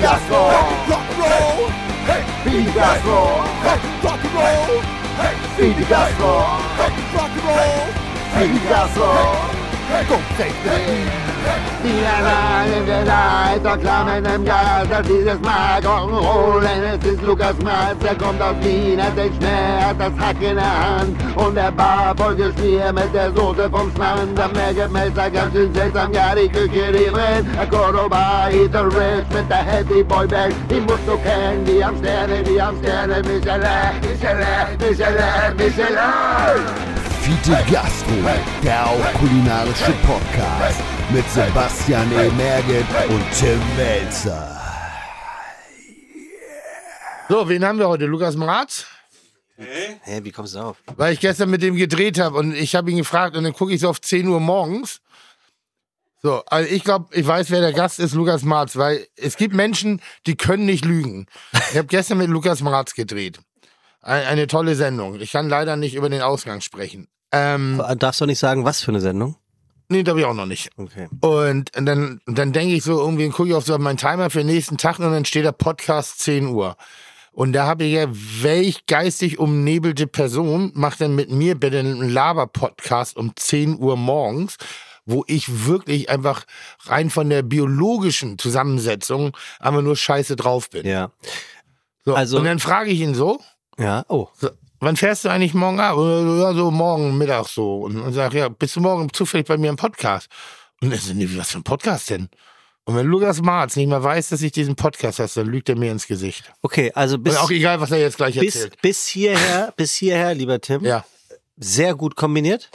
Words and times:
gospel. 0.00 0.50
Hey, 0.50 0.90
rock 0.90 1.08
and 1.10 1.18
roll. 1.18 1.68
Hey, 2.06 2.22
feed 2.44 2.66
the 2.66 2.72
gospel. 2.72 3.42
Hey, 3.66 3.78
rock 4.04 4.24
and 4.24 4.34
roll. 4.34 4.80
Hey, 5.18 5.34
feed 5.56 5.76
the 5.76 5.88
gospel. 5.88 6.40
Hey, 6.78 6.90
rock 7.14 7.30
and 7.30 7.44
roll. 7.44 7.86
Feed 8.34 8.62
the 8.62 8.68
gospel. 8.68 9.57
Take 9.88 10.52
Die 11.82 12.04
Anlage 12.04 12.84
der 12.86 13.04
Leiter 13.04 13.78
klammen 13.78 14.24
im 14.24 14.44
Gas, 14.44 14.86
das 14.90 15.06
dieses 15.06 15.40
Mal 15.40 15.80
holen. 15.82 16.82
Es 16.92 17.06
ist 17.10 17.22
Lukas 17.22 17.56
Matz, 17.62 17.98
der 18.02 18.14
kommt 18.16 18.42
aus 18.42 18.56
Wien, 18.60 18.98
er 18.98 19.10
denkt 19.12 19.36
schnell, 19.36 19.80
hat 19.80 19.98
das 19.98 20.12
Hack 20.18 20.36
in 20.42 20.56
der 20.56 20.64
Hand. 20.64 21.16
Und 21.36 21.54
der 21.54 21.70
Bar 21.70 22.14
voll 22.16 22.34
geschmiert 22.34 22.94
mit 22.94 23.14
der 23.14 23.32
Soße 23.32 23.70
vom 23.70 23.90
Schmand. 23.94 24.36
Merkt 24.54 24.92
Messer 24.92 25.30
ganz 25.30 25.54
schön 25.54 25.72
seltsam, 25.72 26.12
ja 26.12 26.34
die 26.34 26.48
Küche, 26.48 27.10
brennt. 27.12 27.46
Der 27.56 27.66
Cordoba, 27.66 28.48
Ethan 28.50 28.88
Rich 28.88 29.28
mit 29.32 29.48
der 29.48 29.64
Happy 29.64 30.02
Boy 30.02 30.26
Band. 30.26 30.54
Die 30.70 30.80
musst 30.80 31.06
du 31.06 31.16
kennen, 31.18 31.64
die 31.64 31.82
am 31.82 31.96
Sterne, 31.98 32.42
die 32.42 32.60
am 32.60 32.76
Sterne. 32.78 33.22
Michelin, 33.22 33.94
Michelin, 34.02 34.76
Michelin, 34.80 35.56
Michelin. 35.56 36.97
Fiete 37.28 37.62
Gastro, 37.70 38.14
der 38.64 38.86
auch 38.86 39.12
kulinarische 39.18 39.92
Podcast 40.06 40.80
mit 41.10 41.28
Sebastian 41.28 42.10
E. 42.10 42.30
Merget 42.30 42.86
und 43.06 43.22
Tim 43.38 43.60
Melzer. 43.76 44.58
So, 47.28 47.46
wen 47.46 47.66
haben 47.66 47.78
wir 47.78 47.86
heute? 47.86 48.06
Lukas 48.06 48.34
Mraz? 48.34 48.86
Hä, 49.58 49.98
hey, 50.00 50.24
wie 50.24 50.30
kommst 50.30 50.54
du 50.54 50.60
auf? 50.60 50.78
Weil 50.96 51.12
ich 51.12 51.20
gestern 51.20 51.50
mit 51.50 51.60
dem 51.60 51.76
gedreht 51.76 52.18
habe 52.18 52.38
und 52.38 52.54
ich 52.54 52.74
habe 52.74 52.90
ihn 52.90 52.96
gefragt 52.96 53.36
und 53.36 53.44
dann 53.44 53.52
gucke 53.52 53.74
ich 53.74 53.80
so 53.82 53.90
auf 53.90 54.00
10 54.00 54.26
Uhr 54.26 54.40
morgens. 54.40 55.02
So, 56.22 56.42
also 56.46 56.66
ich 56.72 56.82
glaube, 56.82 57.14
ich 57.14 57.26
weiß, 57.26 57.50
wer 57.50 57.60
der 57.60 57.74
Gast 57.74 57.98
ist, 57.98 58.14
Lukas 58.14 58.42
Marz, 58.42 58.74
weil 58.76 59.06
es 59.16 59.36
gibt 59.36 59.52
Menschen, 59.52 60.00
die 60.26 60.38
können 60.38 60.64
nicht 60.64 60.86
lügen. 60.86 61.26
Ich 61.72 61.76
habe 61.76 61.88
gestern 61.88 62.16
mit 62.16 62.30
Lukas 62.30 62.62
Marz 62.62 62.94
gedreht. 62.94 63.38
Eine, 64.00 64.26
eine 64.28 64.46
tolle 64.46 64.74
Sendung. 64.76 65.20
Ich 65.20 65.32
kann 65.32 65.50
leider 65.50 65.76
nicht 65.76 65.94
über 65.94 66.08
den 66.08 66.22
Ausgang 66.22 66.62
sprechen. 66.62 67.06
Ähm, 67.32 67.82
Darfst 67.98 68.20
du 68.20 68.26
nicht 68.26 68.38
sagen, 68.38 68.64
was 68.64 68.80
für 68.80 68.90
eine 68.90 69.00
Sendung? 69.00 69.36
nee, 69.90 70.02
darf 70.02 70.18
ich 70.18 70.24
auch 70.26 70.34
noch 70.34 70.44
nicht. 70.46 70.68
Okay. 70.76 71.08
Und 71.22 71.70
dann, 71.74 72.20
dann 72.26 72.52
denke 72.52 72.74
ich 72.74 72.82
so, 72.82 72.98
irgendwie 73.00 73.28
gucke 73.30 73.48
ich 73.48 73.54
auf 73.54 73.64
so 73.64 73.76
meinen 73.78 73.96
Timer 73.96 74.28
für 74.28 74.38
den 74.38 74.48
nächsten 74.48 74.76
Tag 74.76 74.98
und 74.98 75.10
dann 75.10 75.24
steht 75.24 75.46
der 75.46 75.52
Podcast 75.52 76.18
10 76.20 76.48
Uhr. 76.48 76.76
Und 77.32 77.54
da 77.54 77.66
habe 77.66 77.84
ich 77.84 77.92
ja, 77.94 78.06
welch 78.10 78.84
geistig 78.86 79.38
umnebelte 79.38 80.06
Person 80.06 80.72
macht 80.74 81.00
dann 81.00 81.14
mit 81.14 81.30
mir 81.30 81.54
bitte 81.54 81.78
einen 81.78 82.08
Laber-Podcast 82.10 83.16
um 83.16 83.32
10 83.34 83.78
Uhr 83.78 83.96
morgens, 83.96 84.56
wo 85.06 85.24
ich 85.26 85.66
wirklich 85.66 86.10
einfach 86.10 86.44
rein 86.84 87.08
von 87.08 87.30
der 87.30 87.42
biologischen 87.42 88.36
Zusammensetzung 88.38 89.34
einfach 89.58 89.80
nur 89.80 89.96
scheiße 89.96 90.36
drauf 90.36 90.68
bin. 90.68 90.86
Ja. 90.86 91.12
So, 92.04 92.14
Also- 92.14 92.36
und 92.38 92.44
dann 92.44 92.58
frage 92.58 92.90
ich 92.90 93.00
ihn 93.00 93.14
so, 93.14 93.40
Ja, 93.78 94.04
oh. 94.08 94.28
so, 94.34 94.50
wann 94.80 94.96
fährst 94.96 95.24
du 95.24 95.28
eigentlich 95.28 95.54
morgen 95.54 95.80
ab? 95.80 95.96
Oder, 95.96 96.20
Ja, 96.40 96.54
so 96.54 96.70
morgen 96.70 97.16
Mittag 97.18 97.46
so. 97.48 97.80
Und 97.82 97.96
dann 98.00 98.12
sag 98.12 98.34
ja, 98.34 98.48
bist 98.48 98.76
du 98.76 98.80
morgen 98.80 99.12
zufällig 99.12 99.46
bei 99.46 99.56
mir 99.56 99.70
im 99.70 99.76
Podcast? 99.76 100.28
Und 100.80 100.92
er 100.92 100.98
so, 100.98 101.12
nee, 101.14 101.28
was 101.34 101.50
für 101.52 101.58
ein 101.58 101.64
Podcast 101.64 102.10
denn? 102.10 102.28
Und 102.84 102.96
wenn 102.96 103.06
Lukas 103.06 103.42
Marz 103.42 103.76
nicht 103.76 103.88
mehr 103.88 104.02
weiß, 104.02 104.30
dass 104.30 104.40
ich 104.40 104.52
diesen 104.52 104.74
Podcast 104.76 105.18
habe, 105.18 105.30
dann 105.34 105.46
lügt 105.46 105.68
er 105.68 105.76
mir 105.76 105.90
ins 105.92 106.06
Gesicht. 106.06 106.50
Okay, 106.62 106.90
also 106.94 107.18
bis, 107.18 107.34
Und 107.36 107.40
auch 107.42 107.50
egal, 107.50 107.80
was 107.80 107.90
er 107.90 107.98
jetzt 107.98 108.16
gleich 108.16 108.38
bis, 108.38 108.54
erzählt. 108.56 108.80
bis 108.80 109.06
hierher, 109.06 109.74
bis 109.76 109.94
hierher, 109.94 110.34
lieber 110.34 110.58
Tim, 110.60 110.84
Ja. 110.84 111.04
sehr 111.58 111.94
gut 111.94 112.16
kombiniert. 112.16 112.70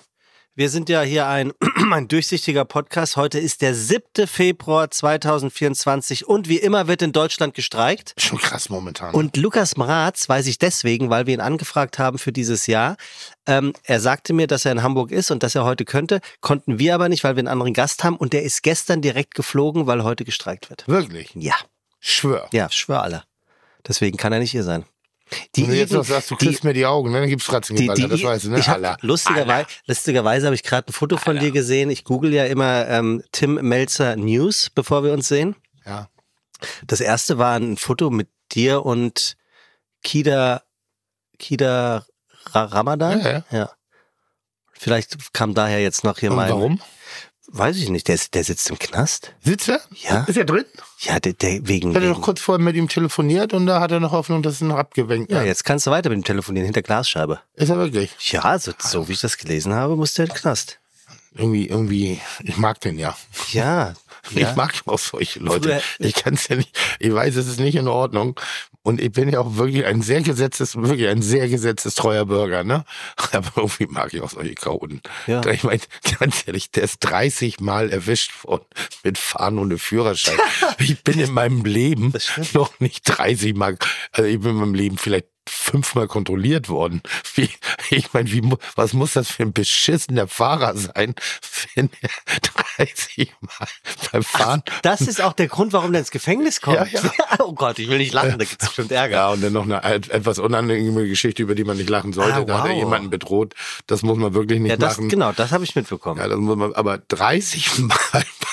Wir 0.55 0.69
sind 0.69 0.87
ja 0.87 1.01
hier 1.01 1.25
ein, 1.25 1.51
ein 1.91 2.07
durchsichtiger 2.07 2.63
Podcast. 2.63 3.17
Heute 3.17 3.39
ist 3.39 3.63
der 3.63 3.73
7. 3.73 4.27
Februar 4.27 4.91
2024 4.91 6.27
und 6.27 6.47
wie 6.47 6.57
immer 6.57 6.87
wird 6.87 7.01
in 7.01 7.11
Deutschland 7.11 7.55
gestreikt. 7.55 8.13
Schon 8.19 8.37
krass 8.37 8.69
momentan. 8.69 9.15
Und 9.15 9.35
Lukas 9.35 9.77
Mraz 9.77 10.29
weiß 10.29 10.45
ich 10.45 10.59
deswegen, 10.59 11.09
weil 11.09 11.25
wir 11.25 11.33
ihn 11.33 11.41
angefragt 11.41 11.97
haben 11.97 12.19
für 12.19 12.31
dieses 12.31 12.67
Jahr. 12.67 12.97
Ähm, 13.47 13.73
er 13.83 13.99
sagte 13.99 14.33
mir, 14.33 14.45
dass 14.45 14.65
er 14.65 14.73
in 14.73 14.83
Hamburg 14.83 15.09
ist 15.09 15.31
und 15.31 15.41
dass 15.41 15.55
er 15.55 15.63
heute 15.63 15.85
könnte. 15.85 16.21
Konnten 16.39 16.77
wir 16.77 16.93
aber 16.93 17.09
nicht, 17.09 17.23
weil 17.23 17.35
wir 17.35 17.39
einen 17.39 17.47
anderen 17.47 17.73
Gast 17.73 18.03
haben. 18.03 18.15
Und 18.15 18.33
der 18.33 18.43
ist 18.43 18.61
gestern 18.61 19.01
direkt 19.01 19.33
geflogen, 19.33 19.87
weil 19.87 20.03
heute 20.03 20.23
gestreikt 20.23 20.69
wird. 20.69 20.87
Wirklich. 20.87 21.31
Ja, 21.33 21.55
Schwör. 21.99 22.47
ja, 22.53 22.69
schwör 22.69 23.01
alle. 23.01 23.23
Deswegen 23.87 24.17
kann 24.17 24.31
er 24.31 24.37
nicht 24.37 24.51
hier 24.51 24.63
sein. 24.63 24.85
Die 25.55 25.63
Wenn 25.63 25.69
du 25.71 25.77
jetzt 25.77 25.93
noch 25.93 26.03
sagst, 26.03 26.31
du 26.31 26.35
die- 26.35 26.45
kriegst 26.47 26.63
mir 26.63 26.73
die 26.73 26.85
Augen, 26.85 27.11
ne? 27.11 27.19
dann 27.21 27.29
gibt's 27.29 27.45
Fratzengeballer, 27.45 28.07
das 28.07 28.23
weißt 28.23 28.45
du, 28.45 28.49
ne? 28.51 28.59
ich 28.59 28.67
hab, 28.67 28.75
Allah. 28.75 28.97
lustigerweise, 29.01 29.67
lustigerweise 29.85 30.45
habe 30.47 30.55
ich 30.55 30.63
gerade 30.63 30.89
ein 30.89 30.93
Foto 30.93 31.17
von 31.17 31.37
dir 31.39 31.51
gesehen. 31.51 31.89
Ich 31.89 32.03
google 32.03 32.33
ja 32.33 32.45
immer 32.45 32.87
ähm, 32.89 33.23
Tim 33.31 33.55
Melzer 33.55 34.15
News, 34.15 34.69
bevor 34.73 35.03
wir 35.03 35.13
uns 35.13 35.27
sehen. 35.27 35.55
Ja. 35.85 36.09
Das 36.87 37.01
erste 37.01 37.37
war 37.37 37.55
ein 37.59 37.77
Foto 37.77 38.09
mit 38.09 38.29
dir 38.53 38.85
und 38.85 39.35
Kida, 40.03 40.63
Kida 41.39 42.05
Ra 42.51 42.63
Ramadan. 42.65 43.21
Ja, 43.21 43.43
ja. 43.51 43.69
Vielleicht 44.73 45.33
kam 45.33 45.53
daher 45.53 45.81
jetzt 45.81 46.03
noch 46.03 46.19
hier 46.19 46.31
Und 46.31 46.37
mein. 46.37 46.49
warum? 46.49 46.81
Weiß 47.47 47.75
ich 47.77 47.89
nicht. 47.89 48.07
Der, 48.07 48.15
ist- 48.15 48.33
der 48.33 48.43
sitzt 48.43 48.69
im 48.69 48.79
Knast. 48.79 49.33
Sitzt 49.43 49.69
er? 49.69 49.81
Ja. 50.09 50.23
Ist 50.23 50.37
er 50.37 50.45
drin? 50.45 50.65
Ja, 50.99 51.19
der, 51.19 51.33
der 51.33 51.67
wegen. 51.67 51.89
Ich 51.89 51.95
hatte 51.95 52.05
wegen 52.05 52.13
noch 52.13 52.21
kurz 52.21 52.39
vorher 52.41 52.63
mit 52.63 52.75
ihm 52.75 52.87
telefoniert 52.87 53.53
und 53.53 53.65
da 53.67 53.79
hat 53.81 53.91
er 53.91 53.99
noch 53.99 54.11
Hoffnung, 54.11 54.41
dass 54.41 54.55
es 54.55 54.61
noch 54.61 54.77
abgewenkt 54.77 55.29
ja, 55.31 55.37
wird. 55.37 55.47
jetzt 55.47 55.65
kannst 55.65 55.85
du 55.85 55.91
weiter 55.91 56.09
mit 56.09 56.19
ihm 56.19 56.23
telefonieren 56.23 56.65
hinter 56.65 56.81
Glasscheibe. 56.81 57.41
Ist 57.55 57.69
er 57.69 57.77
wirklich? 57.77 58.11
Ja, 58.31 58.57
so, 58.57 58.71
so 58.79 59.07
wie 59.07 59.13
ich 59.13 59.21
das 59.21 59.37
gelesen 59.37 59.73
habe, 59.73 59.95
muss 59.95 60.13
der 60.13 60.25
in 60.25 60.31
den 60.31 60.37
Knast. 60.37 60.79
Irgendwie, 61.35 61.67
irgendwie, 61.67 62.21
ich 62.43 62.57
mag 62.57 62.79
den 62.81 62.97
ja. 62.97 63.15
Ja. 63.51 63.93
ja. 64.31 64.49
Ich 64.49 64.55
mag 64.55 64.73
auch 64.85 64.99
solche 64.99 65.39
Leute. 65.39 65.81
Ich 65.99 66.13
kann 66.15 66.35
es 66.35 66.47
ja 66.47 66.55
nicht, 66.55 66.77
ich 66.99 67.13
weiß, 67.13 67.35
es 67.35 67.47
ist 67.47 67.59
nicht 67.59 67.75
in 67.75 67.87
Ordnung. 67.87 68.39
Und 68.85 68.99
ich 68.99 69.13
bin 69.13 69.29
ja 69.29 69.39
auch 69.39 69.55
wirklich 69.55 69.85
ein 69.85 70.01
sehr 70.01 70.21
gesetztes, 70.21 70.75
wirklich 70.75 71.07
ein 71.07 71.21
sehr 71.21 71.47
gesetztes 71.47 71.95
treuer 71.95 72.25
Bürger, 72.25 72.65
ne? 72.65 72.83
Aber 73.31 73.51
irgendwie 73.55 73.87
mag 73.87 74.13
ich 74.13 74.21
auch 74.21 74.29
solche 74.29 74.55
Chaoten. 74.55 75.01
Ja. 75.25 75.45
Ich 75.47 75.63
meine, 75.63 75.79
ganz 76.19 76.43
ehrlich, 76.45 76.69
der 76.69 76.83
ist 76.83 76.97
30 76.99 77.61
Mal 77.61 77.89
erwischt 77.89 78.43
worden 78.43 78.65
mit 79.03 79.17
Fahren 79.17 79.57
ohne 79.57 79.77
Führerschein. 79.77 80.37
ich 80.79 81.01
bin 81.01 81.17
in 81.19 81.31
meinem 81.31 81.63
Leben 81.63 82.13
noch 82.53 82.77
nicht 82.81 83.03
30 83.05 83.55
Mal, 83.55 83.77
also 84.11 84.29
ich 84.29 84.39
bin 84.39 84.51
in 84.51 84.57
meinem 84.57 84.75
Leben 84.75 84.97
vielleicht 84.97 85.27
fünfmal 85.47 86.07
kontrolliert 86.07 86.69
worden. 86.69 87.01
Wie, 87.35 87.49
ich 87.89 88.13
meine, 88.13 88.31
wie, 88.31 88.41
was 88.75 88.93
muss 88.93 89.13
das 89.13 89.29
für 89.29 89.43
ein 89.43 89.53
beschissener 89.53 90.27
Fahrer 90.27 90.75
sein, 90.77 91.15
wenn 91.75 91.89
er 92.01 92.09
30 92.77 93.31
Mal 93.41 93.67
beim 94.11 94.23
Fahren 94.23 94.63
Das 94.81 95.01
ist 95.01 95.21
auch 95.21 95.33
der 95.33 95.47
Grund, 95.47 95.73
warum 95.73 95.91
der 95.91 95.99
ins 96.01 96.11
Gefängnis 96.11 96.61
kommt. 96.61 96.77
Ja, 96.91 97.01
ja. 97.01 97.11
oh 97.39 97.53
Gott, 97.53 97.79
ich 97.79 97.87
will 97.89 97.97
nicht 97.97 98.13
lachen, 98.13 98.31
da 98.39 98.45
gibt's 98.45 98.65
bestimmt 98.65 98.91
Ärger. 98.91 99.15
Ja, 99.15 99.29
und 99.29 99.41
dann 99.43 99.53
noch 99.53 99.63
eine 99.63 99.83
et- 99.83 100.09
etwas 100.09 100.39
unangenehme 100.39 101.07
Geschichte, 101.07 101.41
über 101.43 101.55
die 101.55 101.63
man 101.63 101.77
nicht 101.77 101.89
lachen 101.89 102.13
sollte. 102.13 102.33
Ah, 102.35 102.41
Da 102.43 102.59
hat 102.59 102.65
er 102.65 102.71
wow. 102.71 102.79
jemanden 102.79 103.09
bedroht. 103.09 103.53
Das 103.87 104.01
muss 104.03 104.17
man 104.17 104.33
wirklich 104.33 104.59
nicht 104.59 104.71
Ja, 104.71 104.77
das, 104.77 104.97
machen. 104.97 105.09
genau, 105.09 105.31
das 105.33 105.51
habe 105.51 105.63
ich 105.63 105.75
mitbekommen. 105.75 106.19
Ja, 106.19 106.27
das 106.27 106.37
muss 106.37 106.55
man, 106.55 106.73
aber 106.73 106.97
30 106.99 107.77
Mal 107.79 107.97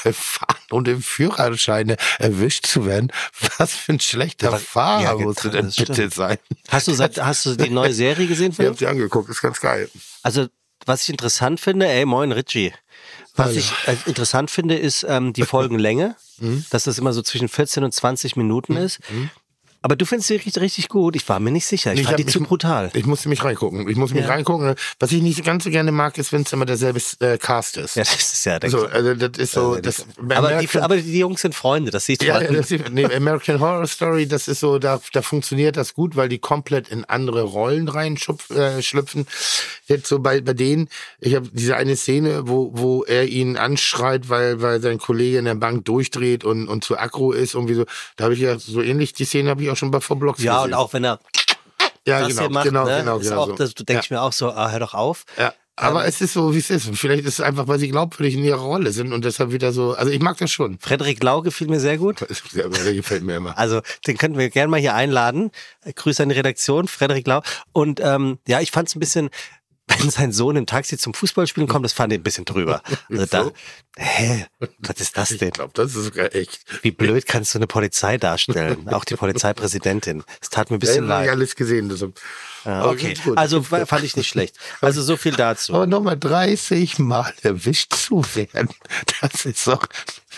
beim 0.05 0.15
Fahren 0.15 0.57
und 0.71 0.89
im 0.89 1.03
Führerschein 1.03 1.97
erwischt 2.19 2.67
zu 2.67 2.87
werden, 2.87 3.13
was 3.59 3.75
für 3.75 3.93
ein 3.93 4.01
schlechter 4.01 4.57
Fahrer 4.59 5.03
ja, 5.03 5.15
musst 5.17 5.45
du 5.45 5.49
das 5.49 5.61
denn 5.61 5.73
stimmt. 5.73 5.89
bitte 5.89 6.11
sein? 6.11 6.39
Hast 6.81 6.89
du 6.89 6.95
seit, 6.95 7.19
hast 7.25 7.47
du 7.47 7.57
die 7.57 7.71
neue 7.81 7.93
Serie 7.93 8.27
gesehen 8.27 8.53
Ich 8.53 8.59
ihm? 8.59 8.67
hab 8.67 8.79
sie 8.79 8.87
angeguckt, 8.87 9.29
ist 9.31 9.41
ganz 9.41 9.61
geil. 9.61 9.89
Also, 10.23 10.47
was 10.87 11.03
ich 11.03 11.11
interessant 11.11 11.61
finde, 11.61 11.87
ey, 11.87 12.05
moin 12.07 12.33
Richie. 12.33 12.73
Was 13.37 13.55
ich 13.55 13.71
äh, 13.87 13.97
interessant 14.07 14.51
finde, 14.51 14.77
ist 14.77 15.05
ähm, 15.09 15.33
die 15.33 15.45
Folgenlänge, 15.45 16.17
Mhm. 16.43 16.65
dass 16.71 16.85
das 16.85 16.97
immer 16.99 17.13
so 17.13 17.21
zwischen 17.21 17.49
14 17.49 17.85
und 17.85 17.93
20 17.93 18.35
Minuten 18.35 18.75
ist. 18.77 18.99
Aber 19.83 19.97
du 19.97 20.05
findest 20.05 20.29
sie 20.29 20.35
richtig, 20.35 20.61
richtig 20.61 20.89
gut. 20.89 21.17
Ich 21.17 21.27
war 21.29 21.41
mir 21.41 21.51
nicht 21.51 21.65
sicher. 21.65 21.93
Ich 21.95 22.01
Ich 22.01 22.05
fand 22.07 22.13
hab 22.13 22.17
die 22.19 22.25
mich- 22.25 22.33
zu 22.35 22.41
brutal. 22.41 22.91
Ich 22.93 23.07
musste 23.07 23.31
mich 23.31 23.43
reingucken. 23.43 23.89
Ich 23.89 23.97
muss 23.97 24.13
mich 24.13 24.25
Ja. 24.25 24.29
reingucken. 24.29 24.75
Was 24.99 25.11
ich 25.13 25.23
nicht 25.23 25.43
ganz 25.43 25.65
so 25.65 25.71
gerne 25.71 25.91
mag, 25.91 26.19
ist, 26.19 26.33
wenn 26.33 26.43
es 26.43 26.53
immer 26.53 26.67
derselbe 26.67 27.01
äh, 27.21 27.39
Cast 27.39 27.79
ist. 27.79 27.97
Ja, 27.97 28.03
das 28.05 28.33
ist 28.35 28.45
ja 28.45 28.59
der 28.59 28.69
so, 28.69 28.87
also 28.87 29.15
das 29.15 29.39
ist 29.39 29.53
so, 29.53 29.77
das, 29.77 30.05
aber, 30.19 30.29
die, 30.29 30.35
American- 30.55 30.83
aber 30.83 30.97
die 30.99 31.19
Jungs 31.19 31.41
sind 31.41 31.55
Freunde, 31.55 31.91
das 31.91 32.05
siehst 32.05 32.21
du. 32.21 32.27
Ja, 32.27 32.43
ja, 32.43 32.53
das 32.53 32.71
ist, 32.71 32.91
nee, 32.91 33.07
American 33.07 33.59
Horror 33.61 33.87
Story, 33.87 34.27
das 34.29 34.49
ist 34.49 34.61
so, 34.61 34.79
da, 34.79 35.01
da 35.15 35.23
funktioniert 35.23 35.79
das 35.79 35.95
gut, 35.95 36.15
weil 36.15 36.29
die 36.29 36.39
komplett 36.39 36.89
in 36.89 37.07
andere 37.07 37.43
Rollen 37.43 37.89
reinschlüpfen. 37.89 38.57
Äh, 38.59 38.83
schlüpfen. 38.83 39.27
Jetzt 39.87 40.09
so 40.09 40.19
bei, 40.19 40.43
bei 40.43 40.53
denen, 40.53 40.89
ich 41.21 41.35
habe 41.35 41.49
diese 41.53 41.77
eine 41.77 41.97
Szene, 41.97 42.43
wo, 42.47 42.71
wo 42.75 43.05
er 43.05 43.27
ihn 43.29 43.57
anschreit, 43.57 44.29
weil, 44.29 44.61
weil 44.61 44.83
sein 44.83 44.99
Kollege 44.99 45.39
in 45.39 45.47
der 45.47 45.55
Bank 45.55 45.87
durchdreht 45.87 46.45
und, 46.45 46.69
und 46.69 46.85
zu 46.85 46.99
aggro 46.99 47.33
ist, 47.33 47.55
irgendwie 47.55 47.75
so, 47.75 47.87
da 48.17 48.25
habe 48.25 48.35
ich 48.35 48.41
ja 48.41 48.59
so 48.59 48.83
ähnlich, 48.83 49.15
die 49.15 49.25
Szene 49.25 49.49
habe 49.49 49.63
ich 49.63 49.70
auch 49.71 49.77
schon 49.77 49.91
bei 49.91 50.01
Vorblocks 50.01 50.43
ja, 50.43 50.57
gesehen. 50.57 50.73
und 50.73 50.75
auch 50.75 50.93
wenn 50.93 51.05
er 51.05 51.21
ja, 52.07 52.21
das 52.21 52.29
genau, 52.29 52.41
hier 52.41 52.51
macht, 52.51 52.65
genau, 52.65 52.85
ne, 52.85 52.99
genau, 52.99 53.19
genau 53.19 53.47
so. 53.47 53.53
das, 53.53 53.75
du 53.75 53.85
denkst 53.85 54.11
ja. 54.11 54.17
mir 54.17 54.23
auch 54.23 54.33
so, 54.33 54.51
ah, 54.51 54.71
hör 54.71 54.81
doch 54.81 54.95
auf. 54.95 55.25
Ja. 55.39 55.53
Aber 55.81 56.03
Ähm, 56.03 56.09
es 56.09 56.21
ist 56.21 56.35
so, 56.35 56.55
wie 56.55 56.59
es 56.59 56.69
ist. 56.69 56.89
Und 56.89 56.97
vielleicht 56.97 57.25
ist 57.25 57.35
es 57.35 57.41
einfach, 57.41 57.67
weil 57.67 57.79
sie 57.79 57.89
glaubwürdig 57.89 58.35
in 58.35 58.45
ihrer 58.45 58.59
Rolle 58.59 58.93
sind 58.93 59.13
und 59.13 59.25
deshalb 59.25 59.51
wieder 59.51 59.73
so, 59.73 59.95
also 59.95 60.11
ich 60.11 60.21
mag 60.21 60.37
das 60.37 60.51
schon. 60.51 60.79
Frederik 60.79 61.23
Lau 61.23 61.41
gefiel 61.41 61.69
mir 61.69 61.81
sehr 61.81 61.97
gut. 61.97 62.21
Der, 62.55 62.69
der 62.69 62.95
gefällt 62.95 63.23
mir 63.23 63.37
immer. 63.37 63.57
Also 63.57 63.81
den 64.07 64.19
könnten 64.19 64.37
wir 64.37 64.51
gerne 64.51 64.69
mal 64.69 64.81
hier 64.81 64.95
einladen. 64.95 65.51
Grüße 65.95 66.23
an 66.23 66.29
die 66.29 66.35
Redaktion, 66.35 66.89
Frederik 66.89 67.27
Lau. 67.27 67.43
Und 67.73 68.01
ähm, 68.01 68.39
ja, 68.47 68.61
ich 68.61 68.71
fand 68.73 68.89
es 68.89 68.97
ein 68.97 69.01
bisschen, 69.01 69.31
wenn 69.99 70.11
sein 70.11 70.33
Sohn 70.33 70.57
im 70.57 70.67
Taxi 70.67 70.97
zum 70.99 71.15
Fußballspielen 71.15 71.69
kommt, 71.69 71.85
das 71.85 71.93
fand 71.93 72.13
ich 72.13 72.19
ein 72.19 72.23
bisschen 72.23 72.45
drüber. 72.45 72.83
Also 73.09 73.27
da, 73.27 73.51
hä, 73.97 74.47
was 74.79 75.01
ist 75.01 75.17
das 75.17 75.31
Ich 75.33 75.39
denn? 75.39 75.51
glaube, 75.51 75.73
das 75.75 75.95
ist 75.95 76.05
sogar 76.05 76.35
echt. 76.35 76.61
Wie 76.83 76.91
blöd 76.91 77.27
kannst 77.27 77.55
du 77.55 77.59
eine 77.59 77.67
Polizei 77.67 78.17
darstellen? 78.19 78.89
Auch 78.89 79.05
die 79.05 79.17
Polizeipräsidentin. 79.17 80.23
Es 80.41 80.49
tat 80.51 80.71
mir 80.71 80.77
ein 80.77 80.81
Ja, 80.81 80.87
bisschen 80.87 81.05
ich 81.05 81.09
leid. 81.09 81.29
alles 81.31 81.57
gesehen. 81.57 81.89
deshalb- 81.89 82.19
Ja, 82.65 82.81
Aber 82.83 82.91
okay, 82.93 83.15
also 83.37 83.63
fa- 83.63 83.87
fand 83.87 84.05
ich 84.05 84.17
nicht 84.17 84.29
schlecht. 84.29 84.57
Also 84.81 85.03
so 85.03 85.17
viel 85.17 85.33
dazu. 85.33 85.75
Aber 85.75 85.87
nochmal 85.87 86.19
30 86.19 86.99
Mal 86.99 87.33
erwischt 87.43 87.95
zu 87.95 88.23
werden, 88.35 88.69
das 89.21 89.45
ist 89.47 89.67
doch. 89.67 89.87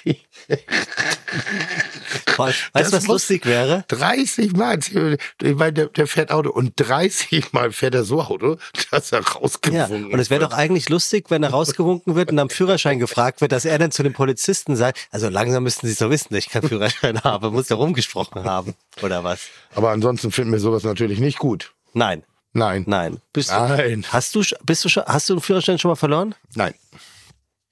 wie- 0.05 0.21
Weißt 2.37 2.93
du, 2.93 2.97
was 2.97 3.07
lustig 3.07 3.47
wäre? 3.47 3.85
30 3.89 4.53
Mal. 4.55 4.79
Ich 4.79 5.55
meine, 5.55 5.73
der, 5.73 5.87
der 5.87 6.07
fährt 6.07 6.31
Auto 6.31 6.51
und 6.51 6.73
30 6.77 7.53
Mal 7.53 7.73
fährt 7.73 7.95
er 7.95 8.05
so 8.05 8.23
Auto, 8.23 8.57
dass 8.91 9.13
er 9.13 9.21
Ja, 9.21 9.27
rausgewunken 9.27 10.13
und 10.13 10.19
es 10.19 10.31
wäre 10.31 10.41
doch 10.41 10.53
eigentlich 10.53 10.89
lustig, 10.89 11.27
wenn 11.31 11.43
er 11.43 11.51
rausgewunken 11.51 12.15
wird 12.15 12.31
und 12.31 12.39
am 12.39 12.51
Führerschein 12.51 12.99
gefragt 12.99 13.41
wird, 13.41 13.53
dass 13.53 13.65
er 13.65 13.79
dann 13.79 13.91
zu 13.93 14.03
den 14.03 14.13
Polizisten 14.13 14.77
sagt, 14.77 14.99
also 15.11 15.29
langsam 15.29 15.63
müssten 15.63 15.87
Sie 15.87 15.93
es 15.93 15.99
doch 15.99 16.11
wissen, 16.11 16.29
dass 16.31 16.45
ich 16.45 16.51
keinen 16.51 16.69
Führerschein 16.69 17.21
habe, 17.25 17.51
muss 17.51 17.69
ja 17.69 17.77
rumgesprochen 17.77 18.45
haben, 18.45 18.75
oder 19.03 19.25
was? 19.25 19.41
Aber 19.75 19.91
ansonsten 19.91 20.33
finden 20.33 20.53
wir 20.53 20.61
sowas 20.61 20.85
natürlich 20.85 21.21
nicht 21.21 21.39
gut. 21.39 21.73
Nein, 21.93 22.25
Nein. 22.55 22.85
nein. 22.87 23.19
Bist 23.33 23.51
du, 23.51 23.55
Nein. 23.55 24.05
hast 24.11 24.35
du, 24.35 24.43
bist 24.65 24.85
du 24.85 24.89
schon, 24.89 25.05
hast 25.07 25.29
du 25.29 25.35
einen 25.35 25.43
Führerschein 25.43 25.79
schon 25.79 25.91
mal 25.91 25.97
verloren 25.97 26.35
Nein. 26.55 26.75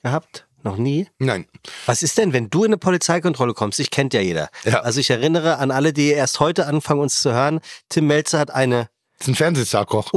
gehabt? 0.03 0.47
Noch 0.63 0.77
nie? 0.77 1.09
Nein. 1.19 1.47
Was 1.87 2.03
ist 2.03 2.19
denn, 2.19 2.33
wenn 2.33 2.51
du 2.51 2.65
in 2.65 2.71
eine 2.71 2.79
Polizeikontrolle 2.79 3.55
kommst? 3.55 3.81
Ich 3.81 3.91
kennt 3.91 4.13
ja 4.15 4.21
jeder. 4.21 4.51
Ja. 4.65 4.81
Also 4.81 5.01
ich 5.01 5.11
erinnere 5.11 5.59
an 5.59 5.71
alle, 5.71 5.93
die 5.93 6.09
erst 6.09 6.41
heute 6.41 6.67
anfangen, 6.67 7.01
uns 7.01 7.23
zu 7.23 7.33
hören. 7.33 7.61
Tim 7.89 8.07
Melzer 8.07 8.39
hat 8.39 8.51
eine 8.51 8.91
Das 9.19 9.27
ist 9.27 9.29
ein 9.29 9.35
Fernsehstarkoch. 9.37 10.13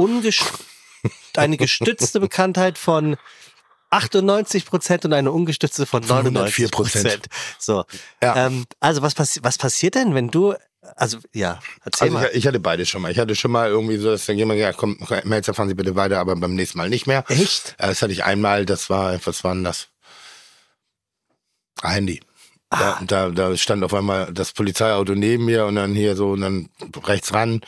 eine 1.36 1.56
gestützte 1.56 2.20
Bekanntheit 2.20 2.78
von 2.78 3.16
98 3.90 4.66
Prozent 4.66 5.04
und 5.04 5.12
eine 5.12 5.30
ungestützte 5.30 5.86
von 5.86 6.02
99 6.02 6.70
Prozent. 6.70 7.26
So. 7.58 7.84
Ja. 8.22 8.46
Ähm, 8.46 8.64
also 8.80 9.02
was, 9.02 9.14
passi 9.14 9.40
was 9.42 9.56
passiert 9.56 9.94
denn, 9.94 10.14
wenn 10.14 10.30
du, 10.30 10.54
also 10.96 11.18
ja, 11.32 11.60
erzähl 11.84 12.08
Also 12.08 12.18
mal. 12.18 12.28
ich, 12.32 12.38
ich 12.38 12.46
hatte 12.46 12.60
beides 12.60 12.88
schon 12.88 13.02
mal. 13.02 13.12
Ich 13.12 13.18
hatte 13.18 13.36
schon 13.36 13.50
mal 13.52 13.68
irgendwie 13.68 13.96
so, 13.98 14.10
dass 14.10 14.26
dann 14.26 14.36
jemand 14.36 14.58
gesagt 14.58 14.78
komm, 14.78 14.98
Melzer, 15.24 15.54
fahren 15.54 15.68
Sie 15.68 15.74
bitte 15.74 15.94
weiter, 15.94 16.18
aber 16.18 16.34
beim 16.36 16.54
nächsten 16.54 16.78
Mal 16.78 16.88
nicht 16.90 17.06
mehr. 17.06 17.24
Echt? 17.28 17.76
Das 17.78 18.02
hatte 18.02 18.12
ich 18.12 18.24
einmal, 18.24 18.66
das 18.66 18.90
war, 18.90 19.18
was 19.24 19.44
war 19.44 19.54
denn 19.54 19.64
das? 19.64 19.88
Handy. 21.92 22.20
Ah. 22.70 23.00
Da, 23.06 23.28
da, 23.28 23.48
da 23.50 23.56
stand 23.56 23.84
auf 23.84 23.94
einmal 23.94 24.32
das 24.32 24.52
Polizeiauto 24.52 25.14
neben 25.14 25.44
mir 25.44 25.66
und 25.66 25.76
dann 25.76 25.94
hier 25.94 26.16
so 26.16 26.30
und 26.30 26.40
dann 26.40 26.68
rechts 27.04 27.32
ran. 27.32 27.60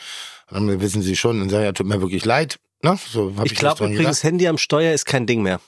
Und 0.49 0.67
dann 0.67 0.81
wissen 0.81 1.01
Sie 1.01 1.15
schon 1.15 1.41
und 1.41 1.49
sagen, 1.49 1.63
ja, 1.63 1.71
tut 1.71 1.87
mir 1.87 2.01
wirklich 2.01 2.25
leid. 2.25 2.59
Ne? 2.83 2.97
So 3.09 3.33
ich 3.43 3.55
glaube 3.55 3.85
übrigens, 3.85 4.23
Handy 4.23 4.47
am 4.47 4.57
Steuer 4.57 4.93
ist 4.93 5.05
kein 5.05 5.25
Ding 5.25 5.41
mehr. 5.41 5.59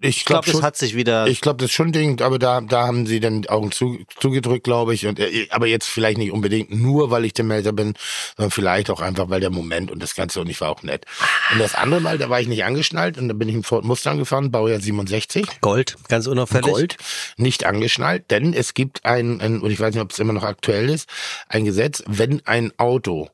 Ich 0.00 0.24
glaube, 0.24 0.44
glaube 0.44 0.58
das 0.58 0.66
hat 0.66 0.76
sich 0.76 0.94
wieder. 0.94 1.26
Ich 1.26 1.40
glaube, 1.40 1.58
das 1.58 1.66
ist 1.66 1.74
schon 1.74 1.92
Ding, 1.92 2.20
aber 2.20 2.38
da, 2.38 2.60
da 2.60 2.86
haben 2.86 3.06
sie 3.06 3.20
dann 3.20 3.42
die 3.42 3.50
Augen 3.50 3.72
zu, 3.72 3.98
zugedrückt, 4.18 4.64
glaube 4.64 4.94
ich. 4.94 5.06
Und, 5.06 5.18
äh, 5.18 5.46
aber 5.50 5.66
jetzt 5.66 5.86
vielleicht 5.86 6.18
nicht 6.18 6.32
unbedingt 6.32 6.70
nur, 6.70 7.10
weil 7.10 7.24
ich 7.24 7.32
der 7.32 7.44
Melder 7.44 7.72
bin, 7.72 7.94
sondern 8.36 8.50
vielleicht 8.50 8.90
auch 8.90 9.00
einfach, 9.00 9.28
weil 9.30 9.40
der 9.40 9.50
Moment 9.50 9.90
und 9.90 10.02
das 10.02 10.14
Ganze 10.14 10.40
und 10.40 10.48
ich 10.48 10.60
war 10.60 10.70
auch 10.70 10.82
nett. 10.82 11.06
Und 11.52 11.58
das 11.58 11.74
andere 11.74 12.00
Mal, 12.00 12.18
da 12.18 12.30
war 12.30 12.40
ich 12.40 12.48
nicht 12.48 12.64
angeschnallt 12.64 13.18
und 13.18 13.28
da 13.28 13.34
bin 13.34 13.48
ich 13.48 13.54
im 13.54 13.64
Ford 13.64 13.84
Mustang 13.84 14.18
gefahren, 14.18 14.50
Baujahr 14.50 14.80
67. 14.80 15.60
Gold, 15.60 15.96
ganz 16.08 16.26
unauffällig. 16.26 16.70
Gold, 16.70 16.96
nicht 17.36 17.64
angeschnallt, 17.64 18.30
denn 18.30 18.52
es 18.52 18.74
gibt 18.74 19.04
ein, 19.04 19.40
ein 19.40 19.60
und 19.60 19.70
ich 19.70 19.80
weiß 19.80 19.94
nicht, 19.94 20.02
ob 20.02 20.12
es 20.12 20.18
immer 20.18 20.32
noch 20.32 20.44
aktuell 20.44 20.88
ist, 20.90 21.08
ein 21.48 21.64
Gesetz, 21.64 22.02
wenn 22.06 22.44
ein 22.46 22.72
Auto 22.78 23.28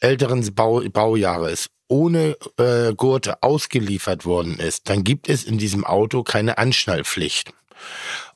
älteren 0.00 0.54
Bau, 0.54 0.82
Baujahres 0.92 1.68
ohne 1.88 2.36
äh, 2.58 2.94
Gurte 2.94 3.42
ausgeliefert 3.42 4.24
worden 4.24 4.58
ist, 4.58 4.88
dann 4.88 5.04
gibt 5.04 5.28
es 5.28 5.44
in 5.44 5.58
diesem 5.58 5.84
Auto 5.84 6.22
keine 6.22 6.58
Anschnallpflicht. 6.58 7.52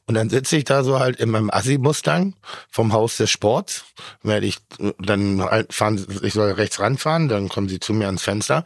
Und 0.06 0.14
dann 0.14 0.28
sitze 0.28 0.56
ich 0.56 0.64
da 0.64 0.82
so 0.82 0.98
halt 0.98 1.20
in 1.20 1.30
meinem 1.30 1.50
Assi-Mustang 1.50 2.34
vom 2.68 2.92
Haus 2.92 3.16
des 3.16 3.30
Sports. 3.30 3.84
Werde 4.22 4.46
ich 4.46 4.58
dann 4.98 5.40
halt 5.40 5.72
fahren, 5.72 6.04
ich 6.22 6.32
soll 6.32 6.50
rechts 6.50 6.80
ranfahren, 6.80 7.28
dann 7.28 7.48
kommen 7.48 7.68
sie 7.68 7.78
zu 7.78 7.92
mir 7.92 8.06
ans 8.06 8.22
Fenster. 8.22 8.64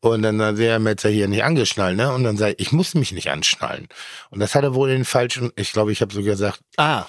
Und 0.00 0.22
dann 0.22 0.38
sagt 0.38 0.58
der 0.58 0.78
Metzer 0.78 1.08
hier 1.08 1.26
nicht 1.26 1.42
angeschnallt, 1.42 1.96
ne? 1.96 2.12
Und 2.12 2.22
dann 2.22 2.36
sage 2.36 2.54
ich, 2.56 2.68
ich 2.68 2.72
muss 2.72 2.94
mich 2.94 3.10
nicht 3.10 3.30
anschnallen. 3.30 3.88
Und 4.30 4.38
das 4.38 4.54
hat 4.54 4.62
er 4.62 4.74
wohl 4.74 4.88
den 4.90 5.04
falschen, 5.04 5.50
ich 5.56 5.72
glaube, 5.72 5.90
ich 5.90 6.00
habe 6.00 6.14
sogar 6.14 6.30
gesagt, 6.30 6.60
Ah, 6.76 7.06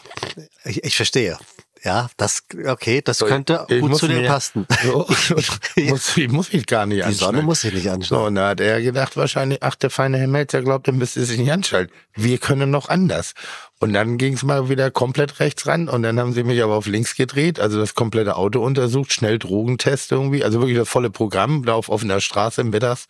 ich, 0.63 0.83
ich 0.83 0.95
verstehe. 0.95 1.37
Ja, 1.83 2.09
das, 2.17 2.43
okay, 2.67 3.01
das 3.01 3.19
könnte 3.19 3.65
ich 3.69 3.79
gut 3.79 3.95
zu 3.95 4.07
dir 4.07 4.27
passen. 4.27 4.67
so, 4.83 5.07
ich, 5.75 5.89
muss, 5.89 6.17
ich 6.17 6.29
muss 6.29 6.51
mich 6.51 6.65
gar 6.65 6.85
nicht 6.85 6.97
Die 6.99 7.03
anschnallen. 7.03 7.35
Sonne 7.35 7.45
muss 7.45 7.61
sich 7.61 7.73
nicht 7.73 7.83
So, 7.83 7.91
anschauen. 7.91 8.27
und 8.27 8.35
da 8.35 8.49
hat 8.49 8.59
er 8.59 8.81
gedacht 8.81 9.15
wahrscheinlich, 9.15 9.63
ach, 9.63 9.75
der 9.75 9.89
feine 9.89 10.17
Herr 10.17 10.27
Melzer 10.27 10.61
glaubt, 10.61 10.87
er 10.87 10.93
müsste 10.93 11.23
sich 11.23 11.37
nicht 11.39 11.51
anschalten. 11.51 11.93
Wir 12.15 12.37
können 12.37 12.69
noch 12.69 12.89
anders. 12.89 13.33
Und 13.81 13.93
dann 13.93 14.17
ging 14.17 14.33
es 14.33 14.43
mal 14.43 14.67
wieder 14.67 14.91
komplett 14.91 15.39
rechts 15.39 15.65
ran 15.65 15.87
und 15.87 16.03
dann 16.03 16.19
haben 16.19 16.33
sie 16.33 16.43
mich 16.43 16.61
aber 16.61 16.75
auf 16.75 16.85
links 16.85 17.15
gedreht, 17.15 17.61
also 17.61 17.79
das 17.79 17.95
komplette 17.95 18.35
Auto 18.35 18.61
untersucht, 18.61 19.13
schnell 19.13 19.39
Drogentest 19.39 20.11
irgendwie, 20.11 20.43
also 20.43 20.59
wirklich 20.59 20.77
das 20.77 20.89
volle 20.89 21.09
Programm, 21.09 21.63
da 21.63 21.75
auf 21.75 21.87
offener 21.87 22.19
Straße 22.19 22.65
mittags 22.65 23.07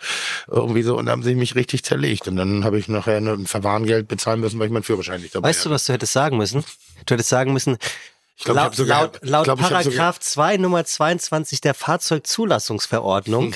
irgendwie 0.48 0.83
so 0.83 0.95
und 0.95 1.07
dann 1.07 1.13
haben 1.13 1.24
sie 1.24 1.33
mich 1.33 1.56
richtig 1.56 1.83
zerlegt. 1.83 2.27
Und 2.27 2.36
dann 2.36 2.63
habe 2.65 2.77
ich 2.77 2.88
nachher 2.88 3.18
ein 3.18 3.48
Verwarngeld 3.48 4.07
bezahlen 4.07 4.42
müssen, 4.42 4.60
weil 4.60 4.68
ich 4.68 4.72
meinen 4.74 4.83
Führerschein 4.83 5.22
nicht 5.22 5.33
dabei 5.33 5.50
Weißt 5.50 5.65
du, 5.65 5.72
was 5.72 5.86
du 5.86 5.94
hättest 5.94 6.13
sagen 6.13 6.38
müssen? 6.38 6.63
Du 7.07 7.13
hättest 7.15 7.30
sagen 7.30 7.51
müssen, 7.51 7.77
Ich 8.39 8.45
glaub, 8.45 8.56
ich 8.56 8.62
laut, 8.62 8.65
hab 8.68 8.75
sogar- 8.75 9.01
laut, 9.01 9.19
ich 9.21 9.30
laut 9.30 9.44
glaub, 9.44 9.59
ich 9.59 9.68
Paragraph 9.68 10.19
2 10.21 10.56
Nummer 10.57 10.86
22 10.86 11.59
der 11.59 11.74
Fahrzeugzulassungsverordnung 11.74 13.53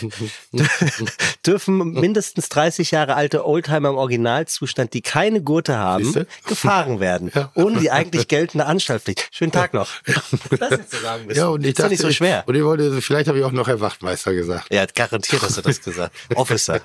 dürfen 1.45 1.93
mindestens 1.93 2.49
30 2.49 2.91
Jahre 2.91 3.15
alte 3.15 3.45
Oldtimer 3.47 3.89
im 3.89 3.95
Originalzustand, 3.95 4.93
die 4.93 5.01
keine 5.01 5.41
Gurte 5.41 5.77
haben, 5.77 6.03
Siehste? 6.03 6.27
gefahren 6.45 6.99
werden. 6.99 7.31
Ja. 7.33 7.51
Ohne 7.55 7.79
die 7.79 7.89
eigentlich 7.91 8.27
geltende 8.27 8.65
Anstallpflicht. 8.65 9.29
Schönen 9.31 9.53
Tag 9.53 9.73
noch. 9.73 9.89
Das 10.59 10.91
sagen 11.01 11.25
müssen. 11.27 11.39
Ja, 11.39 11.47
und 11.47 11.65
ich 11.65 11.73
dachte, 11.73 11.89
nicht 11.89 12.01
so 12.01 12.11
schwer. 12.11 12.43
Und 12.45 12.53
ich 12.55 12.63
wollte, 12.63 13.01
vielleicht 13.01 13.27
habe 13.29 13.39
ich 13.39 13.45
auch 13.45 13.51
noch 13.51 13.67
Herr 13.67 13.79
Wachtmeister 13.79 14.33
gesagt. 14.33 14.69
Hat 14.75 14.93
garantiert, 14.95 15.41
hast 15.41 15.57
du 15.57 15.61
das 15.61 15.81
gesagt. 15.81 16.13
Officer. 16.35 16.81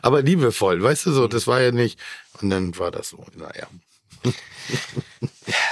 Aber 0.00 0.22
liebevoll, 0.22 0.82
weißt 0.82 1.06
du 1.06 1.12
so, 1.12 1.28
das 1.28 1.46
war 1.46 1.60
ja 1.60 1.70
nicht. 1.70 1.98
Und 2.40 2.48
dann 2.50 2.76
war 2.78 2.90
das 2.90 3.10
so, 3.10 3.24
naja. 3.36 3.66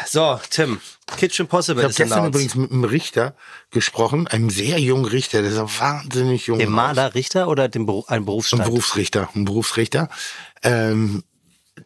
So, 0.07 0.41
Tim. 0.51 0.81
Kitchen 1.17 1.47
Possible 1.47 1.83
Ich 1.83 1.85
habe 1.85 1.95
gestern 1.95 2.13
announced. 2.19 2.29
übrigens 2.35 2.55
mit 2.57 2.71
einem 2.73 2.85
Richter 2.85 3.35
gesprochen, 3.71 4.27
einem 4.29 4.51
sehr 4.51 4.79
jungen 4.79 5.05
Richter, 5.05 5.43
der 5.43 5.51
ist 5.51 5.59
auch 5.59 5.71
wahnsinnig 5.81 6.47
jung. 6.47 6.59
Dem. 6.59 6.71
Maler 6.73 7.15
Richter 7.15 7.49
oder 7.49 7.69
dem 7.69 7.87
Beru 7.87 8.05
ein 8.09 8.19
Ein 8.19 8.25
Berufsstand? 8.25 8.65
Berufsrichter, 8.65 9.29
ein 9.35 9.45
Berufsrichter. 9.45 10.09
Ähm, 10.63 11.23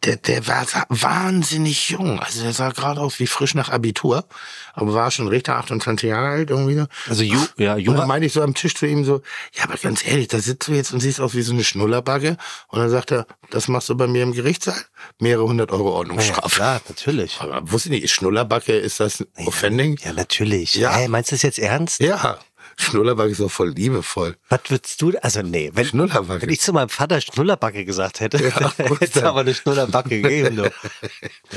der, 0.05 0.15
der 0.17 0.47
war 0.47 0.65
wahnsinnig 0.89 1.89
jung. 1.89 2.19
Also 2.19 2.43
der 2.43 2.53
sah 2.53 2.69
gerade 2.69 2.99
aus 3.01 3.19
wie 3.19 3.27
frisch 3.27 3.55
nach 3.55 3.69
Abitur, 3.69 4.25
aber 4.73 4.93
war 4.93 5.11
schon 5.11 5.27
Richter, 5.27 5.55
28 5.57 6.09
Jahre 6.09 6.27
alt 6.27 6.49
irgendwie. 6.49 6.75
so. 6.75 6.85
Also 7.09 7.23
Ju, 7.23 7.39
ja, 7.57 7.73
Und 7.75 7.85
dann 7.85 7.95
Jura. 7.95 8.05
meinte 8.05 8.27
ich 8.27 8.33
so 8.33 8.41
am 8.41 8.53
Tisch 8.53 8.75
zu 8.75 8.85
ihm 8.85 9.05
so, 9.05 9.21
ja, 9.53 9.63
aber 9.63 9.75
ganz 9.77 10.05
ehrlich, 10.05 10.27
da 10.27 10.39
sitzt 10.39 10.67
du 10.67 10.73
jetzt 10.73 10.93
und 10.93 10.99
siehst 10.99 11.19
aus 11.19 11.33
wie 11.33 11.41
so 11.41 11.53
eine 11.53 11.63
Schnullerbacke. 11.63 12.37
Und 12.67 12.79
dann 12.79 12.89
sagt 12.89 13.11
er, 13.11 13.25
das 13.49 13.67
machst 13.67 13.89
du 13.89 13.95
bei 13.95 14.07
mir 14.07 14.23
im 14.23 14.33
Gerichtssaal? 14.33 14.79
Mehrere 15.19 15.45
hundert 15.47 15.71
Euro 15.71 15.89
Ja, 15.89 15.95
Ordnungsstrafe. 15.97 16.55
klar, 16.55 16.81
natürlich. 16.87 17.37
aber 17.41 17.71
wusste 17.71 17.89
ich 17.93 18.01
nicht, 18.01 18.13
Schnullerbacke, 18.13 18.73
ist 18.73 18.99
das 18.99 19.25
offending? 19.45 19.97
Ja, 20.03 20.13
natürlich. 20.13 20.75
Ja. 20.75 20.95
Hä, 20.95 21.07
meinst 21.07 21.31
du 21.31 21.35
das 21.35 21.41
jetzt 21.43 21.59
ernst? 21.59 21.99
Ja, 22.01 22.37
Schnullerbacke 22.77 23.29
ist 23.31 23.39
doch 23.39 23.51
voll 23.51 23.69
liebevoll. 23.69 24.35
Was 24.49 24.59
würdest 24.69 25.01
du, 25.01 25.13
also 25.21 25.41
nee, 25.41 25.71
wenn, 25.73 25.87
wenn 25.93 26.49
ich 26.49 26.59
zu 26.61 26.73
meinem 26.73 26.89
Vater 26.89 27.21
Schnullerbacke 27.21 27.85
gesagt 27.85 28.19
hätte, 28.19 28.37
Ja, 28.43 28.71
hätte 28.77 28.97
es 29.17 29.23
aber 29.23 29.41
eine 29.41 29.53
Schnullerbacke 29.53 30.21
gegeben. 30.21 30.69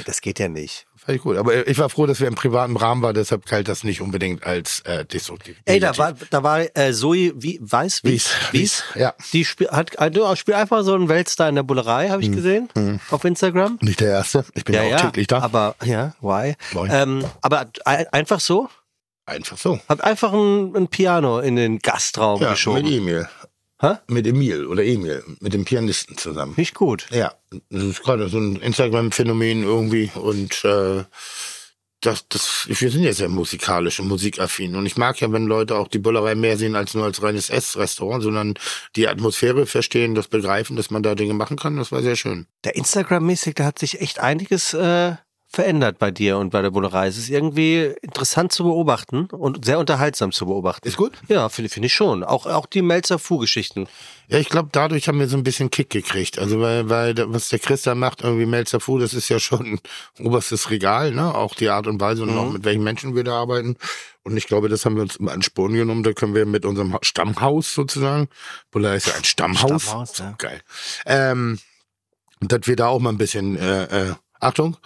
Das 0.07 0.21
geht 0.21 0.39
ja 0.39 0.49
nicht. 0.49 0.87
Fand 0.97 1.17
ich 1.17 1.23
gut. 1.23 1.37
Aber 1.37 1.67
ich 1.67 1.79
war 1.79 1.89
froh, 1.89 2.07
dass 2.07 2.21
wir 2.21 2.29
im 2.29 2.35
privaten 2.35 2.77
Rahmen 2.77 3.03
waren, 3.03 3.15
deshalb 3.15 3.47
galt 3.47 3.69
das 3.69 3.85
nicht 3.85 4.01
unbedingt 4.01 4.45
als 4.45 4.81
äh, 4.81 5.05
destruktiv. 5.05 5.57
Ey, 5.65 5.81
da 5.81 5.97
war, 5.97 6.15
da 6.31 6.43
war 6.43 6.61
äh, 6.77 6.93
Zoe 6.93 7.33
wie, 7.37 7.59
Weiß, 7.63 8.05
Wies, 8.05 8.31
Wies, 8.53 8.85
ja. 8.95 9.15
Die 9.33 9.45
spiel, 9.45 9.69
hat, 9.69 9.99
also, 9.99 10.35
spielt 10.37 10.57
einfach 10.57 10.83
so 10.83 10.95
einen 10.95 11.09
Weltstar 11.09 11.49
in 11.49 11.55
der 11.55 11.63
Bullerei, 11.63 12.07
Hm, 12.07 12.13
habe 12.13 12.23
ich 12.23 12.33
gesehen, 12.33 12.69
auf 13.11 13.25
Instagram. 13.25 13.79
Nicht 13.81 14.01
der 14.01 14.11
Erste. 14.11 14.45
Ich 14.55 14.65
bin 14.65 14.75
Ja, 14.75 14.83
auch 14.83 14.91
ja, 14.91 14.97
täglich 14.99 15.27
da. 15.29 15.39
aber, 15.41 15.77
ja, 15.85 16.15
why? 16.21 16.55
Ähm, 16.91 17.25
aber 17.43 17.67
ein- 17.85 18.07
einfach 18.13 18.41
so? 18.41 18.69
Einfach 19.29 19.59
so. 19.59 19.79
Hat 19.89 20.03
einfach 20.03 20.33
ein, 20.33 20.75
ein 20.75 20.89
Piano 20.89 21.41
in 21.41 21.57
den 21.57 21.79
Gastraum 21.81 22.41
Ja, 22.41 22.53
geschoben. 22.53 22.83
mit 22.83 22.93
Emil. 22.93 23.29
Hä? 23.81 23.95
Mit 24.09 24.27
Emil 24.27 24.67
oder 24.67 24.83
Emil, 24.83 25.23
mit 25.41 25.53
dem 25.53 25.65
Pianisten 25.65 26.17
zusammen. 26.17 26.55
Nicht 26.57 26.75
gut. 26.75 27.07
Ja, 27.13 27.35
das 27.71 27.85
ist 27.85 28.03
gerade 28.03 28.29
so 28.29 28.39
ein 28.39 28.57
Instagram-Phänomen 28.57 29.63
irgendwie 29.63 30.11
und 30.15 30.65
äh, 30.65 31.05
das, 32.01 32.27
das, 32.29 32.67
wir 32.69 32.91
sind 32.91 33.03
ja 33.03 33.13
sehr 33.13 33.29
musikalisch 33.29 34.01
und 34.01 34.09
musikaffin 34.09 34.75
und 34.77 34.87
ich 34.87 34.97
mag 34.97 35.21
ja, 35.21 35.31
wenn 35.31 35.47
Leute 35.47 35.77
auch 35.77 35.89
die 35.89 35.99
Bullerei 35.99 36.35
mehr 36.35 36.57
sehen 36.57 36.75
als 36.75 36.95
nur 36.95 37.05
als 37.05 37.23
reines 37.23 37.51
Essrestaurant, 37.51 38.23
sondern 38.23 38.55
die 38.97 39.09
Atmosphäre 39.09 39.67
verstehen, 39.67 40.15
das 40.15 40.29
begreifen, 40.29 40.75
dass 40.77 40.91
man 40.91 41.03
da 41.03 41.15
Dinge 41.15 41.35
machen 41.35 41.57
kann, 41.57 41.77
das 41.77 41.93
war 41.93 42.03
sehr 42.03 42.17
schön. 42.17 42.47
Der 42.65 42.75
Instagram-mäßig, 42.77 43.55
da 43.55 43.65
hat 43.65 43.79
sich 43.79 44.01
echt 44.01 44.21
einiges 44.21 44.75
äh, 44.75 45.15
verändert 45.59 45.99
bei 45.99 46.13
dir 46.13 46.39
und 46.39 46.51
bei 46.51 46.63
der 46.63 46.71
Bullerei. 46.71 47.09
Es 47.09 47.19
ist 47.19 47.31
irgendwie 47.31 47.93
interessant 48.01 48.53
zu 48.53 48.63
beobachten 48.63 49.25
und 49.27 49.65
sehr 49.65 49.81
unterhaltsam 49.81 50.31
zu 50.31 50.47
beobachten. 50.47 50.87
Ist 50.87 50.97
gut? 50.97 51.15
Ja, 51.27 51.49
finde 51.49 51.69
finde 51.69 51.87
ich 51.87 51.95
schon. 51.95 52.23
Auch, 52.23 52.47
auch 52.47 52.67
die 52.67 52.81
Melzer-Fu-Geschichten. 52.81 53.89
Ja, 54.29 54.39
ich 54.39 54.51
glaube, 54.51 54.69
dadurch 54.71 55.09
haben 55.09 55.19
wir 55.19 55.27
so 55.27 55.37
ein 55.37 55.43
bisschen 55.43 55.69
Kick 55.71 55.91
gekriegt. 55.91 56.39
Also, 56.39 56.61
weil, 56.61 56.89
weil 56.89 57.15
was 57.33 57.49
der 57.49 57.59
Chris 57.59 57.83
da 57.83 57.97
macht, 57.97 58.23
irgendwie 58.23 58.47
Melzer 58.47 58.79
Fu, 58.79 59.01
das 59.01 59.15
ist 59.15 59.29
ja 59.31 59.41
schon 59.41 59.67
ein 59.67 60.25
oberstes 60.25 60.71
Regal, 60.71 61.11
ne? 61.11 61.35
Auch 61.35 61.57
die 61.57 61.71
Art 61.71 61.89
und 61.89 62.01
Weise 62.01 62.23
und 62.23 62.31
Mhm. 62.31 62.39
auch 62.39 62.51
mit 62.53 62.65
welchen 62.65 62.85
Menschen 62.85 63.17
wir 63.17 63.25
da 63.25 63.35
arbeiten. 63.41 63.77
Und 64.23 64.37
ich 64.37 64.47
glaube, 64.47 64.69
das 64.69 64.85
haben 64.85 64.95
wir 64.95 65.03
uns 65.03 65.17
im 65.17 65.29
Ansporn 65.29 65.73
genommen. 65.73 66.05
Da 66.05 66.13
können 66.13 66.37
wir 66.37 66.47
mit 66.47 66.65
unserem 66.65 66.93
Ha- 66.95 67.01
Stammhaus 67.03 67.75
sozusagen, 67.75 68.29
Buller 68.71 68.95
ist 68.95 69.09
ja 69.09 69.15
ein 69.15 69.25
Stammhaus. 69.25 69.83
Stammhaus, 69.83 70.19
ja. 70.19 70.35
Geil. 70.39 70.61
Ähm, 71.05 71.59
dass 72.41 72.61
wir 72.67 72.77
da 72.77 72.87
auch 72.87 73.01
mal 73.01 73.11
ein 73.11 73.19
bisschen, 73.19 73.57
äh, 73.59 74.11
äh, 74.11 74.15
Achtung, 74.39 74.77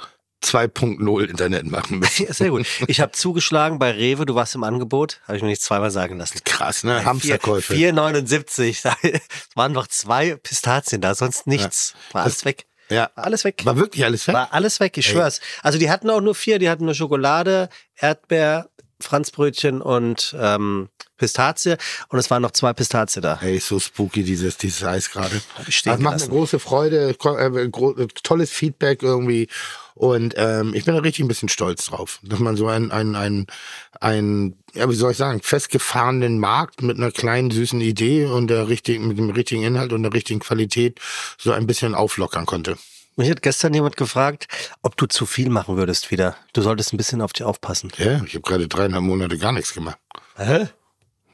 2.0 0.42 1.24
Internet 1.24 1.66
machen 1.66 1.98
müssen. 1.98 2.26
Ja, 2.26 2.34
sehr 2.34 2.50
gut. 2.50 2.66
Ich 2.86 3.00
habe 3.00 3.12
zugeschlagen 3.12 3.78
bei 3.78 3.90
Rewe, 3.90 4.26
du 4.26 4.34
warst 4.34 4.54
im 4.54 4.64
Angebot, 4.64 5.20
habe 5.26 5.36
ich 5.36 5.42
mir 5.42 5.48
nicht 5.48 5.62
zweimal 5.62 5.90
sagen 5.90 6.18
lassen. 6.18 6.40
Krass, 6.44 6.84
ne? 6.84 7.04
Hamsterkäufe. 7.04 7.74
4,79. 7.74 8.88
Es 9.12 9.56
waren 9.56 9.72
noch 9.72 9.86
zwei 9.86 10.36
Pistazien 10.36 11.00
da, 11.00 11.14
sonst 11.14 11.46
nichts. 11.46 11.94
War 12.12 12.24
alles 12.24 12.44
weg. 12.44 12.66
Ja. 12.90 13.10
War 13.14 13.24
alles 13.24 13.44
weg. 13.44 13.64
War 13.64 13.76
wirklich 13.76 14.04
alles 14.04 14.26
weg? 14.26 14.34
War 14.34 14.52
alles 14.52 14.78
weg, 14.80 14.96
ich 14.98 15.06
schwör's. 15.06 15.40
Also 15.62 15.78
die 15.78 15.90
hatten 15.90 16.10
auch 16.10 16.20
nur 16.20 16.34
vier, 16.34 16.58
die 16.58 16.68
hatten 16.68 16.84
nur 16.84 16.94
Schokolade, 16.94 17.68
Erdbeer, 17.96 18.68
Franzbrötchen 19.00 19.80
und 19.80 20.36
ähm, 20.38 20.88
Pistazie 21.22 21.76
und 22.08 22.18
es 22.18 22.30
waren 22.30 22.42
noch 22.42 22.50
zwei 22.50 22.72
Pistazie 22.72 23.20
da. 23.20 23.38
Ey, 23.40 23.60
so 23.60 23.78
spooky 23.78 24.24
dieses, 24.24 24.56
dieses 24.56 24.82
Eis 24.82 25.08
gerade. 25.08 25.40
Das 25.56 25.66
macht 25.66 25.86
eine 25.86 25.98
gelassen. 25.98 26.30
große 26.30 26.58
Freude, 26.58 27.10
äh, 27.10 28.08
tolles 28.24 28.50
Feedback 28.50 29.02
irgendwie. 29.04 29.46
Und 29.94 30.34
ähm, 30.36 30.74
ich 30.74 30.84
bin 30.84 30.94
da 30.94 31.00
richtig 31.00 31.24
ein 31.24 31.28
bisschen 31.28 31.48
stolz 31.48 31.86
drauf, 31.86 32.18
dass 32.22 32.40
man 32.40 32.56
so 32.56 32.66
ein, 32.66 32.90
ein, 32.90 33.14
ein, 33.14 33.46
ein, 34.00 34.56
ja, 34.74 34.88
wie 34.88 34.94
soll 34.94 35.12
ich 35.12 35.16
sagen, 35.18 35.40
festgefahrenen 35.42 36.38
Markt 36.38 36.82
mit 36.82 36.96
einer 36.96 37.12
kleinen 37.12 37.50
süßen 37.50 37.80
Idee 37.80 38.24
und 38.24 38.48
der 38.48 38.68
richtigen, 38.68 39.06
mit 39.06 39.18
dem 39.18 39.30
richtigen 39.30 39.62
Inhalt 39.62 39.92
und 39.92 40.02
der 40.02 40.12
richtigen 40.12 40.40
Qualität 40.40 40.98
so 41.38 41.52
ein 41.52 41.66
bisschen 41.66 41.94
auflockern 41.94 42.46
konnte. 42.46 42.78
Mich 43.16 43.30
hat 43.30 43.42
gestern 43.42 43.74
jemand 43.74 43.98
gefragt, 43.98 44.48
ob 44.80 44.96
du 44.96 45.06
zu 45.06 45.26
viel 45.26 45.50
machen 45.50 45.76
würdest 45.76 46.10
wieder. 46.10 46.34
Du 46.54 46.62
solltest 46.62 46.94
ein 46.94 46.96
bisschen 46.96 47.20
auf 47.20 47.34
dich 47.34 47.44
aufpassen. 47.44 47.92
Ja, 47.98 48.22
ich 48.24 48.34
habe 48.34 48.40
gerade 48.40 48.66
dreieinhalb 48.68 49.04
Monate 49.04 49.36
gar 49.36 49.52
nichts 49.52 49.74
gemacht. 49.74 49.98
Hä? 50.36 50.68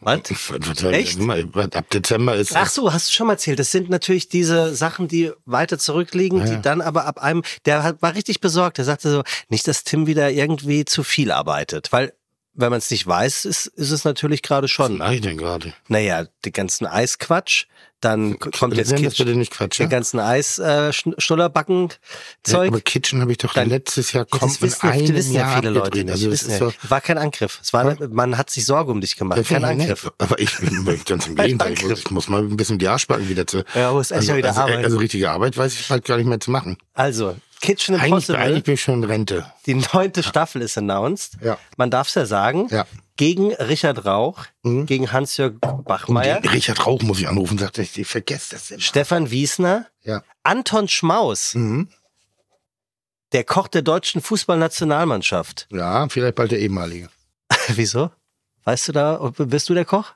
Was? 0.00 0.20
Echt? 0.84 1.18
Ab 1.20 1.90
Dezember 1.90 2.34
ist 2.36 2.54
Ach 2.54 2.68
so, 2.68 2.92
hast 2.92 3.08
du 3.08 3.14
schon 3.14 3.26
mal 3.26 3.32
erzählt. 3.34 3.58
Das 3.58 3.72
sind 3.72 3.90
natürlich 3.90 4.28
diese 4.28 4.74
Sachen, 4.74 5.08
die 5.08 5.32
weiter 5.44 5.78
zurückliegen, 5.78 6.44
die 6.44 6.60
dann 6.62 6.80
aber 6.80 7.06
ab 7.06 7.18
einem, 7.18 7.42
der 7.64 7.96
war 8.00 8.14
richtig 8.14 8.40
besorgt. 8.40 8.78
Der 8.78 8.84
sagte 8.84 9.10
so, 9.10 9.22
nicht, 9.48 9.66
dass 9.66 9.84
Tim 9.84 10.06
wieder 10.06 10.30
irgendwie 10.30 10.84
zu 10.84 11.02
viel 11.02 11.32
arbeitet. 11.32 11.90
Weil, 11.90 12.12
wenn 12.58 12.70
man 12.70 12.78
es 12.78 12.90
nicht 12.90 13.06
weiß, 13.06 13.44
ist, 13.44 13.66
ist 13.66 13.90
es 13.90 14.04
natürlich 14.04 14.42
gerade 14.42 14.64
was 14.64 14.70
schon. 14.70 14.98
mache 14.98 15.14
ich 15.14 15.20
denn 15.20 15.38
gerade? 15.38 15.72
Naja, 15.88 16.26
die 16.44 16.52
ganzen 16.52 16.86
Eisquatsch, 16.86 17.64
dann 18.00 18.38
kommt 18.38 18.76
jetzt 18.76 18.92
Nenn 18.92 19.02
das 19.02 19.16
bitte 19.16 19.34
nicht 19.34 19.52
Quatsch, 19.52 19.78
den 19.80 19.84
ja? 19.86 19.88
ganzen 19.90 20.20
Eis, 20.20 20.58
äh, 20.60 20.92
Schnullerbacken 20.92 21.88
Ja, 21.88 21.96
Zeug. 22.44 22.68
aber 22.68 22.80
Kitchen 22.80 23.20
habe 23.20 23.32
ich 23.32 23.38
doch 23.38 23.52
Dann- 23.54 23.68
letztes 23.68 24.12
Jahr 24.12 24.24
Ja, 24.30 24.38
kommt 24.38 24.52
das 24.52 24.62
wissen, 24.62 24.86
in 24.86 24.92
ja, 24.92 24.92
einem 25.04 25.14
wissen 25.16 25.32
ja 25.34 25.40
Jahr 25.40 25.56
viele 25.58 25.70
Leute 25.70 25.98
nicht. 25.98 26.10
Also 26.12 26.30
das 26.30 26.32
wissen 26.42 26.52
ist 26.52 26.60
ja. 26.60 26.70
so, 26.70 26.74
War 26.90 27.00
kein 27.00 27.18
Angriff. 27.18 27.58
Es 27.60 27.72
war, 27.72 27.96
man 28.10 28.38
hat 28.38 28.50
sich 28.50 28.64
Sorge 28.66 28.92
um 28.92 29.00
dich 29.00 29.16
gemacht. 29.16 29.42
Kein 29.48 29.62
Ja, 29.62 29.68
Angriff. 29.68 30.04
nett. 30.04 30.12
Aber 30.18 30.38
ich 30.38 30.56
bin 30.58 31.00
ganz 31.06 31.26
im 31.26 31.34
Gegenteil. 31.34 31.72
Ich 31.72 31.82
muss, 31.84 31.98
ich 32.00 32.10
muss 32.12 32.28
mal 32.28 32.42
ein 32.42 32.56
bisschen 32.56 32.78
die 32.78 32.86
Arschbacken 32.86 33.28
wieder 33.28 33.46
zu. 33.48 33.64
Ja, 33.74 33.90
muss 33.92 34.10
echt 34.12 34.20
also, 34.20 34.36
wieder 34.36 34.48
also, 34.50 34.60
arbeiten. 34.60 34.84
also 34.84 34.98
richtige 34.98 35.30
Arbeit 35.30 35.56
weiß 35.56 35.72
ich 35.80 35.88
bald 35.88 36.04
gar 36.04 36.18
nicht 36.18 36.26
mehr 36.26 36.38
zu 36.40 36.50
machen. 36.52 36.76
Also, 36.94 37.36
Kitchen 37.60 37.94
Eigentlich, 37.96 38.06
Impossible. 38.08 38.40
eigentlich 38.40 38.64
bin 38.64 38.74
ich 38.74 38.82
schon 38.82 39.02
in 39.02 39.04
Rente. 39.04 39.52
Die 39.66 39.74
neunte 39.74 40.22
Staffel 40.22 40.62
ist 40.62 40.78
announced. 40.78 41.38
Ja. 41.42 41.58
Man 41.76 41.90
darf 41.90 42.08
es 42.08 42.14
ja 42.14 42.24
sagen. 42.26 42.68
Ja. 42.70 42.86
Gegen 43.16 43.52
Richard 43.54 44.04
Rauch, 44.04 44.44
Mhm. 44.62 44.86
gegen 44.86 45.10
Hans-Jörg 45.10 45.54
Bachmeier, 45.60 46.40
Richard 46.52 46.86
Rauch 46.86 47.02
muss 47.02 47.18
ich 47.18 47.26
anrufen, 47.28 47.58
sagt 47.58 47.78
ich, 47.78 47.98
ich 47.98 48.06
vergesse 48.06 48.50
das 48.54 48.70
immer. 48.70 48.80
Stefan 48.80 49.30
Wiesner, 49.32 49.86
Ja. 50.02 50.22
Anton 50.44 50.86
Schmaus, 50.88 51.54
Mhm. 51.54 51.88
der 53.32 53.42
Koch 53.44 53.66
der 53.68 53.82
deutschen 53.82 54.20
Fußballnationalmannschaft. 54.22 55.66
Ja, 55.72 56.08
vielleicht 56.08 56.36
bald 56.36 56.52
der 56.52 56.60
ehemalige. 56.60 57.08
Wieso? 57.68 58.10
Weißt 58.64 58.88
du 58.88 58.92
da, 58.92 59.32
bist 59.36 59.68
du 59.68 59.74
der 59.74 59.84
Koch? 59.84 60.12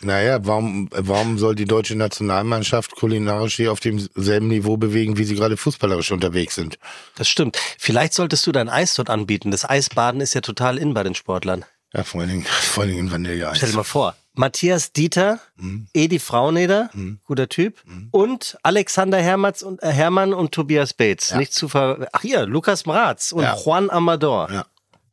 Naja, 0.00 0.44
warum, 0.44 0.88
warum 0.92 1.38
soll 1.38 1.54
die 1.54 1.64
deutsche 1.64 1.96
Nationalmannschaft 1.96 2.96
kulinarisch 2.96 3.56
hier 3.56 3.72
auf 3.72 3.80
demselben 3.80 4.48
Niveau 4.48 4.76
bewegen, 4.76 5.16
wie 5.18 5.24
sie 5.24 5.34
gerade 5.34 5.56
fußballerisch 5.56 6.12
unterwegs 6.12 6.54
sind? 6.54 6.78
Das 7.16 7.28
stimmt. 7.28 7.56
Vielleicht 7.78 8.12
solltest 8.14 8.46
du 8.46 8.52
dein 8.52 8.68
Eis 8.68 8.94
dort 8.94 9.10
anbieten. 9.10 9.50
Das 9.50 9.68
Eisbaden 9.68 10.20
ist 10.20 10.34
ja 10.34 10.40
total 10.40 10.78
in 10.78 10.94
bei 10.94 11.02
den 11.02 11.14
Sportlern. 11.14 11.64
Ja, 11.92 12.02
vor 12.04 12.20
allen 12.20 12.30
Dingen, 12.30 12.42
vor 12.44 12.82
allen 12.82 12.92
Dingen 12.92 13.06
in 13.06 13.12
Vanilleeis. 13.12 13.56
Stell 13.58 13.70
dir 13.70 13.76
mal 13.76 13.84
vor. 13.84 14.16
Matthias 14.34 14.92
Dieter, 14.92 15.40
Mhm. 15.56 15.88
Edi 15.94 16.18
Frauneder, 16.18 16.90
guter 17.24 17.48
Typ, 17.48 17.82
und 18.10 18.58
Alexander 18.62 19.16
Hermatz 19.16 19.62
und, 19.62 19.82
äh, 19.82 19.90
Hermann 19.90 20.34
und 20.34 20.52
Tobias 20.52 20.92
Bates. 20.92 21.30
Ja. 21.30 21.38
Nicht 21.38 21.54
zu 21.54 21.68
ver 21.70 22.06
Ach 22.12 22.20
hier, 22.20 22.44
Lukas 22.44 22.84
Mraz 22.84 23.32
und 23.32 23.44
Ja. 23.44 23.56
Juan 23.56 23.88
Amador. 23.88 24.50
Ja. 24.52 24.66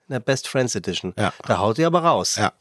In 0.09 0.13
der 0.13 0.19
Best 0.19 0.49
Friends 0.49 0.75
Edition. 0.75 1.13
Ja. 1.17 1.31
Da 1.47 1.59
haut 1.59 1.77
ihr 1.79 1.87
aber 1.87 2.03
raus. 2.03 2.35
Ja. 2.35 2.51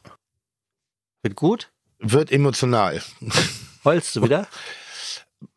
Wird 1.21 1.35
gut? 1.35 1.72
Wird 2.03 2.31
emotional. 2.31 3.01
Heulst 3.85 4.15
du 4.15 4.23
wieder? 4.23 4.47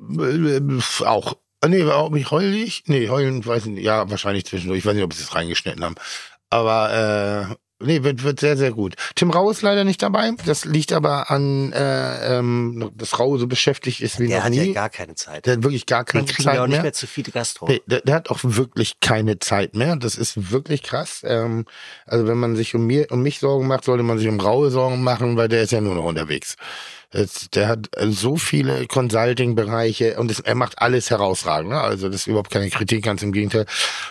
Äh, 0.00 0.61
Auch. 1.05 1.37
Ah, 1.61 1.69
Nee, 1.69 1.83
auch 1.85 2.11
nicht 2.11 2.31
heulig? 2.31 2.85
Nee, 2.87 3.09
heulen, 3.09 3.45
weiß 3.45 3.67
ich 3.67 3.73
nicht. 3.73 3.85
Ja, 3.85 4.09
wahrscheinlich 4.11 4.45
zwischendurch. 4.47 4.79
Ich 4.81 4.87
weiß 4.87 4.95
nicht, 4.95 5.05
ob 5.05 5.12
sie 5.12 5.23
es 5.23 5.35
reingeschnitten 5.35 5.83
haben. 5.85 5.95
Aber, 6.50 7.50
äh, 7.50 7.55
nee, 7.80 8.02
wird, 8.02 8.23
wird 8.23 8.40
sehr, 8.40 8.56
sehr 8.56 8.73
gut. 8.73 8.95
Tim 9.14 9.30
Rau 9.30 9.50
ist 9.50 9.62
leider 9.62 9.85
nicht 9.85 10.02
dabei. 10.02 10.33
Das 10.45 10.64
liegt 10.64 10.92
aber 10.92 11.30
an, 11.30 11.73
äh, 11.73 12.38
ähm, 12.38 12.90
dass 12.95 13.18
Rau 13.18 13.37
so 13.38 13.47
beschäftigt 13.47 14.00
ist 14.00 14.18
wie 14.18 14.28
Der 14.28 14.38
noch 14.38 14.45
hat 14.45 14.50
nie. 14.52 14.68
ja 14.68 14.73
gar 14.73 14.90
keine 14.90 15.14
Zeit. 15.14 15.47
der 15.47 15.54
hat 15.56 15.62
wirklich 15.62 15.87
gar 15.87 16.04
keine 16.04 16.25
Den 16.25 16.37
Zeit 16.37 16.54
wir 16.54 16.62
auch 16.62 16.66
nicht 16.66 16.75
mehr. 16.76 16.83
mehr 16.83 16.92
zu 16.92 17.06
viele 17.06 17.33
Gastro. 17.33 17.66
Nee, 17.68 17.83
der, 17.87 18.00
der 18.00 18.14
hat 18.14 18.30
auch 18.30 18.40
wirklich 18.42 19.00
keine 19.00 19.38
Zeit 19.38 19.75
mehr. 19.75 19.97
Das 19.97 20.16
ist 20.16 20.50
wirklich 20.50 20.83
krass. 20.83 21.23
Ähm, 21.25 21.64
also 22.06 22.26
wenn 22.26 22.38
man 22.38 22.56
sich 22.56 22.75
um 22.75 22.87
mir, 22.87 23.06
um 23.11 23.23
mich 23.23 23.38
Sorgen 23.38 23.66
macht, 23.66 23.85
sollte 23.85 24.02
man 24.02 24.18
sich 24.18 24.28
um 24.28 24.40
Raue 24.40 24.71
Sorgen 24.71 25.02
machen, 25.02 25.37
weil 25.37 25.49
der 25.49 25.62
ist 25.62 25.73
ja 25.73 25.80
nur 25.80 25.95
noch 25.95 26.04
unterwegs. 26.04 26.56
Der 27.54 27.68
hat 27.68 27.88
äh, 27.96 28.08
so 28.08 28.36
viele 28.36 28.86
Consulting-Bereiche 28.86 30.18
und 30.18 30.38
er 30.44 30.54
macht 30.54 30.78
alles 30.80 31.10
herausragend. 31.10 31.70
Ne? 31.70 31.80
Also 31.80 32.08
das 32.08 32.22
ist 32.22 32.26
überhaupt 32.26 32.50
keine 32.50 32.68
Kritik, 32.68 33.04
ganz 33.04 33.22
im 33.22 33.32
Gegenteil. 33.32 33.66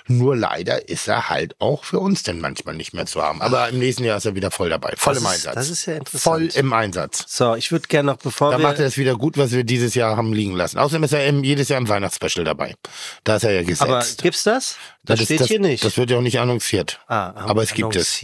Nur 0.07 0.35
leider 0.35 0.87
ist 0.89 1.07
er 1.07 1.29
halt 1.29 1.55
auch 1.59 1.83
für 1.83 1.99
uns 1.99 2.23
denn 2.23 2.39
manchmal 2.39 2.75
nicht 2.75 2.93
mehr 2.93 3.05
zu 3.05 3.21
haben. 3.21 3.41
Aber 3.41 3.69
im 3.69 3.79
nächsten 3.79 4.03
Jahr 4.05 4.17
ist 4.17 4.25
er 4.25 4.35
wieder 4.35 4.49
voll 4.49 4.69
dabei, 4.69 4.93
voll 4.97 5.13
Das 5.13 5.23
im 5.23 5.27
ist- 5.29 5.33
Einsatz. 5.35 5.55
das 5.55 5.69
ist 5.69 5.85
ja 5.85 5.95
interessant. 5.95 6.53
Voll 6.53 6.59
im 6.59 6.73
Einsatz. 6.73 7.25
So, 7.27 7.55
ich 7.55 7.71
würde 7.71 7.87
gerne 7.87 8.11
noch, 8.11 8.17
bevor 8.17 8.51
Da 8.51 8.57
wir... 8.57 8.63
macht 8.67 8.79
er 8.79 8.85
es 8.87 8.97
wieder 8.97 9.15
gut, 9.15 9.37
was 9.37 9.51
wir 9.51 9.63
dieses 9.63 9.93
Jahr 9.93 10.17
haben 10.17 10.33
liegen 10.33 10.55
lassen. 10.55 10.77
Außerdem 10.79 11.03
ist 11.03 11.13
er 11.13 11.29
jedes 11.31 11.69
Jahr 11.69 11.79
im 11.79 11.87
Weihnachtsspecial 11.89 12.45
dabei. 12.45 12.75
Da 13.23 13.35
ist 13.35 13.43
er 13.43 13.51
ja 13.51 13.61
gesetzt. 13.63 13.81
aber 13.81 14.03
gibt's 14.21 14.43
das? 14.43 14.77
Das, 15.03 15.19
ist- 15.19 15.25
steht 15.25 15.41
das, 15.41 15.47
hier 15.47 15.59
nicht. 15.59 15.83
Das 15.83 15.97
wird 15.97 16.09
ja 16.09 16.17
auch 16.17 16.21
nicht 16.21 16.39
annonciert. 16.39 16.99
ah, 17.07 17.33
aber 17.35 17.61
es 17.63 17.73
gibt 17.73 17.95
es. 17.95 18.19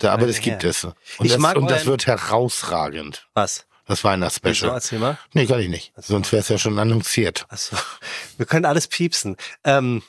Da, 0.00 0.12
aber 0.12 0.26
das 0.26 0.40
gibt 0.40 0.64
es. 0.64 0.84
Und, 0.84 0.94
Ich 1.22 1.30
das, 1.32 1.38
mag 1.38 1.56
und 1.56 1.70
das 1.70 1.86
wird 1.86 2.06
herausragend. 2.06 3.26
Was? 3.34 3.64
Das? 3.86 4.02
Weihnachtsspecial. 4.04 4.72
Erzähl 4.72 4.98
mal. 4.98 5.18
Nee, 5.34 5.46
kann 5.46 5.60
ich 5.60 5.68
nicht. 5.68 5.92
Sonst 5.96 6.32
wäre 6.32 6.40
es 6.40 6.48
ja 6.48 6.58
schon 6.58 6.78
annonciert. 6.78 7.46
Achso, 7.48 7.76
wir 8.38 8.46
können 8.46 8.64
alles 8.64 8.88
piepsen. 8.88 9.36
Ähm, 9.64 10.02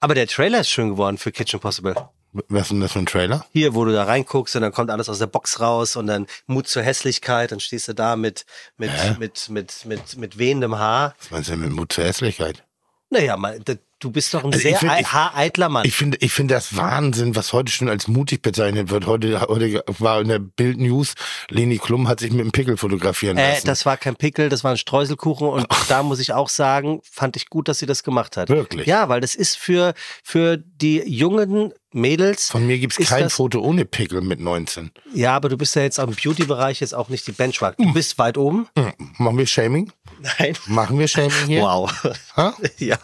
aber 0.00 0.14
der 0.14 0.26
Trailer 0.26 0.60
ist 0.60 0.70
schön 0.70 0.90
geworden 0.90 1.18
für 1.18 1.32
Kitchen 1.32 1.60
Possible. 1.60 1.94
Was 2.32 2.62
ist 2.64 2.70
denn 2.72 2.80
das 2.80 2.92
für 2.92 2.98
ein 3.00 3.06
Trailer? 3.06 3.44
Hier, 3.52 3.74
wo 3.74 3.84
du 3.84 3.92
da 3.92 4.04
reinguckst 4.04 4.54
und 4.54 4.62
dann 4.62 4.72
kommt 4.72 4.90
alles 4.90 5.08
aus 5.08 5.18
der 5.18 5.26
Box 5.26 5.60
raus 5.60 5.96
und 5.96 6.06
dann 6.06 6.26
Mut 6.46 6.68
zur 6.68 6.82
Hässlichkeit, 6.82 7.52
dann 7.52 7.58
stehst 7.60 7.88
du 7.88 7.94
da 7.94 8.16
mit, 8.16 8.44
mit, 8.76 8.90
mit, 9.18 9.48
mit, 9.48 9.84
mit, 9.86 10.16
mit 10.16 10.38
wehendem 10.38 10.78
Haar. 10.78 11.14
Was 11.20 11.30
meinst 11.30 11.48
du 11.48 11.52
denn 11.52 11.60
mit 11.62 11.72
Mut 11.72 11.92
zur 11.92 12.04
Hässlichkeit? 12.04 12.64
Naja, 13.10 13.36
mal, 13.38 13.58
da- 13.60 13.74
du 14.00 14.10
bist 14.10 14.32
doch 14.34 14.44
ein 14.44 14.52
Also 14.52 14.60
sehr 14.60 14.76
find- 14.78 14.92
ei- 14.92 15.02
haareitler 15.02 15.68
Mann. 15.68 15.84
Ich 15.86 15.94
finde, 15.94 16.18
ich 16.20 16.32
finde 16.32 16.54
das 16.54 16.76
Wahnsinn, 16.76 17.34
was 17.36 17.52
heute 17.52 17.72
schon 17.72 17.88
als 17.88 18.08
mutig 18.08 18.42
bezeichnet 18.42 18.90
wird. 18.90 19.06
Heute, 19.06 19.40
heute 19.40 19.82
war 19.98 20.20
in 20.20 20.28
der 20.28 20.38
Bild 20.38 20.78
News, 20.78 21.14
Leni 21.50 21.78
Klum 21.78 22.08
hat 22.08 22.20
sich 22.20 22.30
mit 22.30 22.40
einem 22.42 22.52
Pickel 22.52 22.76
fotografieren 22.76 23.36
äh, 23.38 23.54
lassen. 23.54 23.66
das 23.66 23.86
war 23.86 23.96
kein 23.96 24.16
Pickel, 24.16 24.48
das 24.48 24.62
war 24.64 24.70
ein 24.72 24.76
Streuselkuchen 24.76 25.48
und 25.48 25.66
da 25.88 26.02
muss 26.02 26.20
ich 26.20 26.32
auch 26.32 26.48
sagen, 26.48 27.00
fand 27.10 27.36
ich 27.36 27.48
gut, 27.48 27.68
dass 27.68 27.78
sie 27.78 27.86
das 27.86 28.02
gemacht 28.02 28.36
hat. 28.36 28.48
Wirklich? 28.48 28.86
Ja, 28.86 29.08
weil 29.08 29.20
das 29.20 29.34
ist 29.34 29.56
für, 29.58 29.94
für 30.22 30.56
die 30.58 31.02
jungen 31.06 31.72
Mädels. 31.92 32.50
Von 32.50 32.66
mir 32.66 32.78
gibt's 32.78 32.98
ist 32.98 33.08
kein 33.08 33.24
das- 33.24 33.34
Foto 33.34 33.60
ohne 33.60 33.84
Pickel 33.84 34.20
mit 34.20 34.40
19. 34.40 34.90
Ja, 35.14 35.34
aber 35.36 35.48
du 35.48 35.56
bist 35.56 35.74
ja 35.74 35.82
jetzt 35.82 35.98
auch 35.98 36.08
im 36.08 36.14
Beauty-Bereich 36.14 36.80
jetzt 36.80 36.94
auch 36.94 37.08
nicht 37.08 37.26
die 37.26 37.32
Benchmark. 37.32 37.76
Du 37.78 37.92
bist 37.92 38.18
weit 38.18 38.36
oben. 38.36 38.68
Hm. 38.76 38.92
Machen 39.18 39.38
wir 39.38 39.46
Shaming? 39.46 39.90
Nein. 40.38 40.54
Machen 40.66 40.98
wir 40.98 41.08
Shaming 41.08 41.46
hier? 41.46 41.62
Wow. 41.62 41.90
Ha? 42.36 42.54
ja, 42.78 42.98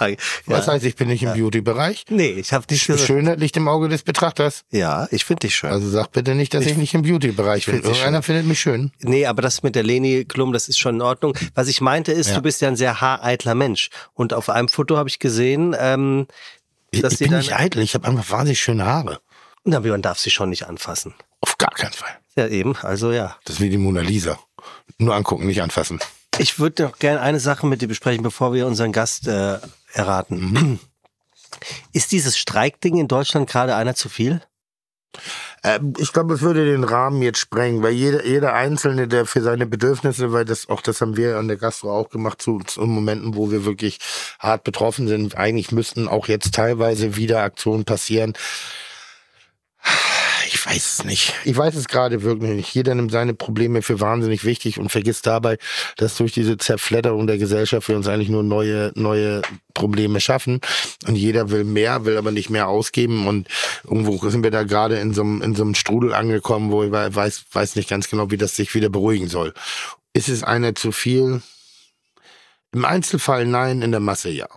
Was 0.47 0.67
ja. 0.67 0.73
heißt, 0.73 0.85
ich 0.85 0.97
bin 0.97 1.09
nicht 1.09 1.23
im 1.23 1.33
Beauty-Bereich? 1.33 2.05
Nee, 2.11 2.31
ich 2.33 2.53
habe 2.53 2.67
dich 2.67 2.87
gesagt. 2.87 3.07
Schönheit 3.07 3.41
liegt 3.41 3.57
im 3.57 3.69
Auge 3.69 3.89
des 3.89 4.03
Betrachters. 4.03 4.65
Ja, 4.71 5.09
ich 5.11 5.25
finde 5.25 5.41
dich 5.41 5.57
schön. 5.57 5.71
Also 5.71 5.89
sag 5.89 6.13
bitte 6.13 6.35
nicht, 6.35 6.53
dass 6.55 6.67
ich, 6.67 6.77
nicht 6.77 6.93
im 6.95 7.03
Beauty-Bereich 7.03 7.67
bin. 7.67 7.77
Irgendeiner 7.83 8.23
findet 8.23 8.47
mich 8.47 8.61
schön. 8.61 8.93
Nee, 9.01 9.27
aber 9.27 9.43
das 9.43 9.63
mit 9.63 9.75
der 9.77 9.83
Leni 9.83 10.25
Klum, 10.25 10.53
das 10.53 10.69
ist 10.69 10.79
schon 10.79 10.97
in 10.97 11.03
Ordnung. 11.03 11.37
Was 11.55 11.69
ich 11.69 11.81
meinte 11.81 12.13
ist, 12.13 12.29
Ja. 12.31 12.37
du 12.37 12.43
bist 12.43 12.61
ja 12.61 12.69
ein 12.69 12.77
sehr 12.77 13.01
haareitler 13.01 13.55
Mensch. 13.55 13.91
Und 14.13 14.35
auf 14.35 14.51
einem 14.51 14.69
Foto 14.69 14.97
habe 14.97 15.09
ich 15.09 15.19
gesehen, 15.19 15.75
ähm, 15.79 16.27
Ich, 16.29 16.64
dass 17.03 17.15
ich 17.15 17.19
die 17.19 17.25
bin 17.25 17.39
nicht 17.39 17.55
eitel, 17.55 17.83
ich 17.83 17.95
habe 17.95 18.09
einfach 18.09 18.31
wahnsinnig 18.31 18.61
schöne 18.61 18.85
Haare. 18.85 19.21
Na, 19.65 19.81
man 19.81 20.03
darf 20.03 20.19
sie 20.19 20.31
schon 20.31 20.51
nicht 20.51 20.67
anfassen. 20.67 21.15
Auf 21.41 21.57
gar 21.59 21.71
keinen 21.71 21.93
Fall. 21.93 22.19
Ja, 22.37 22.49
eben, 22.49 22.77
also 22.77 23.13
ja. 23.13 23.37
Das 23.45 23.57
ist 23.57 23.61
wie 23.63 23.71
die 23.71 23.79
Mona 23.79 24.01
Lisa. 24.01 24.39
Nur 24.99 25.15
angucken, 25.15 25.47
nicht 25.47 25.63
anfassen. 25.63 26.01
Ich 26.39 26.59
würde 26.59 26.85
noch 26.85 26.99
gerne 26.99 27.21
eine 27.21 27.41
Sache 27.41 27.67
mit 27.67 27.81
dir 27.81 27.89
besprechen, 27.89 28.23
bevor 28.23 28.53
wir 28.53 28.67
unseren 28.67 28.93
Gast 28.93 29.29
äh, 29.29 29.59
erraten. 29.93 30.81
Ist 31.93 32.13
dieses 32.13 32.37
Streikding 32.37 32.99
in 32.99 33.09
Deutschland 33.09 33.49
gerade 33.49 33.77
einer 33.77 33.95
zu 33.95 34.09
viel? 34.09 34.43
Ähm, 35.63 35.95
ich 35.99 36.13
glaube, 36.13 36.35
es 36.35 36.43
würde 36.43 36.65
den 36.65 36.85
Rahmen 36.85 37.23
jetzt 37.23 37.39
sprengen, 37.39 37.83
weil 37.83 37.93
jeder, 37.93 38.25
jeder 38.25 38.55
Einzelne, 38.55 39.09
der 39.09 39.27
für 39.27 39.41
seine 39.41 39.67
Bedürfnisse, 39.67 40.33
weil 40.33 40.45
das 40.45 40.69
auch 40.69 40.81
das 40.81 41.01
haben 41.01 41.17
wir 41.17 41.37
an 41.39 41.49
der 41.49 41.57
Gastro 41.57 41.93
auch 41.93 42.11
gemacht, 42.11 42.43
zu, 42.43 42.61
zu 42.61 42.83
Momenten, 42.83 43.35
wo 43.35 43.51
wir 43.51 43.65
wirklich 43.65 43.99
hart 44.39 44.65
betroffen 44.65 45.09
sind, 45.09 45.37
eigentlich 45.37 45.73
müssten 45.73 46.09
auch 46.09 46.29
jetzt 46.29 46.55
teilweise 46.55 47.17
wieder 47.17 47.43
Aktionen 47.43 47.85
passieren. 47.85 48.35
Ich 50.47 50.65
weiß 50.67 50.99
es 50.99 51.05
nicht. 51.05 51.35
Ich 51.45 51.57
weiß 51.57 51.75
es 51.75 51.89
gerade 51.89 52.23
wirklich 52.23 52.51
nicht. 52.51 52.75
Jeder 52.75 52.95
nimmt 52.95 53.13
seine 53.13 53.35
Probleme 53.35 53.83
für 53.83 54.01
wahnsinnig 54.01 54.45
wichtig 54.45 54.79
und 54.79 54.91
vergisst 54.91 55.27
dabei, 55.27 55.59
dass 55.97 56.17
durch 56.17 56.33
diese 56.33 56.57
Zerfledderung 56.57 57.27
der 57.27 57.39
Gesellschaft 57.39 57.89
wir 57.89 57.97
uns 57.97 58.09
eigentlich 58.09 58.29
nur 58.29 58.43
neue, 58.43 58.93
neue 58.95 59.43
Probleme 59.75 60.21
schaffen. 60.21 60.61
Und 61.07 61.17
jeder 61.17 61.51
will 61.51 61.65
mehr, 61.65 62.05
will 62.05 62.17
aber 62.17 62.31
nicht 62.31 62.51
mehr 62.51 62.69
ausgeben. 62.69 63.27
Und 63.27 63.49
irgendwo 63.85 64.29
sind 64.29 64.43
wir 64.43 64.51
da 64.51 64.65
gerade 64.65 64.99
in 64.99 65.15
so 65.15 65.23
einem, 65.23 65.43
in 65.43 65.55
so 65.55 65.63
einem 65.63 65.75
Strudel 65.75 66.13
angekommen, 66.15 66.71
wo 66.71 66.83
ich 66.83 66.91
weiß, 66.91 67.45
weiß 67.53 67.77
nicht 67.77 67.89
ganz 67.89 68.09
genau, 68.09 68.31
wie 68.31 68.37
das 68.37 68.57
sich 68.57 68.75
wieder 68.75 68.89
beruhigen 68.89 69.29
soll. 69.29 69.55
Ist 70.13 70.29
es 70.29 70.43
einer 70.43 70.75
zu 70.75 70.93
viel? 70.93 71.43
Im 72.73 72.85
Einzelfall 72.85 73.47
nein, 73.47 73.83
in 73.83 73.93
der 73.93 74.01
Masse 74.01 74.31
ja. 74.31 74.49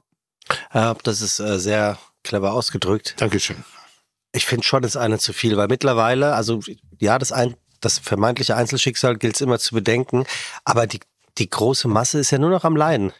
Ja, 0.73 0.95
das 1.03 1.21
ist 1.21 1.39
äh, 1.39 1.59
sehr 1.59 1.97
clever 2.23 2.53
ausgedrückt. 2.53 3.15
Dankeschön. 3.17 3.63
Ich 4.31 4.45
finde 4.45 4.63
schon, 4.63 4.83
es 4.83 4.91
ist 4.91 5.01
eine 5.01 5.19
zu 5.19 5.33
viel, 5.33 5.57
weil 5.57 5.67
mittlerweile, 5.67 6.33
also 6.33 6.59
ja, 6.99 7.17
das, 7.17 7.31
ein, 7.31 7.55
das 7.81 7.99
vermeintliche 7.99 8.55
Einzelschicksal 8.55 9.17
gilt 9.17 9.35
es 9.35 9.41
immer 9.41 9.59
zu 9.59 9.73
bedenken, 9.73 10.25
aber 10.63 10.87
die, 10.87 10.99
die 11.37 11.49
große 11.49 11.87
Masse 11.87 12.19
ist 12.19 12.31
ja 12.31 12.37
nur 12.37 12.49
noch 12.49 12.63
am 12.63 12.75
Leiden. 12.75 13.13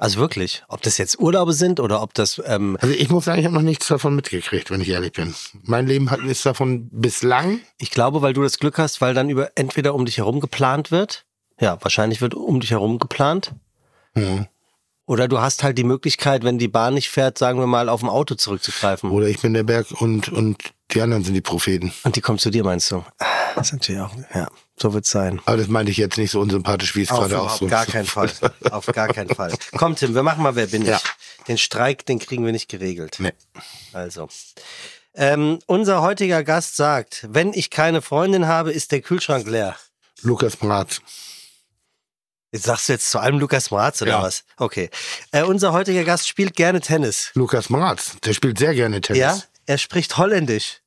Also 0.00 0.18
wirklich, 0.18 0.62
ob 0.68 0.80
das 0.80 0.96
jetzt 0.96 1.20
Urlaube 1.20 1.52
sind 1.52 1.78
oder 1.78 2.02
ob 2.02 2.14
das 2.14 2.40
ähm, 2.46 2.78
Also 2.80 2.94
ich 2.94 3.10
muss 3.10 3.26
sagen, 3.26 3.38
ich 3.38 3.44
habe 3.44 3.54
noch 3.54 3.60
nichts 3.60 3.86
davon 3.86 4.16
mitgekriegt, 4.16 4.70
wenn 4.70 4.80
ich 4.80 4.88
ehrlich 4.88 5.12
bin. 5.12 5.34
Mein 5.62 5.86
Leben 5.86 6.10
hat 6.10 6.20
ist 6.20 6.46
davon 6.46 6.88
bislang. 6.90 7.60
Ich 7.76 7.90
glaube, 7.90 8.22
weil 8.22 8.32
du 8.32 8.42
das 8.42 8.58
Glück 8.58 8.78
hast, 8.78 9.02
weil 9.02 9.12
dann 9.12 9.28
über 9.28 9.50
entweder 9.56 9.94
um 9.94 10.06
dich 10.06 10.16
herum 10.16 10.40
geplant 10.40 10.90
wird. 10.90 11.26
Ja, 11.60 11.76
wahrscheinlich 11.82 12.22
wird 12.22 12.34
um 12.34 12.60
dich 12.60 12.70
herum 12.70 12.98
geplant. 12.98 13.52
Ja. 14.16 14.48
Oder 15.06 15.26
du 15.26 15.40
hast 15.40 15.62
halt 15.62 15.76
die 15.76 15.84
Möglichkeit, 15.84 16.44
wenn 16.44 16.58
die 16.58 16.68
Bahn 16.68 16.94
nicht 16.94 17.10
fährt, 17.10 17.36
sagen 17.36 17.58
wir 17.58 17.66
mal, 17.66 17.88
auf 17.88 18.02
ein 18.02 18.08
Auto 18.08 18.36
zurückzugreifen. 18.36 19.10
Oder 19.10 19.26
ich 19.26 19.40
bin 19.40 19.54
der 19.54 19.64
Berg 19.64 19.90
und, 20.00 20.28
und 20.28 20.72
die 20.92 21.00
anderen 21.00 21.24
sind 21.24 21.34
die 21.34 21.40
Propheten. 21.40 21.92
Und 22.04 22.16
die 22.16 22.20
kommt 22.20 22.40
zu 22.40 22.50
dir, 22.50 22.64
meinst 22.64 22.90
du? 22.90 23.04
Das 23.54 23.68
ist 23.68 23.72
natürlich 23.72 24.00
auch, 24.00 24.12
ja, 24.34 24.48
so 24.76 24.92
wird's 24.92 25.10
sein. 25.10 25.40
Aber 25.44 25.56
das 25.56 25.68
meinte 25.68 25.90
ich 25.90 25.98
jetzt 25.98 26.16
nicht 26.16 26.30
so 26.30 26.40
unsympathisch, 26.40 26.94
wie 26.94 27.02
es 27.02 27.10
Auf 27.10 27.20
gerade 27.20 27.40
auch 27.40 27.56
so 27.56 27.66
gar 27.66 27.86
keinen 27.86 28.06
Fall. 28.06 28.30
Auf 28.70 28.86
gar 28.86 29.08
keinen 29.08 29.28
Fall. 29.28 29.52
Komm, 29.76 29.96
Tim, 29.96 30.14
wir 30.14 30.22
machen 30.22 30.42
mal 30.42 30.54
Wer 30.54 30.66
bin 30.66 30.82
ich? 30.82 30.88
Ja. 30.88 31.00
Den 31.48 31.58
Streik, 31.58 32.06
den 32.06 32.18
kriegen 32.18 32.44
wir 32.44 32.52
nicht 32.52 32.68
geregelt. 32.68 33.16
Nee. 33.18 33.32
Also. 33.92 34.28
Ähm, 35.14 35.58
unser 35.66 36.02
heutiger 36.02 36.44
Gast 36.44 36.76
sagt, 36.76 37.26
wenn 37.28 37.52
ich 37.52 37.70
keine 37.70 38.00
Freundin 38.00 38.46
habe, 38.46 38.72
ist 38.72 38.92
der 38.92 39.00
Kühlschrank 39.00 39.46
leer. 39.46 39.76
Lukas 40.22 40.56
Bratz. 40.56 41.00
Jetzt 42.52 42.64
sagst 42.64 42.88
du 42.88 42.92
jetzt 42.94 43.08
zu 43.10 43.18
allem 43.20 43.38
Lukas 43.38 43.70
Mraz 43.70 44.02
oder 44.02 44.10
Ja. 44.12 44.22
was? 44.22 44.44
Okay. 44.56 44.90
Äh, 45.30 45.44
unser 45.44 45.72
heutiger 45.72 46.02
Gast 46.04 46.28
spielt 46.28 46.56
gerne 46.56 46.80
Tennis. 46.80 47.30
Lukas 47.34 47.68
Bratz, 47.68 48.16
der 48.24 48.32
spielt 48.32 48.58
sehr 48.58 48.74
gerne 48.74 49.00
Tennis. 49.00 49.20
Ja? 49.20 49.38
Er 49.66 49.78
spricht 49.78 50.18
Holländisch. 50.18 50.78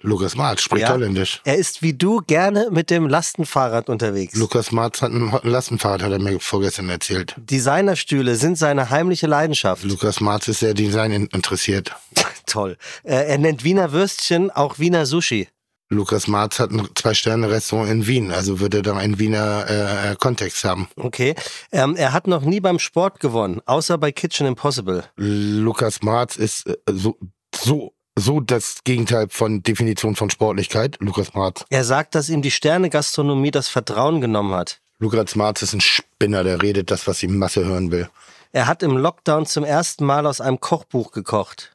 Lukas 0.00 0.34
Bratz 0.34 0.62
spricht 0.62 0.82
Ja. 0.82 0.92
Holländisch. 0.94 1.42
Er 1.44 1.56
ist 1.56 1.82
wie 1.82 1.92
du 1.92 2.22
gerne 2.26 2.68
mit 2.70 2.88
dem 2.90 3.06
Lastenfahrrad 3.06 3.88
unterwegs. 3.90 4.34
Lukas 4.34 4.70
Bratz 4.70 5.02
hat 5.02 5.12
ein 5.12 5.38
Lastenfahrrad, 5.42 6.02
hat 6.02 6.12
er 6.12 6.18
mir 6.18 6.40
vorgestern 6.40 6.88
erzählt. 6.88 7.34
Designerstühle 7.36 8.34
sind 8.36 8.56
seine 8.56 8.88
heimliche 8.90 9.26
Leidenschaft. 9.26 9.84
Lukas 9.84 10.18
Marz 10.20 10.48
ist 10.48 10.60
sehr 10.60 10.74
Design 10.74 11.12
in- 11.12 11.26
interessiert. 11.26 11.92
Toll. 12.46 12.78
Äh, 13.04 13.26
er 13.28 13.38
nennt 13.38 13.62
Wiener 13.64 13.92
Würstchen 13.92 14.50
auch 14.50 14.78
Wiener 14.78 15.06
Sushi. 15.06 15.48
Lukas 15.92 16.26
Marz 16.26 16.58
hat 16.58 16.70
ein 16.70 16.88
Zwei-Sterne-Restaurant 16.94 17.90
in 17.90 18.06
Wien, 18.06 18.32
also 18.32 18.60
würde 18.60 18.78
er 18.78 18.82
da 18.82 18.96
einen 18.96 19.18
Wiener 19.18 19.66
äh, 19.68 20.16
Kontext 20.16 20.64
haben. 20.64 20.88
Okay. 20.96 21.34
Ähm, 21.70 21.96
er 21.96 22.12
hat 22.12 22.26
noch 22.26 22.42
nie 22.42 22.60
beim 22.60 22.78
Sport 22.78 23.20
gewonnen, 23.20 23.60
außer 23.66 23.98
bei 23.98 24.10
Kitchen 24.10 24.46
Impossible. 24.46 25.04
Lukas 25.16 26.02
Marz 26.02 26.36
ist 26.36 26.66
äh, 26.66 26.76
so, 26.90 27.18
so, 27.54 27.92
so 28.16 28.40
das 28.40 28.84
Gegenteil 28.84 29.26
von 29.28 29.62
Definition 29.62 30.16
von 30.16 30.30
Sportlichkeit. 30.30 30.96
Lukas 31.00 31.34
Marz. 31.34 31.64
Er 31.68 31.84
sagt, 31.84 32.14
dass 32.14 32.30
ihm 32.30 32.40
die 32.40 32.50
Sterne-Gastronomie 32.50 33.50
das 33.50 33.68
Vertrauen 33.68 34.20
genommen 34.20 34.54
hat. 34.54 34.80
Lukas 34.98 35.36
Marz 35.36 35.62
ist 35.62 35.74
ein 35.74 35.80
Spinner, 35.80 36.42
der 36.42 36.62
redet 36.62 36.90
das, 36.90 37.06
was 37.06 37.18
die 37.18 37.28
Masse 37.28 37.64
hören 37.64 37.90
will. 37.90 38.08
Er 38.52 38.66
hat 38.66 38.82
im 38.82 38.96
Lockdown 38.96 39.46
zum 39.46 39.64
ersten 39.64 40.04
Mal 40.04 40.26
aus 40.26 40.40
einem 40.40 40.60
Kochbuch 40.60 41.10
gekocht. 41.10 41.71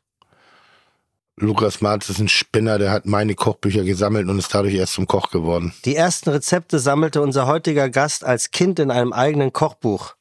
Lukas 1.40 1.82
Marz 1.82 2.10
ist 2.10 2.20
ein 2.20 2.30
Spinner, 2.30 2.80
der 2.80 2.90
hat 2.90 3.06
meine 3.06 3.36
Kochbücher 3.36 3.84
gesammelt 3.84 4.28
und 4.28 4.40
ist 4.40 4.54
dadurch 4.56 4.74
erst 4.74 4.94
zum 4.94 5.06
Koch 5.06 5.30
geworden. 5.30 5.72
Die 5.86 5.96
ersten 5.96 6.32
Rezepte 6.32 6.80
sammelte 6.80 7.22
unser 7.22 7.46
heutiger 7.46 7.92
Gast 7.92 8.24
als 8.24 8.50
Kind 8.50 8.80
in 8.80 8.90
einem 8.90 9.14
eigenen 9.14 9.54
Kochbuch. 9.54 10.16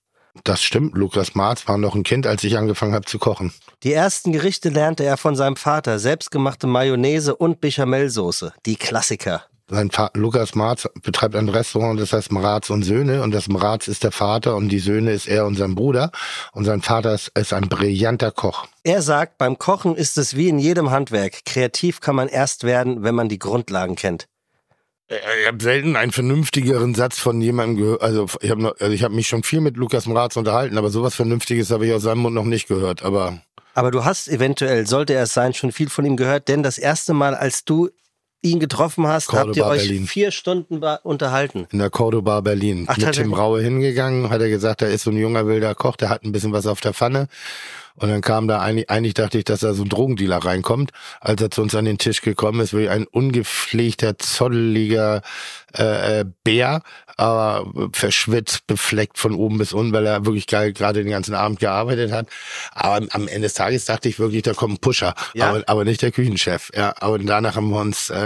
Das 0.45 0.63
stimmt, 0.63 0.95
Lukas 0.95 1.35
Marz 1.35 1.67
war 1.67 1.79
noch 1.79 1.95
ein 1.95 2.03
Kind, 2.03 2.27
als 2.27 2.45
ich 2.45 2.59
angefangen 2.59 2.93
habe 2.93 3.07
zu 3.07 3.19
kochen. 3.19 3.55
Die 3.83 3.95
ersten 3.95 4.33
Gerichte 4.33 4.69
lernte 4.69 5.05
er 5.05 5.17
von 5.17 5.37
seinem 5.37 5.57
Vater, 5.57 5.99
selbstgemachte 5.99 6.67
Mayonnaise 6.67 7.35
und 7.35 7.63
Bechamelsoße, 7.63 8.53
die 8.67 8.77
Klassiker. 8.77 9.45
Sein 9.69 9.91
Va 9.93 10.11
Lukas 10.15 10.55
Marz 10.55 10.89
betreibt 11.03 11.35
ein 11.35 11.49
Restaurant, 11.49 11.99
das 11.99 12.13
heißt 12.13 12.31
Mraz 12.31 12.71
und 12.71 12.85
Söhne. 12.85 13.23
Und 13.23 13.33
das 13.33 13.49
Mraz 13.49 13.89
ist 13.89 14.05
der 14.05 14.13
Vater 14.13 14.55
und 14.55 14.69
die 14.69 14.79
Söhne 14.79 15.11
ist 15.11 15.27
er 15.27 15.45
und 15.45 15.57
sein 15.57 15.75
Bruder. 15.75 16.13
Und 16.53 16.65
sein 16.65 16.83
Vater 16.83 17.15
ist, 17.15 17.33
ist 17.37 17.53
ein 17.53 17.69
brillanter 17.69 18.31
Koch. 18.31 18.69
Er 18.85 19.03
sagt, 19.03 19.39
beim 19.39 19.59
Kochen 19.59 19.97
ist 19.97 20.19
es 20.19 20.37
wie 20.37 20.49
in 20.49 20.61
jedem 20.61 20.91
Handwerk. 20.91 21.45
Kreativ 21.45 22.01
kann 22.01 22.15
man 22.15 22.29
erst 22.29 22.63
werden, 22.63 23.03
wenn 23.03 23.17
man 23.17 23.29
die 23.29 23.41
Grundlagen 23.41 23.97
kennt. 23.97 24.29
Ich 25.09 25.47
habe 25.47 25.63
selten 25.63 25.97
einen 25.97 26.13
vernünftigeren 26.13 26.95
Satz 26.95 27.19
von 27.19 27.41
jemandem 27.41 27.77
gehört. 27.77 28.03
Also 28.03 28.27
ich 28.41 28.51
habe 28.51 28.73
also 28.79 28.93
ich 28.93 29.03
hab 29.03 29.13
mich 29.13 29.27
schon 29.27 29.43
viel 29.43 29.61
mit 29.61 29.77
Lukas 29.77 30.07
Mraz 30.07 30.37
unterhalten, 30.37 30.79
aber 30.79 30.91
sowas 30.91 31.15
Vernünftiges 31.17 31.71
habe 31.71 31.87
ich 31.87 31.93
aus 31.93 32.03
seinem 32.03 32.19
Mund 32.19 32.35
noch 32.35 32.45
nicht 32.45 32.69
gehört. 32.69 33.05
Aber 33.05 33.41
Aber 33.75 33.91
du 33.91 34.05
hast 34.05 34.29
eventuell, 34.29 34.87
sollte 34.87 35.15
er 35.15 35.25
es 35.25 35.35
sein, 35.35 35.55
schon 35.55 35.73
viel 35.73 35.91
von 35.91 36.05
ihm 36.05 36.17
gehört, 36.17 36.49
denn 36.49 36.63
das 36.63 36.79
erste 36.79 37.15
Mal, 37.15 37.35
als 37.35 37.65
du 37.65 37.91
ihn 38.43 38.61
getroffen 38.61 39.07
hast, 39.07 39.27
Cordoba, 39.29 39.47
habt 39.49 39.57
ihr 39.57 39.67
euch 39.67 39.89
Berlin. 39.89 40.07
vier 40.07 40.31
Stunden 40.31 40.83
unterhalten. 41.03 41.67
in 41.71 41.79
der 41.79 41.91
Cordoba 41.91 42.41
Berlin 42.41 42.85
Ach, 42.89 42.97
mit 42.97 43.13
Tim? 43.13 43.35
Raue 43.35 43.61
hingegangen, 43.63 44.31
hat 44.31 44.41
er 44.41 44.49
gesagt, 44.49 44.83
da 44.83 44.87
ist 44.87 45.03
so 45.03 45.11
ein 45.11 45.17
junger 45.17 45.47
wilder 45.47 45.75
Koch, 45.75 45.97
der 45.97 46.09
hat 46.11 46.23
ein 46.25 46.33
bisschen 46.33 46.53
was 46.53 46.67
auf 46.67 46.81
der 46.81 46.93
Pfanne. 46.95 47.29
Und 47.97 48.11
dann 48.11 48.21
kam 48.21 48.47
da 48.49 48.61
eigentlich, 48.61 48.91
eigentlich 48.91 49.15
dachte 49.15 49.39
ich, 49.39 49.45
dass 49.45 49.61
da 49.61 49.73
so 49.75 49.83
ein 49.83 49.89
Drogendealer 49.89 50.39
reinkommt, 50.39 50.91
als 51.21 51.41
er 51.41 51.51
zu 51.51 51.63
uns 51.63 51.75
an 51.75 51.87
den 51.87 51.99
Tisch 51.99 52.21
gekommen 52.21 52.61
ist, 52.61 52.77
wie 52.77 52.89
ein 52.89 53.07
ungepflegter, 53.07 54.19
zotteliger 54.19 55.23
äh, 55.77 56.21
äh, 56.21 56.25
Bär, 56.45 56.83
aber 57.17 57.67
verschwitzt, 57.93 58.67
befleckt 58.67 59.19
von 59.19 59.35
oben 59.35 59.59
bis 59.59 59.73
unten, 59.73 59.93
weil 59.93 60.07
er 60.07 60.25
wirklich 60.27 60.47
geil 60.47 60.73
gerade 60.73 61.03
den 61.03 61.11
ganzen 61.11 61.35
Abend 61.35 61.59
gearbeitet 61.61 62.13
hat. 62.13 62.29
Aber 62.73 63.07
am- 63.13 63.29
Ende 63.29 63.43
des 63.43 63.55
Tages 63.55 63.85
dachte 63.87 64.09
ich 64.09 64.19
wirklich, 64.19 64.43
da 64.43 64.53
kommt 64.55 64.75
ein 64.75 64.79
Pusher, 64.79 65.15
Ja? 65.35 65.49
aber, 65.51 65.63
aber 65.67 65.85
nicht 65.85 66.03
der 66.03 66.13
Küchenchef. 66.13 66.71
Ja, 66.75 66.95
aber 67.01 67.19
danach 67.19 67.57
haben 67.57 67.71
wir 67.71 67.81
uns, 67.81 68.11
äh, 68.11 68.17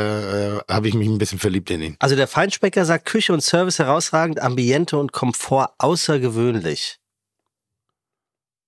äh, 0.56 0.60
habe 0.68 0.88
ich 0.88 0.94
mich 0.94 1.08
ein 1.08 1.18
bisschen 1.18 1.38
verliebt 1.38 1.70
in 1.70 1.80
ihn. 1.82 1.96
Also 2.00 2.16
der 2.16 2.26
Feinschmecker 2.28 2.84
sagt 2.84 3.06
Küche 3.06 3.32
und 3.32 3.40
Service 3.42 3.78
herausragend, 3.78 4.40
Ambiente 4.40 4.96
und 4.98 5.12
Komfort 5.12 5.70
außergewöhnlich. 5.78 6.99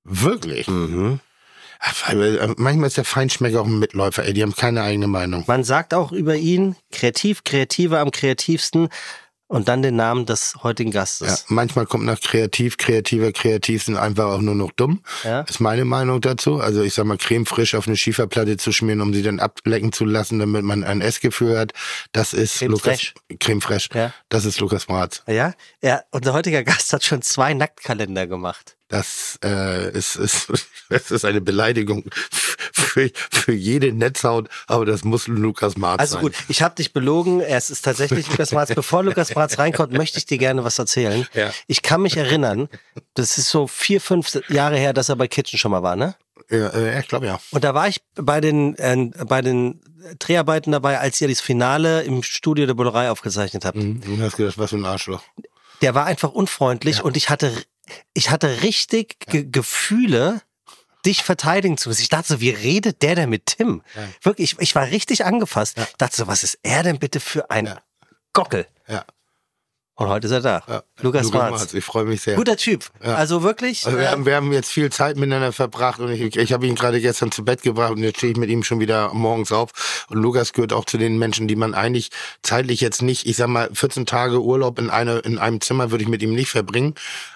Wirklich? 0.05 0.69
Mhm. 0.69 1.21
Äh, 2.09 2.55
Manchmal 2.57 2.87
ist 2.89 2.97
der 2.97 3.05
Feinschmecker 3.05 3.61
auch 3.61 3.67
ein 3.67 3.79
Mitläufer, 3.79 4.25
ey, 4.25 4.33
die 4.33 4.43
haben 4.43 4.55
keine 4.55 4.83
eigene 4.83 5.09
Meinung. 5.09 5.45
Man 5.47 5.65
sagt 5.65 5.95
auch 5.95 6.13
über 6.13 6.37
ihn, 6.37 6.77
kreativ, 6.93 7.43
kreativer 7.45 7.99
am 8.01 8.13
kreativsten 8.13 8.89
und 9.49 9.69
dann 9.69 9.83
den 9.83 9.97
Namen 9.97 10.25
des 10.25 10.55
heutigen 10.63 10.93
Ja, 10.93 11.01
Gastes. 11.01 11.47
manchmal 11.49 11.85
kommt 11.87 12.05
nach 12.05 12.21
kreativ, 12.21 12.79
kreativer, 12.79 13.33
kreativ 13.33 13.83
sind 13.83 13.97
einfach 13.97 14.27
auch 14.27 14.41
nur 14.41 14.55
noch 14.55 14.71
dumm. 14.73 15.03
Ja. 15.25 15.41
Ist 15.43 15.61
meine 15.61 15.85
Meinung 15.85 16.21
dazu. 16.21 16.61
Also 16.61 16.83
ich 16.83 16.95
sag 16.95 17.05
mal, 17.05 17.19
Creme 17.19 17.45
frisch 17.45 17.75
auf 17.75 17.87
eine 17.87 17.97
Schieferplatte 17.97 18.57
zu 18.57 18.73
schmieren, 18.73 19.01
um 19.03 19.13
sie 19.13 19.23
dann 19.23 19.41
ablecken 19.41 19.93
zu 19.93 20.05
lassen, 20.05 20.39
damit 20.39 20.63
man 20.65 20.85
ein 20.85 21.01
Essgefühl 21.03 21.59
hat. 21.59 21.73
Das 22.13 22.33
ist 22.33 22.61
Creme 22.61 22.71
Lukas 22.71 22.85
fraiche. 23.01 23.15
Creme 23.41 23.61
fraiche. 23.61 23.89
Ja. 23.93 24.13
Das 24.31 24.45
ist 24.47 24.59
Lukas 24.61 24.87
Bratz. 24.87 25.23
Ja, 25.27 25.53
er, 25.81 26.05
unser 26.13 26.33
heutiger 26.33 26.63
Gast 26.65 26.93
hat 26.93 27.05
schon 27.05 27.21
zwei 27.23 27.53
Nacktkalender 27.53 28.27
gemacht. 28.27 28.77
Das 28.93 29.39
äh, 29.43 29.91
ist, 29.97 30.17
ist, 30.17 30.53
das 30.91 31.11
ist 31.11 31.25
eine 31.25 31.41
Beleidigung 31.41 32.05
für, 32.31 33.11
für 33.31 33.55
jede 33.55 33.91
Netzhaut, 33.91 34.51
aber 34.67 34.85
das 34.85 35.03
muss 35.03 35.29
Lukas 35.29 35.79
Marz 35.79 35.99
Also 35.99 36.17
sein. 36.17 36.25
gut, 36.25 36.35
ich 36.49 36.61
habe 36.61 36.75
dich 36.75 36.93
belogen. 36.93 37.41
Es 37.41 37.71
ist 37.71 37.87
tatsächlich 37.87 38.29
Lukas 38.29 38.51
Bratz. 38.51 38.69
Bevor 38.75 39.03
Lukas 39.03 39.31
Bratz 39.31 39.59
reinkommt, 39.59 39.95
möchte 39.95 40.19
ich 40.19 40.27
dir 40.27 40.37
gerne 40.37 40.63
was 40.63 40.79
erzählen. 40.79 41.27
Ja. 41.33 41.51
Ich 41.69 41.81
kann 41.81 42.03
mich 42.03 42.19
erinnern, 42.19 42.69
das 43.15 43.39
ist 43.39 43.49
so 43.49 43.67
vier, 43.67 43.99
fünf 43.99 44.39
Jahre 44.51 44.77
her, 44.77 44.93
dass 44.93 45.09
er 45.09 45.17
bei 45.17 45.27
Kitchen 45.27 45.59
schon 45.59 45.71
mal 45.71 45.83
war, 45.83 45.97
ne? 45.97 46.15
Ja, 46.51 46.69
äh, 46.69 47.01
ich 47.01 47.09
glaube 47.09 47.25
ja. 47.25 47.41
Und 47.51 47.65
da 47.65 47.73
war 47.73 47.89
ich 47.89 48.03
bei 48.15 48.43
den, 48.43 48.77
äh, 48.77 49.11
bei 49.27 49.41
den 49.41 49.81
Dreharbeiten 50.19 50.71
dabei, 50.71 50.99
als 50.99 51.19
ihr 51.23 51.29
das 51.29 51.41
Finale 51.41 52.03
im 52.03 52.23
Studio 52.23 52.67
der 52.67 52.75
Bullerei 52.75 53.11
aufgezeichnet 53.11 53.65
habt. 53.65 53.79
Mhm. 53.79 54.03
Du 54.03 54.23
hast 54.23 54.37
gedacht, 54.37 54.59
was 54.59 54.69
für 54.69 54.77
ein 54.77 54.85
Arschloch. 54.85 55.23
Der 55.81 55.95
war 55.95 56.05
einfach 56.05 56.31
unfreundlich 56.31 57.03
und 57.03 57.17
ich 57.17 57.31
hatte, 57.31 57.51
ich 58.15 58.31
hatte 58.31 58.63
richtig 58.63 59.19
Ge 59.29 59.47
Gefühle, 59.51 60.43
dich 61.05 61.23
verteidigen 61.23 61.77
zu 61.77 61.89
müssen. 61.89 62.03
Ich 62.03 62.09
dachte 62.09 62.29
so, 62.35 62.41
wie 62.41 62.51
redet 62.51 63.03
der 63.03 63.15
denn 63.15 63.31
mit 63.31 63.47
Tim? 63.47 63.83
Wirklich, 64.23 64.53
ich, 64.53 64.61
ich 64.61 64.75
war 64.75 64.87
richtig 64.87 65.25
angefasst. 65.25 65.77
Ich 65.79 65.97
dachte 65.97 66.17
so, 66.17 66.27
was 66.27 66.45
ist 66.45 66.59
er 66.63 66.83
denn 66.83 66.99
bitte 66.99 67.21
für 67.21 67.51
ein 67.51 67.67
Ja. 67.67 67.83
Gockel? 68.33 68.67
Ja. 68.89 69.05
Und 69.95 70.09
heute 70.09 70.27
ist 70.27 70.33
er 70.33 70.41
da. 70.41 70.63
ja. 70.69 70.83
Lukas 71.03 71.31
Marz. 71.33 71.51
Marz. 71.51 71.75
Ich 71.75 71.85
freue 71.85 72.05
mich 72.05 72.23
sehr. 72.23 72.35
Guter 72.37 72.57
Typ. 72.57 72.91
Ja. 73.05 73.15
Also 73.15 73.43
wirklich. 73.43 73.85
Also 73.85 73.99
wir, 73.99 74.07
äh, 74.07 74.09
haben, 74.09 74.25
wir 74.25 74.35
haben 74.37 74.51
jetzt 74.53 74.71
viel 74.71 74.91
Zeit 74.91 75.17
miteinander 75.17 75.53
verbracht 75.53 76.01
und 76.01 76.11
ich, 76.11 76.35
ich 76.35 76.53
habe 76.53 76.67
ihn 76.67 76.75
gerade 76.75 77.01
gestern 77.01 77.31
zu 77.31 77.45
Bett 77.45 77.63
gebracht 77.63 77.93
und 77.93 77.99
jetzt 77.99 78.17
stehe 78.17 78.33
ich 78.33 78.39
mit 78.39 78.49
ihm 78.49 78.65
schon 78.65 78.81
wieder 78.81 79.13
morgens 79.13 79.53
auf. 79.53 80.07
Und 80.09 80.17
Lukas 80.17 80.55
gehört 80.55 80.73
auch 80.73 80.87
zu 80.87 80.97
den 80.97 81.19
Menschen, 81.19 81.47
die 81.47 81.57
man 81.57 81.75
eigentlich 81.75 82.11
zeitlich 82.43 82.81
jetzt 82.81 83.03
nicht, 83.03 83.27
ich 83.27 83.37
sag 83.37 83.49
mal, 83.49 83.69
14 83.73 84.07
Tage 84.07 84.41
Urlaub 84.43 84.79
in, 84.79 84.89
einer 84.89 85.25
in 85.25 85.39
einem 85.39 85.61
Zimmer 85.61 85.91
würde 85.91 86.03
ich 86.05 86.09
mit 86.09 86.23
ihm 86.23 86.35
nicht 86.35 86.51
verbringen. 86.51 86.95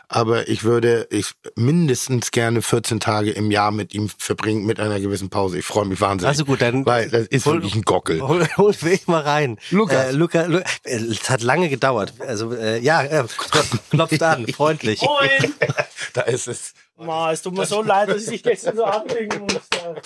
Aber 0.09 0.47
ich 0.49 0.62
würde 0.62 1.09
ich 1.11 1.33
mindestens 1.57 2.31
gerne 2.31 2.62
14 2.62 3.01
Tage 3.01 3.33
im 3.33 3.51
Jahr 3.51 3.73
mit 3.73 3.92
ihm 3.92 4.09
verbringen, 4.09 4.64
mit 4.64 4.79
einer 4.79 5.01
gewissen 5.01 5.31
Pause. 5.31 5.59
Ich 5.59 5.64
freue 5.64 5.85
mich 5.85 6.01
wahnsinnig. 6.01 6.29
Also 6.29 6.45
gut, 6.45 6.61
dann- 6.62 6.87
Weil 6.87 7.09
das 7.11 7.27
ist 7.27 7.45
Hol- 7.45 7.55
wirklich 7.55 7.75
ein 7.75 7.83
Gockel. 7.83 8.21
Hol, 8.23 8.47
hol 8.57 8.73
mich 8.83 9.09
mal 9.09 9.23
rein. 9.23 9.59
Lukas. 9.71 10.07
Äh, 10.09 10.12
Luca, 10.12 10.42
Lu, 10.45 10.61
es 10.85 11.29
hat 11.29 11.42
lange 11.42 11.69
gedauert. 11.69 12.12
Also 12.21 12.53
äh, 12.55 12.79
ja, 12.79 13.03
äh, 13.03 13.25
klopft, 13.90 14.23
an, 14.23 14.47
freundlich. 14.47 15.03
Moin! 15.03 15.55
Da 16.12 16.23
ist 16.23 16.47
es. 16.47 16.73
Ma, 16.97 17.33
es 17.33 17.42
tut 17.42 17.55
mir 17.55 17.66
so 17.66 17.83
leid, 17.83 18.09
dass 18.09 18.23
ich 18.23 18.29
dich 18.29 18.42
gestern 18.42 18.77
so 18.77 18.85
anlegen 18.85 19.40
musste. 19.40 20.01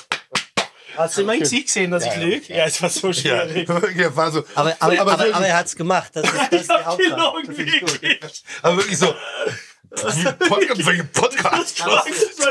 Hast 0.97 1.19
du 1.19 1.25
mein 1.25 1.39
Gesicht 1.39 1.67
gesehen, 1.67 1.93
dass 1.93 2.05
ich 2.05 2.17
lüge? 2.17 2.53
Ja, 2.53 2.65
es 2.65 2.83
war 2.83 2.89
so 2.91 3.11
Ja, 3.11 3.47
schwierig. 3.49 3.69
ja, 3.97 4.17
war 4.17 4.33
so. 4.33 4.43
Aber, 4.57 4.75
aber, 4.81 5.01
aber, 5.01 5.19
so- 5.19 5.33
aber, 5.35 5.47
er 5.47 5.57
hat's 5.59 5.77
gemacht. 5.77 6.11
Das 6.15 6.25
ist, 6.25 6.35
das 6.51 6.61
ist 6.63 6.71
die 6.71 6.85
Hauptsache. 6.85 7.17
Aber 8.63 8.77
wirklich 8.79 8.99
so. 8.99 9.15
Podcast, 10.49 10.87
welchen 10.87 11.09
Podcast? 11.13 11.79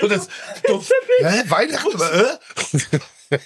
So 0.01 0.07
das, 0.07 0.27
so, 0.67 0.83
hä, 1.21 1.43
Weihnachten? 1.47 2.01
Äh? 2.01 3.37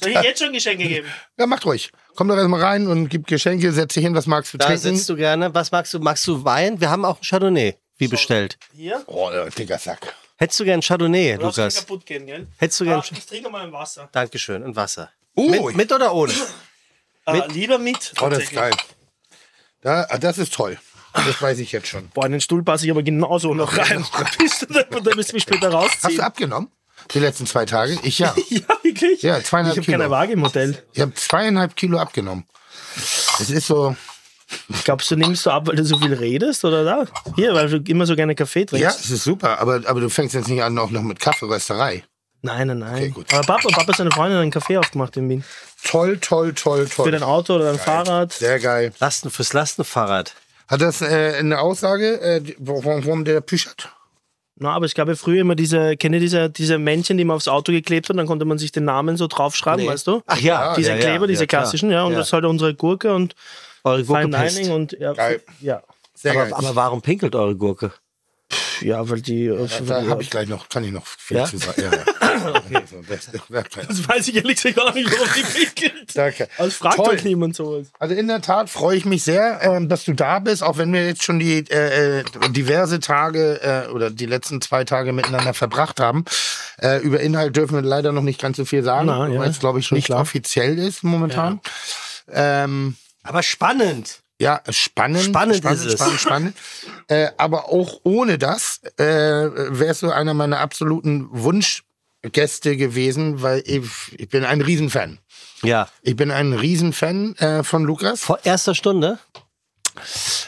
Soll 0.00 0.10
ich 0.12 0.22
jetzt 0.22 0.42
schon 0.42 0.52
Geschenke 0.52 0.88
geben? 0.88 1.08
Ja, 1.38 1.46
macht 1.46 1.66
ruhig. 1.66 1.90
Komm 2.14 2.28
doch 2.28 2.36
erstmal 2.36 2.62
rein 2.62 2.86
und 2.86 3.08
gib 3.08 3.26
Geschenke, 3.26 3.70
setz 3.72 3.94
dich 3.94 4.04
hin, 4.04 4.14
was 4.14 4.26
magst 4.26 4.54
du 4.54 4.58
Da 4.58 4.66
trinken? 4.66 4.80
sitzt 4.96 5.08
du 5.08 5.16
gerne. 5.16 5.52
Was 5.54 5.70
magst 5.70 5.92
du? 5.92 5.98
Magst 5.98 6.26
du 6.26 6.44
Wein? 6.44 6.80
Wir 6.80 6.88
haben 6.90 7.04
auch 7.04 7.18
ein 7.18 7.22
Chardonnay, 7.22 7.76
wie 7.98 8.08
bestellt. 8.08 8.56
Hier? 8.74 9.02
Oh, 9.06 9.28
der 9.30 9.50
dicker 9.50 9.78
Sack. 9.78 10.14
Hättest 10.36 10.58
du 10.60 10.64
gern 10.64 10.80
Chardonnay, 10.80 11.36
Du 11.36 11.46
Lukas? 11.46 11.74
kaputt 11.76 12.06
gehen, 12.06 12.26
gell? 12.26 12.46
Hättest 12.56 12.80
du 12.80 12.84
gern. 12.84 13.00
Ah, 13.00 13.04
ich 13.12 13.26
trinke 13.26 13.50
mal 13.50 13.62
ein 13.66 13.72
Wasser. 13.72 14.08
Dankeschön. 14.12 14.62
Und 14.62 14.76
Wasser. 14.76 15.10
Oh, 15.34 15.48
Mit, 15.48 15.76
mit 15.76 15.92
oder 15.92 16.14
ohne? 16.14 16.32
Äh, 17.26 17.46
lieber 17.52 17.78
mit. 17.78 18.12
oh, 18.20 18.28
das 18.28 18.44
ist 18.44 18.52
geil. 18.52 18.72
Da, 19.82 20.06
ah, 20.08 20.18
das 20.18 20.38
ist 20.38 20.52
toll. 20.54 20.78
Das 21.14 21.40
weiß 21.42 21.58
ich 21.58 21.72
jetzt 21.72 21.88
schon. 21.88 22.08
Boah, 22.14 22.26
in 22.26 22.32
den 22.32 22.40
Stuhl 22.40 22.62
passe 22.62 22.84
ich 22.86 22.90
aber 22.90 23.02
genauso 23.02 23.54
noch 23.54 23.76
rein. 23.76 24.04
Bist 24.38 24.62
du 24.62 24.66
da, 24.66 24.82
da 24.82 25.14
müsst 25.14 25.30
ihr 25.30 25.34
mich 25.34 25.42
später 25.42 25.66
Hast 25.72 25.74
rausziehen. 26.04 26.16
du 26.16 26.22
abgenommen? 26.24 26.68
Die 27.12 27.18
letzten 27.18 27.46
zwei 27.46 27.64
Tage? 27.66 27.98
Ich 28.02 28.18
ja. 28.18 28.34
Ja, 28.48 28.60
wirklich? 28.82 29.22
Ja, 29.22 29.42
zweieinhalb 29.42 29.74
Ich 29.74 29.78
habe 29.78 29.84
Kilo. 29.86 29.98
keine 29.98 30.10
Waage 30.10 30.32
im 30.32 30.42
Hotel. 30.42 30.82
Ich 30.92 31.00
habe 31.00 31.12
zweieinhalb 31.14 31.76
Kilo 31.76 31.98
abgenommen. 31.98 32.44
Es 33.40 33.50
ist 33.50 33.66
so, 33.66 33.96
Glaubst 34.84 35.10
du, 35.10 35.16
nimmst 35.16 35.46
du 35.46 35.50
ab, 35.50 35.66
weil 35.66 35.76
du 35.76 35.84
so 35.84 35.96
viel 35.98 36.12
redest 36.12 36.64
oder 36.64 36.84
da? 36.84 37.04
Hier, 37.36 37.54
weil 37.54 37.68
du 37.70 37.90
immer 37.90 38.04
so 38.06 38.14
gerne 38.14 38.34
Kaffee 38.34 38.64
trinkst. 38.66 38.82
ja, 38.82 38.90
es 38.90 39.10
ist 39.10 39.24
super, 39.24 39.58
aber, 39.60 39.80
aber 39.86 40.00
du 40.00 40.10
fängst 40.10 40.34
jetzt 40.34 40.48
nicht 40.48 40.62
an 40.62 40.76
auch 40.78 40.90
noch 40.90 41.02
mit 41.02 41.18
Kaffeerösterei. 41.20 42.04
Nein, 42.42 42.66
nein, 42.66 42.78
nein. 42.80 42.94
Okay, 42.96 43.08
gut. 43.10 43.32
Aber 43.32 43.46
Papa, 43.46 43.68
Papa 43.70 43.86
hat 43.88 43.96
seine 43.96 44.10
Freundin 44.10 44.38
einen 44.40 44.50
Kaffee 44.50 44.76
aufgemacht 44.76 45.16
in 45.16 45.28
Wien. 45.28 45.44
Toll, 45.84 46.18
toll, 46.18 46.52
toll, 46.54 46.86
Für 46.86 46.94
toll. 47.04 47.10
dein 47.12 47.22
Auto 47.22 47.54
oder 47.54 47.66
dein 47.66 47.78
Fahrrad. 47.78 48.32
Sehr 48.32 48.58
geil. 48.58 48.92
Lasten 48.98 49.30
fürs 49.30 49.52
Lastenfahrrad. 49.52 50.34
Hat 50.72 50.80
das 50.80 51.02
äh, 51.02 51.34
eine 51.38 51.60
Aussage, 51.60 52.18
äh, 52.22 52.40
warum, 52.58 53.04
warum 53.04 53.24
der 53.26 53.42
püschert? 53.42 53.90
Na, 54.56 54.72
aber 54.72 54.86
es 54.86 54.94
gab 54.94 55.06
ja 55.08 55.14
früher 55.16 55.42
immer 55.42 55.54
diese, 55.54 55.96
kennt 55.98 56.14
ihr 56.14 56.20
diese, 56.20 56.48
diese 56.48 56.78
Männchen, 56.78 57.18
die 57.18 57.24
man 57.24 57.36
aufs 57.36 57.46
Auto 57.48 57.72
geklebt 57.72 58.08
hat, 58.08 58.16
dann 58.16 58.26
konnte 58.26 58.46
man 58.46 58.56
sich 58.56 58.72
den 58.72 58.86
Namen 58.86 59.18
so 59.18 59.26
draufschreiben, 59.26 59.84
Nee. 59.84 59.90
weißt 59.90 60.06
du? 60.06 60.22
Ach 60.26 60.38
ja, 60.40 60.74
diese 60.74 60.92
ja, 60.92 60.96
Kleber, 60.96 61.24
ja, 61.24 61.26
diese 61.26 61.42
ja, 61.42 61.46
klassischen, 61.46 61.90
ja, 61.90 62.04
und 62.04 62.12
Ja. 62.12 62.18
das 62.18 62.28
ist 62.28 62.32
halt 62.32 62.46
unsere 62.46 62.74
Gurke 62.74 63.14
und 63.14 63.34
Eure 63.84 64.02
Gurke 64.04 64.22
Fine. 64.22 64.48
Dining 64.48 64.70
und 64.72 64.92
ja, 64.98 65.12
Geil. 65.12 65.42
ja. 65.60 65.82
Sehr 66.14 66.32
Aber, 66.32 66.44
geil. 66.44 66.52
aber 66.54 66.74
warum 66.74 67.02
pinkelt 67.02 67.34
eure 67.34 67.54
Gurke? 67.54 67.92
Ja, 68.80 69.06
weil 69.10 69.20
die. 69.20 69.48
da 69.86 70.06
habe 70.06 70.22
ich 70.22 70.30
gleich 70.30 70.48
noch, 70.48 70.68
kann 70.70 70.84
ich 70.84 70.92
noch 70.92 71.06
viel 71.06 71.36
Ja? 71.36 71.44
zu 71.44 71.58
sagen. 71.58 71.82
Ja, 71.82 71.90
ja. 71.92 72.04
So, 72.38 73.02
das- 73.08 73.30
das- 73.32 73.86
das 73.88 74.08
weiß 74.08 74.28
ich 74.28 74.36
ehrlich 74.36 74.56
gesagt 74.62 74.76
gar 74.76 74.94
nicht, 74.94 75.10
warum 75.10 75.28
die 75.36 75.42
pinkelt. 75.64 76.16
Danke. 76.16 76.48
Also 76.58 76.70
fragt 76.72 76.96
Toll. 76.96 77.08
euch 77.14 77.24
niemand 77.24 77.54
sowas. 77.56 77.88
Also 77.98 78.14
in 78.14 78.28
der 78.28 78.40
Tat 78.40 78.70
freue 78.70 78.96
ich 78.96 79.04
mich 79.04 79.22
sehr, 79.24 79.60
ähm, 79.62 79.88
dass 79.88 80.04
du 80.04 80.12
da 80.14 80.38
bist, 80.38 80.62
auch 80.62 80.78
wenn 80.78 80.92
wir 80.92 81.04
jetzt 81.06 81.22
schon 81.22 81.38
die 81.38 81.58
äh, 81.70 82.20
äh, 82.20 82.24
diverse 82.50 83.00
Tage 83.00 83.60
äh, 83.62 83.90
oder 83.90 84.10
die 84.10 84.26
letzten 84.26 84.60
zwei 84.60 84.84
Tage 84.84 85.12
miteinander 85.12 85.54
verbracht 85.54 86.00
haben. 86.00 86.24
Äh, 86.78 86.98
über 87.00 87.20
Inhalt 87.20 87.56
dürfen 87.56 87.74
wir 87.74 87.82
leider 87.82 88.12
noch 88.12 88.22
nicht 88.22 88.40
ganz 88.40 88.56
so 88.56 88.64
viel 88.64 88.82
sagen, 88.82 89.08
ja, 89.08 89.38
weil 89.38 89.50
es 89.50 89.58
glaube 89.58 89.78
ich 89.80 89.90
nicht 89.92 90.06
klar. 90.06 90.20
offiziell 90.20 90.78
ist 90.78 91.04
momentan. 91.04 91.60
Ähm, 92.30 92.96
Aber 93.22 93.42
spannend. 93.42 94.20
ja, 94.38 94.60
spannend. 94.70 95.22
Spannend 95.22 95.56
spannend, 95.56 95.80
ist 95.80 95.86
es. 95.86 95.92
Spannend, 95.94 96.20
spannend. 96.20 96.56
äh, 97.08 97.28
aber 97.36 97.68
auch 97.68 98.00
ohne 98.04 98.38
das 98.38 98.80
äh, 98.96 99.04
wärst 99.04 100.02
du 100.02 100.10
einer 100.10 100.34
meiner 100.34 100.60
absoluten 100.60 101.28
Wunschgäste 102.22 102.76
gewesen, 102.76 103.42
weil 103.42 103.62
ich, 103.66 103.82
ich 104.16 104.28
bin 104.28 104.44
ein 104.44 104.60
Riesenfan. 104.60 105.18
Ja. 105.62 105.88
Ich 106.02 106.16
bin 106.16 106.30
ein 106.30 106.52
Riesenfan 106.52 107.34
äh, 107.36 107.62
von 107.62 107.84
Lukas. 107.84 108.20
Vor 108.20 108.38
erster 108.44 108.74
Stunde? 108.74 109.18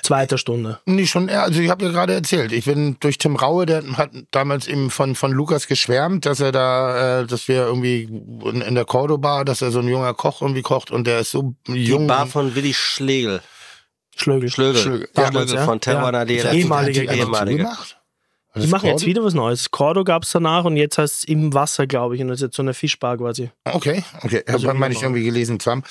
Zweiter 0.03 0.39
Stunde. 0.39 0.81
Nee, 0.87 1.07
schon 1.07 1.29
eher. 1.29 1.43
Also 1.43 1.61
ich 1.61 1.69
habe 1.69 1.85
ja 1.85 1.91
gerade 1.91 2.15
erzählt, 2.15 2.51
ich 2.53 2.65
bin 2.65 2.97
durch 3.01 3.19
Tim 3.19 3.37
Raue, 3.37 3.67
der 3.67 3.83
hat 3.99 4.11
damals 4.31 4.67
eben 4.67 4.91
von, 4.91 5.15
von 5.15 5.33
Lukas 5.33 5.67
geschwärmt, 5.67 6.25
dass 6.25 6.41
er 6.41 6.51
da, 6.51 7.21
äh, 7.21 7.27
dass 7.27 7.47
wir 7.49 7.57
irgendwie 7.67 8.05
in, 8.05 8.63
in 8.63 8.75
der 8.75 8.87
Cordoba, 8.87 9.45
dass 9.45 9.61
er 9.61 9.71
so 9.71 9.81
ein 9.81 9.89
junger 9.89 10.15
Koch 10.15 10.41
irgendwie 10.41 10.63
kocht 10.63 10.91
und 10.91 11.07
der 11.07 11.21
ist 11.21 11.31
so 11.31 11.55
Die 11.67 11.85
jung. 11.85 12.07
Bar 12.07 12.27
von 12.27 12.55
Willi 12.55 12.73
Schlegel. 12.73 13.43
Schlögel. 14.17 14.49
Schlögel. 14.49 14.81
Schlögel. 14.81 15.09
Damals, 15.13 15.35
Schlögel 15.35 15.55
ja. 15.57 15.65
von 15.65 15.81
Terra 15.81 16.25
Ja. 16.25 16.53
Ehemalige- 16.53 17.01
die 17.01 17.19
ehemalige. 17.19 17.69
Die 18.57 18.69
machen 18.69 18.87
jetzt 18.89 19.05
wieder 19.05 19.25
was 19.25 19.35
Neues. 19.35 19.71
Cordo 19.71 20.05
gab 20.05 20.23
es 20.23 20.31
danach 20.31 20.65
und 20.65 20.77
jetzt 20.77 20.97
heißt 20.97 21.19
es 21.19 21.25
im 21.25 21.53
Wasser, 21.55 21.87
glaube 21.87 22.15
ich. 22.15 22.23
Und 22.23 22.29
das 22.29 22.37
ist 22.39 22.43
jetzt 22.43 22.57
so 22.57 22.63
eine 22.63 22.73
Fischbar 22.73 23.17
quasi. 23.17 23.51
Okay, 23.65 24.05
okay. 24.23 24.45
Also 24.47 24.73
meine 24.75 24.95
ich 24.95 25.03
irgendwie 25.03 25.25
gelesen 25.25 25.59
zu 25.59 25.71
haben. 25.71 25.83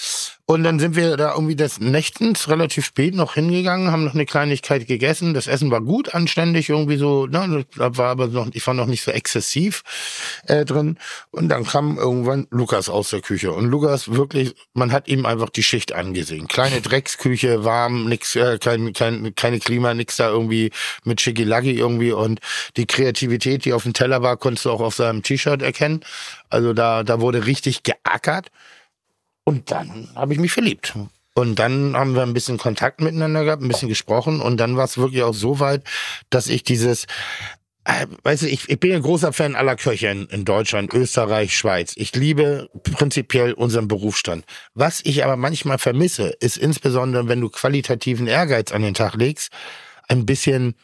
Und 0.46 0.64
dann 0.64 0.78
sind 0.78 0.98
wir 0.98 1.16
da 1.16 1.36
irgendwie 1.36 1.56
des 1.56 1.80
Nächtens 1.80 2.50
relativ 2.50 2.86
spät 2.86 3.16
noch 3.16 3.36
hingegangen, 3.36 3.92
haben 3.92 4.04
noch 4.04 4.14
eine 4.14 4.26
Kleinigkeit 4.26 4.86
gegessen. 4.88 5.34
Das 5.34 5.48
Essen 5.48 5.72
war 5.72 5.80
gut, 5.80 6.14
anständig, 6.14 6.68
irgendwie 6.68 6.98
so, 6.98 7.28
ne, 7.28 7.66
war 7.76 8.10
aber 8.10 8.28
noch, 8.28 8.50
ich 8.52 8.68
war 8.68 8.74
noch 8.74 8.86
nicht 8.86 9.04
so 9.04 9.12
exzessiv 9.12 9.84
äh, 10.48 10.66
drin. 10.66 10.98
Und 11.32 11.48
dann 11.48 11.64
kam 11.64 11.98
irgendwann 11.98 12.48
Lukas 12.50 12.90
aus 12.90 13.12
der 13.12 13.22
Küche. 13.22 13.54
Und 13.54 13.68
Lukas 13.68 14.12
wirklich, 14.12 14.54
man 14.74 14.92
hat 14.92 15.08
ihm 15.08 15.26
einfach 15.26 15.50
die 15.50 15.64
Schicht 15.64 15.94
angesehen. 15.94 16.50
Kleine 16.50 16.82
Drecksküche, 16.82 17.64
warm, 17.64 18.10
nix, 18.10 18.36
äh, 18.36 18.58
kein, 18.60 18.92
kein, 18.92 19.34
keine 19.36 19.60
Klima, 19.60 19.94
nix 19.94 20.18
da 20.18 20.28
irgendwie 20.28 20.72
mit 21.06 21.22
Schickilacki 21.22 21.72
irgendwie. 21.72 22.12
Und 22.12 22.42
die 22.76 22.86
Kreativität, 22.86 23.64
die 23.64 23.72
auf 23.72 23.84
dem 23.84 23.94
Teller 23.94 24.22
war, 24.22 24.36
konntest 24.36 24.66
du 24.66 24.72
auch 24.72 24.82
auf 24.82 24.96
seinem 24.96 25.24
T-Shirt 25.24 25.62
erkennen. 25.62 26.02
Also 26.50 26.74
da, 26.74 27.04
da 27.04 27.22
wurde 27.22 27.46
richtig 27.46 27.84
geackert. 27.84 28.52
Und 29.44 29.72
dann 29.72 30.10
habe 30.16 30.34
ich 30.34 30.40
mich 30.40 30.52
verliebt. 30.52 30.94
Und 31.36 31.58
dann 31.58 31.96
haben 31.98 32.16
wir 32.16 32.22
ein 32.22 32.34
bisschen 32.34 32.58
Kontakt 32.58 33.02
miteinander 33.02 33.44
gehabt, 33.44 33.62
ein 33.62 33.68
bisschen 33.68 33.90
gesprochen. 33.90 34.40
Und 34.40 34.58
dann 34.58 34.78
war 34.78 34.86
es 34.86 34.98
wirklich 34.98 35.24
auch 35.24 35.34
so 35.34 35.60
weit, 35.60 35.84
dass 36.30 36.48
ich 36.48 36.64
dieses, 36.64 37.06
äh, 37.86 38.06
weißt 38.24 38.44
du, 38.44 38.48
ich, 38.48 38.70
ich 38.70 38.80
bin 38.80 38.94
ein 38.94 39.02
großer 39.02 39.34
Fan 39.34 39.56
aller 39.56 39.76
Köche 39.76 40.10
in, 40.10 40.28
in 40.28 40.46
Deutschland, 40.46 40.94
Österreich, 40.94 41.58
Schweiz. 41.58 41.94
Ich 41.96 42.16
liebe 42.16 42.70
prinzipiell 42.84 43.54
unseren 43.54 43.88
Berufsstand. 43.88 44.46
Was 44.76 45.02
ich 45.04 45.24
aber 45.24 45.36
manchmal 45.36 45.80
vermisse, 45.80 46.30
ist 46.40 46.58
insbesondere, 46.58 47.28
wenn 47.28 47.42
du 47.42 47.50
qualitativen 47.50 48.28
Ehrgeiz 48.28 48.72
an 48.72 48.84
den 48.84 48.94
Tag 48.94 49.16
legst, 49.16 49.52
ein 50.08 50.26
bisschen, 50.28 50.76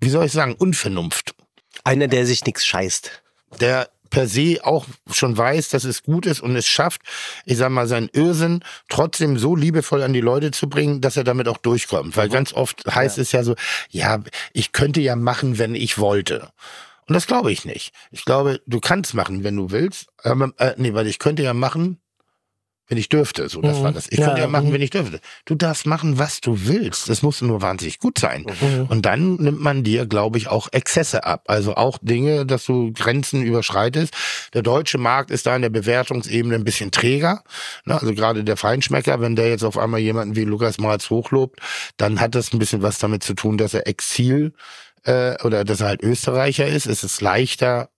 wie 0.00 0.08
soll 0.08 0.26
ich 0.26 0.32
sagen, 0.32 0.54
Unvernunft 0.54 1.34
Einer, 1.84 2.08
der 2.08 2.24
sich 2.24 2.44
nichts 2.46 2.64
scheißt. 2.64 3.22
der 3.60 3.90
per 4.12 4.28
se 4.28 4.58
auch 4.62 4.86
schon 5.10 5.36
weiß, 5.36 5.70
dass 5.70 5.84
es 5.84 6.02
gut 6.02 6.26
ist 6.26 6.40
und 6.40 6.54
es 6.54 6.68
schafft, 6.68 7.00
ich 7.46 7.56
sag 7.56 7.70
mal, 7.70 7.88
seinen 7.88 8.10
Irrsinn 8.12 8.62
trotzdem 8.88 9.38
so 9.38 9.56
liebevoll 9.56 10.02
an 10.02 10.12
die 10.12 10.20
Leute 10.20 10.50
zu 10.50 10.68
bringen, 10.68 11.00
dass 11.00 11.16
er 11.16 11.24
damit 11.24 11.48
auch 11.48 11.56
durchkommt. 11.56 12.16
Weil 12.16 12.28
ganz 12.28 12.52
oft 12.52 12.84
heißt 12.86 13.16
es 13.16 13.32
ja 13.32 13.42
so, 13.42 13.56
ja, 13.88 14.22
ich 14.52 14.72
könnte 14.72 15.00
ja 15.00 15.16
machen, 15.16 15.58
wenn 15.58 15.74
ich 15.74 15.98
wollte. 15.98 16.50
Und 17.08 17.14
das 17.14 17.26
glaube 17.26 17.52
ich 17.52 17.64
nicht. 17.64 17.92
Ich 18.10 18.26
glaube, 18.26 18.60
du 18.66 18.80
kannst 18.80 19.14
machen, 19.14 19.44
wenn 19.44 19.56
du 19.56 19.70
willst. 19.70 20.08
Aber, 20.22 20.52
äh, 20.58 20.74
nee, 20.76 20.92
weil 20.92 21.06
ich 21.06 21.18
könnte 21.18 21.42
ja 21.42 21.54
machen, 21.54 21.98
Wenn 22.88 22.98
ich 22.98 23.08
dürfte, 23.08 23.48
so 23.48 23.60
das 23.62 23.78
Mhm. 23.78 23.82
war 23.84 23.92
das. 23.92 24.06
Ich 24.10 24.18
Ja, 24.18 24.26
könnte 24.26 24.40
ja 24.42 24.48
machen, 24.48 24.68
mhm. 24.68 24.72
wenn 24.74 24.82
ich 24.82 24.90
dürfte. 24.90 25.20
Du 25.44 25.54
darfst 25.54 25.86
machen, 25.86 26.18
was 26.18 26.40
du 26.40 26.66
willst. 26.66 27.08
Das 27.08 27.22
muss 27.22 27.40
nur 27.40 27.62
wahnsinnig 27.62 27.98
gut 28.00 28.18
sein. 28.18 28.44
Mhm. 28.60 28.86
Und 28.88 29.06
dann 29.06 29.36
nimmt 29.36 29.60
man 29.60 29.82
dir, 29.84 30.04
glaube 30.06 30.36
ich, 30.36 30.48
auch 30.48 30.68
Exzesse 30.72 31.24
ab. 31.24 31.44
Also 31.46 31.76
auch 31.76 31.98
Dinge, 32.02 32.44
dass 32.44 32.66
du 32.66 32.92
Grenzen 32.92 33.42
überschreitest. 33.42 34.12
Der 34.52 34.62
deutsche 34.62 34.98
Markt 34.98 35.30
ist 35.30 35.46
da 35.46 35.54
in 35.56 35.62
der 35.62 35.70
Bewertungsebene 35.70 36.54
ein 36.56 36.64
bisschen 36.64 36.90
träger. 36.90 37.44
Ne? 37.84 37.94
Also 38.00 38.14
gerade 38.14 38.44
der 38.44 38.56
Feinschmecker, 38.56 39.20
wenn 39.20 39.36
der 39.36 39.48
jetzt 39.48 39.62
auf 39.64 39.78
einmal 39.78 40.00
jemanden 40.00 40.36
wie 40.36 40.44
Lukas 40.44 40.78
Marz 40.78 41.08
hochlobt, 41.08 41.60
dann 41.96 42.20
hat 42.20 42.34
das 42.34 42.52
ein 42.52 42.58
bisschen 42.58 42.82
was 42.82 42.98
damit 42.98 43.22
zu 43.22 43.34
tun, 43.34 43.58
dass 43.58 43.74
er 43.74 43.86
Exil 43.86 44.52
äh, 45.04 45.40
oder 45.44 45.64
dass 45.64 45.80
er 45.80 45.88
halt 45.88 46.02
Österreicher 46.02 46.66
ist. 46.66 46.86
Es 46.86 47.04
ist 47.04 47.20
leichter, 47.20 47.88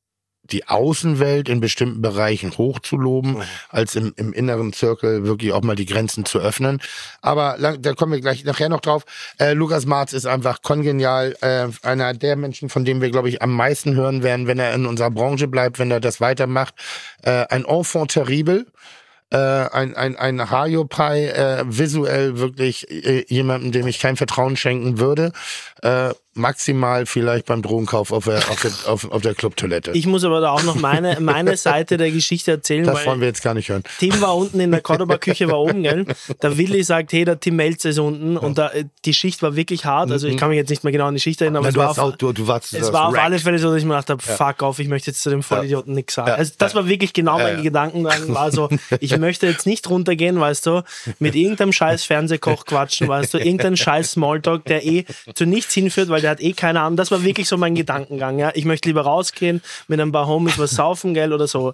die 0.51 0.69
Außenwelt 0.69 1.49
in 1.49 1.61
bestimmten 1.61 2.03
Bereichen 2.03 2.57
hochzuloben, 2.57 3.43
als 3.71 3.95
im, 3.95 4.13
im 4.17 4.33
inneren 4.33 4.73
Zirkel 4.73 5.25
wirklich 5.25 5.53
auch 5.53 5.63
mal 5.63 5.77
die 5.77 5.87
Grenzen 5.87 6.25
zu 6.25 6.39
öffnen. 6.39 6.81
Aber 7.23 7.57
lang, 7.59 7.81
da 7.81 7.95
kommen 7.95 8.13
wir 8.13 8.21
gleich 8.21 8.45
nachher 8.45 8.69
noch 8.69 8.81
drauf. 8.81 9.05
Äh, 9.39 9.55
Lukas 9.55 9.87
Marz 9.87 10.13
ist 10.13 10.27
einfach 10.27 10.63
kongenial, 10.63 11.35
äh, 11.41 11.69
einer 11.83 12.13
der 12.13 12.37
Menschen, 12.37 12.69
von 12.69 12.85
dem 12.85 13.01
wir, 13.01 13.11
glaube 13.11 13.29
ich, 13.29 13.43
am 13.43 13.55
meisten 13.55 13.95
hören 13.95 14.23
werden, 14.23 14.47
wenn 14.47 14.59
er 14.59 14.75
in 14.75 14.87
unserer 14.87 15.11
Branche 15.11 15.49
bleibt, 15.49 15.79
wenn 15.79 15.91
er 15.91 16.01
das 16.01 16.21
weitermacht. 16.21 16.75
Äh, 17.23 17.47
ein 17.49 17.65
Enfant 17.65 18.11
terrible. 18.11 18.67
Äh, 19.31 19.37
ein, 19.39 19.97
ein, 19.97 20.17
ein 20.17 20.51
Hajo-Pai, 20.51 21.29
äh, 21.29 21.65
visuell 21.67 22.39
wirklich 22.39 22.89
äh, 22.91 23.25
jemandem, 23.29 23.73
dem 23.73 23.87
ich 23.87 23.99
kein 23.99 24.17
Vertrauen 24.17 24.57
schenken 24.57 24.99
würde. 24.99 25.33
Äh, 25.83 26.11
maximal 26.35 27.07
vielleicht 27.07 27.47
beim 27.47 27.63
Drogenkauf 27.63 28.13
auf 28.13 28.25
der, 28.25 28.39
auf 28.39 28.61
der, 28.61 28.93
auf, 28.93 29.11
auf 29.11 29.23
der 29.23 29.35
Clubtoilette. 29.35 29.93
Ich 29.93 30.07
muss 30.07 30.25
aber 30.25 30.41
da 30.41 30.51
auch 30.51 30.63
noch 30.65 30.75
meine, 30.75 31.19
meine 31.21 31.57
Seite 31.57 31.97
der 31.97 32.11
Geschichte 32.11 32.51
erzählen, 32.51 32.85
Das 32.85 33.07
wollen 33.07 33.21
wir 33.21 33.29
jetzt 33.29 33.43
gar 33.43 33.55
nicht 33.55 33.69
hören. 33.69 33.85
Tim 33.99 34.21
war 34.21 34.37
unten 34.37 34.61
in 34.61 34.71
der 34.71 34.81
Cordoba-Küche, 34.83 35.49
war 35.49 35.61
oben, 35.61 35.83
gell? 35.83 36.07
Der 36.43 36.59
Willi 36.59 36.83
sagt, 36.83 37.13
hey, 37.13 37.25
der 37.25 37.39
Tim 37.39 37.57
Melzer 37.57 37.91
ist 37.91 37.99
unten 37.99 38.37
und 38.37 38.59
da, 38.59 38.69
äh, 38.71 38.85
die 39.05 39.15
Schicht 39.15 39.43
war 39.43 39.57
wirklich 39.57 39.85
hart. 39.85 40.11
Also 40.11 40.27
ich 40.27 40.37
kann 40.37 40.49
mich 40.49 40.57
jetzt 40.57 40.71
nicht 40.71 40.85
mehr 40.85 40.93
genau 40.93 41.07
an 41.07 41.15
die 41.15 41.21
Schicht 41.21 41.41
erinnern, 41.41 41.65
aber 41.65 41.67
Na, 41.67 41.69
es 41.69 41.75
du, 41.75 41.81
war 41.81 41.91
auf, 41.91 41.99
auch, 42.13 42.17
du, 42.17 42.33
du 42.33 42.47
warst 42.47 42.75
es 42.75 42.93
war 42.93 43.09
auf 43.09 43.19
alle 43.19 43.39
Fälle 43.39 43.59
so, 43.59 43.71
dass 43.71 43.79
ich 43.79 43.85
mir 43.85 43.95
gedacht 43.95 44.11
habe, 44.11 44.23
fuck 44.23 44.63
off, 44.63 44.79
ich 44.79 44.89
möchte 44.89 45.11
jetzt 45.11 45.23
zu 45.23 45.31
dem 45.31 45.43
Vollidioten 45.43 45.95
nichts 45.95 46.15
sagen. 46.15 46.29
Ja. 46.29 46.35
Also 46.35 46.53
das 46.59 46.75
war 46.75 46.89
wirklich 46.89 47.13
genau 47.13 47.39
mein 47.39 47.59
ja. 47.59 47.63
Gedankengang, 47.63 48.35
war 48.35 48.51
so, 48.51 48.69
ich 49.01 49.17
möchte 49.19 49.47
jetzt 49.47 49.67
nicht 49.67 49.89
runtergehen, 49.89 50.41
weißt 50.41 50.67
du, 50.67 50.83
mit 51.19 51.35
irgendeinem 51.35 51.73
scheiß 51.73 52.05
Fernsehkoch 52.05 52.65
quatschen, 52.65 53.09
weißt 53.09 53.35
du, 53.35 53.39
irgendein 53.39 53.77
scheiß 53.77 54.13
Smalltalk, 54.13 54.65
der 54.65 54.85
eh 54.85 55.05
zu 55.35 55.47
nichts 55.47 55.75
hinführt, 55.75 56.09
weil 56.09 56.24
der 56.25 56.33
hat 56.33 56.41
eh 56.41 56.53
keine 56.55 56.81
Ahnung. 56.81 56.97
Das 56.97 57.11
war 57.11 57.23
wirklich 57.23 57.49
so 57.49 57.57
mein 57.57 57.75
Gedankengang, 57.75 58.39
ja. 58.39 58.51
Ich 58.55 58.65
möchte 58.65 58.89
lieber 58.89 59.03
rausgehen, 59.03 59.63
mit 59.87 60.01
ein 60.01 60.11
paar 60.11 60.27
Homies 60.27 60.59
was 60.59 60.73
saufen, 60.73 61.15
gell, 61.15 61.33
oder 61.33 61.47
so. 61.47 61.73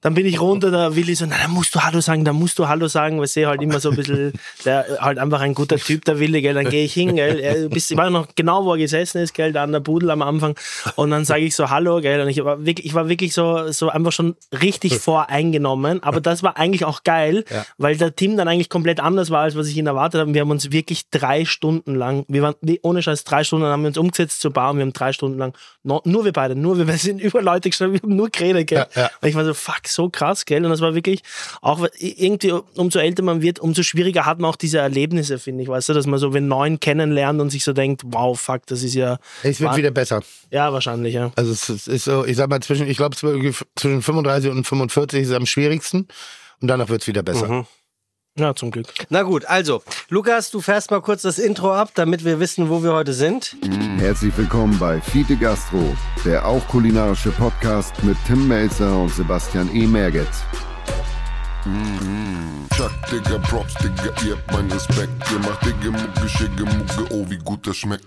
Dann 0.00 0.14
bin 0.14 0.26
ich 0.26 0.40
runter, 0.40 0.70
da 0.70 0.94
will 0.94 1.08
ich 1.08 1.18
so, 1.18 1.26
na, 1.26 1.36
da 1.42 1.48
musst 1.48 1.74
du 1.74 1.80
Hallo 1.80 2.00
sagen, 2.00 2.24
da 2.24 2.32
musst 2.32 2.56
du 2.58 2.68
Hallo 2.68 2.86
sagen, 2.86 3.18
weil 3.18 3.24
ich 3.24 3.36
halt 3.44 3.60
immer 3.62 3.80
so 3.80 3.90
ein 3.90 3.96
bisschen, 3.96 4.32
der 4.64 4.86
halt 5.00 5.18
einfach 5.18 5.40
ein 5.40 5.54
guter 5.54 5.76
Typ, 5.76 6.04
der 6.04 6.20
Willi, 6.20 6.40
gell, 6.40 6.54
dann 6.54 6.68
gehe 6.68 6.84
ich 6.84 6.92
hin, 6.92 7.16
gell, 7.16 7.40
er, 7.40 7.68
bis, 7.68 7.90
ich 7.90 7.96
weiß 7.96 8.10
noch 8.10 8.28
genau, 8.36 8.64
wo 8.64 8.72
er 8.72 8.78
gesessen 8.78 9.18
ist, 9.18 9.34
gell, 9.34 9.52
da 9.52 9.64
an 9.64 9.72
der 9.72 9.80
Pudel 9.80 10.10
am 10.10 10.22
Anfang 10.22 10.54
und 10.94 11.10
dann 11.10 11.24
sage 11.24 11.42
ich 11.42 11.56
so 11.56 11.68
Hallo, 11.68 12.00
gell, 12.00 12.20
und 12.20 12.28
ich 12.28 12.44
war 12.44 12.64
wirklich, 12.64 12.86
ich 12.86 12.94
war 12.94 13.08
wirklich 13.08 13.34
so, 13.34 13.72
so 13.72 13.88
einfach 13.88 14.12
schon 14.12 14.36
richtig 14.60 14.98
voreingenommen, 14.98 16.00
aber 16.02 16.20
das 16.20 16.44
war 16.44 16.56
eigentlich 16.56 16.84
auch 16.84 17.02
geil, 17.02 17.44
weil 17.76 17.96
der 17.96 18.14
Team 18.14 18.36
dann 18.36 18.46
eigentlich 18.46 18.68
komplett 18.68 19.00
anders 19.00 19.30
war, 19.30 19.42
als 19.42 19.56
was 19.56 19.66
ich 19.66 19.76
ihn 19.76 19.86
erwartet 19.88 20.20
habe. 20.20 20.32
Wir 20.32 20.42
haben 20.42 20.50
uns 20.50 20.70
wirklich 20.70 21.10
drei 21.10 21.44
Stunden 21.44 21.96
lang, 21.96 22.24
wir 22.28 22.42
waren, 22.42 22.54
ohne 22.82 23.02
Scheiß, 23.02 23.24
drei 23.24 23.42
Stunden 23.42 23.66
haben 23.66 23.82
wir 23.82 23.88
uns 23.88 23.98
umgesetzt 23.98 24.40
zur 24.40 24.52
Bar 24.52 24.70
und 24.70 24.76
wir 24.76 24.82
haben 24.82 24.92
drei 24.92 25.12
Stunden 25.12 25.38
lang, 25.38 25.54
nur 25.82 26.24
wir 26.24 26.32
beide, 26.32 26.54
nur 26.54 26.78
wir, 26.78 26.86
wir 26.92 26.98
sind 26.98 27.20
über 27.20 27.42
Leute 27.42 27.68
gestanden, 27.68 27.94
wir 27.94 28.02
haben 28.02 28.16
nur 28.16 28.30
geredet, 28.30 28.68
gell. 28.68 28.86
Ja, 28.94 29.02
ja. 29.02 29.10
Und 29.20 29.28
ich 29.28 29.34
war 29.34 29.44
so, 29.44 29.54
fuck, 29.72 29.88
so 29.88 30.08
krass, 30.08 30.44
gell? 30.44 30.64
Und 30.64 30.70
das 30.70 30.80
war 30.80 30.94
wirklich, 30.94 31.22
auch 31.60 31.86
irgendwie, 31.98 32.52
umso 32.76 32.98
älter 32.98 33.22
man 33.22 33.42
wird, 33.42 33.58
umso 33.60 33.82
schwieriger 33.82 34.26
hat 34.26 34.38
man 34.38 34.50
auch 34.50 34.56
diese 34.56 34.78
Erlebnisse, 34.78 35.38
finde 35.38 35.62
ich, 35.62 35.68
weißt 35.68 35.88
du, 35.88 35.92
dass 35.94 36.06
man 36.06 36.18
so 36.18 36.34
wen 36.34 36.48
neuen 36.48 36.80
kennenlernt 36.80 37.40
und 37.40 37.50
sich 37.50 37.64
so 37.64 37.72
denkt, 37.72 38.02
wow, 38.06 38.38
fuck, 38.38 38.66
das 38.66 38.82
ist 38.82 38.94
ja. 38.94 39.18
Es 39.42 39.60
wird 39.60 39.76
wieder 39.76 39.90
besser. 39.90 40.22
Ja, 40.50 40.72
wahrscheinlich, 40.72 41.14
ja. 41.14 41.32
Also 41.36 41.52
es 41.52 41.68
ist- 41.68 42.04
so, 42.04 42.24
ich 42.24 42.36
sag 42.36 42.50
mal, 42.50 42.60
zwischen, 42.60 42.86
ich 42.88 42.96
glaube, 42.96 43.16
zwischen 43.16 44.02
35 44.02 44.50
und 44.50 44.66
45 44.66 45.22
ist 45.22 45.28
es 45.28 45.34
am 45.34 45.46
schwierigsten 45.46 46.08
und 46.60 46.68
danach 46.68 46.88
wird's 46.88 47.06
wieder 47.06 47.22
besser. 47.22 47.66
Ja, 48.38 48.54
zum 48.54 48.70
Glück. 48.70 48.86
Na 49.10 49.24
gut, 49.24 49.44
also, 49.44 49.82
Lukas, 50.08 50.50
du 50.50 50.62
fährst 50.62 50.90
mal 50.90 51.02
kurz 51.02 51.20
das 51.20 51.38
Intro 51.38 51.74
ab, 51.74 51.90
damit 51.94 52.24
wir 52.24 52.40
wissen, 52.40 52.70
wo 52.70 52.82
wir 52.82 52.94
heute 52.94 53.12
sind. 53.12 53.54
Herzlich 53.98 54.34
willkommen 54.38 54.78
bei 54.78 55.02
Fiete 55.02 55.36
Gastro, 55.36 55.94
der 56.24 56.46
auch 56.46 56.66
kulinarische 56.68 57.30
Podcast 57.32 57.92
mit 58.04 58.16
Tim 58.26 58.48
Melzer 58.48 58.96
und 59.02 59.10
Sebastian 59.10 59.68
E. 59.74 59.86
Merget. 59.86 60.28
Chuck, 62.74 62.90
Digga, 63.10 63.38
Props, 63.38 63.74
Digga, 63.74 64.10
ihr 64.26 64.36
habt 64.36 64.50
meinen 64.50 64.72
Respekt. 64.72 65.12
Ihr 65.30 65.38
macht 65.40 65.66
Digga, 65.66 65.90
Mucke, 65.90 66.28
Schicke, 66.28 66.64
Mucke, 66.64 67.14
oh, 67.14 67.26
wie 67.28 67.38
gut 67.38 67.66
das 67.66 67.76
schmeckt. 67.76 68.06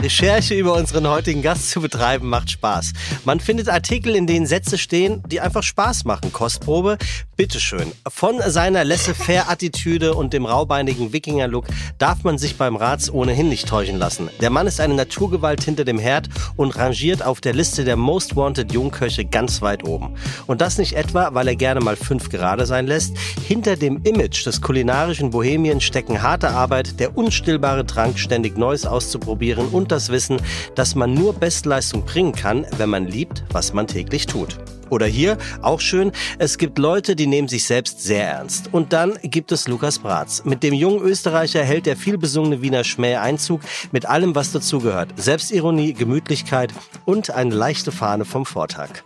Recherche 0.00 0.54
über 0.54 0.74
unseren 0.74 1.08
heutigen 1.08 1.42
Gast 1.42 1.70
zu 1.70 1.80
betreiben 1.80 2.28
macht 2.28 2.52
Spaß. 2.52 2.92
Man 3.24 3.40
findet 3.40 3.68
Artikel, 3.68 4.14
in 4.14 4.28
denen 4.28 4.46
Sätze 4.46 4.78
stehen, 4.78 5.24
die 5.26 5.40
einfach 5.40 5.64
Spaß 5.64 6.04
machen. 6.04 6.32
Kostprobe, 6.32 6.98
bitteschön. 7.36 7.90
Von 8.06 8.40
seiner 8.46 8.84
Laissez-faire-Attitüde 8.84 10.14
und 10.14 10.32
dem 10.32 10.46
raubeinigen 10.46 11.12
Wikinger-Look 11.12 11.66
darf 11.98 12.22
man 12.22 12.38
sich 12.38 12.56
beim 12.56 12.76
Rats 12.76 13.10
ohnehin 13.10 13.48
nicht 13.48 13.66
täuschen 13.66 13.98
lassen. 13.98 14.30
Der 14.40 14.50
Mann 14.50 14.68
ist 14.68 14.80
eine 14.80 14.94
Naturgewalt 14.94 15.64
hinter 15.64 15.84
dem 15.84 15.98
Herd 15.98 16.28
und 16.54 16.76
rangiert 16.76 17.24
auf 17.24 17.40
der 17.40 17.54
Liste 17.54 17.82
der 17.84 17.96
Most 17.96 18.36
Wanted 18.36 18.72
Jungköche 18.72 19.24
ganz 19.24 19.62
weit 19.62 19.82
oben. 19.82 20.14
Und 20.46 20.60
das 20.60 20.78
nicht 20.78 20.92
etwa, 20.92 21.34
weil 21.34 21.48
er 21.48 21.56
gerne 21.56 21.80
mal 21.80 21.96
fünf 21.96 22.28
gerade 22.28 22.66
sein 22.66 22.86
lässt. 22.86 23.16
Hinter 23.48 23.74
dem 23.74 24.00
Image 24.04 24.46
des 24.46 24.60
kulinarischen 24.60 25.30
Bohemien 25.30 25.80
stecken 25.80 26.22
harte 26.22 26.50
Arbeit, 26.50 27.00
der 27.00 27.16
unstillbare 27.18 27.84
Drang, 27.84 28.16
ständig 28.16 28.56
Neues 28.56 28.86
auszuprobieren 28.86 29.66
und 29.88 29.92
das 29.92 30.10
Wissen, 30.10 30.36
dass 30.74 30.94
man 30.94 31.14
nur 31.14 31.32
Bestleistung 31.32 32.04
bringen 32.04 32.32
kann, 32.32 32.66
wenn 32.76 32.90
man 32.90 33.06
liebt, 33.06 33.42
was 33.50 33.72
man 33.72 33.86
täglich 33.86 34.26
tut. 34.26 34.58
Oder 34.90 35.06
hier, 35.06 35.38
auch 35.62 35.80
schön, 35.80 36.12
es 36.38 36.58
gibt 36.58 36.76
Leute, 36.76 37.16
die 37.16 37.26
nehmen 37.26 37.48
sich 37.48 37.64
selbst 37.64 38.02
sehr 38.02 38.28
ernst. 38.28 38.68
Und 38.72 38.92
dann 38.92 39.18
gibt 39.22 39.50
es 39.50 39.66
Lukas 39.66 39.98
Bratz. 39.98 40.42
Mit 40.44 40.62
dem 40.62 40.74
jungen 40.74 41.00
Österreicher 41.00 41.64
hält 41.64 41.86
der 41.86 41.96
vielbesungene 41.96 42.60
Wiener 42.60 42.84
Schmäh 42.84 43.16
Einzug 43.16 43.62
mit 43.90 44.04
allem, 44.04 44.34
was 44.34 44.52
dazugehört. 44.52 45.08
Selbstironie, 45.16 45.94
Gemütlichkeit 45.94 46.70
und 47.06 47.30
eine 47.30 47.54
leichte 47.54 47.90
Fahne 47.90 48.26
vom 48.26 48.44
Vortag. 48.44 49.02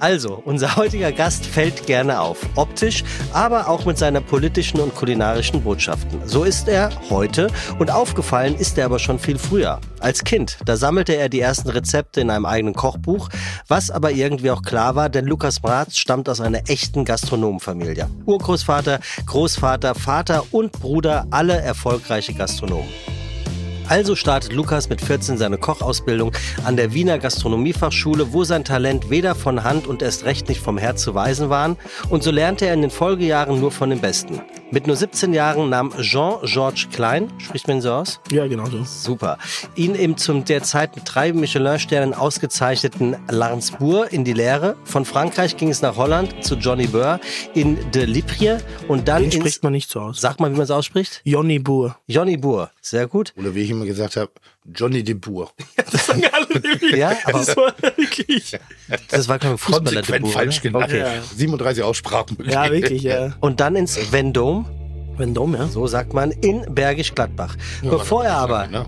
Also, 0.00 0.40
unser 0.46 0.76
heutiger 0.76 1.12
Gast 1.12 1.44
fällt 1.44 1.86
gerne 1.86 2.20
auf, 2.20 2.38
optisch, 2.54 3.04
aber 3.34 3.68
auch 3.68 3.84
mit 3.84 3.98
seiner 3.98 4.22
politischen 4.22 4.80
und 4.80 4.94
kulinarischen 4.94 5.62
Botschaften. 5.62 6.20
So 6.24 6.44
ist 6.44 6.68
er 6.68 6.90
heute 7.10 7.48
und 7.78 7.90
aufgefallen 7.90 8.56
ist 8.56 8.78
er 8.78 8.86
aber 8.86 8.98
schon 8.98 9.18
viel 9.18 9.38
früher. 9.38 9.78
Als 9.98 10.24
Kind, 10.24 10.56
da 10.64 10.78
sammelte 10.78 11.14
er 11.14 11.28
die 11.28 11.40
ersten 11.40 11.68
Rezepte 11.68 12.22
in 12.22 12.30
einem 12.30 12.46
eigenen 12.46 12.74
Kochbuch, 12.74 13.28
was 13.68 13.90
aber 13.90 14.10
irgendwie 14.10 14.50
auch 14.50 14.62
klar 14.62 14.94
war, 14.94 15.10
denn 15.10 15.26
Lukas 15.26 15.60
Bratz 15.60 15.98
stammt 15.98 16.30
aus 16.30 16.40
einer 16.40 16.70
echten 16.70 17.04
Gastronomenfamilie. 17.04 18.08
Urgroßvater, 18.24 19.00
Großvater, 19.26 19.94
Vater 19.94 20.44
und 20.50 20.72
Bruder, 20.72 21.26
alle 21.30 21.60
erfolgreiche 21.60 22.32
Gastronomen. 22.32 22.88
Also 23.90 24.14
startet 24.14 24.52
Lukas 24.52 24.88
mit 24.88 25.00
14 25.00 25.36
seine 25.36 25.58
Kochausbildung 25.58 26.30
an 26.64 26.76
der 26.76 26.94
Wiener 26.94 27.18
Gastronomiefachschule, 27.18 28.32
wo 28.32 28.44
sein 28.44 28.64
Talent 28.64 29.10
weder 29.10 29.34
von 29.34 29.64
Hand 29.64 29.88
und 29.88 30.00
erst 30.00 30.24
recht 30.24 30.48
nicht 30.48 30.60
vom 30.60 30.78
Herz 30.78 31.02
zu 31.02 31.16
weisen 31.16 31.50
waren. 31.50 31.76
Und 32.08 32.22
so 32.22 32.30
lernte 32.30 32.66
er 32.66 32.74
in 32.74 32.82
den 32.82 32.92
Folgejahren 32.92 33.58
nur 33.58 33.72
von 33.72 33.90
den 33.90 33.98
Besten. 33.98 34.40
Mit 34.72 34.86
nur 34.86 34.94
17 34.94 35.32
Jahren 35.32 35.68
nahm 35.68 35.92
Jean-Georges 36.00 36.90
Klein, 36.92 37.28
spricht 37.38 37.66
man 37.66 37.78
ihn 37.78 37.80
so 37.80 37.90
aus? 37.90 38.20
Ja, 38.30 38.46
genau 38.46 38.66
so. 38.66 38.84
Super. 38.84 39.36
Ihn 39.74 39.96
eben 39.96 40.16
zum 40.16 40.44
derzeit 40.44 40.94
mit 40.94 41.04
drei 41.06 41.32
Michelin-Sternen 41.32 42.14
ausgezeichneten 42.14 43.16
Larnsbourg 43.28 44.12
in 44.12 44.22
die 44.22 44.32
Lehre. 44.32 44.76
Von 44.84 45.04
Frankreich 45.04 45.56
ging 45.56 45.70
es 45.70 45.82
nach 45.82 45.96
Holland 45.96 46.44
zu 46.44 46.54
Johnny 46.54 46.86
Burr 46.86 47.18
in 47.52 47.90
De 47.90 48.04
Liprie 48.04 48.58
und 48.86 49.08
dann 49.08 49.22
Den 49.22 49.32
spricht 49.32 49.64
man 49.64 49.72
nicht 49.72 49.90
so 49.90 50.02
aus. 50.02 50.20
Sag 50.20 50.38
mal, 50.38 50.52
wie 50.52 50.54
man 50.54 50.62
es 50.62 50.70
ausspricht. 50.70 51.20
Jonny 51.24 51.58
Buhr. 51.58 51.96
Johnny 52.06 52.36
Burr. 52.36 52.70
Sehr 52.80 53.08
gut. 53.08 53.32
Oder 53.36 53.56
wie 53.56 53.62
ich 53.62 53.70
immer 53.70 53.86
gesagt 53.86 54.16
habe, 54.16 54.30
Johnny 54.74 55.02
de 55.02 55.14
Boer. 55.14 55.50
Das 55.90 56.06
sagen 56.06 56.22
alle 56.32 56.48
wirklich. 56.62 56.92
Ja, 56.96 57.12
aber- 57.24 57.38
das 57.38 57.56
war 57.56 57.74
wirklich. 57.96 58.56
Das 59.08 59.28
war 59.28 59.38
kein 59.38 59.56
Fußballer. 59.58 60.02
de 60.02 60.18
Boer, 60.20 60.30
falsch 60.32 60.60
genannt. 60.60 60.84
Okay. 60.84 61.00
Ja. 61.00 61.22
37 61.34 61.82
Aussprachen. 61.82 62.36
Ja, 62.44 62.70
wirklich, 62.70 63.02
ja. 63.02 63.32
Und 63.40 63.60
dann 63.60 63.74
ins 63.76 63.98
Vendôme, 64.12 64.64
Vendôme, 65.16 65.56
ja. 65.58 65.66
so 65.68 65.86
sagt 65.86 66.12
man, 66.12 66.30
in 66.30 66.64
Bergisch 66.74 67.14
Gladbach. 67.14 67.56
Bevor 67.82 68.24
er 68.24 68.36
aber 68.36 68.66
Ne? 68.68 68.86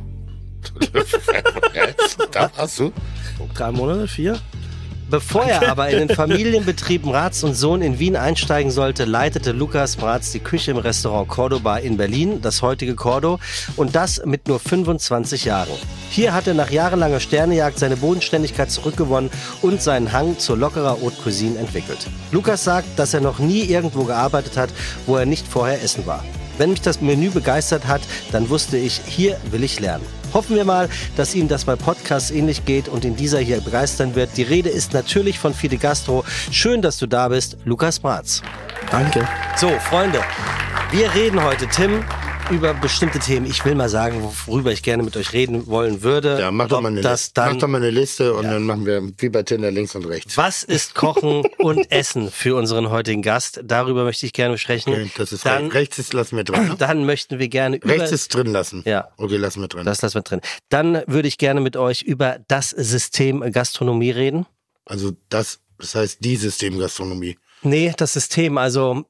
da 2.30 2.50
hast 2.56 2.78
du. 2.78 2.92
Drei 3.54 3.72
Monate, 3.72 4.06
vier. 4.06 4.38
Bevor 5.12 5.44
er 5.44 5.68
aber 5.68 5.90
in 5.90 6.08
den 6.08 6.16
Familienbetrieb 6.16 7.04
Mraz 7.04 7.42
und 7.42 7.52
Sohn 7.52 7.82
in 7.82 7.98
Wien 7.98 8.16
einsteigen 8.16 8.70
sollte, 8.70 9.04
leitete 9.04 9.52
Lukas 9.52 9.98
Mraz 9.98 10.32
die 10.32 10.40
Küche 10.40 10.70
im 10.70 10.78
Restaurant 10.78 11.28
Cordoba 11.28 11.76
in 11.76 11.98
Berlin, 11.98 12.40
das 12.40 12.62
heutige 12.62 12.94
Cordo, 12.94 13.38
und 13.76 13.94
das 13.94 14.24
mit 14.24 14.48
nur 14.48 14.58
25 14.58 15.44
Jahren. 15.44 15.68
Hier 16.08 16.32
hat 16.32 16.46
er 16.46 16.54
nach 16.54 16.70
jahrelanger 16.70 17.20
Sternejagd 17.20 17.78
seine 17.78 17.98
Bodenständigkeit 17.98 18.70
zurückgewonnen 18.70 19.30
und 19.60 19.82
seinen 19.82 20.12
Hang 20.12 20.38
zur 20.38 20.56
lockerer 20.56 20.92
Haute 21.02 21.20
Cuisine 21.22 21.58
entwickelt. 21.58 22.06
Lukas 22.30 22.64
sagt, 22.64 22.98
dass 22.98 23.12
er 23.12 23.20
noch 23.20 23.38
nie 23.38 23.64
irgendwo 23.64 24.04
gearbeitet 24.04 24.56
hat, 24.56 24.70
wo 25.04 25.16
er 25.16 25.26
nicht 25.26 25.46
vorher 25.46 25.82
essen 25.82 26.06
war. 26.06 26.24
Wenn 26.56 26.70
mich 26.70 26.80
das 26.80 27.02
Menü 27.02 27.28
begeistert 27.28 27.86
hat, 27.86 28.00
dann 28.30 28.48
wusste 28.48 28.78
ich, 28.78 28.98
hier 29.06 29.36
will 29.50 29.62
ich 29.62 29.78
lernen. 29.78 30.06
Hoffen 30.34 30.56
wir 30.56 30.64
mal, 30.64 30.88
dass 31.16 31.34
Ihnen 31.34 31.48
das 31.48 31.64
bei 31.64 31.76
Podcasts 31.76 32.30
ähnlich 32.30 32.64
geht 32.64 32.88
und 32.88 33.04
in 33.04 33.16
dieser 33.16 33.38
hier 33.38 33.60
begeistern 33.60 34.14
wird. 34.14 34.36
Die 34.36 34.42
Rede 34.42 34.70
ist 34.70 34.92
natürlich 34.92 35.38
von 35.38 35.54
Fide 35.54 35.76
Gastro. 35.76 36.24
Schön, 36.50 36.82
dass 36.82 36.98
du 36.98 37.06
da 37.06 37.28
bist, 37.28 37.58
Lukas 37.64 37.98
Bratz. 37.98 38.42
Danke. 38.90 39.28
So, 39.56 39.68
Freunde, 39.80 40.20
wir 40.90 41.14
reden 41.14 41.42
heute, 41.42 41.66
Tim, 41.68 42.04
über 42.50 42.74
bestimmte 42.74 43.18
Themen. 43.18 43.46
Ich 43.46 43.64
will 43.64 43.74
mal 43.74 43.88
sagen, 43.88 44.22
worüber 44.46 44.72
ich 44.72 44.82
gerne 44.82 45.02
mit 45.02 45.16
euch 45.16 45.32
reden 45.32 45.66
wollen 45.66 46.02
würde. 46.02 46.38
Ja, 46.40 46.50
mach 46.50 46.68
doch, 46.68 46.80
mal 46.80 46.88
eine, 46.88 47.00
das 47.00 47.22
Liste. 47.22 47.34
dann 47.34 47.52
mach 47.52 47.60
doch 47.60 47.68
mal 47.68 47.78
eine 47.78 47.90
Liste 47.90 48.34
und 48.34 48.44
dann 48.44 48.64
machen 48.64 48.86
wir 48.86 49.02
wie 49.18 49.28
bei 49.28 49.42
Tinder 49.42 49.70
links 49.70 49.94
und 49.94 50.04
rechts. 50.06 50.36
Was 50.36 50.62
ist 50.62 50.94
Kochen 50.94 51.42
und 51.58 51.90
Essen 51.90 52.30
für 52.30 52.56
unseren 52.56 52.90
heutigen 52.90 53.22
Gast? 53.22 53.60
Darüber 53.64 54.04
möchte 54.04 54.26
ich 54.26 54.32
gerne 54.32 54.58
sprechen. 54.58 54.92
Okay, 54.92 55.10
das 55.16 55.32
ist 55.32 55.46
dann, 55.46 55.68
rechts. 55.68 55.98
ist 55.98 56.12
lassen 56.12 56.36
wir 56.36 56.44
drin. 56.44 56.68
Ne? 56.68 56.76
dann 56.78 57.04
möchten 57.04 57.38
wir 57.38 57.48
gerne 57.48 57.76
über 57.76 57.88
Rechts 57.94 58.12
ist 58.12 58.34
drin 58.34 58.48
lassen. 58.48 58.82
Ja. 58.86 59.08
Okay, 59.16 59.36
lassen 59.36 59.60
wir 59.60 59.68
drin. 59.68 59.84
das 59.84 60.02
lassen 60.02 60.16
wir 60.16 60.22
drin. 60.22 60.40
Dann 60.68 61.02
würde 61.06 61.28
ich 61.28 61.38
gerne 61.38 61.60
mit 61.60 61.76
euch 61.76 62.02
über 62.02 62.38
das 62.48 62.70
System 62.70 63.40
Gastronomie 63.52 64.10
reden. 64.10 64.46
also 64.84 65.12
das, 65.28 65.60
das 65.78 65.94
heißt 65.94 66.18
die 66.24 66.36
Systemgastronomie. 66.36 67.38
Nee, 67.62 67.92
das 67.96 68.14
System, 68.14 68.58
also 68.58 69.04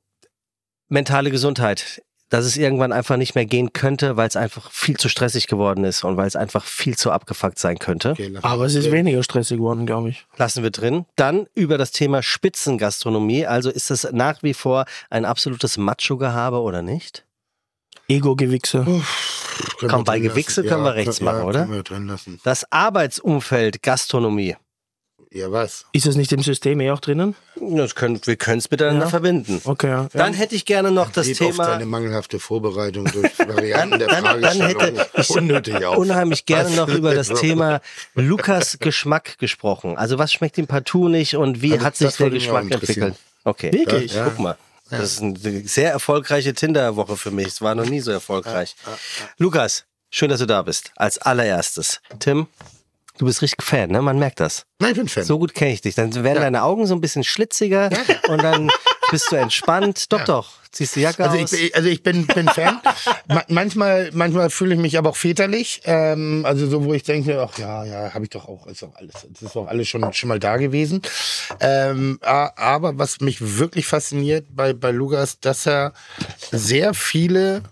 mentale 0.88 1.30
Gesundheit. 1.30 2.02
Dass 2.32 2.46
es 2.46 2.56
irgendwann 2.56 2.92
einfach 2.92 3.18
nicht 3.18 3.34
mehr 3.34 3.44
gehen 3.44 3.74
könnte, 3.74 4.16
weil 4.16 4.26
es 4.26 4.36
einfach 4.36 4.70
viel 4.70 4.96
zu 4.96 5.10
stressig 5.10 5.48
geworden 5.48 5.84
ist 5.84 6.02
und 6.02 6.16
weil 6.16 6.26
es 6.26 6.34
einfach 6.34 6.64
viel 6.64 6.96
zu 6.96 7.10
abgefuckt 7.10 7.58
sein 7.58 7.78
könnte. 7.78 8.12
Okay, 8.12 8.32
Aber 8.40 8.64
es 8.64 8.74
ist 8.74 8.90
weniger 8.90 9.22
stressig 9.22 9.58
geworden, 9.58 9.84
glaube 9.84 10.08
ich. 10.08 10.24
Lassen 10.38 10.62
wir 10.62 10.70
drin. 10.70 11.04
Dann 11.16 11.46
über 11.54 11.76
das 11.76 11.92
Thema 11.92 12.22
Spitzengastronomie. 12.22 13.44
Also 13.44 13.68
ist 13.68 13.90
es 13.90 14.08
nach 14.12 14.42
wie 14.42 14.54
vor 14.54 14.86
ein 15.10 15.26
absolutes 15.26 15.76
Macho-Gehabe 15.76 16.62
oder 16.62 16.80
nicht? 16.80 17.26
Ego-Gewichse. 18.08 18.86
Komm, 19.86 20.04
bei 20.04 20.18
drin 20.18 20.30
Gewichse 20.30 20.62
lassen. 20.62 20.70
können 20.70 20.84
wir 20.84 20.94
rechts 20.94 21.18
ja, 21.18 21.26
machen, 21.26 21.42
oder? 21.42 21.60
Können 21.60 21.74
wir 21.74 21.82
drin 21.82 22.06
lassen. 22.06 22.40
Das 22.44 22.64
Arbeitsumfeld 22.72 23.82
Gastronomie. 23.82 24.56
Ja, 25.34 25.50
was? 25.50 25.86
Ist 25.92 26.04
das 26.04 26.14
nicht 26.16 26.30
im 26.32 26.42
System 26.42 26.78
eh 26.80 26.90
auch 26.90 27.00
drinnen? 27.00 27.34
Das 27.56 27.94
können, 27.94 28.20
wir 28.24 28.36
können 28.36 28.58
es 28.58 28.70
miteinander 28.70 29.06
Ja. 29.06 29.10
verbinden. 29.10 29.62
Okay, 29.64 29.88
ja. 29.88 30.08
Dann 30.12 30.34
hätte 30.34 30.54
ich 30.54 30.66
gerne 30.66 30.90
noch 30.90 31.10
das 31.10 31.26
Geht 31.26 31.40
auf 31.40 31.52
Thema 31.52 31.66
deine 31.68 31.86
mangelhafte 31.86 32.38
Vorbereitung 32.38 33.06
durch 33.06 33.38
Varianten 33.38 33.98
der 33.98 34.08
dann- 34.08 34.24
dann 34.24 34.40
Fragestellung 34.42 34.80
hätte 34.80 35.06
ich 35.16 35.30
unnötig 35.36 35.84
auf. 35.86 35.96
unheimlich 35.96 36.44
gerne 36.44 36.68
Was? 36.68 36.76
noch 36.76 36.88
über 36.88 37.14
das 37.14 37.28
Thema 37.28 37.80
Lukas 38.14 38.78
Geschmack 38.78 39.38
gesprochen. 39.38 39.96
Also 39.96 40.18
was 40.18 40.32
schmeckt 40.34 40.58
ihm 40.58 40.66
partout 40.66 41.08
nicht 41.08 41.34
und 41.36 41.62
wie 41.62 41.72
Also 41.72 41.84
hat 41.86 41.96
sich 41.96 42.14
der 42.16 42.28
Geschmack 42.28 42.70
entwickelt? 42.70 43.14
Okay. 43.44 43.72
Wirklich? 43.72 44.12
Guck 44.22 44.38
mal. 44.38 44.58
Das 44.90 45.12
ist 45.14 45.22
eine 45.22 45.38
sehr 45.66 45.90
erfolgreiche 45.92 46.52
Tinder-Woche 46.52 47.16
für 47.16 47.30
mich. 47.30 47.46
Es 47.46 47.62
war 47.62 47.74
noch 47.74 47.86
nie 47.86 48.00
so 48.00 48.10
erfolgreich. 48.10 48.76
Lukas, 49.38 49.84
schön, 50.10 50.28
dass 50.28 50.40
du 50.40 50.46
da 50.46 50.60
bist. 50.60 50.92
Als 50.96 51.16
allererstes. 51.16 52.02
Tim, 52.18 52.48
du 53.22 53.26
bist 53.26 53.40
richtig 53.40 53.62
Fan, 53.64 53.90
ne? 53.90 54.02
Man 54.02 54.18
merkt 54.18 54.40
das. 54.40 54.66
Nein, 54.80 54.90
ich 54.90 54.96
bin 54.98 55.08
Fan. 55.08 55.22
So 55.22 55.38
gut 55.38 55.54
kenne 55.54 55.72
ich 55.72 55.80
dich. 55.80 55.94
Dann 55.94 56.12
werden 56.12 56.40
deine 56.42 56.64
Augen 56.64 56.86
so 56.86 56.94
ein 56.94 57.00
bisschen 57.00 57.22
schlitziger 57.22 57.88
und 58.28 58.42
dann 58.42 58.68
bist 59.12 59.30
du 59.30 59.36
entspannt. 59.36 60.06
Doch, 60.12 60.24
doch. 60.24 60.50
Ziehst 60.72 60.96
die 60.96 61.00
Jacke 61.02 61.22
Also 61.22 61.36
aus. 61.38 61.52
ich, 61.52 61.74
also 61.76 61.88
ich 61.88 62.02
bin, 62.02 62.26
bin 62.26 62.48
Fan. 62.48 62.80
Ma 63.28 63.44
manchmal, 63.48 64.10
manchmal 64.14 64.48
fühle 64.48 64.74
ich 64.74 64.80
mich 64.80 64.96
aber 64.96 65.10
auch 65.10 65.16
väterlich. 65.16 65.82
Ähm, 65.84 66.44
also 66.46 66.66
so, 66.66 66.84
wo 66.84 66.94
ich 66.94 67.02
denke, 67.02 67.40
ach 67.40 67.58
ja, 67.58 67.84
ja, 67.84 68.14
habe 68.14 68.24
ich 68.24 68.30
doch 68.30 68.48
auch, 68.48 68.66
ist 68.66 68.82
doch 68.82 68.94
alles, 68.96 69.12
das 69.30 69.42
ist 69.42 69.54
doch 69.54 69.66
alles 69.68 69.86
schon, 69.86 70.10
schon 70.14 70.28
mal 70.28 70.40
da 70.40 70.56
gewesen. 70.56 71.02
Ähm, 71.60 72.18
aber 72.22 72.96
was 72.98 73.20
mich 73.20 73.58
wirklich 73.58 73.86
fasziniert 73.86 74.46
bei, 74.50 74.72
bei 74.72 74.90
Lukas, 74.90 75.38
dass 75.40 75.66
er 75.66 75.92
sehr 76.50 76.94
viele 76.94 77.62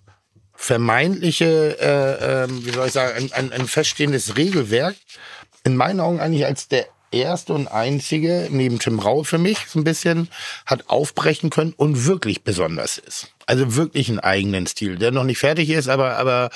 vermeintliche, 0.60 1.78
äh, 1.80 2.44
ähm, 2.44 2.66
wie 2.66 2.70
soll 2.70 2.86
ich 2.86 2.92
sagen, 2.92 3.16
ein, 3.16 3.32
ein, 3.32 3.52
ein 3.52 3.66
feststehendes 3.66 4.36
Regelwerk 4.36 4.94
in 5.70 5.76
meinen 5.76 6.00
Augen 6.00 6.20
eigentlich 6.20 6.46
als 6.46 6.68
der 6.68 6.86
erste 7.10 7.52
und 7.52 7.68
einzige, 7.68 8.48
neben 8.50 8.78
Tim 8.78 8.98
Rau 8.98 9.22
für 9.24 9.38
mich 9.38 9.58
so 9.66 9.78
ein 9.78 9.84
bisschen, 9.84 10.28
hat 10.66 10.88
aufbrechen 10.88 11.50
können 11.50 11.74
und 11.76 12.06
wirklich 12.06 12.42
besonders 12.42 12.98
ist. 12.98 13.28
Also 13.46 13.74
wirklich 13.76 14.08
einen 14.08 14.20
eigenen 14.20 14.66
Stil, 14.66 14.96
der 14.96 15.10
noch 15.10 15.24
nicht 15.24 15.38
fertig 15.38 15.70
ist, 15.70 15.88
aber, 15.88 16.16
aber 16.16 16.50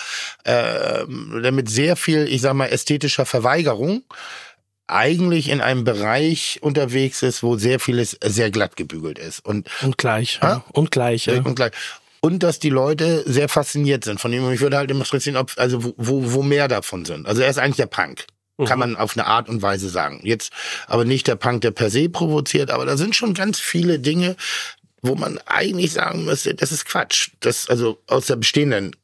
äh, 0.44 1.04
der 1.42 1.52
mit 1.52 1.68
sehr 1.68 1.96
viel, 1.96 2.28
ich 2.28 2.40
sag 2.40 2.54
mal, 2.54 2.66
ästhetischer 2.66 3.26
Verweigerung 3.26 4.04
eigentlich 4.86 5.48
in 5.48 5.60
einem 5.60 5.84
Bereich 5.84 6.58
unterwegs 6.60 7.22
ist, 7.22 7.42
wo 7.42 7.56
sehr 7.56 7.80
vieles 7.80 8.18
sehr 8.22 8.50
glatt 8.50 8.76
gebügelt 8.76 9.18
ist. 9.18 9.44
Und 9.44 9.68
Und 9.82 9.98
gleich. 9.98 10.38
Ja. 10.42 10.62
Und 10.72 10.90
gleich. 10.90 11.26
Ja. 11.26 11.40
und 11.40 11.56
gleich. 11.56 11.72
Und 12.20 12.42
dass 12.42 12.58
die 12.58 12.70
Leute 12.70 13.22
sehr 13.26 13.48
fasziniert 13.48 14.04
sind 14.04 14.20
von 14.20 14.32
ihm. 14.32 14.44
Und 14.44 14.52
ich 14.52 14.60
würde 14.60 14.76
halt 14.76 14.90
immer 14.90 15.00
interessieren, 15.04 15.36
ob, 15.36 15.52
also 15.56 15.94
wo, 15.96 16.32
wo 16.32 16.42
mehr 16.42 16.68
davon 16.68 17.04
sind. 17.04 17.26
Also 17.26 17.42
er 17.42 17.50
ist 17.50 17.58
eigentlich 17.58 17.76
der 17.76 17.86
Punk. 17.86 18.26
Kann 18.64 18.78
man 18.78 18.96
auf 18.96 19.16
eine 19.16 19.26
Art 19.26 19.48
und 19.48 19.62
Weise 19.62 19.88
sagen. 19.88 20.20
Jetzt 20.22 20.52
aber 20.86 21.04
nicht 21.04 21.26
der 21.26 21.34
Punk, 21.34 21.62
der 21.62 21.72
per 21.72 21.90
se 21.90 22.08
provoziert, 22.08 22.70
aber 22.70 22.86
da 22.86 22.96
sind 22.96 23.16
schon 23.16 23.34
ganz 23.34 23.58
viele 23.58 23.98
Dinge, 23.98 24.36
wo 25.02 25.16
man 25.16 25.38
eigentlich 25.46 25.92
sagen 25.92 26.24
müsste, 26.24 26.54
das 26.54 26.72
ist 26.72 26.86
Quatsch. 26.86 27.30
Das, 27.40 27.68
also 27.68 27.98
aus 28.06 28.26
der 28.26 28.36
bestehenden 28.36 28.94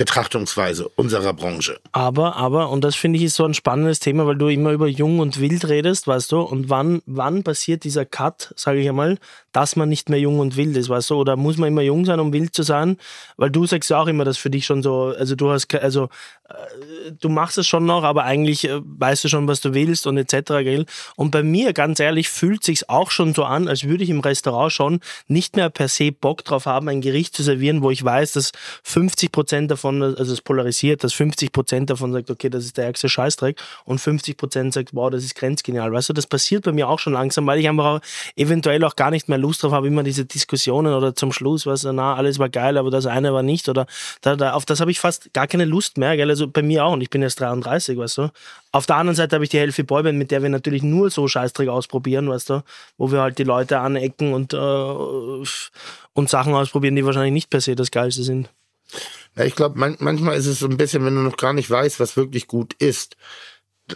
Betrachtungsweise 0.00 0.88
unserer 0.96 1.34
Branche. 1.34 1.78
Aber, 1.92 2.34
aber, 2.36 2.70
und 2.70 2.82
das 2.82 2.96
finde 2.96 3.18
ich 3.18 3.24
ist 3.26 3.34
so 3.34 3.44
ein 3.44 3.52
spannendes 3.52 4.00
Thema, 4.00 4.26
weil 4.26 4.36
du 4.36 4.48
immer 4.48 4.70
über 4.70 4.86
jung 4.86 5.18
und 5.18 5.38
wild 5.40 5.68
redest, 5.68 6.06
weißt 6.06 6.32
du, 6.32 6.40
und 6.40 6.70
wann, 6.70 7.02
wann 7.04 7.42
passiert 7.42 7.84
dieser 7.84 8.06
Cut, 8.06 8.54
sage 8.56 8.80
ich 8.80 8.88
einmal, 8.88 9.18
dass 9.52 9.76
man 9.76 9.90
nicht 9.90 10.08
mehr 10.08 10.18
jung 10.18 10.38
und 10.38 10.56
wild 10.56 10.74
ist, 10.78 10.88
weißt 10.88 11.10
du, 11.10 11.16
oder 11.16 11.36
muss 11.36 11.58
man 11.58 11.68
immer 11.68 11.82
jung 11.82 12.06
sein, 12.06 12.18
um 12.18 12.32
wild 12.32 12.54
zu 12.54 12.62
sein? 12.62 12.96
Weil 13.36 13.50
du 13.50 13.66
sagst 13.66 13.90
ja 13.90 14.00
auch 14.00 14.06
immer, 14.06 14.24
dass 14.24 14.38
für 14.38 14.48
dich 14.48 14.64
schon 14.64 14.82
so, 14.82 15.14
also 15.18 15.36
du 15.36 15.50
hast, 15.50 15.74
also 15.74 16.08
du 17.20 17.28
machst 17.28 17.58
es 17.58 17.66
schon 17.66 17.84
noch, 17.86 18.04
aber 18.04 18.24
eigentlich 18.24 18.68
äh, 18.68 18.80
weißt 18.82 19.24
du 19.24 19.28
schon, 19.28 19.48
was 19.48 19.60
du 19.60 19.74
willst 19.74 20.06
und 20.06 20.16
etc. 20.16 20.34
Gell? 20.62 20.86
Und 21.16 21.30
bei 21.30 21.42
mir, 21.42 21.72
ganz 21.72 22.00
ehrlich, 22.00 22.28
fühlt 22.28 22.64
sich's 22.64 22.88
auch 22.88 23.10
schon 23.10 23.34
so 23.34 23.44
an, 23.44 23.68
als 23.68 23.84
würde 23.84 24.04
ich 24.04 24.10
im 24.10 24.20
Restaurant 24.20 24.72
schon 24.72 25.00
nicht 25.28 25.56
mehr 25.56 25.70
per 25.70 25.88
se 25.88 26.12
Bock 26.12 26.44
drauf 26.44 26.66
haben, 26.66 26.88
ein 26.88 27.00
Gericht 27.00 27.34
zu 27.34 27.42
servieren, 27.42 27.82
wo 27.82 27.90
ich 27.90 28.04
weiß, 28.04 28.32
dass 28.32 28.52
50 28.84 29.32
Prozent 29.32 29.70
davon, 29.70 30.02
also 30.02 30.32
es 30.32 30.40
polarisiert, 30.40 31.04
dass 31.04 31.12
50 31.12 31.52
Prozent 31.52 31.90
davon 31.90 32.12
sagt, 32.12 32.30
okay, 32.30 32.50
das 32.50 32.64
ist 32.64 32.76
der 32.76 32.86
ärgste 32.86 33.08
Scheißdreck 33.08 33.60
und 33.84 34.00
50 34.00 34.36
Prozent 34.36 34.74
sagt, 34.74 34.90
wow, 34.92 35.10
das 35.10 35.24
ist 35.24 35.34
grenzgenial. 35.34 35.92
Weißt 35.92 36.08
du, 36.08 36.12
das 36.12 36.26
passiert 36.26 36.64
bei 36.64 36.72
mir 36.72 36.88
auch 36.88 36.98
schon 36.98 37.12
langsam, 37.12 37.46
weil 37.46 37.58
ich 37.58 37.68
einfach 37.68 37.84
auch 37.84 38.00
eventuell 38.36 38.82
auch 38.84 38.96
gar 38.96 39.10
nicht 39.10 39.28
mehr 39.28 39.38
Lust 39.38 39.62
drauf 39.62 39.72
habe, 39.72 39.86
immer 39.86 40.02
diese 40.02 40.24
Diskussionen 40.24 40.94
oder 40.94 41.14
zum 41.14 41.32
Schluss, 41.32 41.64
du, 41.64 41.92
na, 41.92 42.14
alles 42.14 42.38
war 42.38 42.48
geil, 42.48 42.78
aber 42.78 42.90
das 42.90 43.06
eine 43.06 43.32
war 43.32 43.42
nicht 43.42 43.68
oder 43.68 43.86
da, 44.20 44.36
da, 44.36 44.52
auf 44.52 44.64
das 44.64 44.80
habe 44.80 44.90
ich 44.90 45.00
fast 45.00 45.32
gar 45.32 45.46
keine 45.46 45.64
Lust 45.64 45.98
mehr, 45.98 46.16
gell? 46.16 46.30
also 46.30 46.39
bei 46.46 46.62
mir 46.62 46.84
auch 46.84 46.92
und 46.92 47.00
ich 47.00 47.10
bin 47.10 47.22
erst 47.22 47.40
33, 47.40 47.98
weißt 47.98 48.18
du. 48.18 48.30
Auf 48.72 48.86
der 48.86 48.96
anderen 48.96 49.16
Seite 49.16 49.36
habe 49.36 49.44
ich 49.44 49.50
die 49.50 49.58
Healthy 49.58 49.82
Boyband, 49.82 50.18
mit 50.18 50.30
der 50.30 50.42
wir 50.42 50.48
natürlich 50.48 50.82
nur 50.82 51.10
so 51.10 51.26
Scheißdreck 51.26 51.68
ausprobieren, 51.68 52.28
weißt 52.28 52.50
du, 52.50 52.62
wo 52.98 53.10
wir 53.10 53.20
halt 53.20 53.38
die 53.38 53.44
Leute 53.44 53.78
anecken 53.80 54.32
und, 54.32 54.52
äh, 54.52 54.56
und 54.56 56.28
Sachen 56.28 56.54
ausprobieren, 56.54 56.96
die 56.96 57.04
wahrscheinlich 57.04 57.32
nicht 57.32 57.50
per 57.50 57.60
se 57.60 57.74
das 57.74 57.90
Geilste 57.90 58.22
sind. 58.22 58.50
Ja, 59.36 59.44
ich 59.44 59.54
glaube, 59.54 59.78
man, 59.78 59.96
manchmal 60.00 60.36
ist 60.36 60.46
es 60.46 60.58
so 60.58 60.66
ein 60.66 60.76
bisschen, 60.76 61.04
wenn 61.04 61.14
du 61.14 61.20
noch 61.20 61.36
gar 61.36 61.52
nicht 61.52 61.70
weißt, 61.70 62.00
was 62.00 62.16
wirklich 62.16 62.46
gut 62.48 62.74
ist, 62.74 63.16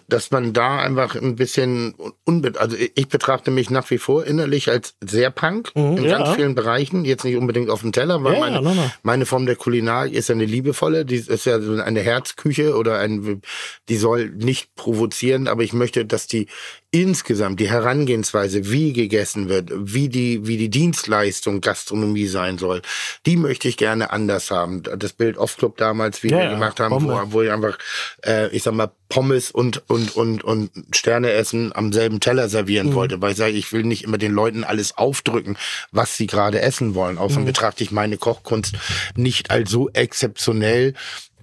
dass 0.08 0.30
man 0.30 0.52
da 0.52 0.78
einfach 0.78 1.14
ein 1.16 1.36
bisschen 1.36 1.94
unbe 2.24 2.52
also 2.58 2.76
ich 2.94 3.08
betrachte 3.08 3.50
mich 3.50 3.70
nach 3.70 3.90
wie 3.90 3.98
vor 3.98 4.24
innerlich 4.24 4.70
als 4.70 4.94
sehr 5.04 5.30
Punk 5.30 5.70
Mhm, 5.74 5.96
in 5.98 6.04
ja. 6.04 6.18
ganz 6.18 6.36
vielen 6.36 6.54
Bereichen, 6.54 7.04
jetzt 7.04 7.24
nicht 7.24 7.36
unbedingt 7.36 7.70
auf 7.70 7.80
dem 7.82 7.92
Teller, 7.92 8.22
weil 8.24 8.34
Ja, 8.34 8.40
meine, 8.40 8.62
nein. 8.62 8.92
meine 9.02 9.26
Form 9.26 9.46
der 9.46 9.56
Kulinarik 9.56 10.12
ist 10.12 10.28
ja 10.28 10.34
eine 10.34 10.44
liebevolle, 10.44 11.04
die 11.04 11.16
ist 11.16 11.46
ja 11.46 11.60
so 11.60 11.72
eine 11.80 12.00
Herzküche 12.00 12.76
oder 12.76 12.98
ein, 12.98 13.40
die 13.88 13.96
soll 13.96 14.30
nicht 14.30 14.74
provozieren, 14.74 15.48
aber 15.48 15.62
ich 15.62 15.72
möchte, 15.72 16.04
dass 16.04 16.26
die 16.26 16.46
insgesamt 16.94 17.58
die 17.58 17.68
Herangehensweise, 17.68 18.70
wie 18.70 18.92
gegessen 18.92 19.48
wird, 19.48 19.68
wie 19.74 20.08
die, 20.08 20.46
wie 20.46 20.56
die 20.56 20.68
Dienstleistung 20.70 21.60
Gastronomie 21.60 22.28
sein 22.28 22.56
soll, 22.56 22.82
die 23.26 23.36
möchte 23.36 23.66
ich 23.66 23.76
gerne 23.76 24.12
anders 24.12 24.52
haben. 24.52 24.84
Das 24.84 25.12
Bild 25.12 25.36
Off 25.36 25.56
Club 25.56 25.76
damals, 25.76 26.22
wie 26.22 26.28
Ja, 26.30 26.38
wir 26.38 26.50
gemacht 26.50 26.78
haben, 26.78 27.04
wo, 27.04 27.20
wo 27.32 27.42
ich 27.42 27.50
einfach, 27.50 27.78
äh, 28.24 28.48
ich 28.54 28.62
sag 28.62 28.74
mal, 28.74 28.92
Pommes 29.08 29.50
und, 29.50 29.82
und, 29.90 30.14
und, 30.14 30.44
und 30.44 30.70
Sterne 30.94 31.32
essen 31.32 31.72
am 31.74 31.92
selben 31.92 32.20
Teller 32.20 32.48
servieren 32.48 32.90
Mhm. 32.90 32.94
wollte, 32.94 33.20
weil 33.20 33.32
ich 33.32 33.38
sage, 33.38 33.52
ich 33.52 33.72
will 33.72 33.82
nicht 33.82 34.04
immer 34.04 34.18
den 34.18 34.32
Leuten 34.32 34.62
alles 34.62 34.96
aufdrücken, 34.96 35.56
was 35.90 36.16
sie 36.16 36.28
gerade 36.28 36.60
essen 36.60 36.94
wollen. 36.94 37.18
Außerdem 37.18 37.42
Mhm. 37.42 37.46
betrachte 37.48 37.82
ich 37.82 37.90
meine 37.90 38.18
Kochkunst 38.18 38.74
nicht 39.16 39.50
als 39.50 39.68
so 39.70 39.90
exzeptionell, 39.90 40.94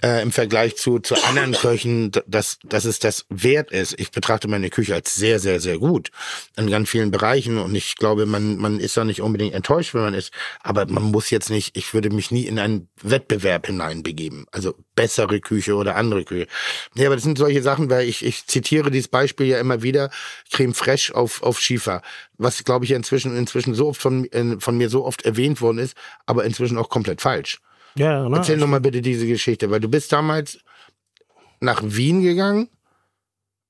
äh, 0.03 0.21
im 0.21 0.31
Vergleich 0.31 0.77
zu, 0.77 0.99
zu 0.99 1.15
anderen 1.23 1.53
Köchen, 1.53 2.11
dass, 2.27 2.59
dass 2.63 2.85
es 2.85 2.99
das 2.99 3.25
wert 3.29 3.71
ist. 3.71 3.99
Ich 3.99 4.11
betrachte 4.11 4.47
meine 4.47 4.69
Küche 4.69 4.95
als 4.95 5.15
sehr, 5.15 5.39
sehr, 5.39 5.59
sehr 5.59 5.77
gut 5.77 6.11
in 6.57 6.69
ganz 6.69 6.89
vielen 6.89 7.11
Bereichen 7.11 7.57
und 7.57 7.75
ich 7.75 7.95
glaube, 7.95 8.25
man, 8.25 8.57
man 8.57 8.79
ist 8.79 8.97
da 8.97 9.03
nicht 9.03 9.21
unbedingt 9.21 9.53
enttäuscht, 9.53 9.93
wenn 9.93 10.01
man 10.01 10.13
ist, 10.13 10.31
aber 10.61 10.85
man 10.87 11.03
muss 11.03 11.29
jetzt 11.29 11.49
nicht, 11.49 11.77
ich 11.77 11.93
würde 11.93 12.09
mich 12.09 12.31
nie 12.31 12.45
in 12.45 12.59
einen 12.59 12.87
Wettbewerb 13.01 13.67
hineinbegeben. 13.67 14.45
Also 14.51 14.75
bessere 14.95 15.39
Küche 15.39 15.75
oder 15.75 15.95
andere 15.95 16.23
Küche. 16.23 16.47
Ja, 16.95 17.07
aber 17.07 17.15
das 17.15 17.23
sind 17.23 17.37
solche 17.37 17.61
Sachen, 17.61 17.89
weil 17.89 18.07
ich, 18.07 18.25
ich 18.25 18.45
zitiere 18.47 18.91
dieses 18.91 19.07
Beispiel 19.07 19.47
ja 19.47 19.59
immer 19.59 19.83
wieder, 19.83 20.09
Creme 20.51 20.73
Fraiche 20.73 21.15
auf, 21.15 21.43
auf 21.43 21.59
Schiefer, 21.59 22.01
was 22.37 22.63
glaube 22.63 22.85
ich 22.85 22.91
inzwischen, 22.91 23.35
inzwischen 23.37 23.75
so 23.75 23.87
oft 23.87 24.01
von, 24.01 24.25
äh, 24.31 24.59
von 24.59 24.77
mir 24.77 24.89
so 24.89 25.05
oft 25.05 25.23
erwähnt 25.23 25.61
worden 25.61 25.77
ist, 25.77 25.95
aber 26.25 26.43
inzwischen 26.43 26.77
auch 26.77 26.89
komplett 26.89 27.21
falsch. 27.21 27.59
Ja, 27.95 28.27
ne? 28.27 28.37
Erzähl 28.37 28.57
noch 28.57 28.67
mal 28.67 28.81
bitte 28.81 29.01
diese 29.01 29.27
Geschichte, 29.27 29.69
weil 29.69 29.79
du 29.79 29.89
bist 29.89 30.11
damals 30.11 30.59
nach 31.59 31.81
Wien 31.83 32.21
gegangen. 32.21 32.69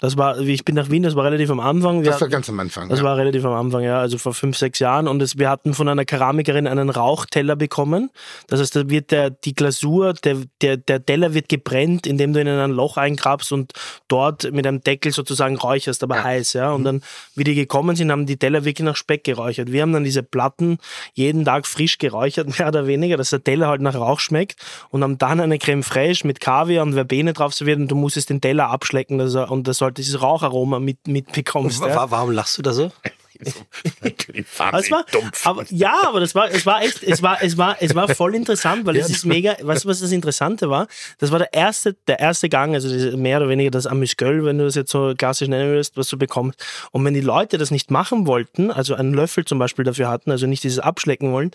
Das 0.01 0.17
war, 0.17 0.39
ich 0.39 0.65
bin 0.65 0.73
nach 0.73 0.89
Wien, 0.89 1.03
das 1.03 1.15
war 1.15 1.25
relativ 1.25 1.51
am 1.51 1.59
Anfang. 1.59 2.01
Wir 2.01 2.09
Das 2.09 2.21
war 2.21 2.27
ganz 2.27 2.49
am 2.49 2.59
Anfang. 2.59 2.89
Das 2.89 2.99
ja. 2.99 3.05
war 3.05 3.17
relativ 3.17 3.45
am 3.45 3.53
Anfang, 3.53 3.83
ja, 3.83 3.99
also 3.99 4.17
vor 4.17 4.33
fünf, 4.33 4.57
sechs 4.57 4.79
Jahren. 4.79 5.07
Und 5.07 5.21
es, 5.21 5.37
wir 5.37 5.47
hatten 5.47 5.75
von 5.75 5.87
einer 5.87 6.05
Keramikerin 6.05 6.65
einen 6.65 6.89
Rauchteller 6.89 7.55
bekommen. 7.55 8.09
Das 8.47 8.59
heißt, 8.59 8.75
da 8.75 8.89
wird 8.89 9.11
der, 9.11 9.29
die 9.29 9.53
Glasur, 9.53 10.13
der, 10.13 10.37
der, 10.61 10.77
der 10.77 11.05
Teller 11.05 11.35
wird 11.35 11.49
gebrennt, 11.49 12.07
indem 12.07 12.33
du 12.33 12.41
ihn 12.41 12.47
in 12.47 12.57
ein 12.57 12.71
Loch 12.71 12.97
eingrabst 12.97 13.51
und 13.51 13.73
dort 14.07 14.51
mit 14.51 14.65
einem 14.65 14.81
Deckel 14.81 15.11
sozusagen 15.11 15.55
räucherst, 15.55 16.01
aber 16.01 16.23
heiß, 16.23 16.53
ja. 16.53 16.71
Und 16.71 16.83
dann, 16.83 17.03
wie 17.35 17.43
die 17.43 17.53
gekommen 17.53 17.95
sind, 17.95 18.11
haben 18.11 18.25
die 18.25 18.37
Teller 18.37 18.65
wirklich 18.65 18.83
nach 18.83 18.95
Speck 18.95 19.23
geräuchert. 19.23 19.71
Wir 19.71 19.83
haben 19.83 19.93
dann 19.93 20.03
diese 20.03 20.23
Platten 20.23 20.79
jeden 21.13 21.45
Tag 21.45 21.67
frisch 21.67 21.99
geräuchert, 21.99 22.47
mehr 22.57 22.69
oder 22.69 22.87
weniger, 22.87 23.17
dass 23.17 23.29
der 23.29 23.43
Teller 23.43 23.67
halt 23.67 23.81
nach 23.81 23.93
Rauch 23.93 24.19
schmeckt 24.19 24.55
und 24.89 25.03
haben 25.03 25.19
dann 25.19 25.39
eine 25.39 25.59
Creme 25.59 25.83
fraiche 25.83 26.25
mit 26.25 26.39
Kaviar 26.39 26.83
und 26.83 26.93
Verbene 26.93 27.33
drauf 27.33 27.53
serviert 27.53 27.77
und 27.77 27.87
du 27.89 27.95
musstest 27.95 28.31
den 28.31 28.41
Teller 28.41 28.69
abschlecken 28.69 29.19
dass 29.19 29.35
er, 29.35 29.51
und 29.51 29.67
das 29.67 29.79
sollte 29.91 30.01
dieses 30.01 30.21
Raucharoma 30.21 30.79
mit, 30.79 31.07
mitbekommst. 31.07 31.81
ja. 31.81 31.95
Wa- 31.95 32.11
Warum 32.11 32.31
lachst 32.31 32.57
du 32.57 32.61
da 32.61 32.73
so? 32.73 32.91
Aber 34.59 34.79
es 34.79 34.91
war, 34.91 35.03
aber, 35.45 35.65
ja, 35.69 35.99
aber 36.05 36.19
das 36.19 36.35
war, 36.35 36.49
es 36.51 36.63
war 36.65 36.83
echt, 36.83 37.01
es 37.01 37.23
war, 37.23 37.41
es 37.41 37.57
war, 37.57 37.75
es 37.79 37.95
war 37.95 38.07
voll 38.09 38.35
interessant, 38.35 38.85
weil 38.85 38.97
es 38.97 39.09
ist 39.09 39.25
mega, 39.25 39.55
weißt 39.59 39.83
du, 39.85 39.89
was 39.89 39.99
das 39.99 40.11
Interessante 40.11 40.69
war? 40.69 40.87
Das 41.17 41.31
war 41.31 41.39
der 41.39 41.51
erste, 41.51 41.93
der 42.07 42.19
erste 42.19 42.49
Gang, 42.49 42.75
also 42.75 43.17
mehr 43.17 43.37
oder 43.37 43.49
weniger 43.49 43.71
das 43.71 43.87
Amüsgöl, 43.87 44.45
wenn 44.45 44.59
du 44.59 44.65
das 44.65 44.75
jetzt 44.75 44.91
so 44.91 45.13
klassisch 45.17 45.47
nennen 45.47 45.69
würdest, 45.71 45.97
was 45.97 46.07
du 46.09 46.17
bekommst. 46.17 46.63
Und 46.91 47.03
wenn 47.03 47.15
die 47.15 47.21
Leute 47.21 47.57
das 47.57 47.71
nicht 47.71 47.89
machen 47.89 48.27
wollten, 48.27 48.69
also 48.69 48.93
einen 48.93 49.13
Löffel 49.13 49.43
zum 49.43 49.57
Beispiel 49.57 49.85
dafür 49.85 50.07
hatten, 50.09 50.29
also 50.29 50.45
nicht 50.45 50.63
dieses 50.63 50.77
abschlecken 50.79 51.31
wollen, 51.31 51.49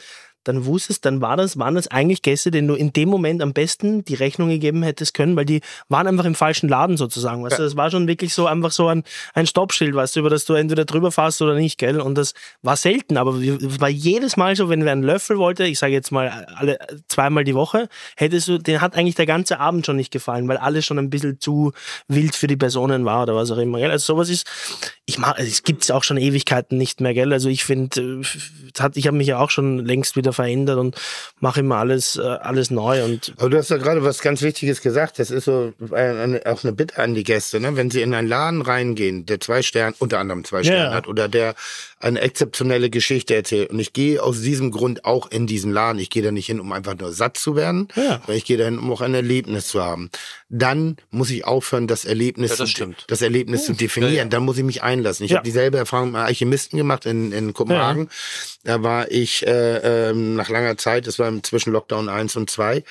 dann 0.49 0.67
wusstest, 0.67 1.05
dann 1.05 1.21
war 1.21 1.37
das, 1.37 1.59
waren 1.59 1.75
das 1.75 1.89
eigentlich 1.89 2.23
Gäste, 2.23 2.51
denen 2.51 2.69
du 2.69 2.75
in 2.75 2.93
dem 2.93 3.09
Moment 3.09 3.43
am 3.43 3.53
besten 3.53 4.05
die 4.05 4.15
Rechnung 4.15 4.49
gegeben 4.49 4.83
hättest 4.83 5.15
können, 5.15 5.37
weil 5.37 5.45
die 5.45 5.61
waren 5.89 6.07
einfach 6.07 6.25
im 6.25 6.35
falschen 6.35 6.69
Laden 6.69 6.97
sozusagen. 6.97 7.43
Weißt 7.43 7.59
du, 7.59 7.63
das 7.63 7.77
war 7.77 7.91
schon 7.91 8.07
wirklich 8.07 8.35
so 8.35 8.47
einfach 8.47 8.71
so 8.71 8.89
ein, 8.89 9.03
ein 9.35 9.47
Stoppschild, 9.47 9.95
weißt 9.95 10.17
du, 10.17 10.21
über 10.21 10.31
das 10.31 10.45
du 10.45 10.55
entweder 10.55 10.85
drüber 10.85 11.11
fährst 11.13 11.43
oder 11.43 11.55
nicht, 11.55 11.79
gell? 11.79 12.01
Und 12.01 12.17
das 12.17 12.35
war 12.63 12.77
selten, 12.77 13.17
aber 13.17 13.41
wir- 13.41 13.61
es 13.61 13.81
war 13.81 13.89
jedes 13.89 14.37
Mal 14.37 14.55
so, 14.57 14.69
wenn 14.69 14.85
wer 14.85 14.93
einen 14.93 15.03
Löffel 15.03 15.39
wollte, 15.39 15.65
ich 15.65 15.79
sage 15.79 15.93
jetzt 15.93 16.13
mal 16.13 16.47
alle 16.57 16.79
zweimal 17.09 17.45
die 17.45 17.55
Woche, 17.55 17.89
hättest 18.17 18.49
du, 18.49 18.59
den 18.59 18.81
hat 18.81 18.97
eigentlich 18.97 19.15
der 19.17 19.27
ganze 19.27 19.59
Abend 19.61 19.87
schon 19.87 19.97
nicht 19.97 20.13
gefallen, 20.13 20.47
weil 20.49 20.57
alles 20.57 20.85
schon 20.87 20.99
ein 20.99 21.11
bisschen 21.11 21.41
zu 21.41 21.73
wild 22.09 22.35
für 22.35 22.47
die 22.47 22.57
Personen 22.57 23.05
war 23.05 23.23
oder 23.23 23.35
was 23.35 23.51
auch 23.51 23.59
immer, 23.59 23.79
gell? 23.79 23.91
Also 23.91 24.15
sowas 24.15 24.29
ist, 24.29 24.47
ich 25.07 25.19
also 25.19 25.43
es 25.43 25.63
gibt's 25.63 25.91
auch 25.91 26.05
schon 26.05 26.17
Ewigkeiten 26.17 26.79
nicht 26.79 27.01
mehr, 27.01 27.15
gell? 27.15 27.33
Also 27.33 27.49
ich 27.49 27.65
finde, 27.65 28.01
äh, 28.01 28.21
es 28.21 28.97
ich 28.97 29.07
habe 29.07 29.17
mich 29.17 29.27
ja 29.27 29.39
auch 29.39 29.51
schon 29.51 29.85
längst 29.85 30.17
wieder 30.17 30.33
verändert 30.37 30.79
und 30.79 30.97
mache 31.41 31.61
immer 31.61 31.77
alles, 31.77 32.17
äh, 32.17 32.23
alles 32.23 32.71
neu 32.71 33.05
und 33.05 33.33
Aber 33.39 33.51
du 33.51 33.59
hast 33.59 33.71
ja 33.71 33.77
gerade 33.77 34.05
was 34.05 34.21
ganz 34.21 34.43
Wichtiges 34.43 34.81
gesagt. 34.81 35.19
Das 35.19 35.31
ist 35.31 35.45
so 35.45 35.73
eine, 35.93 36.21
eine, 36.21 36.43
auch 36.47 36.63
eine 36.63 36.73
Bitte 36.73 36.99
an 36.99 37.15
die 37.15 37.25
Gäste, 37.25 37.59
ne? 37.59 37.75
Wenn 37.77 37.91
sie 37.91 38.03
in 38.03 38.15
einen 38.15 38.29
Laden 38.29 38.63
reingehen, 38.63 39.27
der 39.27 39.41
zwei 39.41 39.63
Sterne, 39.63 39.97
unter 39.99 40.19
anderem 40.21 40.45
zwei 40.45 40.63
Sterne 40.63 40.91
Ja. 40.91 40.95
hat 40.95 41.09
oder 41.09 41.29
der 41.29 41.55
eine 41.99 42.21
exzeptionelle 42.21 42.91
Geschichte 42.91 43.35
erzählt. 43.35 43.71
Und 43.71 43.79
ich 43.79 43.93
gehe 43.95 44.23
aus 44.23 44.41
diesem 44.43 44.71
Grund 44.71 45.05
auch 45.07 45.31
in 45.31 45.47
diesen 45.47 45.73
Laden. 45.73 45.99
Ich 45.99 46.11
gehe 46.11 46.23
da 46.23 46.31
nicht 46.31 46.47
hin, 46.47 46.61
um 46.61 46.71
einfach 46.73 46.97
nur 46.99 47.11
satt 47.13 47.39
zu 47.39 47.57
werden, 47.57 47.89
Ja. 47.97 48.19
sondern 48.19 48.37
ich 48.37 48.45
gehe 48.45 48.59
dahin, 48.59 48.79
um 48.79 48.93
auch 48.93 49.01
ein 49.01 49.15
Erlebnis 49.15 49.69
zu 49.69 49.83
haben. 49.83 50.11
Dann 50.51 50.97
muss 51.11 51.31
ich 51.31 51.45
aufhören, 51.47 51.87
das 51.87 52.05
Erlebnis, 52.05 52.51
Ja, 52.51 52.57
das 52.57 52.69
zu, 52.69 52.77
stimmt. 52.77 53.05
das 53.09 53.23
Erlebnis 53.23 53.65
zu 53.65 53.73
definieren. 53.73 54.29
Dann 54.29 54.45
muss 54.45 54.59
ich 54.59 54.65
mich 54.65 54.83
einlassen. 54.83 55.25
Ich 55.25 55.31
Ja. 55.33 55.39
habe 55.39 55.47
dieselbe 55.47 55.79
Erfahrung 55.79 56.13
mit 56.13 56.21
Alchemisten 56.21 56.77
gemacht 56.77 57.07
in, 57.07 57.33
in 57.33 57.55
Kopenhagen. 57.55 58.11
Da 58.65 58.83
war 58.83 59.11
ich 59.11 59.47
äh, 59.47 60.11
ähm, 60.11 60.35
nach 60.37 60.51
langer 60.51 60.77
Zeit, 60.77 61.07
das 61.07 61.19
war 61.19 61.33
zwischen 61.43 61.73
Lockdown 61.73 62.09
1 62.11 62.37
und 62.37 62.51
2. 62.51 62.85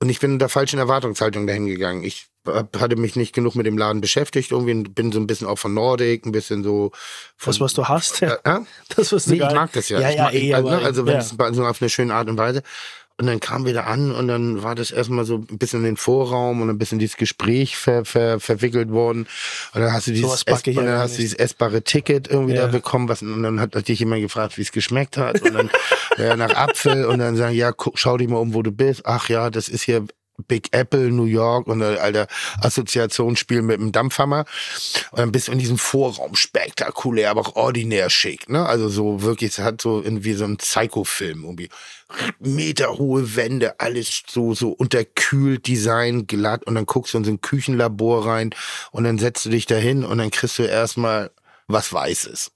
Und 0.00 0.08
ich 0.08 0.18
bin 0.18 0.32
in 0.32 0.38
der 0.40 0.48
falschen 0.48 0.78
Erwartungshaltung 0.78 1.46
dahin 1.46 1.66
gegangen. 1.66 2.02
Ich 2.04 2.26
hatte 2.46 2.96
mich 2.96 3.16
nicht 3.16 3.34
genug 3.34 3.54
mit 3.54 3.66
dem 3.66 3.76
Laden 3.78 4.00
beschäftigt. 4.00 4.50
Irgendwie 4.52 4.88
bin 4.88 5.12
so 5.12 5.20
ein 5.20 5.26
bisschen 5.26 5.46
auch 5.46 5.58
von 5.58 5.74
Nordic, 5.74 6.24
ein 6.26 6.32
bisschen 6.32 6.62
so 6.64 6.90
von, 7.36 7.52
das, 7.52 7.60
was 7.60 7.74
du 7.74 7.86
hast, 7.86 8.20
ja. 8.20 8.38
ja? 8.46 8.64
Das, 8.96 9.12
was 9.12 9.24
du 9.26 9.32
Nee, 9.32 9.36
ich 9.46 9.54
mag 9.54 9.72
das 9.72 9.88
ja. 9.88 10.00
Ja, 10.00 10.10
ich 10.10 10.16
ja, 10.16 10.24
mag, 10.24 10.34
eh, 10.34 10.54
also, 10.54 10.68
ne, 10.70 10.76
aber- 10.76 10.84
also 10.86 11.06
wenn 11.06 11.14
ja. 11.14 11.18
es 11.20 11.56
so 11.56 11.64
auf 11.66 11.80
eine 11.82 11.90
schöne 11.90 12.14
Art 12.14 12.28
und 12.28 12.38
Weise. 12.38 12.62
Und 13.18 13.26
dann 13.26 13.38
kam 13.38 13.66
wir 13.66 13.74
da 13.74 13.82
an 13.82 14.12
und 14.12 14.28
dann 14.28 14.62
war 14.62 14.74
das 14.74 14.90
erstmal 14.90 15.26
so 15.26 15.44
ein 15.50 15.58
bisschen 15.58 15.80
in 15.80 15.84
den 15.84 15.96
Vorraum 15.98 16.62
und 16.62 16.70
ein 16.70 16.78
bisschen 16.78 16.98
dieses 16.98 17.18
Gespräch 17.18 17.76
ver, 17.76 18.06
ver, 18.06 18.40
verwickelt 18.40 18.90
worden. 18.92 19.26
Und 19.74 19.80
dann 19.82 19.92
hast 19.92 20.06
du 20.06 20.12
dieses, 20.12 20.24
Sowas 20.26 20.44
packe 20.46 20.70
Ess, 20.70 20.72
ich 20.72 20.78
und 20.78 20.84
ja 20.86 20.92
dann 20.92 21.00
hast 21.00 21.16
du 21.18 21.20
dieses 21.20 21.38
essbare 21.38 21.82
Ticket 21.82 22.28
irgendwie 22.28 22.54
Ja. 22.54 22.62
da 22.62 22.68
bekommen. 22.68 23.10
Was, 23.10 23.20
und 23.20 23.42
dann 23.42 23.60
hat 23.60 23.74
dich 23.88 23.98
jemand 23.98 24.22
gefragt, 24.22 24.56
wie 24.56 24.62
es 24.62 24.72
geschmeckt 24.72 25.18
hat. 25.18 25.42
Und 25.42 25.52
dann 25.52 25.70
ja, 26.16 26.34
nach 26.34 26.54
Apfel 26.54 27.04
und 27.04 27.18
dann 27.18 27.36
sagen, 27.36 27.54
ja, 27.54 27.72
guck, 27.72 27.98
schau 27.98 28.16
dich 28.16 28.26
mal 28.26 28.38
um, 28.38 28.54
wo 28.54 28.62
du 28.62 28.72
bist. 28.72 29.02
Ach 29.04 29.28
ja, 29.28 29.50
das 29.50 29.68
ist 29.68 29.82
hier 29.82 30.06
Big 30.42 30.68
Apple, 30.72 31.10
New 31.10 31.24
York 31.24 31.66
und 31.66 31.82
ein 31.82 31.98
alter 31.98 32.26
Assoziationsspiel 32.60 33.62
mit 33.62 33.80
dem 33.80 33.92
Dampfhammer. 33.92 34.44
Und 35.10 35.18
dann 35.18 35.32
bist 35.32 35.48
du 35.48 35.52
in 35.52 35.58
diesem 35.58 35.78
Vorraum 35.78 36.34
spektakulär, 36.34 37.30
aber 37.30 37.40
auch 37.40 37.56
ordinär 37.56 38.10
schick. 38.10 38.48
Ne? 38.48 38.64
Also 38.64 38.88
so 38.88 39.22
wirklich, 39.22 39.52
es 39.52 39.58
hat 39.58 39.80
so 39.80 40.02
irgendwie 40.02 40.34
so 40.34 40.44
ein 40.44 40.56
Psycho-Film 40.56 41.44
irgendwie. 41.44 41.68
Meterhohe 42.38 43.36
Wände, 43.36 43.78
alles 43.78 44.22
so, 44.28 44.54
so 44.54 44.70
unterkühlt, 44.70 45.66
Design, 45.66 46.26
glatt. 46.26 46.64
Und 46.64 46.74
dann 46.74 46.86
guckst 46.86 47.14
du 47.14 47.18
in 47.18 47.24
so 47.24 47.30
ein 47.30 47.40
Küchenlabor 47.40 48.26
rein 48.26 48.50
und 48.90 49.04
dann 49.04 49.18
setzt 49.18 49.46
du 49.46 49.50
dich 49.50 49.66
dahin 49.66 50.04
und 50.04 50.18
dann 50.18 50.30
kriegst 50.30 50.58
du 50.58 50.64
erstmal 50.64 51.30
was 51.68 51.92
Weißes. 51.92 52.50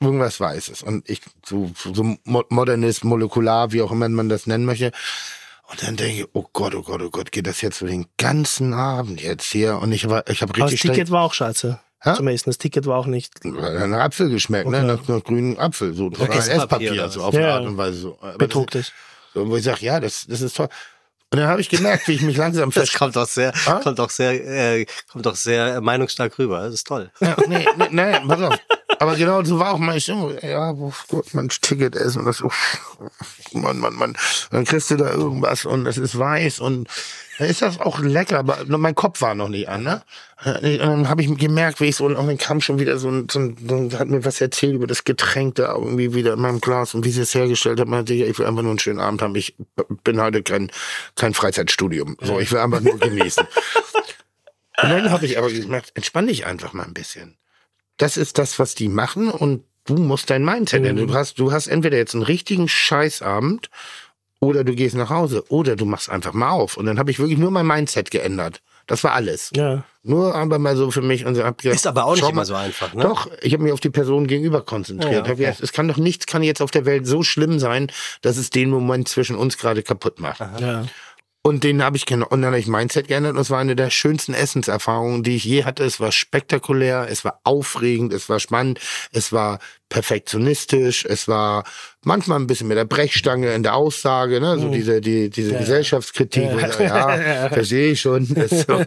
Irgendwas 0.00 0.38
Weißes. 0.40 0.82
Und 0.82 1.08
ich, 1.08 1.20
so, 1.44 1.70
so 1.74 2.16
mo- 2.24 2.44
modernist, 2.48 3.04
molekular, 3.04 3.72
wie 3.72 3.82
auch 3.82 3.90
immer 3.92 4.08
man 4.08 4.28
das 4.28 4.46
nennen 4.46 4.64
möchte. 4.64 4.92
Und 5.70 5.82
dann 5.82 5.96
denke 5.96 6.20
ich, 6.22 6.26
oh 6.34 6.46
Gott, 6.52 6.74
oh 6.74 6.82
Gott, 6.82 7.00
oh 7.02 7.10
Gott, 7.10 7.32
geht 7.32 7.46
das 7.46 7.60
jetzt 7.60 7.78
für 7.78 7.86
den 7.86 8.06
ganzen 8.18 8.74
Abend 8.74 9.20
jetzt 9.22 9.44
hier? 9.50 9.78
Und 9.78 9.92
ich 9.92 10.08
war, 10.08 10.28
ich 10.28 10.42
habe 10.42 10.52
Aber 10.52 10.60
das 10.60 10.72
richtig 10.72 10.90
Ticket 10.90 11.10
war 11.10 11.22
auch 11.22 11.32
scheiße. 11.34 11.80
Hä? 12.00 12.14
Zum 12.16 12.28
Essen. 12.28 12.50
Das 12.50 12.58
Ticket 12.58 12.84
war 12.86 12.98
auch 12.98 13.06
nicht. 13.06 13.44
nach 13.44 14.00
Apfel 14.00 14.28
geschmeckt, 14.28 14.68
ne? 14.68 14.76
Okay. 14.78 14.86
Nach, 14.86 15.08
nach 15.08 15.24
grünen 15.24 15.58
Apfel, 15.58 15.94
so. 15.94 16.10
War 16.12 16.30
ein 16.30 16.38
Esspapier 16.38 17.08
so 17.08 17.22
auf 17.22 17.34
eine 17.34 17.44
Ja. 17.44 17.54
Art 17.54 17.64
und 17.66 17.78
Weise, 17.78 17.96
so. 17.98 18.18
Aber 18.20 18.36
Betrug 18.36 18.70
dich. 18.70 18.92
So, 19.32 19.48
wo 19.48 19.56
ich 19.56 19.64
sage, 19.64 19.84
ja, 19.84 20.00
das, 20.00 20.26
das 20.28 20.42
ist 20.42 20.56
toll. 20.56 20.68
Und 21.30 21.40
dann 21.40 21.48
habe 21.48 21.62
ich 21.62 21.68
gemerkt, 21.70 22.06
wie 22.06 22.12
ich 22.12 22.20
mich 22.22 22.36
langsam 22.36 22.70
Das 22.74 22.92
kommt 22.92 23.16
doch 23.16 23.26
sehr, 23.26 23.52
Ah? 23.66 23.80
kommt 23.82 23.98
doch 23.98 24.10
sehr, 24.10 24.32
äh, 24.78 24.86
kommt 25.10 25.24
doch 25.26 25.34
sehr 25.34 25.80
meinungsstark 25.80 26.38
rüber. 26.38 26.60
Das 26.60 26.74
ist 26.74 26.86
toll. 26.86 27.10
Ja, 27.20 27.36
nee, 27.48 27.66
nee, 27.78 27.88
nee, 27.90 28.20
pass 28.28 28.40
auf. 28.42 28.58
Aber 28.98 29.16
genau 29.16 29.42
so 29.44 29.58
war 29.58 29.74
auch 29.74 29.78
meine 29.78 30.00
Stimmung. 30.00 30.36
Ja, 30.42 30.76
wo 30.76 30.92
gut, 31.08 31.34
mein 31.34 31.48
Ticket 31.48 31.96
essen 31.96 32.20
und 32.20 32.24
das, 32.26 32.40
uff, 32.40 32.78
Mann, 33.52 33.78
Mann, 33.78 33.94
Mann. 33.94 34.16
Dann 34.50 34.64
kriegst 34.64 34.90
du 34.90 34.96
da 34.96 35.10
irgendwas 35.12 35.64
und 35.64 35.86
es 35.86 35.98
ist 35.98 36.18
weiß 36.18 36.60
und 36.60 36.88
dann 37.38 37.48
ist 37.48 37.62
das 37.62 37.80
auch 37.80 37.98
lecker, 37.98 38.38
aber 38.38 38.64
mein 38.66 38.94
Kopf 38.94 39.20
war 39.20 39.34
noch 39.34 39.48
nicht 39.48 39.68
an, 39.68 39.82
ne? 39.82 40.02
Und 40.44 40.78
dann 40.78 41.08
habe 41.08 41.22
ich 41.22 41.36
gemerkt, 41.36 41.80
wie 41.80 41.86
ich 41.86 41.96
so, 41.96 42.04
und 42.04 42.14
dann 42.14 42.38
kam 42.38 42.60
schon 42.60 42.78
wieder 42.78 42.98
so 42.98 43.08
ein, 43.08 43.26
so 43.30 43.40
ein, 43.40 43.56
so 43.66 43.74
ein, 43.74 43.98
hat 43.98 44.08
mir 44.08 44.24
was 44.24 44.40
erzählt 44.40 44.74
über 44.74 44.86
das 44.86 45.04
Getränk 45.04 45.56
da 45.56 45.74
irgendwie 45.74 46.14
wieder 46.14 46.34
in 46.34 46.40
meinem 46.40 46.60
Glas 46.60 46.94
und 46.94 47.04
wie 47.04 47.10
sie 47.10 47.22
es 47.22 47.34
hergestellt 47.34 47.80
hat. 47.80 47.88
Man 47.88 48.04
ich 48.06 48.38
will 48.38 48.46
einfach 48.46 48.62
nur 48.62 48.70
einen 48.70 48.78
schönen 48.78 49.00
Abend 49.00 49.22
haben. 49.22 49.34
Ich 49.34 49.56
bin 50.04 50.20
heute 50.20 50.42
kein, 50.42 50.70
kein 51.16 51.34
Freizeitstudium. 51.34 52.16
So, 52.20 52.38
ich 52.38 52.52
will 52.52 52.58
einfach 52.58 52.80
nur 52.80 52.98
genießen. 52.98 53.46
Und 54.82 54.90
dann 54.90 55.10
habe 55.10 55.24
ich 55.24 55.38
aber 55.38 55.48
gesagt, 55.48 55.92
entspann 55.94 56.26
dich 56.26 56.46
einfach 56.46 56.72
mal 56.72 56.84
ein 56.84 56.94
bisschen 56.94 57.36
das 57.98 58.16
ist 58.16 58.38
das, 58.38 58.58
was 58.58 58.74
die 58.74 58.88
machen 58.88 59.30
und 59.30 59.64
du 59.86 59.94
musst 59.96 60.30
dein 60.30 60.44
Mindset 60.44 60.82
Mhm. 60.82 60.88
ändern. 60.88 61.06
Du 61.08 61.14
hast, 61.14 61.38
du 61.38 61.52
hast 61.52 61.66
entweder 61.66 61.96
jetzt 61.96 62.14
einen 62.14 62.22
richtigen 62.24 62.68
Scheißabend 62.68 63.70
oder 64.40 64.64
du 64.64 64.74
gehst 64.74 64.94
nach 64.96 65.10
Hause 65.10 65.44
oder 65.48 65.76
du 65.76 65.84
machst 65.84 66.10
einfach 66.10 66.32
mal 66.32 66.50
auf. 66.50 66.76
Und 66.76 66.86
dann 66.86 66.98
habe 66.98 67.10
ich 67.10 67.18
wirklich 67.18 67.38
nur 67.38 67.50
mein 67.50 67.66
Mindset 67.66 68.10
geändert. 68.10 68.60
Das 68.86 69.02
war 69.02 69.12
alles. 69.12 69.50
Ja. 69.54 69.84
Nur 70.02 70.34
aber 70.34 70.58
mal 70.58 70.76
so 70.76 70.90
für 70.90 71.00
mich 71.00 71.24
und 71.24 71.34
so 71.36 71.42
hab 71.44 71.56
gesagt, 71.56 71.76
Ist 71.76 71.86
aber 71.86 72.04
auch 72.04 72.12
nicht 72.14 72.22
immer 72.22 72.32
mal- 72.32 72.44
so 72.44 72.54
einfach, 72.54 72.92
ne? 72.92 73.02
Doch, 73.02 73.30
ich 73.40 73.54
habe 73.54 73.62
mich 73.62 73.72
auf 73.72 73.80
die 73.80 73.88
Person 73.88 74.26
gegenüber 74.26 74.60
konzentriert. 74.60 75.24
Ja, 75.24 75.30
Hab 75.30 75.38
gesagt, 75.38 75.60
Es 75.62 75.72
kann 75.72 75.88
doch 75.88 75.96
nichts, 75.96 76.26
kann 76.26 76.42
jetzt 76.42 76.60
auf 76.60 76.70
der 76.70 76.84
Welt 76.84 77.06
so 77.06 77.22
schlimm 77.22 77.58
sein, 77.58 77.90
dass 78.20 78.36
es 78.36 78.50
den 78.50 78.68
Moment 78.68 79.08
zwischen 79.08 79.36
uns 79.36 79.56
gerade 79.56 79.82
kaputt 79.82 80.20
macht. 80.20 80.40
Ja. 80.60 80.84
Und 81.46 81.62
den 81.62 81.82
habe 81.82 81.98
ich 81.98 82.06
genau, 82.06 82.26
und 82.28 82.40
dann 82.40 82.52
habe 82.52 82.58
ich 82.58 82.66
Mindset 82.66 83.06
geändert 83.08 83.34
und 83.34 83.40
es 83.40 83.50
war 83.50 83.58
eine 83.58 83.76
der 83.76 83.90
schönsten 83.90 84.32
Essenserfahrungen, 84.32 85.22
die 85.22 85.36
ich 85.36 85.44
je 85.44 85.64
hatte. 85.64 85.84
Es 85.84 86.00
war 86.00 86.10
spektakulär, 86.10 87.06
es 87.10 87.22
war 87.22 87.38
aufregend, 87.44 88.14
es 88.14 88.30
war 88.30 88.40
spannend, 88.40 88.80
es 89.12 89.30
war 89.30 89.58
perfektionistisch, 89.90 91.04
es 91.04 91.28
war 91.28 91.64
Manchmal 92.04 92.38
ein 92.40 92.46
bisschen 92.46 92.68
mit 92.68 92.76
der 92.76 92.84
Brechstange 92.84 93.52
in 93.54 93.62
der 93.62 93.74
Aussage, 93.74 94.40
ne? 94.40 94.58
so 94.58 94.68
diese, 94.68 95.00
die, 95.00 95.30
diese 95.30 95.54
Gesellschaftskritik. 95.56 96.44
wo 96.52 96.58
ich 96.58 96.72
sage, 96.74 96.84
Ja, 97.24 97.48
verstehe 97.48 97.92
ich 97.92 98.00
schon. 98.00 98.26
So. 98.48 98.84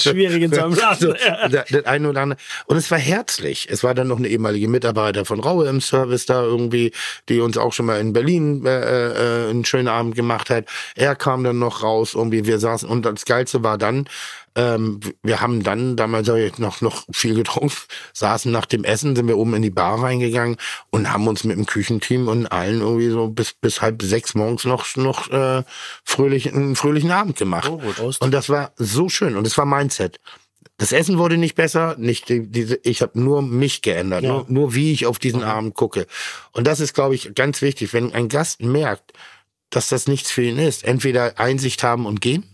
Schwierig 0.00 0.42
in 0.42 0.52
so 0.54 0.62
einem. 0.62 0.74
So, 0.98 1.12
da- 1.12 1.48
das 1.70 1.86
eine 1.86 2.08
oder 2.08 2.20
andere. 2.22 2.40
Und 2.66 2.76
es 2.76 2.90
war 2.90 2.98
herzlich. 2.98 3.68
Es 3.70 3.82
war 3.82 3.94
dann 3.94 4.08
noch 4.08 4.18
eine 4.18 4.28
ehemalige 4.28 4.68
Mitarbeiter 4.68 5.24
von 5.24 5.40
Raue 5.40 5.68
im 5.68 5.80
Service 5.80 6.26
da 6.26 6.42
irgendwie, 6.42 6.92
die 7.28 7.40
uns 7.40 7.56
auch 7.58 7.72
schon 7.72 7.86
mal 7.86 8.00
in 8.00 8.12
Berlin 8.12 8.64
äh, 8.66 9.46
äh, 9.46 9.50
einen 9.50 9.64
schönen 9.64 9.88
Abend 9.88 10.14
gemacht 10.14 10.50
hat. 10.50 10.66
Er 10.94 11.14
kam 11.16 11.44
dann 11.44 11.58
noch 11.58 11.82
raus, 11.82 12.14
irgendwie, 12.14 12.46
wir 12.46 12.58
saßen 12.58 12.88
und 12.88 13.04
das 13.06 13.24
Geilste 13.24 13.62
war 13.64 13.78
dann, 13.78 14.08
ähm, 14.58 14.98
wir 15.22 15.40
haben 15.40 15.62
dann 15.62 15.96
damals 15.96 16.28
hab 16.28 16.36
ich 16.36 16.58
noch 16.58 16.80
noch 16.80 17.04
viel 17.12 17.34
getrunken, 17.36 17.72
saßen 18.12 18.50
nach 18.50 18.66
dem 18.66 18.82
Essen, 18.84 19.14
sind 19.14 19.28
wir 19.28 19.38
oben 19.38 19.54
in 19.54 19.62
die 19.62 19.70
Bar 19.70 20.02
reingegangen 20.02 20.56
und 20.90 21.12
haben 21.12 21.28
uns 21.28 21.44
mit 21.44 21.56
dem 21.56 21.64
Küchenteam 21.64 22.26
und 22.26 22.46
allen 22.48 22.80
irgendwie 22.80 23.08
so 23.10 23.28
bis 23.28 23.52
bis 23.54 23.80
halb 23.80 24.02
sechs 24.02 24.34
morgens 24.34 24.64
noch 24.64 24.96
noch 24.96 25.30
äh, 25.30 25.62
fröhlich 26.04 26.52
einen 26.52 26.74
fröhlichen 26.74 27.12
Abend 27.12 27.36
gemacht. 27.38 27.70
und 28.20 28.34
das 28.34 28.48
war 28.48 28.72
so 28.76 29.08
schön 29.08 29.36
und 29.36 29.46
es 29.46 29.56
war 29.56 29.64
Mindset. 29.64 30.18
Das 30.76 30.92
Essen 30.92 31.18
wurde 31.18 31.36
nicht 31.38 31.54
besser, 31.56 31.96
nicht 31.98 32.28
die, 32.28 32.46
diese, 32.46 32.78
ich 32.84 33.02
habe 33.02 33.18
nur 33.20 33.42
mich 33.42 33.82
geändert, 33.82 34.22
Ja. 34.22 34.28
nur, 34.30 34.46
nur 34.48 34.74
wie 34.74 34.92
ich 34.92 35.06
auf 35.06 35.18
diesen 35.18 35.42
Abend 35.42 35.74
gucke. 35.74 36.06
Und 36.52 36.66
das 36.68 36.78
ist, 36.80 36.94
glaube 36.94 37.16
ich, 37.16 37.34
ganz 37.34 37.62
wichtig, 37.62 37.92
wenn 37.92 38.12
ein 38.12 38.28
Gast 38.28 38.62
merkt, 38.62 39.12
dass 39.70 39.88
das 39.88 40.06
nichts 40.06 40.30
für 40.30 40.42
ihn 40.42 40.58
ist, 40.58 40.84
entweder 40.84 41.38
Einsicht 41.40 41.82
haben 41.82 42.06
und 42.06 42.20
gehen. 42.20 42.44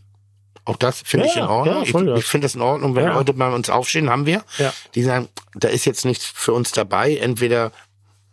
Auch 0.66 0.76
das 0.76 1.02
finde 1.04 1.26
Ja, 1.26 1.32
ich 1.32 1.36
in 1.38 1.44
Ordnung. 1.44 1.84
ja, 1.84 1.90
voll, 1.90 2.08
ich 2.14 2.18
ich 2.20 2.24
finde 2.24 2.46
das 2.46 2.54
in 2.54 2.62
Ordnung, 2.62 2.94
wenn. 2.94 3.06
Leute 3.08 3.32
bei 3.34 3.50
uns 3.52 3.68
aufstehen, 3.68 4.08
haben 4.08 4.24
wir. 4.26 4.42
Ja. 4.58 4.72
Die 4.94 5.02
sagen, 5.02 5.28
da 5.54 5.68
ist 5.68 5.84
jetzt 5.84 6.04
nichts 6.04 6.24
für 6.24 6.52
uns 6.54 6.72
dabei, 6.72 7.16
entweder 7.16 7.70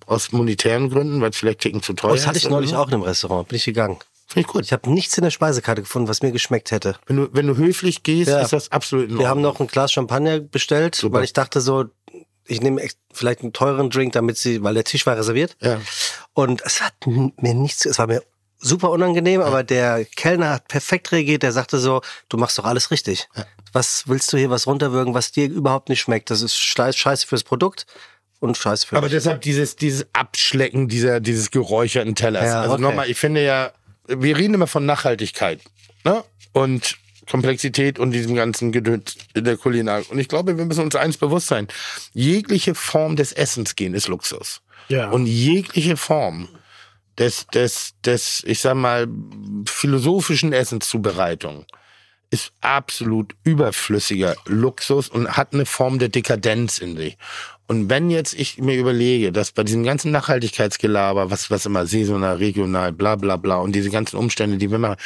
aus 0.05 0.32
monetären 0.32 0.89
Gründen, 0.89 1.21
weil 1.21 1.29
es 1.32 1.38
vielleicht 1.38 1.59
ticken 1.59 1.82
zu 1.84 1.93
teuer 1.93 2.11
Oh, 2.11 2.15
das 2.15 2.27
hatte 2.27 2.38
ist 2.38 2.43
ich 2.45 2.49
neulich 2.49 2.75
auch 2.75 2.88
in 2.88 2.95
einem 2.95 3.03
Restaurant. 3.03 3.47
Bin 3.49 3.55
ich 3.57 3.65
gegangen. 3.65 3.97
Finde 4.27 4.41
ich 4.41 4.47
gut. 4.47 4.63
Ich 4.63 4.71
habe 4.71 4.89
nichts 4.89 5.17
in 5.17 5.23
der 5.25 5.32
Speisekarte 5.32 5.82
gefunden, 5.82 6.07
was 6.07 6.21
mir 6.21 6.32
geschmeckt 6.32 6.71
hätte. 6.71 6.95
Wenn 7.05 7.17
du, 7.17 7.29
wenn 7.34 7.47
du 7.47 7.57
höflich 7.57 8.03
gehst, 8.03 8.29
Ja. 8.29 8.39
ist 8.39 8.53
das 8.53 8.71
absolut 8.71 9.09
in 9.09 9.19
Wir 9.19 9.27
haben 9.27 9.41
noch 9.41 9.59
ein 9.59 9.67
Glas 9.67 9.91
Champagner 9.91 10.39
bestellt, 10.39 10.95
Super. 10.95 11.17
weil 11.17 11.23
ich 11.25 11.34
dachte 11.34 11.59
so, 11.59 11.86
ich 12.47 12.61
nehme 12.61 12.82
vielleicht 13.13 13.41
einen 13.41 13.51
teuren 13.53 13.89
Drink, 13.89 14.13
damit 14.13 14.38
sie, 14.38 14.63
weil 14.63 14.73
der 14.73 14.84
Tisch 14.86 15.05
war 15.05 15.17
reserviert. 15.17 15.57
Ja. 15.61 15.79
Und 16.34 16.61
es 16.65 16.82
hat 16.82 16.93
mir 17.05 17.53
nichts, 17.53 17.86
es 17.86 17.99
war 17.99 18.07
mir 18.07 18.23
super 18.62 18.91
unangenehm, 18.91 19.41
aber 19.41 19.64
der 19.64 20.05
Kellner 20.05 20.51
hat 20.51 20.68
perfekt 20.68 21.12
reagiert. 21.12 21.43
Der 21.43 21.51
sagte 21.51 21.80
so, 21.80 22.01
du 22.30 22.38
machst 22.38 22.57
doch 22.57 22.66
alles 22.66 22.91
richtig. 22.91 23.28
Was 23.74 24.03
willst 24.07 24.32
du 24.32 24.38
hier 24.38 24.49
was 24.49 24.68
runterwürgen, 24.68 25.14
was 25.14 25.32
dir 25.32 25.45
überhaupt 25.49 25.89
nicht 25.89 26.01
schmeckt? 26.01 26.30
Das 26.30 26.41
ist 26.41 26.55
scheiß- 26.55 26.95
scheiße 26.97 27.28
fürs 27.28 27.43
Produkt 27.43 27.86
und 28.39 28.57
scheiße 28.57 28.88
für 28.88 28.97
Aber 28.97 29.07
mich. 29.07 29.14
deshalb 29.14 29.41
dieses, 29.41 29.76
dieses 29.76 30.05
Abschlecken 30.14 30.88
dieser, 30.88 31.20
dieses 31.20 31.51
geräucherten 31.51 32.16
Tellers. 32.16 32.45
Ja, 32.45 32.62
also 32.62 32.74
okay. 32.74 32.82
nochmal, 32.82 33.09
ich 33.09 33.18
finde 33.18 33.43
ja, 33.43 33.72
wir 34.07 34.38
reden 34.38 34.53
immer 34.53 34.68
von 34.68 34.86
Nachhaltigkeit, 34.86 35.62
ne? 36.03 36.24
Und 36.53 36.97
Komplexität 37.30 37.97
und 37.97 38.12
diesem 38.12 38.36
ganzen 38.36 38.74
Gedöns 38.74 39.16
in 39.34 39.45
der 39.45 39.55
Kulinarik. 39.55 40.12
Und 40.12 40.20
ich 40.20 40.28
glaube, 40.28 40.57
wir 40.57 40.66
müssen 40.66 40.84
uns 40.84 40.95
eins 40.95 41.16
bewusst 41.16 41.47
sein. 41.47 41.68
Jegliche 42.14 42.76
Form 42.76 43.16
des 43.16 43.32
Essens 43.32 43.76
gehen 43.76 43.93
ist 43.93 44.09
Luxus. 44.09 44.62
Ja. 44.89 45.09
Und 45.12 45.28
jegliche 45.28 45.95
Form 45.95 46.49
des, 47.18 47.47
des, 47.47 47.93
des, 48.05 48.43
ich 48.45 48.59
sag 48.62 48.76
mal, 48.76 49.07
philosophischen 49.68 50.53
Essenszubereitung 50.53 51.66
ist 52.32 52.53
absolut 52.62 53.36
überflüssiger 53.43 54.36
Luxus 54.45 55.09
und 55.09 55.36
hat 55.36 55.53
eine 55.53 55.66
Form 55.66 55.99
der 55.99 56.09
Dekadenz 56.09 56.78
in 56.78 56.95
sich. 56.95 57.18
Und 57.68 57.89
wenn 57.89 58.09
jetzt 58.09 58.34
ich 58.34 58.57
mir 58.57 58.78
überlege, 58.78 59.32
dass 59.32 59.51
bei 59.51 59.64
diesem 59.64 59.84
ganzen 59.84 60.12
Nachhaltigkeitsgelaber, 60.12 61.30
was, 61.30 61.51
was 61.51 61.66
immer 61.66 61.86
saisonal, 61.86 62.38
regional, 62.38 62.91
bla 62.93 63.16
bla 63.16 63.36
bla 63.36 63.57
und 63.57 63.74
diese 63.74 63.89
ganzen 63.89 64.18
Umstände, 64.18 64.57
die 64.57 64.72
wir 64.72 64.78
machen, 64.78 64.97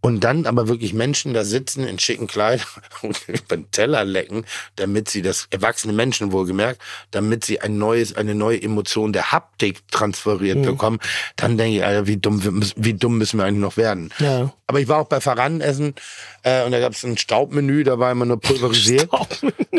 und 0.00 0.22
dann 0.22 0.46
aber 0.46 0.68
wirklich 0.68 0.94
Menschen 0.94 1.34
da 1.34 1.44
sitzen 1.44 1.86
in 1.86 1.98
schicken 1.98 2.26
Kleidern 2.26 2.66
und 3.02 3.18
den 3.50 3.70
Teller 3.70 4.04
lecken, 4.04 4.44
damit 4.76 5.08
sie 5.08 5.22
das, 5.22 5.48
erwachsene 5.50 5.92
Menschen 5.92 6.32
wohlgemerkt, 6.32 6.80
damit 7.10 7.44
sie 7.44 7.60
ein 7.60 7.78
neues, 7.78 8.16
eine 8.16 8.34
neue 8.34 8.62
Emotion 8.62 9.12
der 9.12 9.32
Haptik 9.32 9.86
transferiert 9.90 10.62
bekommen, 10.62 10.98
dann 11.36 11.58
denke 11.58 11.78
ich, 11.78 11.84
Alter, 11.84 12.06
wie 12.06 12.16
dumm, 12.16 12.62
wie 12.76 12.94
dumm 12.94 13.18
müssen 13.18 13.38
wir 13.38 13.44
eigentlich 13.44 13.60
noch 13.60 13.76
werden? 13.76 14.10
Ja. 14.18 14.52
Aber 14.66 14.80
ich 14.80 14.88
war 14.88 14.98
auch 14.98 15.08
bei 15.08 15.20
Faran 15.20 15.60
essen 15.60 15.94
äh, 16.48 16.64
und 16.64 16.72
da 16.72 16.80
gab 16.80 16.92
es 16.92 17.04
ein 17.04 17.18
Staubmenü, 17.18 17.84
da 17.84 17.98
war 17.98 18.10
immer 18.12 18.24
nur 18.24 18.40
pulverisiert. 18.40 19.08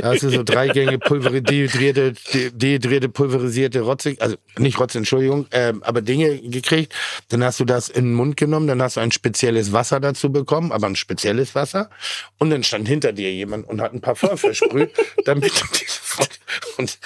Da 0.01 0.13
hast 0.13 0.23
du 0.23 0.29
so 0.29 0.43
drei 0.43 0.69
Gänge 0.69 0.97
pulveri 0.97 1.41
dehydrierte, 1.41 2.13
de- 2.33 2.51
dehydrierte, 2.51 3.09
pulverisierte 3.09 3.81
Rotzig, 3.81 4.21
also 4.21 4.37
nicht 4.57 4.79
Rotze, 4.79 4.97
Entschuldigung, 4.99 5.47
ähm, 5.51 5.83
aber 5.83 6.01
Dinge 6.01 6.39
gekriegt. 6.39 6.93
Dann 7.27 7.43
hast 7.43 7.59
du 7.59 7.65
das 7.65 7.89
in 7.89 8.05
den 8.05 8.13
Mund 8.13 8.37
genommen, 8.37 8.67
dann 8.67 8.81
hast 8.81 8.95
du 8.95 9.01
ein 9.01 9.11
spezielles 9.11 9.73
Wasser 9.73 9.99
dazu 9.99 10.31
bekommen, 10.31 10.71
aber 10.71 10.87
ein 10.87 10.95
spezielles 10.95 11.53
Wasser. 11.53 11.89
Und 12.37 12.49
dann 12.49 12.63
stand 12.63 12.87
hinter 12.87 13.11
dir 13.11 13.33
jemand 13.33 13.67
und 13.67 13.81
hat 13.81 13.93
ein 13.93 13.99
Parfum 13.99 14.37
versprüht, 14.37 14.91
damit 15.25 15.51
du 15.59 15.65
diese 15.77 15.99
und 16.77 16.97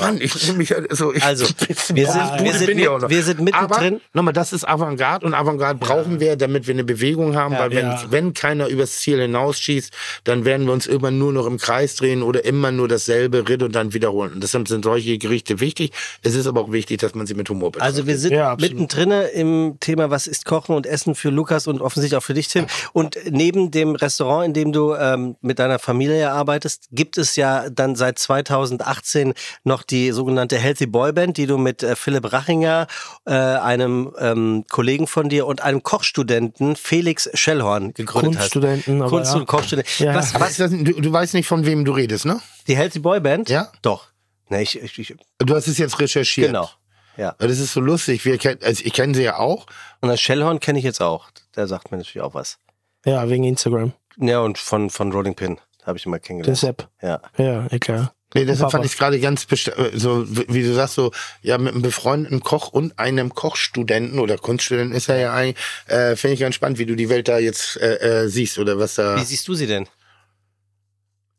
Mann, 0.00 0.20
ich 0.20 0.32
fühle 0.32 0.58
mich 0.58 0.70
halt 0.72 0.94
so. 0.96 1.12
Ich, 1.12 1.22
Also, 1.22 1.44
wir 1.94 2.06
sind- 2.06 2.44
wir 2.44 2.52
sind 2.54 2.66
bin 2.66 2.76
mit- 2.78 2.88
auch 2.88 3.00
noch. 3.00 3.08
wir 3.10 3.22
sind 3.22 3.40
mittendrin. 3.40 3.94
Aber 3.94 4.00
nochmal, 4.12 4.32
das 4.32 4.52
ist 4.52 4.66
Avantgarde 4.66 5.26
und 5.26 5.34
Avantgarde 5.34 5.78
brauchen 5.78 6.20
wir, 6.20 6.36
damit 6.36 6.66
wir 6.66 6.74
eine 6.74 6.84
Bewegung 6.84 7.36
haben, 7.36 7.56
weil 7.58 7.70
wenn, 7.70 7.86
Ja. 7.86 8.04
wenn 8.10 8.34
keiner 8.34 8.68
übers 8.68 8.98
Ziel 8.98 9.20
hinausschießt, 9.20 9.92
dann 10.24 10.44
werden 10.44 10.66
wir 10.66 10.72
uns 10.72 10.86
irgendwann 10.86 11.18
nur 11.18 11.32
noch 11.32 11.46
im 11.46 11.58
Kreis 11.58 11.96
drehen 11.96 12.22
oder 12.22 12.44
immer 12.44 12.70
nur 12.72 12.88
dasselbe 12.88 13.48
redundant 13.48 13.94
wiederholen. 13.94 14.32
Und 14.34 14.42
deshalb 14.42 14.68
sind 14.68 14.84
solche 14.84 15.18
Gerichte 15.18 15.60
wichtig. 15.60 15.92
Es 16.22 16.34
ist 16.34 16.46
aber 16.46 16.60
auch 16.62 16.72
wichtig, 16.72 17.00
dass 17.00 17.14
man 17.14 17.26
sie 17.26 17.34
mit 17.34 17.48
Humor 17.50 17.72
betrachtet. 17.72 17.94
Also 17.96 18.06
wir 18.06 18.18
sind 18.18 18.32
Ja, 18.32 18.56
mittendrin 18.60 19.10
im 19.34 19.76
Thema, 19.80 20.10
was 20.10 20.26
ist 20.26 20.44
Kochen 20.44 20.74
und 20.74 20.86
Essen 20.86 21.14
für 21.14 21.30
Lukas 21.30 21.66
und 21.66 21.80
offensichtlich 21.80 22.16
auch 22.18 22.22
für 22.22 22.34
dich, 22.34 22.48
Tim. 22.48 22.66
Und 22.92 23.16
neben 23.30 23.70
dem 23.70 23.94
Restaurant, 23.94 24.46
in 24.46 24.52
dem 24.54 24.72
du 24.72 24.94
ähm, 24.94 25.36
mit 25.40 25.58
deiner 25.58 25.78
Familie 25.78 26.30
arbeitest, 26.32 26.88
gibt 26.92 27.18
es 27.18 27.36
ja 27.36 27.68
dann 27.70 27.96
seit 27.96 28.18
2018 28.18 29.34
noch 29.64 29.82
die 29.82 30.10
sogenannte 30.12 30.58
Healthy 30.58 30.86
Boy 30.86 31.12
Band, 31.12 31.36
die 31.36 31.46
du 31.46 31.58
mit 31.58 31.82
äh, 31.82 31.96
Philipp 31.96 32.32
Rachinger, 32.32 32.86
äh, 33.26 33.32
einem 33.32 34.12
ähm, 34.18 34.64
Kollegen 34.70 35.06
von 35.06 35.28
dir 35.28 35.46
und 35.46 35.62
einem 35.62 35.82
Kochstudenten 35.82 36.76
Felix 36.76 37.28
Schellhorn 37.34 37.92
gegründet 37.94 38.36
Kunststudenten, 38.40 38.94
hast. 38.96 39.00
aber 39.02 39.10
Kunst- 39.10 39.32
ja. 39.34 39.38
und 39.40 39.46
Kochstudenten. 39.46 40.06
Ja. 40.06 40.14
Was, 40.14 40.34
was, 40.38 40.56
das, 40.56 40.70
du, 40.70 40.82
du 40.84 41.12
weißt 41.12 41.34
nicht, 41.34 41.46
von 41.46 41.64
wem 41.66 41.84
du 41.84 41.92
redest, 41.92 42.24
ne? 42.26 42.40
die 42.66 42.76
Healthy 42.76 42.98
Boy 43.00 43.20
Band? 43.20 43.48
Ja. 43.48 43.70
Doch. 43.82 44.08
Nee, 44.48 44.62
ich, 44.62 44.80
ich, 44.82 44.98
ich, 44.98 45.14
Du 45.38 45.54
hast 45.54 45.68
es 45.68 45.78
jetzt 45.78 45.98
recherchiert. 46.00 46.48
genau. 46.48 46.68
Ja. 47.16 47.34
Das 47.38 47.58
ist 47.58 47.72
so 47.72 47.80
lustig. 47.80 48.24
Wir 48.24 48.38
also 48.62 48.82
ich 48.84 48.92
kenne 48.92 49.14
sie 49.14 49.22
ja 49.22 49.38
auch. 49.38 49.66
Und 50.00 50.08
das 50.08 50.20
Schellhorn 50.20 50.58
kenne 50.58 50.78
ich 50.78 50.84
jetzt 50.84 51.00
auch. 51.02 51.30
Der 51.54 51.66
sagt 51.66 51.90
mir 51.90 51.98
natürlich 51.98 52.22
auch 52.22 52.34
was. 52.34 52.58
Ja, 53.04 53.28
wegen 53.28 53.44
Instagram. 53.44 53.92
Ja, 54.16 54.40
und 54.40 54.58
von, 54.58 54.90
von 54.90 55.12
Rolling 55.12 55.34
Pin 55.34 55.58
habe 55.84 55.98
ich 55.98 56.06
ihn 56.06 56.10
mal 56.10 56.18
kennengelernt. 56.20 56.58
Sepp. 56.58 56.88
Ja. 57.02 57.20
Ja, 57.36 57.68
klar. 57.78 58.12
Nee, 58.34 58.44
deshalb 58.44 58.70
fand 58.70 58.84
ich 58.84 58.92
es 58.92 58.98
gerade 58.98 59.18
ganz 59.18 59.44
best- 59.44 59.68
äh, 59.68 59.90
so, 59.94 60.24
wie 60.28 60.44
wie 60.48 60.62
du 60.62 60.72
sagst, 60.72 60.94
so, 60.94 61.10
ja, 61.42 61.58
mit 61.58 61.72
einem 61.72 61.82
befreundeten 61.82 62.40
Koch 62.40 62.68
und 62.68 62.96
einem 62.98 63.34
Kochstudenten 63.34 64.18
oder 64.20 64.38
Kunststudenten 64.38 64.94
ist 64.96 65.08
er 65.08 65.18
ja 65.18 65.34
eigentlich, 65.34 65.56
äh, 65.88 66.14
finde 66.16 66.34
ich 66.34 66.40
ganz 66.40 66.54
spannend, 66.54 66.78
wie 66.78 66.86
du 66.86 66.94
die 66.94 67.08
Welt 67.08 67.26
da 67.28 67.38
jetzt 67.38 67.76
äh, 67.78 67.96
äh, 68.24 68.28
siehst 68.28 68.58
oder 68.58 68.78
was 68.78 68.94
da. 68.94 69.16
Wie 69.16 69.24
siehst 69.24 69.48
du 69.48 69.54
sie 69.54 69.66
denn? 69.66 69.88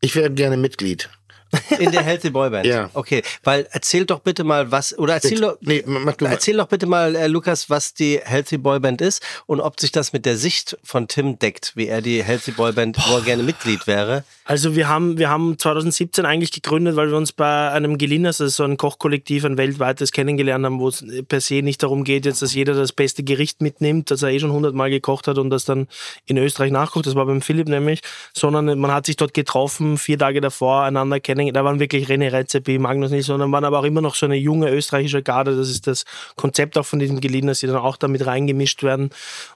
Ich 0.02 0.16
wäre 0.16 0.32
gerne 0.32 0.58
Mitglied. 0.58 1.10
In 1.80 1.92
der 1.92 2.04
Healthy 2.04 2.30
Boy 2.30 2.50
Band. 2.50 2.66
Ja. 2.72 2.90
Okay, 2.94 3.22
weil 3.44 3.68
erzähl 3.72 4.06
doch 4.06 4.20
bitte 4.20 4.44
mal 4.44 4.72
was, 4.72 4.98
oder 4.98 5.16
erzähl 5.16 5.40
doch, 5.42 5.58
Nee, 5.62 5.84
mach 5.86 6.14
du 6.16 6.26
mal. 6.26 6.32
erzähl 6.32 6.56
doch 6.58 6.68
bitte 6.68 6.86
mal, 6.86 7.16
äh, 7.16 7.28
Lukas, 7.28 7.70
was 7.70 7.94
die 7.94 8.20
Healthy 8.24 8.58
Boy 8.60 8.80
Band 8.80 9.02
ist 9.02 9.22
und 9.46 9.60
ob 9.60 9.80
sich 9.80 9.92
das 9.92 10.14
mit 10.14 10.26
der 10.26 10.38
Sicht 10.38 10.78
von 10.84 11.08
Tim 11.08 11.38
deckt, 11.40 11.74
wie 11.76 11.88
er 11.88 12.02
die 12.02 12.24
Healthy 12.24 12.52
Boy 12.52 12.72
Band, 12.72 12.98
wo 13.10 13.16
er 13.16 13.22
gerne 13.22 13.44
Mitglied 13.44 13.88
wäre. 13.88 14.24
Also 14.46 14.76
wir 14.76 14.88
haben, 14.88 15.18
wir 15.18 15.30
haben 15.30 15.58
2017 15.58 16.26
eigentlich 16.26 16.52
gegründet, 16.52 16.96
weil 16.96 17.10
wir 17.10 17.18
uns 17.18 17.32
bei 17.32 17.70
einem 17.72 17.98
Gelinas, 17.98 18.38
das 18.38 18.50
ist 18.50 18.56
so 18.58 18.64
ein 18.64 18.78
Kochkollektiv, 18.78 19.44
ein 19.44 19.58
weltweites 19.58 20.12
kennengelernt 20.12 20.66
haben, 20.66 20.80
wo 20.80 20.88
es 20.88 21.04
per 21.28 21.42
se 21.42 21.56
nicht 21.62 21.84
darum 21.84 22.04
geht, 22.04 22.26
jetzt, 22.26 22.42
dass 22.42 22.54
jeder 22.54 22.74
das 22.74 22.92
beste 22.94 23.24
Gericht 23.24 23.62
mitnimmt, 23.62 24.12
das 24.12 24.24
er 24.24 24.30
eh 24.30 24.40
schon 24.40 24.52
hundertmal 24.52 24.90
gekocht 24.90 25.28
hat 25.28 25.38
und 25.38 25.50
das 25.50 25.66
dann 25.66 25.88
in 26.26 26.38
Österreich 26.38 26.72
nachkocht. 26.72 27.06
Das 27.08 27.16
war 27.16 27.26
beim 27.26 27.42
Philipp 27.42 27.68
nämlich, 27.68 28.02
sondern 28.34 28.80
man 28.80 28.92
hat 28.92 29.06
sich 29.06 29.16
dort 29.18 29.34
getroffen, 29.34 29.98
vier 29.98 30.18
Tage 30.18 30.40
davor 30.42 30.84
einander 30.84 31.20
kennengelernt. 31.20 31.41
Da 31.52 31.64
waren 31.64 31.80
wirklich 31.80 32.08
René 32.08 32.32
Rezepi, 32.32 32.78
Magnus 32.78 33.12
Nilsson, 33.12 33.40
dann 33.40 33.52
waren 33.52 33.66
aber 33.66 33.80
auch 33.80 33.84
immer 33.84 34.02
noch 34.02 34.16
so 34.16 34.26
eine 34.26 34.36
junge 34.36 34.70
österreichische 34.70 35.24
Garde. 35.24 35.56
Das 35.56 35.70
ist 35.70 35.88
das 35.88 36.06
Konzept 36.36 36.78
auch 36.78 36.86
von 36.86 37.00
diesem 37.00 37.20
Gelinas, 37.20 37.60
die 37.60 37.68
dann 37.68 37.78
auch 37.78 37.98
damit 37.98 38.26
reingemischt 38.26 38.84
werden. 38.84 39.10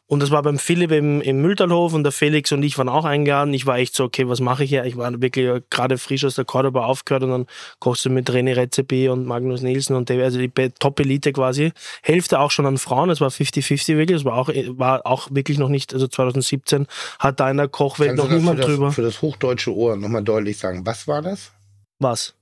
Und 0.07 0.21
das 0.21 0.29
war 0.29 0.43
beim 0.43 0.59
Philipp 0.59 0.91
im, 0.91 1.21
im 1.21 1.41
Mülltalhof 1.41 1.93
und 1.93 2.03
der 2.03 2.11
Felix 2.11 2.51
und 2.51 2.61
ich 2.61 2.77
waren 2.77 2.89
auch 2.89 3.05
eingeladen. 3.05 3.53
Ich 3.53 3.65
war 3.65 3.77
echt 3.77 3.95
so, 3.95 4.03
okay, 4.03 4.27
was 4.27 4.39
mache 4.39 4.63
ich 4.63 4.69
hier? 4.69 4.85
Ich 4.85 4.97
war 4.97 5.19
wirklich 5.19 5.63
gerade 5.71 5.97
frisch 5.97 6.23
aus 6.25 6.35
der 6.35 6.45
Cordoba 6.45 6.85
aufgehört 6.85 7.23
und 7.23 7.31
dann 7.31 7.45
kochst 7.79 8.05
du 8.05 8.09
mit 8.09 8.29
René 8.29 8.55
Rezepi 8.55 9.09
und 9.09 9.25
Magnus 9.25 9.61
Nielsen 9.61 9.95
und 9.95 10.09
der, 10.09 10.23
also 10.23 10.37
die 10.37 10.49
Top-Elite 10.49 11.33
quasi. 11.33 11.71
Hälfte 12.03 12.39
auch 12.39 12.51
schon 12.51 12.67
an 12.67 12.77
Frauen, 12.77 13.09
es 13.09 13.19
war 13.19 13.29
50-50 13.29 13.97
wirklich, 13.97 14.17
es 14.17 14.25
war 14.25 14.35
auch, 14.35 14.49
war 14.49 15.05
auch 15.05 15.27
wirklich 15.31 15.57
noch 15.57 15.69
nicht, 15.69 15.93
also 15.93 16.07
2017 16.07 16.85
hat 17.19 17.39
da 17.39 17.49
in 17.49 17.57
der 17.57 17.67
Kochwelt 17.67 18.09
Kannst 18.09 18.23
noch 18.23 18.29
das 18.29 18.39
niemand 18.39 18.63
drüber. 18.63 18.85
Das, 18.87 18.95
für 18.95 19.01
das 19.01 19.21
hochdeutsche 19.21 19.73
Ohr 19.73 19.95
nochmal 19.95 20.23
deutlich 20.23 20.57
sagen. 20.57 20.85
Was 20.85 21.07
war 21.07 21.21
das? 21.21 21.51
Was? 21.99 22.33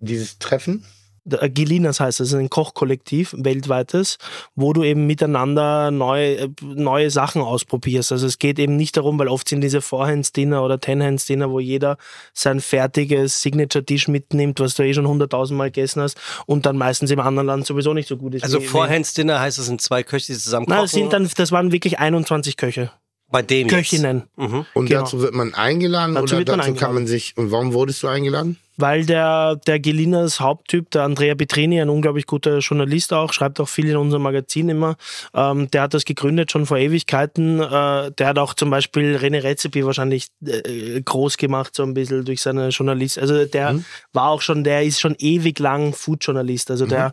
Dieses 0.00 0.38
Treffen? 0.38 0.84
äh, 1.30 1.50
Gelinas 1.50 2.00
heißt 2.00 2.20
es, 2.20 2.32
ein 2.32 2.48
Kochkollektiv, 2.48 3.34
weltweites, 3.36 4.16
wo 4.54 4.72
du 4.72 4.82
eben 4.82 5.06
miteinander 5.06 5.90
neue, 5.90 6.36
äh, 6.38 6.48
neue 6.62 7.10
Sachen 7.10 7.42
ausprobierst. 7.42 8.12
Also 8.12 8.26
es 8.26 8.38
geht 8.38 8.58
eben 8.58 8.76
nicht 8.76 8.96
darum, 8.96 9.18
weil 9.18 9.28
oft 9.28 9.46
sind 9.48 9.60
diese 9.60 9.82
Four-Hands-Dinner 9.82 10.62
oder 10.64 10.80
Ten-Hands-Dinner, 10.80 11.50
wo 11.50 11.60
jeder 11.60 11.98
sein 12.32 12.60
fertiges 12.60 13.42
Signature-Dish 13.42 14.08
mitnimmt, 14.08 14.58
was 14.60 14.74
du 14.74 14.84
eh 14.84 14.94
schon 14.94 15.06
hunderttausendmal 15.06 15.70
gegessen 15.70 16.00
hast 16.00 16.16
und 16.46 16.64
dann 16.64 16.78
meistens 16.78 17.10
im 17.10 17.20
anderen 17.20 17.46
Land 17.46 17.66
sowieso 17.66 17.92
nicht 17.92 18.08
so 18.08 18.16
gut 18.16 18.34
ist. 18.34 18.44
Also 18.44 18.60
Forehands-Dinner 18.60 19.38
heißt, 19.38 19.58
es 19.58 19.66
sind 19.66 19.82
zwei 19.82 20.02
Köche, 20.02 20.32
die 20.32 20.38
zusammen 20.38 20.64
kochen. 20.66 20.76
Nein, 20.76 20.84
das, 20.84 20.92
sind 20.92 21.12
dann, 21.12 21.28
das 21.36 21.52
waren 21.52 21.72
wirklich 21.72 21.98
21 21.98 22.56
Köche. 22.56 22.90
bei 23.30 23.42
dem 23.42 23.68
Köchinnen. 23.68 24.22
Jetzt. 24.38 24.50
Mhm. 24.50 24.66
Und 24.72 24.86
Genau. 24.86 25.00
dazu 25.02 25.20
wird 25.20 25.34
man 25.34 25.52
eingeladen 25.52 26.14
Dazu 26.14 26.24
oder 26.36 26.38
wird 26.38 26.48
man 26.48 26.58
dazu 26.60 26.68
kann 26.68 26.74
eingeladen. 26.76 26.94
man 26.94 27.06
sich. 27.06 27.36
Und 27.36 27.50
warum 27.50 27.74
wurdest 27.74 28.02
du 28.02 28.08
eingeladen? 28.08 28.56
Weil 28.80 29.04
der, 29.04 29.56
der 29.66 29.80
Gelinas 29.80 30.38
Haupttyp, 30.40 30.90
der 30.92 31.02
Andrea 31.02 31.34
Petrini, 31.34 31.80
ein 31.80 31.88
unglaublich 31.88 32.26
guter 32.26 32.58
Journalist 32.58 33.12
auch, 33.12 33.32
schreibt 33.32 33.58
auch 33.60 33.68
viel 33.68 33.88
in 33.88 33.96
unserem 33.96 34.22
Magazin 34.22 34.68
immer, 34.68 34.96
ähm, 35.34 35.70
der 35.70 35.82
hat 35.82 35.94
das 35.94 36.04
gegründet 36.04 36.52
schon 36.52 36.64
vor 36.64 36.78
Ewigkeiten. 36.78 37.60
Äh, 37.60 38.12
der 38.12 38.26
hat 38.28 38.38
auch 38.38 38.54
zum 38.54 38.70
Beispiel 38.70 39.16
René 39.16 39.42
Rezepi 39.42 39.84
wahrscheinlich 39.84 40.28
äh, 40.46 41.00
groß 41.02 41.36
gemacht, 41.36 41.74
so 41.74 41.82
ein 41.82 41.92
bisschen 41.92 42.24
durch 42.24 42.40
seine 42.40 42.68
Journalist. 42.68 43.18
Also 43.18 43.44
der 43.44 43.72
Mhm. 43.72 43.84
war 44.12 44.28
auch 44.30 44.40
schon, 44.40 44.62
der 44.64 44.84
ist 44.84 45.00
schon 45.00 45.16
ewig 45.18 45.58
lang 45.58 45.92
Food-Journalist. 45.92 46.70
Also 46.70 46.86
der 46.86 47.12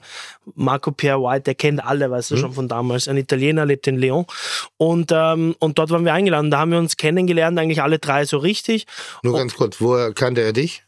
Marco 0.53 0.91
Pierre 0.91 1.19
White, 1.21 1.41
der 1.45 1.55
kennt 1.55 1.83
alle, 1.83 2.09
weißt 2.11 2.31
Mhm. 2.31 2.35
du, 2.35 2.41
schon 2.41 2.53
von 2.53 2.67
damals. 2.67 3.07
Ein 3.07 3.17
Italiener, 3.17 3.65
lebt 3.65 3.87
in 3.87 3.97
Lyon. 3.97 4.25
Und, 4.77 5.11
ähm, 5.11 5.55
und 5.59 5.79
dort 5.79 5.89
waren 5.89 6.05
wir 6.05 6.13
eingeladen. 6.13 6.51
Da 6.51 6.59
haben 6.59 6.71
wir 6.71 6.77
uns 6.79 6.95
kennengelernt, 6.95 7.57
eigentlich 7.59 7.81
alle 7.81 7.99
drei 7.99 8.23
so 8.25 8.37
richtig. 8.37 8.85
Nur 9.23 9.35
ganz 9.35 9.55
kurz, 9.55 9.81
woher 9.81 10.13
kannte 10.13 10.41
er 10.41 10.53
dich? 10.53 10.83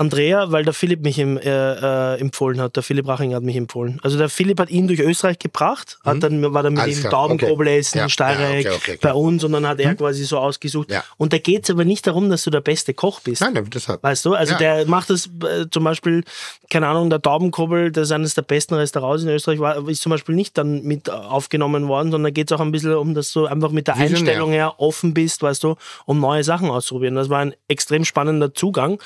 Andrea, 0.00 0.50
weil 0.50 0.64
der 0.64 0.72
Philipp 0.72 1.02
mich 1.02 1.18
im, 1.18 1.36
äh, 1.36 1.42
äh, 1.42 2.18
empfohlen 2.18 2.58
hat. 2.60 2.74
Der 2.74 2.82
Philipp 2.82 3.06
Raching 3.06 3.34
hat 3.34 3.42
mich 3.42 3.56
empfohlen. 3.56 4.00
Also 4.02 4.16
der 4.16 4.30
Philipp 4.30 4.58
hat 4.58 4.70
ihn 4.70 4.86
durch 4.86 5.00
Österreich 5.00 5.38
gebracht, 5.38 5.98
hat 6.04 6.22
dann, 6.22 6.54
war 6.54 6.62
dann 6.62 6.72
mit 6.72 6.86
Mhm. 6.86 6.92
Ihm 6.92 7.10
Taubenkobel 7.10 7.66
okay. 7.66 7.78
essen, 7.78 7.98
Ja, 7.98 8.08
Steireck, 8.08 8.64
ja, 8.64 8.72
okay, 8.72 8.92
okay, 8.92 8.98
bei 9.02 9.12
uns 9.12 9.44
und 9.44 9.52
dann 9.52 9.66
hat 9.68 9.78
er 9.78 9.94
quasi 9.94 10.24
so 10.24 10.38
ausgesucht. 10.38 10.90
Ja. 10.90 11.04
Und 11.18 11.34
da 11.34 11.38
geht 11.38 11.64
es 11.64 11.70
aber 11.70 11.84
nicht 11.84 12.06
darum, 12.06 12.30
dass 12.30 12.44
du 12.44 12.50
der 12.50 12.62
beste 12.62 12.94
Koch 12.94 13.20
bist. 13.20 13.42
Nein, 13.42 13.62
deshalb. 13.72 14.02
Weißt 14.02 14.24
du, 14.24 14.32
also 14.34 14.54
der 14.56 14.86
macht 14.86 15.10
das 15.10 15.26
äh, 15.26 15.66
zum 15.70 15.84
Beispiel, 15.84 16.24
keine 16.70 16.88
Ahnung, 16.88 17.10
der 17.10 17.20
Taubenkobel, 17.20 17.92
das 17.92 18.08
ist 18.08 18.12
eines 18.12 18.34
der 18.34 18.42
besten 18.42 18.74
Restaurants 18.74 19.22
in 19.22 19.28
Österreich, 19.28 19.58
war, 19.58 19.86
ist 19.86 20.00
zum 20.00 20.10
Beispiel 20.10 20.34
nicht 20.34 20.56
dann 20.56 20.82
mit 20.82 21.10
aufgenommen 21.10 21.88
worden, 21.88 22.10
sondern 22.10 22.30
da 22.30 22.30
geht 22.30 22.50
es 22.50 22.56
auch 22.56 22.62
ein 22.62 22.72
bisschen 22.72 22.94
um, 22.94 23.14
dass 23.14 23.32
du 23.32 23.46
einfach 23.46 23.70
mit 23.70 23.86
der. 23.86 23.96
Einstellung 23.96 24.50
her 24.50 24.74
offen 24.78 25.12
bist, 25.12 25.42
weißt 25.42 25.62
du, 25.62 25.76
um 26.06 26.20
neue 26.20 26.42
Sachen 26.42 26.70
auszuprobieren. 26.70 27.16
Das 27.16 27.28
war 27.28 27.40
ein 27.40 27.54
extrem 27.68 28.06
spannender 28.06 28.54
Zugang. 28.54 28.98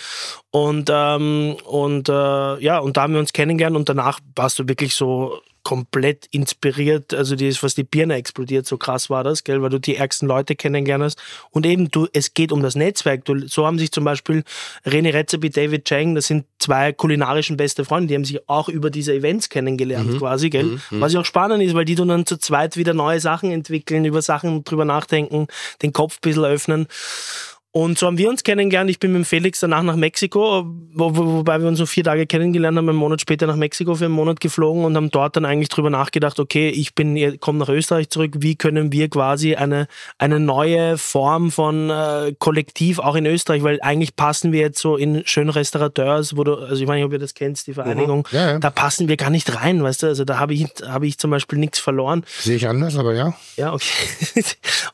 Und, 0.55 0.89
ähm, 0.89 1.57
und 1.65 2.09
äh, 2.09 2.13
ja, 2.13 2.79
und 2.79 2.97
da 2.97 3.03
haben 3.03 3.15
wir 3.15 3.19
uns 3.19 3.33
kennengelernt 3.33 3.75
und 3.75 3.89
danach 3.89 4.21
warst 4.37 4.57
du 4.61 4.69
wirklich 4.69 4.95
so 4.95 5.41
komplett 5.65 6.27
inspiriert, 6.31 7.13
also 7.13 7.35
die 7.35 7.49
ist 7.49 7.59
fast 7.59 7.77
die 7.77 7.83
Birne 7.83 8.15
explodiert, 8.15 8.65
so 8.65 8.77
krass 8.77 9.11
war 9.11 9.25
das, 9.25 9.43
gell, 9.43 9.63
weil 9.63 9.71
du 9.71 9.81
die 9.81 9.97
ärgsten 9.97 10.29
Leute 10.29 10.55
kennengelernt 10.55 11.03
hast. 11.03 11.23
Und 11.51 11.67
eben, 11.67 11.91
du, 11.91 12.07
es 12.13 12.35
geht 12.35 12.53
um 12.53 12.63
das 12.63 12.77
Netzwerk. 12.77 13.25
Du, 13.25 13.49
so 13.49 13.67
haben 13.67 13.81
sich 13.81 13.91
zum 13.91 14.05
Beispiel 14.05 14.45
René 14.87 15.13
Rezepi, 15.13 15.51
David 15.51 15.87
Chang, 15.87 16.15
das 16.15 16.27
sind 16.27 16.45
zwei 16.61 16.93
kulinarischen 16.93 17.57
beste 17.57 17.85
Freunde, 17.85 18.09
die 18.09 18.15
haben 18.15 18.25
sich 18.25 18.49
auch 18.49 18.69
über 18.69 18.91
diese 18.91 19.13
Events 19.13 19.49
kennengelernt, 19.49 20.19
quasi, 20.19 20.51
gell. 20.51 20.79
Was 20.91 21.15
ja 21.15 21.21
auch 21.21 21.25
spannend 21.25 21.65
ist, 21.65 21.75
weil 21.75 21.85
die 21.85 21.97
dann 21.97 22.27
zu 22.27 22.39
zweit 22.39 22.77
wieder 22.77 22.95
neue 22.95 23.19
Sachen 23.19 23.51
entwickeln, 23.51 24.05
über 24.05 24.23
Sachen 24.23 24.63
drüber 24.63 24.85
nachdenken, 24.85 25.49
den 25.83 25.93
Kopf 25.93 26.19
ein 26.19 26.21
bisschen 26.21 26.45
öffnen. 26.45 26.87
Und 27.77 27.99
so 27.99 28.07
haben 28.07 28.19
wir 28.19 28.29
uns 28.29 28.45
kennengelernt. 28.45 28.89
Ich 28.89 29.01
bin 29.01 29.11
mit 29.11 29.23
dem 29.23 29.25
Felix 29.25 29.59
danach 29.59 29.83
nach 29.83 29.97
Mexiko, 29.97 30.65
wo, 30.93 31.17
wo, 31.17 31.27
wobei 31.39 31.61
wir 31.61 31.67
uns 31.67 31.79
so 31.79 31.87
vier 31.87 32.05
Tage 32.05 32.25
kennengelernt 32.25 32.79
haben, 32.79 32.89
einen 32.89 32.97
Monat 32.97 33.21
später 33.21 33.49
nach 33.49 33.57
Mexiko 33.57 33.97
für 33.97 34.05
einen 34.05 34.15
Monat 34.15 34.39
geflogen 34.39 34.85
und 34.85 34.95
haben 34.95 35.11
dort 35.11 35.35
dann 35.35 35.45
eigentlich 35.45 35.71
drüber 35.71 35.91
nachgedacht, 35.91 36.39
okay, 36.39 36.69
ich 36.69 36.95
bin, 36.95 37.41
komme 37.41 37.59
nach 37.59 37.69
Österreich 37.69 38.11
zurück, 38.11 38.35
wie 38.39 38.55
können 38.55 38.93
wir 38.93 39.11
quasi 39.11 39.57
eine, 39.57 39.89
eine 40.19 40.39
neue 40.39 40.99
Form 40.99 41.51
von 41.51 41.91
äh, 41.91 42.33
Kollektiv 42.39 43.01
auch 43.01 43.17
in 43.17 43.27
Österreich, 43.27 43.65
weil 43.65 43.81
eigentlich 43.83 44.15
passen 44.15 44.53
wir 44.53 44.61
jetzt 44.61 44.79
so 44.79 44.97
in 44.97 45.27
schöne 45.27 45.53
Restaurateurs, 45.57 46.37
wo 46.37 46.45
du, 46.45 46.55
also 46.55 46.81
ich 46.81 46.87
weiß 46.87 46.95
nicht, 46.95 47.07
ob 47.07 47.13
ihr 47.13 47.19
das 47.19 47.35
kennst, 47.35 47.67
die 47.67 47.75
Vereinigung, 47.75 48.29
Ja, 48.31 48.53
ja. 48.53 48.59
da 48.61 48.71
passen 48.71 49.09
wir 49.09 49.17
gar 49.17 49.31
nicht 49.31 49.53
rein, 49.53 49.83
weißt 49.83 50.05
du, 50.05 50.07
also 50.07 50.25
da 50.25 50.39
habe 50.39 50.55
ich, 50.55 50.65
habe 50.87 51.09
ich 51.09 51.19
zum 51.19 51.33
Beispiel 51.33 51.59
nichts 51.59 51.81
verloren. 51.81 52.25
Sehe 52.39 52.55
ich 52.55 52.69
anders, 52.69 52.97
aber 52.97 53.15
ja. 53.15 53.35
Ja, 53.57 53.73
okay. 53.73 54.45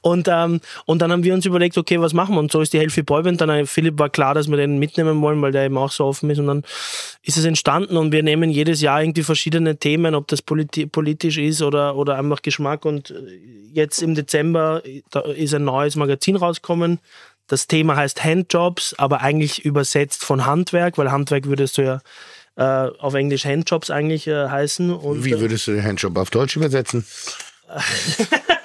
und, 0.01 0.29
ähm, 0.31 0.63
und 0.87 1.03
dann 1.03 1.13
haben 1.13 1.25
wir 1.25 1.35
uns 1.35 1.45
überlegt, 1.45 1.77
okay, 1.77 2.01
was 2.01 2.15
machen 2.15 2.35
wir? 2.37 2.39
Und 2.39 2.51
so 2.51 2.63
ist 2.63 2.70
die 2.73 2.79
Healthy 2.79 3.03
Boyband. 3.03 3.41
Dann 3.41 3.51
äh, 3.51 3.67
Philipp 3.67 3.99
war 3.99 4.11
klar, 4.11 4.35
dass 4.35 4.49
wir 4.49 4.57
den 4.57 4.79
mitnehmen 4.79 5.21
wollen, 5.21 5.41
weil 5.43 5.53
der 5.53 5.65
eben 5.65 5.79
auch 5.79 5.93
so 5.93 6.05
offen 6.05 6.31
ist. 6.31 6.39
Und 6.39 6.47
dann 6.47 6.63
ist 7.23 7.37
es 7.37 7.45
entstanden 7.45 7.97
und 7.97 8.13
wir 8.13 8.23
nehmen 8.23 8.51
jedes 8.51 8.81
Jahr 8.81 9.03
irgendwie 9.03 9.23
verschiedene 9.23 9.77
Themen, 9.77 10.15
ob 10.15 10.29
das 10.29 10.43
politi 10.43 10.87
politisch 10.87 11.39
ist 11.39 11.63
oder, 11.63 11.97
oder 11.97 12.17
einfach 12.17 12.43
Geschmack. 12.43 12.85
Und 12.85 13.11
äh, 13.11 13.15
jetzt 13.73 14.03
im 14.03 14.15
Dezember 14.15 14.83
äh, 14.85 15.03
ist 15.35 15.55
ein 15.55 15.65
neues 15.65 15.97
Magazin 15.97 16.37
rausgekommen. 16.37 17.01
Das 17.47 17.67
Thema 17.67 17.97
heißt 17.97 18.23
Handjobs, 18.23 18.95
aber 18.97 19.23
eigentlich 19.23 19.65
übersetzt 19.65 20.25
von 20.25 20.47
Handwerk, 20.47 20.99
weil 20.99 21.11
Handwerk 21.11 21.47
würdest 21.47 21.79
du 21.79 21.83
ja 21.83 22.01
äh, 22.57 22.91
auf 22.99 23.15
Englisch 23.15 23.45
Handjobs 23.45 23.91
eigentlich 23.91 24.27
äh, 24.27 24.49
heißen. 24.49 24.93
Und, 24.93 25.25
Wie 25.25 25.39
würdest 25.41 25.67
du 25.67 25.73
den 25.73 25.83
Handjob 25.83 26.17
auf 26.17 26.31
Deutsch 26.31 26.57
übersetzen? 26.57 27.05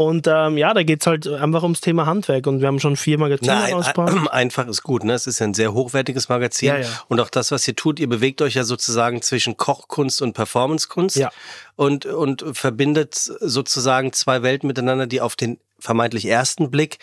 Und 0.00 0.28
ähm, 0.28 0.56
ja, 0.56 0.72
da 0.74 0.84
geht's 0.84 1.08
halt 1.08 1.26
einfach 1.26 1.64
ums 1.64 1.80
Thema 1.80 2.06
Handwerk 2.06 2.46
und 2.46 2.60
wir 2.60 2.68
haben 2.68 2.78
schon 2.78 2.96
vier 2.96 3.18
Magazine 3.18 3.52
Nein, 3.52 3.74
rausgebracht. 3.74 4.16
ein, 4.16 4.28
einfach 4.28 4.68
ist 4.68 4.84
gut. 4.84 5.02
Ne? 5.02 5.12
Es 5.12 5.26
ist 5.26 5.40
ja 5.40 5.46
ein 5.48 5.54
sehr 5.54 5.74
hochwertiges 5.74 6.28
Magazin. 6.28 6.68
Ja, 6.68 6.78
ja. 6.78 6.88
Und 7.08 7.18
auch 7.18 7.28
das, 7.30 7.50
was 7.50 7.66
ihr 7.66 7.74
tut, 7.74 7.98
ihr 7.98 8.08
bewegt 8.08 8.40
euch 8.40 8.54
ja 8.54 8.62
sozusagen 8.62 9.22
zwischen 9.22 9.56
Kochkunst 9.56 10.22
und 10.22 10.34
Performancekunst 10.34 11.16
Ja. 11.16 11.32
und, 11.74 12.06
und 12.06 12.44
verbindet 12.52 13.16
sozusagen 13.16 14.12
zwei 14.12 14.44
Welten 14.44 14.68
miteinander, 14.68 15.08
die 15.08 15.20
auf 15.20 15.34
den 15.34 15.58
vermeintlich 15.80 16.26
ersten 16.26 16.70
Blick 16.70 16.98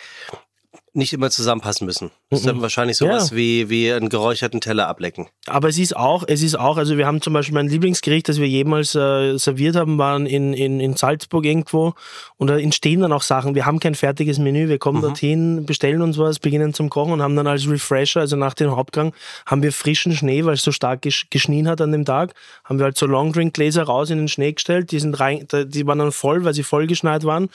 nicht 0.96 1.12
immer 1.12 1.30
zusammenpassen 1.30 1.86
müssen. 1.86 2.10
Das 2.30 2.40
ist 2.40 2.46
dann 2.46 2.60
wahrscheinlich 2.62 2.96
sowas 2.96 3.30
Ja. 3.30 3.36
wie, 3.36 3.68
wie 3.70 3.92
einen 3.92 4.08
geräucherten 4.08 4.60
Teller 4.60 4.88
ablecken. 4.88 5.28
Aber 5.46 5.68
es 5.68 5.78
ist 5.78 5.96
auch, 5.96 6.24
es 6.26 6.42
ist 6.42 6.58
auch, 6.58 6.76
also 6.76 6.96
wir 6.98 7.06
haben 7.06 7.20
zum 7.20 7.32
Beispiel 7.32 7.54
mein 7.54 7.68
Lieblingsgericht, 7.68 8.28
das 8.28 8.38
wir 8.38 8.48
jemals 8.48 8.94
äh, 8.94 9.36
serviert 9.38 9.76
haben, 9.76 9.98
waren 9.98 10.26
in, 10.26 10.52
in, 10.54 10.80
in 10.80 10.96
Salzburg 10.96 11.44
irgendwo 11.44 11.94
und 12.36 12.48
da 12.48 12.58
entstehen 12.58 13.00
dann 13.00 13.12
auch 13.12 13.22
Sachen. 13.22 13.54
Wir 13.54 13.66
haben 13.66 13.78
kein 13.78 13.94
fertiges 13.94 14.38
Menü, 14.38 14.68
wir 14.68 14.78
kommen 14.78 15.02
dorthin, 15.02 15.66
bestellen 15.66 16.02
uns 16.02 16.18
was, 16.18 16.38
beginnen 16.38 16.74
zum 16.74 16.90
Kochen 16.90 17.12
und 17.12 17.22
haben 17.22 17.36
dann 17.36 17.46
als 17.46 17.68
Refresher, 17.68 18.20
also 18.20 18.36
nach 18.36 18.54
dem 18.54 18.74
Hauptgang, 18.74 19.12
haben 19.44 19.62
wir 19.62 19.72
frischen 19.72 20.12
Schnee, 20.16 20.44
weil 20.44 20.54
es 20.54 20.62
so 20.62 20.72
stark 20.72 21.02
gesch 21.02 21.28
geschnien 21.30 21.68
hat 21.68 21.80
an 21.80 21.92
dem 21.92 22.04
Tag, 22.04 22.34
haben 22.64 22.78
wir 22.78 22.84
halt 22.84 22.96
so 22.96 23.06
Longdrink-Gläser 23.06 23.82
raus 23.84 24.10
in 24.10 24.18
den 24.18 24.28
Schnee 24.28 24.52
gestellt, 24.52 24.90
die 24.92 24.98
sind 25.00 25.18
rein, 25.20 25.46
die 25.52 25.86
waren 25.86 25.98
dann 25.98 26.12
voll, 26.12 26.44
weil 26.44 26.54
sie 26.54 26.62
vollgeschneit 26.62 27.24
waren 27.24 27.48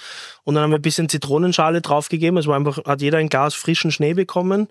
und 0.44 0.56
dann 0.56 0.64
haben 0.64 0.72
wir 0.72 0.78
ein 0.80 0.82
bisschen 0.82 1.10
Zitronenschale 1.10 1.82
draufgegeben, 1.82 2.38
es 2.38 2.48
war 2.48 2.56
einfach, 2.56 2.84
hat 2.86 3.02
jeder 3.02 3.18
ein 3.18 3.30
Glas 3.32 3.56
frischen 3.56 3.92
Schnee 3.92 4.14
bekommen 4.14 4.68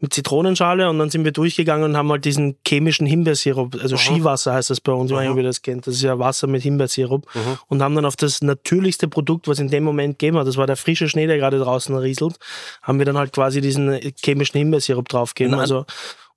mit 0.00 0.12
Zitronenschale 0.12 0.90
und 0.90 0.98
dann 0.98 1.08
sind 1.08 1.24
wir 1.24 1.32
durchgegangen 1.32 1.84
und 1.84 1.96
haben 1.96 2.10
halt 2.10 2.24
diesen 2.24 2.56
chemischen 2.66 3.06
Himbeersirup, 3.06 3.76
also 3.80 3.96
Skiwasser 3.96 4.52
heißt 4.52 4.70
das 4.70 4.80
bei 4.80 4.92
uns, 4.92 5.12
ob 5.12 5.36
ihr 5.36 5.42
das 5.42 5.62
kennt, 5.62 5.86
das 5.86 5.94
ist 5.94 6.02
ja 6.02 6.18
Wasser 6.18 6.46
mit 6.46 6.62
Himbeersirup 6.62 7.26
und 7.68 7.82
haben 7.82 7.94
dann 7.94 8.04
auf 8.04 8.16
das 8.16 8.42
natürlichste 8.42 9.08
Produkt, 9.08 9.48
was 9.48 9.60
in 9.60 9.68
dem 9.68 9.84
Moment 9.84 10.18
gegeben 10.18 10.38
hat, 10.38 10.46
das 10.46 10.56
war 10.56 10.66
der 10.66 10.76
frische 10.76 11.08
Schnee, 11.08 11.26
der 11.26 11.38
gerade 11.38 11.58
draußen 11.58 11.94
rieselt, 11.96 12.38
haben 12.82 12.98
wir 12.98 13.06
dann 13.06 13.16
halt 13.16 13.32
quasi 13.32 13.60
diesen 13.60 13.98
chemischen 14.22 14.58
Himbeersirup 14.58 15.08
draufgegeben, 15.08 15.58
also 15.58 15.86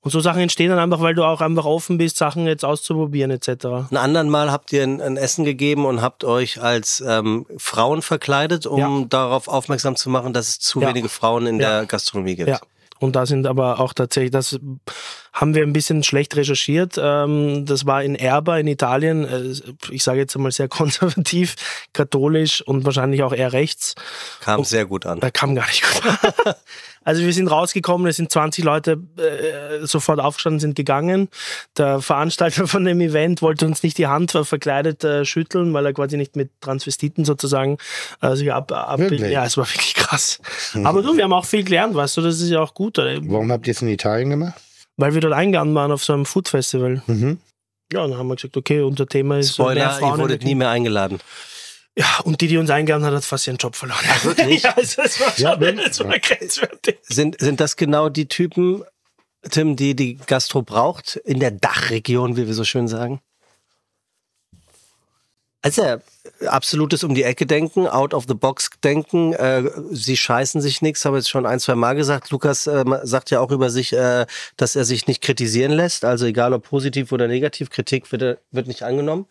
und 0.02 0.12
so 0.12 0.20
Sachen 0.20 0.42
entstehen 0.42 0.70
dann 0.70 0.80
einfach, 0.80 1.02
weil 1.02 1.16
du 1.16 1.24
auch 1.24 1.42
einfach 1.42 1.66
offen 1.66 1.98
bist, 1.98 2.18
Sachen 2.18 2.48
jetzt 2.48 2.64
auszuprobieren 2.64 3.32
etc. 3.32 3.66
Einen 3.66 3.98
anderen 3.98 4.30
Mal 4.30 4.52
habt 4.52 4.72
ihr 4.72 4.84
ein, 4.84 5.02
ein 5.02 5.18
Essen 5.18 5.44
gegeben 5.44 5.86
und 5.86 6.02
habt 6.02 6.24
euch 6.24 6.62
als 6.62 7.04
ähm, 7.06 7.46
Frauen 7.58 8.02
verkleidet, 8.02 8.66
um 8.68 8.80
Ja. 8.80 9.06
darauf 9.10 9.48
aufmerksam 9.48 9.96
zu 9.96 10.10
machen, 10.10 10.34
dass 10.34 10.48
es 10.50 10.60
zu 10.60 10.80
Ja. 10.82 10.90
wenige 10.90 11.10
Frauen 11.10 11.46
in 11.48 11.60
Ja. 11.60 11.80
der 11.80 11.86
Gastronomie 11.88 12.36
gibt. 12.36 12.50
Ja. 12.50 12.60
Und 13.00 13.16
da 13.16 13.28
sind 13.28 13.46
aber 13.46 13.80
auch 13.80 13.94
tatsächlich, 13.94 14.32
das 14.32 14.60
haben 15.32 15.54
wir 15.54 15.62
ein 15.62 15.72
bisschen 15.72 16.02
schlecht 16.04 16.36
recherchiert. 16.36 16.96
Ähm, 17.00 17.64
Das 17.68 17.86
war 17.86 18.02
in 18.02 18.16
Erba 18.16 18.58
in 18.58 18.66
Italien, 18.66 19.24
äh, 19.24 19.54
ich 19.94 20.04
sage 20.04 20.18
jetzt 20.20 20.36
einmal 20.36 20.52
sehr 20.52 20.68
konservativ, 20.70 21.56
katholisch 21.94 22.62
und 22.64 22.86
wahrscheinlich 22.86 23.22
auch 23.22 23.34
eher 23.34 23.54
rechts. 23.54 23.94
Kam 24.40 24.64
sehr 24.64 24.86
gut 24.86 25.06
an. 25.06 25.20
Da 25.20 25.30
kam 25.30 25.54
gar 25.54 25.68
nicht 25.68 25.84
gut. 25.84 26.56
Also 27.08 27.22
wir 27.24 27.32
sind 27.32 27.48
rausgekommen, 27.48 28.06
es 28.08 28.18
sind 28.18 28.30
20 28.30 28.66
Leute 28.66 29.00
äh, 29.18 29.86
sofort 29.86 30.20
aufgestanden, 30.20 30.60
sind 30.60 30.76
gegangen. 30.76 31.30
Der 31.78 32.02
Veranstalter 32.02 32.68
von 32.68 32.84
dem 32.84 33.00
Event 33.00 33.42
wollte 33.42 33.66
uns 33.66 33.82
nicht 33.82 33.98
die 33.98 34.08
Hand 34.08 34.32
ver- 34.32 34.44
verkleidet 34.44 35.06
äh, 35.06 35.24
schütteln, 35.24 35.74
weil 35.74 35.86
er 35.86 35.94
quasi 35.94 36.18
nicht 36.18 36.36
mit 36.36 36.50
Transvestiten 36.60 37.24
sozusagen 37.24 37.78
äh, 38.22 38.36
sich 38.36 38.52
ab, 38.52 38.72
ab? 38.74 39.00
Ja, 39.32 39.46
es 39.46 39.56
war 39.56 39.66
wirklich 39.70 39.94
krass. 39.94 40.40
Aber 40.84 41.02
du, 41.02 41.16
wir 41.16 41.24
haben 41.24 41.32
auch 41.32 41.46
viel 41.46 41.64
gelernt, 41.64 41.96
weißt 41.96 42.18
du, 42.18 42.22
das 42.22 42.42
ist 42.42 42.50
ja 42.50 42.60
auch 42.60 42.74
gut, 42.74 43.00
oder? 43.00 43.18
Warum 43.22 43.52
habt 43.54 43.66
ihr 43.68 43.72
es 43.72 43.82
in 43.82 43.88
Italien 43.88 44.30
gemacht? 44.32 44.56
weil 45.00 45.14
wir 45.14 45.22
dort 45.22 45.34
eingeladen 45.36 45.76
waren 45.76 45.92
auf 45.92 46.04
so 46.04 46.12
einem 46.14 46.26
Food 46.26 46.50
Festival. 46.50 47.04
Mhm. 47.08 47.38
Ja, 47.94 48.06
dann 48.08 48.18
haben 48.18 48.28
wir 48.28 48.36
gesagt, 48.36 48.58
okay, 48.58 48.82
unser 48.82 49.06
Thema 49.08 49.38
ist 49.38 49.58
äh, 49.60 49.62
mehr 49.62 49.70
Spoiler, 49.72 49.92
Frauen 49.92 50.14
ihr 50.16 50.18
wurdet 50.24 50.44
nie 50.44 50.56
mehr 50.56 50.70
eingeladen. 50.72 51.20
Ja, 52.00 52.20
und 52.26 52.42
die, 52.42 52.48
die 52.48 52.58
uns 52.58 52.70
eingeladen 52.70 53.04
hat, 53.06 53.14
hat 53.14 53.26
fast 53.26 53.48
ihren 53.48 53.58
Job 53.58 53.76
verloren. 53.76 54.00
Ach, 54.08 54.24
wirklich? 54.26 54.62
ja, 54.64 54.74
also 54.78 55.02
es 55.02 55.20
war 55.20 55.32
schon 55.32 55.44
Ja, 55.44 55.60
wenn- 55.60 55.78
das 55.78 56.00
war 56.00 56.20
grenzwertig. 56.20 57.00
Sind, 57.02 57.40
sind 57.40 57.60
das 57.60 57.76
genau 57.76 58.10
die 58.10 58.28
Typen, 58.28 58.84
Tim, 59.50 59.76
die 59.76 59.96
die 59.96 60.16
Gastro 60.28 60.62
braucht, 60.62 61.16
in 61.16 61.40
der 61.40 61.52
Dachregion, 61.52 62.38
wie 62.38 62.46
wir 62.48 62.54
so 62.54 62.64
schön 62.64 62.88
sagen? 62.88 63.20
Also 65.64 65.98
absolutes 66.46 67.04
um 67.04 67.16
die 67.16 67.24
Ecke 67.24 67.46
denken, 67.46 67.88
out 67.88 68.14
of 68.14 68.26
the 68.28 68.36
box 68.36 68.70
denken. 68.84 69.34
Äh, 69.34 69.64
sie 69.92 70.16
scheißen 70.16 70.62
sich 70.62 70.82
nichts, 70.82 71.04
habe 71.04 71.18
jetzt 71.18 71.30
schon 71.30 71.46
ein, 71.46 71.60
zwei 71.60 71.76
Mal 71.76 71.96
gesagt. 71.96 72.30
Lukas 72.30 72.68
äh, 72.68 72.86
sagt 73.04 73.32
ja 73.32 73.40
auch 73.40 73.52
über 73.52 73.70
sich, 73.70 73.92
äh, 73.94 74.26
dass 74.56 74.76
er 74.76 74.86
sich 74.86 75.08
nicht 75.08 75.22
kritisieren 75.22 75.72
lässt. 75.72 76.06
Also 76.06 76.26
egal 76.26 76.54
ob 76.54 76.64
positiv 76.64 77.12
oder 77.12 77.28
negativ, 77.28 77.70
Kritik 77.70 78.12
wird, 78.12 78.22
er- 78.22 78.38
wird 78.52 78.68
nicht 78.68 78.84
angenommen. 78.84 79.26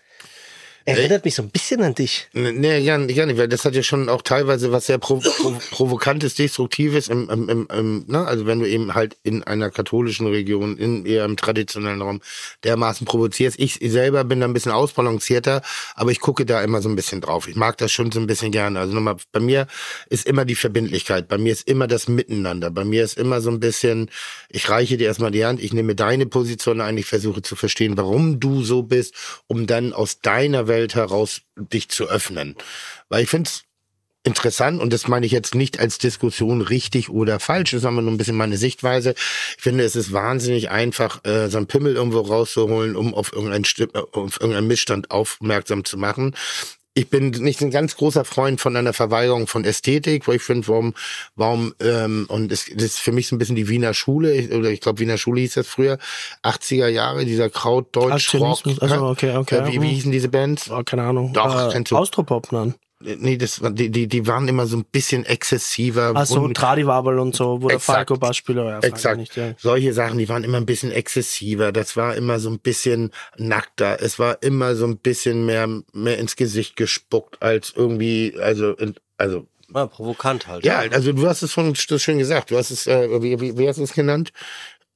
Erinnert 0.89 1.25
mich 1.25 1.35
so 1.35 1.43
ein 1.43 1.51
bisschen 1.51 1.83
an 1.83 1.97
dich. 1.97 2.29
Nee, 2.33 2.85
gar 2.85 2.99
nicht, 2.99 3.17
gar 3.17 3.27
nicht, 3.27 3.39
weil 3.39 3.49
das 3.49 3.65
hat 3.65 3.75
ja 3.75 3.83
schon 3.83 4.09
auch 4.09 4.23
teilweise 4.23 4.71
was 4.71 4.87
sehr 4.87 4.99
provo 4.99 5.29
provokantes, 5.73 6.37
destruktives, 6.37 7.09
im, 7.09 7.29
im, 7.29 7.49
im, 7.49 7.69
im, 7.73 8.05
ne? 8.07 8.25
also 8.25 8.47
wenn 8.47 8.61
du 8.61 8.69
eben 8.69 8.95
halt 8.95 9.17
in 9.25 9.43
einer 9.43 9.71
katholischen 9.71 10.29
Region, 10.29 10.79
in 10.79 11.05
eher 11.05 11.25
im 11.25 11.37
traditionellen 11.37 12.01
Raum 12.01 12.21
dermaßen 12.63 13.05
provozierst. 13.05 13.59
Ich 13.59 13.81
selber 13.83 14.23
bin 14.23 14.39
da 14.39 14.47
ein 14.47 14.53
bisschen 14.53 14.71
ausbalancierter, 14.71 15.61
aber 15.97 16.13
ich 16.13 16.21
gucke 16.21 16.47
da 16.47 16.63
immer 16.63 16.81
so 16.81 16.89
ein 16.89 16.95
bisschen 16.95 17.21
drauf. 17.21 17.49
Ich 17.49 17.57
mag 17.57 17.77
das 17.79 17.91
schon 17.91 18.13
so 18.13 18.21
ein 18.21 18.29
bisschen 18.29 18.53
gerne. 18.53 18.79
Also 18.79 18.95
nochmal, 18.95 19.17
bei 19.33 19.41
mir 19.41 19.67
ist 20.09 20.25
immer 20.25 20.45
die 20.45 20.55
Verbindlichkeit, 20.55 21.27
bei 21.27 21.37
mir 21.37 21.51
ist 21.51 21.67
immer 21.67 21.89
das 21.89 22.07
Miteinander, 22.07 22.71
bei 22.71 22.85
mir 22.85 23.03
ist 23.03 23.19
immer 23.19 23.41
so 23.41 23.51
ein 23.51 23.59
bisschen, 23.59 24.09
ich 24.51 24.71
reiche 24.71 24.97
dir 24.97 25.09
erstmal 25.09 25.33
die 25.33 25.45
Hand, 25.45 25.61
ich 25.61 25.73
nehme 25.73 25.97
deine 25.97 26.27
Position 26.27 26.81
ein, 26.81 26.97
ich 26.97 27.07
versuche 27.07 27.43
zu 27.43 27.57
verstehen, 27.57 27.97
warum 27.97 28.39
du 28.39 28.63
so 28.63 28.85
bist, 28.85 29.15
um 29.49 29.67
dann 29.67 29.93
aus 29.93 30.21
deiner 30.21 30.69
Welt 30.69 30.76
heraus 30.95 31.43
dich 31.57 31.89
zu 31.89 32.09
öffnen. 32.09 32.57
Weil 33.09 33.25
ich 33.25 33.31
finde 33.31 33.49
es 33.49 33.65
interessant 34.27 34.81
und 34.81 34.93
das 34.93 35.07
meine 35.09 35.25
ich 35.25 35.33
jetzt 35.33 35.55
nicht 35.55 35.79
als 35.79 35.99
Diskussion 35.99 36.61
richtig 36.61 37.09
oder 37.09 37.39
falsch, 37.39 37.71
das 37.71 37.83
ist 37.83 37.87
aber 37.87 38.03
nur 38.03 38.11
ein 38.11 38.19
bisschen 38.19 38.37
meine 38.37 38.59
Sichtweise. 38.59 39.15
Ich 39.57 39.63
finde, 39.63 39.85
es 39.85 39.95
ist 39.95 40.13
wahnsinnig 40.13 40.69
einfach, 40.71 41.25
äh, 41.25 41.49
so 41.49 41.59
einen 41.59 41.69
Pimmel 41.69 41.95
irgendwo 41.95 42.21
rauszuholen, 42.21 42.97
um 42.97 43.15
auf 43.15 43.33
irgendeinen, 43.33 43.65
äh, 43.65 43.99
auf 44.13 44.41
irgendeinen 44.41 44.67
Missstand 44.67 45.11
aufmerksam 45.11 45.85
zu 45.85 45.97
machen. 45.97 46.35
Ich 46.99 47.11
bin 47.11 47.29
nicht 47.29 47.61
ein 47.61 47.71
ganz 47.71 47.95
großer 47.97 48.25
Freund 48.25 48.59
von 48.59 48.75
einer 48.75 48.95
Verweigerung 48.95 49.47
von 49.47 49.65
Ästhetik, 49.67 50.27
weil 50.27 50.37
ich 50.37 50.43
finde, 50.43 50.67
warum, 50.69 50.95
warum, 51.35 51.75
ähm, 51.79 52.25
und 52.29 52.51
das, 52.51 52.65
das 52.75 52.85
ist 52.85 52.99
für 53.01 53.13
mich 53.13 53.29
so 53.29 53.37
ein 53.37 53.39
bisschen 53.39 53.55
die 53.55 53.69
Wiener 53.69 53.93
Schule, 53.93 54.33
ich- 54.35 54.51
oder 54.51 54.71
ich 54.71 54.81
glaube, 54.81 54.99
Wiener 55.01 55.19
Schule 55.19 55.43
hieß 55.43 55.55
das 55.55 55.67
früher, 55.67 55.99
80er 56.43 56.89
Jahre, 56.89 57.27
dieser 57.27 57.51
Krautdeutsch-Rock. 57.51 58.61
Also, 58.81 59.09
okay, 59.09 59.37
okay. 59.37 59.57
Äh, 59.59 59.67
wie, 59.73 59.83
wie 59.83 59.89
hießen 59.91 60.11
diese 60.11 60.31
Bands? 60.31 60.71
Oh, 60.71 60.83
keine 60.85 61.03
Ahnung. 61.03 61.35
Doch, 61.35 61.69
äh, 61.69 61.73
kennst 61.73 61.93
du. 61.93 61.99
Austropop, 61.99 62.51
nein. 62.51 62.75
Nee, 63.01 63.37
das, 63.37 63.61
war- 63.63 63.71
die, 63.71 63.91
die, 63.91 64.07
die 64.09 64.27
waren 64.27 64.49
immer 64.49 64.67
so 64.67 64.79
ein 64.79 64.85
bisschen 64.85 65.27
exzessiver. 65.27 66.13
Also 66.17 66.41
und- 66.41 66.57
Tradiwabel 66.57 67.19
und 67.19 67.37
so, 67.37 67.61
wo 67.61 67.69
der 67.69 67.77
Exakt. 67.77 67.97
Falco 68.09 68.17
Bassspieler 68.17 68.65
ja, 68.65 68.79
Exakt. 68.81 69.19
Nicht, 69.19 69.37
ja. 69.37 69.53
Solche 69.59 69.93
Sachen, 69.93 70.17
die 70.19 70.29
waren 70.31 70.45
immer 70.45 70.57
ein 70.57 70.65
bisschen 70.67 70.93
exzessiver. 70.93 71.73
Das 71.73 71.97
war 71.97 72.15
immer 72.15 72.39
so 72.39 72.49
ein 72.49 72.59
bisschen 72.59 73.11
nackter. 73.37 74.01
Es 74.01 74.19
war 74.19 74.43
immer 74.43 74.75
so 74.77 74.87
ein 74.87 74.97
bisschen 74.97 75.45
mehr, 75.45 75.69
mehr 75.93 76.19
ins 76.19 76.37
Gesicht 76.37 76.77
gespuckt 76.77 77.43
als 77.43 77.75
irgendwie, 77.77 78.35
also, 78.41 78.75
also, 79.19 79.47
Ja, 79.75 79.87
provokant 79.87 80.47
halt. 80.47 80.65
ja, 80.65 80.79
also 80.79 81.13
du 81.13 81.27
hast 81.29 81.43
es 81.43 81.53
schon 81.53 81.75
das 81.75 82.03
schön 82.03 82.17
gesagt. 82.19 82.51
Du 82.51 82.57
hast 82.57 82.71
es, 82.71 82.87
äh, 82.87 83.09
wie, 83.21 83.39
wie, 83.41 83.59
wie 83.59 83.69
hast 83.69 83.77
du 83.79 83.83
es 83.83 83.93
genannt? 83.93 84.33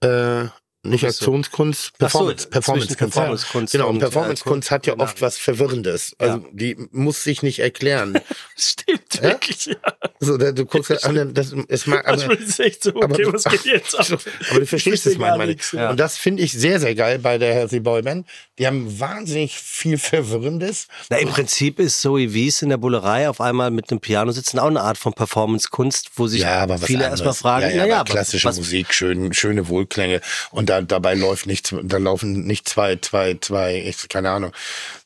Äh, 0.02 0.44
nicht. 0.82 1.04
Aktionskunst, 1.04 1.92
Ach 1.92 1.92
so, 1.92 2.04
Performance, 2.04 2.48
Performance, 2.48 2.96
Performance-Kunst 2.96 3.72
Genau, 3.72 3.88
und 3.88 3.96
äh, 3.96 4.00
Performance-Kunst 4.00 4.70
hat 4.70 4.86
ja 4.86 4.94
Kunst. 4.94 5.04
oft 5.12 5.20
was 5.22 5.36
Verwirrendes. 5.38 6.14
Also 6.18 6.38
Ja. 6.38 6.44
die 6.52 6.76
muss 6.92 7.22
sich 7.22 7.42
nicht 7.42 7.58
erklären. 7.58 8.18
Stimmt, 8.56 9.20
wirklich. 9.22 9.66
Ja. 9.66 9.74
so, 10.20 10.38
da, 10.38 10.52
du 10.52 10.64
guckst 10.64 10.90
ja 10.90 10.96
an, 11.08 11.34
das, 11.34 11.54
es 11.68 11.86
mag, 11.86 12.08
aber, 12.08 12.38
ist 12.38 12.48
es 12.48 12.58
echt 12.60 12.82
so, 12.82 12.90
okay, 12.94 13.24
aber- 13.24 13.32
was 13.34 13.44
geht 13.44 13.64
jetzt 13.66 13.94
ab? 13.98 14.06
Aber 14.50 14.60
du 14.60 14.66
verstehst 14.66 15.06
es 15.06 15.18
manchmal 15.18 15.48
nicht. 15.48 15.72
ja. 15.74 15.90
Und 15.90 16.00
das 16.00 16.16
finde 16.16 16.42
ich 16.42 16.52
sehr, 16.52 16.80
sehr 16.80 16.94
geil 16.94 17.18
bei 17.18 17.36
der 17.36 17.52
Healthy 17.54 17.80
Boy 17.80 18.00
Band. 18.02 18.26
Die 18.58 18.66
haben 18.66 18.98
wahnsinnig 18.98 19.58
viel 19.58 19.98
Verwirrendes. 19.98 20.88
Na, 21.10 21.18
Im 21.18 21.28
Prinzip 21.28 21.78
ist 21.78 22.00
Zoe 22.00 22.32
Wies 22.32 22.62
in 22.62 22.70
der 22.70 22.76
Bullerei 22.78 23.28
auf 23.28 23.40
einmal 23.40 23.70
mit 23.70 23.90
einem 23.90 24.00
Piano 24.00 24.32
sitzen 24.32 24.58
auch 24.58 24.66
eine 24.68 24.80
Art 24.80 24.96
von 24.98 25.12
Performance-Kunst, 25.12 26.10
wo 26.16 26.26
sich 26.26 26.46
viele 26.84 27.04
erstmal 27.04 27.34
fragen, 27.34 27.66
ja, 27.66 27.70
ja, 27.70 27.76
naja, 27.82 28.00
aber 28.00 28.12
klassische 28.12 28.48
was, 28.48 28.56
Musik, 28.56 28.94
schön, 28.94 29.32
schöne 29.34 29.68
Wohlklänge. 29.68 30.20
Und 30.50 30.69
da, 30.70 30.80
dabei 30.82 31.14
läuft 31.14 31.46
nichts, 31.46 31.74
da 31.82 31.98
laufen 31.98 32.44
nicht 32.46 32.68
zwei, 32.68 32.96
zwei, 32.96 33.36
zwei, 33.40 33.82
ich, 33.84 34.08
keine 34.08 34.30
Ahnung, 34.30 34.52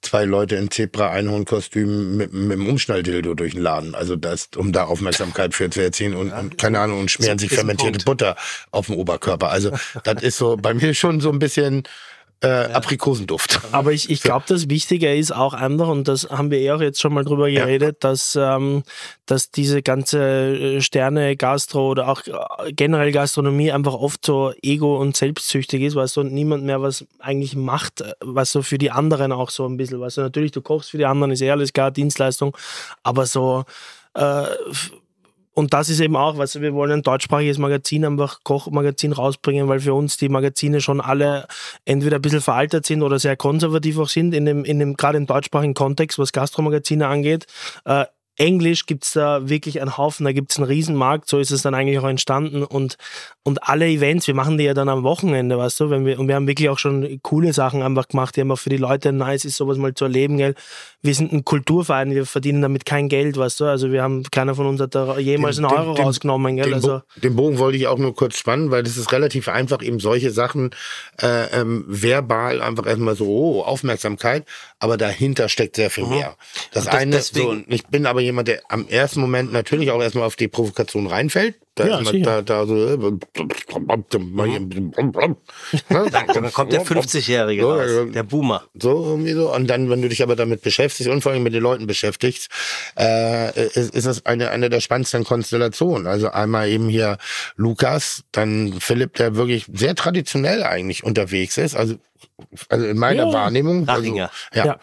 zwei 0.03 0.25
Leute 0.27 0.57
in 0.57 0.71
Zebra-Einhorn-Kostümen 0.71 2.19
mit, 2.19 2.35
mit 2.35 2.53
dem 2.53 2.69
Umschnalldildo 2.69 3.35
durch 3.35 3.55
den 3.55 3.63
Laden. 3.63 3.95
Also 3.95 4.15
das, 4.15 4.51
um 4.57 4.73
da 4.73 4.85
Aufmerksamkeit 4.85 5.55
für 5.55 5.71
zu 5.71 5.81
erzielen 5.81 6.15
und, 6.15 6.33
und 6.33 6.59
keine 6.59 6.81
Ahnung, 6.81 7.01
und 7.01 7.11
schmieren 7.11 7.39
sich 7.39 7.51
fermentierte. 7.51 8.05
Butter 8.05 8.37
auf 8.73 8.87
dem 8.87 8.97
Oberkörper. 8.97 9.49
Also 9.49 9.73
das 10.05 10.23
ist 10.23 10.37
so 10.37 10.57
bei 10.57 10.75
mir 10.75 10.93
schon 10.93 11.21
so 11.21 11.31
ein 11.31 11.39
bisschen 11.39 11.85
äh, 12.45 12.73
Aprikosenduft. 12.73 13.61
Aber 13.73 13.93
ich, 13.93 14.11
ich 14.11 14.23
glaube, 14.23 14.45
das 14.47 14.69
Wichtige 14.69 15.15
ist 15.15 15.33
auch 15.33 15.55
einfach, 15.55 15.89
und 15.89 16.09
das 16.09 16.29
haben 16.31 16.51
wir 16.51 16.59
eh 16.59 16.73
auch 16.73 16.81
jetzt 16.81 17.01
schon 17.01 17.15
mal 17.15 17.25
drüber 17.25 17.51
geredet, 17.51 18.05
dass, 18.05 18.37
ähm, 18.41 18.83
dass 19.27 19.51
diese 19.51 19.83
ganze 19.83 20.21
äh, 20.21 20.81
Sterne-Gastro 20.81 21.91
oder 21.91 22.09
auch 22.09 22.23
äh, 22.27 22.73
generell 22.73 23.13
Gastronomie 23.13 23.73
einfach 23.73 23.95
oft 23.95 24.25
so 24.25 24.53
ego- 24.63 24.99
und 24.99 25.17
selbstsüchtig 25.17 25.83
ist, 25.83 25.95
weißt 25.95 26.17
du, 26.17 26.21
und 26.21 26.33
niemand 26.33 26.65
mehr 26.65 26.83
was 26.83 27.07
eigentlich 27.19 27.57
macht, 27.57 28.03
äh, 28.03 28.13
was 28.21 28.53
so 28.53 28.63
für 28.63 28.79
die 28.79 28.91
anderen 28.91 29.33
auch 29.33 29.51
so 29.51 29.67
ein 29.67 29.77
bisschen, 29.77 30.01
weißt 30.01 30.19
du, 30.19 30.21
natürlich, 30.23 30.53
du 30.53 30.63
kochst 30.63 30.91
für 30.91 30.99
die 30.99 31.07
anderen, 31.07 31.33
ist 31.33 31.41
eh 31.41 31.51
alles 31.51 31.73
klar, 31.73 31.91
Dienstleistung, 31.91 32.57
aber 33.03 33.27
so, 33.27 33.65
äh, 34.15 34.45
und 35.55 35.73
das 35.73 35.89
ist 35.89 36.01
eben 36.01 36.17
auch, 36.17 36.37
weißt 36.37 36.57
du, 36.57 36.61
wir 36.61 36.75
wollen 36.75 36.91
ein 36.91 37.03
deutschsprachiges 37.03 37.59
Magazin, 37.59 38.05
einfach 38.05 38.41
Kochmagazin 38.43 39.13
rausbringen, 39.13 39.69
weil 39.69 39.81
für 39.81 39.95
uns 39.95 40.17
die 40.17 40.29
Magazine 40.29 40.81
schon 40.81 41.01
alle 41.01 41.47
entweder 41.85 42.17
ein 42.17 42.23
bisschen 42.23 42.41
veraltet 42.41 42.85
sind 42.87 43.03
oder 43.03 43.21
sehr 43.21 43.37
konservativ 43.37 43.99
auch 43.99 44.09
sind, 44.09 44.35
in 44.35 44.45
dem, 44.45 44.65
in 44.65 44.81
dem 44.81 44.97
gerade 44.97 45.17
im 45.17 45.27
deutschsprachigen 45.27 45.75
Kontext, 45.75 46.19
was 46.19 46.33
Gastromagazine 46.33 47.07
angeht. 47.07 47.47
Äh, 47.85 48.07
Englisch 48.37 48.87
gibt's 48.87 49.13
da 49.13 49.49
wirklich 49.49 49.81
einen 49.81 49.97
Haufen, 49.97 50.25
da 50.25 50.33
gibt's 50.33 50.57
einen 50.59 50.67
Riesenmarkt, 50.67 51.29
so 51.29 51.39
ist 51.39 51.51
es 51.53 51.63
dann 51.63 51.75
eigentlich 51.75 51.99
auch 52.01 52.09
entstanden 52.09 52.65
und, 52.65 52.97
und 53.45 53.63
alle 53.69 53.87
Events, 53.87 54.27
wir 54.27 54.35
machen 54.35 54.59
die 54.59 54.65
ja 54.65 54.75
dann 54.75 54.89
am 54.89 55.05
Wochenende, 55.05 55.57
weißt 55.57 55.79
du, 55.81 55.91
wenn 55.91 56.05
wir, 56.05 56.19
und 56.19 56.27
wir 56.27 56.35
haben 56.35 56.49
wirklich 56.49 56.69
auch 56.69 56.79
schon 56.79 57.21
coole 57.23 57.53
Sachen 57.53 57.83
einfach 57.83 58.09
gemacht, 58.09 58.35
die 58.37 58.41
einfach 58.41 58.59
für 58.59 58.71
die 58.71 58.77
Leute 58.77 59.13
nice 59.13 59.45
ist, 59.45 59.57
sowas 59.57 59.79
mal 59.79 59.95
zu 59.95 60.05
erleben, 60.07 60.37
gell. 60.39 60.55
Wir 61.03 61.15
sind 61.15 61.33
ein 61.33 61.45
Kulturverein, 61.45 62.11
wir 62.13 62.25
verdienen 62.27 62.63
damit 62.63 62.87
kein 62.87 63.09
Geld, 63.09 63.37
weißt 63.37 63.61
du, 63.61 63.67
also 63.67 63.93
wir 63.93 64.03
haben, 64.03 64.23
keiner 64.31 64.55
von 64.55 64.67
uns 64.67 64.81
hat 64.81 64.95
da 64.95 65.19
jemals 65.19 65.57
Den- 65.57 65.67
einen 65.67 65.75
Euro 65.77 65.87
den- 65.91 65.97
den- 65.97 66.05
rausgenommen, 66.07 66.57
gell, 66.57 66.65
Den, 66.65 66.75
also. 66.75 67.03
Den 67.23 67.37
Bogen 67.37 67.59
wollte 67.59 67.77
ich 67.79 67.87
auch 67.87 67.99
nur 67.99 68.15
kurz 68.17 68.39
spannen, 68.39 68.71
weil 68.71 68.83
das 68.83 68.97
ist 68.97 69.13
relativ 69.13 69.49
einfach, 69.49 69.83
eben 69.83 70.01
solche 70.01 70.31
Sachen 70.31 70.71
äh, 71.23 71.61
ähm, 71.61 71.85
verbal 71.87 72.63
einfach 72.63 72.87
erstmal 72.87 73.15
so, 73.15 73.27
oh, 73.27 73.63
Aufmerksamkeit, 73.63 74.45
aber 74.81 74.97
dahinter 74.97 75.49
steckt 75.49 75.77
sehr 75.77 75.91
viel 75.91 76.07
mehr. 76.07 76.37
Das 76.73 76.85
das- 76.87 76.95
eine, 76.95 77.17
deswegen- 77.17 77.45
so, 77.45 77.51
und 77.53 77.65
ich 77.73 77.87
bin 77.87 78.07
aber 78.07 78.24
jemand, 78.25 78.49
der 78.49 78.61
am 78.69 78.87
ersten 78.89 79.21
Moment 79.21 79.53
natürlich 79.53 79.91
auch 79.91 80.03
erstmal 80.03 80.27
auf 80.27 80.37
die 80.37 80.49
Provokation 80.49 81.07
reinfällt. 81.07 81.55
Da, 81.77 81.87
Ja, 81.89 81.99
ist 81.99 82.13
man, 82.13 82.23
da, 82.23 82.41
da 82.43 82.67
so, 82.67 82.97
dann 82.97 83.19
kommt 86.53 86.73
der 86.73 86.83
50-Jährige 86.85 87.63
So, 87.63 87.73
raus, 87.73 87.91
ja. 87.91 88.05
der 88.05 88.23
Boomer. 88.23 88.63
so 88.79 89.05
irgendwie 89.05 89.33
so. 89.33 89.53
Und 89.53 89.67
dann, 89.69 89.91
wenn 89.91 90.03
du 90.03 90.09
dich 90.09 90.23
aber 90.23 90.37
damit 90.37 90.63
beschäftigst 90.63 91.11
und 91.11 91.23
vor 91.23 91.33
allem 91.33 91.43
mit 91.43 91.55
den 91.55 91.63
Leuten 91.63 91.87
beschäftigst, 91.87 92.49
äh, 92.99 93.67
ist, 93.67 93.95
ist 93.95 94.07
das 94.07 94.27
eine, 94.27 94.51
eine 94.51 94.71
der 94.71 94.81
spannendsten 94.81 95.25
Konstellationen. 95.25 96.07
Also 96.07 96.31
einmal 96.31 96.69
eben 96.69 96.89
hier 96.89 97.19
Lukas, 97.57 98.25
dann 98.33 98.75
Philipp, 98.81 99.15
der 99.15 99.37
wirklich 99.37 99.67
sehr 99.73 99.95
traditionell 99.95 100.63
eigentlich 100.63 101.05
unterwegs 101.05 101.59
ist. 101.59 101.75
Also, 101.75 101.97
also 102.69 102.87
in 102.87 102.99
meiner 102.99 103.27
Ja. 103.27 103.33
Wahrnehmung. 103.33 103.85
Rachinger. 103.85 104.31
Also, 104.51 104.61
ja. 104.61 104.67
Ja. 104.75 104.81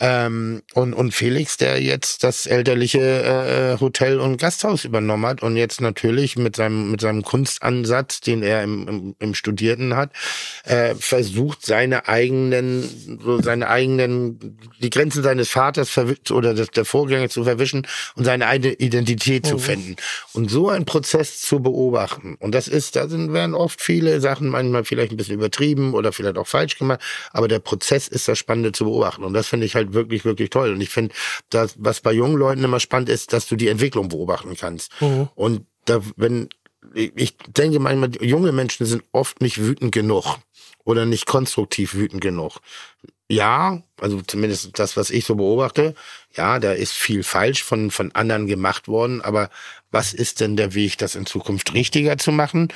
Ähm, 0.00 0.62
und, 0.74 0.94
und 0.94 1.12
Felix, 1.12 1.56
der 1.56 1.82
jetzt 1.82 2.22
das 2.22 2.46
elterliche 2.46 3.00
äh, 3.00 3.80
Hotel 3.80 4.20
und 4.20 4.36
Gasthaus 4.36 4.84
übernommen 4.84 5.26
hat 5.26 5.42
und 5.42 5.56
jetzt 5.56 5.80
natürlich 5.80 6.36
mit 6.36 6.54
seinem, 6.54 6.92
mit 6.92 7.00
seinem 7.00 7.22
Kunstansatz, 7.22 8.20
den 8.20 8.44
er 8.44 8.62
im, 8.62 8.86
im, 8.86 9.16
im 9.18 9.34
Studierten 9.34 9.96
hat, 9.96 10.12
äh, 10.64 10.94
versucht, 10.94 11.66
seine 11.66 12.06
eigenen, 12.06 13.18
so 13.20 13.42
seine 13.42 13.68
eigenen, 13.68 14.58
die 14.80 14.90
Grenzen 14.90 15.24
seines 15.24 15.48
Vaters 15.48 15.98
oder 16.30 16.54
des, 16.54 16.70
der 16.70 16.84
Vorgänger 16.84 17.28
zu 17.28 17.42
verwischen 17.42 17.86
und 18.14 18.24
seine 18.24 18.46
eigene 18.46 18.74
Identität 18.74 19.46
zu 19.46 19.58
finden. 19.58 19.96
Und 20.32 20.48
so 20.48 20.68
einen 20.68 20.84
Prozess 20.84 21.40
zu 21.40 21.60
beobachten. 21.60 22.36
Und 22.38 22.54
das 22.54 22.68
ist, 22.68 22.94
da 22.94 23.08
sind, 23.08 23.32
werden 23.32 23.54
oft 23.54 23.80
viele 23.80 24.20
Sachen 24.20 24.48
manchmal 24.48 24.84
vielleicht 24.84 25.10
ein 25.12 25.16
bisschen 25.16 25.34
übertrieben 25.34 25.94
oder 25.94 26.12
vielleicht 26.12 26.38
auch 26.38 26.46
falsch 26.46 26.78
gemacht, 26.78 27.00
aber 27.32 27.48
der 27.48 27.58
Prozess 27.58 28.06
ist 28.06 28.28
das 28.28 28.38
Spannende 28.38 28.70
zu 28.70 28.84
beobachten. 28.84 29.24
Und 29.24 29.34
das 29.34 29.48
finde 29.48 29.66
ich 29.66 29.74
halt 29.74 29.87
wirklich, 29.94 30.24
wirklich 30.24 30.50
toll. 30.50 30.72
Und 30.72 30.80
ich 30.80 30.90
finde, 30.90 31.14
das, 31.50 31.74
was 31.78 32.00
bei 32.00 32.12
jungen 32.12 32.36
Leuten 32.36 32.64
immer 32.64 32.80
spannend 32.80 33.08
ist, 33.08 33.32
dass 33.32 33.46
du 33.46 33.56
die 33.56 33.68
Entwicklung 33.68 34.08
beobachten 34.08 34.56
kannst. 34.56 34.92
Und 35.34 35.66
da, 35.84 36.00
wenn, 36.16 36.48
ich 36.94 37.36
denke 37.48 37.78
manchmal, 37.80 38.10
junge 38.24 38.52
Menschen 38.52 38.86
sind 38.86 39.02
oft 39.12 39.40
nicht 39.40 39.58
wütend 39.58 39.92
genug 39.92 40.38
oder 40.84 41.06
nicht 41.06 41.26
konstruktiv 41.26 41.94
wütend 41.94 42.20
genug. 42.20 42.58
Ja, 43.30 43.82
also 44.00 44.22
zumindest 44.22 44.78
das, 44.78 44.96
was 44.96 45.10
ich 45.10 45.26
so 45.26 45.34
beobachte, 45.34 45.94
ja, 46.34 46.58
da 46.58 46.72
ist 46.72 46.92
viel 46.92 47.22
falsch 47.22 47.62
von, 47.62 47.90
von 47.90 48.10
anderen 48.14 48.46
gemacht 48.46 48.88
worden, 48.88 49.20
aber 49.20 49.50
was 49.90 50.14
ist 50.14 50.40
denn 50.40 50.56
der 50.56 50.74
Weg, 50.74 50.96
das 50.98 51.14
in 51.14 51.26
Zukunft 51.26 51.74
richtiger 51.74 52.16
zu 52.16 52.32
machen, 52.32 52.68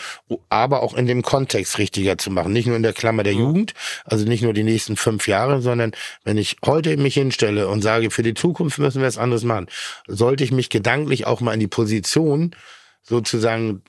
aber 0.50 0.82
auch 0.82 0.94
in 0.94 1.06
dem 1.06 1.22
Kontext 1.22 1.78
richtiger 1.78 2.18
zu 2.18 2.30
machen? 2.30 2.52
Nicht 2.52 2.66
nur 2.66 2.76
in 2.76 2.82
der 2.82 2.92
Klammer 2.92 3.22
der 3.22 3.32
Jugend, 3.32 3.72
also 4.04 4.26
nicht 4.26 4.42
nur 4.42 4.52
die 4.52 4.62
nächsten 4.62 4.96
fünf 4.96 5.26
Jahre, 5.26 5.62
sondern 5.62 5.92
wenn 6.24 6.36
ich 6.36 6.56
heute 6.64 6.96
mich 6.98 7.14
hinstelle 7.14 7.68
und 7.68 7.80
sage, 7.80 8.10
für 8.10 8.22
die 8.22 8.34
Zukunft 8.34 8.78
müssen 8.78 9.00
wir 9.00 9.08
es 9.08 9.18
anders 9.18 9.44
machen, 9.44 9.68
sollte 10.06 10.44
ich 10.44 10.52
mich 10.52 10.68
gedanklich 10.68 11.26
auch 11.26 11.40
mal 11.40 11.54
in 11.54 11.60
die 11.60 11.66
Position 11.66 12.54
sozusagen 13.02 13.82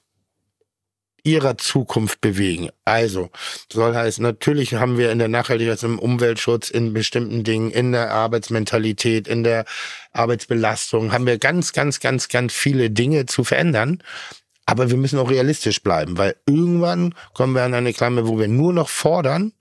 ihrer 1.23 1.57
Zukunft 1.57 2.21
bewegen. 2.21 2.69
Also, 2.85 3.29
soll 3.71 3.95
heißen, 3.95 4.21
natürlich 4.21 4.73
haben 4.75 4.97
wir 4.97 5.11
in 5.11 5.19
der 5.19 5.29
Nachhaltigkeit, 5.29 5.81
im 5.83 5.99
Umweltschutz, 5.99 6.69
in 6.69 6.93
bestimmten 6.93 7.43
Dingen, 7.43 7.71
in 7.71 7.93
der 7.93 8.11
Arbeitsmentalität, 8.11 9.27
in 9.27 9.43
der 9.43 9.65
Arbeitsbelastung, 10.11 11.13
haben 11.13 11.25
wir 11.25 11.37
ganz, 11.37 11.71
ganz, 11.71 11.99
ganz, 11.99 12.27
ganz 12.27 12.53
viele 12.53 12.89
Dinge 12.89 13.25
zu 13.25 13.43
verändern. 13.43 14.03
Aber 14.65 14.89
wir 14.89 14.97
müssen 14.97 15.19
auch 15.19 15.29
realistisch 15.29 15.81
bleiben, 15.81 16.17
weil 16.17 16.35
irgendwann 16.45 17.13
kommen 17.33 17.53
wir 17.53 17.63
an 17.63 17.73
eine 17.73 17.93
Klammer, 17.93 18.27
wo 18.27 18.39
wir 18.39 18.47
nur 18.47 18.71
noch 18.71 18.89
fordern 18.89 19.51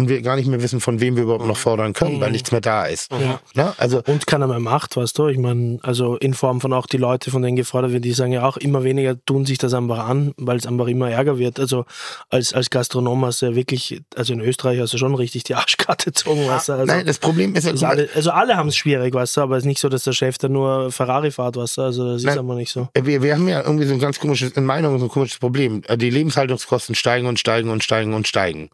und 0.00 0.08
wir 0.08 0.22
gar 0.22 0.36
nicht 0.36 0.48
mehr 0.48 0.62
wissen, 0.62 0.80
von 0.80 1.00
wem 1.00 1.16
wir 1.16 1.24
überhaupt 1.24 1.46
noch 1.46 1.56
fordern 1.56 1.92
können, 1.92 2.20
weil 2.20 2.30
nichts 2.30 2.52
mehr 2.52 2.60
da 2.60 2.86
ist. 2.86 3.10
Ja. 3.54 3.74
Also 3.78 4.02
Und 4.06 4.26
keiner 4.26 4.46
mehr 4.46 4.60
macht, 4.60 4.96
weißt 4.96 5.18
du? 5.18 5.28
Ich 5.28 5.38
meine, 5.38 5.78
also 5.82 6.16
in 6.16 6.34
Form 6.34 6.60
von 6.60 6.72
auch 6.72 6.86
die 6.86 6.96
Leute, 6.96 7.30
von 7.30 7.42
denen 7.42 7.56
gefordert 7.56 7.92
wird, 7.92 8.04
die 8.04 8.12
sagen 8.12 8.32
ja 8.32 8.44
auch, 8.44 8.56
immer 8.56 8.84
weniger 8.84 9.16
tun 9.24 9.46
sich 9.46 9.58
das 9.58 9.74
einfach 9.74 10.08
an, 10.08 10.34
weil 10.36 10.56
es 10.56 10.66
einfach 10.66 10.86
immer 10.86 11.10
ärger 11.10 11.38
wird. 11.38 11.58
Also 11.58 11.84
als, 12.28 12.52
als 12.52 12.70
Gastronom 12.70 13.24
hast 13.24 13.42
du 13.42 13.46
ja 13.46 13.54
wirklich, 13.54 14.02
also 14.16 14.32
in 14.32 14.40
Österreich 14.40 14.80
hast 14.80 14.92
du 14.92 14.98
schon 14.98 15.14
richtig 15.14 15.44
die 15.44 15.54
Arschkarte 15.54 16.06
gezogen, 16.06 16.46
weißt 16.46 16.68
du? 16.68 16.72
Also, 16.72 16.84
nein, 16.86 17.06
das 17.06 17.18
Problem 17.18 17.54
ist 17.54 17.64
ja, 17.64 17.72
also 17.72 17.86
alle, 17.86 18.08
also 18.14 18.30
alle 18.30 18.56
haben 18.56 18.68
es 18.68 18.76
schwierig, 18.76 19.14
weißt 19.14 19.36
du, 19.36 19.40
aber 19.42 19.56
es 19.56 19.62
ist 19.62 19.68
nicht 19.68 19.80
so, 19.80 19.88
dass 19.88 20.04
der 20.04 20.12
Chef 20.12 20.38
da 20.38 20.48
nur 20.48 20.90
Ferrari 20.90 21.30
fährt, 21.30 21.56
weißt 21.56 21.78
du? 21.78 21.82
Also 21.82 22.12
das 22.12 22.22
ist 22.22 22.26
Nein. 22.26 22.38
aber 22.38 22.54
nicht 22.54 22.70
so. 22.70 22.88
wir, 22.94 23.22
wir 23.22 23.34
haben 23.34 23.48
ja 23.48 23.60
irgendwie 23.60 23.86
so 23.86 23.94
ein 23.94 24.00
ganz 24.00 24.18
komisches, 24.18 24.52
in 24.52 24.64
meiner 24.64 24.88
Meinung 24.88 25.00
so 25.00 25.06
ein 25.06 25.10
komisches 25.10 25.38
Problem. 25.38 25.82
Die 25.96 26.10
Lebenshaltungskosten 26.10 26.94
steigen 26.94 27.26
und 27.26 27.38
steigen 27.38 27.70
und 27.70 27.84
steigen 27.84 28.14
und 28.14 28.26
steigen. 28.26 28.70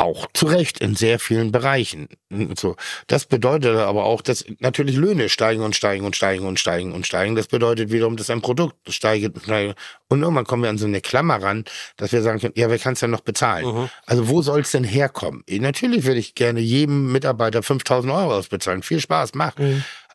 Auch 0.00 0.26
zu 0.32 0.46
Recht 0.46 0.80
in 0.80 0.94
sehr 0.96 1.18
vielen 1.18 1.52
Bereichen. 1.52 2.08
So. 2.56 2.76
Das 3.06 3.26
bedeutet 3.26 3.76
aber 3.76 4.04
auch, 4.04 4.22
dass 4.22 4.44
natürlich 4.58 4.96
Löhne 4.96 5.28
steigen 5.28 5.62
und 5.62 5.76
steigen 5.76 6.06
und 6.06 6.16
steigen 6.16 6.46
und 6.46 6.58
steigen 6.58 6.92
und 6.92 7.06
steigen. 7.06 7.36
Das 7.36 7.48
bedeutet 7.48 7.92
wiederum, 7.92 8.16
dass 8.16 8.30
ein 8.30 8.40
Produkt 8.40 8.76
steigt 8.88 9.34
und 9.34 9.42
steigt. 9.42 9.78
Und 10.08 10.22
irgendwann 10.22 10.46
kommen 10.46 10.62
wir 10.62 10.70
an 10.70 10.78
so 10.78 10.86
eine 10.86 11.02
Klammer 11.02 11.42
ran, 11.42 11.64
dass 11.98 12.12
wir 12.12 12.22
sagen 12.22 12.40
können, 12.40 12.54
ja, 12.56 12.70
wer 12.70 12.78
kann 12.78 12.94
es 12.94 13.00
denn 13.00 13.10
noch 13.10 13.20
bezahlen? 13.20 13.66
Also 14.06 14.28
wo 14.28 14.40
soll 14.40 14.60
es 14.60 14.70
denn 14.70 14.84
herkommen? 14.84 15.44
Eh, 15.46 15.58
Natürlich 15.58 16.04
würde 16.04 16.18
ich 16.20 16.34
gerne 16.34 16.60
jedem 16.60 17.12
Mitarbeiter 17.12 17.62
5000 17.62 18.10
Euro 18.12 18.34
ausbezahlen. 18.34 18.82
Viel 18.82 19.00
Spaß, 19.00 19.34
mach. 19.34 19.52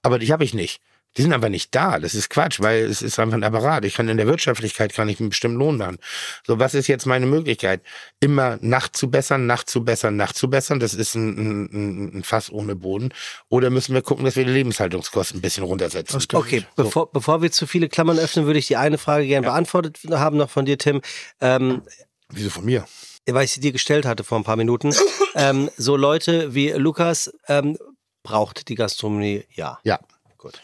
Aber 0.01 0.17
die 0.19 0.33
habe 0.33 0.43
ich 0.43 0.53
nicht. 0.55 0.81
Die 1.17 1.21
sind 1.21 1.33
aber 1.33 1.49
nicht 1.49 1.73
da. 1.73 1.99
Das 1.99 2.13
ist 2.13 2.29
Quatsch, 2.29 2.59
weil 2.61 2.83
es 2.85 3.01
ist 3.01 3.19
einfach 3.19 3.37
ein 3.37 3.43
Apparat. 3.43 3.85
Ich 3.85 3.95
kann 3.95 4.09
in 4.09 4.17
der 4.17 4.27
Wirtschaftlichkeit 4.27 4.93
kann 4.93 5.07
ich 5.09 5.19
einen 5.19 5.29
bestimmten 5.29 5.57
Lohn 5.57 5.77
machen. 5.77 5.97
So, 6.45 6.59
was 6.59 6.73
ist 6.73 6.87
jetzt 6.87 7.05
meine 7.05 7.25
Möglichkeit? 7.25 7.81
Immer 8.19 8.57
nachzubessern, 8.61 9.45
nachzubessern, 9.45 10.15
nachzubessern. 10.15 10.79
Das 10.79 10.93
ist 10.93 11.15
ein, 11.15 11.65
ein, 11.65 12.17
ein 12.17 12.23
Fass 12.23 12.51
ohne 12.51 12.75
Boden. 12.75 13.13
Oder 13.49 13.69
müssen 13.69 13.93
wir 13.93 14.01
gucken, 14.01 14.25
dass 14.25 14.35
wir 14.35 14.45
die 14.45 14.51
Lebenshaltungskosten 14.51 15.39
ein 15.39 15.41
bisschen 15.41 15.63
runtersetzen? 15.63 16.21
Okay, 16.33 16.65
bevor, 16.75 17.11
bevor 17.11 17.41
wir 17.41 17.51
zu 17.51 17.67
viele 17.67 17.89
Klammern 17.89 18.19
öffnen, 18.19 18.45
würde 18.45 18.59
ich 18.59 18.67
die 18.67 18.77
eine 18.77 18.97
Frage 18.97 19.25
gerne 19.25 19.47
beantwortet 19.47 19.99
haben 20.11 20.37
noch 20.37 20.49
von 20.49 20.65
dir, 20.65 20.77
Tim. 20.77 21.01
Ähm, 21.41 21.83
Wieso 22.29 22.49
von 22.49 22.65
mir? 22.65 22.85
weil 23.27 23.45
ich 23.45 23.51
sie 23.53 23.59
dir 23.59 23.71
gestellt 23.71 24.05
hatte 24.05 24.23
vor 24.23 24.37
ein 24.37 24.43
paar 24.43 24.55
Minuten. 24.55 24.93
ähm, 25.35 25.69
so 25.77 25.95
Leute 25.95 26.53
wie 26.53 26.69
Lukas 26.71 27.33
ähm, 27.47 27.77
braucht 28.23 28.69
die 28.69 28.75
Gastronomie, 28.75 29.45
ja. 29.51 29.79
Ja. 29.83 29.99
Gut. 30.45 30.61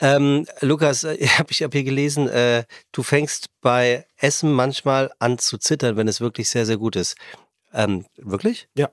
Ähm, 0.00 0.44
Lukas, 0.60 1.04
äh, 1.04 1.24
hab 1.38 1.52
ich 1.52 1.62
habe 1.62 1.76
hier 1.78 1.84
gelesen, 1.84 2.28
äh, 2.28 2.64
du 2.90 3.04
fängst 3.04 3.46
bei 3.60 4.04
Essen 4.16 4.52
manchmal 4.52 5.12
an 5.20 5.38
zu 5.38 5.56
zittern, 5.56 5.96
wenn 5.96 6.08
es 6.08 6.20
wirklich 6.20 6.50
sehr, 6.50 6.66
sehr 6.66 6.78
gut 6.78 6.96
ist. 6.96 7.14
Ähm, 7.72 8.06
wirklich? 8.16 8.66
Ja. 8.74 8.90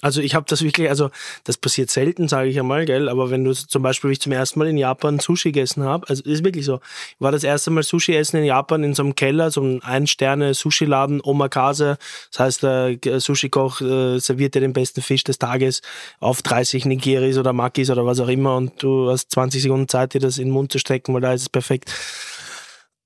Also 0.00 0.20
ich 0.20 0.34
habe 0.34 0.46
das 0.48 0.62
wirklich, 0.62 0.88
also 0.88 1.10
das 1.44 1.56
passiert 1.56 1.90
selten, 1.90 2.28
sage 2.28 2.48
ich 2.48 2.58
einmal, 2.58 2.84
gell. 2.84 3.08
Aber 3.08 3.30
wenn 3.30 3.44
du 3.44 3.52
zum 3.52 3.82
Beispiel, 3.82 4.10
wie 4.10 4.12
ich 4.12 4.20
zum 4.20 4.32
ersten 4.32 4.58
Mal 4.58 4.68
in 4.68 4.78
Japan 4.78 5.18
Sushi 5.18 5.50
gegessen 5.50 5.82
habe, 5.82 6.08
also 6.08 6.22
ist 6.22 6.44
wirklich 6.44 6.64
so. 6.64 6.80
Ich 7.10 7.20
war 7.20 7.32
das 7.32 7.42
erste 7.44 7.70
Mal 7.70 7.82
Sushi 7.82 8.14
essen 8.14 8.36
in 8.36 8.44
Japan 8.44 8.84
in 8.84 8.94
so 8.94 9.02
einem 9.02 9.14
Keller, 9.14 9.50
so 9.50 9.60
einem 9.60 9.80
Ein-Sterne-Sushi-Laden, 9.82 11.20
Omakase. 11.22 11.98
Das 12.30 12.40
heißt, 12.40 12.62
der 12.62 13.20
Sushi-Koch 13.20 13.80
äh, 13.80 14.18
serviert 14.18 14.54
dir 14.54 14.60
den 14.60 14.72
besten 14.72 15.02
Fisch 15.02 15.24
des 15.24 15.38
Tages 15.38 15.82
auf 16.20 16.42
30 16.42 16.84
Nigiris 16.84 17.38
oder 17.38 17.52
Makis 17.52 17.90
oder 17.90 18.06
was 18.06 18.20
auch 18.20 18.28
immer 18.28 18.56
und 18.56 18.82
du 18.82 19.10
hast 19.10 19.32
20 19.32 19.62
Sekunden 19.62 19.88
Zeit, 19.88 20.14
dir 20.14 20.20
das 20.20 20.38
in 20.38 20.46
den 20.46 20.52
Mund 20.52 20.70
zu 20.72 20.78
stecken, 20.78 21.12
weil 21.14 21.20
da 21.20 21.32
ist 21.32 21.42
es 21.42 21.48
perfekt 21.48 21.90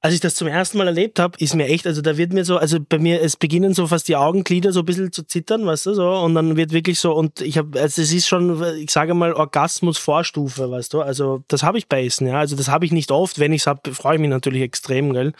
als 0.04 0.14
ich 0.14 0.20
das 0.20 0.34
zum 0.34 0.48
ersten 0.48 0.78
Mal 0.78 0.88
erlebt 0.88 1.20
habe, 1.20 1.38
ist 1.38 1.54
mir 1.54 1.68
echt, 1.68 1.86
also 1.86 2.02
da 2.02 2.16
wird 2.16 2.32
mir 2.32 2.44
so, 2.44 2.56
also 2.56 2.78
bei 2.80 2.98
mir, 2.98 3.22
es 3.22 3.36
beginnen 3.36 3.72
so 3.72 3.86
fast 3.86 4.08
die 4.08 4.16
Augenglieder 4.16 4.72
so 4.72 4.80
ein 4.80 4.84
bisschen 4.84 5.12
zu 5.12 5.24
zittern, 5.24 5.64
weißt 5.64 5.86
du, 5.86 5.94
so, 5.94 6.10
und 6.10 6.34
dann 6.34 6.56
wird 6.56 6.72
wirklich 6.72 6.98
so, 6.98 7.12
und 7.14 7.40
ich 7.40 7.56
habe, 7.56 7.80
also 7.80 8.02
es 8.02 8.12
ist 8.12 8.26
schon, 8.26 8.60
ich 8.78 8.90
sage 8.90 9.14
mal, 9.14 9.32
Orgasmus-Vorstufe, 9.32 10.68
weißt 10.68 10.92
du, 10.92 11.02
also 11.02 11.44
das 11.46 11.62
habe 11.62 11.78
ich 11.78 11.88
bei 11.88 12.04
Essen, 12.04 12.26
ja, 12.26 12.40
also 12.40 12.56
das 12.56 12.66
habe 12.66 12.84
ich 12.84 12.90
nicht 12.90 13.12
oft, 13.12 13.38
wenn 13.38 13.52
ich 13.52 13.62
es 13.62 13.66
habe, 13.68 13.94
freue 13.94 14.16
ich 14.16 14.20
mich 14.20 14.30
natürlich 14.30 14.62
extrem, 14.62 15.12
gell, 15.12 15.34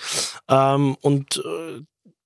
ähm, 0.49 0.97
und 1.01 1.39
äh, 1.39 1.83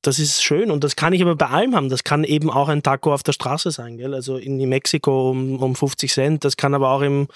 das 0.07 0.19
ist 0.19 0.43
schön 0.43 0.71
und 0.71 0.85
das 0.85 0.97
kann 0.97 1.13
ich 1.13 1.23
aber 1.23 1.37
bei 1.37 1.47
allem 1.49 1.75
haben. 1.75 1.89
Das 1.89 2.05
kann 2.05 2.25
eben 2.25 2.51
auch 2.51 2.69
ein 2.69 2.83
Taco 2.83 3.13
auf 3.13 3.23
der 3.23 3.33
Straße 3.33 3.71
sein, 3.71 3.97
gell? 3.97 4.15
Also 4.15 4.37
in 4.37 4.57
Mexiko 4.69 5.31
um, 5.31 5.63
um 5.63 5.75
50 5.75 6.13
Cent. 6.13 6.45
Das 6.45 6.57
kann 6.57 6.75
aber 6.75 6.91
auch 6.91 7.03
im, 7.03 7.29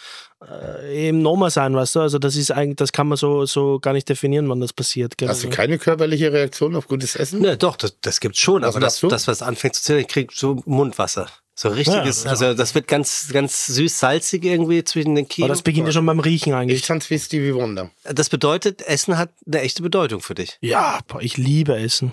äh, 0.46 1.08
im 1.08 1.22
Noma 1.22 1.50
sein, 1.50 1.74
weißt 1.74 1.96
du? 1.96 2.00
Also 2.00 2.18
das 2.18 2.36
ist 2.36 2.50
eigentlich, 2.50 2.76
das 2.76 2.92
kann 2.92 3.08
man 3.08 3.16
so, 3.18 3.44
so 3.46 3.78
gar 3.80 3.92
nicht 3.92 4.08
definieren, 4.08 4.48
wann 4.48 4.60
das 4.60 4.72
passiert. 4.72 5.18
Gell? 5.18 5.28
Hast 5.28 5.42
du 5.42 5.48
Also- 5.48 5.56
keine 5.56 5.78
körperliche 5.78 6.32
Reaktion 6.32 6.76
auf 6.76 6.88
gutes 6.88 7.16
Essen? 7.16 7.40
Ne, 7.40 7.56
doch, 7.56 7.76
das, 7.76 7.96
das 8.00 8.20
gibt's 8.20 8.38
schon. 8.40 8.62
Was 8.62 8.74
Aber 8.76 8.80
das, 8.80 9.00
du? 9.00 9.08
das, 9.08 9.26
was 9.26 9.42
anfängt 9.42 9.74
zu 9.74 9.82
zittern, 9.82 10.00
ich 10.02 10.08
krieg 10.08 10.32
so 10.32 10.62
Mundwasser. 10.66 11.28
So 11.56 11.68
richtiges, 11.68 12.24
Ja, 12.24 12.30
also 12.30 12.54
das 12.54 12.74
wird 12.74 12.88
ganz, 12.88 13.28
ganz 13.34 13.66
süß-salzig 13.66 14.42
irgendwie 14.44 14.82
zwischen 14.82 15.14
den 15.14 15.24
Aber 15.26 15.28
Kiemen. 15.34 15.48
das 15.50 15.60
beginnt 15.60 15.88
ja 15.88 15.92
schon 15.92 16.06
beim 16.06 16.18
Riechen 16.20 16.50
Ich 16.50 16.54
eigentlich. 16.54 16.82
tanze 16.82 17.10
wie 17.10 17.18
Stevie 17.18 17.54
Wonder. 17.54 17.90
Das 18.04 18.30
bedeutet, 18.30 18.80
Essen 18.80 19.18
hat 19.18 19.28
eine 19.46 19.60
echte 19.60 19.82
Bedeutung 19.82 20.22
für 20.22 20.34
dich. 20.34 20.56
Ja, 20.62 21.00
boah, 21.06 21.20
ich 21.20 21.36
liebe 21.36 21.76
Essen. 21.76 22.12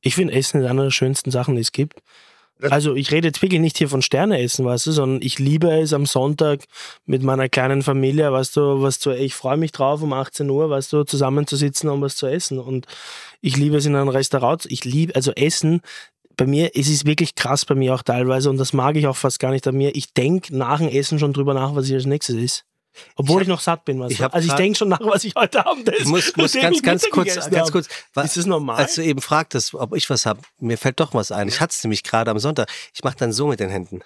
Ich 0.00 0.14
finde 0.14 0.34
Essen 0.34 0.60
ist 0.60 0.68
eine 0.68 0.84
der 0.84 0.90
schönsten 0.90 1.30
Sachen, 1.30 1.54
die 1.54 1.60
es 1.60 1.72
gibt. 1.72 2.00
Also 2.62 2.94
ich 2.94 3.12
rede 3.12 3.28
jetzt 3.28 3.42
wirklich 3.42 3.60
nicht 3.60 3.76
hier 3.76 3.88
von 3.88 4.00
Sterneessen, 4.00 4.64
weißt 4.64 4.86
du, 4.86 4.92
sondern 4.92 5.20
ich 5.20 5.38
liebe 5.38 5.70
es 5.70 5.92
am 5.92 6.06
Sonntag 6.06 6.64
mit 7.04 7.22
meiner 7.22 7.50
kleinen 7.50 7.82
Familie, 7.82 8.32
weißt 8.32 8.56
du, 8.56 8.80
was 8.80 8.98
zu, 8.98 9.10
ich 9.10 9.34
freue 9.34 9.58
mich 9.58 9.72
drauf 9.72 10.00
um 10.00 10.14
18 10.14 10.48
Uhr, 10.48 10.70
weißt 10.70 10.90
du, 10.92 11.04
zusammenzusitzen 11.04 11.90
und 11.90 12.00
was 12.00 12.16
zu 12.16 12.26
essen. 12.26 12.58
Und 12.58 12.86
ich 13.42 13.58
liebe 13.58 13.76
es 13.76 13.84
in 13.84 13.94
einem 13.94 14.08
Restaurant. 14.08 14.64
Ich 14.70 14.86
liebe, 14.86 15.14
also 15.14 15.32
Essen, 15.32 15.82
bei 16.38 16.46
mir, 16.46 16.70
es 16.74 16.88
ist 16.88 17.04
wirklich 17.04 17.34
krass 17.34 17.66
bei 17.66 17.74
mir 17.74 17.94
auch 17.94 18.02
teilweise 18.02 18.48
und 18.48 18.56
das 18.56 18.72
mag 18.72 18.96
ich 18.96 19.06
auch 19.06 19.16
fast 19.16 19.38
gar 19.38 19.50
nicht 19.50 19.66
an 19.66 19.76
mir. 19.76 19.94
Ich 19.94 20.14
denke 20.14 20.56
nach 20.56 20.78
dem 20.78 20.88
Essen 20.88 21.18
schon 21.18 21.34
drüber 21.34 21.52
nach, 21.52 21.74
was 21.74 21.88
ich 21.88 21.94
als 21.94 22.06
nächstes 22.06 22.36
ist. 22.36 22.64
Obwohl 23.16 23.42
ich, 23.42 23.48
hab- 23.48 23.54
noch 23.54 23.60
satt 23.60 23.84
bin, 23.84 24.00
weißt 24.00 24.12
ich 24.12 24.22
Also 24.22 24.48
ich 24.48 24.54
denke 24.54 24.78
schon 24.78 24.88
nach, 24.88 25.00
was 25.00 25.24
ich 25.24 25.34
heute 25.36 25.64
Abend 25.66 25.88
esse. 25.88 26.02
Ich 26.02 26.08
muss, 26.08 26.36
muss 26.36 26.52
ganz, 26.52 26.76
ich 26.76 26.82
ganz 26.82 27.08
kurz, 27.10 27.34
ganz 27.50 27.72
kurz. 27.72 27.88
wa- 28.14 28.22
Ist 28.22 28.36
das 28.36 28.46
normal? 28.46 28.76
Als 28.76 28.94
du 28.94 29.02
eben 29.02 29.20
fragtest, 29.20 29.74
ob 29.74 29.94
ich 29.96 30.08
was 30.10 30.26
habe, 30.26 30.40
mir 30.58 30.78
fällt 30.78 31.00
doch 31.00 31.14
was 31.14 31.32
ein. 31.32 31.48
Ich 31.48 31.60
hatte 31.60 31.72
es 31.76 31.82
nämlich 31.84 32.02
gerade 32.02 32.30
am 32.30 32.38
Sonntag. 32.38 32.68
Ich 32.94 33.02
mache 33.04 33.16
dann 33.16 33.32
so 33.32 33.46
mit 33.46 33.60
den 33.60 33.70
Händen. 33.70 34.00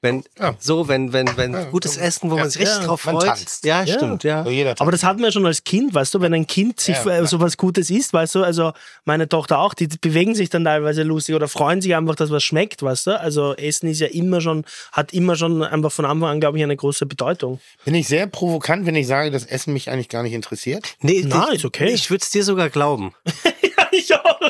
Wenn, 0.00 0.22
Ja. 0.38 0.54
so, 0.60 0.86
wenn, 0.86 1.12
wenn, 1.12 1.36
wenn 1.36 1.52
Ja, 1.54 1.64
gutes 1.64 1.96
ja. 1.96 2.02
Essen, 2.02 2.30
wo 2.30 2.36
Ja, 2.36 2.42
man 2.42 2.50
sich 2.50 2.62
richtig 2.62 2.78
ja, 2.82 2.86
drauf 2.86 3.00
freut. 3.00 3.24
tanzt. 3.26 3.64
Ja, 3.64 3.84
stimmt, 3.84 4.22
ja. 4.22 4.44
So 4.44 4.50
jeder 4.50 4.76
Aber 4.78 4.92
das 4.92 5.02
hatten 5.02 5.20
wir 5.20 5.32
schon 5.32 5.44
als 5.44 5.64
Kind, 5.64 5.92
weißt 5.92 6.14
du, 6.14 6.20
wenn 6.20 6.32
ein 6.34 6.46
Kind 6.46 6.78
sich 6.78 6.96
Ja, 7.04 7.26
so 7.26 7.40
was 7.40 7.56
Gutes 7.56 7.90
isst, 7.90 8.12
weißt 8.12 8.36
du, 8.36 8.44
also 8.44 8.72
meine 9.04 9.28
Tochter 9.28 9.58
auch, 9.58 9.74
die 9.74 9.88
bewegen 9.88 10.36
sich 10.36 10.50
dann 10.50 10.62
teilweise 10.62 11.02
lustig 11.02 11.34
oder 11.34 11.48
freuen 11.48 11.80
sich 11.80 11.96
einfach, 11.96 12.14
dass 12.14 12.30
was 12.30 12.44
schmeckt, 12.44 12.80
weißt 12.80 13.08
du. 13.08 13.20
Also 13.20 13.54
Essen 13.56 13.88
ist 13.88 13.98
ja 13.98 14.06
immer 14.06 14.40
schon, 14.40 14.64
hat 14.92 15.12
immer 15.12 15.34
schon 15.34 15.64
einfach 15.64 15.90
von 15.90 16.04
Anfang 16.04 16.28
an, 16.30 16.38
glaube 16.40 16.58
ich, 16.58 16.62
eine 16.62 16.76
große 16.76 17.04
Bedeutung. 17.06 17.58
Bin 17.84 17.96
ich 17.96 18.06
sehr 18.06 18.28
provokant, 18.28 18.86
wenn 18.86 18.94
ich 18.94 19.08
sage, 19.08 19.32
dass 19.32 19.44
Essen 19.46 19.72
mich 19.72 19.90
eigentlich 19.90 20.08
gar 20.08 20.22
nicht 20.22 20.32
interessiert? 20.32 20.94
Nee, 21.00 21.24
Na, 21.26 21.48
ich- 21.48 21.56
ist 21.56 21.64
okay. 21.64 21.88
Ich 21.92 22.08
würde 22.08 22.22
es 22.22 22.30
dir 22.30 22.44
sogar 22.44 22.70
glauben. 22.70 23.14
Ich 23.98 24.14
auch. 24.14 24.40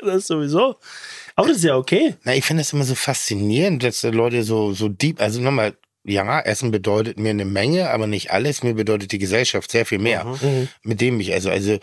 Das 0.00 0.26
sowieso. 0.26 0.76
Aber 1.34 1.48
das 1.48 1.58
ist 1.58 1.64
ja 1.64 1.76
okay. 1.76 2.14
Na, 2.24 2.34
ich 2.34 2.44
finde 2.44 2.62
das 2.62 2.72
immer 2.72 2.84
so 2.84 2.94
faszinierend, 2.94 3.82
dass 3.82 4.00
die 4.00 4.08
Leute 4.08 4.42
so, 4.42 4.72
so 4.72 4.88
deep, 4.88 5.20
also 5.20 5.40
nochmal, 5.40 5.74
ja, 6.04 6.40
Essen 6.40 6.70
bedeutet 6.70 7.18
mir 7.18 7.30
eine 7.30 7.44
Menge, 7.44 7.90
aber 7.90 8.06
nicht 8.06 8.30
alles. 8.30 8.62
Mir 8.62 8.74
bedeutet 8.74 9.12
die 9.12 9.18
Gesellschaft 9.18 9.70
sehr 9.70 9.84
viel 9.84 9.98
mehr. 9.98 10.26
Mit 10.82 11.00
dem 11.00 11.20
ich, 11.20 11.32
also, 11.32 11.50
also, 11.50 11.78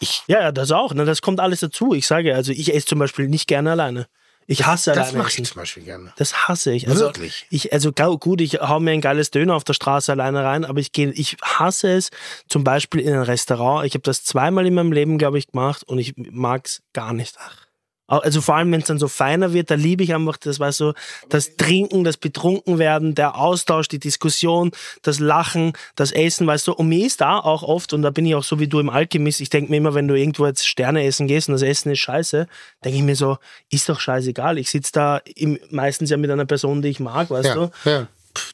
ich, 0.00 0.22
Ja, 0.26 0.40
ja, 0.40 0.52
das 0.52 0.70
auch. 0.70 0.92
Ne? 0.94 1.04
Das 1.04 1.22
kommt 1.22 1.40
alles 1.40 1.60
dazu. 1.60 1.94
Ich 1.94 2.06
sage, 2.06 2.34
also 2.34 2.52
ich 2.52 2.74
esse 2.74 2.86
zum 2.86 2.98
Beispiel 2.98 3.28
nicht 3.28 3.46
gerne 3.46 3.70
alleine. 3.72 4.06
Ich 4.50 4.66
hasse 4.66 4.90
das 4.90 5.12
mache 5.12 5.28
ich 5.28 5.46
zum 5.46 5.60
Beispiel 5.60 5.84
gerne. 5.84 6.12
Das 6.16 6.48
hasse 6.48 6.72
ich. 6.72 6.88
Also, 6.88 7.04
Wirklich? 7.04 7.46
Ich, 7.50 7.72
also 7.72 7.92
gut, 7.92 8.40
ich 8.40 8.54
hau 8.54 8.80
mir 8.80 8.90
ein 8.90 9.00
geiles 9.00 9.30
Döner 9.30 9.54
auf 9.54 9.62
der 9.62 9.74
Straße 9.74 10.10
alleine 10.10 10.42
rein, 10.42 10.64
aber 10.64 10.80
ich 10.80 10.90
gehe, 10.90 11.12
ich 11.12 11.36
hasse 11.40 11.92
es 11.92 12.10
zum 12.48 12.64
Beispiel 12.64 13.00
in 13.00 13.12
ein 13.12 13.22
Restaurant. 13.22 13.86
Ich 13.86 13.94
habe 13.94 14.02
das 14.02 14.24
zweimal 14.24 14.66
in 14.66 14.74
meinem 14.74 14.90
Leben, 14.90 15.18
glaube 15.18 15.38
ich, 15.38 15.46
gemacht 15.46 15.84
und 15.84 16.00
ich 16.00 16.14
mag's 16.16 16.82
gar 16.92 17.12
nicht. 17.12 17.36
Ach. 17.38 17.69
Also 18.10 18.40
vor 18.40 18.56
allem, 18.56 18.72
wenn 18.72 18.80
es 18.80 18.86
dann 18.88 18.98
so 18.98 19.08
feiner 19.08 19.52
wird, 19.52 19.70
da 19.70 19.76
liebe 19.76 20.02
ich 20.02 20.14
einfach 20.14 20.36
das, 20.36 20.58
weißt 20.58 20.80
du, 20.80 20.92
das 21.28 21.56
Trinken, 21.56 22.02
das 22.04 22.16
Betrunkenwerden, 22.16 23.14
der 23.14 23.36
Austausch, 23.36 23.88
die 23.88 23.98
Diskussion, 24.00 24.72
das 25.02 25.20
Lachen, 25.20 25.72
das 25.96 26.10
Essen, 26.12 26.46
weißt 26.46 26.66
du. 26.66 26.72
Und 26.72 26.88
mir 26.88 27.06
ist 27.06 27.20
da 27.20 27.38
auch 27.38 27.62
oft, 27.62 27.92
und 27.92 28.02
da 28.02 28.10
bin 28.10 28.26
ich 28.26 28.34
auch 28.34 28.42
so 28.44 28.58
wie 28.58 28.66
du 28.68 28.80
im 28.80 28.90
Alchemist, 28.90 29.40
ich 29.40 29.50
denke 29.50 29.70
mir 29.70 29.76
immer, 29.76 29.94
wenn 29.94 30.08
du 30.08 30.14
irgendwo 30.14 30.46
jetzt 30.46 30.66
Sterne 30.66 31.04
essen 31.04 31.26
gehst 31.28 31.48
und 31.48 31.52
das 31.52 31.62
Essen 31.62 31.92
ist 31.92 32.00
scheiße, 32.00 32.48
denke 32.84 32.98
ich 32.98 33.04
mir 33.04 33.16
so, 33.16 33.38
ist 33.70 33.88
doch 33.88 34.00
scheißegal. 34.00 34.58
Ich 34.58 34.70
sitze 34.70 34.92
da 34.92 35.20
im, 35.36 35.58
meistens 35.70 36.10
ja 36.10 36.16
mit 36.16 36.30
einer 36.30 36.46
Person, 36.46 36.82
die 36.82 36.88
ich 36.88 37.00
mag, 37.00 37.30
weißt 37.30 37.48
Ja, 37.48 37.54
du 37.54 37.70
ja. 37.84 38.06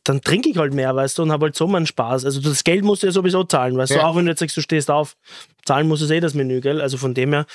dann 0.05 0.21
trinke 0.21 0.49
ich 0.51 0.57
halt 0.57 0.75
mehr, 0.75 0.95
weißt 0.95 1.19
du, 1.19 1.23
und 1.23 1.33
habe 1.33 1.47
halt 1.47 1.57
so 1.57 1.67
meinen 1.67 1.87
Spaß. 1.87 2.25
Also 2.25 2.41
das 2.41 2.63
Geld 2.65 2.85
musst 2.85 3.03
du 3.03 3.07
ja 3.07 3.13
sowieso 3.13 3.45
zahlen, 3.45 3.77
weißt 3.77 3.93
du, 3.93 3.97
Ja. 3.97 4.07
auch 4.07 4.17
wenn 4.17 4.27
du 4.27 4.33
jetzt 4.33 4.41
sagst, 4.41 4.57
du 4.57 4.61
stehst 4.61 4.91
auf, 4.91 5.17
zahlen 5.65 5.89
musst 5.89 6.03
du 6.09 6.15
eh 6.15 6.21
das 6.21 6.35
Menü, 6.35 6.61
gell? 6.61 6.81
Also 6.81 6.97
von 6.97 7.15
dem 7.15 7.33
her, 7.33 7.47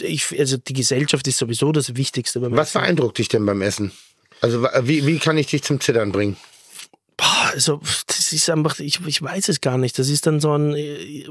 ich, 0.00 0.38
also 0.38 0.56
die 0.56 0.72
Gesellschaft 0.72 1.26
ist 1.26 1.38
sowieso 1.38 1.72
das 1.72 1.96
Wichtigste 1.96 2.40
beim 2.40 2.56
Was 2.56 2.70
Essen. 2.70 2.80
beeindruckt 2.80 3.18
dich 3.18 3.28
denn 3.28 3.46
beim 3.46 3.62
Essen? 3.62 3.92
Also 4.40 4.62
wie, 4.82 5.06
wie 5.06 5.18
kann 5.18 5.36
ich 5.38 5.48
dich 5.48 5.62
zum 5.62 5.80
Zittern 5.80 6.12
bringen? 6.12 6.36
Boah, 7.16 7.50
also 7.52 7.80
das 8.30 8.42
ist 8.42 8.50
einfach, 8.50 8.78
ich, 8.80 9.00
ich 9.06 9.20
weiß 9.22 9.48
es 9.48 9.60
gar 9.60 9.78
nicht. 9.78 9.98
Das 9.98 10.08
ist 10.08 10.26
dann 10.26 10.40
so 10.40 10.52
ein, 10.56 10.74
äh, 10.74 11.26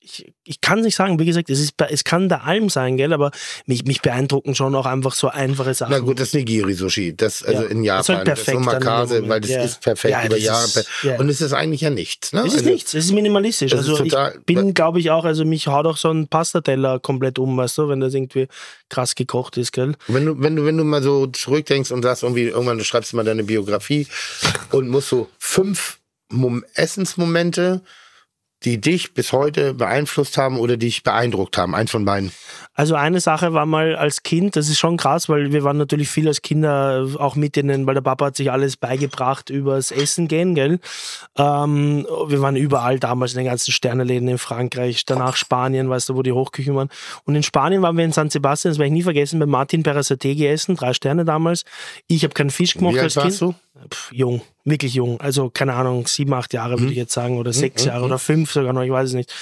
ich, 0.00 0.32
ich 0.44 0.60
kann 0.60 0.80
nicht 0.82 0.94
sagen, 0.96 1.18
wie 1.18 1.24
gesagt, 1.24 1.48
es, 1.50 1.58
ist, 1.60 1.74
es 1.88 2.04
kann 2.04 2.28
der 2.28 2.44
Alm 2.44 2.68
sein, 2.68 2.96
gell, 2.96 3.12
aber 3.12 3.30
mich, 3.66 3.84
mich 3.84 4.02
beeindrucken 4.02 4.54
schon 4.54 4.74
auch 4.74 4.86
einfach 4.86 5.14
so 5.14 5.28
einfache 5.28 5.72
Sachen. 5.74 5.92
Na 5.92 5.98
gut, 5.98 6.20
das 6.20 6.32
Nigiri-Sushi. 6.34 7.16
Das, 7.16 7.42
also 7.42 7.62
Ja. 7.62 7.68
in 7.68 7.84
Das 7.84 8.00
ist 8.02 8.08
Japan. 8.08 8.16
halt 8.18 8.28
Das 8.28 8.38
ist 8.40 8.44
perfekt 8.44 8.66
dann 8.66 8.74
in 8.74 8.80
dem 8.80 8.88
Omakase, 8.88 9.28
weil 9.28 9.40
das 9.40 9.50
Ja. 9.50 9.62
ist 9.64 9.80
perfekt 9.80 10.12
Ja, 10.12 10.20
über 10.26 10.34
das 10.36 10.44
Jahre. 10.44 10.64
ist-. 10.64 10.88
Und 11.18 11.28
es 11.28 11.40
ist 11.40 11.52
eigentlich 11.52 11.80
ja 11.80 11.90
nichts. 11.90 12.32
Ne? 12.32 12.40
Es 12.40 12.46
ist 12.48 12.54
Also- 12.60 12.70
nichts, 12.70 12.94
es 12.94 13.04
ist 13.06 13.12
minimalistisch. 13.12 13.70
Das 13.72 13.80
ist 13.82 13.88
also 13.88 14.04
total- 14.04 14.34
ich 14.38 14.44
bin, 14.44 14.74
glaube 14.74 15.00
ich, 15.00 15.10
auch, 15.10 15.24
also 15.24 15.44
mich 15.44 15.66
haut 15.66 15.86
auch 15.86 15.96
so 15.96 16.10
ein 16.10 16.28
Pastateller 16.28 17.00
komplett 17.00 17.38
um, 17.38 17.56
weißt 17.56 17.78
du, 17.78 17.88
wenn 17.88 18.00
das 18.00 18.14
irgendwie 18.14 18.46
krass 18.90 19.14
gekocht 19.14 19.56
ist, 19.56 19.72
gell? 19.72 19.94
Wenn 20.08 20.26
du, 20.26 20.40
wenn 20.40 20.56
du, 20.56 20.64
wenn 20.64 20.76
du 20.76 20.84
mal 20.84 21.02
so 21.02 21.26
zurückdenkst 21.26 21.90
und 21.90 22.02
sagst, 22.02 22.22
irgendwie, 22.22 22.44
irgendwann 22.44 22.78
du 22.78 22.84
schreibst 22.84 23.14
mal 23.14 23.24
deine 23.24 23.44
Biografie 23.44 24.06
und 24.70 24.88
musst 24.88 25.08
so 25.08 25.28
fünf 25.38 25.98
Essensmomente, 26.74 27.80
die 28.64 28.80
dich 28.80 29.12
bis 29.14 29.32
heute 29.32 29.74
beeinflusst 29.74 30.38
haben 30.38 30.58
oder 30.58 30.76
dich 30.76 31.02
beeindruckt 31.02 31.58
haben, 31.58 31.74
eins 31.74 31.90
von 31.90 32.04
beiden. 32.04 32.32
Also 32.76 32.94
eine 32.96 33.20
Sache 33.20 33.52
war 33.52 33.66
mal 33.66 33.94
als 33.94 34.22
Kind, 34.22 34.56
das 34.56 34.68
ist 34.68 34.78
schon 34.78 34.96
krass, 34.96 35.28
weil 35.28 35.52
wir 35.52 35.62
waren 35.62 35.76
natürlich 35.76 36.08
viel 36.08 36.26
als 36.26 36.42
Kinder 36.42 37.06
auch 37.18 37.36
mit 37.36 37.56
in 37.56 37.68
den, 37.68 37.86
weil 37.86 37.94
der 37.94 38.00
Papa 38.00 38.26
hat 38.26 38.36
sich 38.36 38.50
alles 38.50 38.76
beigebracht 38.76 39.48
übers 39.50 39.90
Essen 39.92 40.26
gehen, 40.26 40.54
gell? 40.54 40.80
Ähm, 41.36 42.06
wir 42.28 42.40
waren 42.40 42.56
überall 42.56 42.98
damals 42.98 43.32
in 43.32 43.38
den 43.38 43.46
ganzen 43.46 43.70
Sterneläden 43.72 44.28
in 44.28 44.38
Frankreich, 44.38 45.04
danach 45.04 45.36
Spanien, 45.36 45.88
weißt 45.88 46.08
du, 46.08 46.16
wo 46.16 46.22
die 46.22 46.32
Hochküchen 46.32 46.74
waren. 46.74 46.88
Und 47.24 47.34
in 47.36 47.42
Spanien 47.42 47.82
waren 47.82 47.96
wir 47.96 48.04
in 48.04 48.12
San 48.12 48.30
Sebastian, 48.30 48.72
das 48.72 48.78
werde 48.78 48.88
ich 48.88 48.92
nie 48.94 49.02
vergessen, 49.02 49.38
bei 49.38 49.46
Martin 49.46 49.82
Perasate 49.82 50.28
gegessen, 50.28 50.76
drei 50.76 50.94
Sterne 50.94 51.24
damals. 51.24 51.64
Ich 52.08 52.24
habe 52.24 52.34
keinen 52.34 52.50
Fisch 52.50 52.74
gemacht 52.74 52.94
Wie 52.94 53.00
alt 53.00 53.16
als 53.16 53.24
Kind. 53.38 53.40
du? 53.40 53.54
Pff, 53.90 54.12
jung, 54.12 54.40
wirklich 54.64 54.94
jung. 54.94 55.20
Also 55.20 55.50
keine 55.50 55.74
Ahnung, 55.74 56.06
sieben, 56.06 56.32
acht 56.32 56.52
Jahre 56.54 56.76
Mhm. 56.76 56.80
würde 56.80 56.92
ich 56.92 56.98
jetzt 56.98 57.12
sagen 57.12 57.38
oder 57.38 57.52
sechs 57.52 57.84
Jahre 57.84 58.04
oder 58.04 58.18
fünf 58.18 58.53
sogar 58.54 58.72
noch, 58.72 58.82
ich 58.82 58.90
weiß 58.90 59.08
es 59.08 59.14
nicht. 59.14 59.34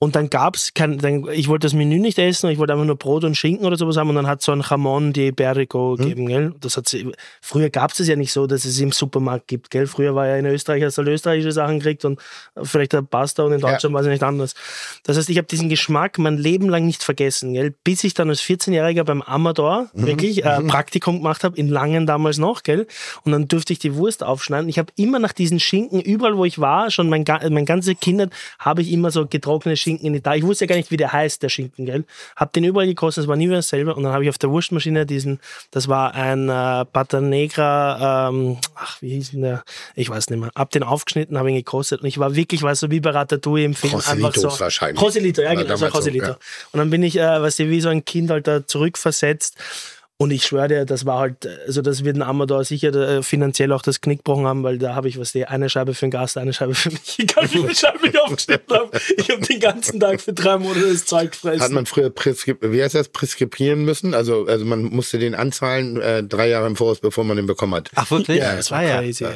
Und 0.00 0.14
dann 0.14 0.30
gab's 0.30 0.74
kein, 0.74 0.98
dann, 0.98 1.26
ich 1.32 1.48
wollte 1.48 1.66
das 1.66 1.74
Menü 1.74 1.98
nicht 1.98 2.20
essen, 2.20 2.48
ich 2.50 2.58
wollte 2.58 2.72
einfach 2.72 2.86
nur 2.86 2.94
Brot 2.94 3.24
und 3.24 3.36
Schinken 3.36 3.66
oder 3.66 3.76
sowas 3.76 3.96
haben 3.96 4.08
und 4.08 4.14
dann 4.14 4.28
hat 4.28 4.40
so 4.42 4.52
ein 4.52 4.62
Jamon 4.68 5.12
de 5.12 5.28
Iberico 5.28 5.96
Mhm. 5.98 6.02
gegeben, 6.02 6.26
gell? 6.28 6.54
Das 6.60 6.76
hat 6.76 6.88
sie, 6.88 7.10
früher 7.42 7.68
gab's 7.68 7.98
es 7.98 8.06
ja 8.06 8.14
nicht 8.14 8.32
so, 8.32 8.46
dass 8.46 8.64
es 8.64 8.78
im 8.78 8.92
Supermarkt 8.92 9.48
gibt, 9.48 9.70
gell? 9.70 9.88
Früher 9.88 10.14
war 10.14 10.28
ja 10.28 10.36
in 10.36 10.46
Österreich, 10.46 10.84
hast 10.84 10.98
du 10.98 11.02
österreichische 11.02 11.50
Sachen 11.50 11.80
gekriegt 11.80 12.04
und 12.04 12.20
vielleicht 12.62 12.92
der 12.92 13.02
Pasta 13.02 13.42
und 13.42 13.50
in 13.52 13.60
Deutschland 13.60 13.92
war 13.92 14.02
es 14.02 14.06
ja 14.06 14.12
nicht 14.12 14.22
anders. 14.22 14.54
Das 15.02 15.16
heißt, 15.16 15.30
ich 15.30 15.36
habe 15.36 15.48
diesen 15.48 15.68
Geschmack 15.68 16.16
mein 16.18 16.36
Leben 16.38 16.68
lang 16.68 16.86
nicht 16.86 17.02
vergessen, 17.02 17.52
gell? 17.54 17.74
Bis 17.82 18.04
ich 18.04 18.14
dann 18.14 18.28
als 18.28 18.40
14-Jähriger 18.40 19.02
beim 19.02 19.20
Amador 19.20 19.88
Mhm. 19.94 20.06
wirklich 20.06 20.44
äh, 20.44 20.60
Praktikum 20.62 21.16
gemacht 21.16 21.42
habe, 21.42 21.56
in 21.56 21.66
Langen 21.68 22.06
damals 22.06 22.38
noch, 22.38 22.62
gell? 22.62 22.86
Und 23.24 23.32
dann 23.32 23.48
durfte 23.48 23.72
ich 23.72 23.80
die 23.80 23.96
Wurst 23.96 24.22
aufschneiden. 24.22 24.68
Ich 24.68 24.78
habe 24.78 24.92
immer 24.94 25.18
nach 25.18 25.32
diesen 25.32 25.58
Schinken, 25.58 26.00
überall 26.00 26.36
wo 26.36 26.44
ich 26.44 26.60
war, 26.60 26.92
schon 26.92 27.08
mein, 27.08 27.24
mein 27.50 27.64
ganze 27.64 27.96
Kindheit, 27.96 28.30
habe 28.60 28.80
ich 28.82 28.92
immer 28.92 29.10
so 29.10 29.26
getrocknete 29.26 29.76
Schinken 29.76 29.87
in 29.96 30.14
Italien. 30.14 30.44
Ich 30.44 30.48
wusste 30.48 30.64
ja 30.64 30.68
gar 30.68 30.76
nicht, 30.76 30.90
wie 30.90 30.96
der 30.96 31.12
heißt, 31.12 31.42
der 31.42 31.48
Schinken, 31.48 31.86
gell? 31.86 32.04
Hab 32.36 32.52
den 32.52 32.64
überall 32.64 32.86
gekostet, 32.86 33.24
es 33.24 33.28
war 33.28 33.36
nie 33.36 33.46
wieder 33.46 33.56
dasselbe. 33.56 33.94
Und 33.94 34.02
dann 34.02 34.12
habe 34.12 34.24
ich 34.24 34.30
auf 34.30 34.38
der 34.38 34.50
Wurstmaschine 34.50 35.06
diesen, 35.06 35.40
das 35.70 35.88
war 35.88 36.14
ein 36.14 36.48
äh, 36.48 36.84
Pata 36.84 37.20
Negra, 37.20 38.28
ähm, 38.28 38.58
ach, 38.74 39.00
wie 39.00 39.10
hieß 39.10 39.32
denn 39.32 39.42
der? 39.42 39.64
Ich 39.94 40.10
weiß 40.10 40.30
nicht 40.30 40.40
mehr. 40.40 40.50
Hab 40.54 40.70
den 40.70 40.82
aufgeschnitten, 40.82 41.38
habe 41.38 41.50
ihn 41.50 41.56
gekostet 41.56 42.02
und 42.02 42.06
ich 42.06 42.18
war 42.18 42.34
wirklich, 42.34 42.62
weißt 42.62 42.84
du, 42.84 42.90
wie 42.90 43.00
bei 43.00 43.10
Ratatouille 43.10 43.64
im 43.64 43.74
Film. 43.74 43.94
einfach 43.94 44.34
Joselitos 44.34 44.54
so. 44.54 44.60
wahrscheinlich. 44.60 45.00
Joselito, 45.00 45.42
ja, 45.42 45.54
genau, 45.54 45.64
das 45.64 45.80
war 45.80 45.90
so, 45.90 45.98
Joselito. 45.98 46.26
ja. 46.26 46.38
Und 46.72 46.78
dann 46.78 46.90
bin 46.90 47.02
ich, 47.02 47.16
äh, 47.16 47.42
weißt 47.42 47.60
du, 47.60 47.70
wie 47.70 47.80
so 47.80 47.88
ein 47.88 48.04
Kind 48.04 48.30
halt 48.30 48.46
da 48.46 48.66
zurückversetzt. 48.66 49.56
Und 50.20 50.32
ich 50.32 50.44
schwöre 50.44 50.66
dir, 50.66 50.84
das 50.84 51.06
war 51.06 51.20
halt, 51.20 51.48
also 51.68 51.80
das 51.80 52.02
wird 52.02 52.16
ein 52.16 52.22
Amador 52.22 52.64
sicher 52.64 52.92
äh, 52.92 53.22
finanziell 53.22 53.70
auch 53.70 53.82
das 53.82 54.00
Knick 54.00 54.18
gebrochen 54.24 54.46
haben, 54.46 54.64
weil 54.64 54.76
da 54.76 54.96
habe 54.96 55.08
ich, 55.08 55.16
was 55.16 55.30
die, 55.30 55.46
eine 55.46 55.70
Scheibe 55.70 55.94
für 55.94 56.06
den 56.06 56.10
Gast, 56.10 56.36
eine 56.36 56.52
Scheibe 56.52 56.74
für 56.74 56.90
mich. 56.90 57.14
Egal 57.20 57.44
wie 57.44 57.58
viele 57.58 57.74
Scheiben 57.76 58.00
ich 58.10 58.20
aufgeschnitten 58.20 58.76
habe. 58.76 58.90
Ich 59.16 59.30
habe 59.30 59.40
den 59.42 59.60
ganzen 59.60 60.00
Tag 60.00 60.20
für 60.20 60.32
drei 60.32 60.58
Monate 60.58 60.92
das 60.92 61.04
Zeug 61.04 61.30
gefressen. 61.30 61.60
Hat 61.62 61.70
man 61.70 61.86
früher 61.86 62.10
Preskrip 62.10 62.58
wie 62.62 62.82
heißt 62.82 62.96
das, 62.96 63.10
preskribieren 63.10 63.84
müssen? 63.84 64.12
Also, 64.12 64.46
also 64.46 64.64
man 64.64 64.82
musste 64.82 65.20
den 65.20 65.36
anzahlen 65.36 66.00
äh, 66.00 66.24
drei 66.24 66.48
Jahre 66.48 66.66
im 66.66 66.74
Voraus, 66.74 66.98
bevor 66.98 67.22
man 67.22 67.36
den 67.36 67.46
bekommen 67.46 67.76
hat. 67.76 67.88
Ach 67.94 68.10
wirklich? 68.10 68.38
ja, 68.38 68.56
das 68.56 68.72
war 68.72 68.82
crazy. 68.82 69.22
Ja. 69.22 69.30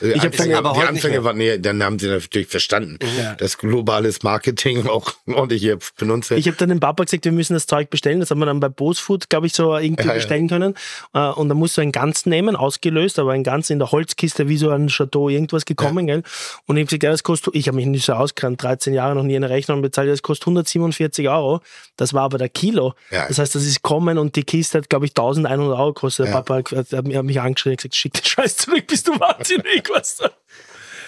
Äh, 0.00 0.12
Ich 0.12 0.18
hab 0.20 0.26
Anfänge, 0.26 0.58
aber 0.58 0.74
die 0.74 0.86
Anfänge 0.86 1.24
waren, 1.24 1.38
nee, 1.38 1.58
dann 1.58 1.82
haben 1.82 1.98
sie 1.98 2.06
natürlich 2.06 2.46
verstanden, 2.46 2.98
Ja. 3.18 3.34
dass 3.34 3.58
globales 3.58 4.22
Marketing 4.22 4.86
auch 4.86 5.12
ordentlich 5.26 5.60
hier 5.60 5.80
benutzt 5.98 6.30
Ich 6.30 6.46
habe 6.46 6.56
dann 6.56 6.68
dem 6.68 6.78
Papa 6.78 7.02
gesagt, 7.02 7.24
wir 7.24 7.32
müssen 7.32 7.54
das 7.54 7.66
Zeug 7.66 7.90
bestellen. 7.90 8.20
Das 8.20 8.30
haben 8.30 8.38
wir 8.38 8.46
dann 8.46 8.60
bei 8.60 8.68
Bose 8.68 9.02
Food, 9.02 9.28
glaube 9.28 9.48
ich, 9.48 9.54
so 9.54 9.76
irgendwie 9.76 10.19
Bestellen 10.20 10.48
können. 10.48 10.74
Äh, 11.14 11.18
Und 11.30 11.48
dann 11.48 11.56
musst 11.58 11.76
du 11.76 11.80
einen 11.80 11.92
ganzen 11.92 12.30
nehmen, 12.30 12.56
ausgelöst, 12.56 13.18
aber 13.18 13.32
ein 13.32 13.44
ganz 13.44 13.70
in 13.70 13.78
der 13.78 13.90
Holzkiste, 13.92 14.48
wie 14.48 14.56
so 14.56 14.70
ein 14.70 14.88
Chateau, 14.88 15.28
irgendwas 15.28 15.64
gekommen, 15.64 16.06
gell? 16.06 16.22
Und 16.66 16.76
ich 16.76 16.82
habe 16.82 16.86
gesagt, 16.86 17.02
ja, 17.02 17.10
das 17.10 17.22
kostet, 17.22 17.54
ich 17.54 17.66
habe 17.68 17.76
mich 17.76 17.86
nicht 17.86 18.04
so 18.04 18.12
ausgekannt, 18.14 18.62
13 18.62 18.94
Jahre 18.94 19.14
noch 19.14 19.22
nie 19.22 19.36
eine 19.36 19.48
Rechnung 19.50 19.82
bezahlt, 19.82 20.08
das 20.08 20.22
kostet 20.22 20.46
147 20.46 21.28
Euro. 21.28 21.60
Das 21.96 22.14
war 22.14 22.22
aber 22.22 22.38
der 22.38 22.48
Kilo. 22.48 22.94
Das 23.28 23.38
heißt, 23.38 23.54
das 23.54 23.64
ist 23.64 23.82
kommen 23.82 24.18
und 24.18 24.36
die 24.36 24.44
Kiste 24.44 24.78
hat, 24.78 24.88
glaube 24.88 25.06
ich, 25.06 25.12
1100 25.12 25.78
Euro 25.78 25.92
gekostet. 25.92 26.26
Der. 26.26 26.32
Papa 26.32 26.56
hat, 26.56 26.92
hat 26.92 27.04
mich 27.24 27.40
angeschrien 27.40 27.72
und 27.72 27.76
gesagt, 27.78 27.94
schick 27.96 28.12
den 28.14 28.24
Scheiß 28.24 28.56
zurück, 28.56 28.86
bist 28.86 29.08
du 29.08 29.12
wahnsinnig, 29.18 29.88
was? 29.92 30.18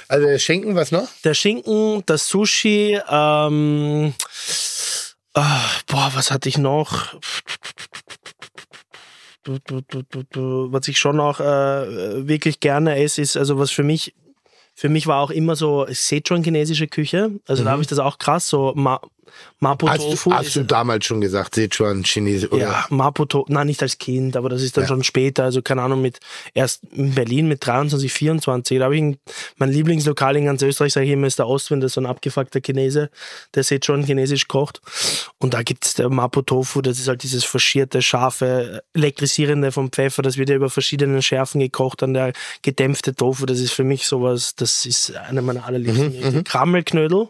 Also 0.09 0.27
der 0.27 0.39
Schinken, 0.39 0.75
was 0.75 0.93
noch? 0.93 1.09
Der 1.25 1.35
Schinken, 1.35 2.03
das 2.07 2.29
Sushi, 2.29 2.99
ähm, 3.09 4.13
ah, 5.35 5.61
boah, 5.87 6.11
was 6.15 6.31
hatte 6.31 6.49
ich 6.49 6.59
noch? 6.59 7.15
Was 9.45 10.89
ich 10.89 10.99
schon 10.99 11.21
auch 11.21 11.41
äh, 11.41 12.29
wirklich 12.29 12.61
gerne 12.61 12.97
esse, 12.97 13.23
ist, 13.23 13.37
also 13.37 13.59
was 13.59 13.71
für 13.71 13.83
mich, 13.83 14.15
für 14.75 14.89
mich 14.89 15.07
war 15.07 15.21
auch 15.21 15.31
immer 15.31 15.57
so 15.57 15.87
Sichuan-chinesische 15.89 16.87
Küche. 16.87 17.41
Also 17.47 17.65
da 17.65 17.71
habe 17.71 17.83
ich 17.83 17.89
das 17.89 17.99
auch 17.99 18.19
krass, 18.19 18.49
so 18.49 18.73
Ma 18.75 19.01
Mapo 19.61 19.89
Hast, 19.89 19.99
Tofu. 20.01 20.31
du- 20.31 20.37
hast 20.37 20.47
ist- 20.49 20.57
du 20.57 20.65
damals 20.65 21.05
schon 21.07 21.21
gesagt, 21.21 21.55
Sichuan, 21.55 22.03
Chinesisch 22.05 22.51
oder? 22.51 22.63
ja, 22.63 22.87
Mapo 22.91 23.25
Tofu, 23.25 23.53
nein, 23.53 23.67
nicht 23.69 23.81
als 23.83 23.99
Kind, 23.99 24.37
aber 24.37 24.49
das 24.49 24.63
ist 24.63 24.77
dann 24.77 24.85
Ja. 24.85 24.89
schon 24.89 25.05
später, 25.05 25.45
also 25.45 25.63
keine 25.63 25.83
Ahnung, 25.83 26.03
mit 26.03 26.19
erst 26.55 26.83
in 26.93 27.15
Berlin 27.15 27.47
mit 27.49 27.65
23, 27.67 28.13
24. 28.13 28.79
Da 28.79 28.85
habe 28.87 28.97
ich 28.97 29.03
ein, 29.03 29.19
mein 29.57 29.71
Lieblingslokal 29.71 30.37
in 30.37 30.47
ganz 30.47 30.63
Österreich, 30.63 30.93
sage 30.93 31.07
ich 31.07 31.13
immer, 31.13 31.27
ist 31.27 31.39
der 31.39 31.47
Ostwind, 31.49 31.83
das 31.83 31.91
ist 31.91 31.95
so 31.95 32.01
ein 32.01 32.07
abgefuckter 32.07 32.61
Chinese, 32.61 33.11
der 33.55 33.63
schon 33.85 34.05
chinesisch 34.05 34.49
kocht. 34.49 34.81
Und 35.39 35.55
da 35.55 35.63
gibt 35.63 35.85
es 35.87 35.95
der 35.95 36.09
Mapo 36.09 36.43
Tofu, 36.43 36.83
das 36.83 36.99
ist 36.99 37.09
halt 37.09 37.23
dieses 37.23 37.45
faschierte, 37.45 38.03
scharfe, 38.03 38.83
elektrisierende 38.95 39.73
vom 39.73 39.91
Pfeffer, 39.93 40.23
das 40.23 40.37
wird 40.37 40.49
ja 40.49 40.57
über 40.57 40.71
verschiedene 40.71 41.23
Schärfen 41.23 41.61
gekocht, 41.61 42.03
dann 42.03 42.15
der 42.15 42.33
gedämpfte 42.63 43.15
Tofu, 43.15 43.47
das 43.47 43.61
ist 43.61 43.73
für 43.73 43.85
mich 43.85 44.07
sowas, 44.07 44.55
das 44.57 44.87
ist 44.87 45.15
einer 45.15 45.43
meiner 45.43 45.65
allerliebsten. 45.65 46.13
Gerichte. 46.13 46.43
Krammelknödel. 46.45 47.29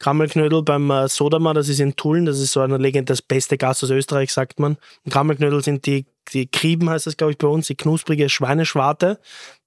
Krammelknödel 0.00 0.62
beim 0.62 0.90
äh, 0.90 1.08
Sodama, 1.08 1.54
das 1.54 1.68
ist 1.68 1.78
in 1.78 1.94
Tulln, 1.94 2.24
das 2.24 2.40
ist 2.40 2.52
so 2.52 2.60
eine 2.60 2.78
Legende, 2.78 3.12
das 3.12 3.22
beste 3.22 3.56
Gas 3.56 3.84
aus 3.84 3.90
Österreich, 3.90 4.32
sagt 4.32 4.58
man. 4.58 4.78
Und 5.04 5.12
Krammelknödel 5.12 5.62
sind 5.62 5.86
die, 5.86 6.06
die 6.32 6.46
Krieben, 6.46 6.90
heißt 6.90 7.06
das, 7.06 7.16
glaube 7.16 7.32
ich, 7.32 7.38
bei 7.38 7.46
uns, 7.46 7.68
die 7.68 7.76
knusprige 7.76 8.28
Schweineschwarte, 8.28 9.20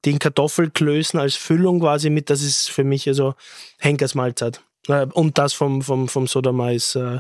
die 0.04 0.12
in 0.12 0.20
Kartoffelklößen 0.20 1.20
als 1.20 1.36
Füllung 1.36 1.80
quasi 1.80 2.10
mit, 2.10 2.30
das 2.30 2.42
ist 2.42 2.70
für 2.70 2.84
mich 2.84 3.08
also 3.08 3.36
Henkersmahlzeit. 3.80 4.62
Äh, 4.88 5.06
Und 5.14 5.38
das 5.38 5.54
vom, 5.54 5.82
vom, 5.84 6.10
vom 6.10 6.28
Sodama 6.28 6.72
ist 6.72 6.96
äh, 6.96 7.20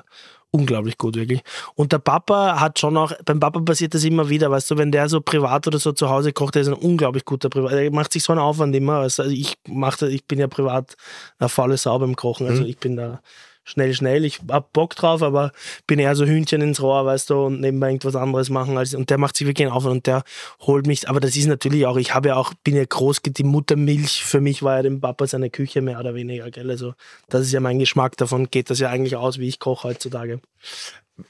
unglaublich 0.55 0.97
gut, 0.97 1.15
wirklich. 1.15 1.41
Und 1.75 1.91
der 1.91 1.97
Papa 1.99 2.59
hat 2.59 2.77
schon 2.79 2.95
auch, 2.95 3.11
beim 3.25 3.39
Papa 3.39 3.59
passiert 3.61 3.93
das 3.95 4.03
immer 4.03 4.29
wieder, 4.29 4.51
weißt 4.51 4.69
du, 4.71 4.77
wenn 4.77 4.91
der 4.91 5.09
so 5.09 5.19
privat 5.19 5.65
oder 5.67 5.79
so 5.79 5.91
zu 5.91 6.09
Hause 6.09 6.31
kocht, 6.31 6.53
der 6.55 6.61
ist 6.61 6.67
ein 6.67 6.73
unglaublich 6.75 7.25
guter 7.25 7.49
Privat. 7.49 7.73
Er 7.73 7.91
macht 7.91 8.13
sich 8.13 8.23
so 8.23 8.31
einen 8.33 8.39
Aufwand 8.39 8.75
immer. 8.75 8.97
Also 8.99 9.23
ich, 9.23 9.55
mach, 9.67 9.97
das- 9.97 10.09
ich 10.11 10.25
bin 10.25 10.39
ja 10.39 10.47
privat 10.47 10.95
eine 11.39 11.49
faule 11.49 11.75
Sau 11.77 11.97
beim 11.97 12.15
Kochen. 12.15 12.47
Also 12.47 12.63
ich 12.69 12.77
bin 12.77 12.95
da 12.95 13.19
schnell, 13.63 13.93
schnell. 13.93 14.25
Ich 14.25 14.39
hab 14.49 14.73
Bock 14.73 14.95
drauf, 14.95 15.21
aber 15.21 15.51
bin 15.87 15.99
eher 15.99 16.15
so 16.15 16.25
Hühnchen 16.25 16.61
ins 16.61 16.81
Rohr, 16.81 17.05
weißt 17.05 17.29
du, 17.29 17.45
und 17.45 17.61
nebenbei 17.61 17.89
irgendwas 17.89 18.15
anderes 18.15 18.49
machen. 18.49 18.77
Als, 18.77 18.93
und 18.93 19.09
der 19.09 19.17
macht 19.17 19.37
sich 19.37 19.47
wirklich 19.47 19.69
auf 19.69 19.85
und 19.85 20.07
der 20.07 20.23
holt 20.61 20.87
mich. 20.87 21.09
Aber 21.09 21.19
das 21.19 21.35
ist 21.35 21.47
natürlich 21.47 21.85
auch, 21.85 21.97
ich 21.97 22.13
habe 22.13 22.29
ja 22.29 22.35
auch, 22.35 22.53
bin 22.63 22.75
ja 22.75 22.85
groß, 22.85 23.21
die 23.23 23.43
Muttermilch 23.43 24.23
für 24.23 24.41
mich 24.41 24.63
war 24.63 24.77
ja 24.77 24.83
dem 24.83 25.01
Papa 25.01 25.27
seine 25.27 25.49
Küche 25.49 25.81
mehr 25.81 25.99
oder 25.99 26.15
weniger, 26.15 26.49
gell? 26.51 26.69
Also, 26.69 26.93
das 27.29 27.43
ist 27.43 27.51
ja 27.51 27.59
mein 27.59 27.79
Geschmack, 27.79 28.17
davon 28.17 28.49
geht 28.49 28.69
das 28.69 28.79
ja 28.79 28.89
eigentlich 28.89 29.15
aus, 29.15 29.39
wie 29.39 29.47
ich 29.47 29.59
koche 29.59 29.87
heutzutage. 29.87 30.39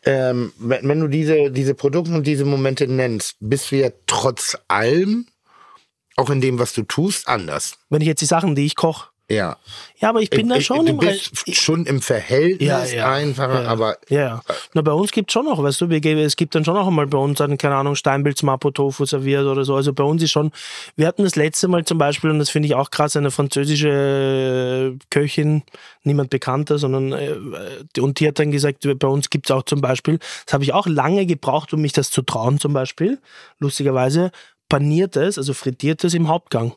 Ähm, 0.06 0.54
wenn, 0.58 0.88
wenn 0.88 1.00
du 1.00 1.08
diese, 1.08 1.52
diese 1.52 1.76
Produkte 1.76 2.14
und 2.14 2.26
diese 2.26 2.46
Momente 2.46 2.88
nennst, 2.88 3.36
bist 3.40 3.72
du 3.72 3.78
ja 3.78 3.90
trotz 4.08 4.58
allem, 4.68 5.28
auch 6.16 6.30
in 6.30 6.42
dem, 6.42 6.60
was 6.60 6.74
du 6.74 6.84
tust, 6.84 7.28
anders. 7.28 7.78
Wenn 7.90 8.02
ich 8.02 8.08
jetzt 8.08 8.22
die 8.22 8.26
Sachen, 8.26 8.56
die 8.56 8.66
ich 8.66 8.76
koche, 8.76 9.10
Ja. 9.34 9.58
ja, 10.00 10.10
aber 10.10 10.22
ich 10.22 10.30
bin 10.30 10.50
da 10.50 10.56
Ich- 10.56 10.66
schon 10.66 10.86
du 10.86 10.92
im 10.94 10.98
bist 10.98 11.56
schon 11.56 11.86
im 11.86 12.02
Verhältnis 12.02 12.68
Ja, 12.68 12.86
ja. 12.86 13.12
einfacher, 13.12 13.64
Ja. 13.64 13.68
aber 13.70 13.98
Ja, 14.10 14.20
ja. 14.20 14.42
Na, 14.74 14.82
bei 14.82 14.92
uns 14.92 15.12
gibt 15.12 15.30
es 15.30 15.34
schon 15.34 15.46
noch, 15.46 15.62
weißt 15.62 15.82
du, 15.82 15.90
wir 15.90 16.00
geben, 16.02 16.20
es 16.22 16.36
gibt 16.36 16.56
dann 16.56 16.64
schon 16.66 16.74
noch 16.76 16.88
einmal 16.88 17.08
bei 17.08 17.18
uns 17.18 17.42
einen, 17.42 17.58
keine 17.58 17.76
Ahnung, 17.76 17.96
Steinpilz 17.96 18.44
Mapo 18.44 18.72
Tofu 18.72 19.06
serviert 19.06 19.46
oder 19.46 19.64
so. 19.66 19.76
Also 19.76 19.94
bei 19.94 20.04
uns 20.04 20.22
ist 20.24 20.32
schon, 20.32 20.52
wir 20.96 21.08
hatten 21.08 21.24
das 21.24 21.36
letzte 21.36 21.68
Mal 21.68 21.86
zum 21.86 21.98
Beispiel, 21.98 22.30
und 22.30 22.40
das 22.40 22.50
finde 22.50 22.68
ich 22.68 22.76
auch 22.76 22.90
krass, 22.92 23.16
eine 23.16 23.32
französische 23.32 24.96
Köchin, 25.10 25.64
niemand 26.04 26.30
bekannter, 26.30 26.78
sondern, 26.78 27.14
äh, 27.14 28.00
und 28.00 28.20
die 28.20 28.28
hat 28.28 28.40
dann 28.40 28.52
gesagt, 28.52 28.88
bei 29.00 29.08
uns 29.08 29.30
gibt 29.30 29.48
es 29.48 29.52
auch 29.52 29.64
zum 29.64 29.82
Beispiel, 29.82 30.20
das 30.46 30.54
habe 30.54 30.64
ich 30.64 30.74
auch 30.74 30.88
lange 30.88 31.26
gebraucht, 31.26 31.74
um 31.74 31.82
mich 31.82 31.94
das 31.94 32.10
zu 32.10 32.22
trauen, 32.22 32.60
zum 32.60 32.74
Beispiel, 32.74 33.20
lustigerweise, 33.60 34.32
paniertes, 34.70 35.38
also 35.38 35.54
frittiertes 35.54 36.14
im 36.14 36.28
Hauptgang. 36.28 36.74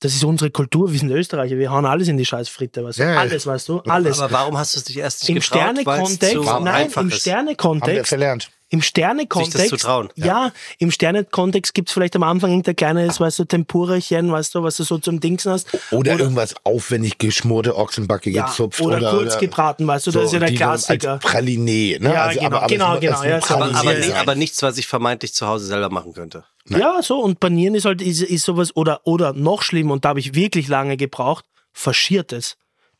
Das 0.00 0.14
ist 0.14 0.24
unsere 0.24 0.50
Kultur, 0.50 0.92
wir 0.92 0.98
sind 0.98 1.10
Österreicher, 1.10 1.56
wir 1.56 1.70
hauen 1.70 1.86
alles 1.86 2.08
in 2.08 2.16
die 2.16 2.26
Scheißfritte, 2.26 2.84
weißt 2.84 2.98
du? 2.98 3.02
Ja. 3.04 3.18
Alles, 3.18 3.46
weißt 3.46 3.68
du? 3.68 3.80
Alles. 3.80 4.20
Aber 4.20 4.32
warum 4.32 4.58
hast 4.58 4.74
du 4.74 4.78
es 4.78 4.84
dich 4.84 4.98
erst 4.98 5.22
nicht 5.22 5.36
Im 5.36 5.40
Sterne-Kontext, 5.40 6.34
nein, 6.60 6.82
im 6.82 6.88
ist. 6.88 6.96
haben 6.96 7.10
wir 7.10 7.16
Sterne-Kontext, 7.16 8.08
verlernt. 8.08 8.50
Im 8.70 8.82
Sterne-Kontext, 8.82 9.52
Sich 9.58 9.70
das 9.70 9.80
zu 9.80 9.86
trauen, 9.86 10.08
ja. 10.16 10.50
im 10.78 10.90
Sterne-Kontext 10.90 11.74
gibt 11.74 11.88
es 11.88 11.92
vielleicht 11.94 12.16
am 12.16 12.22
Anfang 12.24 12.50
irgendein 12.50 12.74
kleines, 12.74 13.20
weißt 13.20 13.38
du, 13.38 13.44
Tempurachen, 13.44 14.32
weißt 14.32 14.54
du, 14.54 14.62
was 14.62 14.76
du 14.78 14.84
so 14.84 14.98
zum 14.98 15.20
Dingsen 15.20 15.52
hast. 15.52 15.68
Oder, 15.92 16.18
irgendwas 16.18 16.54
aufwendig 16.64 17.18
geschmorte 17.18 17.76
Ochsenbacke 17.76 18.30
Ja, 18.30 18.46
gezupft. 18.46 18.80
oder 18.80 19.10
kurz 19.10 19.38
gebraten, 19.38 19.86
weißt 19.86 20.06
du, 20.08 20.10
das 20.10 20.24
ist 20.24 20.32
ja 20.32 20.38
der 20.40 20.54
Klassiker. 20.54 21.12
Als 21.12 21.22
Praline, 21.24 22.00
ne? 22.00 22.12
Ja, 22.12 22.32
genau, 22.32 22.66
genau, 22.66 22.94
es 22.96 23.00
genau, 23.00 23.18
muss 23.18 23.24
ja, 23.24 23.40
so 23.40 23.54
Aber, 23.54 23.74
aber, 23.74 23.92
Ja, 23.92 23.98
ni- 23.98 24.06
sein. 24.06 24.16
aber 24.16 24.34
nichts, 24.34 24.62
was 24.62 24.78
ich 24.78 24.86
vermeintlich 24.86 25.34
zu 25.34 25.46
Hause 25.46 25.66
selber 25.66 25.90
machen 25.90 26.12
könnte. 26.12 26.44
Ja, 26.68 27.02
so, 27.02 27.20
und 27.20 27.40
Panieren 27.40 27.74
ist 27.74 27.84
halt, 27.84 28.00
ist, 28.00 28.22
ist 28.22 28.44
sowas, 28.44 28.74
oder, 28.74 29.02
oder 29.04 29.34
noch 29.34 29.62
schlimmer, 29.62 29.92
und 29.92 30.04
da 30.04 30.08
habe 30.10 30.20
ich 30.20 30.34
wirklich 30.34 30.66
lange 30.68 30.96
gebraucht, 30.96 31.44
faschiertes. 31.72 32.56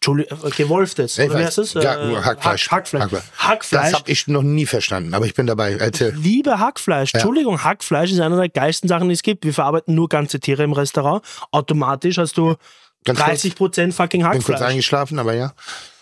Äh, 0.09 0.50
gewolftes. 0.57 1.18
Ich 1.18 1.30
Oder 1.30 1.40
wie 1.40 1.44
heißt 1.44 1.59
das? 1.59 1.74
Ja, 1.74 1.94
Äh, 2.11 2.16
Hackfleisch. 2.22 2.70
Hack, 2.70 2.72
Hackfleisch. 2.92 3.22
Hackfleisch. 3.38 3.82
Das 3.90 3.94
habe 3.94 4.11
ich 4.11 4.26
noch 4.28 4.42
nie 4.42 4.66
verstanden, 4.66 5.14
aber 5.14 5.26
ich 5.26 5.34
bin 5.34 5.46
dabei. 5.46 5.74
Erzähl. 5.74 6.14
liebe 6.14 6.59
Hackfleisch. 6.59 7.14
Entschuldigung, 7.14 7.64
Hackfleisch 7.64 8.12
ist 8.12 8.20
einer 8.20 8.36
der 8.36 8.48
geilsten 8.48 8.88
Sachen, 8.88 9.09
die 9.09 9.14
es 9.14 9.22
gibt. 9.22 9.44
Wir 9.44 9.55
verarbeiten 9.55 9.94
nur 9.94 10.09
ganze 10.09 10.40
Tiere 10.40 10.62
im 10.64 10.72
Restaurant. 10.72 11.24
Automatisch 11.50 12.18
hast 12.18 12.36
du 12.36 12.57
Ganz 13.05 13.20
kurz. 13.20 13.44
30% 13.44 13.92
fucking 13.92 14.22
bin 14.22 14.30
kurz 14.30 14.48
Hackfleisch. 14.48 14.61
eingeschlafen, 14.70 15.18
aber 15.18 15.34
ja. 15.34 15.52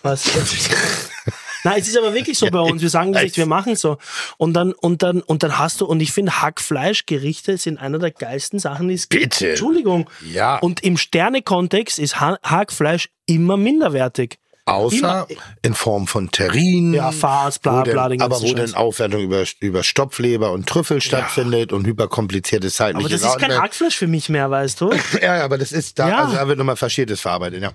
Was? 0.03 0.25
Nein, 1.65 1.81
es 1.81 1.89
ist 1.89 1.97
aber 1.97 2.13
wirklich 2.15 2.39
so 2.39 2.47
bei 2.51 2.61
uns. 2.61 2.83
Wir 2.83 2.91
sagen 2.91 3.13
das 3.13 3.23
nicht, 3.23 3.37
wir 3.37 3.47
machen 3.47 3.77
so. 3.77 3.99
Und 4.37 4.55
dann, 4.55 4.73
und 4.73 5.03
dann, 5.03 5.21
und 5.23 5.43
dann 5.43 5.59
hast 5.59 5.81
du, 5.81 5.87
und 5.87 6.01
ich 6.01 6.13
finde, 6.13 6.43
Hackfleischgerichte 6.43 7.57
sind 7.59 7.79
einer 7.79 7.99
der 7.99 8.11
geilsten 8.11 8.59
Sachen, 8.59 8.89
die 8.89 8.95
es 8.95 9.09
gibt. 9.09 9.23
Bitte. 9.39 9.51
Entschuldigung. 9.51 10.09
Ja. 10.33 10.59
Und 10.59 10.83
im 10.83 10.97
Sterne-Kontext 10.97 11.99
ist 11.99 12.21
Ha- 12.21 12.39
Hackfleisch 12.43 13.09
immer 13.27 13.57
minderwertig. 13.57 14.39
Außer 14.65 15.27
Immer. 15.29 15.41
in 15.63 15.75
Form 15.75 16.07
von 16.07 16.31
Terrin. 16.31 16.95
Ja, 16.95 17.11
Farce, 17.11 17.59
bla, 17.59 17.81
wo 17.81 17.83
denn- 17.83 17.93
bla, 17.95 18.09
den 18.09 18.23
Aber 18.23 18.41
wo 18.41 18.53
dann. 18.55 18.75
Aufwertung 18.75 19.21
über, 19.21 19.43
über 19.59 19.83
Stopfleber 19.83 20.53
und 20.53 20.69
Trüffel 20.69 21.01
stattfindet 21.01 21.73
und 21.73 21.85
hyperkompliziertes 21.85 22.81
Aber 22.81 22.93
zeitliches 23.01 23.23
das 23.23 23.33
ist 23.33 23.39
kein. 23.41 23.61
Hackfleisch 23.61 23.97
für 23.97 24.07
mich 24.07 24.29
mehr, 24.29 24.51
weißt 24.51 24.81
du? 24.81 24.93
Ja, 25.21 25.37
ja, 25.39 25.45
aber 25.45 25.59
das 25.59 25.73
ist 25.73 25.99
da, 25.99 26.09
Ja. 26.09 26.25
also 26.25 26.37
da 26.37 26.47
wird 26.47 26.59
nochmal 26.59 26.77
Faschiertes 26.77 27.21
verarbeitet, 27.21 27.63
ja. 27.63 27.73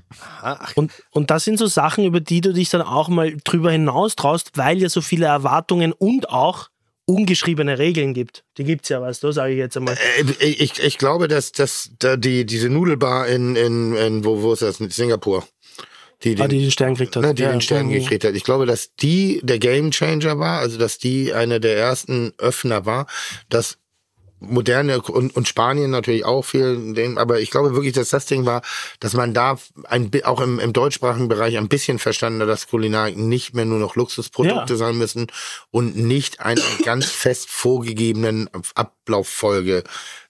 Und, 0.75 0.91
und 1.11 1.29
das 1.29 1.43
sind 1.43 1.59
so 1.59 1.67
Sachen, 1.67 2.05
über 2.05 2.21
die 2.21 2.39
du 2.39 2.53
dich 2.53 2.69
dann 2.69 2.81
auch 2.81 3.09
mal 3.09 3.35
drüber 3.43 3.71
hinaus 3.71 4.15
traust, 4.15 4.51
weil 4.55 4.77
ja 4.81 4.87
so 4.87 5.01
viele 5.01 5.25
Erwartungen 5.25 5.91
und 5.91 6.29
auch 6.29 6.69
ungeschriebene 7.09 7.79
Regeln 7.79 8.13
gibt. 8.13 8.43
Die 8.57 8.65
gibt's 8.65 8.89
ja, 8.89 9.01
weißt 9.01 9.23
du, 9.23 9.31
sage 9.31 9.53
ich 9.53 9.57
jetzt 9.59 9.77
einmal. 9.77 9.97
Äh, 10.39 10.45
Ich, 10.45 10.79
ich 10.79 10.97
glaube, 10.97 11.27
dass, 11.29 11.53
dass 11.53 11.89
da 11.99 12.17
die, 12.17 12.45
diese 12.45 12.69
Nudelbar 12.69 13.27
in, 13.27 13.55
in, 13.55 13.95
in 13.95 14.25
wo, 14.25 14.41
wo 14.41 14.51
ist 14.53 14.61
das? 14.61 14.79
In 14.81 14.89
Singapur. 14.89 15.45
Die, 16.23 16.31
Ah, 16.39 16.47
den, 16.47 16.49
die 16.49 16.59
den 16.61 16.71
Stern 16.71 16.93
gekriegt 16.95 17.15
hat. 17.15 17.23
ne, 17.23 17.33
die 17.33 17.43
Ja. 17.43 17.51
den 17.51 17.61
Stern 17.61 17.89
gekriegt 17.89 18.23
hat. 18.23 18.33
Ich 18.35 18.43
glaube, 18.43 18.65
dass 18.65 18.95
die 18.95 19.39
der 19.43 19.59
Gamechanger 19.59 20.39
war, 20.39 20.59
also 20.59 20.77
dass 20.77 20.97
die 20.97 21.33
eine 21.33 21.59
der 21.59 21.77
ersten 21.77 22.33
Öffner 22.39 22.85
war, 22.85 23.05
dass 23.49 23.77
moderne 24.39 25.01
und, 25.01 25.35
und 25.35 25.47
Spanien 25.47 25.89
natürlich 25.89 26.25
auch 26.25 26.43
viel, 26.43 26.93
dem, 26.93 27.17
aber 27.17 27.39
ich 27.39 27.49
glaube 27.49 27.73
wirklich, 27.73 27.93
dass 27.93 28.09
das 28.09 28.25
Ding 28.25 28.45
war, 28.45 28.61
dass 28.99 29.13
man 29.13 29.33
da 29.33 29.57
ein, 29.85 30.11
auch 30.23 30.41
im, 30.41 30.59
im 30.59 30.73
deutschsprachigen 30.73 31.27
Bereich 31.27 31.57
ein 31.57 31.67
bisschen 31.67 31.99
verstanden 31.99 32.41
hat, 32.41 32.49
dass 32.49 32.67
Kulinarik 32.67 33.17
nicht 33.17 33.53
mehr 33.55 33.65
nur 33.65 33.79
noch 33.79 33.95
Luxusprodukte 33.95 34.73
Ja. 34.73 34.77
sein 34.77 34.97
müssen 34.97 35.27
und 35.71 35.95
nicht 35.97 36.39
einer 36.39 36.61
ganz 36.83 37.05
fest 37.05 37.49
vorgegebenen 37.49 38.49
Ablauffolge 38.75 39.83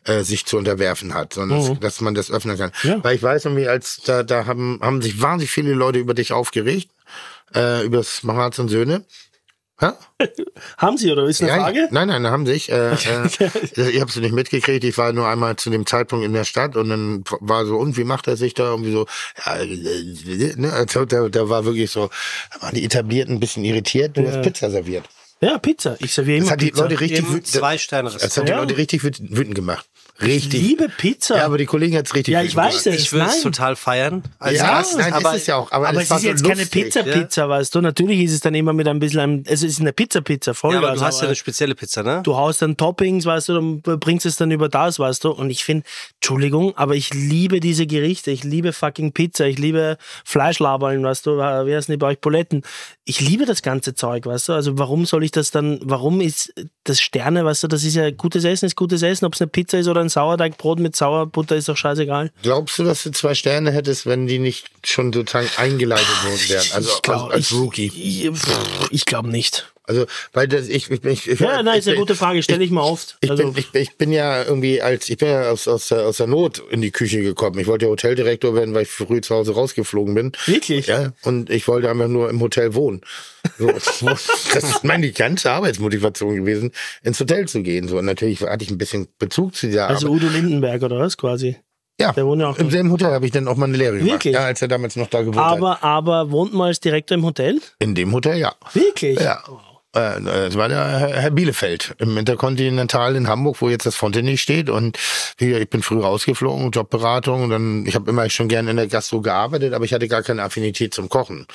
äh, 0.05 0.23
sich 0.23 0.45
zu 0.45 0.57
unterwerfen 0.57 1.13
hat, 1.13 1.33
sondern 1.33 1.59
dass, 1.59 1.79
dass 1.79 2.01
man 2.01 2.15
das 2.15 2.31
öffnen 2.31 2.57
kann. 2.57 2.71
Mhm. 2.83 2.89
Ja. 2.89 3.03
Weil 3.03 3.15
ich 3.15 3.23
weiß 3.23 3.45
irgendwie, 3.45 3.67
als 3.67 4.01
da, 4.05 4.23
da 4.23 4.45
haben, 4.45 4.79
haben 4.81 5.01
sich 5.01 5.21
wahnsinnig 5.21 5.51
viele 5.51 5.73
Leute 5.73 5.99
über 5.99 6.13
dich 6.13 6.31
aufgeregt, 6.31 6.89
äh, 7.53 7.85
über 7.85 7.97
das 7.97 8.23
Maharats 8.23 8.59
und 8.59 8.69
Söhne. 8.69 9.05
Hä? 9.79 9.91
Haben 10.77 10.97
sie, 10.97 11.11
oder 11.11 11.25
ist 11.25 11.41
eine 11.41 11.51
Ja, 11.51 11.57
Frage? 11.57 11.87
Nein, 11.91 12.07
nein, 12.07 12.25
haben 12.27 12.45
sich. 12.47 12.71
Äh, 12.71 12.93
äh, 12.93 12.95
ich 13.89 13.99
habe 14.01 14.09
es 14.09 14.15
nicht 14.15 14.33
mitgekriegt. 14.33 14.83
Ich 14.83 14.97
war 14.97 15.13
nur 15.13 15.27
einmal 15.27 15.55
zu 15.55 15.69
dem 15.69 15.85
Zeitpunkt 15.85 16.25
in 16.25 16.33
der 16.33 16.45
Stadt 16.45 16.75
und 16.75 16.89
dann 16.89 17.23
war 17.41 17.65
so, 17.65 17.77
und 17.77 17.95
wie 17.97 18.03
macht 18.03 18.27
er 18.27 18.37
sich 18.37 18.55
da 18.55 18.71
irgendwie 18.71 18.91
so? 18.91 19.05
Ja, 19.45 19.55
äh, 19.57 20.53
ne, 20.55 20.73
also 20.73 21.05
da, 21.05 21.29
da 21.29 21.47
war 21.49 21.65
wirklich 21.65 21.91
so, 21.91 22.09
da 22.55 22.61
waren 22.63 22.73
die 22.75 22.83
Etablierten 22.85 23.35
ein 23.35 23.39
bisschen 23.39 23.63
irritiert. 23.63 24.17
Du 24.17 24.27
hast 24.27 24.41
Pizza 24.41 24.71
serviert. 24.71 25.05
Ja, 25.41 25.59
Pizza. 25.59 25.95
Ich 25.99 26.11
serviere 26.13 26.39
Das 26.39 26.45
immer 26.47 26.53
hat 26.53 26.61
die 26.61 26.71
Pizza. 26.71 26.81
Leute 26.81 26.99
richtig 26.99 27.19
Im 27.19 27.27
wütend. 27.29 27.47
zwei 27.47 27.77
Sterne 27.77 28.09
Das 28.09 28.35
hat 28.37 28.47
die 28.47 28.51
Ja. 28.51 28.57
Leute 28.59 28.77
richtig 28.77 29.03
wütend, 29.03 29.37
wütend 29.37 29.53
gemacht. 30.17 30.35
ich 30.35 30.43
Richtig. 30.45 30.61
liebe 30.61 30.89
Pizza. 30.89 31.37
Ja, 31.37 31.45
aber 31.45 31.57
die 31.57 31.65
Kollegen 31.65 31.95
hat's 31.95 32.13
richtig 32.13 32.33
Ja, 32.33 32.41
ich 32.41 32.55
weiß 32.55 32.85
es. 32.87 32.95
Ich 32.95 33.13
würde 33.13 33.27
es 33.27 33.41
total 33.41 33.75
feiern. 33.75 34.23
Als 34.39 34.57
Ja, 34.57 34.77
Gast, 34.79 34.97
nein, 34.97 35.13
aber 35.13 35.35
ist 35.35 35.41
es 35.41 35.47
ja 35.47 35.55
auch. 35.57 35.71
Aber, 35.71 35.87
aber 35.87 36.01
es 36.01 36.09
es 36.09 36.17
ist 36.17 36.21
so 36.21 36.27
jetzt 36.27 36.43
keine 36.43 36.61
lustig. 36.61 36.83
Pizza-Pizza, 36.85 37.49
weißt 37.49 37.75
du? 37.75 37.81
Natürlich 37.81 38.19
ist 38.21 38.33
es 38.33 38.39
dann 38.41 38.55
immer 38.55 38.73
mit 38.73 38.87
ein 38.87 38.99
bisschen, 38.99 39.19
einem, 39.19 39.43
es 39.45 39.63
ist 39.63 39.79
eine 39.79 39.93
Pizza-Pizza, 39.93 40.53
voll. 40.53 40.73
Ja, 40.73 40.79
aber 40.79 40.93
du 40.93 41.01
hast 41.01 41.21
ja 41.21 41.27
eine 41.27 41.35
spezielle 41.35 41.75
Pizza, 41.75 42.03
ne? 42.03 42.21
Du 42.23 42.35
haust 42.35 42.61
dann 42.61 42.77
Toppings, 42.77 43.25
weißt 43.25 43.49
du, 43.49 43.53
dann 43.53 43.99
bringst 43.99 44.25
es 44.25 44.35
dann 44.35 44.51
über 44.51 44.69
das, 44.69 44.99
weißt 44.99 45.23
du. 45.23 45.31
Und 45.31 45.49
ich 45.49 45.63
finde, 45.63 45.85
Entschuldigung, 46.15 46.75
aber 46.77 46.95
ich 46.95 47.13
liebe 47.13 47.59
diese 47.59 47.85
Gerichte. 47.87 48.31
Ich 48.31 48.43
liebe 48.43 48.73
fucking 48.73 49.11
Pizza. 49.13 49.45
Ich 49.45 49.57
liebe 49.57 49.97
Fleischlaberln, 50.25 51.03
weißt 51.03 51.25
du. 51.25 51.37
Wie 51.37 51.75
heißen 51.75 51.91
die 51.91 51.97
bei 51.97 52.07
euch 52.07 52.19
Buletten? 52.19 52.63
Ich 53.05 53.21
liebe 53.21 53.45
das 53.45 53.61
ganze 53.61 53.95
Zeug, 53.95 54.25
weißt 54.25 54.49
du. 54.49 54.53
Also 54.53 54.77
warum 54.77 55.05
soll 55.05 55.23
ich 55.23 55.31
das 55.31 55.51
dann, 55.51 55.79
warum 55.83 56.21
ist 56.21 56.53
das 56.83 56.99
Sterne, 56.99 57.45
weißt 57.45 57.63
du, 57.63 57.67
das 57.67 57.83
ist 57.83 57.95
ja 57.95 58.09
gutes 58.11 58.43
Essen, 58.43 58.65
ist 58.65 58.75
gutes 58.75 59.01
Essen. 59.01 59.25
Ob 59.25 59.33
es 59.35 59.41
eine 59.41 59.47
Pizza 59.47 59.77
ist 59.77 59.87
oder 59.87 60.01
ein 60.01 60.06
Sauerteigbrot 60.09 60.79
mit 60.79 60.95
Sauerbutter, 60.95 61.55
ist 61.55 61.69
doch 61.69 61.77
scheißegal. 61.77 62.31
Glaubst 62.41 62.79
du, 62.79 62.83
dass 62.83 63.03
du 63.03 63.11
zwei 63.11 63.35
Sterne 63.35 63.71
hättest, 63.71 64.05
wenn 64.05 64.27
die 64.27 64.39
nicht 64.39 64.69
schon 64.83 65.13
sozusagen 65.13 65.49
eingeleitet 65.57 66.23
worden 66.23 66.49
wären? 66.49 66.65
Also 66.73 66.89
ich 66.95 67.01
glaub, 67.01 67.23
als, 67.25 67.33
als 67.33 67.51
ich, 67.51 67.57
Rookie. 67.57 67.87
Ich, 67.87 68.31
ich 68.91 69.05
glaube 69.05 69.29
nicht. 69.29 69.71
Also, 69.87 70.05
weil 70.33 70.47
das, 70.47 70.67
ich, 70.67 70.91
ich, 70.91 71.03
ich, 71.03 71.27
ich 71.29 71.39
Ja, 71.39 71.63
nein, 71.63 71.79
ist 71.79 71.87
eine 71.87 71.95
ich- 71.95 71.99
gute 71.99 72.15
Frage, 72.15 72.43
stelle 72.43 72.63
ich 72.63 72.71
mal 72.71 72.81
oft. 72.81 73.17
Ich, 73.21 73.31
Also- 73.31 73.51
bin, 73.51 73.57
ich, 73.57 73.73
ich 73.73 73.97
bin 73.97 74.11
ja 74.11 74.43
irgendwie 74.43 74.81
als, 74.81 75.09
ich 75.09 75.17
bin 75.17 75.29
ja 75.29 75.49
aus, 75.49 75.67
aus, 75.67 75.87
der, 75.87 76.05
aus 76.05 76.17
der 76.17 76.27
Not 76.27 76.61
in 76.69 76.81
die 76.81 76.91
Küche 76.91 77.21
gekommen. 77.23 77.57
Ich 77.59 77.67
wollte 77.67 77.85
ja 77.85 77.91
Hoteldirektor 77.91 78.53
werden, 78.53 78.73
weil 78.75 78.83
ich 78.83 78.89
früh 78.89 79.21
zu 79.21 79.33
Hause 79.35 79.53
rausgeflogen 79.53 80.13
bin. 80.13 80.31
Wirklich? 80.45 80.87
Ja, 80.87 81.13
und 81.23 81.49
ich 81.49 81.67
wollte 81.67 81.89
einfach 81.89 82.07
nur 82.09 82.29
im 82.29 82.39
Hotel 82.41 82.75
wohnen. 82.75 83.01
So, 83.57 83.67
das 83.71 84.63
ist 84.63 84.83
meine 84.83 85.09
ganze 85.11 85.51
Arbeitsmotivation 85.51 86.35
gewesen, 86.35 86.71
ins 87.03 87.19
Hotel 87.19 87.47
zu 87.47 87.63
gehen. 87.63 87.87
So, 87.87 87.97
und 87.99 88.05
natürlich 88.05 88.41
hatte 88.41 88.65
ich 88.65 88.71
ein 88.71 88.77
bisschen 88.77 89.07
Bezug 89.19 89.55
zu 89.55 89.67
dieser 89.67 89.87
Also 89.87 90.07
Arbeit. 90.07 90.23
Udo 90.23 90.31
Lindenberg 90.33 90.83
oder 90.83 90.99
was 90.99 91.15
quasi? 91.17 91.55
Ja, 91.99 92.11
der 92.11 92.27
wohnt 92.27 92.39
ja 92.41 92.49
auch 92.49 92.57
im 92.59 92.69
selben 92.69 92.91
Hotel 92.91 93.07
habe 93.11 93.25
ich 93.25 93.31
dann 93.31 93.47
auch 93.47 93.55
meine 93.55 93.75
Lehre 93.75 93.93
gemacht. 93.97 94.11
Wirklich? 94.11 94.35
Ja, 94.35 94.41
als 94.41 94.61
er 94.61 94.67
damals 94.67 94.95
noch 94.97 95.07
da 95.07 95.21
gewohnt 95.21 95.37
hat. 95.37 95.53
Aber, 95.57 95.83
aber 95.83 96.29
wohnt 96.29 96.53
man 96.53 96.67
als 96.67 96.79
Direktor 96.79 97.17
im 97.17 97.25
Hotel? 97.25 97.59
In 97.79 97.95
dem 97.95 98.13
Hotel, 98.13 98.37
ja. 98.37 98.53
Wirklich? 98.73 99.19
Ja. 99.19 99.41
Äh, 99.97 100.21
Das 100.21 100.55
war 100.55 100.69
der 100.69 100.85
Herr 100.85 101.31
Bielefeld 101.31 101.95
im 101.99 102.17
Interkontinental 102.17 103.15
in 103.15 103.27
Hamburg, 103.27 103.57
wo 103.61 103.69
jetzt 103.69 103.85
das 103.85 103.95
Fontenay 103.95 104.37
steht. 104.37 104.69
Und 104.69 104.97
ich 105.37 105.69
bin 105.69 105.81
früh 105.81 105.99
rausgeflogen, 105.99 106.71
Jobberatung. 106.71 107.43
Und 107.43 107.49
dann, 107.49 107.85
ich 107.85 107.95
habe 107.95 108.09
immer 108.09 108.29
schon 108.29 108.47
gerne 108.47 108.71
in 108.71 108.77
der 108.77 108.87
Gastro 108.87 109.21
gearbeitet, 109.21 109.73
aber 109.73 109.85
ich 109.85 109.93
hatte 109.93 110.07
gar 110.07 110.23
keine 110.23 110.43
Affinität 110.43 110.93
zum 110.93 111.09
Kochen. 111.09 111.47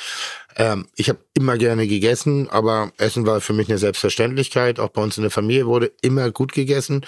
Ähm, 0.56 0.86
ich 0.96 1.08
habe 1.08 1.18
immer 1.34 1.56
gerne 1.56 1.86
gegessen, 1.86 2.48
aber 2.50 2.92
Essen 2.98 3.26
war 3.26 3.40
für 3.40 3.52
mich 3.52 3.68
eine 3.68 3.78
Selbstverständlichkeit. 3.78 4.80
Auch 4.80 4.90
bei 4.90 5.02
uns 5.02 5.16
in 5.16 5.22
der 5.22 5.30
Familie 5.30 5.66
wurde 5.66 5.92
immer 6.02 6.30
gut 6.30 6.52
gegessen. 6.52 7.06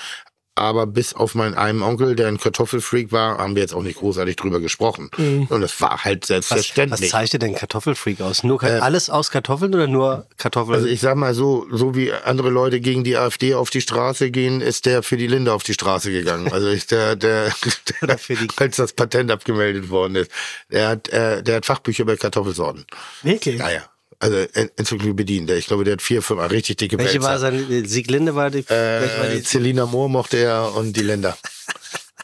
Aber 0.57 0.87
bis 0.87 1.15
auf 1.15 1.35
meinen 1.35 1.55
einen 1.55 1.83
Onkel, 1.83 2.15
der 2.15 2.29
ein 2.29 2.39
Kartoffelfreak 2.39 3.11
war, 3.11 3.39
haben 3.39 3.55
wir 3.57 3.63
jetzt 3.63 3.75
auch 3.75 3.83
nicht 3.83 3.99
großartig 3.99 4.37
drüber 4.37 4.61
gesprochen. 4.61 5.11
Und 5.49 5.61
das 5.61 5.81
war 5.81 6.05
halt 6.05 6.23
Was, 6.23 6.29
selbstverständlich. 6.29 7.01
was 7.03 7.09
zeichnet 7.11 7.43
denn 7.43 7.55
Kartoffelfreak 7.55 8.21
aus? 8.21 8.45
Nur 8.45 8.59
Ka- 8.61 8.79
alles 8.79 9.11
aus 9.11 9.31
Kartoffeln 9.31 9.75
oder 9.75 9.87
nur 9.89 10.27
Kartoffeln? 10.37 10.77
Also 10.77 10.87
ich 10.87 11.01
sag 11.01 11.17
mal 11.17 11.35
so, 11.35 11.67
so 11.73 11.97
wie 11.97 12.13
andere 12.13 12.51
Leute 12.51 12.81
gegen 12.81 13.03
die 13.03 13.17
AfD 13.17 13.55
auf 13.55 13.71
die 13.71 13.81
Straße 13.81 14.31
gehen, 14.31 14.61
ist 14.61 14.87
der 14.87 15.03
für 15.03 15.17
die 15.17 15.27
Linde 15.27 15.53
auf 15.53 15.65
die 15.65 15.75
Straße 15.75 16.13
gegangen. 16.13 16.53
Also 16.53 16.69
ich, 16.69 16.87
der, 16.87 17.17
der, 17.17 17.53
der 18.03 18.19
für 18.19 18.37
die- 18.37 18.49
als 18.57 18.77
das 18.77 18.93
Patent 18.93 19.31
abgemeldet 19.33 19.91
worden 19.91 20.15
ist. 20.17 20.31
Der 20.71 20.89
hat, 20.89 21.09
äh, 21.09 21.43
der 21.43 21.57
hat 21.57 21.67
Fachbücher 21.67 22.03
über 22.05 22.17
Kartoffelsorten. 22.17 22.85
Wirklich? 23.23 23.59
Naja. 23.59 23.83
Also 24.19 24.37
En- 24.55 24.71
Enzyklopädien. 24.77 25.47
Der, 25.47 25.57
ich 25.57 25.67
glaube, 25.67 25.85
der 25.85 25.95
hat 25.95 26.03
vier, 26.03 26.23
fünf 26.23 26.41
richtig 26.51 26.77
dicke 26.77 26.99
welche 26.99 27.15
Wälzer. 27.15 27.29
war 27.29 27.39
sein, 27.39 27.85
Sieglinde 27.87 28.35
war 28.35 28.51
die, 28.51 28.65
welche 28.69 29.19
war 29.19 29.29
Äh, 29.29 29.37
die 29.37 29.43
Celina 29.43 29.87
Moore 29.87 30.11
mochte 30.11 30.39
er 30.39 30.75
und 30.75 30.97
die 30.97 31.03
Länder. 31.03 31.37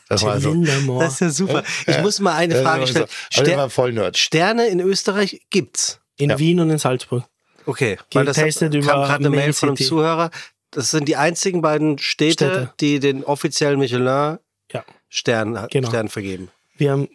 Das 0.09 0.23
war 0.25 0.41
so. 0.41 0.53
Das 0.55 1.13
ist 1.15 1.21
ja 1.21 1.31
super. 1.31 1.63
Ich 1.87 1.99
muss 2.01 2.19
mal 2.19 2.35
eine 2.35 2.61
Frage 2.63 2.87
stellen. 2.87 3.07
Der 3.37 3.57
war 3.57 3.69
Ster 3.69 3.71
voll 3.71 3.93
Nerd. 3.93 4.19
Sterne 4.19 4.67
in 4.67 4.81
Österreich 4.81 5.41
gibt's. 5.51 6.01
In 6.17 6.37
Wien 6.39 6.61
und 6.61 6.71
in 6.71 6.79
Salzburg. 6.79 7.25
Okay, 7.67 7.97
weil 8.13 8.25
das 8.25 8.37
kam 8.37 8.49
über 8.73 8.93
gerade 8.93 9.15
eine 9.17 9.31
Mail 9.31 9.53
von 9.53 9.71
einem. 9.71 9.77
Zuhörer. 9.87 10.31
Das 10.73 10.91
sind 10.91 11.07
die 11.09 11.17
einzigen 11.17 11.63
beiden 11.63 11.99
Städte, 11.99 12.33
Städte. 12.33 12.73
die 12.81 13.01
den 13.01 13.25
offiziellen 13.25 13.79
Michelin 13.79 14.39
Ja. 14.73 14.85
Stern, 15.09 15.67
Genau. 15.71 15.89
Stern 15.89 16.09
vergeben. 16.09 16.49
Wir 16.77 16.93
haben, 16.93 17.09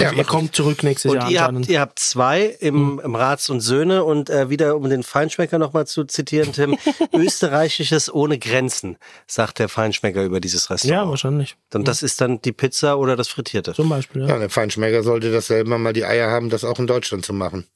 Ja, 0.00 0.08
also 0.08 0.16
ihr 0.18 0.22
mach 0.24 0.30
kommt 0.30 0.54
zurück 0.54 0.82
nächstes 0.82 1.10
Und 1.10 1.18
Jahr 1.18 1.30
ihr 1.30 1.42
habt, 1.42 1.68
ihr 1.68 1.80
habt 1.80 1.98
zwei 1.98 2.56
im, 2.60 3.00
im 3.02 3.14
Rats 3.14 3.50
und 3.50 3.60
Söhne 3.60 4.04
und 4.04 4.30
äh, 4.30 4.50
wieder, 4.50 4.76
um 4.76 4.88
den 4.88 5.02
Feinschmecker 5.02 5.58
nochmal 5.58 5.86
zu 5.86 6.04
zitieren, 6.04 6.52
Tim, 6.52 6.76
österreichisches 7.12 8.12
ohne 8.12 8.38
Grenzen, 8.38 8.96
sagt 9.26 9.58
der 9.58 9.68
Feinschmecker 9.68 10.24
über 10.24 10.40
dieses 10.40 10.68
ja, 10.68 10.74
Restaurant. 10.74 11.10
wahrscheinlich. 11.10 11.56
und 11.74 11.88
das 11.88 12.02
ist 12.02 12.20
dann 12.20 12.40
die 12.42 12.52
Pizza 12.52 12.98
oder 12.98 13.16
das 13.16 13.28
Frittierte. 13.28 13.74
Zum 13.74 13.88
Beispiel, 13.88 14.22
ja. 14.22 14.28
Ja, 14.28 14.38
der 14.38 14.50
Feinschmecker 14.50 15.02
sollte 15.02 15.30
das 15.32 15.46
selber 15.46 15.78
mal 15.78 15.92
die 15.92 16.04
Eier 16.04 16.30
haben, 16.30 16.50
das 16.50 16.64
auch 16.64 16.78
in 16.78 16.86
Deutschland 16.86 17.24
zu 17.24 17.32
machen. 17.32 17.66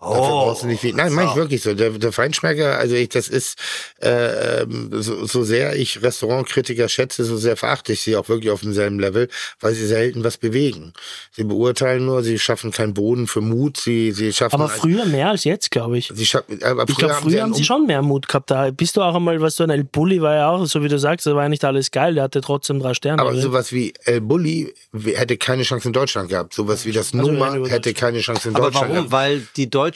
Dafür 0.00 0.16
Oh, 0.22 0.44
brauchst 0.46 0.62
du 0.62 0.68
nicht 0.68 0.80
viel. 0.80 0.94
Nein, 0.94 1.12
meine 1.12 1.30
ich 1.30 1.36
wirklich 1.36 1.60
so. 1.60 1.74
Der, 1.74 1.90
der 1.90 2.12
Feinschmecker, 2.12 2.78
also 2.78 2.94
ich, 2.94 3.08
das 3.08 3.26
ist, 3.28 3.58
äh, 4.00 4.62
ähm, 4.62 4.90
so, 4.92 5.26
so 5.26 5.42
sehr 5.42 5.74
ich 5.74 6.00
Restaurantkritiker 6.02 6.88
schätze, 6.88 7.24
so 7.24 7.36
sehr 7.36 7.56
verachte 7.56 7.92
ich 7.92 8.02
sie 8.02 8.14
auch 8.16 8.28
wirklich 8.28 8.50
auf 8.52 8.60
demselben 8.60 9.00
Level, 9.00 9.28
weil 9.60 9.74
sie 9.74 9.86
selten 9.86 10.22
was 10.22 10.36
bewegen. 10.36 10.92
Sie 11.32 11.42
beurteilen 11.42 12.06
nur, 12.06 12.22
sie 12.22 12.38
schaffen 12.38 12.70
keinen 12.70 12.94
Boden 12.94 13.26
für 13.26 13.40
Mut, 13.40 13.76
sie, 13.78 14.12
sie 14.12 14.32
schaffen. 14.32 14.54
Aber 14.54 14.68
früher 14.68 15.04
mehr 15.04 15.30
als 15.30 15.42
jetzt, 15.42 15.72
glaube 15.72 15.98
ich. 15.98 16.12
Sie 16.14 16.26
schaffen, 16.26 16.62
aber 16.62 16.84
Ich 16.88 16.96
glaube, 16.96 17.14
früher 17.14 17.40
haben 17.42 17.46
einen 17.46 17.54
sie 17.54 17.64
schon 17.64 17.86
mehr 17.86 18.00
Mut 18.02 18.28
gehabt. 18.28 18.52
Da 18.52 18.70
bist 18.70 18.96
du 18.96 19.02
auch 19.02 19.16
einmal, 19.16 19.40
was 19.40 19.56
so 19.56 19.64
ein 19.64 19.70
El 19.70 19.82
Bulli 19.82 20.22
war 20.22 20.34
ja 20.36 20.48
auch, 20.50 20.64
so 20.66 20.82
wie 20.84 20.88
du 20.88 20.98
sagst, 21.00 21.26
da 21.26 21.34
war 21.34 21.42
ja 21.42 21.48
nicht 21.48 21.64
alles 21.64 21.90
geil, 21.90 22.14
der 22.14 22.22
hatte 22.22 22.40
trotzdem 22.40 22.78
drei 22.78 22.94
Sterne. 22.94 23.20
Aber 23.20 23.32
drin. 23.32 23.42
sowas 23.42 23.72
wie 23.72 23.92
El 24.04 24.20
Bulli 24.20 24.72
hätte 25.14 25.36
keine 25.38 25.64
Chance 25.64 25.88
in 25.88 25.92
Deutschland 25.92 26.28
gehabt. 26.28 26.54
Sowas 26.54 26.86
wie 26.86 26.92
das 26.92 27.12
Also, 27.12 27.32
Nummer 27.32 27.68
hätte 27.68 27.94
keine 27.94 28.20
Chance 28.20 28.50
in 28.50 28.54
Aber 28.54 28.66
Deutschland 28.66 28.90
warum? 28.90 29.08
gehabt. 29.08 29.10
Weil 29.12 29.42
die 29.56 29.68
Deutschen, 29.68 29.87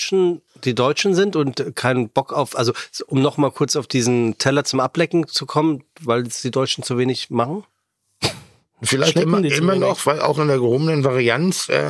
die 0.65 0.75
Deutschen 0.75 1.15
sind 1.15 1.37
und 1.37 1.75
keinen 1.75 2.09
Bock 2.09 2.33
auf, 2.33 2.57
also 2.57 2.73
um 3.07 3.21
nochmal 3.21 3.51
kurz 3.51 3.77
auf 3.77 3.87
diesen 3.87 4.39
Teller 4.39 4.65
zum 4.65 4.81
Ablecken 4.81 5.27
zu 5.29 5.47
kommen, 5.47 5.85
weil 6.01 6.27
es 6.27 6.43
die 6.43 6.51
Deutschen 6.51 6.85
zu 6.85 6.99
wenig 6.99 7.31
machen? 7.31 7.65
Vielleicht 8.85 9.17
immer, 9.17 9.43
immer 9.45 9.77
noch, 9.77 10.05
weil 10.07 10.21
auch 10.21 10.39
in 10.39 10.49
der 10.49 10.57
gehobenen 10.59 11.05
Varianz, 11.05 11.69
äh, 11.69 11.83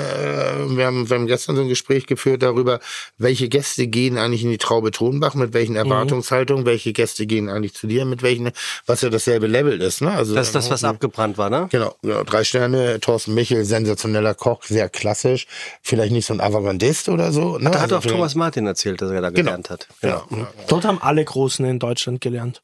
wir, 0.68 0.86
haben, 0.86 1.08
wir 1.08 1.16
haben 1.16 1.26
gestern 1.26 1.56
so 1.56 1.62
ein 1.62 1.68
Gespräch 1.68 2.06
geführt 2.06 2.42
darüber, 2.42 2.80
welche 3.18 3.48
Gäste 3.48 3.86
gehen 3.86 4.18
eigentlich 4.18 4.44
in 4.44 4.50
die 4.50 4.58
Traube 4.58 4.90
Tonbach, 4.90 5.34
mit 5.34 5.50
Mhm. 5.50 5.54
welchen 5.54 5.76
Erwartungshaltungen, 5.76 6.66
welche 6.66 6.92
Gäste 6.92 7.26
gehen 7.26 7.48
eigentlich 7.48 7.74
zu 7.74 7.86
dir, 7.86 8.04
mit 8.04 8.22
welchen, 8.22 8.50
was 8.86 9.00
ja 9.02 9.08
dasselbe 9.10 9.46
Level 9.46 9.80
ist. 9.80 10.02
Ne? 10.02 10.10
Also, 10.12 10.34
Das 10.34 10.48
ist 10.48 10.54
das, 10.54 10.70
was 10.70 10.84
abgebrannt 10.84 11.38
war, 11.38 11.50
ne? 11.50 11.68
Genau, 11.70 11.94
genau, 12.02 12.24
drei 12.24 12.44
Sterne, 12.44 13.00
Thorsten 13.00 13.34
Michel, 13.34 13.64
sensationeller 13.64 14.34
Koch, 14.34 14.62
sehr 14.64 14.88
klassisch, 14.88 15.46
vielleicht 15.82 16.12
nicht 16.12 16.26
so 16.26 16.34
ein 16.34 16.40
Avantgardist 16.40 17.08
oder 17.08 17.32
so. 17.32 17.58
Ne? 17.58 17.70
Da 17.70 17.80
hat 17.80 17.92
Also 17.92 17.96
auch 17.98 18.02
Thomas 18.02 18.34
Martin 18.34 18.66
erzählt, 18.66 19.00
dass 19.00 19.10
er 19.10 19.20
da 19.22 19.30
gelernt 19.30 19.70
hat. 19.70 19.88
Genau, 20.00 20.24
ja. 20.30 20.48
Dort 20.68 20.84
haben 20.84 21.00
alle 21.00 21.24
Großen 21.24 21.64
in 21.64 21.78
Deutschland 21.78 22.20
gelernt. 22.20 22.62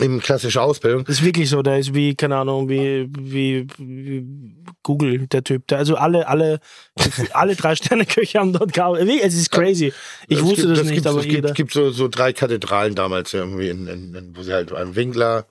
Eben 0.00 0.20
klassische 0.20 0.62
Ausbildung. 0.62 1.04
Das 1.04 1.16
ist 1.16 1.24
wirklich 1.24 1.50
so, 1.50 1.60
der 1.60 1.78
ist 1.78 1.92
wie, 1.92 2.14
keine 2.14 2.36
Ahnung, 2.36 2.68
wie, 2.68 3.08
wie, 3.18 3.66
wie 3.78 4.54
Google, 4.82 5.26
der 5.26 5.44
Typ. 5.44 5.66
Der, 5.68 5.78
also 5.78 5.96
alle, 5.96 6.26
alle, 6.28 6.60
alle 7.34 7.54
drei 7.56 7.74
Sterne 7.76 8.06
Köche 8.06 8.38
haben 8.38 8.54
dort 8.54 8.72
gearbeitet. 8.72 9.20
Es 9.22 9.34
ist 9.34 9.50
crazy. 9.50 9.92
Ich 10.28 10.38
Es 10.38 10.42
wusste 10.44 10.62
gibt- 10.66 10.78
das 10.78 10.84
nicht, 10.84 10.94
gibt, 10.94 11.06
aber 11.06 11.18
es 11.18 11.24
gibt, 11.24 11.34
jeder. 11.34 11.48
es 11.50 11.54
gibt 11.54 11.72
so, 11.72 11.90
so 11.90 12.08
drei 12.08 12.32
Kathedralen 12.32 12.94
damals 12.94 13.34
irgendwie, 13.34 13.68
in, 13.68 13.86
in, 13.86 14.14
in, 14.14 14.36
wo 14.36 14.42
sie 14.42 14.52
halt 14.54 14.72
einen 14.72 14.96
Winkler, 14.96 15.44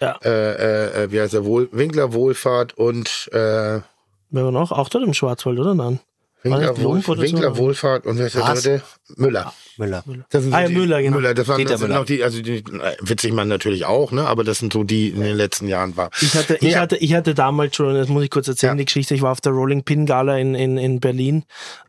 Ja. 0.00 0.16
äh, 0.24 1.02
äh, 1.04 1.10
wie 1.10 1.20
heißt 1.20 1.32
der, 1.32 1.44
Wohl, 1.44 1.68
Winkler 1.72 2.12
Wohlfahrt 2.12 2.78
und 2.78 3.28
äh, 3.32 3.80
Wer 4.32 4.44
war 4.44 4.52
noch? 4.52 4.70
Auch 4.70 4.88
dort 4.88 5.02
im 5.04 5.14
Schwarzwald, 5.14 5.58
oder? 5.58 5.74
Nein. 5.74 5.98
Winkler, 6.44 6.68
das 6.68 6.76
Wohl, 6.78 6.84
Lump 6.84 7.08
oder 7.08 7.20
so? 7.22 7.26
Winkler 7.26 7.56
Wohlfahrt 7.56 8.06
und 8.06 8.18
wer 8.18 8.26
ist 8.28 8.36
der 8.36 8.44
dritte? 8.44 8.82
Müller. 9.16 9.52
Müller. 9.76 10.04
Das 10.30 10.42
sind 10.42 10.52
Ah, 10.54 10.62
ja, 10.62 10.68
die, 10.68 10.74
Müller, 10.74 11.02
genau. 11.02 11.16
Müller, 11.16 11.34
das 11.34 11.48
waren 11.48 11.64
das 11.64 11.80
sind 11.80 11.88
Müller. 11.88 12.00
noch 12.00 12.06
die, 12.06 12.22
also 12.22 12.42
die, 12.42 12.56
äh, 12.58 12.62
Witzigmann 13.00 13.48
natürlich 13.48 13.84
auch, 13.86 14.12
ne? 14.12 14.26
Aber 14.26 14.44
das 14.44 14.58
sind 14.58 14.72
so 14.72 14.84
die 14.84 15.08
in 15.08 15.20
den 15.22 15.36
letzten 15.36 15.68
Jahren 15.68 15.96
war. 15.96 16.10
Ich 16.20 16.34
hatte, 16.34 16.56
ich, 16.60 16.72
Ja. 16.72 16.80
hatte, 16.80 16.96
ich 16.96 17.14
hatte 17.14 17.34
damals 17.34 17.76
schon, 17.76 17.94
das 17.94 18.08
muss 18.08 18.22
ich 18.24 18.30
kurz 18.30 18.48
erzählen, 18.48 18.72
Ja. 18.74 18.78
die 18.78 18.84
Geschichte. 18.84 19.14
Ich 19.14 19.22
war 19.22 19.32
auf 19.32 19.40
der 19.40 19.52
Rolling 19.52 19.82
Pin 19.84 20.06
Gala 20.06 20.36
in, 20.38 20.54
in, 20.54 20.76
in 20.78 21.00
Berlin 21.00 21.44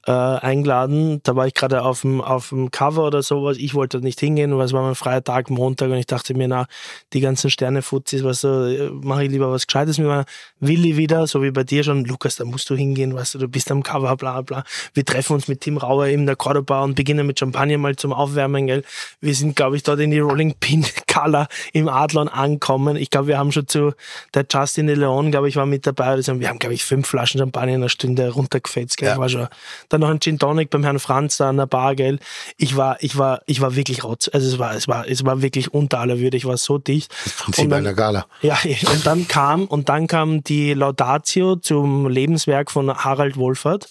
äh, 0.07 0.11
eingeladen. 0.11 1.19
Da 1.23 1.35
war 1.35 1.47
ich 1.47 1.53
gerade 1.53 1.83
auf 1.83 2.01
dem, 2.01 2.21
auf 2.21 2.49
dem 2.49 2.71
Cover 2.71 3.05
oder 3.07 3.21
sowas. 3.23 3.57
Ich 3.57 3.73
wollte 3.73 3.99
nicht 3.99 4.19
hingehen, 4.19 4.57
weil 4.57 4.65
es 4.65 4.73
war 4.73 4.81
mein 4.83 4.95
freier 4.95 5.23
Tag, 5.23 5.49
Montag. 5.49 5.89
Und 5.91 5.97
ich 5.97 6.07
dachte 6.07 6.33
mir, 6.33 6.47
na, 6.47 6.65
die 7.13 7.19
ganzen 7.19 7.49
Sterne-Fuzis, 7.49 8.23
weißt 8.23 8.43
du, 8.45 8.91
mache 9.01 9.25
ich 9.25 9.31
lieber 9.31 9.51
was 9.51 9.67
Gescheites 9.67 9.97
mit 9.97 10.07
meiner 10.07 10.25
Willi 10.59 10.97
wieder, 10.97 11.27
so 11.27 11.43
wie 11.43 11.51
bei 11.51 11.63
dir 11.63 11.83
schon. 11.83 12.05
Lukas, 12.05 12.37
da 12.37 12.45
musst 12.45 12.69
du 12.69 12.75
hingehen, 12.75 13.13
weißt 13.13 13.35
du, 13.35 13.39
du 13.39 13.47
bist 13.47 13.69
am 13.71 13.83
Cover, 13.83 14.15
bla 14.15 14.41
bla. 14.41 14.63
Wir 14.93 15.05
treffen 15.05 15.33
uns 15.33 15.47
mit 15.47 15.61
Tim 15.61 15.77
Rauer 15.77 16.07
in 16.07 16.25
der 16.25 16.35
Cordoba 16.35 16.83
und 16.83 16.95
beginnen 16.95 17.10
mit 17.15 17.39
Champagner 17.39 17.77
mal 17.77 17.95
zum 17.95 18.13
Aufwärmen, 18.13 18.67
gell. 18.67 18.83
Wir 19.19 19.35
sind, 19.35 19.55
glaube 19.55 19.75
ich, 19.75 19.83
dort 19.83 19.99
in 19.99 20.11
die 20.11 20.19
Rolling 20.19 20.55
Pin 20.59 20.85
Gala 21.07 21.47
im 21.73 21.87
Adlon 21.89 22.27
angekommen. 22.27 22.95
Ich 22.95 23.09
glaube, 23.09 23.27
wir 23.27 23.37
haben 23.37 23.51
schon 23.51 23.67
zu, 23.67 23.93
der 24.33 24.45
Justin 24.51 24.87
de 24.87 24.95
Leon, 24.95 25.31
glaube 25.31 25.49
ich, 25.49 25.55
war 25.55 25.65
mit 25.65 25.85
dabei. 25.85 26.05
Also 26.07 26.39
wir 26.39 26.47
haben, 26.49 26.59
glaube 26.59 26.73
ich, 26.73 26.83
fünf 26.85 27.07
Flaschen 27.07 27.39
Champagner 27.39 27.73
in 27.73 27.75
einer 27.81 27.89
Stunde 27.89 28.29
runtergefetzt, 28.29 28.97
gell. 28.97 29.17
War 29.17 29.29
schon. 29.29 29.47
Dann 29.89 30.01
noch 30.01 30.09
ein 30.09 30.19
Gin 30.19 30.39
Tonic 30.39 30.69
beim 30.69 30.83
Herrn 30.83 30.99
Franz 30.99 31.37
da 31.37 31.49
an 31.49 31.57
der 31.57 31.65
Bar, 31.67 31.95
gell. 31.95 32.19
Ich 32.57 32.75
war, 32.77 32.97
ich 33.01 33.17
war, 33.17 33.41
ich 33.45 33.61
war 33.61 33.75
wirklich 33.75 34.03
rotz. 34.03 34.29
Also 34.31 34.47
es 34.47 34.57
war, 34.59 34.75
es 34.75 34.87
war, 34.87 35.07
es 35.07 35.25
war 35.25 35.41
wirklich 35.41 35.73
unter 35.73 35.99
aller 35.99 36.19
Würde. 36.19 36.37
Ich 36.37 36.45
war 36.45 36.57
so 36.57 36.77
dicht. 36.77 37.11
Prinzip 37.37 37.65
Und 37.65 37.69
dann- 37.71 37.79
einer 37.85 37.93
Gala. 37.93 38.25
ja, 38.41 38.57
und 38.93 39.05
dann 39.05 39.27
kam 39.27 39.65
und 39.65 39.89
dann 39.89 40.07
kam 40.07 40.43
die 40.43 40.73
Laudatio 40.73 41.55
zum 41.57 42.07
Lebenswerk 42.07 42.71
von 42.71 42.93
Harald 42.93 43.37
Wohlfahrt, 43.37 43.89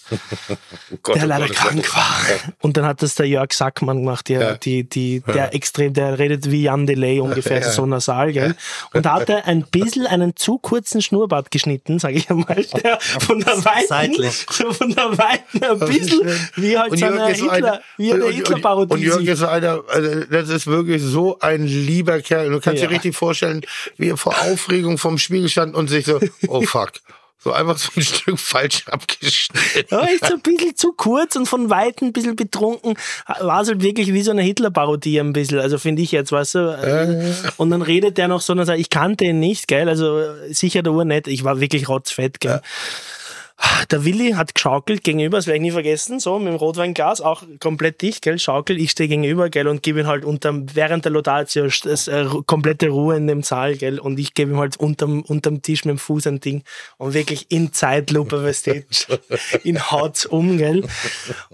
Gott, 1.03 1.15
der 1.15 1.23
oh 1.23 1.27
leider 1.27 1.47
Gott, 1.47 1.57
oh 1.57 1.67
krank 1.67 1.83
Gott. 1.85 1.95
war. 1.95 2.53
Und 2.61 2.77
dann 2.77 2.85
hat 2.85 3.01
das 3.01 3.10
der 3.15 3.27
Jörg 3.27 3.51
Sackmann 3.53 3.97
gemacht, 3.97 4.29
der, 4.29 4.41
Ja. 4.41 4.53
die, 4.55 4.83
die, 4.83 5.21
der 5.21 5.53
extrem, 5.53 5.93
der 5.93 6.19
redet 6.19 6.49
wie 6.51 6.63
Jan 6.63 6.85
Delay 6.85 7.19
ungefähr, 7.19 7.61
so 7.63 7.85
nasal, 7.85 8.31
gell? 8.33 8.55
Und 8.93 9.05
da 9.05 9.13
hat 9.13 9.29
er 9.29 9.45
ein 9.47 9.63
bisschen 9.63 10.07
einen 10.07 10.35
zu 10.35 10.57
kurzen 10.57 11.01
Schnurrbart 11.01 11.51
geschnitten, 11.51 11.99
sage 11.99 12.15
ich 12.15 12.29
einmal, 12.29 12.63
der 12.83 12.99
von 13.01 13.39
der 13.39 13.53
Weiten, 13.65 13.87
Seitlich. 13.87 14.45
so 14.49 14.71
von 14.73 14.89
der 14.93 15.17
Weiten 15.17 15.63
ein 15.63 15.79
bisschen 15.79 16.21
wie 16.55 16.77
halt 16.77 16.97
so 16.97 17.05
eine 17.05 17.27
Hitler, 17.27 17.81
wie 17.97 18.11
Hitler-Parodie. 18.13 18.93
Und 18.93 19.01
Jörg 19.01 19.23
ist 19.23 19.43
einer, 19.43 19.81
also 19.87 20.23
das 20.25 20.49
ist 20.49 20.67
wirklich 20.67 21.01
so 21.01 21.39
ein 21.39 21.65
lieber 21.65 22.19
Kerl. 22.21 22.49
Du 22.49 22.59
kannst 22.59 22.81
Ja. 22.81 22.87
dir 22.87 22.95
richtig 22.95 23.15
vorstellen, 23.15 23.61
wie 23.97 24.09
er 24.09 24.17
vor 24.17 24.35
Aufregung 24.41 24.97
vom 24.97 25.17
Spiegel 25.17 25.49
stand 25.49 25.75
und 25.75 25.89
sich 25.89 26.05
so, 26.05 26.19
oh 26.47 26.61
fuck. 26.61 26.91
So 27.43 27.51
einfach 27.51 27.77
so 27.77 27.89
ein 27.95 28.01
Stück 28.03 28.39
falsch 28.39 28.83
abgeschnitten. 28.87 29.87
Ja, 29.89 30.01
ist 30.05 30.25
so 30.27 30.35
ein 30.35 30.41
bisschen 30.41 30.75
zu 30.75 30.93
kurz 30.93 31.35
und 31.35 31.47
von 31.47 31.69
Weitem 31.69 32.09
ein 32.09 32.13
bisschen 32.13 32.35
betrunken. 32.35 32.95
War 33.39 33.61
es 33.61 33.67
halt 33.67 33.81
wirklich 33.81 34.13
wie 34.13 34.21
so 34.21 34.31
eine 34.31 34.43
Hitler-Parodie 34.43 35.19
ein 35.19 35.33
bisschen. 35.33 35.59
Also 35.59 35.79
finde 35.79 36.03
ich 36.03 36.11
jetzt, 36.11 36.31
weißt 36.31 36.55
du. 36.55 37.53
Und 37.57 37.71
dann 37.71 37.81
redet 37.81 38.17
der 38.17 38.27
noch 38.27 38.41
so 38.41 38.53
und 38.53 38.63
sagt, 38.65 38.79
ich 38.79 38.89
kannte 38.91 39.25
ihn 39.25 39.39
nicht, 39.39 39.67
gell. 39.67 39.89
Also 39.89 40.23
sicher 40.49 40.83
der 40.83 40.93
Urnett. 40.93 41.27
Ich 41.27 41.43
war 41.43 41.59
wirklich 41.59 41.89
rotzfett, 41.89 42.39
gell. 42.39 42.61
Der 43.91 44.05
Willi 44.05 44.31
hat 44.31 44.55
geschaukelt 44.55 45.03
gegenüber, 45.03 45.37
das 45.37 45.47
werde 45.47 45.57
ich 45.57 45.61
nie 45.61 45.71
vergessen, 45.71 46.19
so 46.19 46.39
mit 46.39 46.47
dem 46.49 46.55
Rotweinglas, 46.55 47.19
auch 47.21 47.43
komplett 47.59 48.01
dicht, 48.01 48.21
gell, 48.21 48.39
schaukelt, 48.39 48.79
ich 48.79 48.91
stehe 48.91 49.09
gegenüber, 49.09 49.49
gell, 49.49 49.67
und 49.67 49.83
gebe 49.83 49.99
ihm 50.01 50.07
halt 50.07 50.23
unterm, 50.23 50.65
während 50.73 51.03
der 51.05 51.11
Laudatio 51.11 51.67
das, 51.83 52.07
äh, 52.07 52.25
komplette 52.45 52.89
Ruhe 52.89 53.17
in 53.17 53.27
dem 53.27 53.43
Saal, 53.43 53.75
gell, 53.75 53.99
und 53.99 54.17
ich 54.19 54.33
gebe 54.33 54.51
ihm 54.51 54.57
halt 54.57 54.77
unterm, 54.77 55.21
unterm 55.21 55.61
Tisch 55.61 55.83
mit 55.85 55.95
dem 55.95 55.97
Fuß 55.99 56.27
ein 56.27 56.39
Ding 56.39 56.63
und 56.97 57.13
wirklich 57.13 57.47
in 57.49 57.73
Zeitlupe, 57.73 58.43
weißt 58.43 58.67
du, 58.67 58.83
ihn 59.63 59.91
haut's 59.91 60.25
um, 60.25 60.57
gell. 60.57 60.83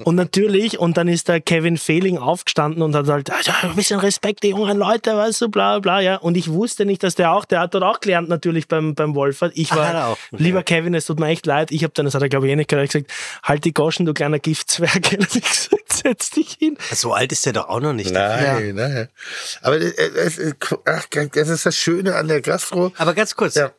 Und 0.03 0.15
natürlich, 0.15 0.79
und 0.79 0.97
dann 0.97 1.07
ist 1.07 1.27
der 1.27 1.41
Kevin 1.41 1.77
Fehling 1.77 2.17
aufgestanden 2.17 2.83
und 2.83 2.95
hat 2.95 3.07
halt, 3.07 3.31
"Also, 3.31 3.51
ein 3.63 3.75
bisschen 3.75 3.99
Respekt, 3.99 4.43
die 4.43 4.49
jungen 4.49 4.77
Leute, 4.77 5.15
weißt 5.15 5.41
du, 5.41 5.49
bla, 5.49 5.79
bla, 5.79 5.99
ja. 6.01 6.17
Und 6.17 6.37
ich 6.37 6.51
wusste 6.51 6.85
nicht, 6.85 7.03
dass 7.03 7.15
der 7.15 7.31
auch, 7.33 7.45
der 7.45 7.61
hat 7.61 7.73
dort 7.73 7.83
auch 7.83 7.99
gelernt, 7.99 8.29
natürlich 8.29 8.67
beim, 8.67 8.93
beim 8.95 9.15
Wolfert. 9.15 9.53
Ich 9.55 9.71
Ah, 9.71 9.75
war, 9.77 10.07
auch. 10.09 10.17
lieber 10.31 10.63
Kevin, 10.63 10.93
es 10.93 11.05
tut 11.05 11.19
mir 11.19 11.27
echt 11.27 11.45
leid. 11.45 11.71
Ich 11.71 11.83
habe 11.83 11.93
dann, 11.97 12.05
das 12.05 12.13
hat 12.15 12.21
er 12.21 12.29
glaube 12.29 12.47
ich 12.47 12.53
eh 12.53 12.55
nicht 12.55 12.69
gehört, 12.69 12.91
gesagt, 12.91 13.11
halt 13.43 13.65
die 13.65 13.73
Goschen, 13.73 14.05
du 14.05 14.13
kleiner 14.13 14.39
Giftzwerg. 14.39 15.11
Und 15.19 15.35
ich 15.35 15.43
gesagt, 15.49 15.73
Setz 15.93 16.29
dich 16.29 16.53
hin. 16.59 16.77
So 16.93 17.13
alt 17.13 17.31
ist 17.31 17.45
der 17.45 17.53
doch 17.53 17.69
auch 17.69 17.79
noch 17.79 17.93
nicht. 17.93 18.11
Nein, 18.11 18.75
nein. 18.75 19.09
Aber 19.61 19.77
es, 19.77 19.93
es, 19.93 20.37
es, 20.37 20.53
ach, 20.85 21.07
das 21.33 21.47
ist 21.49 21.65
das 21.65 21.75
Schöne 21.75 22.15
an 22.15 22.27
der 22.27 22.41
Gastro. 22.41 22.93
Aber 22.97 23.13
ganz 23.15 23.35
kurz, 23.35 23.55
Ja. 23.55 23.71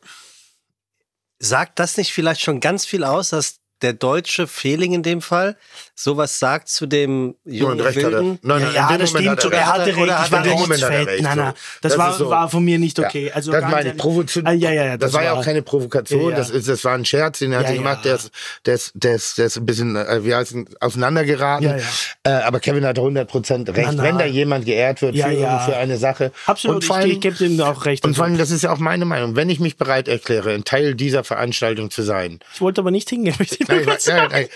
sagt 1.39 1.79
das 1.79 1.95
nicht 1.97 2.11
vielleicht 2.11 2.41
schon 2.41 2.59
ganz 2.59 2.85
viel 2.85 3.03
aus, 3.03 3.29
dass 3.29 3.58
der 3.81 3.93
deutsche 3.93 4.47
Fehling 4.47 4.93
in 4.93 5.03
dem 5.03 5.21
Fall 5.21 5.55
sowas 5.95 6.39
sagt 6.39 6.69
zu 6.69 6.85
dem 6.85 7.35
jungen 7.45 7.79
recht 7.79 7.97
hat 7.97 8.03
er. 8.05 8.11
Wilden? 8.11 8.39
Nein, 8.41 8.61
nein, 8.61 8.73
Ja, 8.73 8.87
in 8.89 8.95
dem 8.95 8.99
das 9.01 9.13
Moment 9.13 9.39
stimmt 9.41 9.53
hat 9.53 9.59
Er 9.59 9.67
hatte 9.73 9.85
recht. 9.87 9.97
Oder 9.97 10.13
Ich 10.13 10.19
hat 10.19 10.31
war 10.31 10.39
er 10.39 10.45
in 10.45 10.51
dem 10.51 10.59
Moment 10.59 10.83
hat 10.83 10.89
er 10.91 10.97
rechtsfett. 10.99 11.13
recht, 11.15 11.23
Nein, 11.23 11.37
nein. 11.37 11.53
Das, 11.81 11.91
Das 11.91 11.97
war, 11.99 12.13
so. 12.13 12.29
war 12.29 12.49
von 12.49 12.63
mir 12.63 12.79
nicht 12.79 12.99
okay. 12.99 13.31
Also 13.33 13.51
das 13.51 13.61
meine. 13.63 13.93
Provokation. 13.95 14.45
Ah, 14.47 14.51
ja, 14.53 14.71
ja, 14.71 14.85
ja, 14.85 14.97
das, 14.97 15.11
war 15.13 15.23
ja 15.23 15.33
auch 15.33 15.43
keine 15.43 15.61
Provokation. 15.61 16.21
Ja, 16.23 16.29
ja. 16.31 16.35
Das, 16.37 16.49
ist, 16.49 16.67
das 16.69 16.83
war 16.85 16.93
ein 16.93 17.03
Scherz, 17.05 17.39
den 17.39 17.51
er 17.51 17.61
Ja, 17.61 17.67
hat 17.67 17.73
ja. 17.75 17.77
gemacht. 17.81 18.05
Der 18.05 18.15
ist, 18.15 18.31
der, 18.65 18.75
ist, 18.75 18.91
der, 18.95 19.15
ist, 19.15 19.37
der 19.37 19.45
ist 19.47 19.57
ein 19.57 19.65
bisschen, 19.65 19.95
äh, 19.95 20.23
wie 20.23 20.33
heißt 20.33 20.55
auseinandergeraten. 20.79 21.67
Ja, 21.67 21.77
ja. 21.77 21.83
Äh, 22.23 22.43
aber 22.43 22.59
Kevin 22.59 22.85
hat 22.85 22.97
100% 22.97 23.67
recht. 23.75 23.87
Na, 23.87 23.91
na. 23.93 24.03
Wenn 24.03 24.17
da 24.17 24.25
jemand 24.25 24.65
geehrt 24.65 25.01
wird 25.01 25.15
Ja, 25.15 25.27
für, 25.27 25.33
ja. 25.33 25.59
für 25.59 25.75
eine 25.77 25.97
Sache. 25.97 26.31
Absolut, 26.45 26.77
Und 26.77 26.85
vor 26.85 26.97
ich, 26.97 27.01
allem, 27.03 27.11
ich 27.11 27.19
gebe 27.21 27.43
ihm 27.45 27.59
auch 27.61 27.85
recht. 27.85 28.05
und 28.05 28.15
vor 28.15 28.23
Also, 28.25 28.31
allem, 28.33 28.39
das 28.39 28.51
ist 28.51 28.63
ja 28.63 28.71
auch 28.71 28.79
meine 28.79 29.05
Meinung. 29.05 29.35
Wenn 29.35 29.49
ich 29.49 29.59
mich 29.59 29.77
bereit 29.77 30.07
erkläre, 30.07 30.51
ein 30.53 30.63
Teil 30.63 30.95
dieser 30.95 31.23
Veranstaltung 31.23 31.91
zu 31.91 32.01
sein, 32.03 32.39
ich 32.53 32.61
wollte 32.61 32.81
aber 32.81 32.91
nicht 32.91 33.09
hingehen. 33.09 33.35
Nein, 33.69 33.97
nein, 34.07 34.27
nein. 34.31 34.47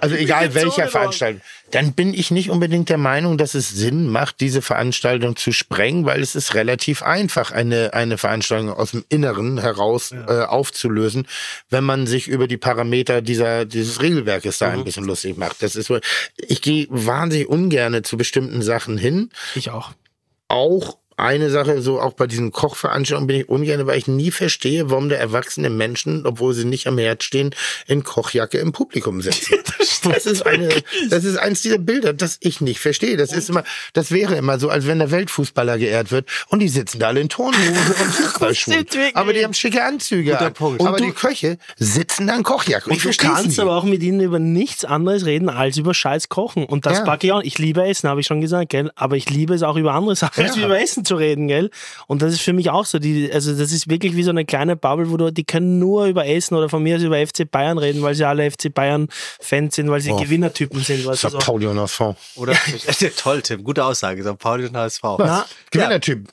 Also 0.00 0.16
egal 0.16 0.54
welcher. 0.54 0.88
Veranstaltung, 0.88 1.42
dann 1.70 1.92
bin 1.92 2.14
ich 2.14 2.30
nicht 2.30 2.50
unbedingt 2.50 2.88
der 2.88 2.98
Meinung, 2.98 3.38
dass 3.38 3.54
es 3.54 3.68
Sinn 3.70 4.08
macht, 4.08 4.40
diese 4.40 4.62
Veranstaltung 4.62 5.36
zu 5.36 5.52
sprengen, 5.52 6.04
weil 6.04 6.20
es 6.20 6.34
ist 6.34 6.54
relativ 6.54 7.02
einfach, 7.02 7.52
eine, 7.52 7.92
eine 7.94 8.18
Veranstaltung 8.18 8.70
aus 8.70 8.92
dem 8.92 9.04
Inneren 9.08 9.60
heraus 9.60 10.12
äh, 10.12 10.42
aufzulösen, 10.42 11.26
wenn 11.68 11.84
man 11.84 12.06
sich 12.06 12.28
über 12.28 12.48
die 12.48 12.56
Parameter 12.56 13.22
dieser, 13.22 13.64
dieses 13.64 14.00
Regelwerkes 14.00 14.58
da 14.58 14.70
ein 14.70 14.84
bisschen 14.84 15.04
lustig 15.04 15.36
macht. 15.36 15.62
Das 15.62 15.76
ist 15.76 15.90
ich 16.36 16.62
gehe 16.62 16.86
wahnsinnig 16.88 17.48
ungerne 17.48 18.02
zu 18.02 18.16
bestimmten 18.16 18.62
Sachen 18.62 18.96
hin 18.96 19.30
Ich 19.54 19.70
auch. 19.70 19.90
auch 20.48 20.99
eine 21.20 21.50
Sache, 21.50 21.80
so 21.82 22.00
auch 22.00 22.12
bei 22.14 22.26
diesen 22.26 22.52
Kochveranstaltungen 22.52 23.26
bin 23.26 23.40
ich 23.40 23.48
ungern, 23.48 23.86
weil 23.86 23.98
ich 23.98 24.06
nie 24.08 24.30
verstehe, 24.30 24.90
warum 24.90 25.08
der 25.08 25.20
erwachsene 25.20 25.70
Menschen, 25.70 26.26
obwohl 26.26 26.54
sie 26.54 26.64
nicht 26.64 26.86
am 26.86 26.98
Herd 26.98 27.22
stehen, 27.22 27.54
in 27.86 28.02
Kochjacke 28.04 28.58
im 28.58 28.72
Publikum 28.72 29.20
sitzen. 29.22 29.56
das, 30.04 30.26
ist 30.26 30.46
eine, 30.46 30.68
das 31.10 31.24
ist 31.24 31.36
eins 31.36 31.62
dieser 31.62 31.78
Bilder, 31.78 32.12
das 32.12 32.38
ich 32.40 32.60
nicht 32.60 32.80
verstehe. 32.80 33.16
Das 33.16 33.32
ist 33.32 33.48
immer, 33.50 33.64
das 33.92 34.10
wäre 34.10 34.34
immer 34.36 34.58
so, 34.58 34.68
als 34.70 34.86
wenn 34.86 34.98
der 34.98 35.10
Weltfußballer 35.10 35.78
geehrt 35.78 36.10
wird 36.10 36.28
und 36.48 36.60
die 36.60 36.68
sitzen 36.68 36.98
da 37.00 37.08
alle 37.08 37.20
in 37.20 37.28
Turnhosen 37.28 37.68
und 37.76 37.76
Fußballschuhen. 38.14 38.86
Aber 39.14 39.32
die 39.32 39.44
haben 39.44 39.54
schicke 39.54 39.82
Anzüge 39.84 40.38
an. 40.38 40.46
Aber 40.58 40.66
Und 40.66 41.00
du- 41.00 41.04
die 41.04 41.12
Köche 41.12 41.58
sitzen 41.76 42.26
da 42.26 42.36
in 42.36 42.42
Kochjacke. 42.42 42.90
Und 42.90 42.96
ich 42.96 43.04
Und 43.04 43.14
du 43.14 43.18
verstehe 43.18 43.30
kannst 43.30 43.60
aber 43.60 43.76
auch 43.76 43.84
mit 43.84 44.02
ihnen 44.02 44.20
über 44.20 44.38
nichts 44.38 44.84
anderes 44.84 45.26
reden 45.26 45.48
als 45.48 45.76
über 45.76 45.94
Scheiß 45.94 46.28
kochen. 46.28 46.64
Und 46.64 46.86
das 46.86 46.98
Ja. 46.98 47.04
packe 47.04 47.26
ich 47.26 47.32
auch. 47.32 47.42
Ich 47.42 47.58
liebe 47.58 47.84
Essen, 47.86 48.08
habe 48.08 48.20
ich 48.20 48.26
schon 48.26 48.40
gesagt, 48.40 48.70
gell? 48.70 48.90
Aber 48.94 49.16
ich 49.16 49.28
liebe 49.30 49.54
es 49.54 49.62
auch 49.62 49.76
über 49.76 49.92
andere 49.94 50.16
Sachen, 50.16 50.44
als 50.44 50.56
Ja. 50.56 50.64
über 50.66 50.80
Essen 50.80 51.04
zu 51.10 51.16
reden, 51.16 51.48
gell? 51.48 51.70
Und 52.06 52.22
das 52.22 52.32
ist 52.32 52.40
für 52.40 52.52
mich 52.52 52.70
auch 52.70 52.84
so. 52.86 52.98
Die, 52.98 53.30
also 53.32 53.54
das 53.54 53.72
ist 53.72 53.88
wirklich 53.90 54.16
wie 54.16 54.22
so 54.22 54.30
eine 54.30 54.44
kleine 54.44 54.76
Bubble, 54.76 55.10
wo 55.10 55.16
du, 55.16 55.30
die 55.32 55.44
können 55.44 55.78
nur 55.78 56.06
über 56.06 56.26
Essen 56.26 56.54
oder 56.54 56.68
von 56.68 56.82
mir 56.82 56.96
aus 56.96 57.02
über 57.02 57.24
FC 57.24 57.50
Bayern 57.50 57.78
reden, 57.78 58.02
weil 58.02 58.14
sie 58.14 58.24
alle 58.24 58.50
FC 58.50 58.72
Bayern-Fans 58.72 59.74
sind, 59.74 59.90
weil 59.90 60.00
sie 60.00 60.10
Gewinnertypen 60.16 60.80
sind. 60.82 61.04
Weißt 61.06 61.24
du, 61.24 61.28
St. 61.28 61.32
so. 61.32 61.38
Pauli 61.38 61.66
und 61.66 61.78
HSV. 61.78 62.00
Oder 62.36 62.54
toll, 63.16 63.42
Tim, 63.42 63.62
gute 63.64 63.84
Aussage. 63.84 64.22
St. 64.24 64.38
Pauli 64.38 64.66
und 64.66 64.76
HSV. 64.76 65.02
Na, 65.18 65.44
Gewinnertyp. 65.70 66.28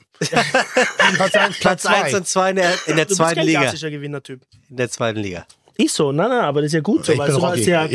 Platz 1.16 1.34
1, 1.34 1.58
Platz 1.60 1.86
1 1.86 2.14
und 2.14 2.26
2 2.26 2.50
in 2.50 2.56
der, 2.56 2.70
in 2.86 2.96
der 2.96 3.04
du 3.04 3.08
bist 3.08 3.16
zweiten 3.18 3.34
kein 3.36 3.46
Liga. 3.46 3.60
klassischer 3.62 3.90
Gewinnertyp. 3.90 4.40
In 4.70 4.76
der 4.76 4.90
zweiten 4.90 5.20
Liga. 5.20 5.46
Ist 5.76 5.94
so, 5.94 6.10
nein, 6.10 6.28
nein, 6.28 6.40
aber 6.40 6.60
das 6.62 6.68
ist 6.68 6.74
ja 6.74 6.80
gut 6.80 7.04
so, 7.06 7.12
Ich 7.12 7.18
weil 7.18 7.28
bin 7.28 7.36
du 7.36 7.40
Rocky. 7.46 7.58
hast 7.60 7.66
ja 7.66 7.84
äh, 7.84 7.88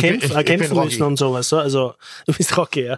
kämpfen 0.43 0.71
Rocky. 0.71 0.85
müssen 0.87 1.03
und 1.03 1.17
sowas. 1.17 1.49
So. 1.49 1.57
Also, 1.57 1.95
du 2.25 2.33
bist 2.33 2.55
Rocky, 2.55 2.83
ja. 2.85 2.97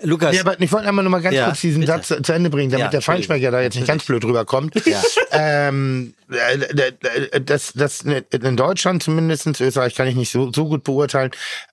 Lukas, 0.00 0.34
Ja, 0.34 0.40
aber 0.42 0.58
ich 0.60 0.72
wollte 0.72 0.88
einmal 0.88 1.04
noch 1.04 1.10
mal 1.10 1.20
ganz 1.20 1.36
Ja, 1.36 1.46
kurz 1.46 1.60
diesen 1.60 1.80
bitte. 1.80 1.92
Satz 1.92 2.26
zu 2.26 2.32
Ende 2.32 2.48
bringen, 2.48 2.70
damit 2.70 2.84
Ja, 2.86 2.90
der 2.90 3.02
Feinschmecker 3.02 3.50
da 3.50 3.60
jetzt 3.60 3.74
nicht 3.74 3.86
ganz 3.86 4.04
blöd 4.04 4.24
rüberkommt. 4.24 4.74
ähm, 5.32 6.14
äh, 6.30 6.90
äh, 7.30 7.40
das, 7.40 7.72
das 7.74 8.00
in 8.02 8.56
Deutschland 8.56 9.02
zumindest, 9.02 9.60
Österreich 9.60 9.94
kann 9.94 10.08
ich 10.08 10.16
nicht 10.16 10.30
so, 10.30 10.50
so 10.52 10.66
gut 10.66 10.82
beurteilen, 10.84 11.30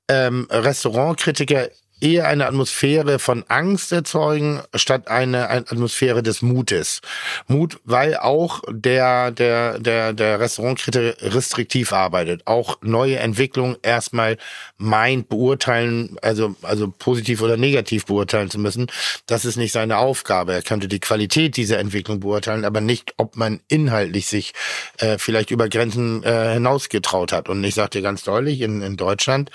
ähm, 0.10 0.48
Restaurantkritiker 0.50 1.70
eher 2.02 2.28
eine 2.28 2.48
Atmosphäre 2.48 3.20
von 3.20 3.44
Angst 3.48 3.92
erzeugen, 3.92 4.62
statt 4.76 5.08
eine, 5.08 5.50
eine 5.50 5.62
Atmosphäre 5.62 6.24
des 6.24 6.42
Mutes. 6.42 7.02
Mut, 7.48 7.80
weil 7.84 8.16
auch 8.16 8.62
der, 8.70 9.32
der, 9.32 9.80
der, 9.80 10.14
der 10.14 10.40
Restaurantkritiker 10.40 11.34
restriktiv 11.34 11.94
arbeitet. 11.94 12.46
Auch 12.46 12.78
neue 12.82 13.18
Entwicklungen 13.18 13.78
erstmal 13.82 14.38
meint, 14.78 15.30
beurteilen, 15.30 16.18
also, 16.22 16.56
also 16.62 16.94
positiv 16.98 17.42
oder 17.42 17.58
negativ 17.58 18.06
beurteilen 18.06 18.50
zu 18.50 18.60
müssen. 18.60 18.88
Das 19.26 19.46
ist 19.46 19.58
nicht 19.58 19.72
seine 19.72 19.98
Aufgabe. 19.98 20.54
Er 20.54 20.62
könnte 20.62 20.88
die 20.88 21.00
Qualität 21.00 21.58
dieser 21.58 21.80
Entwicklung 21.80 22.20
beurteilen, 22.20 22.66
aber 22.66 22.82
nicht, 22.82 23.14
ob 23.18 23.36
man 23.36 23.60
inhaltlich 23.68 24.28
sich 24.28 24.54
äh, 24.98 25.18
vielleicht 25.18 25.52
über 25.52 25.70
Grenzen 25.70 26.24
äh, 26.24 26.54
hinausgetraut 26.54 27.32
hat. 27.32 27.50
Und 27.50 27.64
ich 27.64 27.76
dir 27.76 28.02
ganz 28.02 28.24
deutlich, 28.24 28.62
in, 28.62 28.82
in 28.82 28.98
Deutschland 28.98 29.52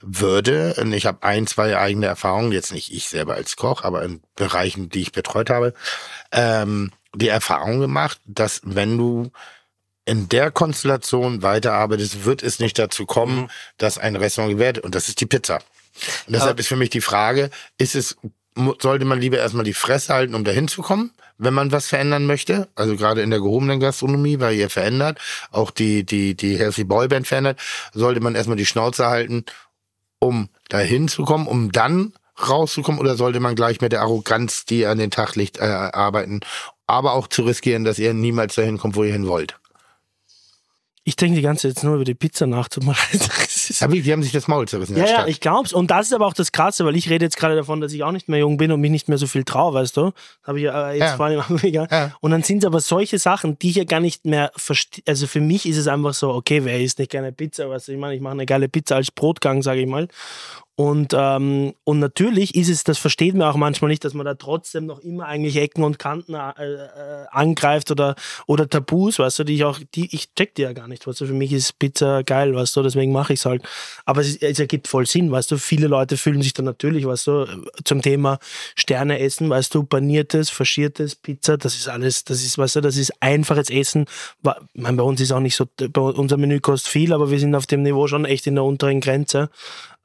würde, 0.00 0.74
und 0.78 0.92
ich 0.92 1.06
habe 1.06 1.22
ein, 1.22 1.46
zwei 1.46 1.76
eigene 1.86 2.06
Erfahrungen, 2.06 2.52
jetzt 2.52 2.72
nicht 2.72 2.92
ich 2.92 3.08
selber 3.08 3.34
als 3.34 3.56
Koch, 3.56 3.82
aber 3.82 4.02
in 4.02 4.20
Bereichen, 4.34 4.88
die 4.88 5.02
ich 5.02 5.12
betreut 5.12 5.50
habe, 5.50 5.74
ähm, 6.32 6.92
die 7.14 7.28
Erfahrung 7.28 7.80
gemacht, 7.80 8.20
dass 8.26 8.60
wenn 8.64 8.98
du 8.98 9.30
in 10.04 10.28
der 10.28 10.50
Konstellation 10.50 11.42
weiterarbeitest, 11.42 12.24
wird 12.24 12.42
es 12.42 12.60
nicht 12.60 12.78
dazu 12.78 13.06
kommen, 13.06 13.50
dass 13.76 13.98
ein 13.98 14.16
Restaurant 14.16 14.54
gewährt 14.54 14.78
und 14.78 14.94
das 14.94 15.08
ist 15.08 15.20
die 15.20 15.26
Pizza. 15.26 15.56
Und 16.26 16.34
deshalb 16.34 16.60
ist 16.60 16.68
für 16.68 16.76
mich 16.76 16.90
die 16.90 17.00
Frage, 17.00 17.50
ist 17.78 17.94
es, 17.94 18.16
sollte 18.78 19.04
man 19.04 19.20
lieber 19.20 19.38
erstmal 19.38 19.64
die 19.64 19.74
Fresse 19.74 20.14
halten, 20.14 20.34
um 20.34 20.44
dahin 20.44 20.68
zu 20.68 20.82
kommen, 20.82 21.10
wenn 21.38 21.54
man 21.54 21.72
was 21.72 21.88
verändern 21.88 22.26
möchte? 22.26 22.68
Also 22.74 22.96
gerade 22.96 23.22
in 23.22 23.30
der 23.30 23.40
gehobenen 23.40 23.80
Gastronomie, 23.80 24.38
weil 24.40 24.54
ihr 24.54 24.70
verändert, 24.70 25.18
auch 25.50 25.70
die, 25.70 26.04
die, 26.04 26.34
die 26.34 26.56
Healthy 26.56 26.84
Boy 26.84 27.08
Band 27.08 27.26
verändert, 27.26 27.58
sollte 27.92 28.20
man 28.20 28.34
erstmal 28.34 28.56
die 28.56 28.66
Schnauze 28.66 29.06
halten, 29.06 29.44
um 30.18 30.48
dahin 30.68 31.08
zu 31.08 31.24
kommen, 31.24 31.46
um 31.46 31.72
dann 31.72 32.12
rauszukommen, 32.48 33.00
oder 33.00 33.16
sollte 33.16 33.40
man 33.40 33.54
gleich 33.54 33.80
mit 33.80 33.92
der 33.92 34.02
Arroganz, 34.02 34.64
die 34.64 34.80
ihr 34.80 34.90
an 34.90 34.98
den 34.98 35.10
Tag 35.10 35.36
legt, 35.36 35.58
äh, 35.58 35.62
arbeiten, 35.62 36.40
aber 36.86 37.14
auch 37.14 37.28
zu 37.28 37.42
riskieren, 37.42 37.84
dass 37.84 37.98
ihr 37.98 38.14
niemals 38.14 38.54
dahin 38.54 38.78
kommt, 38.78 38.96
wo 38.96 39.04
ihr 39.04 39.12
hin 39.12 39.26
wollt? 39.26 39.58
Ich 41.04 41.16
denke 41.16 41.36
die 41.36 41.42
ganze 41.42 41.62
Zeit 41.62 41.76
jetzt 41.76 41.84
nur 41.84 41.94
über 41.94 42.04
die 42.04 42.14
Pizza 42.14 42.46
nach. 42.46 42.68
Ist- 43.70 43.82
Aber 43.82 43.94
die 43.94 44.12
haben 44.12 44.22
sich 44.22 44.32
das 44.32 44.48
Maul 44.48 44.66
zerrissen 44.68 44.96
Ja, 44.96 45.04
ja, 45.06 45.26
ich 45.26 45.40
glaub's. 45.40 45.72
Und 45.72 45.90
das 45.90 46.06
ist 46.06 46.12
aber 46.12 46.26
auch 46.26 46.34
das 46.34 46.52
Krasse, 46.52 46.84
weil 46.84 46.96
ich 46.96 47.08
rede 47.10 47.24
jetzt 47.24 47.36
gerade 47.36 47.56
davon, 47.56 47.80
dass 47.80 47.92
ich 47.92 48.02
auch 48.04 48.12
nicht 48.12 48.28
mehr 48.28 48.38
jung 48.40 48.56
bin 48.56 48.70
und 48.72 48.80
mich 48.80 48.90
nicht 48.90 49.08
mehr 49.08 49.18
so 49.18 49.26
viel 49.26 49.44
traue, 49.44 49.74
weißt 49.74 49.96
du? 49.96 50.12
Habe 50.44 50.58
ich 50.60 50.66
äh, 50.66 50.92
jetzt 50.92 51.00
Ja. 51.00 51.16
vor 51.16 51.26
allem 51.26 51.42
mega. 51.62 51.86
Ja. 51.90 52.12
Und 52.20 52.30
dann 52.30 52.42
sind 52.42 52.58
es 52.58 52.64
aber 52.64 52.80
solche 52.80 53.18
Sachen, 53.18 53.58
die 53.58 53.70
ich 53.70 53.76
ja 53.76 53.84
gar 53.84 54.00
nicht 54.00 54.24
mehr 54.24 54.50
verstehe. 54.56 55.02
Also 55.06 55.26
für 55.26 55.40
mich 55.40 55.66
ist 55.66 55.76
es 55.76 55.88
einfach 55.88 56.14
so, 56.14 56.32
okay, 56.32 56.64
wer 56.64 56.80
isst 56.80 56.98
nicht 56.98 57.10
gerne 57.10 57.32
Pizza? 57.32 57.68
Weißt 57.68 57.88
du, 57.88 57.92
ich 57.92 57.98
meine, 57.98 58.14
ich 58.14 58.20
mache 58.20 58.32
eine 58.32 58.46
geile 58.46 58.68
Pizza 58.68 58.96
als 58.96 59.10
Brotgang, 59.10 59.62
sage 59.62 59.80
ich 59.80 59.86
mal. 59.86 60.08
Und, 60.78 61.14
ähm, 61.16 61.72
und 61.84 62.00
natürlich 62.00 62.54
ist 62.54 62.68
es, 62.68 62.84
das 62.84 62.98
versteht 62.98 63.34
man 63.34 63.48
auch 63.48 63.56
manchmal 63.56 63.88
nicht, 63.88 64.04
dass 64.04 64.12
man 64.12 64.26
da 64.26 64.34
trotzdem 64.34 64.84
noch 64.84 65.00
immer 65.00 65.24
eigentlich 65.24 65.56
Ecken 65.56 65.82
und 65.82 65.98
Kanten 65.98 66.34
äh, 66.34 66.38
äh, 66.50 67.26
angreift 67.30 67.90
oder, 67.90 68.14
oder 68.46 68.68
Tabus, 68.68 69.18
weißt 69.18 69.38
du, 69.38 69.44
die 69.44 69.54
ich 69.54 69.64
auch, 69.64 69.80
die, 69.94 70.14
ich 70.14 70.34
check 70.34 70.54
die 70.54 70.62
ja 70.62 70.74
gar 70.74 70.86
nicht, 70.86 71.06
weißt 71.06 71.22
du, 71.22 71.26
für 71.26 71.32
mich 71.32 71.54
ist 71.54 71.78
Pizza 71.78 72.22
geil, 72.24 72.54
weißt 72.54 72.76
du, 72.76 72.82
deswegen 72.82 73.10
mache 73.10 73.32
ich 73.32 73.40
es 73.40 73.46
halt. 73.46 73.62
Aber 74.04 74.20
es, 74.20 74.36
es 74.36 74.58
ergibt 74.58 74.86
voll 74.86 75.06
Sinn, 75.06 75.30
weißt 75.32 75.50
du, 75.50 75.56
viele 75.56 75.86
Leute 75.86 76.18
fühlen 76.18 76.42
sich 76.42 76.52
dann 76.52 76.66
natürlich, 76.66 77.06
weißt 77.06 77.26
du, 77.26 77.46
zum 77.84 78.02
Thema 78.02 78.38
Sterne 78.74 79.18
essen, 79.20 79.48
weißt 79.48 79.74
du, 79.74 79.82
paniertes, 79.82 80.50
faschiertes, 80.50 81.14
Pizza, 81.14 81.56
das 81.56 81.74
ist 81.74 81.88
alles, 81.88 82.24
das 82.24 82.42
ist, 82.42 82.58
weißt 82.58 82.76
du, 82.76 82.80
das 82.82 82.98
ist 82.98 83.14
einfaches 83.20 83.70
Essen. 83.70 84.04
Ich 84.44 84.82
meine, 84.82 84.98
bei 84.98 85.04
uns 85.04 85.22
ist 85.22 85.32
auch 85.32 85.40
nicht 85.40 85.56
so, 85.56 85.64
bei 85.78 86.02
unser 86.02 86.36
Menü 86.36 86.60
kostet 86.60 86.92
viel, 86.92 87.14
aber 87.14 87.30
wir 87.30 87.38
sind 87.38 87.54
auf 87.54 87.64
dem 87.64 87.82
Niveau 87.82 88.08
schon 88.08 88.26
echt 88.26 88.46
in 88.46 88.56
der 88.56 88.64
unteren 88.64 89.00
Grenze 89.00 89.48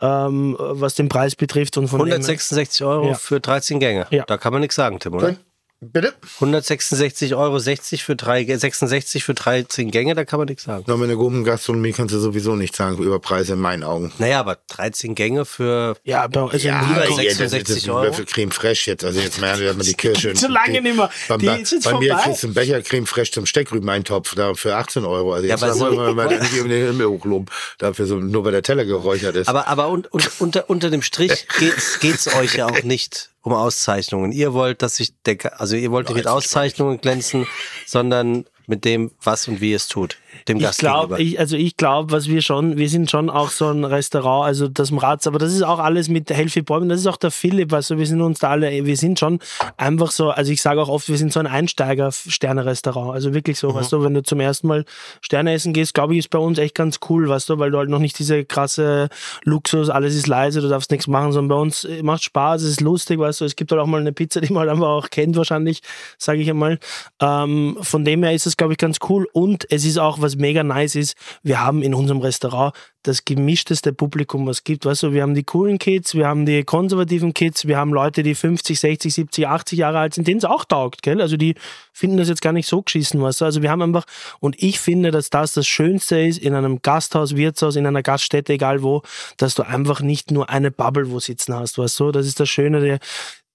ähm, 0.01 0.55
was 0.59 0.95
den 0.95 1.09
Preis 1.09 1.35
betrifft. 1.35 1.77
Und 1.77 1.87
von 1.87 1.99
dem 1.99 2.07
her- 2.07 2.15
166 2.15 2.83
Euro 2.83 3.07
Ja. 3.09 3.13
für 3.15 3.39
13 3.39 3.79
Gänge. 3.79 4.07
Ja. 4.09 4.23
Da 4.25 4.37
kann 4.37 4.51
man 4.53 4.61
nichts 4.61 4.75
sagen, 4.75 4.99
Tim, 4.99 5.13
oder? 5.13 5.35
Bitte? 5.83 6.13
166,60 6.39 7.35
Euro 7.35 7.57
60 7.57 8.03
für 8.03 8.15
drei, 8.15 8.45
66 8.45 9.23
für 9.23 9.33
13 9.33 9.89
Gänge, 9.89 10.13
da 10.13 10.25
kann 10.25 10.37
man 10.39 10.47
nichts 10.47 10.63
sagen. 10.65 10.83
Nur 10.85 10.97
mit 10.99 11.09
einer 11.09 11.17
guten 11.17 11.43
Gastronomie 11.43 11.91
kannst 11.91 12.13
du 12.13 12.19
sowieso 12.19 12.55
nichts 12.55 12.77
sagen 12.77 12.99
über 12.99 13.17
Preise 13.19 13.53
in 13.53 13.59
meinen 13.59 13.83
Augen. 13.83 14.11
Naja, 14.19 14.39
aber 14.41 14.59
13 14.67 15.15
Gänge 15.15 15.43
für 15.43 15.97
Ja, 16.03 16.27
bei, 16.27 16.41
also 16.41 16.55
Ja, 16.67 16.81
lieber 16.81 17.01
aber 17.01 17.09
ich- 17.09 17.35
66 17.35 17.83
das, 17.85 17.89
Euro? 17.89 18.05
das 18.05 18.15
für 18.17 18.25
Creme 18.25 18.51
Fraiche 18.51 18.91
jetzt. 18.91 19.03
Also 19.03 19.19
jetzt 19.21 19.41
merken 19.41 19.61
wir 19.61 19.73
mal 19.73 19.83
die 19.83 19.95
Kirsche. 19.95 20.35
So 20.41 20.47
lange 20.47 20.81
nicht 20.81 20.95
mehr. 20.95 21.09
Bei, 21.27 21.37
Die 21.37 21.45
bei, 21.47 21.59
ist 21.61 21.71
jetzt 21.71 21.83
bei 21.85 21.97
mir 21.97 22.15
kriegst 22.15 22.43
du 22.43 22.47
einen 22.47 22.53
Becher 22.53 22.81
Creme 22.83 23.07
Fraiche 23.07 23.31
zum 23.31 23.47
Steckrübeneintopf 23.47 24.35
da 24.35 24.53
für 24.53 24.75
18 24.75 25.03
Euro. 25.03 25.33
Also 25.33 25.47
Ja, 25.47 25.53
jetzt 25.55 25.63
aber 25.63 25.73
so- 25.73 25.79
wollen 25.81 25.97
wir 25.97 26.13
mal 26.13 26.27
nicht 26.39 26.61
um 26.61 26.69
den 26.69 26.85
Himmel 26.91 27.07
hochloben. 27.07 27.47
Dafür 27.79 28.05
so, 28.05 28.17
nur 28.17 28.45
weil 28.45 28.51
der 28.51 28.61
Teller 28.61 28.85
geräuchert 28.85 29.35
ist. 29.35 29.47
Aber, 29.47 29.67
aber 29.67 29.89
und, 29.89 30.13
und, 30.13 30.29
unter, 30.39 30.69
unter 30.69 30.91
dem 30.91 31.01
Strich 31.01 31.47
geht's, 31.57 31.99
geht's 31.99 32.27
euch 32.35 32.53
ja 32.53 32.67
auch 32.67 32.83
nicht 32.83 33.30
um 33.41 33.53
Auszeichnungen. 33.53 34.31
Ihr 34.31 34.53
wollt, 34.53 34.81
dass 34.81 34.97
sich 34.97 35.13
der, 35.25 35.59
also 35.59 35.75
ihr 35.75 35.91
wollt 35.91 36.07
nicht 36.09 36.17
mit 36.17 36.27
Auszeichnungen 36.27 37.01
glänzen, 37.01 37.47
sondern 37.85 38.45
mit 38.67 38.85
dem, 38.85 39.11
was 39.23 39.47
und 39.47 39.61
wie 39.61 39.73
es 39.73 39.87
tut. 39.87 40.17
Dem 40.47 40.57
Ich 40.57 40.63
Gast 40.63 40.79
glaube, 40.79 41.15
gegenüber. 41.15 41.19
ich, 41.19 41.39
also 41.39 41.57
ich 41.57 41.77
glaube, 41.77 42.11
was 42.11 42.27
wir 42.27 42.41
schon, 42.41 42.77
wir 42.77 42.89
sind 42.89 43.09
schon 43.11 43.29
auch 43.29 43.49
so 43.49 43.69
ein 43.69 43.83
Restaurant, 43.83 44.45
also 44.45 44.67
das 44.67 44.91
Mraz, 44.91 45.27
aber 45.27 45.39
das 45.39 45.53
ist 45.53 45.63
auch 45.63 45.79
alles 45.79 46.09
mit 46.09 46.29
Helfi 46.29 46.61
Bäumen, 46.61 46.89
das 46.89 46.99
ist 47.01 47.07
auch 47.07 47.17
der 47.17 47.31
Philipp, 47.31 47.73
also 47.73 47.97
wir 47.97 48.05
sind 48.05 48.21
uns 48.21 48.39
da 48.39 48.49
alle, 48.49 48.85
wir 48.85 48.97
sind 48.97 49.19
schon 49.19 49.39
einfach 49.77 50.11
so, 50.11 50.29
also 50.29 50.51
ich 50.51 50.61
sage 50.61 50.81
auch 50.81 50.89
oft, 50.89 51.09
wir 51.09 51.17
sind 51.17 51.31
so 51.33 51.39
ein 51.39 51.47
Einsteiger-Sterne-Restaurant, 51.47 53.13
also 53.13 53.33
wirklich 53.33 53.59
so, 53.59 53.73
weißt 53.73 53.91
du, 53.91 54.03
wenn 54.03 54.13
du 54.13 54.23
zum 54.23 54.39
ersten 54.39 54.67
Mal 54.67 54.85
Sterne 55.21 55.53
essen 55.53 55.73
gehst, 55.73 55.93
glaube 55.93 56.13
ich, 56.13 56.19
ist 56.19 56.29
bei 56.29 56.39
uns 56.39 56.57
echt 56.57 56.75
ganz 56.75 56.99
cool, 57.09 57.27
weißt 57.27 57.49
du, 57.49 57.59
weil 57.59 57.71
du 57.71 57.77
halt 57.77 57.89
noch 57.89 57.99
nicht 57.99 58.17
diese 58.19 58.45
krasse 58.45 59.09
Luxus, 59.43 59.89
alles 59.89 60.15
ist 60.15 60.27
leise, 60.27 60.61
du 60.61 60.69
darfst 60.69 60.91
nichts 60.91 61.07
machen, 61.07 61.31
sondern 61.31 61.57
bei 61.57 61.61
uns 61.61 61.83
äh, 61.83 62.03
macht 62.03 62.23
Spaß, 62.23 62.61
es 62.63 62.71
ist 62.71 62.81
lustig, 62.81 63.19
weißt 63.19 63.41
du, 63.41 63.45
es 63.45 63.55
gibt 63.55 63.71
halt 63.71 63.81
auch 63.81 63.87
mal 63.87 64.01
eine 64.01 64.13
Pizza, 64.13 64.41
die 64.41 64.51
man 64.51 64.61
halt 64.61 64.69
einfach 64.71 64.87
auch 64.87 65.09
kennt 65.09 65.35
wahrscheinlich, 65.35 65.81
sage 66.17 66.39
ich 66.41 66.49
einmal. 66.49 66.79
Ähm, 67.19 67.77
von 67.81 68.05
dem 68.05 68.23
her 68.23 68.33
ist 68.33 68.47
es, 68.47 68.57
glaube 68.57 68.73
ich, 68.73 68.77
ganz 68.77 68.97
cool 69.09 69.27
und 69.33 69.69
es 69.71 69.85
ist 69.85 69.97
auch, 69.97 70.20
was 70.21 70.35
mega 70.35 70.63
nice 70.63 70.95
ist, 70.95 71.15
wir 71.43 71.59
haben 71.59 71.81
in 71.83 71.93
unserem 71.93 72.21
Restaurant 72.21 72.73
das 73.03 73.25
gemischteste 73.25 73.93
Publikum, 73.93 74.45
was 74.45 74.57
es 74.57 74.63
gibt. 74.63 74.85
Weißt 74.85 75.03
du, 75.03 75.11
wir 75.11 75.23
haben 75.23 75.33
die 75.33 75.43
coolen 75.43 75.79
Kids, 75.79 76.13
wir 76.13 76.27
haben 76.27 76.45
die 76.45 76.63
konservativen 76.63 77.33
Kids, 77.33 77.65
wir 77.65 77.77
haben 77.77 77.91
Leute, 77.93 78.21
die 78.21 78.35
50, 78.35 78.79
60, 78.79 79.13
70, 79.13 79.47
80 79.47 79.79
Jahre 79.79 79.99
alt 79.99 80.13
sind, 80.13 80.27
denen 80.27 80.37
es 80.37 80.45
auch 80.45 80.65
taugt, 80.65 81.01
gell? 81.01 81.19
Also 81.19 81.37
die 81.37 81.55
finden 81.93 82.17
das 82.17 82.29
jetzt 82.29 82.41
gar 82.41 82.53
nicht 82.53 82.67
so 82.67 82.81
geschissen, 82.81 83.21
weißt 83.21 83.41
du. 83.41 83.45
Also 83.45 83.61
wir 83.61 83.71
haben 83.71 83.81
einfach, 83.81 84.05
und 84.39 84.61
ich 84.61 84.79
finde, 84.79 85.11
dass 85.11 85.29
das 85.29 85.53
das 85.53 85.67
Schönste 85.67 86.19
ist 86.19 86.37
in 86.37 86.53
einem 86.53 86.81
Gasthaus, 86.81 87.35
Wirtshaus, 87.35 87.75
in 87.75 87.87
einer 87.87 88.03
Gaststätte, 88.03 88.53
egal 88.53 88.83
wo, 88.83 89.01
dass 89.37 89.55
du 89.55 89.63
einfach 89.63 90.01
nicht 90.01 90.31
nur 90.31 90.49
eine 90.49 90.69
Bubble 90.69 91.09
wo 91.11 91.19
sitzen 91.19 91.55
hast, 91.55 91.77
weißt 91.77 91.99
du. 91.99 92.11
Das 92.11 92.27
ist 92.27 92.39
das 92.39 92.49
Schöne, 92.49 92.81
der, 92.81 92.99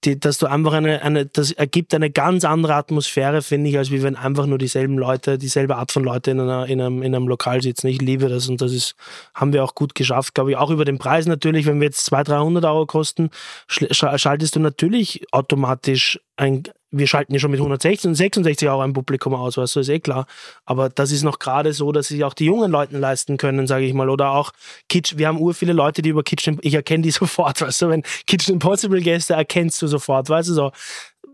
die, 0.03 0.19
dass 0.19 0.37
du 0.37 0.45
einfach 0.45 0.73
eine, 0.73 1.01
eine, 1.01 1.25
das 1.25 1.51
ergibt 1.51 1.93
eine 1.93 2.11
ganz 2.11 2.45
andere 2.45 2.75
Atmosphäre, 2.75 3.41
finde 3.41 3.69
ich, 3.69 3.77
als 3.77 3.89
wie 3.89 4.03
wenn 4.03 4.15
einfach 4.15 4.45
nur 4.45 4.57
dieselben 4.57 4.97
Leute, 4.97 5.37
dieselbe 5.37 5.75
Art 5.75 5.91
von 5.91 6.03
Leute 6.03 6.31
in, 6.31 6.39
einer, 6.39 6.67
in, 6.67 6.79
einem, 6.79 7.01
in 7.01 7.15
einem 7.15 7.27
Lokal 7.27 7.61
sitzen. 7.61 7.87
Ich 7.87 8.01
liebe 8.01 8.29
das 8.29 8.47
und 8.47 8.61
das 8.61 8.73
ist, 8.73 8.95
haben 9.33 9.53
wir 9.53 9.63
auch 9.63 9.73
gut 9.73 9.95
geschafft, 9.95 10.35
glaube 10.35 10.51
ich. 10.51 10.57
Auch 10.57 10.69
über 10.69 10.85
den 10.85 10.99
Preis 10.99 11.25
natürlich, 11.25 11.65
wenn 11.65 11.79
wir 11.79 11.87
jetzt 11.87 12.05
200, 12.05 12.37
300 12.37 12.65
Euro 12.65 12.85
kosten, 12.85 13.31
schaltest 13.67 14.55
du 14.55 14.59
natürlich 14.59 15.25
automatisch 15.31 16.19
ein, 16.35 16.63
wir 16.91 17.07
schalten 17.07 17.33
ja 17.33 17.39
schon 17.39 17.51
mit 17.51 17.59
116 17.59 18.09
und 18.09 18.15
66 18.15 18.67
Euro 18.69 18.81
ein 18.81 18.93
Publikum 18.93 19.33
aus, 19.33 19.57
weißt 19.57 19.75
du, 19.75 19.79
ist 19.81 19.89
eh 19.89 19.99
klar. 19.99 20.25
Aber 20.65 20.89
das 20.89 21.11
ist 21.11 21.23
noch 21.23 21.39
gerade 21.39 21.73
so, 21.73 21.91
dass 21.91 22.07
sich 22.07 22.23
auch 22.23 22.33
die 22.33 22.45
jungen 22.45 22.71
Leuten 22.71 22.99
leisten 22.99 23.37
können, 23.37 23.67
sage 23.67 23.85
ich 23.85 23.93
mal. 23.93 24.09
Oder 24.09 24.31
auch 24.31 24.51
Kitchen, 24.87 25.17
wir 25.17 25.27
haben 25.27 25.39
ur 25.39 25.53
viele 25.53 25.73
Leute, 25.73 26.01
die 26.01 26.09
über 26.09 26.23
Kitchen, 26.23 26.59
ich 26.61 26.73
erkenne 26.73 27.03
die 27.03 27.11
sofort, 27.11 27.61
weißt 27.61 27.81
du, 27.81 27.89
wenn 27.89 28.03
Kitchen 28.25 28.53
Impossible 28.53 29.01
Gäste 29.01 29.33
erkennst 29.33 29.81
du 29.81 29.87
sofort, 29.87 30.29
weißt 30.29 30.49
du, 30.49 30.53
so. 30.53 30.71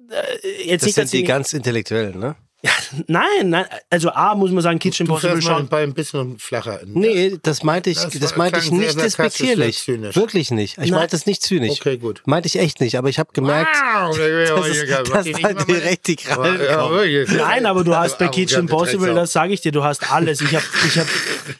Äh, 0.09 0.65
Jetzt 0.65 0.81
das 0.81 0.87
nicht, 0.87 0.95
sind 0.95 1.13
die 1.13 1.23
ganz 1.23 1.53
intellektuellen, 1.53 2.19
ne? 2.19 2.35
Nein, 3.07 3.49
nein, 3.49 3.65
also 3.89 4.09
A 4.11 4.35
muss 4.35 4.51
man 4.51 4.63
sagen, 4.63 4.79
Kitchen 4.79 5.05
Impossible 5.05 5.41
schon. 5.41 5.67
bei 5.67 5.83
ein 5.83 5.93
bisschen 5.93 6.37
flacher. 6.39 6.79
Nee, 6.85 7.37
das 7.41 7.63
meinte 7.63 7.89
ich, 7.89 7.97
Das 7.97 8.13
das, 8.19 8.35
meinte 8.37 8.59
ich 8.59 8.71
nicht 8.71 8.93
sehr 8.93 9.03
despektierlich. 9.03 9.79
sehr 9.79 9.95
zynisch. 9.95 10.15
Wirklich 10.15 10.51
nicht. 10.51 10.77
Ich 10.77 10.91
meinte 10.91 11.15
es 11.15 11.25
nicht 11.25 11.41
zynisch. 11.41 11.81
Okay, 11.81 11.97
gut. 11.97 12.21
Meinte 12.25 12.47
ich 12.47 12.57
echt 12.57 12.79
nicht, 12.79 12.97
aber 12.97 13.09
ich 13.09 13.19
habe 13.19 13.31
gemerkt, 13.33 13.75
Wow, 13.75 14.17
das, 14.55 14.67
ist, 14.67 14.89
das 14.89 15.43
war 15.43 15.53
direkt 15.65 16.07
die 16.07 16.15
Krallen 16.15 16.61
kommen. 16.67 17.37
Nein, 17.37 17.65
aber 17.65 17.83
du 17.83 17.95
hast 17.95 18.17
bei 18.17 18.27
Kitchen 18.29 18.61
Impossible, 18.61 19.07
das 19.07 19.23
das 19.23 19.31
sage 19.33 19.53
ich 19.53 19.61
dir, 19.61 19.71
du 19.71 19.83
hast 19.83 20.11
alles. 20.11 20.41
Ich 20.41 20.53
habe 20.53 20.65
ich 20.85 20.99
hab, 20.99 21.07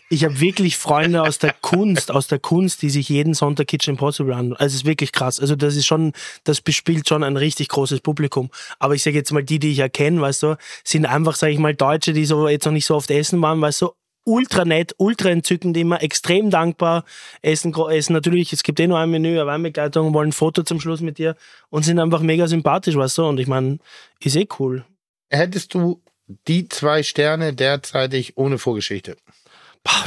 ich 0.09 0.25
hab 0.25 0.39
wirklich 0.39 0.77
Freunde 0.77 1.21
aus 1.21 1.37
der 1.39 1.53
Kunst, 1.61 2.11
aus 2.11 2.27
der 2.27 2.39
Kunst, 2.39 2.81
die 2.81 2.89
sich 2.89 3.07
jeden 3.09 3.33
Sonntag 3.33 3.67
Kitchen 3.67 3.91
Impossible 3.91 4.33
an. 4.33 4.51
Also 4.53 4.65
es 4.65 4.73
ist 4.81 4.85
wirklich 4.85 5.11
krass. 5.13 5.39
Also 5.39 5.55
das 5.55 5.75
ist 5.75 5.85
schon, 5.85 6.11
das 6.43 6.59
bespielt 6.61 7.07
schon 7.07 7.23
ein 7.23 7.37
richtig 7.37 7.69
großes 7.69 8.01
Publikum. 8.01 8.49
Aber 8.79 8.95
ich 8.95 9.03
sage 9.03 9.15
jetzt 9.15 9.31
mal, 9.31 9.43
die, 9.43 9.59
die 9.59 9.71
ich 9.71 9.79
erkenne, 9.79 10.19
weißt 10.21 10.43
du, 10.43 10.55
sind 10.93 11.05
einfach, 11.05 11.35
sage 11.35 11.53
ich 11.53 11.59
mal, 11.59 11.75
Deutsche, 11.75 12.13
die 12.13 12.25
so 12.25 12.47
jetzt 12.47 12.65
noch 12.65 12.71
nicht 12.71 12.85
so 12.85 12.95
oft 12.95 13.11
essen 13.11 13.41
waren, 13.41 13.61
weißt 13.61 13.81
du, 13.81 13.91
ultra 14.25 14.63
nett, 14.63 14.93
ultra 14.97 15.29
entzückend 15.29 15.75
immer, 15.75 16.01
extrem 16.01 16.49
dankbar, 16.49 17.03
essen, 17.41 17.73
essen 17.91 18.13
natürlich, 18.13 18.53
es 18.53 18.63
gibt 18.63 18.79
eh 18.79 18.87
nur 18.87 18.99
ein 18.99 19.09
Menü, 19.09 19.33
eine 19.33 19.45
Weinbegleitung, 19.45 20.13
wollen 20.13 20.29
ein 20.29 20.33
Foto 20.33 20.63
zum 20.63 20.79
Schluss 20.79 21.01
mit 21.01 21.17
dir 21.17 21.35
und 21.69 21.83
sind 21.83 21.99
einfach 21.99 22.21
mega 22.21 22.47
sympathisch, 22.47 22.95
weißt 22.95 23.17
du, 23.17 23.25
und 23.25 23.39
ich 23.39 23.47
meine, 23.47 23.79
ist 24.21 24.35
eh 24.35 24.47
cool. 24.59 24.85
Hättest 25.29 25.73
du 25.73 26.01
die 26.47 26.69
zwei 26.69 27.03
Sterne 27.03 27.53
derzeitig 27.53 28.37
ohne 28.37 28.57
Vorgeschichte? 28.57 29.17
Boah, 29.83 30.05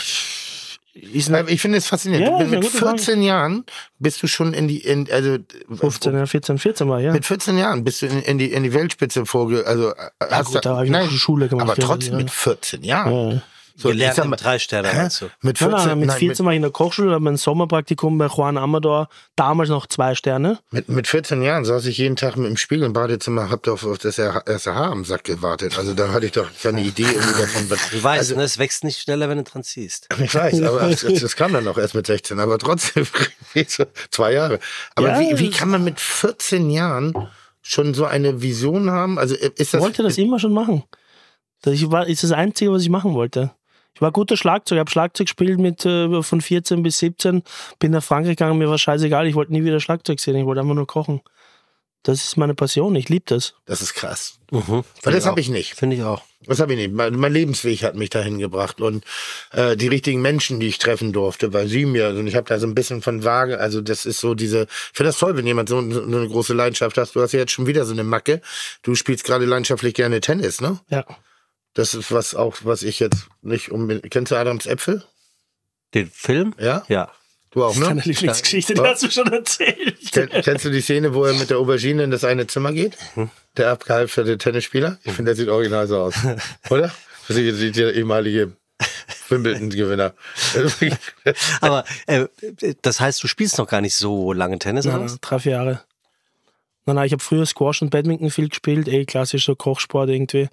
Ist 0.97 1.31
Weil 1.31 1.49
Ich 1.51 1.61
finde 1.61 1.79
es 1.79 1.87
faszinierend. 1.87 2.27
Ja, 2.27 2.47
mit 2.47 2.63
gute 2.63 2.77
Frage. 2.77 2.99
14 2.99 3.23
Jahren 3.23 3.65
bist 3.99 4.23
du 4.23 4.27
schon 4.27 4.55
in 4.55 4.67
die, 4.67 4.79
in, 4.79 5.11
also 5.11 5.37
15, 5.71 6.15
ja, 6.15 6.27
14, 6.27 6.59
14 6.59 6.89
war, 6.89 7.01
ja. 7.01 7.13
mit 7.13 7.27
14 7.27 7.59
Jahren 7.59 7.85
bist 7.85 8.01
du 8.01 8.07
in, 8.07 8.23
in 8.23 8.39
die 8.39 8.53
in 8.53 8.63
die 8.63 8.73
Weltspitze 8.73 9.27
vorge, 9.27 9.67
also 9.67 9.91
äh, 9.91 9.95
hast 10.31 10.53
gut, 10.53 10.65
da 10.65 10.83
ich 10.83 10.91
noch 10.91 11.11
Schule 11.11 11.49
gemacht, 11.49 11.71
aber 11.71 11.79
ja, 11.79 11.87
trotzdem 11.87 12.13
ja. 12.13 12.19
mit 12.19 12.31
14 12.31 12.83
Jahren. 12.83 13.43
So, 13.79 13.91
ich 13.91 13.97
Gelernt 13.97 14.17
im 14.19 14.31
mal, 14.31 14.37
drei 14.37 14.59
Sterne 14.59 14.89
hä? 14.89 14.97
meinst 14.97 15.21
du? 15.21 15.27
mit 15.43 15.61
Nein, 15.61 15.71
14, 15.71 15.89
nein, 15.89 15.99
mit 15.99 16.09
nein, 16.09 16.19
14 16.19 16.47
war 16.47 16.53
ich 16.53 16.57
in 16.57 16.63
der 16.63 16.71
Kochschule, 16.71 17.11
habe 17.13 17.23
mein 17.25 17.37
Sommerpraktikum 17.37 18.17
bei 18.17 18.27
Juan 18.27 18.57
Amador, 18.57 19.09
damals 19.37 19.69
noch 19.69 19.87
zwei 19.87 20.15
Sterne. 20.15 20.59
Mit, 20.71 20.89
mit 20.89 21.07
14 21.07 21.43
Jahren 21.43 21.67
saß 21.67 21.85
ich 21.85 21.99
jeden 21.99 22.17
Tag 22.17 22.37
im 22.37 22.57
Spiegel 22.57 22.87
im 22.87 22.95
Badezimmer, 22.95 23.51
hab 23.51 23.69
auf, 23.69 23.85
auf 23.85 23.99
das 23.99 24.19
erste 24.19 24.75
Haar 24.75 24.93
am 24.93 25.05
Sack 25.05 25.25
gewartet. 25.25 25.77
Also 25.77 25.93
da 25.93 26.11
hatte 26.13 26.25
ich 26.25 26.33
doch 26.33 26.49
keine 26.63 26.81
Idee 26.81 27.03
irgendwie 27.03 27.41
davon. 27.43 27.69
Was, 27.69 27.91
Du 27.91 28.03
weißt, 28.03 28.19
also, 28.19 28.37
ne, 28.37 28.45
es 28.45 28.57
wächst 28.59 28.83
nicht 28.83 28.99
schneller, 28.99 29.29
wenn 29.29 29.37
du 29.37 29.45
dran 29.45 29.63
ziehst. 29.63 30.09
Ich 30.19 30.35
weiß, 30.35 30.63
aber 30.63 30.89
das, 30.89 31.03
das 31.03 31.37
kam 31.37 31.53
dann 31.53 31.65
noch 31.65 31.77
erst 31.77 31.95
mit 31.95 32.07
16, 32.07 32.41
aber 32.41 32.59
trotzdem 32.59 33.07
zwei 34.11 34.33
Jahre. 34.33 34.59
Aber 34.95 35.09
Ja, 35.09 35.21
wie, 35.21 35.39
wie 35.39 35.51
kann 35.51 35.69
man 35.69 35.85
mit 35.85 36.01
14 36.01 36.71
Jahren 36.71 37.15
schon 37.61 37.93
so 37.93 38.07
eine 38.07 38.41
Vision 38.41 38.91
haben? 38.91 39.19
Also 39.19 39.35
ist 39.35 39.61
Ich 39.61 39.71
das, 39.71 39.81
wollte 39.83 40.03
das 40.03 40.17
immer 40.17 40.39
schon 40.39 40.55
machen. 40.55 40.83
Das 41.61 41.75
ich 41.75 41.91
war, 41.91 42.07
ist 42.07 42.23
das 42.23 42.33
Einzige, 42.33 42.73
was 42.73 42.83
ich 42.83 42.89
machen 42.89 43.13
wollte. 43.15 43.53
Ich 43.97 44.03
war 44.03 44.13
guter 44.13 44.37
Schlagzeug, 44.37 44.79
habe 44.79 44.91
Schlagzeug 44.91 45.27
gespielt 45.27 45.59
mit 45.59 45.87
äh, 45.87 46.23
von 46.23 46.43
14 46.43 46.83
bis 46.83 46.99
17, 46.99 47.43
bin 47.79 47.93
nach 47.93 48.05
Frankreich 48.05 48.37
gegangen, 48.37 48.59
mir 48.59 48.69
war 48.69 48.77
scheißegal, 48.77 49.27
ich 49.27 49.35
wollte 49.35 49.55
nie 49.55 49.65
wieder 49.65 49.81
Schlagzeug 49.81 50.21
sehen, 50.21 50.37
ich 50.37 50.45
wollte 50.45 50.61
einfach 50.61 50.75
nur 50.75 50.87
kochen. 50.87 51.23
Das 52.03 52.23
ist 52.23 52.37
meine 52.37 52.55
Passion, 52.55 52.95
ich 52.95 53.09
liebe 53.09 53.25
das. 53.27 53.55
das 53.65 53.81
ist 53.81 53.95
krass. 53.95 54.39
Mhm. 54.51 54.85
Weil 55.03 55.13
das 55.15 55.25
habe 55.25 55.41
ich 55.41 55.49
nicht. 55.49 55.77
Finde 55.77 55.97
ich 55.97 56.03
auch. 56.03 56.23
Das 56.47 56.61
habe 56.61 56.75
ich 56.75 56.79
nicht. 56.79 56.93
Mein, 56.93 57.17
mein 57.17 57.33
Lebensweg 57.33 57.83
hat 57.85 57.97
mich 57.97 58.11
dahin 58.11 58.39
gebracht 58.39 58.83
und 58.83 59.03
äh, 59.53 59.79
die 59.79 59.89
richtigen 59.89 60.21
Menschen, 60.21 60.61
die 60.61 60.69
ich 60.69 60.77
treffen 60.77 61.15
durfte, 61.15 61.55
weil 61.55 61.67
sie 61.67 61.87
mir, 61.87 62.11
und 62.11 62.27
ich 62.27 62.37
habe 62.37 62.47
da 62.47 62.59
so 62.59 62.67
ein 62.67 62.75
bisschen 62.75 63.01
von 63.01 63.25
vage, 63.25 63.59
also 63.59 63.81
das 63.81 64.05
ist 64.05 64.21
so 64.21 64.35
diese, 64.35 64.65
ich 64.65 64.97
finde 64.97 65.09
das 65.09 65.19
toll, 65.19 65.39
wenn 65.39 65.47
jemand 65.47 65.71
so, 65.71 65.81
so 65.91 66.03
eine 66.03 66.29
große 66.29 66.53
Leidenschaft 66.53 66.99
hat. 66.99 67.13
Du 67.15 67.23
hast 67.23 67.33
ja 67.33 67.41
jetzt 67.41 67.53
schon 67.53 67.67
wieder 67.67 67.87
so 67.87 67.95
eine 67.95 68.05
Macke. 68.05 68.43
Du 68.83 68.95
spielst 68.95 69.25
gerade 69.25 69.47
leidenschaftlich 69.47 69.95
gerne 69.95 70.21
Tennis, 70.21 70.61
ne? 70.61 70.79
Ja. 70.91 71.07
Das 71.77 71.93
ist 71.93 72.11
was 72.11 72.35
auch, 72.35 72.57
was 72.63 72.83
ich 72.83 73.01
jetzt 73.01 73.27
nicht 73.43 73.71
unbedingt. 73.71 74.11
Kennst 74.11 74.33
du 74.33 74.37
Adams 74.37 74.65
Äpfel? 74.65 75.05
Den 75.93 76.11
Film? 76.11 76.55
Ja? 76.59 76.85
Ja. 76.89 77.13
Du 77.51 77.63
auch, 77.65 77.75
Deine 77.79 77.97
ne? 77.97 78.03
Lieblingsgeschichte, 78.03 78.73
die 78.73 78.81
Ja. 78.81 78.89
hast 78.89 79.03
du 79.03 79.11
schon 79.11 79.31
erzählt. 79.31 79.99
Ken, 80.11 80.31
kennst 80.43 80.65
du 80.65 80.71
die 80.71 80.81
Szene, 80.81 81.13
wo 81.13 81.25
er 81.25 81.35
mit 81.35 81.51
der 81.51 81.59
Aubergine 81.59 82.05
in 82.05 82.11
das 82.11 82.25
eine 82.25 82.47
Zimmer 82.47 82.73
geht? 82.73 82.97
Der 83.59 83.71
abgehalfterte 83.73 84.39
Tennisspieler? 84.39 84.99
Ich 85.05 85.13
finde, 85.13 85.31
der 85.31 85.37
sieht 85.37 85.49
original 85.51 85.87
so 85.87 85.99
aus. 86.01 86.15
Oder? 86.71 86.91
Das 87.29 87.37
ist 87.37 87.77
der 87.77 87.95
ehemalige 87.95 88.53
Wimbledon-Gewinner. 89.29 90.15
Aber 91.61 91.85
äh, 92.07 92.27
das 92.81 93.01
heißt, 93.01 93.23
du 93.23 93.29
spielst 93.29 93.59
noch 93.59 93.69
gar 93.69 93.83
nicht 93.83 93.95
so 93.97 94.33
lange 94.33 94.59
Tennis, 94.59 94.87
oder 94.87 94.99
nein, 94.99 95.19
drei, 95.21 95.39
vier 95.39 95.53
Jahre. 95.53 95.83
Nein, 96.87 96.97
nein, 96.97 97.07
ich 97.07 97.13
habe 97.13 97.23
früher 97.23 97.45
Squash 97.45 97.83
und 97.83 97.91
Badminton 97.91 98.31
viel 98.31 98.49
gespielt, 98.49 98.87
eh 98.87 99.05
klassisch 99.05 99.45
so 99.45 99.57
Kochsport 99.57 100.09
irgendwie. 100.09 100.49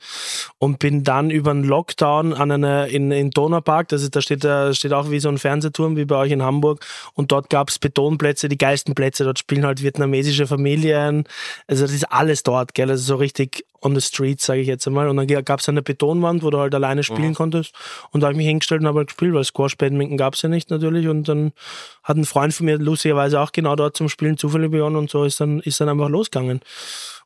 Und 0.57 0.79
bin 0.79 1.03
dann 1.03 1.29
über 1.29 1.53
den 1.53 1.63
Lockdown 1.63 2.33
an 2.33 2.51
eine, 2.51 2.87
in, 2.87 3.11
in 3.11 3.29
Donaupark, 3.29 3.87
das 3.89 4.01
ist, 4.01 4.15
da 4.15 4.21
steht, 4.21 4.43
da 4.43 4.73
steht 4.73 4.93
auch 4.93 5.11
wie 5.11 5.19
so 5.19 5.29
ein 5.29 5.37
Fernsehturm 5.37 5.95
wie 5.95 6.05
bei 6.05 6.15
euch 6.15 6.31
in 6.31 6.41
Hamburg. 6.41 6.83
Und 7.13 7.31
dort 7.31 7.51
gab 7.51 7.69
es 7.69 7.77
Betonplätze, 7.77 8.49
die 8.49 8.57
geilsten 8.57 8.95
Plätze. 8.95 9.23
Dort 9.25 9.37
spielen 9.37 9.63
halt 9.63 9.83
vietnamesische 9.83 10.47
Familien. 10.47 11.25
Also 11.67 11.83
das 11.83 11.93
ist 11.93 12.11
alles 12.11 12.41
dort, 12.41 12.73
gell? 12.73 12.89
Also 12.89 13.03
so 13.03 13.15
richtig 13.17 13.65
on 13.83 13.95
the 13.95 14.01
street, 14.01 14.41
sage 14.41 14.61
ich 14.61 14.67
jetzt 14.67 14.87
einmal. 14.87 15.07
Und 15.07 15.17
dann 15.17 15.27
gab 15.45 15.59
es 15.59 15.69
eine 15.69 15.81
Betonwand, 15.81 16.43
wo 16.43 16.49
du 16.49 16.59
halt 16.59 16.73
alleine 16.73 17.03
spielen 17.03 17.33
konntest. 17.33 17.73
Und 18.11 18.21
da 18.21 18.27
habe 18.27 18.33
ich 18.33 18.37
mich 18.37 18.47
hingestellt 18.47 18.81
und 18.81 18.87
habe 18.87 18.99
halt 18.99 19.09
gespielt, 19.09 19.33
weil 19.33 19.43
Squash, 19.43 19.77
Badminton 19.77 20.17
gab 20.17 20.35
es 20.35 20.41
ja 20.41 20.49
nicht 20.49 20.69
natürlich. 20.69 21.07
Und 21.07 21.27
dann 21.27 21.51
hat 22.03 22.17
ein 22.17 22.25
Freund 22.25 22.53
von 22.53 22.65
mir 22.65 22.77
lustigerweise 22.77 23.39
auch 23.39 23.51
genau 23.51 23.75
dort 23.75 23.97
zum 23.97 24.09
Spielen 24.09 24.37
zufällig 24.37 24.71
begonnen 24.71 24.95
und 24.95 25.09
so 25.09 25.23
ist 25.23 25.39
dann, 25.39 25.59
ist 25.61 25.79
dann 25.79 25.89
einfach 25.89 26.09
losgegangen. 26.09 26.61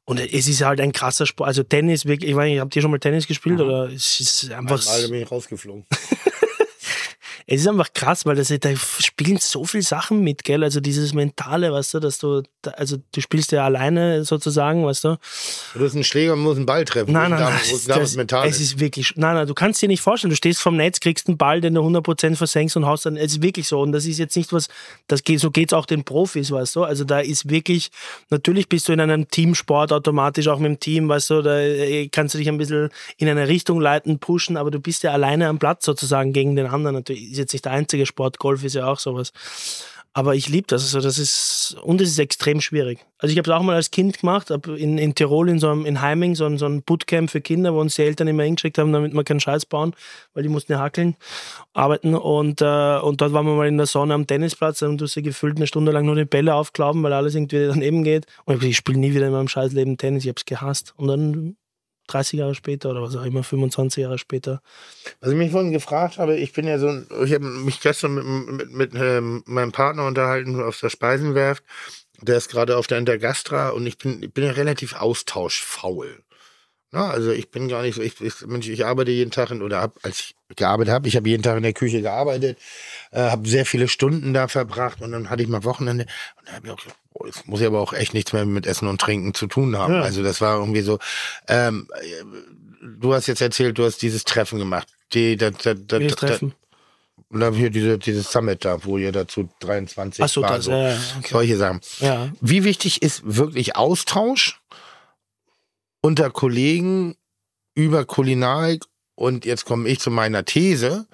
Und 0.06 0.20
es 0.22 0.48
ist 0.48 0.64
halt 0.64 0.80
ein 0.80 0.94
krasser 0.94 1.26
Sport. 1.26 1.48
Also 1.50 1.64
Tennis, 1.64 2.06
wirklich, 2.06 2.30
ich 2.30 2.36
meine, 2.36 2.62
habt 2.62 2.74
ihr 2.76 2.82
schon 2.82 2.92
mal 2.92 3.00
Tennis 3.00 3.28
gespielt 3.28 3.60
oder 3.60 3.90
es 3.92 4.20
ist 4.22 4.52
einfach. 4.52 4.84
Mal 4.86 5.10
bin 5.10 5.22
ich 5.22 5.32
rausgeflogen. 5.32 5.86
es 7.50 7.62
ist 7.62 7.68
einfach 7.70 7.94
krass, 7.94 8.26
weil 8.26 8.36
das, 8.36 8.50
da 8.60 8.76
spielen 8.76 9.38
so 9.38 9.64
viele 9.64 9.82
Sachen 9.84 10.22
mit, 10.22 10.44
gell? 10.44 10.66
Also 10.66 10.82
dieses 10.82 11.14
Mentale, 11.14 11.72
weißt 11.72 11.94
du, 11.94 12.00
dass 12.02 12.20
du, 12.20 12.44
also 12.74 12.98
du 13.14 13.22
spielst 13.22 13.54
ja 13.54 13.64
alleine 13.64 14.26
sozusagen, 14.26 14.86
weißt 14.86 15.06
du? 15.06 15.18
Du 15.74 15.86
hast 15.86 15.94
einen 15.94 16.04
Schläger 16.04 16.34
und 16.34 16.40
musst 16.40 16.58
einen 16.58 16.66
Ball 16.66 16.84
treffen. 16.84 17.14
Nein, 17.14 17.32
nein, 17.32 17.40
nein. 17.40 17.54
Das, 17.72 17.86
das, 17.86 18.16
mental 18.18 18.46
es 18.46 18.60
ist 18.60 18.82
wirklich, 18.82 19.14
nein, 19.16 19.36
nein, 19.36 19.48
du 19.48 19.54
kannst 19.54 19.82
dir 19.82 19.88
nicht 19.88 20.02
vorstellen. 20.02 20.32
Du 20.32 20.36
stehst 20.36 20.60
vom 20.60 20.76
Netz, 20.76 21.00
kriegst 21.00 21.30
einen 21.30 21.38
Ball, 21.38 21.62
den 21.62 21.76
du 21.76 21.82
100% 21.82 22.36
versenkst 22.36 22.76
und 22.76 22.86
haust 22.86 23.06
dann. 23.06 23.16
Es 23.16 23.32
ist 23.32 23.42
wirklich 23.42 23.70
so. 23.70 23.80
Und 23.80 23.94
das 23.94 24.06
ist 24.06 24.18
jetzt 24.18 24.36
nicht 24.36 24.52
was, 24.52 24.68
das 25.08 25.24
geht, 25.24 25.40
so 25.40 25.50
geht 25.50 25.70
es 25.70 25.74
auch 25.74 25.86
den 25.86 26.04
Profis, 26.04 26.52
weißt 26.52 26.76
du. 26.76 26.84
Also 26.84 27.06
da 27.06 27.22
ist 27.22 27.50
wirklich, 27.50 27.92
natürlich 28.30 28.68
bist 28.68 28.90
du 28.90 28.92
in 28.92 29.00
einem 29.00 29.30
Teamsport 29.30 29.94
automatisch 29.94 30.50
auch 30.50 30.60
mit 30.60 30.70
dem 30.70 30.80
Team, 30.82 31.08
weißt 31.08 31.30
du, 31.30 31.42
da 31.42 31.62
äh, 31.62 32.10
kannst 32.10 32.36
du 32.36 32.40
dich 32.40 32.50
ein 32.50 32.58
bisschen 32.58 32.90
in 33.16 33.30
eine 33.30 33.48
Richtung 33.48 33.80
leiten, 33.80 34.20
pushen, 34.20 34.58
aber 34.58 34.70
du 34.70 34.82
bist 34.82 35.04
ja 35.04 35.12
alleine 35.12 35.48
am 35.48 35.60
Platz 35.60 35.86
sozusagen 35.86 36.34
gegen 36.34 36.58
den 36.58 36.68
anderen. 36.68 36.96
Natürlich 36.96 37.37
ist 37.38 37.44
jetzt 37.44 37.54
nicht 37.54 37.66
der 37.66 37.72
einzige 37.72 38.06
Sport, 38.06 38.40
Golf 38.40 38.64
ist 38.64 38.76
ja 38.76 38.88
auch 38.88 39.00
sowas. 39.00 39.32
Aber 40.18 40.34
ich 40.34 40.50
liebe 40.50 40.66
das. 40.66 40.82
Also 40.82 41.00
das 41.00 41.20
ist, 41.20 41.78
und 41.84 42.02
es 42.02 42.10
ist 42.10 42.18
extrem 42.18 42.60
schwierig. 42.60 43.06
Also 43.20 43.32
ich 43.32 43.38
habe 43.38 43.52
es 43.52 43.56
auch 43.56 43.62
mal 43.62 43.76
als 43.76 43.92
Kind 43.92 44.20
gemacht, 44.20 44.50
hab 44.50 44.66
in, 44.66 44.98
in 44.98 45.14
Tirol 45.14 45.48
in 45.48 45.60
so 45.60 45.70
einem, 45.70 45.86
in 45.86 46.02
Heiming, 46.02 46.34
so 46.34 46.46
ein, 46.46 46.58
so 46.58 46.66
ein 46.66 46.82
Bootcamp 46.82 47.30
für 47.30 47.40
Kinder, 47.40 47.76
wo 47.76 47.82
uns 47.82 47.94
die 47.94 48.02
Eltern 48.02 48.28
immer 48.28 48.42
hingeschickt 48.42 48.80
haben, 48.80 48.92
damit 48.92 49.14
wir 49.14 49.24
keinen 49.24 49.40
Scheiß 49.40 49.68
bauen, 49.68 49.94
weil 50.34 50.42
die 50.42 50.50
mussten 50.50 50.72
ja 50.72 50.80
hackeln, 50.80 51.16
arbeiten. 51.74 52.16
Und, 52.16 52.64
äh, 52.64 52.98
und 52.98 53.22
dort 53.22 53.34
waren 53.34 53.46
wir 53.46 53.54
mal 53.54 53.68
in 53.68 53.78
der 53.78 53.86
Sonne 53.86 54.16
am 54.16 54.26
Tennisplatz 54.26 54.82
und 54.82 54.98
du 54.98 55.06
hast 55.06 55.14
ja 55.14 55.22
gefühlt 55.22 55.58
eine 55.58 55.68
Stunde 55.68 55.92
lang 55.92 56.08
nur 56.08 56.16
die 56.16 56.26
Bälle 56.26 56.56
aufklauben, 56.56 57.04
weil 57.04 57.14
alles 57.14 57.36
irgendwie 57.36 57.68
daneben 57.68 58.04
geht. 58.04 58.26
Und 58.46 58.64
ich, 58.64 58.70
ich 58.70 58.78
spiele 58.78 58.98
nie 58.98 59.14
wieder 59.14 59.28
in 59.28 59.34
meinem 59.34 59.48
Scheißleben 59.48 60.00
Tennis, 60.00 60.24
ich 60.24 60.30
habe 60.30 60.40
es 60.40 60.46
gehasst. 60.46 60.96
Und 60.98 61.10
dann 61.10 61.58
30 62.08 62.40
Jahre 62.40 62.56
später 62.56 62.90
oder 62.90 63.02
was 63.02 63.16
auch 63.16 63.26
immer, 63.26 63.44
25 63.44 64.02
Jahre 64.02 64.18
später. 64.18 64.62
Was 65.20 65.32
ich 65.32 65.38
mich 65.38 65.52
vorhin 65.52 65.72
gefragt 65.72 66.18
habe, 66.18 66.36
ich 66.36 66.54
bin 66.54 66.68
ja 66.68 66.80
so 66.80 66.88
ich 67.24 67.34
habe 67.34 67.46
mich 67.46 67.80
gestern 67.82 68.16
mit, 68.16 68.26
mit, 68.26 68.72
mit 68.72 68.96
ähm, 68.96 69.44
meinem 69.46 69.72
Partner 69.72 70.06
unterhalten 70.06 70.62
auf 70.62 70.80
der 70.80 70.90
Speisenwerft. 70.90 71.64
Der 72.22 72.38
ist 72.38 72.50
gerade 72.50 72.78
auf 72.78 72.88
der 72.88 72.98
Intergastra 72.98 73.70
und 73.70 73.86
ich 73.86 73.98
bin, 73.98 74.24
ich 74.24 74.34
bin 74.34 74.44
ja 74.44 74.52
relativ 74.52 74.96
austauschfaul. 74.96 76.24
Ja, 76.94 77.10
also 77.10 77.32
ich 77.32 77.52
bin 77.52 77.68
gar 77.68 77.82
nicht 77.82 77.96
so, 77.96 78.02
ich, 78.02 78.22
ich, 78.22 78.46
Mensch, 78.46 78.70
ich 78.70 78.86
arbeite 78.86 79.12
jeden 79.12 79.32
Tag 79.32 79.52
in, 79.52 79.62
oder 79.62 79.82
hab, 79.82 80.00
als 80.04 80.20
ich 80.22 80.36
gearbeitet 80.56 80.94
habe, 80.94 81.08
ich 81.08 81.18
habe 81.18 81.28
jeden 81.28 81.44
Tag 81.44 81.58
in 81.58 81.64
der 81.64 81.74
Küche 81.74 82.02
gearbeitet, 82.02 82.58
äh, 83.12 83.30
habe 83.30 83.48
sehr 83.48 83.66
viele 83.66 83.90
Stunden 83.90 84.34
da 84.34 84.48
verbracht 84.48 85.02
und 85.02 85.12
dann 85.12 85.30
hatte 85.30 85.44
ich 85.44 85.50
mal 85.50 85.66
Wochenende 85.66 86.06
und 86.38 86.48
da 86.48 86.54
habe 86.54 86.68
ich 86.68 86.74
auch 86.74 86.78
gesagt, 86.78 86.98
boah, 87.12 87.28
das 87.28 87.46
muss 87.46 87.60
ja 87.60 87.68
aber 87.68 87.82
auch 87.82 87.92
echt 87.92 88.14
nichts 88.14 88.32
mehr 88.32 88.46
mit 88.46 88.66
Essen 88.66 88.88
und 88.88 89.02
Trinken 89.02 89.34
zu 89.34 89.48
tun 89.48 89.78
haben. 89.78 89.96
Ja. 89.96 90.02
Also 90.02 90.24
das 90.24 90.40
war 90.40 90.60
irgendwie 90.60 90.82
so, 90.82 90.98
ähm, 91.50 91.90
äh, 92.00 92.24
du 92.82 93.14
hast 93.14 93.28
jetzt 93.28 93.42
erzählt, 93.42 93.78
du 93.78 93.84
hast 93.84 94.02
dieses 94.02 94.24
Treffen 94.24 94.58
gemacht. 94.58 94.88
Die, 95.14 95.36
da, 95.36 95.52
da, 95.52 95.74
da, 95.74 96.00
da, 96.00 96.08
treffen. 96.08 96.54
und 97.30 97.40
dann 97.40 97.54
hier 97.54 97.70
diese, 97.70 97.98
dieses 97.98 98.32
Summit 98.32 98.64
da, 98.64 98.84
wo 98.86 98.98
ihr 98.98 99.12
dazu 99.12 99.50
23 99.60 100.24
Ach 100.24 100.30
so, 100.30 100.42
war, 100.42 100.56
das, 100.56 100.66
so. 100.66 100.72
ja, 100.72 100.98
okay. 101.18 101.28
solche 101.32 101.58
Sachen. 101.58 101.82
Ja. 102.00 102.30
Wie 102.40 102.64
wichtig 102.64 103.02
ist 103.02 103.22
wirklich 103.26 103.76
Austausch 103.76 104.62
unter 106.08 106.32
Kollegen 106.32 107.18
über 107.76 108.06
Kulinarik? 108.06 108.86
Und 109.16 109.44
jetzt 109.46 109.66
komme 109.66 109.90
ich 109.90 110.00
zu 110.00 110.10
meiner 110.10 110.46
These. 110.46 111.08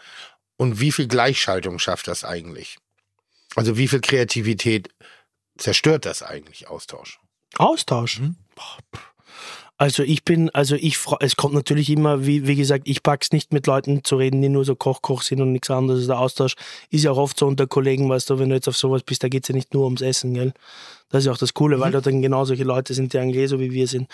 Und 0.56 0.80
wie 0.80 0.92
viel 0.92 1.08
Gleichschaltung 1.08 1.80
schafft 1.80 2.08
das 2.08 2.24
eigentlich? 2.24 2.78
Also 3.56 3.76
wie 3.78 3.88
viel 3.88 4.02
Kreativität 4.02 4.90
zerstört 5.58 6.06
das 6.06 6.22
eigentlich, 6.22 6.68
Austausch? 6.68 7.20
Austausch. 7.58 8.22
Boah, 8.56 8.78
pff. 8.96 9.13
Also 9.78 10.04
ich 10.04 10.24
bin, 10.24 10.50
also 10.52 10.76
ich, 10.76 11.00
es 11.20 11.36
kommt 11.36 11.56
natürlich 11.56 11.90
immer, 11.90 12.26
wie, 12.26 12.48
wie 12.48 12.56
gesagt, 12.56 12.84
ich 12.88 13.02
pack's 13.02 13.32
nicht 13.32 13.52
mit 13.52 13.66
Leuten 13.66 14.04
zu 14.04 14.18
reden, 14.18 14.42
die 14.42 14.50
nur 14.50 14.64
so 14.66 14.76
Koch-Koch 14.76 15.24
sind 15.24 15.42
und 15.42 15.52
nichts 15.52 15.72
anderes. 15.72 16.06
Der 16.06 16.20
Austausch 16.20 16.56
ist 16.92 17.04
ja 17.04 17.12
auch 17.12 17.18
oft 17.18 17.40
so 17.40 17.48
unter 17.48 17.66
Kollegen, 17.66 18.08
weißt 18.08 18.30
du, 18.30 18.40
wenn 18.40 18.50
du 18.50 18.56
jetzt 18.56 18.68
auf 18.68 18.78
sowas 18.78 19.02
bist, 19.04 19.24
da 19.24 19.30
geht's 19.30 19.48
ja 19.48 19.56
nicht 19.56 19.74
nur 19.74 19.86
ums 19.86 20.02
Essen, 20.02 20.34
gell? 20.36 20.54
Das 21.10 21.20
ist 21.20 21.26
ja 21.26 21.32
auch 21.32 21.38
das 21.38 21.54
Coole, 21.54 21.80
weil 21.80 21.92
da 21.92 22.02
dann 22.02 22.22
genau 22.22 22.46
solche 22.46 22.64
Leute 22.64 22.94
sind, 22.94 23.14
die 23.14 23.20
eigentlich 23.20 23.44
eh 23.44 23.48
so 23.48 23.60
wie 23.60 23.72
wir 23.72 23.88
sind. 23.88 24.08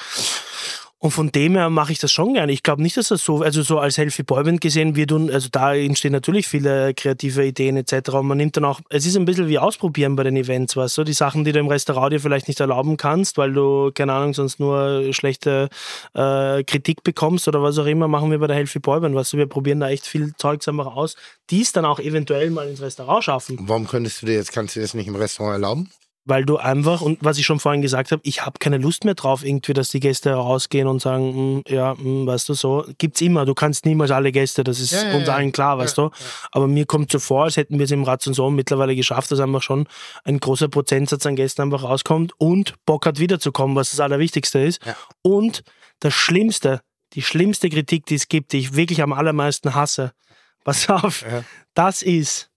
Und 1.02 1.12
von 1.12 1.32
dem 1.32 1.56
her 1.56 1.70
mache 1.70 1.94
ich 1.94 2.00
das 2.00 2.12
schon 2.12 2.34
gerne. 2.34 2.52
Ich 2.52 2.62
glaube 2.62 2.82
nicht, 2.82 2.98
dass 2.98 3.08
das 3.08 3.24
so, 3.24 3.42
also 3.42 3.62
so 3.62 3.80
als 3.80 3.98
Healthy 3.98 4.24
Boyband 4.24 4.60
gesehen 4.60 4.98
wird 4.98 5.14
und 5.14 5.32
also 5.32 5.48
da 5.50 5.74
entstehen 5.74 6.12
natürlich 6.12 6.46
viele 6.46 6.94
kreative 6.94 7.46
Ideen 7.46 7.78
etc. 7.78 8.10
Und 8.10 8.28
man 8.28 8.38
nimmt 8.38 8.58
dann 8.58 8.66
auch, 8.66 8.82
es 8.90 9.06
ist 9.06 9.16
ein 9.16 9.24
bisschen 9.24 9.48
wie 9.48 9.60
ausprobieren 9.60 10.18
bei 10.18 10.24
den 10.24 10.36
Events, 10.36 10.76
weißt 10.76 10.98
du, 10.98 11.04
die 11.06 11.14
Sachen, 11.14 11.46
die 11.46 11.54
du 11.54 11.60
im 11.60 11.68
Restaurant 11.68 12.12
dir 12.12 12.20
vielleicht 12.20 12.50
nicht 12.50 12.60
erlauben 12.60 12.98
kannst, 12.98 13.38
weil 13.38 13.54
du, 13.54 13.92
keine 13.94 14.12
Ahnung, 14.12 14.34
sonst 14.34 14.60
nur 14.60 15.14
schlechte 15.14 15.70
äh, 16.16 16.64
Kritik 16.66 17.04
bekommst 17.04 17.48
oder 17.48 17.64
was 17.64 17.78
auch 17.78 17.86
immer, 17.86 18.10
machen 18.10 18.30
wir 18.30 18.40
bei 18.40 18.48
der 18.48 18.58
Healthy 18.58 18.80
Boyband, 18.80 19.16
weißt 19.16 19.34
du, 19.34 19.38
wir 19.38 19.48
probieren 19.48 19.80
da 19.80 19.90
echt 19.90 20.06
viel 20.06 20.34
Zeugs 20.36 20.68
einfach 20.68 20.98
aus, 20.98 21.16
die 21.50 21.62
es 21.62 21.72
dann 21.72 21.86
auch 21.86 22.00
eventuell 22.00 22.52
mal 22.52 22.68
ins 22.68 22.82
Restaurant 22.82 23.24
schaffen 23.24 23.58
Warum 23.62 23.88
könntest 23.88 24.22
du 24.22 24.26
dir 24.26 24.34
jetzt, 24.34 24.52
kannst 24.52 24.76
du 24.76 24.82
das 24.82 24.94
nicht 24.94 25.08
im 25.08 25.16
Restaurant 25.16 25.54
erlauben? 25.54 25.90
Weil 26.26 26.46
du 26.46 26.58
einfach, 26.58 27.02
und 27.02 27.18
was 27.22 27.38
ich 27.40 27.46
schon 27.46 27.60
vorhin 27.60 27.82
gesagt 27.82 28.12
habe, 28.12 28.22
ich 28.24 28.46
habe 28.46 28.60
keine 28.60 28.78
Lust 28.78 29.04
mehr 29.04 29.16
drauf, 29.16 29.44
irgendwie, 29.44 29.74
dass 29.74 29.90
die 29.90 30.00
Gäste 30.00 30.32
rausgehen 30.34 30.88
und 30.88 31.02
sagen, 31.02 31.34
"Hm, 31.34 31.64
ja, 31.68 31.98
hm, 31.98 32.28
weißt 32.28 32.50
du, 32.50 32.54
so, 32.54 32.86
gibt's 33.00 33.22
immer, 33.22 33.46
du 33.46 33.54
kannst 33.56 33.86
niemals 33.86 34.12
alle 34.12 34.32
Gäste, 34.32 34.64
das 34.64 34.80
ist 34.80 34.92
Ja, 34.92 35.10
ja, 35.10 35.16
uns 35.18 35.28
ja. 35.28 35.34
allen 35.36 35.52
klar, 35.52 35.78
weißt 35.80 35.98
du, 35.98 36.12
aber 36.52 36.68
mir 36.68 36.86
kommt 36.86 37.12
so 37.12 37.18
vor, 37.20 37.46
als 37.46 37.58
hätten 37.58 37.80
wir 37.80 37.86
es 37.86 37.92
im 37.92 38.04
Ratz 38.04 38.28
und 38.28 38.34
so 38.36 38.50
mittlerweile 38.52 38.96
geschafft, 38.96 39.32
dass 39.32 39.40
einfach 39.40 39.64
schon 39.64 39.88
ein 40.24 40.40
großer 40.40 40.68
Prozentsatz 40.68 41.26
an 41.26 41.36
Gästen 41.36 41.62
einfach 41.64 41.84
rauskommt 41.84 42.34
und 42.38 42.76
Bock 42.86 43.06
hat 43.08 43.20
wiederzukommen, 43.20 43.76
was 43.76 43.92
das 43.92 44.00
Allerwichtigste 44.00 44.60
ist 44.60 44.86
Ja. 44.86 44.96
und 45.24 45.64
das 46.00 46.14
Schlimmste, 46.14 46.82
die 47.14 47.22
schlimmste 47.24 47.70
Kritik, 47.70 48.06
die 48.06 48.16
es 48.16 48.28
gibt, 48.28 48.52
die 48.54 48.60
ich 48.60 48.76
wirklich 48.76 49.02
am 49.02 49.14
allermeisten 49.14 49.74
hasse, 49.74 50.12
pass 50.64 50.90
auf, 50.90 51.24
Ja. 51.24 51.44
das 51.74 52.02
ist, 52.04 52.52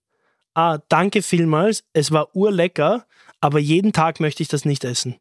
ah, 0.54 0.78
danke 0.90 1.22
vielmals, 1.22 1.84
es 1.94 2.10
war 2.10 2.34
urlecker, 2.36 3.06
aber 3.42 3.58
jeden 3.58 3.92
Tag 3.92 4.20
möchte 4.20 4.42
ich 4.42 4.48
das 4.48 4.64
nicht 4.64 4.84
essen. 4.84 5.16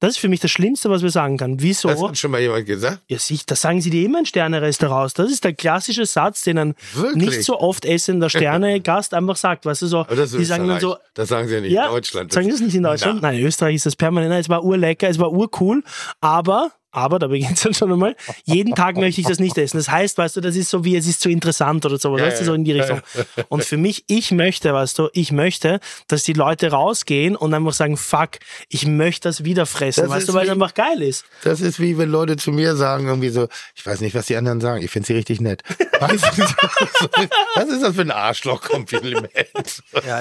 Das 0.00 0.10
ist 0.10 0.18
für 0.18 0.28
mich 0.28 0.38
das 0.38 0.52
Schlimmste, 0.52 0.90
was 0.90 1.02
wir 1.02 1.10
sagen 1.10 1.38
können. 1.38 1.60
Wieso? 1.60 1.88
Das 1.88 2.00
hat 2.00 2.16
schon 2.16 2.30
mal 2.30 2.40
jemand 2.40 2.66
gesagt. 2.66 3.02
Ja, 3.08 3.18
sich, 3.18 3.44
das 3.46 3.60
sagen 3.60 3.80
sie 3.80 3.90
dir 3.90 4.04
immer 4.04 4.20
in 4.20 4.26
Sterne-Restaurants. 4.26 5.14
Das 5.14 5.28
ist 5.28 5.42
der 5.42 5.54
klassische 5.54 6.06
Satz, 6.06 6.42
den 6.42 6.56
ein 6.56 6.74
Wirklich? 6.94 7.30
nicht 7.30 7.42
so 7.42 7.58
oft 7.58 7.84
essender 7.84 8.30
Sterne-Gast 8.30 9.12
einfach 9.14 9.34
sagt. 9.34 9.66
Weißt 9.66 9.82
du, 9.82 9.86
so, 9.88 10.00
Aber 10.00 10.14
das 10.14 10.30
die 10.30 10.44
sagen 10.44 10.68
dann 10.68 10.78
so, 10.78 10.96
Das 11.14 11.30
sagen 11.30 11.48
sie 11.48 11.54
ja 11.54 11.60
nicht 11.60 11.72
ja, 11.72 11.86
in 11.86 11.92
Deutschland. 11.94 12.32
Sagen 12.32 12.46
sie 12.46 12.52
das 12.52 12.60
nicht 12.60 12.76
in 12.76 12.84
Deutschland? 12.84 13.22
Na. 13.22 13.30
Nein, 13.30 13.40
in 13.40 13.46
Österreich 13.46 13.74
ist 13.74 13.86
das 13.86 13.96
permanent. 13.96 14.30
Nein, 14.30 14.40
Es 14.40 14.48
war 14.48 14.62
urlecker, 14.62 15.08
es 15.08 15.18
war 15.18 15.32
urcool, 15.32 15.82
aber, 16.20 16.70
aber, 16.90 17.18
da 17.18 17.26
beginnt 17.26 17.56
es 17.58 17.62
dann 17.62 17.74
schon 17.74 17.92
einmal, 17.92 18.16
jeden 18.44 18.74
Tag 18.74 18.96
möchte 18.96 19.20
ich 19.20 19.26
das 19.26 19.38
nicht 19.38 19.56
essen. 19.58 19.76
Das 19.76 19.88
heißt, 19.90 20.16
weißt 20.18 20.36
du, 20.36 20.40
das 20.40 20.56
ist 20.56 20.70
so 20.70 20.84
wie, 20.84 20.96
es 20.96 21.06
ist 21.06 21.20
zu 21.20 21.28
interessant 21.28 21.84
oder 21.86 21.98
sowas, 21.98 22.20
Ja, 22.20 22.26
weißt 22.26 22.38
du, 22.38 22.42
ja. 22.42 22.46
so 22.46 22.54
in 22.54 22.64
die 22.64 22.72
Richtung. 22.72 23.00
Und 23.48 23.64
für 23.64 23.76
mich, 23.76 24.04
ich 24.08 24.30
möchte, 24.30 24.72
weißt 24.72 24.98
du, 24.98 25.08
ich 25.12 25.30
möchte, 25.32 25.80
dass 26.08 26.22
die 26.22 26.32
Leute 26.32 26.70
rausgehen 26.70 27.36
und 27.36 27.52
einfach 27.54 27.72
sagen, 27.72 27.96
fuck, 27.96 28.30
ich 28.68 28.86
möchte 28.86 29.28
das 29.28 29.44
wieder 29.44 29.66
fressen, 29.66 30.02
Das 30.02 30.10
weißt 30.10 30.28
du, 30.28 30.34
weil 30.34 30.46
es 30.46 30.52
einfach 30.52 30.74
geil 30.74 31.02
ist. 31.02 31.24
Das 31.44 31.60
ist 31.60 31.78
wie 31.80 31.98
wenn 31.98 32.10
Leute 32.10 32.36
zu 32.36 32.50
mir 32.52 32.74
sagen, 32.76 33.06
irgendwie 33.06 33.28
so, 33.30 33.48
ich 33.74 33.84
weiß 33.84 34.00
nicht, 34.00 34.14
was 34.14 34.26
die 34.26 34.36
anderen 34.36 34.60
sagen, 34.60 34.82
ich 34.82 34.90
finde 34.90 35.06
sie 35.06 35.14
richtig 35.14 35.40
nett. 35.40 35.62
Was 36.00 37.68
ist 37.68 37.82
das 37.82 37.94
für 37.94 38.02
ein 38.02 38.10
Arschloch-Kompliment? 38.10 39.28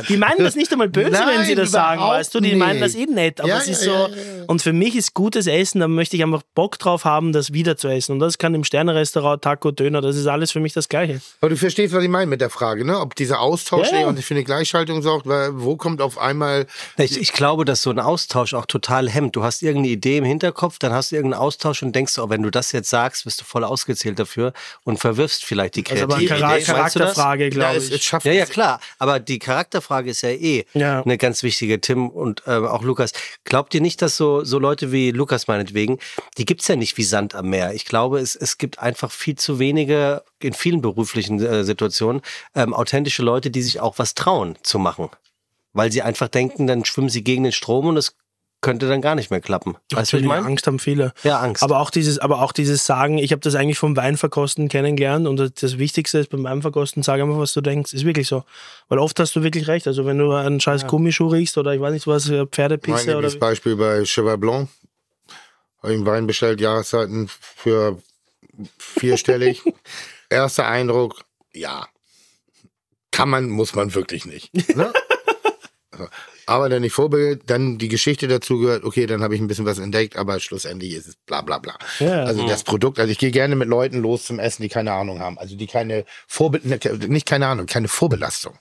Die 0.10 0.18
meinen 0.18 0.40
das 0.44 0.56
nicht 0.56 0.72
einmal 0.72 0.90
böse, 0.90 1.12
wenn 1.12 1.44
sie 1.46 1.54
Nein, 1.54 1.56
das 1.58 1.72
sagen, 1.72 2.02
weißt 2.02 2.34
du, 2.34 2.40
die 2.40 2.56
meinen 2.56 2.80
das 2.82 2.96
eh 2.96 3.00
nicht. 3.00 3.10
nett, 3.14 3.40
aber 3.40 3.50
Ja, 3.50 3.58
es 3.60 3.68
ist 3.68 3.86
ja, 3.86 3.92
so, 3.92 3.92
ja, 3.92 4.08
ja, 4.10 4.16
ja. 4.40 4.44
und 4.48 4.62
für 4.62 4.74
mich 4.74 4.96
ist 4.96 5.14
gutes 5.14 5.48
Essen, 5.48 5.80
da 5.80 5.88
möchte 5.88 6.16
ich 6.16 6.24
einfach 6.24 6.42
Bock 6.58 6.80
drauf 6.80 7.06
haben, 7.06 7.34
das 7.34 7.54
wieder 7.54 7.78
zu 7.78 7.88
essen 7.88 8.14
und 8.14 8.20
das 8.20 8.40
kann 8.40 8.56
im 8.56 8.64
Sterne-Restaurant, 8.64 9.44
Taco, 9.44 9.70
Döner, 9.70 10.02
das 10.02 10.16
ist 10.16 10.26
alles 10.26 10.52
für 10.52 10.60
mich 10.60 10.74
das 10.74 10.90
Gleiche. 10.90 11.22
Aber 11.40 11.50
du 11.52 11.56
verstehst, 11.56 11.94
was 11.94 12.04
ich 12.04 12.10
meine 12.10 12.26
mit 12.26 12.42
der 12.42 12.50
Frage, 12.50 12.84
ne? 12.84 13.00
Ob 13.00 13.14
dieser 13.14 13.42
Austausch 13.42 13.92
und 13.92 14.18
ich 14.18 14.26
finde 14.26 14.44
Gleichschaltung 14.44 15.04
sorgt, 15.04 15.28
weil 15.28 15.52
wo 15.62 15.76
kommt 15.76 16.02
auf 16.02 16.18
einmal 16.18 16.66
Ich, 16.98 17.16
ich 17.22 17.32
glaube, 17.32 17.64
dass 17.64 17.84
so 17.84 17.92
ein 17.92 18.00
Austausch 18.00 18.56
auch 18.56 18.66
total 18.66 19.08
hemmt. 19.08 19.36
Du 19.36 19.44
hast 19.44 19.62
irgendeine 19.62 19.94
Idee 19.94 20.18
im 20.18 20.24
Hinterkopf, 20.26 20.80
dann 20.80 20.94
hast 20.94 21.12
du 21.12 21.16
irgendeinen 21.16 21.42
Austausch 21.44 21.84
und 21.84 21.96
denkst, 21.96 22.18
oh, 22.18 22.30
wenn 22.32 22.42
du 22.42 22.50
das 22.50 22.72
jetzt 22.72 22.90
sagst, 22.90 23.26
bist 23.26 23.40
du 23.42 23.46
voll 23.46 23.64
ausgezählt 23.64 24.18
dafür 24.18 24.52
und 24.84 24.98
verwirfst 25.00 25.46
vielleicht 25.46 25.76
die 25.76 25.84
Das 25.84 25.94
ist 25.98 26.02
aber 26.04 26.16
kreative 26.16 26.34
eine 26.34 26.42
Chara- 26.44 26.58
Idee. 26.58 26.72
Meinst 26.74 26.96
du 26.96 27.00
das? 27.00 27.14
Charakterfrage, 27.14 27.44
ja, 27.44 27.50
glaube 27.52 27.78
es, 27.78 27.84
es 27.86 27.92
ich. 27.92 28.04
schafft 28.04 28.26
Ja, 28.26 28.32
ja, 28.34 28.46
klar. 28.48 28.80
Aber 28.98 29.20
die 29.20 29.38
Charakterfrage 29.38 30.10
ist 30.10 30.24
ja 30.24 30.30
eh 30.30 30.66
Ja. 30.74 31.04
eine 31.04 31.20
ganz 31.20 31.44
wichtige, 31.44 31.80
Tim 31.80 32.10
und 32.10 32.42
äh, 32.48 32.52
auch 32.56 32.82
Lukas. 32.82 33.12
Glaubt 33.44 33.76
ihr 33.76 33.82
nicht, 33.82 34.02
dass 34.02 34.18
so, 34.18 34.44
so 34.44 34.58
Leute 34.58 34.92
wie 34.92 35.12
Lukas 35.12 35.48
meinetwegen, 35.48 36.00
die 36.40 36.47
gibt's 36.48 36.68
ja 36.68 36.76
nicht 36.76 36.98
wie 36.98 37.04
Sand 37.04 37.36
am 37.36 37.50
Meer. 37.50 37.74
Ich 37.76 37.86
glaube, 37.86 38.20
es, 38.20 38.36
es 38.36 38.58
gibt 38.58 38.80
einfach 38.80 39.12
viel 39.12 39.36
zu 39.36 39.60
wenige, 39.60 40.24
in 40.42 40.54
vielen 40.54 40.82
beruflichen 40.82 41.40
äh, 41.40 41.64
Situationen, 41.64 42.22
ähm, 42.56 42.74
authentische 42.74 43.22
Leute, 43.22 43.52
die 43.52 43.62
sich 43.62 43.80
auch 43.80 44.00
was 44.00 44.16
trauen 44.16 44.58
zu 44.64 44.80
machen. 44.80 45.10
Weil 45.74 45.92
sie 45.92 46.02
einfach 46.02 46.28
denken, 46.30 46.66
dann 46.66 46.84
schwimmen 46.86 47.10
sie 47.10 47.24
gegen 47.24 47.44
den 47.44 47.52
Strom 47.52 47.86
und 47.86 47.98
es 47.98 48.16
könnte 48.60 48.90
dann 48.90 49.02
gar 49.02 49.14
nicht 49.14 49.30
mehr 49.30 49.40
klappen. 49.40 49.76
Weißt 49.94 50.12
du, 50.12 50.18
was 50.18 50.22
ich 50.22 50.28
meine? 50.28 50.44
Angst 50.48 50.66
haben 50.66 50.80
viele. 50.80 51.14
Ja, 51.24 51.40
Angst. 51.40 51.62
Aber 51.62 51.80
auch 51.80 51.92
dieses, 51.92 52.18
aber 52.18 52.42
auch 52.42 52.52
dieses 52.52 52.88
Sagen, 52.88 53.20
ich 53.20 53.32
habe 53.32 53.40
das 53.40 53.54
eigentlich 53.54 53.78
vom 53.78 53.96
Weinverkosten 53.96 54.68
kennengelernt 54.68 55.28
und 55.28 55.38
das- 55.38 55.54
das 55.54 55.78
Wichtigste 55.78 56.18
ist 56.18 56.32
beim 56.32 56.44
Weinverkosten, 56.44 57.04
sag 57.04 57.22
einfach, 57.22 57.38
was 57.38 57.54
du 57.54 57.62
denkst. 57.62 57.94
Ist 57.94 58.04
wirklich 58.04 58.28
so. 58.28 58.44
Weil 58.90 58.98
oft 58.98 59.20
hast 59.20 59.36
du 59.36 59.44
wirklich 59.44 59.68
recht. 59.68 59.86
Also 59.86 60.08
wenn 60.08 60.18
du 60.18 60.32
einen 60.34 60.60
scheiß 60.60 60.88
Gummischuh 60.88 61.28
riechst 61.28 61.56
oder 61.60 61.76
ich 61.76 61.82
weiß 61.82 61.94
nicht 61.94 62.08
was, 62.08 62.30
äh, 62.30 62.38
Mein 62.38 62.48
Pferdepisse 62.48 63.04
oder 63.12 63.14
Lieblingsbeispiel 63.22 63.76
bei 63.76 64.04
Cheval 64.06 64.40
Blanc. 64.40 64.70
Habe 65.82 65.94
ich 65.94 65.98
einen 65.98 66.06
Wein 66.06 66.28
bestellt, 66.28 66.62
Jahreszeiten 66.62 67.30
für 67.30 68.02
vierstellig. 68.78 69.64
Erster 70.30 70.68
Eindruck, 70.68 71.24
ja. 71.54 71.88
kann 73.12 73.30
man, 73.30 73.50
muss 73.50 73.76
man 73.76 73.94
wirklich 73.94 74.26
nicht. 74.26 74.54
Ne? 74.76 74.92
Aber 76.48 76.70
dann 76.70 76.82
nicht 76.82 76.94
Vorbild, 76.94 77.42
dann 77.48 77.78
die 77.78 77.90
Geschichte 77.90 78.28
dazu 78.28 78.58
gehört, 78.58 78.84
okay, 78.86 79.06
dann 79.06 79.22
habe 79.22 79.36
ich 79.36 79.42
ein 79.42 79.48
bisschen 79.48 79.66
was 79.66 79.80
entdeckt, 79.80 80.16
aber 80.16 80.40
schlussendlich 80.40 80.94
ist 80.94 81.08
es 81.08 81.16
bla 81.26 81.42
bla 81.42 81.58
bla. 81.60 81.78
Ja. 82.00 82.24
also 82.24 82.48
das 82.48 82.64
Produkt, 82.64 83.00
also 83.00 83.12
ich 83.12 83.18
gehe 83.20 83.32
gerne 83.32 83.56
mit 83.56 83.68
Leuten 83.68 84.02
los 84.02 84.24
zum 84.26 84.40
Essen, 84.40 84.62
die 84.64 84.70
keine 84.70 84.94
Ahnung 84.94 85.20
haben. 85.20 85.38
Also 85.38 85.56
die 85.58 85.68
keine 85.68 86.06
Vorbild, 86.26 86.66
ne, 86.66 86.80
nicht 87.08 87.26
keine 87.28 87.48
Ahnung, 87.48 87.66
keine 87.66 87.90
Vorbelastung. 87.90 88.58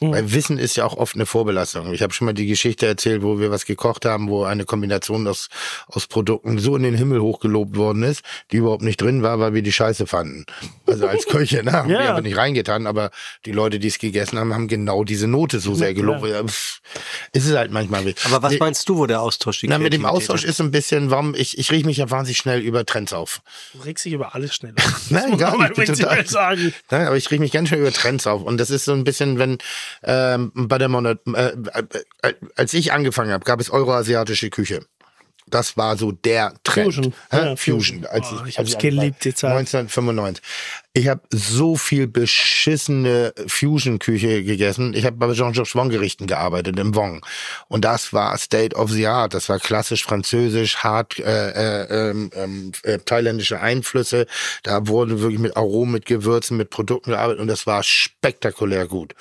Weil 0.00 0.32
Wissen 0.32 0.58
ist 0.58 0.76
ja 0.76 0.84
auch 0.86 0.96
oft 0.96 1.14
eine 1.14 1.26
Vorbelastung. 1.26 1.92
Ich 1.92 2.02
habe 2.02 2.12
schon 2.12 2.24
mal 2.26 2.32
die 2.32 2.46
Geschichte 2.46 2.86
erzählt, 2.86 3.22
wo 3.22 3.38
wir 3.38 3.50
was 3.50 3.66
gekocht 3.66 4.04
haben, 4.06 4.28
wo 4.30 4.44
eine 4.44 4.64
Kombination 4.64 5.26
aus, 5.28 5.48
aus 5.88 6.06
Produkten 6.06 6.58
so 6.58 6.74
in 6.76 6.82
den 6.82 6.94
Himmel 6.94 7.20
hochgelobt 7.20 7.76
worden 7.76 8.02
ist, 8.02 8.22
die 8.50 8.56
überhaupt 8.58 8.82
nicht 8.82 9.00
drin 9.00 9.22
war, 9.22 9.38
weil 9.40 9.52
wir 9.54 9.62
die 9.62 9.72
Scheiße 9.72 10.06
fanden. 10.06 10.46
Also 10.86 11.06
als 11.06 11.26
Köche, 11.28 11.62
ne, 11.62 11.72
haben 11.72 11.88
wir 11.90 12.00
Ja. 12.02 12.10
aber 12.12 12.22
nicht 12.22 12.36
reingetan, 12.38 12.86
aber 12.86 13.10
die 13.44 13.52
Leute, 13.52 13.78
die 13.78 13.88
es 13.88 13.98
gegessen 13.98 14.38
haben, 14.38 14.54
haben 14.54 14.68
genau 14.68 15.04
diese 15.04 15.26
Note 15.26 15.60
so 15.60 15.74
sehr 15.74 15.92
gelobt. 15.92 16.26
Ja, 16.26 16.42
pff, 16.42 16.80
ist 17.32 17.46
es 17.46 17.56
halt 17.56 17.70
manchmal. 17.70 18.14
Aber 18.24 18.42
was 18.42 18.52
Nee, 18.52 18.58
meinst 18.58 18.88
du, 18.88 18.98
wo 18.98 19.06
der 19.06 19.20
Austausch 19.20 19.60
die 19.60 19.68
na, 19.68 19.78
mit 19.78 19.92
dem 19.92 20.04
Austausch 20.04 20.44
ist 20.44 20.58
so 20.58 20.64
ein 20.64 20.70
bisschen, 20.70 21.10
warum 21.10 21.34
ich, 21.34 21.58
ich 21.58 21.70
rieche 21.70 21.86
mich 21.86 21.98
ja 21.98 22.10
wahnsinnig 22.10 22.38
schnell 22.38 22.60
über 22.60 22.84
Trends 22.84 23.12
auf. 23.12 23.40
Du 23.72 23.80
regst 23.80 24.04
dich 24.04 24.12
über 24.12 24.34
alles 24.34 24.54
schnell 24.54 24.74
auf. 24.78 25.10
Nein, 25.10 25.36
gar 25.38 25.56
nicht. 25.56 25.74
Total. 25.74 26.26
sagen. 26.26 26.74
Nein, 26.90 27.06
aber 27.06 27.16
ich 27.16 27.30
rieche 27.30 27.40
mich 27.40 27.52
ganz 27.52 27.68
schön 27.68 27.80
über 27.80 27.92
Trends 27.92 28.26
auf. 28.26 28.42
Und 28.42 28.58
das 28.58 28.70
ist 28.70 28.84
so 28.84 28.92
ein 28.92 29.04
bisschen, 29.04 29.38
wenn 29.38 29.58
ähm, 30.02 30.52
bei 30.54 30.78
der 30.78 30.88
Monat, 30.88 31.18
äh, 31.34 31.52
äh, 32.22 32.34
als 32.56 32.74
ich 32.74 32.92
angefangen 32.92 33.32
habe, 33.32 33.44
gab 33.44 33.60
es 33.60 33.70
euroasiatische 33.70 34.50
Küche. 34.50 34.84
Das 35.48 35.76
war 35.76 35.96
so 35.96 36.10
der 36.10 36.54
Trend. 36.64 36.86
Fusion. 36.94 37.14
Ja, 37.32 37.56
Fusion. 37.56 37.80
Fusion. 37.80 38.06
Als 38.06 38.26
Oh, 38.32 38.44
ich 38.46 38.58
hab's 38.58 38.74
angefangen- 38.74 38.96
geliebt, 38.98 39.24
die 39.24 39.34
Zeit. 39.34 39.52
1995. 39.52 40.42
Ich 40.92 41.06
habe 41.08 41.20
so 41.30 41.76
viel 41.76 42.06
beschissene 42.08 43.32
Fusion-Küche 43.46 44.42
gegessen. 44.42 44.92
Ich 44.94 45.04
habe 45.04 45.16
bei 45.16 45.32
Jean-Georges 45.32 45.74
Wong-Gerichten 45.76 46.26
gearbeitet, 46.26 46.78
im 46.78 46.94
Wong. 46.96 47.24
Und 47.68 47.84
das 47.84 48.12
war 48.12 48.36
State 48.38 48.74
of 48.74 48.90
the 48.90 49.06
Art. 49.06 49.34
Das 49.34 49.48
war 49.48 49.58
klassisch 49.60 50.02
französisch, 50.04 50.78
hart 50.78 51.18
äh, 51.20 51.50
äh, 51.50 52.10
ähm, 52.10 52.72
äh, 52.82 52.98
thailändische 52.98 53.60
Einflüsse. 53.60 54.26
Da 54.64 54.88
wurde 54.88 55.20
wirklich 55.20 55.38
mit 55.40 55.56
Aromen, 55.56 55.92
mit 55.92 56.06
Gewürzen, 56.06 56.56
mit 56.56 56.70
Produkten 56.70 57.10
gearbeitet. 57.10 57.40
Und 57.40 57.48
das 57.48 57.66
war 57.66 57.82
spektakulär 57.82 58.86
gut 58.86 59.14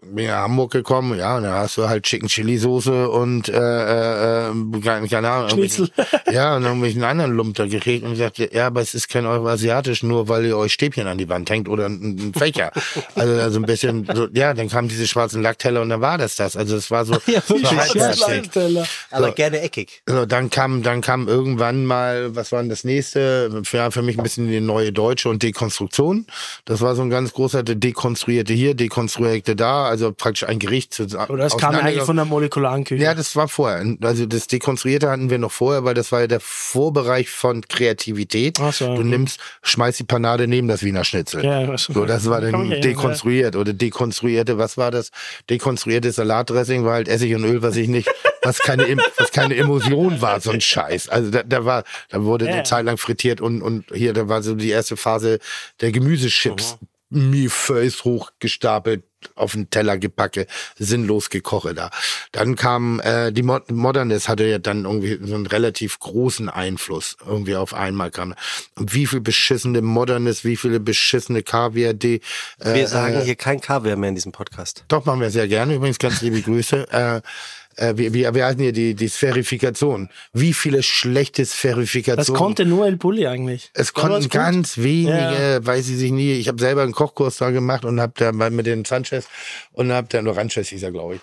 bin 0.00 0.26
ja 0.26 0.36
nach 0.36 0.42
Hamburg 0.44 0.70
gekommen, 0.70 1.18
ja, 1.18 1.36
und 1.36 1.42
da 1.42 1.58
hast 1.58 1.76
du 1.76 1.88
halt 1.88 2.04
Chicken 2.04 2.28
Chili 2.28 2.56
Soße 2.58 3.08
und 3.10 3.48
äh, 3.48 3.54
äh, 3.56 4.50
äh, 4.50 4.80
keine, 4.80 5.08
keine 5.08 5.30
Ahnung. 5.30 5.50
Schnitzel. 5.50 5.88
Ja, 6.30 6.56
und 6.56 6.64
irgendwelchen 6.64 7.04
anderen 7.04 7.32
Lump 7.32 7.56
da 7.56 7.66
gekriegt 7.66 8.04
und 8.04 8.10
gesagt, 8.10 8.38
ja, 8.38 8.66
aber 8.66 8.82
es 8.82 8.94
ist 8.94 9.08
kein 9.08 9.24
Euroasiatisch, 9.24 10.02
nur 10.02 10.28
weil 10.28 10.44
ihr 10.44 10.58
euch 10.58 10.74
Stäbchen 10.74 11.06
an 11.06 11.16
die 11.16 11.28
Wand 11.28 11.48
hängt 11.48 11.68
oder 11.68 11.86
ein, 11.86 12.16
ein 12.18 12.34
Fächer. 12.34 12.70
also, 13.14 13.32
also 13.34 13.58
ein 13.58 13.64
bisschen, 13.64 14.06
so, 14.14 14.28
ja, 14.32 14.52
dann 14.52 14.68
kamen 14.68 14.88
diese 14.88 15.08
schwarzen 15.08 15.40
Lackteller 15.42 15.80
und 15.80 15.88
dann 15.88 16.02
war 16.02 16.18
das 16.18 16.36
das. 16.36 16.54
Also 16.54 16.76
es 16.76 16.90
war 16.90 17.06
so, 17.06 17.14
Ja, 17.26 17.40
so. 17.40 17.56
Lifesteller. 17.56 18.86
Aber 19.10 19.28
So. 19.28 19.32
gerne 19.32 19.60
eckig. 19.62 20.02
So, 20.06 20.26
dann 20.26 20.50
kam, 20.50 20.82
dann 20.82 21.00
kam 21.00 21.28
irgendwann 21.28 21.86
mal, 21.86 22.36
was 22.36 22.52
war 22.52 22.60
denn 22.60 22.68
das 22.68 22.84
nächste? 22.84 23.62
Für, 23.64 23.90
für 23.90 24.02
mich 24.02 24.18
ein 24.18 24.22
bisschen 24.22 24.48
die 24.48 24.60
neue 24.60 24.92
Deutsche 24.92 25.28
und 25.30 25.42
Dekonstruktion. 25.42 26.26
Das 26.66 26.80
war 26.82 26.94
so 26.94 27.02
ein 27.02 27.10
ganz 27.10 27.32
großer, 27.32 27.62
dekonstruierte 27.62 28.52
hier, 28.52 28.74
dekonstruierte 28.74 29.56
da, 29.56 29.87
also 29.88 30.12
praktisch 30.12 30.44
ein 30.48 30.58
Gericht 30.58 30.94
zu 30.94 31.04
Oder 31.04 31.36
das 31.44 31.56
kam 31.56 31.74
ja 31.74 31.80
eigentlich 31.80 32.02
von 32.04 32.16
der 32.16 32.24
molekularen 32.24 32.84
Küche. 32.84 33.02
ja, 33.02 33.14
das 33.14 33.34
war 33.36 33.48
vorher. 33.48 33.84
Also 34.02 34.26
das 34.26 34.46
Dekonstruierte 34.46 35.10
hatten 35.10 35.30
wir 35.30 35.38
noch 35.38 35.52
vorher, 35.52 35.84
weil 35.84 35.94
das 35.94 36.12
war 36.12 36.20
ja 36.20 36.26
der 36.26 36.40
Vorbereich 36.40 37.30
von 37.30 37.62
Kreativität. 37.62 38.58
Ach 38.60 38.72
so, 38.72 38.86
du 38.86 38.92
okay. 39.00 39.04
nimmst, 39.04 39.40
schmeißt 39.62 39.98
die 39.98 40.04
Panade 40.04 40.46
neben 40.46 40.68
das 40.68 40.82
Wiener 40.82 41.04
Schnitzel. 41.04 41.44
Ja, 41.44 41.66
was- 41.68 41.84
so, 41.84 42.04
das 42.04 42.28
war 42.28 42.40
dann 42.40 42.70
dekonstruiert 42.82 43.56
oder 43.56 43.72
dekonstruierte, 43.72 44.58
was 44.58 44.76
war 44.76 44.90
das? 44.90 45.10
Dekonstruierte 45.50 46.12
Salatdressing 46.12 46.84
war 46.84 46.94
halt 46.94 47.08
Essig 47.08 47.34
und 47.34 47.44
Öl, 47.44 47.62
was 47.62 47.76
ich 47.76 47.88
nicht, 47.88 48.08
was 48.42 48.58
keine, 48.58 48.84
was 49.16 49.32
keine 49.32 49.56
Emulsion 49.56 50.20
war, 50.20 50.40
so 50.40 50.50
ein 50.50 50.60
Scheiß. 50.60 51.08
Also 51.08 51.30
da, 51.30 51.42
da 51.42 51.64
war, 51.64 51.84
da 52.10 52.22
wurde 52.24 52.46
Ja. 52.46 52.52
eine 52.52 52.62
Zeit 52.64 52.84
lang 52.84 52.98
frittiert 52.98 53.40
und, 53.40 53.62
und 53.62 53.84
hier, 53.92 54.12
da 54.12 54.28
war 54.28 54.42
so 54.42 54.54
die 54.54 54.70
erste 54.70 54.96
Phase 54.96 55.38
der 55.80 55.92
Gemüsechips. 55.92 56.76
Millefeuilles 57.10 58.04
hochgestapelt 58.04 59.02
auf 59.34 59.52
den 59.52 59.70
Teller 59.70 59.98
gepacke, 59.98 60.46
sinnlos 60.78 61.30
gekoche 61.30 61.74
da. 61.74 61.90
Dann 62.32 62.56
kam 62.56 63.00
äh, 63.00 63.32
die 63.32 63.42
Mod 63.42 63.70
Modernist 63.70 64.28
hatte 64.28 64.44
ja 64.44 64.58
dann 64.58 64.84
irgendwie 64.84 65.18
so 65.22 65.34
einen 65.34 65.46
relativ 65.46 65.98
großen 65.98 66.48
Einfluss 66.48 67.16
irgendwie 67.26 67.56
auf 67.56 67.74
einmal 67.74 68.10
kam. 68.10 68.34
Und 68.76 68.94
wie 68.94 69.06
viel 69.06 69.20
beschissene 69.20 69.82
Modernist, 69.82 70.44
wie 70.44 70.56
viele 70.56 70.80
beschissene 70.80 71.42
die 71.42 72.20
äh, 72.60 72.74
Wir 72.74 72.88
sagen 72.88 73.14
äh, 73.14 73.24
hier 73.24 73.36
kein 73.36 73.60
Kaviar 73.60 73.96
mehr 73.96 74.10
in 74.10 74.14
diesem 74.14 74.32
Podcast. 74.32 74.84
doch, 74.88 75.04
machen 75.04 75.20
wir 75.20 75.30
sehr 75.30 75.48
gerne. 75.48 75.74
Übrigens 75.74 75.98
ganz 75.98 76.20
liebe 76.22 76.40
Grüße. 76.40 76.88
Äh, 76.90 77.20
äh, 77.78 77.96
wir, 77.96 78.12
wir, 78.12 78.34
wir 78.34 78.44
halten 78.44 78.62
hier 78.62 78.72
die, 78.72 78.94
die 78.94 79.08
Sphärifikation. 79.08 80.08
Wie 80.32 80.52
viele 80.52 80.82
schlechte 80.82 81.42
Das 81.42 81.52
Sphärifikationen. 81.52 82.38
konnte 82.38 82.64
nur 82.64 82.86
El 82.86 82.96
Bulli 82.96 83.26
eigentlich. 83.26 83.70
Es 83.74 83.92
Da 83.92 84.00
konnten 84.00 84.22
gut. 84.22 84.30
ganz 84.30 84.78
wenige, 84.78 85.60
Ja. 85.64 85.74
sie 85.82 85.96
sich 85.96 86.10
nie. 86.12 86.32
Ich 86.34 86.48
habe 86.48 86.60
selber 86.60 86.82
einen 86.82 86.92
Kochkurs 86.92 87.38
da 87.38 87.50
gemacht 87.50 87.84
und 87.84 88.00
habe 88.00 88.12
da 88.16 88.32
mal 88.32 88.50
mit 88.50 88.66
den 88.66 88.84
Sanchez 88.84 89.28
und 89.72 89.92
habe 89.92 90.08
dann 90.10 90.24
nur 90.24 90.36
Ranches 90.36 90.68
hieß 90.68 90.82
er, 90.82 90.92
glaube 90.92 91.16
ich. 91.16 91.20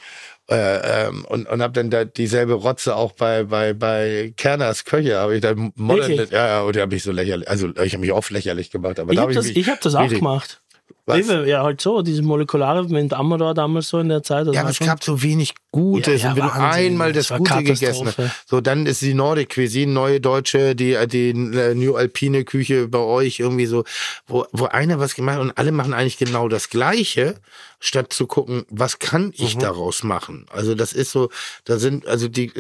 Äh, 0.48 1.08
ähm, 1.08 1.26
und 1.26 1.50
und 1.50 1.62
habe 1.64 1.74
dann 1.74 1.90
da 1.90 2.06
dieselbe 2.06 2.54
Rotze 2.54 2.96
auch 2.96 3.14
bei 3.14 3.46
bei 3.46 3.74
bei 3.74 4.32
Kerners 4.38 4.86
Köche 4.86 5.18
habe 5.18 5.34
ich 5.36 5.42
dann 5.42 5.72
modern 5.76 6.12
ja 6.30 6.48
ja 6.48 6.62
und 6.62 6.76
die 6.76 6.82
habe 6.82 6.96
ich 6.96 7.02
so 7.02 7.12
lächerlich 7.12 7.50
also 7.50 7.70
ich 7.84 7.94
habe 7.94 8.02
mich 8.02 8.12
oft 8.12 8.30
lächerlich 8.30 8.70
gemacht 8.70 9.00
aber 9.00 9.12
Ich 9.12 9.16
da 9.16 9.24
habe 9.24 9.32
hab 9.32 9.38
das, 9.38 9.48
mich 9.48 9.58
ich 9.58 9.68
hab 9.70 9.82
das 9.82 9.96
auch 9.96 10.08
gemacht. 10.08 10.62
Was? 11.08 11.28
Ja, 11.28 11.62
halt 11.62 11.82
so, 11.82 12.02
diese 12.02 12.24
Molekulare 12.24 12.84
mit 12.86 13.14
Amador 13.14 13.54
damals 13.54 13.90
so 13.90 14.00
in 14.00 14.10
der 14.10 14.24
Zeit. 14.24 14.48
Ja, 14.52 14.62
aber 14.62 14.72
es 14.72 14.80
gab 14.80 15.04
so 15.04 15.22
wenig 15.22 15.54
Gutes. 15.72 16.24
Ja, 16.24 16.30
ja, 16.30 16.32
und 16.32 16.38
wenn 16.38 16.48
du 16.48 16.54
einmal 16.54 17.14
das 17.14 17.28
Das 17.28 17.38
Gute 17.38 17.64
gegessen 17.64 18.08
hast, 18.08 18.48
so 18.48 18.60
dann 18.60 18.88
ist 18.88 19.02
die 19.02 19.14
Nordic 19.14 19.54
Cuisine, 19.54 19.92
neue 19.92 20.20
deutsche, 20.20 20.76
die, 20.76 20.98
die 21.08 21.30
äh, 21.30 21.76
New 21.76 21.96
Alpine 21.96 22.44
Küche 22.44 22.88
bei 22.88 23.00
euch 23.00 23.40
irgendwie 23.40 23.68
so, 23.68 23.84
wo, 24.26 24.46
wo 24.52 24.66
einer 24.66 25.00
was 25.00 25.14
gemacht 25.14 25.36
hat 25.36 25.42
und 25.44 25.58
alle 25.58 25.72
machen 25.72 25.94
eigentlich 25.94 26.18
genau 26.18 26.48
das 26.48 26.70
Gleiche, 26.70 27.36
statt 27.80 28.12
zu 28.12 28.26
gucken, 28.26 28.66
was 28.70 29.00
kann 29.00 29.32
ich 29.36 29.58
daraus 29.58 30.04
machen? 30.04 30.48
Also 30.52 30.74
das 30.74 30.92
ist 30.94 31.12
so, 31.12 31.30
da 31.66 31.78
sind, 31.78 32.08
also 32.08 32.28
die, 32.28 32.52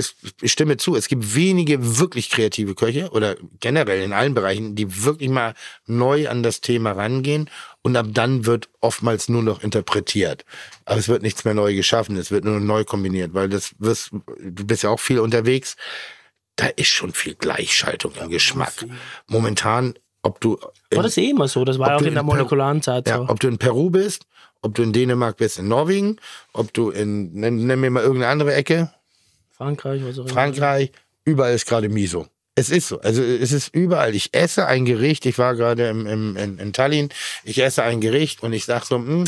ich 0.41 0.51
stimme 0.51 0.77
zu, 0.77 0.95
es 0.95 1.07
gibt 1.07 1.35
wenige 1.35 1.99
wirklich 1.99 2.30
kreative 2.30 2.76
Köche 2.76 3.09
oder 3.11 3.35
generell 3.59 4.03
in 4.03 4.13
allen 4.13 4.35
Bereichen, 4.35 4.76
die 4.76 5.03
wirklich 5.03 5.30
mal 5.30 5.55
neu 5.88 6.30
an 6.30 6.43
das 6.43 6.61
Thema 6.61 6.91
rangehen 6.91 7.49
und 7.86 7.95
ab 7.95 8.07
dann 8.10 8.48
wird 8.48 8.68
oftmals 8.82 9.30
nur 9.30 9.44
noch 9.44 9.62
interpretiert. 9.62 10.44
Aber 10.86 10.98
es 10.98 11.07
wird 11.07 11.22
nichts 11.22 11.45
mehr 11.45 11.53
neu 11.53 11.76
geschaffen, 11.76 12.18
es 12.18 12.32
wird 12.32 12.44
nur 12.44 12.60
neu 12.60 12.84
kombiniert, 12.84 13.36
weil 13.36 13.48
das 13.48 13.76
wirst, 13.78 14.10
du 14.12 14.66
bist 14.66 14.82
ja 14.82 14.90
auch 14.90 14.99
viel 14.99 15.20
unterwegs. 15.20 15.76
Da 16.56 16.66
ist 16.66 16.88
schon 16.88 17.12
viel 17.14 17.36
Gleichschaltung 17.36 18.14
im 18.20 18.30
Geschmack. 18.32 18.74
Momentan, 19.28 19.94
ob 20.24 20.41
du 20.41 20.56
in, 20.90 20.98
War 20.98 21.03
das 21.03 21.16
eh 21.18 21.30
immer 21.30 21.48
so? 21.48 21.64
Das 21.64 21.78
war 21.78 21.90
ja 21.90 21.95
auch 21.98 21.99
in 22.02 22.06
der 22.06 22.22
in 22.24 22.28
Peru- 22.28 22.38
molekularen 22.38 22.82
Zeit 22.82 23.07
ja, 23.07 23.18
so. 23.18 23.30
ob 23.30 23.40
du 23.40 23.48
in 23.49 23.60
Peru 23.60 23.91
bist, 23.91 24.26
ob 24.64 24.74
du 24.74 24.82
in 24.82 24.91
Dänemark 24.91 25.38
bist, 25.38 25.60
in 25.60 25.68
Norwegen, 25.68 26.18
ob 26.53 26.74
du 26.74 26.90
in, 26.90 27.34
nenn, 27.34 27.68
nenn 27.68 27.80
mir 27.80 27.91
mal 27.91 28.02
irgendeine 28.02 28.32
andere 28.32 28.56
Ecke, 28.56 28.91
Frankreich, 29.52 30.02
was 30.03 30.18
auch 30.18 30.24
immer. 30.24 30.34
Frankreich, 30.34 30.91
überall 31.24 31.53
ist 31.53 31.68
gerade 31.68 31.88
Miso. 31.88 32.26
Es 32.57 32.69
ist 32.69 32.88
so. 32.88 33.02
Also 33.02 33.22
es 33.22 33.52
ist 33.52 33.76
überall. 33.76 34.15
Ich 34.15 34.34
esse 34.34 34.65
ein 34.65 34.86
Gericht. 34.86 35.26
Ich 35.26 35.38
war 35.38 35.56
gerade 35.56 35.90
im, 35.90 36.07
im, 36.07 36.38
in, 36.38 36.57
in 36.57 36.72
Tallinn. 36.72 37.10
Ich 37.44 37.61
esse 37.61 37.84
ein 37.84 37.99
Gericht 37.99 38.44
und 38.44 38.53
ich 38.53 38.64
sag 38.64 38.86
so, 38.86 38.95
hm, 38.95 39.26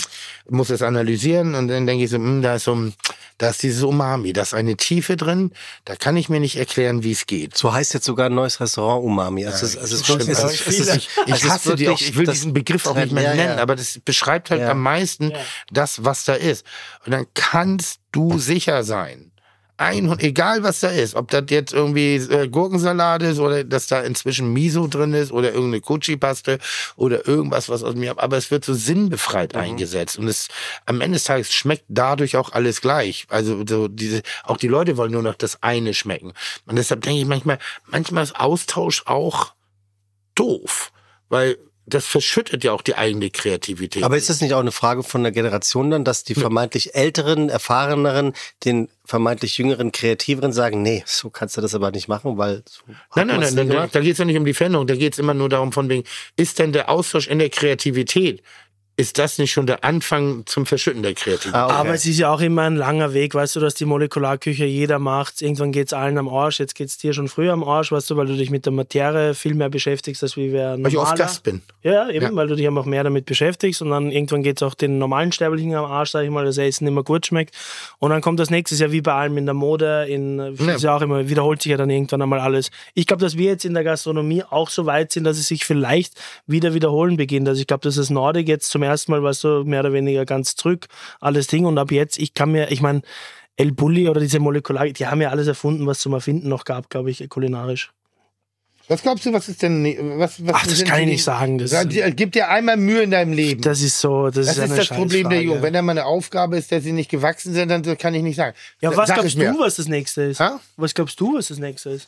muss 0.49 0.69
es 0.69 0.81
analysieren 0.81 1.53
und 1.53 1.67
dann 1.67 1.85
denke 1.85 2.05
ich 2.05 2.09
so, 2.09 2.15
hm, 2.15 2.41
da 2.41 2.55
ist 2.55 2.63
so, 2.63 2.73
ein- 2.75 2.93
da 3.37 3.49
ist 3.49 3.61
dieses 3.63 3.83
Umami, 3.83 4.31
da 4.33 4.41
ist 4.43 4.53
eine 4.53 4.77
Tiefe 4.77 5.17
drin. 5.17 5.51
Da 5.83 5.95
kann 5.97 6.15
ich 6.15 6.29
mir 6.29 6.39
nicht 6.39 6.55
erklären, 6.55 7.03
wie 7.03 7.11
es 7.11 7.25
geht. 7.25 7.55
So 7.57 7.73
heißt 7.73 7.93
jetzt 7.93 8.05
sogar 8.05 8.27
ein 8.27 8.33
neues 8.35 8.61
Restaurant 8.61 9.03
Umami. 9.03 9.45
Also 9.45 9.65
es, 9.65 9.75
ist- 9.75 9.83
es 9.83 9.91
ist 9.91 10.03
Stimmt. 10.05 10.19
wirklich, 10.27 10.37
es 10.37 10.43
Also 10.43 10.53
ist, 10.55 10.61
ich, 10.61 10.67
es 10.67 10.79
ist, 10.87 10.95
ich, 10.95 11.09
es 11.27 11.27
ich 11.39 11.43
ist 11.43 11.49
hasse 11.51 11.75
die 11.75 11.89
auch. 11.89 11.99
Ich 11.99 12.15
will 12.15 12.25
diesen 12.27 12.53
Begriff 12.53 12.87
auch 12.87 12.95
nicht 12.95 13.11
mehr 13.11 13.23
Ja, 13.23 13.33
ja. 13.33 13.35
nennen, 13.47 13.59
aber 13.59 13.75
das 13.75 13.99
beschreibt 14.05 14.51
halt 14.51 14.61
Ja. 14.61 14.71
am 14.71 14.81
meisten 14.81 15.33
das, 15.69 16.05
was 16.05 16.23
da 16.23 16.33
ist. 16.33 16.65
Und 17.05 17.11
dann 17.11 17.27
kannst 17.33 17.99
du 18.13 18.39
sicher 18.39 18.85
sein. 18.85 19.26
Ein, 19.79 20.11
egal 20.19 20.63
was 20.63 20.79
da 20.79 20.87
ist, 20.89 21.13
ob 21.13 21.29
das 21.29 21.43
jetzt 21.49 21.71
irgendwie 21.71 22.15
äh, 22.15 22.47
Gurkensalat 22.47 23.21
ist 23.21 23.39
oder 23.39 23.63
dass 23.63 23.85
da 23.85 24.01
inzwischen 24.01 24.51
Miso 24.51 24.87
drin 24.87 25.13
ist 25.13 25.31
oder 25.31 25.49
irgendeine 25.53 25.81
Kuchi-Paste 25.81 26.57
oder 26.95 27.27
irgendwas, 27.27 27.69
was 27.69 27.83
aus 27.83 27.93
mir, 27.93 28.17
aber 28.19 28.37
es 28.37 28.49
wird 28.49 28.65
so 28.65 28.73
sinnbefreit 28.73 29.53
Mhm. 29.53 29.59
eingesetzt 29.59 30.17
und 30.17 30.27
es 30.27 30.47
am 30.87 30.99
Ende 30.99 31.17
des 31.17 31.25
Tages 31.25 31.53
schmeckt 31.53 31.85
dadurch 31.89 32.37
auch 32.37 32.53
alles 32.53 32.81
gleich. 32.81 33.27
Also 33.29 33.63
so 33.67 33.87
diese, 33.87 34.23
auch 34.43 34.57
die 34.57 34.67
Leute 34.67 34.97
wollen 34.97 35.11
nur 35.11 35.21
noch 35.21 35.35
das 35.35 35.61
eine 35.61 35.93
schmecken. 35.93 36.33
Und 36.65 36.75
deshalb 36.77 37.01
denke 37.01 37.19
ich 37.21 37.27
manchmal, 37.27 37.59
manchmal 37.85 38.23
ist 38.23 38.39
Austausch 38.39 39.03
auch 39.05 39.53
doof, 40.33 40.91
weil 41.29 41.57
das 41.87 42.05
verschüttet 42.05 42.65
ja 42.65 42.73
auch 42.73 42.81
die 42.81 42.95
eigene 42.95 43.29
Kreativität. 43.29 44.03
Aber 44.03 44.17
ist 44.17 44.29
das 44.29 44.41
nicht 44.41 44.53
auch 44.53 44.59
eine 44.59 44.73
Frage 44.73 45.03
von 45.03 45.23
der 45.23 45.31
Generation 45.31 45.89
dann, 45.89 46.03
dass 46.03 46.25
die 46.25 46.35
vermeintlich 46.35 46.95
älteren, 46.95 47.47
erfahreneren, 47.47 48.33
den 48.65 48.89
vermeintlich 49.05 49.57
jüngeren, 49.57 49.93
kreativeren 49.93 50.51
sagen, 50.51 50.81
nee, 50.81 51.03
so 51.05 51.29
kannst 51.29 51.55
du 51.55 51.61
das 51.61 51.73
aber 51.73 51.91
nicht 51.91 52.09
machen, 52.09 52.37
weil 52.37 52.61
so 52.67 52.81
Nein, 53.15 53.27
nein, 53.27 53.39
nein, 53.39 53.55
nein, 53.55 53.69
gemacht. 53.69 53.95
da 53.95 54.01
geht 54.01 54.11
es 54.11 54.17
ja 54.17 54.25
nicht 54.25 54.37
um 54.37 54.43
die 54.43 54.53
Veränderung, 54.53 54.85
da 54.85 54.95
geht 54.95 55.13
es 55.13 55.19
immer 55.19 55.33
nur 55.33 55.47
darum, 55.47 55.71
von 55.71 55.87
wegen, 55.87 56.03
ist 56.35 56.59
denn 56.59 56.73
der 56.73 56.89
Austausch 56.89 57.27
in 57.27 57.39
der 57.39 57.49
Kreativität 57.49 58.43
ist 58.99 59.19
das 59.19 59.37
nicht 59.37 59.51
schon 59.51 59.67
der 59.67 59.83
Anfang 59.83 60.41
zum 60.47 60.65
Verschütten 60.65 61.03
der 61.03 61.13
Kreativität? 61.13 61.53
Ah, 61.53 61.65
okay. 61.67 61.75
Aber 61.75 61.93
es 61.93 62.05
ist 62.07 62.17
ja 62.17 62.31
auch 62.33 62.41
immer 62.41 62.63
ein 62.63 62.75
langer 62.75 63.13
Weg, 63.13 63.35
weißt 63.35 63.55
du, 63.55 63.59
dass 63.59 63.75
die 63.75 63.85
Molekularküche 63.85 64.65
jeder 64.65 64.97
macht. 64.97 65.41
Irgendwann 65.43 65.71
geht 65.71 65.87
es 65.87 65.93
allen 65.93 66.17
am 66.17 66.27
Arsch. 66.27 66.59
Jetzt 66.59 66.73
geht 66.73 66.87
es 66.89 66.97
dir 66.97 67.13
schon 67.13 67.27
früher 67.27 67.53
am 67.53 67.63
Arsch, 67.63 67.91
weißt 67.91 68.09
du, 68.09 68.17
weil 68.17 68.25
du 68.25 68.35
dich 68.35 68.49
mit 68.49 68.65
der 68.65 68.73
Materie 68.73 69.35
viel 69.35 69.53
mehr 69.53 69.69
beschäftigst, 69.69 70.23
als 70.23 70.35
wie 70.35 70.51
wer 70.51 70.71
Weil 70.81 70.87
ich 70.87 70.97
oft 70.97 71.11
normaler. 71.11 71.17
Gast 71.17 71.43
bin. 71.43 71.61
Ja, 71.83 72.09
eben, 72.09 72.25
Ja. 72.25 72.35
weil 72.35 72.47
du 72.47 72.55
dich 72.55 72.67
einfach 72.67 72.85
mehr 72.85 73.03
damit 73.03 73.25
beschäftigst 73.27 73.83
und 73.83 73.91
dann 73.91 74.11
irgendwann 74.11 74.41
geht 74.41 74.57
es 74.57 74.63
auch 74.63 74.73
den 74.73 74.97
normalen 74.97 75.31
Sterblichen 75.31 75.75
am 75.75 75.85
Arsch, 75.85 76.09
sag 76.11 76.23
ich 76.23 76.31
mal, 76.31 76.43
dass 76.43 76.57
Essen 76.57 76.87
immer 76.87 77.03
gut 77.03 77.27
schmeckt. 77.27 77.55
Und 77.99 78.09
dann 78.09 78.21
kommt 78.21 78.39
das 78.39 78.49
nächste, 78.49 78.73
ist 78.73 78.81
ja 78.81 78.91
wie 78.91 79.01
bei 79.01 79.13
allem 79.13 79.37
in 79.37 79.45
der 79.45 79.53
Mode, 79.53 80.07
in, 80.09 80.39
Ja. 80.39 80.73
ist 80.73 80.81
ja 80.83 80.95
auch 80.95 81.01
immer, 81.01 81.29
wiederholt 81.29 81.61
sich 81.61 81.69
ja 81.69 81.77
dann 81.77 81.91
irgendwann 81.91 82.23
einmal 82.23 82.39
alles. 82.39 82.71
Ich 82.95 83.05
glaube, 83.05 83.21
dass 83.21 83.37
wir 83.37 83.45
jetzt 83.51 83.63
in 83.63 83.75
der 83.75 83.83
Gastronomie 83.83 84.43
auch 84.49 84.71
so 84.71 84.87
weit 84.87 85.11
sind, 85.11 85.23
dass 85.23 85.37
es 85.37 85.47
sich 85.47 85.65
vielleicht 85.65 86.13
wieder 86.47 86.73
wiederholen 86.73 87.15
beginnt. 87.15 87.47
Also 87.47 87.61
ich 87.61 87.67
glaube, 87.67 87.81
dass 87.83 87.95
das 87.97 88.09
Nordic 88.09 88.47
jetzt 88.47 88.71
zum 88.71 88.86
ersten 88.87 89.11
Mal, 89.11 89.21
weißt 89.23 89.43
du, 89.43 89.63
mehr 89.65 89.81
oder 89.81 89.93
weniger 89.93 90.25
ganz 90.25 90.55
zurück, 90.55 90.87
alles 91.19 91.47
Ding 91.47 91.65
und 91.65 91.77
ab 91.77 91.91
jetzt, 91.91 92.17
ich 92.17 92.33
kann 92.33 92.51
mir, 92.51 92.71
ich 92.71 92.81
meine, 92.81 93.01
El 93.55 93.71
Bulli 93.71 94.07
oder 94.09 94.19
diese 94.21 94.39
Molekular, 94.39 94.87
die 94.87 95.07
haben 95.07 95.21
ja 95.21 95.29
alles 95.29 95.47
erfunden, 95.47 95.85
was 95.87 95.99
zum 95.99 96.13
Erfinden 96.13 96.47
noch 96.49 96.63
gab, 96.65 96.89
glaube 96.89 97.09
ich, 97.11 97.27
kulinarisch. 97.29 97.91
Was 98.89 99.01
glaubst 99.01 99.25
du, 99.25 99.33
was 99.33 99.49
ist 99.49 99.61
denn. 99.63 99.81
ne- 99.81 99.97
Was, 100.17 100.45
was 100.47 100.53
Ach, 100.55 100.65
das 100.65 100.83
kann 100.85 101.01
ich 101.01 101.07
nicht 101.07 101.23
sagen. 101.23 101.57
Das, 101.57 101.75
Gib 102.15 102.31
dir 102.31 102.47
einmal 102.47 102.77
Mühe 102.77 103.01
in 103.01 103.11
deinem 103.11 103.33
Leben. 103.33 103.61
das 103.61 103.81
ist 103.81 103.99
so, 103.99 104.27
das, 104.29 104.45
Das 104.45 104.57
ist, 104.57 104.69
ist 104.71 104.77
das 104.77 104.87
Problem 104.97 105.27
der. 105.29 105.41
Jungen. 105.43 105.61
Wenn 105.61 105.73
da 105.73 105.81
mal 105.81 105.91
eine 105.91 106.05
Aufgabe 106.05 106.55
ist, 106.57 106.71
der 106.71 106.79
sie 106.79 106.93
nicht 106.93 107.09
gewachsen 107.11 107.53
sind, 107.53 107.67
dann 107.67 107.83
kann 107.97 108.13
ich 108.15 108.23
nicht 108.23 108.37
sagen. 108.37 108.55
Ja, 108.79 108.95
was 108.95 109.07
Sag 109.09 109.15
glaubst 109.17 109.35
es 109.37 109.43
du, 109.43 109.59
was 109.59 109.75
das 109.75 109.87
nächste 109.89 110.21
ist? 110.21 110.39
Ha? 110.39 110.61
Was 110.77 110.93
glaubst 110.93 111.19
du, 111.19 111.35
was 111.35 111.49
das 111.49 111.57
nächste 111.57 111.89
ist? 111.89 112.07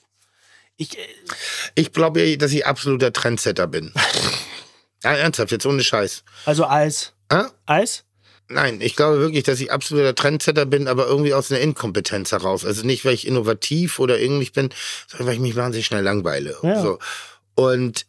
Ich, 0.77 0.97
äh, 0.97 1.01
Ich 1.75 1.91
glaube, 1.91 2.37
dass 2.37 2.53
ich 2.53 2.65
absoluter 2.65 3.11
Trendsetter 3.11 3.67
bin. 3.67 3.91
ja, 5.03 5.13
ernsthaft, 5.13 5.51
jetzt 5.51 5.65
ohne 5.65 5.83
Scheiß. 5.83 6.23
also 6.45 6.67
Eis. 6.67 7.13
Ha? 7.31 7.51
Eis? 7.65 8.03
Nein, 8.51 8.81
ich 8.81 8.95
glaube 8.95 9.19
wirklich, 9.19 9.43
dass 9.43 9.59
ich 9.59 9.71
absoluter 9.71 10.15
Trendsetter 10.15 10.65
bin, 10.65 10.87
aber 10.87 11.05
irgendwie 11.05 11.35
aus 11.35 11.51
einer 11.51 11.61
Inkompetenz 11.61 12.31
heraus. 12.31 12.65
Also 12.65 12.83
nicht, 12.85 13.05
weil 13.05 13.13
ich 13.13 13.27
innovativ 13.27 13.99
oder 13.99 14.19
irgendwie 14.19 14.49
bin, 14.49 14.69
sondern 15.07 15.27
weil 15.27 15.35
ich 15.35 15.39
mich 15.39 15.55
wahnsinnig 15.55 15.85
schnell 15.85 16.03
langweile. 16.03 16.57
Ja. 16.63 16.81
So. 16.81 16.97
Und 17.53 18.07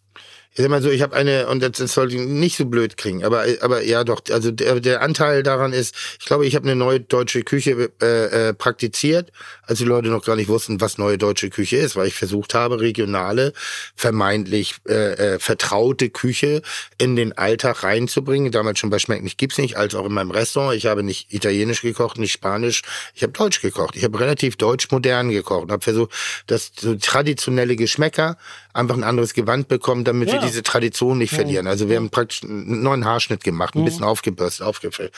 ich 0.52 0.62
sag 0.62 0.68
mal 0.68 0.82
so, 0.82 0.90
ich 0.90 1.01
habe 1.01 1.14
eine, 1.14 1.47
und 1.47 1.62
das, 1.62 1.72
das 1.72 1.93
sollte 1.93 2.16
ich 2.16 2.22
nicht 2.22 2.56
so 2.56 2.64
blöd 2.64 2.97
kriegen, 2.97 3.24
aber, 3.24 3.44
aber 3.60 3.85
ja 3.85 4.02
doch, 4.02 4.20
also 4.31 4.51
der, 4.51 4.81
der 4.81 5.01
Anteil 5.01 5.44
daran 5.44 5.72
ist, 5.72 5.94
ich 6.18 6.27
glaube, 6.27 6.44
ich 6.44 6.56
habe 6.56 6.66
eine 6.66 6.74
neue 6.74 6.98
deutsche 6.98 7.43
Küche 7.43 7.90
äh, 8.02 8.48
äh, 8.48 8.52
praktiziert, 8.52 9.31
als 9.62 9.78
die 9.78 9.85
Leute 9.85 10.09
noch 10.09 10.24
gar 10.24 10.35
nicht 10.35 10.48
wussten, 10.48 10.81
was 10.81 10.98
neue 10.98 11.18
deutsche 11.18 11.51
Küche 11.51 11.77
ist, 11.77 11.94
weil 11.94 12.09
ich 12.09 12.14
versucht 12.14 12.55
habe, 12.55 12.81
regionale, 12.81 13.52
vermeintlich 13.94 14.74
äh, 14.89 15.35
äh, 15.35 15.39
vertraute 15.39 16.10
Küche 16.10 16.62
in 16.98 17.14
den 17.14 17.39
Alltag 17.39 17.85
reinzubringen. 17.85 18.51
Damals 18.51 18.81
schon 18.81 18.90
bei 18.90 18.98
Schmeck 18.98 19.22
nicht 19.22 19.39
gibt's 19.39 19.59
nicht, 19.59 19.77
als 19.77 19.94
auch 19.94 20.06
in 20.06 20.12
meinem 20.12 20.32
Restaurant. 20.32 20.77
Ich 20.77 20.86
habe 20.86 21.05
nicht 21.05 21.32
italienisch 21.32 21.82
gekocht, 21.82 22.18
nicht 22.18 22.32
spanisch, 22.32 22.82
ich 23.14 23.22
habe 23.22 23.32
deutsch 23.32 23.62
gekocht. 23.62 23.94
Ich 23.94 24.02
habe 24.02 24.18
relativ 24.18 24.56
deutsch-modern 24.56 25.31
gekocht 25.31 25.62
und 25.62 25.72
habe 25.72 25.85
versucht, 25.85 26.12
dass 26.48 26.72
so 26.77 26.97
traditionelle 26.97 27.77
Geschmäcker 27.77 28.36
einfach 28.72 28.97
ein 28.97 29.05
anderes 29.05 29.34
Gewand 29.34 29.68
bekommen, 29.68 30.05
damit 30.05 30.28
wir 30.28 30.36
Ja. 30.36 30.47
diese 30.47 30.62
Tradition 30.62 31.18
nicht 31.18 31.32
verlieren. 31.34 31.66
Also 31.66 31.88
wir 31.88 31.97
haben 31.97 32.10
praktisch 32.10 32.42
einen 32.44 32.82
neuen 32.82 33.05
Haarschnitt 33.05 33.42
gemacht, 33.44 33.74
ein 33.74 33.84
bisschen 33.84 34.05
aufgebürst, 34.05 34.62
aufgefüllt. 34.62 35.12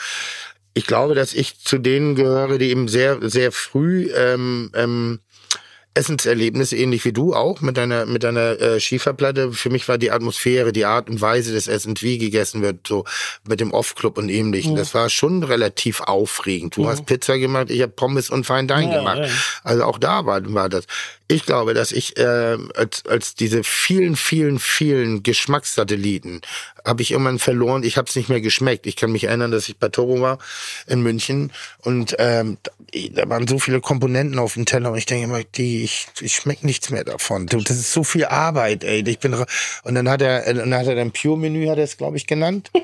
Ich 0.73 0.87
glaube, 0.87 1.13
dass 1.13 1.33
ich 1.33 1.59
zu 1.59 1.77
denen 1.77 2.15
gehöre, 2.15 2.57
die 2.57 2.69
eben 2.71 2.87
sehr, 2.87 3.19
sehr 3.29 3.51
früh 3.51 4.09
ähm, 4.15 4.71
ähm, 4.73 5.19
Essenserlebnisse, 5.95 6.75
ähnlich 6.75 7.05
wie 7.05 7.13
du 7.13 7.35
auch, 7.35 7.61
mit 7.61 7.77
deiner, 7.77 8.07
mit 8.07 8.23
deiner 8.23 8.59
äh, 8.59 8.79
Schieferplatte. 8.79 9.51
Für 9.51 9.69
mich 9.69 9.87
war 9.87 9.99
die 9.99 10.09
Atmosphäre, 10.09 10.71
die 10.71 10.85
Art 10.85 11.07
und 11.07 11.21
Weise 11.21 11.53
des 11.53 11.67
Essens, 11.67 12.01
wie 12.01 12.17
gegessen 12.17 12.63
wird, 12.63 12.87
so 12.87 13.05
mit 13.47 13.59
dem 13.59 13.71
Off-Club 13.71 14.17
und 14.17 14.29
ähnlichem. 14.29 14.75
Das 14.75 14.95
war 14.95 15.09
schon 15.11 15.43
relativ 15.43 16.01
aufregend. 16.01 16.75
Du 16.77 16.87
hast 16.87 17.05
Pizza 17.05 17.37
gemacht, 17.37 17.69
ich 17.69 17.83
habe 17.83 17.91
Pommes 17.91 18.31
und 18.31 18.47
Fine 18.47 18.65
Dine 18.65 18.91
Ja, 18.91 18.97
gemacht. 18.97 19.19
ja. 19.19 19.27
Also 19.63 19.83
auch 19.83 19.99
da 19.99 20.25
war, 20.25 20.41
war 20.51 20.67
das. 20.69 20.85
Ich 21.29 21.45
glaube, 21.45 21.73
dass 21.73 21.91
ich 21.91 22.17
äh, 22.17 22.57
als, 22.75 23.05
als 23.07 23.33
diese 23.35 23.63
vielen, 23.63 24.15
vielen, 24.15 24.59
vielen 24.59 25.23
Geschmackssatelliten 25.23 26.41
habe 26.85 27.01
ich 27.01 27.11
irgendwann 27.11 27.39
verloren. 27.39 27.83
Ich 27.83 27.97
habe 27.97 28.09
es 28.09 28.15
nicht 28.15 28.27
mehr 28.29 28.41
geschmeckt. 28.41 28.85
Ich 28.87 28.97
kann 28.97 29.11
mich 29.11 29.23
erinnern, 29.23 29.49
dass 29.51 29.69
ich 29.69 29.77
bei 29.77 29.87
Toro 29.89 30.19
war 30.21 30.37
in 30.85 31.01
München 31.01 31.51
und 31.79 32.15
ähm, 32.19 32.57
da- 33.11 33.29
waren 33.29 33.47
so 33.47 33.57
viele 33.57 33.79
Komponenten 33.79 34.37
auf 34.37 34.53
dem 34.55 34.65
Teller 34.65 34.91
und 34.91 34.97
ich 34.97 35.05
denke 35.05 35.23
immer, 35.23 35.43
die, 35.43 35.83
ich, 35.85 36.07
ich 36.19 36.35
schmecke 36.35 36.65
nichts 36.65 36.89
mehr 36.89 37.05
davon. 37.05 37.47
Du, 37.47 37.57
Das 37.61 37.77
ist 37.77 37.93
so 37.93 38.03
viel 38.03 38.25
Arbeit, 38.25 38.83
ey. 38.83 39.03
Ich 39.07 39.19
bin 39.19 39.33
und 39.33 39.95
dann 39.95 40.09
hat 40.09 40.21
er, 40.21 40.45
äh, 40.45 40.53
dann 40.53 40.73
hat 40.73 40.87
er 40.87 40.95
dann 40.95 41.11
Pure 41.11 41.37
Menü, 41.37 41.67
hat 41.67 41.77
er 41.77 41.85
es 41.85 41.97
glaube 41.97 42.17
ich 42.17 42.27
genannt. 42.27 42.69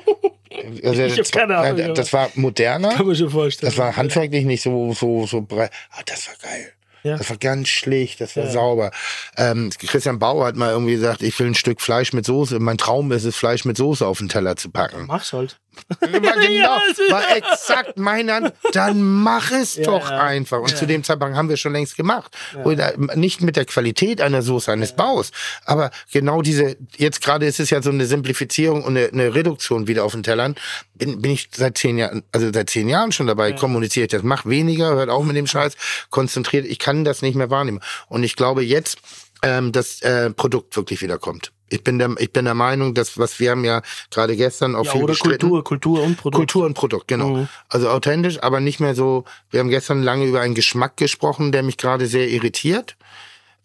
Also, 0.82 1.02
Ich 1.04 1.18
hab 1.18 1.30
keine 1.32 1.56
Ahnung, 1.56 1.76
Das, 1.78 1.94
das 1.94 2.12
war 2.12 2.28
moderner. 2.34 2.94
Kann 2.94 3.06
man 3.06 3.14
schon 3.16 3.30
vorstellen. 3.30 3.70
Das 3.70 3.78
war 3.78 3.96
handwerklich 3.96 4.44
nicht 4.44 4.62
so, 4.62 4.92
so, 4.92 5.24
so 5.26 5.40
breit. 5.40 5.70
Ah, 5.92 6.02
das 6.04 6.26
war 6.26 6.34
geil. 6.42 6.72
Ja. 7.02 7.16
Das 7.16 7.30
war 7.30 7.36
ganz 7.36 7.68
schlicht, 7.68 8.20
das 8.20 8.36
war 8.36 8.44
Ja. 8.44 8.50
sauber. 8.50 8.90
Ähm, 9.36 9.70
Christian 9.78 10.18
Bauer 10.18 10.46
hat 10.46 10.56
mal 10.56 10.70
irgendwie 10.70 10.92
gesagt, 10.94 11.22
ich 11.22 11.38
will 11.38 11.46
ein 11.48 11.54
Stück 11.54 11.80
Fleisch 11.80 12.12
mit 12.12 12.24
Soße. 12.26 12.58
Mein 12.58 12.78
Traum 12.78 13.10
ist 13.12 13.24
es, 13.24 13.36
Fleisch 13.36 13.64
mit 13.64 13.76
Soße 13.76 14.06
auf 14.06 14.18
den 14.18 14.28
Teller 14.28 14.56
zu 14.56 14.70
packen. 14.70 15.06
Mach's 15.06 15.32
halt. 15.32 15.58
War 16.00 16.08
genau, 16.08 16.48
Ja, 16.50 16.80
war 17.10 17.36
exakt 17.36 17.98
mein 17.98 18.30
An. 18.30 18.52
Dann 18.72 19.02
mach 19.02 19.50
es 19.50 19.76
Ja, 19.76 19.84
doch 19.84 20.10
ja. 20.10 20.20
einfach. 20.20 20.60
Und 20.60 20.76
zu 20.76 20.86
dem 20.86 21.04
Zeitpunkt 21.04 21.36
haben 21.36 21.48
wir 21.48 21.56
schon 21.56 21.72
längst 21.72 21.96
gemacht. 21.96 22.36
Oder 22.64 22.94
nicht 23.14 23.42
mit 23.42 23.56
der 23.56 23.64
Qualität 23.64 24.20
einer 24.20 24.42
Soße 24.42 24.70
eines 24.70 24.94
Baus, 24.94 25.30
aber 25.64 25.90
genau 26.12 26.42
diese. 26.42 26.76
Jetzt 26.96 27.22
gerade 27.22 27.46
ist 27.46 27.60
es 27.60 27.70
ja 27.70 27.82
so 27.82 27.90
eine 27.90 28.06
Simplifizierung 28.06 28.84
und 28.84 28.96
eine, 28.96 29.08
eine 29.08 29.34
Reduktion 29.34 29.86
wieder 29.86 30.04
auf 30.04 30.12
den 30.12 30.22
Tellern. 30.22 30.54
Bin, 30.94 31.20
bin 31.22 31.32
ich 31.32 31.48
seit 31.54 31.78
zehn 31.78 31.98
Jahren, 31.98 32.22
also 32.32 32.52
seit 32.52 32.70
zehn 32.70 32.88
Jahren 32.88 33.12
schon 33.12 33.26
dabei. 33.26 33.52
Kommuniziere 33.52 34.04
ich 34.04 34.10
das. 34.10 34.22
Mach 34.22 34.46
weniger, 34.46 34.90
hört 34.94 35.10
auch 35.10 35.24
mit 35.24 35.36
dem 35.36 35.46
Scheiß. 35.46 35.76
Konzentriert. 36.10 36.66
Ich 36.66 36.78
kann 36.78 37.04
das 37.04 37.22
nicht 37.22 37.34
mehr 37.34 37.50
wahrnehmen. 37.50 37.80
Und 38.08 38.22
ich 38.22 38.36
glaube 38.36 38.62
jetzt, 38.62 38.98
ähm, 39.42 39.72
das 39.72 40.02
äh, 40.02 40.30
Produkt 40.30 40.76
wirklich 40.76 41.02
wiederkommt. 41.02 41.52
Ich 41.70 41.82
bin 41.84 41.98
der, 41.98 42.10
ich 42.18 42.32
bin 42.32 42.44
der 42.44 42.54
Meinung, 42.54 42.94
dass 42.94 43.16
was 43.16 43.38
wir 43.40 43.52
haben 43.52 43.64
ja 43.64 43.80
gerade 44.10 44.36
gestern 44.36 44.74
auch 44.76 44.84
Ja, 44.84 44.92
viel 44.92 45.04
oder 45.04 45.12
gestritten. 45.12 45.48
Kultur, 45.48 45.64
Kultur 45.64 46.02
und 46.02 46.16
Produkt. 46.16 46.36
Kultur 46.40 46.66
und 46.66 46.74
Produkt, 46.74 47.08
genau. 47.08 47.28
Mhm. 47.28 47.48
Also 47.68 47.88
authentisch, 47.88 48.42
aber 48.42 48.60
nicht 48.60 48.80
mehr 48.80 48.94
so. 48.94 49.24
Wir 49.50 49.60
haben 49.60 49.70
gestern 49.70 50.02
lange 50.02 50.26
über 50.26 50.40
einen 50.40 50.54
Geschmack 50.54 50.96
gesprochen, 50.96 51.52
der 51.52 51.62
mich 51.62 51.76
gerade 51.76 52.06
sehr 52.06 52.28
irritiert. 52.28 52.96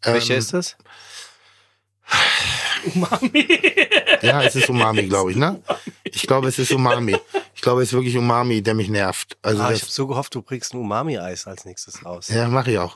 Welcher 0.04 0.34
Ähm, 0.36 0.40
ist 0.40 0.54
das? 0.54 0.78
Ja, 4.22 4.44
es 4.44 4.56
ist 4.56 4.70
Umami, 4.70 5.04
glaube 5.08 5.32
ich, 5.32 5.38
ne? 5.38 5.60
Ich 6.04 6.24
glaube, 6.28 6.48
es 6.50 6.60
ist 6.60 6.72
Umami. 6.72 7.18
Ich 7.56 7.62
glaube, 7.62 7.82
es 7.82 7.90
ist 7.90 7.94
wirklich 7.94 8.16
Umami, 8.16 8.62
der 8.62 8.74
mich 8.76 8.90
nervt. 8.90 9.38
Also 9.42 9.62
Ah, 9.64 9.72
ich 9.72 9.82
habe 9.82 9.92
so 9.92 10.06
gehofft, 10.08 10.36
du 10.36 10.42
bringst 10.42 10.74
ein 10.74 10.78
Umami-Eis 10.78 11.48
als 11.48 11.66
nächstes 11.66 12.06
raus. 12.06 12.28
ja, 12.30 12.48
mache 12.48 12.72
ich 12.72 12.78
auch. 12.80 12.96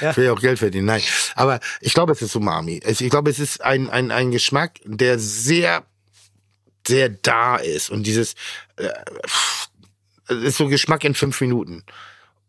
Ich 0.00 0.16
will 0.16 0.24
ja 0.26 0.32
auch 0.32 0.40
Geld 0.40 0.58
verdienen, 0.58 0.86
nein. 0.86 1.02
Aber 1.34 1.60
ich 1.80 1.94
glaube, 1.94 2.12
es 2.12 2.22
ist 2.22 2.34
Umami. 2.36 2.80
Ich 2.86 2.98
glaube, 3.10 3.30
es 3.30 3.38
ist 3.38 3.62
ein, 3.62 3.90
ein, 3.90 4.10
ein 4.10 4.30
Geschmack, 4.30 4.80
der 4.84 5.18
sehr, 5.18 5.84
sehr 6.86 7.08
da 7.08 7.56
ist. 7.56 7.90
Und 7.90 8.04
dieses, 8.06 8.34
äh, 8.76 8.90
ist 10.28 10.56
so 10.56 10.68
Geschmack 10.68 11.04
in 11.04 11.14
fünf 11.14 11.40
Minuten. 11.40 11.84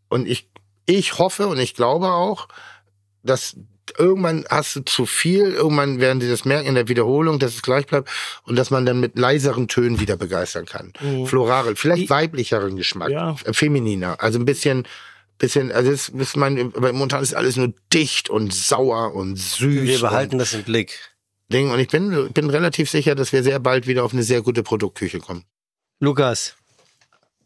Und 0.08 0.28
ich, 0.28 0.50
ich 0.86 1.18
hoffe 1.18 1.48
und 1.48 1.58
ich 1.60 1.74
glaube 1.76 2.08
auch, 2.12 2.48
dass 3.24 3.56
irgendwann 3.98 4.46
hast 4.50 4.76
du 4.76 4.82
zu 4.82 5.06
viel, 5.06 5.52
irgendwann 5.52 6.00
werden 6.00 6.20
sie 6.22 6.30
das 6.30 6.44
merken 6.46 6.68
in 6.68 6.76
der 6.76 6.88
Wiederholung, 6.88 7.40
dass 7.40 7.54
es 7.56 7.62
gleich 7.62 7.86
bleibt 7.86 8.10
und 8.44 8.56
dass 8.56 8.72
man 8.72 8.86
dann 8.86 9.00
mit 9.00 9.18
leiseren 9.18 9.68
Tönen 9.68 10.00
wieder 10.00 10.18
begeistern 10.18 10.66
kann. 10.66 10.92
Floral, 11.26 11.76
vielleicht 11.76 12.04
Ich- 12.04 12.10
weiblicheren 12.10 12.76
Geschmack, 12.78 13.10
Ja. 13.10 13.36
äh, 13.46 13.54
femininer, 13.54 14.22
also 14.22 14.40
ein 14.40 14.46
bisschen, 14.46 14.88
bisschen, 15.38 15.72
also 15.72 15.92
das 15.92 16.10
ist 16.10 16.38
mein, 16.38 16.72
bei 16.72 16.92
momentan 16.92 17.22
ist 17.22 17.36
alles 17.36 17.56
nur 17.56 17.74
dicht 17.94 18.30
und 18.30 18.54
sauer 18.54 19.14
und 19.14 19.36
süß. 19.38 19.84
Wir 19.84 20.00
behalten 20.00 20.38
das 20.38 20.54
im 20.54 20.64
Blick. 20.64 21.16
Ding. 21.52 21.72
Und 21.72 21.80
ich 21.80 21.90
bin, 21.90 22.32
bin 22.34 22.50
relativ 22.50 22.90
sicher, 22.90 23.16
dass 23.16 23.32
wir 23.32 23.44
sehr 23.44 23.60
bald 23.60 23.88
wieder 23.88 24.04
auf 24.04 24.14
eine 24.14 24.24
sehr 24.24 24.42
gute 24.42 24.64
Produktküche 24.64 25.20
kommen. 25.20 25.46
Lukas, 26.00 26.56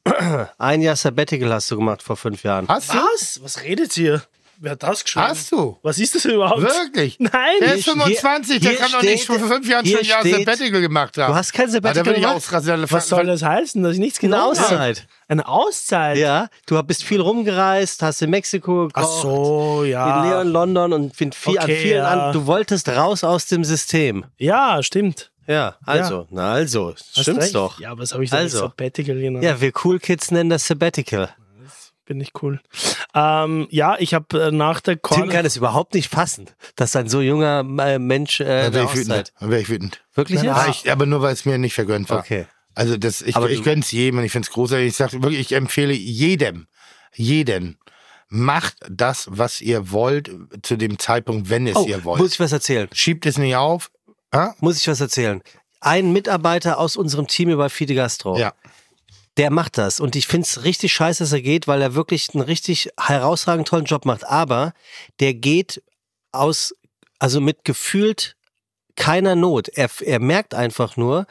ein 0.57 0.81
Jahr 0.81 0.95
Sabbatical 0.95 1.53
hast 1.53 1.69
du 1.71 1.77
gemacht 1.77 2.01
vor 2.01 2.15
fünf 2.15 2.43
Jahren. 2.43 2.67
Hast 2.67 2.93
du? 2.93 2.97
Was? 2.97 3.39
Was 3.43 3.63
redet 3.63 3.95
ihr? 3.97 4.23
Wer 4.61 4.71
hat 4.73 4.83
das 4.83 5.03
geschrieben? 5.03 5.25
Hast 5.27 5.51
du? 5.53 5.77
Was 5.83 5.99
ist 5.99 6.15
das 6.15 6.25
überhaupt? 6.25 6.61
Wirklich? 6.61 7.15
Nein. 7.19 7.31
Der 7.61 7.75
ist 7.75 7.85
Hier- 7.85 7.93
25, 7.93 8.59
der 8.59 8.71
hier 8.71 8.79
kann 8.79 8.91
doch 8.91 9.01
nicht 9.01 9.25
vor 9.25 9.39
fünf 9.39 9.67
Jahren 9.69 9.85
schon 9.85 9.99
ein 9.99 10.05
Jahr 10.05 10.23
Sabbatical 10.25 10.81
gemacht 10.81 11.17
haben. 11.17 11.31
Du 11.31 11.37
hast 11.37 11.53
kein 11.53 11.67
Ah, 11.67 11.71
Sabbatical 11.71 12.13
gemacht? 12.13 12.91
Was 12.91 13.07
soll 13.07 13.25
das 13.25 13.41
heißen, 13.41 13.81
dass 13.81 13.93
ich 13.93 13.99
nichts 13.99 14.19
Eine 14.19 14.31
genau 14.31 14.49
habe? 14.49 14.59
Auszeit. 14.59 15.07
Eine 15.29 15.47
Auszeit? 15.47 16.17
Ja, 16.17 16.47
du 16.65 16.81
bist 16.83 17.03
viel 17.03 17.21
rumgereist, 17.21 18.01
hast 18.01 18.21
in 18.21 18.31
Mexiko 18.31 18.87
gekocht, 18.87 18.93
Ach 18.95 19.21
so, 19.21 19.83
ja. 19.85 20.23
in 20.23 20.29
Leon, 20.29 20.47
London 20.49 20.93
und 20.93 21.15
viel, 21.15 21.57
an 21.57 21.63
Okay, 21.63 21.75
vielen 21.77 21.97
ja. 22.03 22.27
an. 22.27 22.33
Du 22.33 22.45
wolltest 22.45 22.89
raus 22.89 23.23
aus 23.23 23.45
dem 23.45 23.63
System. 23.63 24.25
Ja, 24.37 24.83
stimmt. 24.83 25.31
Ja, 25.47 25.77
also, 25.85 26.27
na 26.29 26.51
also, 26.51 26.93
stimmt's 27.17 27.51
doch. 27.53 27.79
Ja, 27.79 27.97
was 27.97 28.13
habe 28.13 28.23
ich 28.23 28.29
da 28.29 28.37
Also. 28.37 28.59
Sabbatical 28.59 29.15
genannt? 29.15 29.43
Ja, 29.43 29.59
wir 29.61 29.71
Cool 29.83 29.99
Kids 29.99 30.29
nennen 30.31 30.49
das 30.51 30.67
Sabbatical. 30.67 31.29
Bin 32.09 32.19
ich 32.21 32.31
cool. 32.41 32.59
Ähm, 33.13 33.67
ja, 33.69 33.95
ich 33.99 34.15
habe 34.15 34.47
äh, 34.47 34.51
nach 34.51 34.81
der 34.81 34.95
Tim 34.95 35.01
Corner... 35.03 35.31
kann 35.31 35.45
es 35.45 35.55
überhaupt 35.55 35.93
nicht 35.93 36.09
fassen, 36.09 36.49
dass 36.75 36.95
ein 36.95 37.07
so 37.07 37.21
junger 37.21 37.59
äh, 37.59 37.99
Mensch 37.99 38.39
äh, 38.39 38.45
Da 38.45 38.73
wäre 38.73 38.85
ich 38.85 38.95
wütend. 38.95 39.31
Da 39.39 39.47
wäre 39.51 39.61
ich 39.61 39.69
wütend. 39.69 40.03
Wirklich? 40.15 40.49
Ah, 40.49 40.65
ich, 40.71 40.91
aber 40.91 41.05
nur, 41.05 41.21
weil 41.21 41.33
es 41.33 41.45
mir 41.45 41.59
nicht 41.59 41.75
vergönnt 41.75 42.09
war. 42.09 42.17
Okay. 42.17 42.47
Also 42.73 42.97
das, 42.97 43.21
ich, 43.21 43.35
Aber 43.35 43.47
ich 43.51 43.59
du- 43.59 43.63
gönn's 43.63 43.91
jedem 43.91 44.17
und 44.17 44.25
ich 44.25 44.31
find's 44.31 44.49
großartig. 44.49 44.87
Ich 44.87 44.95
sag 44.95 45.13
wirklich, 45.13 45.39
ich 45.39 45.51
empfehle 45.51 45.93
jedem, 45.93 46.65
jeden, 47.13 47.77
macht 48.27 48.77
das, 48.89 49.27
was 49.29 49.61
ihr 49.61 49.91
wollt, 49.91 50.31
zu 50.63 50.75
dem 50.75 50.97
Zeitpunkt, 50.97 51.51
wenn 51.51 51.67
es 51.67 51.75
Oh, 51.75 51.85
ihr 51.85 52.03
wollt. 52.03 52.19
muss 52.19 52.33
ich 52.33 52.39
was 52.39 52.51
erzählen? 52.51 52.89
Schiebt 52.91 53.27
es 53.27 53.37
nicht 53.37 53.55
auf. 53.55 53.91
Ah? 54.31 54.53
Muss 54.61 54.77
ich 54.79 54.87
was 54.87 54.99
erzählen? 54.99 55.43
Ein 55.79 56.11
Mitarbeiter 56.11 56.79
aus 56.79 56.97
unserem 56.97 57.27
Team 57.27 57.49
über 57.49 57.69
Fide 57.69 57.93
Gastro. 57.93 58.35
Ja. 58.35 58.53
Der 59.39 59.51
macht 59.51 59.77
das 59.77 60.01
und 60.01 60.17
ich 60.17 60.27
find's 60.27 60.65
richtig 60.65 60.91
scheiße, 60.91 61.23
dass 61.23 61.31
er 61.31 61.41
geht, 61.41 61.65
weil 61.65 61.81
er 61.81 61.95
wirklich 61.95 62.27
einen 62.33 62.43
richtig 62.43 62.89
herausragend 62.99 63.69
tollen 63.69 63.85
Job 63.85 64.03
macht. 64.03 64.27
Aber 64.27 64.73
der 65.21 65.33
geht 65.33 65.81
aus, 66.33 66.75
also 67.19 67.39
mit 67.39 67.63
gefühlt 67.63 68.35
keiner 68.97 69.35
Not. 69.35 69.69
Er, 69.69 69.89
er 70.01 70.19
merkt 70.19 70.53
einfach 70.53 70.97
nur, 70.97 71.25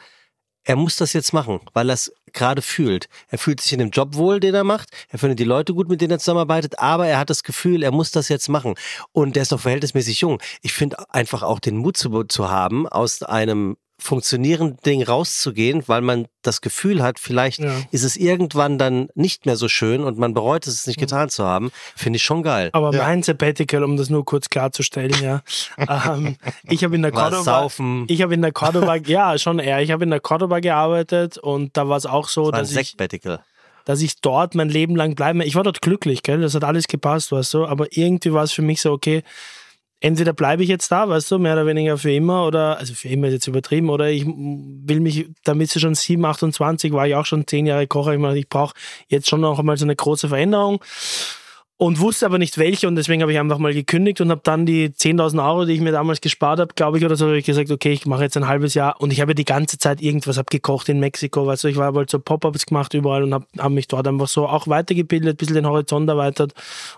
er 0.63 0.75
muss 0.75 0.95
das 0.95 1.13
jetzt 1.13 1.33
machen, 1.33 1.59
weil 1.73 1.91
er 1.91 1.93
es 1.93 2.11
gerade 2.33 2.63
fühlt. 2.63 3.09
Er 3.27 3.37
fühlt 3.37 3.61
sich 3.61 3.73
in 3.73 3.79
dem 3.79 3.91
Job 3.91 4.15
wohl, 4.15 4.39
den 4.39 4.55
er 4.55 4.63
macht. 4.63 4.89
Er 5.09 5.19
findet 5.19 5.37
die 5.37 5.43
Leute 5.43 5.75
gut, 5.75 5.87
mit 5.87 6.01
denen 6.01 6.13
er 6.13 6.19
zusammenarbeitet, 6.19 6.79
aber 6.79 7.05
er 7.05 7.19
hat 7.19 7.29
das 7.29 7.43
Gefühl, 7.43 7.83
er 7.83 7.91
muss 7.91 8.09
das 8.09 8.27
jetzt 8.27 8.49
machen. 8.49 8.73
Und 9.11 9.35
der 9.35 9.43
ist 9.43 9.51
noch 9.51 9.59
verhältnismäßig 9.59 10.21
jung. 10.21 10.41
Ich 10.63 10.73
finde 10.73 10.97
einfach 11.13 11.43
auch 11.43 11.59
den 11.59 11.77
Mut 11.77 11.95
zu, 11.95 12.23
zu 12.23 12.49
haben, 12.49 12.87
aus 12.87 13.21
einem 13.21 13.77
funktionierenden 13.99 14.77
Ding 14.85 15.03
rauszugehen, 15.03 15.83
weil 15.87 16.01
man 16.01 16.27
das 16.41 16.61
Gefühl 16.61 17.03
hat, 17.03 17.19
vielleicht 17.19 17.59
Ja. 17.59 17.73
ist 17.91 18.03
es 18.03 18.15
irgendwann 18.17 18.77
dann 18.77 19.09
nicht 19.13 19.45
mehr 19.45 19.55
so 19.55 19.67
schön 19.67 20.03
und 20.03 20.17
man 20.17 20.33
bereut 20.33 20.65
es, 20.67 20.73
es 20.73 20.87
nicht 20.87 20.99
getan 20.99 21.29
zu 21.29 21.45
haben, 21.45 21.71
finde 21.95 22.17
ich 22.17 22.23
schon 22.23 22.41
geil. 22.43 22.69
Aber 22.73 22.91
Ja. 22.93 23.03
mein 23.03 23.23
Sabbatical, 23.23 23.83
um 23.83 23.97
das 23.97 24.09
nur 24.09 24.25
kurz 24.25 24.49
klarzustellen, 24.49 25.21
ja. 25.21 25.41
ähm, 25.77 26.37
ich 26.69 26.83
habe 26.83 26.95
in 26.95 27.01
der 27.01 27.11
Cordoba, 27.11 27.43
saufen, 27.43 28.05
ich 28.07 28.21
habe 28.21 28.33
in 28.33 28.41
der 28.41 28.51
Cordoba, 28.51 28.95
ja, 28.95 29.37
schon 29.37 29.59
eher. 29.59 29.81
Ich 29.81 29.91
habe 29.91 30.03
in 30.03 30.09
der 30.09 30.19
Cordoba 30.19 30.59
gearbeitet 30.59 31.37
und 31.37 31.75
da 31.77 31.87
war 31.89 31.97
es 31.97 32.05
auch 32.05 32.29
so, 32.29 32.47
ein 32.47 32.51
dass 32.53 32.75
ich, 32.75 32.95
dass 33.85 34.01
ich 34.01 34.21
dort 34.21 34.55
mein 34.55 34.69
Leben 34.69 34.95
lang 34.95 35.15
bleibe. 35.15 35.43
Ich 35.45 35.55
war 35.55 35.63
dort 35.63 35.81
glücklich, 35.81 36.23
gell? 36.23 36.41
Das 36.41 36.53
hat 36.55 36.63
alles 36.63 36.87
gepasst, 36.87 37.31
weißt 37.31 37.53
du. 37.55 37.65
Aber 37.65 37.87
irgendwie 37.91 38.33
war 38.33 38.43
es 38.43 38.51
für 38.51 38.61
mich 38.61 38.81
so, 38.81 38.91
okay, 38.91 39.23
entweder 39.99 40.33
bleibe 40.33 40.63
ich 40.63 40.69
jetzt 40.69 40.91
da, 40.91 41.09
weißt 41.09 41.31
du, 41.31 41.39
mehr 41.39 41.53
oder 41.53 41.65
weniger 41.65 41.97
für 41.97 42.13
immer 42.13 42.45
oder, 42.45 42.77
also 42.77 42.93
für 42.93 43.09
immer 43.09 43.27
ist 43.27 43.33
jetzt 43.33 43.47
übertrieben, 43.47 43.89
oder 43.89 44.09
ich 44.09 44.25
will 44.25 44.99
mich, 44.99 45.27
damit 45.43 45.69
sie 45.69 45.79
schon 45.79 45.95
7, 45.95 46.23
28 46.23 46.91
war 46.93 47.07
ich 47.07 47.15
auch 47.15 47.25
schon 47.25 47.45
10 47.45 47.65
Jahre 47.65 47.87
Kocher, 47.87 48.13
ich 48.13 48.19
meine, 48.19 48.37
ich 48.37 48.47
brauche 48.47 48.73
jetzt 49.07 49.29
schon 49.29 49.41
noch 49.41 49.59
einmal 49.59 49.77
so 49.77 49.85
eine 49.85 49.95
große 49.95 50.29
Veränderung 50.29 50.81
und 51.79 52.01
wusste 52.01 52.25
aber 52.25 52.39
nicht 52.39 52.57
welche 52.57 52.89
und 52.89 52.97
deswegen 52.97 53.21
habe 53.21 53.31
ich 53.31 53.39
einfach 53.39 53.57
mal 53.57 53.73
gekündigt 53.73 54.19
und 54.19 54.31
habe 54.31 54.41
dann 54.43 54.65
die 54.65 54.89
10.000 54.89 55.41
Euro, 55.41 55.63
die 55.63 55.71
ich 55.71 55.79
mir 55.79 55.93
damals 55.93 56.19
gespart 56.19 56.59
habe, 56.59 56.73
glaube 56.75 56.97
ich, 56.97 57.05
oder 57.05 57.15
so, 57.15 57.27
habe 57.27 57.37
ich 57.37 57.45
gesagt, 57.45 57.71
okay, 57.71 57.93
ich 57.93 58.05
mache 58.05 58.23
jetzt 58.23 58.35
ein 58.35 58.49
halbes 58.49 58.73
Jahr. 58.73 58.99
Und 58.99 59.13
ich 59.13 59.21
habe 59.21 59.33
die 59.33 59.45
ganze 59.45 59.77
Zeit 59.77 60.01
irgendwas 60.01 60.37
hab 60.37 60.49
gekocht 60.49 60.89
in 60.89 60.99
Mexiko, 60.99 61.47
weißt 61.47 61.63
du, 61.63 61.69
ich 61.69 61.77
habe 61.77 61.99
halt 61.99 62.09
so 62.09 62.19
Pop-Ups 62.19 62.65
gemacht 62.65 62.93
überall 62.93 63.23
und 63.23 63.33
habe 63.33 63.45
hab 63.57 63.71
mich 63.71 63.87
dort 63.87 64.05
einfach 64.09 64.27
so 64.27 64.45
auch 64.45 64.67
weitergebildet, 64.67 65.35
ein 65.35 65.37
bisschen 65.37 65.55
den 65.55 65.67
Horizont 65.67 66.09
erweitert. 66.09 66.53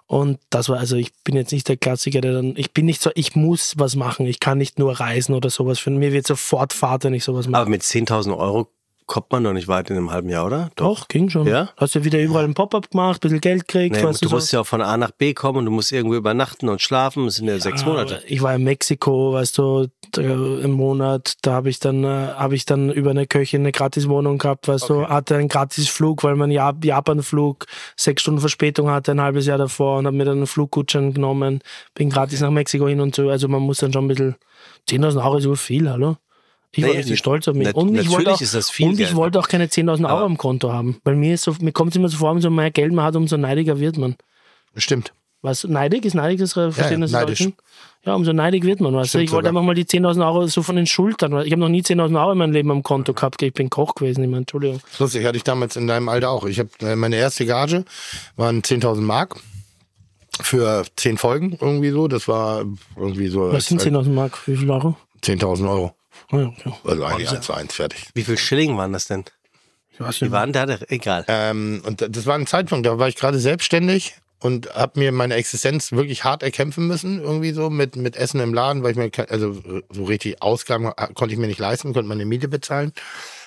Und 0.07 0.39
das 0.49 0.67
war, 0.67 0.79
also 0.79 0.95
ich 0.95 1.13
bin 1.23 1.35
jetzt 1.35 1.51
nicht 1.51 1.69
der 1.69 1.77
Klassiker, 1.77 2.19
der 2.19 2.33
dann, 2.33 2.55
ich 2.57 2.73
bin 2.73 2.87
nicht 2.87 3.03
so, 3.03 3.11
ich 3.13 3.35
muss 3.35 3.75
was 3.77 3.95
machen, 3.95 4.25
ich 4.25 4.39
kann 4.39 4.57
nicht 4.57 4.79
nur 4.79 4.99
reisen 4.99 5.35
oder 5.35 5.51
sowas, 5.51 5.77
für 5.77 5.91
mir 5.91 6.11
wird 6.11 6.25
sofort 6.25 6.73
Fahrt, 6.73 7.03
wenn 7.03 7.13
ich 7.13 7.23
sowas 7.23 7.47
mache. 7.47 7.61
Aber 7.61 7.69
mit 7.69 7.83
10.000 7.83 8.35
Euro 8.35 8.67
kommt 9.11 9.29
man 9.29 9.43
doch 9.43 9.51
nicht 9.51 9.67
weit 9.67 9.89
in 9.89 9.97
einem 9.97 10.09
halben 10.09 10.29
Jahr, 10.29 10.45
oder? 10.45 10.69
Doch, 10.77 11.09
ging 11.09 11.29
schon. 11.29 11.45
Ja? 11.45 11.67
Hast 11.75 11.95
ja 11.95 12.05
wieder 12.05 12.17
überall 12.21 12.45
ein 12.45 12.53
Pop-Up 12.53 12.91
gemacht, 12.91 13.17
ein 13.17 13.19
bisschen 13.19 13.41
Geld 13.41 13.67
gekriegt, 13.67 13.97
Nee, 13.97 14.01
du 14.03 14.07
du, 14.07 14.13
so. 14.13 14.29
musst 14.29 14.53
ja 14.53 14.61
auch 14.61 14.65
von 14.65 14.81
A 14.81 14.95
nach 14.95 15.11
B 15.11 15.33
kommen 15.33 15.57
und 15.57 15.65
du 15.65 15.71
musst 15.71 15.91
irgendwo 15.91 16.15
übernachten 16.15 16.69
und 16.69 16.81
schlafen. 16.81 17.25
Das 17.25 17.35
sind 17.35 17.49
ja, 17.49 17.59
sechs 17.59 17.83
Monate. 17.85 18.23
Ich 18.25 18.41
war 18.41 18.55
in 18.55 18.63
Mexiko, 18.63 19.33
weißt 19.33 19.57
du, 19.57 19.87
da, 20.13 20.21
im 20.21 20.71
Monat, 20.71 21.33
da 21.41 21.51
habe 21.51 21.69
ich 21.69 21.81
dann 21.81 22.05
äh, 22.05 22.07
habe 22.07 22.55
ich 22.55 22.63
dann 22.63 22.89
über 22.89 23.09
eine 23.09 23.27
Köchin 23.27 23.63
eine 23.63 23.73
Gratiswohnung 23.73 24.37
gehabt, 24.37 24.69
weißt 24.69 24.87
du, 24.87 25.05
hatte 25.05 25.35
einen 25.35 25.49
Gratisflug, 25.49 26.23
weil 26.23 26.37
man 26.37 26.49
ja 26.49 26.73
Japan-Flug 26.81 27.65
sechs 27.97 28.21
Stunden 28.21 28.39
Verspätung 28.39 28.89
hatte, 28.89 29.11
ein 29.11 29.19
halbes 29.19 29.45
Jahr 29.45 29.57
davor 29.57 29.97
und 29.97 30.05
habe 30.05 30.15
mir 30.15 30.23
dann 30.23 30.37
einen 30.37 30.47
Fluggutschein 30.47 31.13
genommen, 31.13 31.59
bin 31.95 32.09
gratis 32.09 32.39
nach 32.39 32.49
Mexiko 32.49 32.87
hin 32.87 33.01
und 33.01 33.13
so. 33.13 33.27
Also 33.27 33.49
man 33.49 33.61
muss 33.61 33.79
dann 33.79 33.91
schon 33.91 34.05
ein 34.05 34.07
bisschen 34.07 34.35
10.000 34.89 35.21
Euro 35.21 35.35
ist 35.35 35.43
so 35.43 35.55
viel, 35.55 35.89
hallo? 35.89 36.15
Ich 36.73 36.83
war 36.83 36.89
Nee, 36.91 36.97
richtig 36.97 37.19
stolz 37.19 37.47
auf 37.47 37.55
mich. 37.55 37.67
nat- 37.67 37.75
Und 37.75 37.89
ich 37.95 38.09
wollte 38.09 38.29
natürlich 38.29 38.29
auch, 38.37 38.41
ist 38.41 38.55
das 38.55 38.69
viel 38.69 38.87
und 38.89 38.99
ich 38.99 39.15
wollte 39.15 39.39
auch 39.39 39.47
keine 39.49 39.65
10.000 39.67 40.05
Euro 40.09 40.23
am 40.25 40.37
Konto 40.37 40.71
haben. 40.71 41.01
Weil 41.03 41.15
mir, 41.17 41.33
ist 41.33 41.43
so, 41.43 41.53
mir 41.59 41.73
kommt 41.73 41.91
es 41.91 41.97
immer 41.97 42.07
so 42.07 42.17
vor, 42.17 42.31
umso 42.31 42.49
mehr 42.49 42.71
Geld 42.71 42.93
man 42.93 43.03
hat, 43.05 43.15
umso 43.17 43.35
neidiger 43.37 43.79
wird 43.79 43.97
man. 43.97 44.15
Stimmt. 44.77 45.11
Was, 45.41 45.63
neidig? 45.63 46.05
Ist 46.05 46.13
neidig 46.13 46.39
das 46.39 46.53
Verstehen 46.53 46.91
ja, 46.91 46.97
das 46.99 47.11
neidisch. 47.11 47.39
Deutschen? 47.39 47.53
Ja, 48.05 48.13
umso 48.13 48.31
neidig 48.31 48.63
wird 48.63 48.79
man. 48.79 48.93
Weißt 48.93 49.15
du? 49.15 49.17
Ich 49.19 49.31
wollte 49.31 49.47
sogar. 49.47 49.59
einfach 49.61 49.65
mal 49.65 49.73
die 49.73 49.85
10.000 49.85 50.23
Euro 50.25 50.47
so 50.47 50.61
von 50.63 50.75
den 50.75 50.85
Schultern. 50.85 51.33
Ich 51.45 51.51
habe 51.51 51.59
noch 51.59 51.67
nie 51.67 51.81
10.000 51.81 52.19
Euro 52.19 52.31
in 52.33 52.37
meinem 52.37 52.53
Leben 52.53 52.69
am 52.71 52.83
Konto 52.83 53.13
gehabt. 53.13 53.41
Ich 53.41 53.51
bin 53.53 53.69
Koch 53.71 53.95
gewesen. 53.95 54.23
Ich 54.23 54.29
meine, 54.29 54.41
Entschuldigung. 54.41 54.79
Lustig, 54.99 55.25
hatte 55.25 55.37
ich 55.37 55.43
damals 55.43 55.75
in 55.75 55.87
deinem 55.87 56.09
Alter 56.09 56.29
auch. 56.29 56.45
Ich 56.45 56.59
habe 56.59 56.69
äh, 56.81 56.95
meine 56.95 57.15
erste 57.17 57.45
Gage 57.47 57.85
waren 58.37 58.61
10.000 58.61 59.01
Mark 59.01 59.35
für 60.41 60.85
10 60.95 61.17
Folgen 61.17 61.57
irgendwie 61.59 61.89
so. 61.89 62.07
Das 62.07 62.27
war 62.27 62.63
irgendwie 62.95 63.27
so 63.27 63.51
Was 63.51 63.65
sind 63.65 63.81
10.000 63.81 64.09
Mark? 64.09 64.47
Wie 64.47 64.55
viel 64.57 64.69
Euro? 64.69 64.95
10.000 65.23 65.69
Euro. 65.69 65.95
Also 66.83 67.05
eigentlich 67.05 67.29
eins 67.29 67.45
zu 67.45 67.53
eins 67.53 67.73
fertig. 67.75 68.07
Wie 68.13 68.23
viel 68.23 68.37
Schilling 68.37 68.77
waren 68.77 68.93
das 68.93 69.07
denn? 69.07 69.25
Ich 69.93 69.99
weiß 69.99 70.19
Die 70.19 70.31
waren 70.31 70.53
da, 70.53 70.65
egal. 70.87 71.25
Ähm, 71.27 71.81
und 71.85 72.01
das 72.15 72.25
war 72.25 72.35
ein 72.35 72.47
Zeitpunkt, 72.47 72.85
da 72.85 72.97
war 72.97 73.07
ich 73.07 73.15
gerade 73.15 73.39
selbstständig 73.39 74.15
und 74.39 74.73
habe 74.73 74.99
mir 74.99 75.11
meine 75.11 75.35
Existenz 75.35 75.91
wirklich 75.91 76.23
hart 76.23 76.41
erkämpfen 76.43 76.87
müssen, 76.87 77.21
irgendwie 77.21 77.51
so 77.51 77.69
mit, 77.69 77.95
mit 77.95 78.15
Essen 78.15 78.39
im 78.39 78.53
Laden, 78.53 78.81
weil 78.83 78.91
ich 78.91 78.97
mir, 78.97 79.11
also 79.29 79.61
so 79.89 80.03
richtig 80.05 80.41
Ausgaben 80.41 80.91
konnte 81.13 81.33
ich 81.33 81.39
mir 81.39 81.47
nicht 81.47 81.59
leisten, 81.59 81.93
konnte 81.93 82.07
meine 82.07 82.25
Miete 82.25 82.47
bezahlen. 82.47 82.93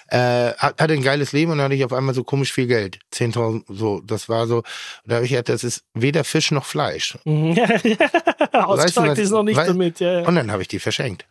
Äh, 0.09 0.53
hat- 0.59 0.81
hatte 0.83 0.93
ein 0.93 1.03
geiles 1.03 1.33
Leben 1.33 1.51
und 1.51 1.59
dann 1.59 1.65
hatte 1.65 1.75
ich 1.75 1.85
auf 1.85 1.93
einmal 1.95 2.15
so 2.15 2.23
komisch 2.25 2.53
viel 2.53 2.67
Geld. 2.67 2.99
10.000, 3.13 3.65
so, 3.69 4.01
das 4.05 4.29
war 4.29 4.47
so, 4.47 4.63
da 5.07 5.17
habe 5.17 5.25
ich 5.25 5.31
gedacht, 5.31 5.49
das 5.49 5.65
ist 5.65 5.83
weder 5.95 6.25
Fisch 6.25 6.51
noch 6.51 6.67
Fleisch. 6.67 7.17
Mhm. 7.25 7.57
Was- 8.53 8.85
ist 8.85 9.31
noch 9.31 9.43
nicht 9.43 9.57
wei- 9.57 9.67
damit. 9.67 10.01
Ja, 10.01 10.21
ja. 10.21 10.29
Und 10.29 10.35
dann 10.37 10.53
habe 10.53 10.61
ich 10.63 10.69
die 10.69 10.79
verschenkt. 10.79 11.25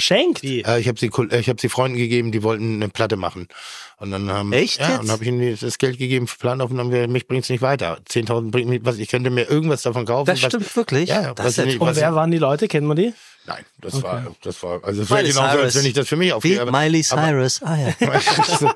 Verschenkt? 0.00 0.44
Äh, 0.44 0.78
ich 0.78 0.86
habe 0.88 0.98
sie, 0.98 1.06
äh, 1.30 1.40
ich 1.40 1.48
habe 1.48 1.60
sie 1.60 1.68
Freunden 1.68 1.98
gegeben, 1.98 2.30
die 2.32 2.42
wollten 2.42 2.76
eine 2.76 2.88
Platte 2.88 3.16
machen. 3.16 3.48
Und 3.96 4.12
dann 4.12 4.30
haben, 4.30 4.52
Echt 4.52 4.78
ja, 4.80 4.90
jetzt? 4.90 5.00
und 5.00 5.10
habe 5.10 5.24
ich 5.24 5.28
ihnen 5.28 5.58
das 5.60 5.78
Geld 5.78 5.98
gegeben 5.98 6.28
für 6.28 6.38
Plan 6.38 6.60
auf 6.60 6.70
und 6.70 6.76
dann 6.76 6.86
haben 6.86 6.92
wir, 6.92 7.08
mich 7.08 7.26
bringt's 7.26 7.48
nicht 7.48 7.62
weiter. 7.62 7.98
10.000 8.08 8.50
bringt 8.52 8.68
mich, 8.68 8.80
was, 8.84 8.98
ich 8.98 9.08
könnte 9.08 9.30
mir 9.30 9.50
irgendwas 9.50 9.82
davon 9.82 10.06
kaufen. 10.06 10.26
Das 10.26 10.40
was, 10.42 10.48
stimmt 10.52 10.76
wirklich. 10.76 11.08
Ja, 11.08 11.34
das 11.34 11.58
was 11.58 11.64
nicht- 11.66 11.78
toll. 11.78 11.88
Und 11.88 11.96
wer 11.96 12.14
waren 12.14 12.30
die 12.30 12.38
Leute? 12.38 12.68
Kennt 12.68 12.86
man 12.86 12.96
die? 12.96 13.12
Nein, 13.46 13.64
das 13.80 14.02
war, 14.02 14.36
das 14.42 14.62
war, 14.62 14.84
also 14.84 15.02
es 15.02 15.10
wäre 15.10 15.24
genauso, 15.24 15.58
als 15.58 15.74
wenn 15.74 15.86
ich 15.86 15.94
das 15.94 16.06
für 16.06 16.16
mich 16.16 16.28
Wie 16.28 16.32
aufgehe. 16.34 16.60
aber- 16.62 16.70
Miley 16.70 17.04
aber- 17.10 17.22
Cyrus. 17.22 17.62
Ah 17.62 17.76
ja. 17.76 17.94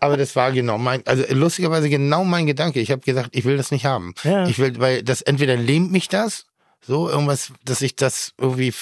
Aber 0.00 0.18
das 0.18 0.36
war 0.36 0.52
genau 0.52 0.76
mein, 0.76 1.02
also 1.06 1.24
lustigerweise 1.30 1.88
genau 1.88 2.24
mein 2.24 2.46
Gedanke. 2.46 2.78
Ich 2.78 2.90
habe 2.90 3.00
gesagt, 3.00 3.30
ich 3.32 3.44
will 3.46 3.56
das 3.56 3.70
nicht 3.70 3.86
haben. 3.86 4.12
Ja. 4.22 4.46
Ich 4.46 4.58
will, 4.58 4.78
weil 4.78 5.02
das 5.02 5.22
entweder 5.22 5.56
lähmt 5.56 5.92
mich 5.92 6.08
das, 6.08 6.44
so 6.86 7.08
irgendwas, 7.08 7.52
dass 7.64 7.80
ich 7.80 7.96
das 7.96 8.32
irgendwie, 8.38 8.74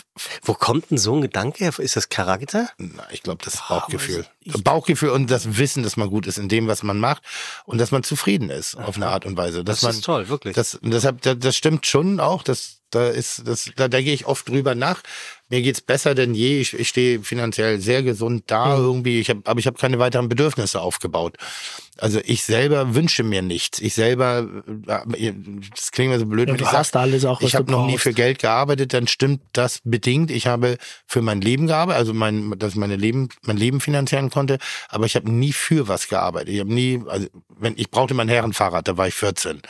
Wo 0.42 0.54
kommt 0.54 0.90
denn 0.90 0.98
so 0.98 1.14
ein 1.14 1.20
Gedanke 1.22 1.64
her? 1.64 1.72
Ist 1.78 1.96
das 1.96 2.08
Charakter? 2.08 2.68
na, 2.78 3.04
ich 3.10 3.22
glaube, 3.22 3.44
das 3.44 3.56
Bauchgefühl. 3.68 4.26
Bauchgefühl 4.64 5.10
und 5.10 5.30
das 5.30 5.56
Wissen, 5.58 5.82
dass 5.82 5.96
man 5.96 6.10
gut 6.10 6.26
ist 6.26 6.38
in 6.38 6.48
dem, 6.48 6.66
was 6.66 6.82
man 6.82 6.98
macht 6.98 7.22
und 7.64 7.78
dass 7.78 7.90
man 7.92 8.02
zufrieden 8.02 8.50
ist 8.50 8.76
auf 8.76 8.96
eine 8.96 9.06
Art 9.08 9.24
und 9.24 9.36
Weise. 9.36 9.64
Dass 9.64 9.76
Das 9.80 9.82
man, 9.82 9.92
ist 9.92 10.04
toll, 10.04 10.28
wirklich. 10.28 10.54
Das, 10.54 10.78
deshalb, 10.82 11.22
das, 11.22 11.38
das 11.38 11.56
stimmt 11.56 11.86
schon 11.86 12.18
auch. 12.20 12.42
Das, 12.42 12.81
da 12.94 13.08
ist, 13.08 13.46
das, 13.46 13.70
da 13.76 13.88
denke 13.88 14.12
ich 14.12 14.26
oft 14.26 14.48
drüber 14.48 14.74
nach. 14.74 15.02
Mir 15.48 15.60
geht's 15.60 15.82
besser 15.82 16.14
denn 16.14 16.34
je. 16.34 16.60
Ich, 16.60 16.72
ich 16.72 16.88
stehe 16.88 17.20
finanziell 17.20 17.78
sehr 17.80 18.02
gesund 18.02 18.44
da 18.46 18.76
Mhm. 18.76 18.84
irgendwie. 18.84 19.20
Ich 19.20 19.28
hab, 19.28 19.46
aber 19.48 19.60
ich 19.60 19.66
habe 19.66 19.78
keine 19.78 19.98
weiteren 19.98 20.28
Bedürfnisse 20.28 20.80
aufgebaut. 20.80 21.36
Also 21.98 22.20
ich 22.24 22.42
selber 22.44 22.94
wünsche 22.94 23.22
mir 23.22 23.42
nichts. 23.42 23.78
Ich 23.80 23.92
selber, 23.94 24.46
äh, 24.86 25.32
das 25.76 25.92
klingt 25.92 26.10
mir 26.10 26.18
so 26.18 26.24
blöd, 26.26 26.48
Ja, 26.48 26.54
wenn 26.54 26.60
ich 26.60 26.66
sag, 26.66 26.78
hast 26.78 26.96
alles 26.96 27.24
auch, 27.26 27.42
ich 27.42 27.54
habe 27.54 27.70
noch 27.70 27.84
nie 27.86 27.98
für 27.98 28.14
Geld 28.14 28.38
gearbeitet, 28.38 28.94
dann 28.94 29.06
stimmt 29.06 29.42
das 29.52 29.80
bedingt. 29.84 30.30
Ich 30.30 30.46
habe 30.46 30.78
für 31.06 31.20
mein 31.20 31.42
Leben 31.42 31.66
gearbeitet, 31.66 31.98
also 31.98 32.14
mein, 32.14 32.58
dass 32.58 32.72
ich 32.72 32.78
meine 32.78 32.96
Leben, 32.96 33.28
mein 33.42 33.58
Leben 33.58 33.80
finanzieren 33.80 34.30
konnte, 34.30 34.58
aber 34.88 35.04
ich 35.04 35.16
habe 35.16 35.30
nie 35.30 35.52
für 35.52 35.86
was 35.86 36.08
gearbeitet. 36.08 36.48
Ich 36.54 36.60
habe 36.60 36.72
nie, 36.72 37.02
also 37.06 37.26
wenn 37.58 37.74
ich 37.76 37.90
brauchte 37.90 38.14
mein 38.14 38.28
Herrenfahrrad, 38.28 38.88
da 38.88 38.96
war 38.96 39.06
ich 39.06 39.14
14. 39.14 39.60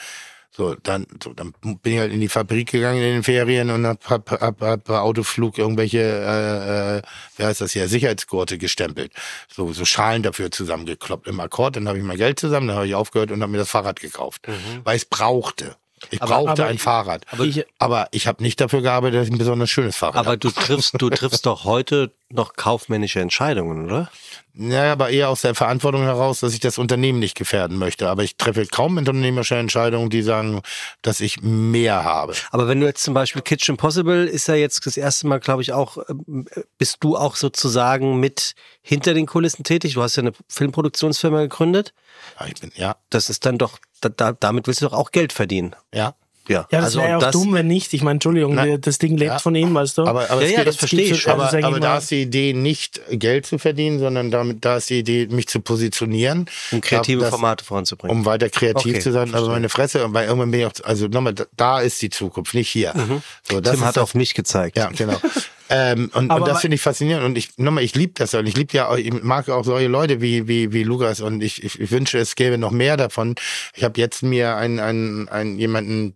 So, 0.54 0.74
dann, 0.82 1.06
so, 1.22 1.32
dann 1.32 1.54
bin 1.62 1.94
ich 1.94 1.98
halt 1.98 2.12
in 2.12 2.20
die 2.20 2.28
Fabrik 2.28 2.70
gegangen 2.70 2.98
in 2.98 3.04
den 3.14 3.22
Ferien 3.22 3.70
und 3.70 3.86
hab, 3.86 4.04
hab, 4.10 4.30
hab, 4.30 4.60
hab 4.60 4.90
Autoflug 4.90 5.56
irgendwelche, 5.56 5.98
äh, 6.00 6.98
äh, 6.98 7.02
wie 7.38 7.44
heißt 7.44 7.62
das 7.62 7.72
hier, 7.72 7.88
Sicherheitsgurte 7.88 8.58
gestempelt. 8.58 9.12
So, 9.48 9.72
so 9.72 9.86
Schalen 9.86 10.22
dafür 10.22 10.50
zusammengekloppt 10.50 11.26
im 11.26 11.40
Akkord. 11.40 11.76
Dann 11.76 11.88
habe 11.88 11.96
ich 11.96 12.04
mein 12.04 12.18
Geld 12.18 12.38
zusammen, 12.38 12.68
dann 12.68 12.76
habe 12.76 12.86
ich 12.86 12.94
aufgehört 12.94 13.30
und 13.30 13.40
habe 13.40 13.50
mir 13.50 13.58
das 13.58 13.70
Fahrrad 13.70 13.98
gekauft, 14.00 14.42
weil 14.84 14.96
ich 14.96 15.02
es 15.04 15.08
brauchte. 15.08 15.76
Ich 16.10 16.20
Aber- 16.20 16.34
brauchte 16.34 16.62
aber 16.62 16.66
ein 16.66 16.74
ich- 16.76 16.82
Fahrrad. 16.82 17.24
aber 17.30 17.44
ich- 17.44 17.64
aber 17.78 18.08
ich 18.10 18.26
habe 18.26 18.42
nicht 18.42 18.60
dafür 18.60 18.82
gearbeitet, 18.82 19.20
dass 19.20 19.28
ich 19.28 19.32
ein 19.32 19.38
besonders 19.38 19.70
schönes 19.70 19.96
Fahrrad 19.96 20.16
Aber 20.16 20.30
habe. 20.32 20.38
du 20.38 20.50
triffst, 20.50 21.00
du 21.00 21.08
triffst 21.10 21.46
doch 21.46 21.64
heute 21.64 22.10
noch 22.32 22.54
kaufmännische 22.54 23.20
Entscheidungen, 23.20 23.86
oder? 23.86 24.10
Ja, 24.54 24.92
aber 24.92 25.08
eher 25.10 25.30
aus 25.30 25.40
der 25.40 25.54
Verantwortung 25.54 26.02
heraus, 26.02 26.40
dass 26.40 26.52
ich 26.52 26.60
das 26.60 26.76
Unternehmen 26.76 27.18
nicht 27.18 27.36
gefährden 27.36 27.78
möchte. 27.78 28.08
Aber 28.08 28.22
ich 28.22 28.36
treffe 28.36 28.66
kaum 28.66 28.98
unternehmerische 28.98 29.56
Entscheidungen, 29.56 30.10
die 30.10 30.22
sagen, 30.22 30.60
dass 31.00 31.20
ich 31.20 31.40
mehr 31.40 32.04
habe. 32.04 32.34
Aber 32.50 32.68
wenn 32.68 32.78
du 32.80 32.86
jetzt 32.86 33.02
zum 33.02 33.14
Beispiel 33.14 33.40
Kitchen 33.40 33.78
Possible 33.78 34.26
ist 34.26 34.48
ja 34.48 34.54
jetzt 34.54 34.84
das 34.84 34.96
erste 34.98 35.26
Mal, 35.26 35.40
glaube 35.40 35.62
ich, 35.62 35.72
auch, 35.72 35.96
ähm, 36.08 36.46
bist 36.76 36.98
du 37.00 37.16
auch 37.16 37.36
sozusagen 37.36 38.20
mit 38.20 38.54
hinter 38.82 39.14
den 39.14 39.26
Kulissen 39.26 39.64
tätig? 39.64 39.94
Du 39.94 40.02
hast 40.02 40.16
ja 40.16 40.22
eine 40.22 40.32
Filmproduktionsfirma 40.48 41.40
gegründet. 41.40 41.94
Ja, 42.38 42.46
ich 42.46 42.60
bin, 42.60 42.72
ja, 42.74 42.96
Das 43.08 43.30
ist 43.30 43.46
dann 43.46 43.56
doch, 43.56 43.78
da, 44.00 44.32
damit 44.32 44.66
willst 44.66 44.82
du 44.82 44.86
doch 44.86 44.92
auch 44.92 45.12
Geld 45.12 45.32
verdienen. 45.32 45.74
ja. 45.94 46.14
Ja, 46.48 46.66
Ja, 46.72 46.78
das 46.78 46.84
also 46.86 46.98
wäre 47.00 47.10
ja 47.10 47.18
auch 47.18 47.30
dumm, 47.30 47.54
wenn 47.54 47.68
nicht. 47.68 47.92
Ich 47.94 48.02
meine, 48.02 48.14
Entschuldigung, 48.16 48.56
wir- 48.56 48.78
das 48.78 48.98
Ding 48.98 49.16
lebt 49.16 49.30
Ja. 49.30 49.38
von 49.38 49.54
ihm, 49.54 49.72
weißt 49.74 49.98
du? 49.98 50.02
Aber, 50.02 50.28
aber 50.28 50.40
Ja, 50.40 50.46
es 50.46 50.50
ja, 50.52 50.56
geht, 50.58 50.66
das 50.66 50.76
verstehe 50.76 51.02
ich 51.02 51.08
so- 51.10 51.14
schon. 51.16 51.32
Aber, 51.40 51.64
aber 51.64 51.78
da 51.80 51.98
ist 51.98 52.10
die 52.10 52.22
Idee 52.22 52.52
nicht 52.52 53.00
Geld 53.10 53.46
zu 53.46 53.58
verdienen, 53.58 54.00
sondern 54.00 54.30
damit, 54.32 54.64
da 54.64 54.76
ist 54.78 54.90
die 54.90 54.98
Idee, 54.98 55.28
mich 55.30 55.46
zu 55.46 55.60
positionieren. 55.60 56.46
um 56.72 56.80
kreative 56.80 57.20
Das- 57.20 57.30
Formate 57.30 57.64
voranzubringen. 57.64 58.16
Um 58.16 58.24
weiter 58.26 58.48
kreativ 58.48 58.92
Okay, 58.94 59.00
zu 59.00 59.12
sein, 59.12 59.22
aber 59.28 59.30
verstehe. 59.30 59.50
meine 59.52 59.68
Fresse, 59.68 60.04
und 60.04 60.12
bei 60.12 60.24
irgendwann 60.24 60.50
bin 60.50 60.60
ich 60.60 60.66
auch, 60.66 60.72
also 60.84 61.06
nochmal, 61.06 61.34
da- 61.56 61.80
ist 61.80 62.02
die 62.02 62.10
Zukunft, 62.10 62.54
nicht 62.54 62.68
hier. 62.70 62.92
So, 62.92 62.98
das 62.98 63.08
Mhm. 63.08 63.62
Tim 63.62 63.74
ist 63.74 63.80
hat 63.86 63.96
das, 63.96 64.02
auf 64.02 64.14
mich 64.14 64.34
gezeigt. 64.34 64.76
Ja, 64.76 64.88
genau. 64.88 65.18
ähm, 65.74 66.10
und, 66.12 66.30
und 66.30 66.46
das 66.46 66.60
finde 66.60 66.74
ich 66.74 66.82
faszinierend. 66.82 67.24
Und 67.24 67.38
ich, 67.38 67.56
nochmal, 67.56 67.82
ich 67.82 67.94
liebe 67.94 68.12
das. 68.14 68.34
Und 68.34 68.46
ich 68.46 68.56
liebe 68.56 68.76
ja, 68.76 68.94
ich 68.94 69.10
mag 69.22 69.48
auch 69.48 69.64
solche 69.64 69.88
Leute 69.88 70.20
wie, 70.20 70.46
wie, 70.46 70.70
wie 70.72 70.82
Lukas. 70.82 71.22
Und 71.22 71.42
ich, 71.42 71.64
ich, 71.64 71.90
wünsche, 71.90 72.18
es 72.18 72.34
gäbe 72.34 72.58
noch 72.58 72.72
mehr 72.72 72.98
davon. 72.98 73.36
Ich 73.74 73.82
habe 73.82 73.98
jetzt 73.98 74.22
mir 74.22 74.56
einen, 74.56 74.80
einen, 74.80 75.28
einen, 75.30 75.58
jemanden 75.58 76.14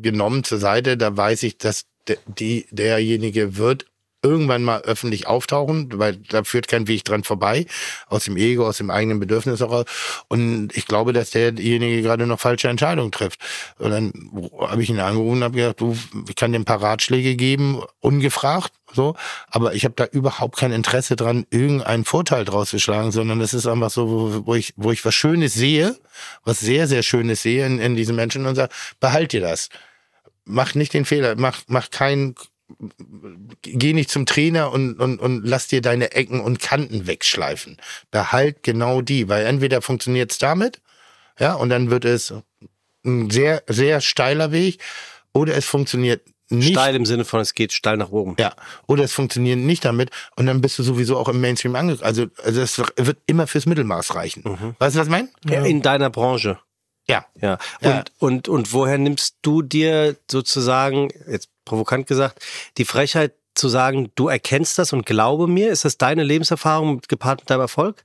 genommen 0.00 0.44
zur 0.44 0.58
Seite, 0.58 0.96
da 0.96 1.16
weiß 1.16 1.42
ich, 1.42 1.58
dass 1.58 1.86
die, 2.26 2.66
derjenige 2.70 3.56
wird 3.56 3.86
irgendwann 4.22 4.62
mal 4.62 4.80
öffentlich 4.82 5.26
auftauchen, 5.26 5.88
weil 5.98 6.16
da 6.16 6.44
führt 6.44 6.68
kein 6.68 6.86
Weg 6.88 7.04
dran 7.04 7.24
vorbei, 7.24 7.66
aus 8.06 8.24
dem 8.24 8.36
Ego, 8.36 8.66
aus 8.66 8.78
dem 8.78 8.90
eigenen 8.90 9.20
Bedürfnis 9.20 9.60
heraus. 9.60 9.84
Und 10.28 10.70
ich 10.74 10.86
glaube, 10.86 11.12
dass 11.12 11.30
derjenige 11.30 12.02
gerade 12.02 12.26
noch 12.26 12.40
falsche 12.40 12.68
Entscheidungen 12.68 13.10
trifft. 13.10 13.40
Und 13.78 13.90
dann 13.90 14.12
habe 14.60 14.82
ich 14.82 14.90
ihn 14.90 15.00
angerufen 15.00 15.38
und 15.38 15.44
habe 15.44 15.56
gesagt, 15.56 15.80
du, 15.80 15.96
ich 16.28 16.36
kann 16.36 16.52
dir 16.52 16.60
ein 16.60 16.64
paar 16.64 16.82
Ratschläge 16.82 17.34
geben, 17.34 17.82
ungefragt, 18.00 18.72
so, 18.94 19.16
aber 19.48 19.74
ich 19.74 19.84
habe 19.84 19.94
da 19.96 20.04
überhaupt 20.04 20.58
kein 20.58 20.72
Interesse 20.72 21.16
dran, 21.16 21.46
irgendeinen 21.50 22.04
Vorteil 22.04 22.44
draus 22.44 22.70
zu 22.70 22.78
schlagen, 22.78 23.10
sondern 23.10 23.40
das 23.40 23.54
ist 23.54 23.66
einfach 23.66 23.90
so, 23.90 24.08
wo, 24.08 24.46
wo 24.46 24.54
ich, 24.54 24.74
wo 24.76 24.92
ich 24.92 25.04
was 25.04 25.14
Schönes 25.14 25.54
sehe, 25.54 25.96
was 26.44 26.60
sehr, 26.60 26.86
sehr 26.86 27.02
Schönes 27.02 27.42
sehe 27.42 27.66
in, 27.66 27.78
in 27.78 27.96
diesen 27.96 28.14
Menschen 28.14 28.46
und 28.46 28.54
sage, 28.54 28.72
behalt 29.00 29.32
dir 29.32 29.40
das. 29.40 29.68
Mach 30.44 30.74
nicht 30.74 30.92
den 30.92 31.04
Fehler, 31.04 31.36
mach, 31.36 31.62
mach 31.68 31.90
keinen 31.90 32.34
geh 33.62 33.92
nicht 33.92 34.10
zum 34.10 34.26
Trainer 34.26 34.72
und, 34.72 34.98
und, 34.98 35.18
und 35.18 35.44
lass 35.44 35.68
dir 35.68 35.80
deine 35.80 36.12
Ecken 36.12 36.40
und 36.40 36.60
Kanten 36.60 37.06
wegschleifen. 37.06 37.76
Behalt 38.10 38.62
genau 38.62 39.00
die, 39.00 39.28
weil 39.28 39.46
entweder 39.46 39.82
funktioniert's 39.82 40.38
damit, 40.38 40.80
ja, 41.38 41.54
und 41.54 41.70
dann 41.70 41.90
wird 41.90 42.04
es 42.04 42.34
ein 43.04 43.30
sehr, 43.30 43.62
sehr 43.66 44.00
steiler 44.00 44.52
Weg, 44.52 44.80
oder 45.32 45.56
es 45.56 45.64
funktioniert 45.64 46.22
nicht. 46.50 46.72
Steil 46.72 46.94
im 46.94 47.06
Sinne 47.06 47.24
von, 47.24 47.40
es 47.40 47.54
geht 47.54 47.72
steil 47.72 47.96
nach 47.96 48.10
oben. 48.10 48.36
Ja, 48.38 48.54
oder 48.86 49.04
es 49.04 49.12
funktioniert 49.12 49.58
nicht 49.58 49.84
damit 49.84 50.10
und 50.36 50.46
dann 50.46 50.60
bist 50.60 50.78
du 50.78 50.82
sowieso 50.82 51.16
auch 51.16 51.28
im 51.28 51.40
Mainstream 51.40 51.74
angekommen. 51.74 52.06
Also, 52.06 52.26
also 52.44 52.60
es 52.60 52.78
wird 52.96 53.18
immer 53.26 53.46
fürs 53.46 53.66
Mittelmaß 53.66 54.14
reichen. 54.14 54.44
Weißt 54.78 54.96
du, 54.96 55.00
was 55.00 55.06
ich 55.06 55.10
meine? 55.10 55.28
Ja. 55.48 55.64
In 55.64 55.82
deiner 55.82 56.10
Branche. 56.10 56.58
Ja. 57.08 57.26
Ja. 57.40 57.58
Und, 57.80 57.88
Ja. 57.88 58.04
Und, 58.18 58.48
und 58.48 58.72
woher 58.72 58.98
nimmst 58.98 59.36
du 59.42 59.62
dir 59.62 60.16
sozusagen, 60.30 61.08
jetzt 61.28 61.48
provokant 61.64 62.06
gesagt, 62.06 62.44
die 62.78 62.84
Frechheit 62.84 63.34
zu 63.54 63.68
sagen, 63.68 64.10
du 64.14 64.28
erkennst 64.28 64.78
das 64.78 64.92
und 64.92 65.04
glaube 65.04 65.46
mir? 65.46 65.70
Ist 65.70 65.84
das 65.84 65.98
deine 65.98 66.22
Lebenserfahrung 66.22 67.00
gepaart 67.08 67.40
mit 67.40 67.50
deinem 67.50 67.60
Erfolg? 67.60 68.04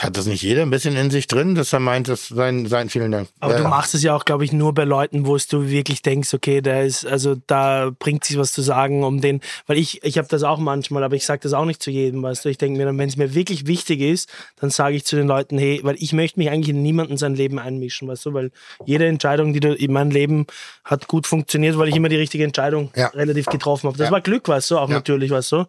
Hat 0.00 0.16
das 0.16 0.26
nicht 0.26 0.42
jeder 0.42 0.62
ein 0.62 0.70
bisschen 0.70 0.96
in 0.96 1.10
sich 1.10 1.26
drin, 1.26 1.54
dass 1.54 1.72
er 1.72 1.80
meint, 1.80 2.08
das 2.08 2.28
sein, 2.28 2.66
sein, 2.66 2.88
vielen 2.90 3.10
Dank. 3.12 3.28
Aber 3.40 3.54
Äh, 3.54 3.58
du 3.58 3.64
machst 3.64 3.94
es 3.94 4.02
ja 4.02 4.14
auch, 4.14 4.24
glaube 4.24 4.44
ich, 4.44 4.52
nur 4.52 4.74
bei 4.74 4.84
Leuten, 4.84 5.24
wo 5.26 5.36
es 5.36 5.46
du 5.46 5.68
wirklich 5.68 6.02
denkst, 6.02 6.34
okay, 6.34 6.60
der 6.60 6.84
ist, 6.84 7.06
also 7.06 7.36
da 7.46 7.90
bringt 7.98 8.24
sich 8.24 8.36
was 8.38 8.52
zu 8.52 8.60
sagen 8.62 9.04
um 9.04 9.20
den, 9.20 9.40
weil 9.66 9.78
ich, 9.78 10.02
ich 10.02 10.18
habe 10.18 10.28
das 10.28 10.42
auch 10.42 10.58
manchmal, 10.58 11.04
aber 11.04 11.16
ich 11.16 11.24
sage 11.24 11.40
das 11.42 11.52
auch 11.52 11.64
nicht 11.64 11.82
zu 11.82 11.90
jedem, 11.90 12.22
weißt 12.22 12.44
du. 12.44 12.48
Ich 12.48 12.58
denke 12.58 12.76
mir 12.78 12.86
dann, 12.86 12.98
wenn 12.98 13.08
es 13.08 13.16
mir 13.16 13.34
wirklich 13.34 13.66
wichtig 13.66 14.00
ist, 14.00 14.28
dann 14.60 14.70
sage 14.70 14.96
ich 14.96 15.04
zu 15.04 15.16
den 15.16 15.26
Leuten, 15.26 15.58
hey, 15.58 15.80
weil 15.82 15.96
ich 15.98 16.12
möchte 16.12 16.38
mich 16.38 16.50
eigentlich 16.50 16.70
in 16.70 16.82
niemanden 16.82 17.16
sein 17.16 17.34
Leben 17.34 17.58
einmischen, 17.58 18.08
weißt 18.08 18.26
du, 18.26 18.34
weil 18.34 18.50
jede 18.84 19.06
Entscheidung, 19.06 19.52
die 19.52 19.60
du 19.60 19.74
in 19.74 19.92
meinem 19.92 20.10
Leben 20.10 20.46
hat 20.84 21.08
gut 21.08 21.26
funktioniert, 21.26 21.78
weil 21.78 21.88
ich 21.88 21.96
immer 21.96 22.08
die 22.08 22.16
richtige 22.16 22.44
Entscheidung 22.44 22.90
Ja. 22.96 23.08
relativ 23.08 23.46
getroffen 23.46 23.86
habe. 23.88 23.96
Das 23.98 24.08
Ja. 24.08 24.12
war 24.12 24.20
Glück, 24.20 24.48
weißt 24.48 24.70
du, 24.72 24.78
auch 24.78 24.88
Ja. 24.88 24.96
natürlich, 24.96 25.30
weißt 25.30 25.52
du. 25.52 25.64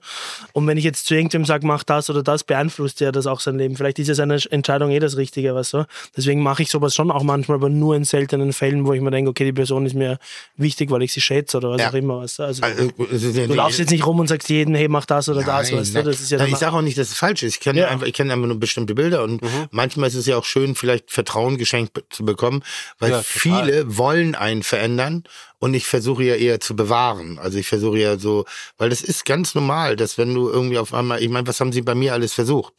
Und 0.54 0.68
wenn 0.68 0.78
ich 0.78 0.84
jetzt 0.84 1.06
zu 1.06 1.14
irgendjemandem 1.16 1.48
sage, 1.48 1.66
mach 1.68 1.84
das 1.84 2.10
oder 2.10 2.24
das, 2.24 2.44
beeinflusst 2.44 3.00
ja 3.02 3.12
das 3.12 3.28
auch 3.28 3.40
sein 3.40 3.58
Leben. 3.58 3.76
Vielleicht 3.76 4.00
ist 4.00 4.15
ja 4.18 4.26
seine 4.26 4.40
Entscheidung 4.52 4.92
eh 4.92 5.00
das 5.00 5.18
Richtige, 5.18 5.54
weißt 5.56 5.74
du. 5.74 5.86
Deswegen 6.16 6.42
mache 6.42 6.64
ich 6.64 6.70
sowas 6.70 6.96
schon 6.96 7.12
auch 7.12 7.24
manchmal, 7.24 7.58
aber 7.58 7.70
nur 7.70 7.96
in 7.96 8.04
seltenen 8.04 8.54
Fällen, 8.54 8.86
wo 8.86 8.94
ich 8.94 9.02
mir 9.02 9.12
denke, 9.12 9.30
okay, 9.30 9.46
die 9.46 9.54
Person 9.54 9.86
ist 9.86 9.94
mir 9.96 10.18
wichtig, 10.58 10.90
weil 10.92 11.04
ich 11.04 11.14
sie 11.14 11.22
schätze 11.22 11.58
oder 11.58 11.72
was 11.72 11.82
Ja. 11.82 11.90
auch 11.90 11.94
immer, 11.94 12.20
weißt 12.20 12.40
du. 12.40 12.44
Also, 12.44 12.64
also, 12.64 12.84
ist 13.10 13.36
ja 13.38 13.48
du 13.48 13.54
laufst 13.54 13.80
jetzt 13.80 13.92
nicht 13.92 14.06
rum 14.06 14.20
und 14.20 14.28
sagst 14.28 14.50
jedem, 14.50 14.76
hey, 14.76 14.88
mach 14.88 15.06
das 15.06 15.30
oder 15.30 15.44
das, 15.44 15.72
Nein, 15.72 15.80
weißt 15.80 15.96
du. 15.96 16.04
Das 16.04 16.22
ist 16.22 16.32
ja 16.32 16.38
Nein, 16.38 16.52
ich 16.52 16.58
sage 16.58 16.76
auch 16.76 16.82
nicht, 16.82 16.98
dass 16.98 17.10
es 17.10 17.18
falsch 17.18 17.44
ist. 17.44 17.56
Ich 17.56 17.60
kenne 17.60 17.82
Ja. 17.82 17.88
einfach, 17.90 18.08
ich 18.08 18.14
kenne 18.14 18.34
einfach 18.34 18.48
nur 18.48 18.60
bestimmte 18.60 18.96
Bilder 18.96 19.24
und 19.24 19.42
manchmal 19.72 20.08
ist 20.08 20.16
es 20.16 20.26
ja 20.26 20.38
auch 20.38 20.46
schön, 20.46 20.76
vielleicht 20.76 21.12
Vertrauen 21.12 21.58
geschenkt 21.58 22.04
zu 22.10 22.26
bekommen, 22.26 22.64
weil 23.00 23.12
Ja, 23.12 23.22
viele 23.24 23.98
wollen 23.98 24.36
einen 24.36 24.64
verändern 24.64 25.24
und 25.60 25.74
ich 25.74 25.86
versuche 25.88 26.24
ja 26.24 26.36
eher 26.36 26.60
zu 26.60 26.76
bewahren. 26.76 27.40
Also 27.40 27.58
ich 27.58 27.68
versuche 27.68 27.98
ja 27.98 28.18
so, 28.18 28.46
weil 28.78 28.90
das 28.90 29.02
ist 29.02 29.26
ganz 29.26 29.56
normal, 29.56 29.96
dass 29.96 30.18
wenn 30.18 30.34
du 30.34 30.50
irgendwie 30.50 30.78
auf 30.78 30.94
einmal, 30.94 31.22
ich 31.22 31.30
meine, 31.30 31.48
was 31.48 31.60
haben 31.60 31.72
sie 31.72 31.82
bei 31.82 31.96
mir 31.96 32.14
alles 32.14 32.34
versucht? 32.34 32.74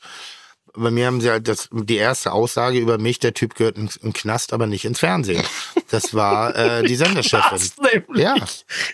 Bei 0.77 0.91
mir 0.91 1.07
haben 1.07 1.21
sie 1.21 1.31
halt 1.31 1.49
das, 1.49 1.69
die 1.73 1.97
erste 1.97 2.33
Aussage 2.33 2.79
über 2.79 2.99
mich, 2.99 3.19
der 3.19 3.35
Typ 3.35 3.55
gehört 3.55 3.79
in 3.79 3.89
den 4.03 4.13
Knast, 4.13 4.53
aber 4.53 4.67
nicht 4.67 4.85
ins 4.85 5.01
Fernsehen. 5.01 5.43
Das 5.91 6.15
war 6.15 6.55
äh, 6.55 6.83
die 6.87 6.97
Senderchefin. 6.97 7.61
nämlich. 7.93 8.23
Ja. 8.23 8.35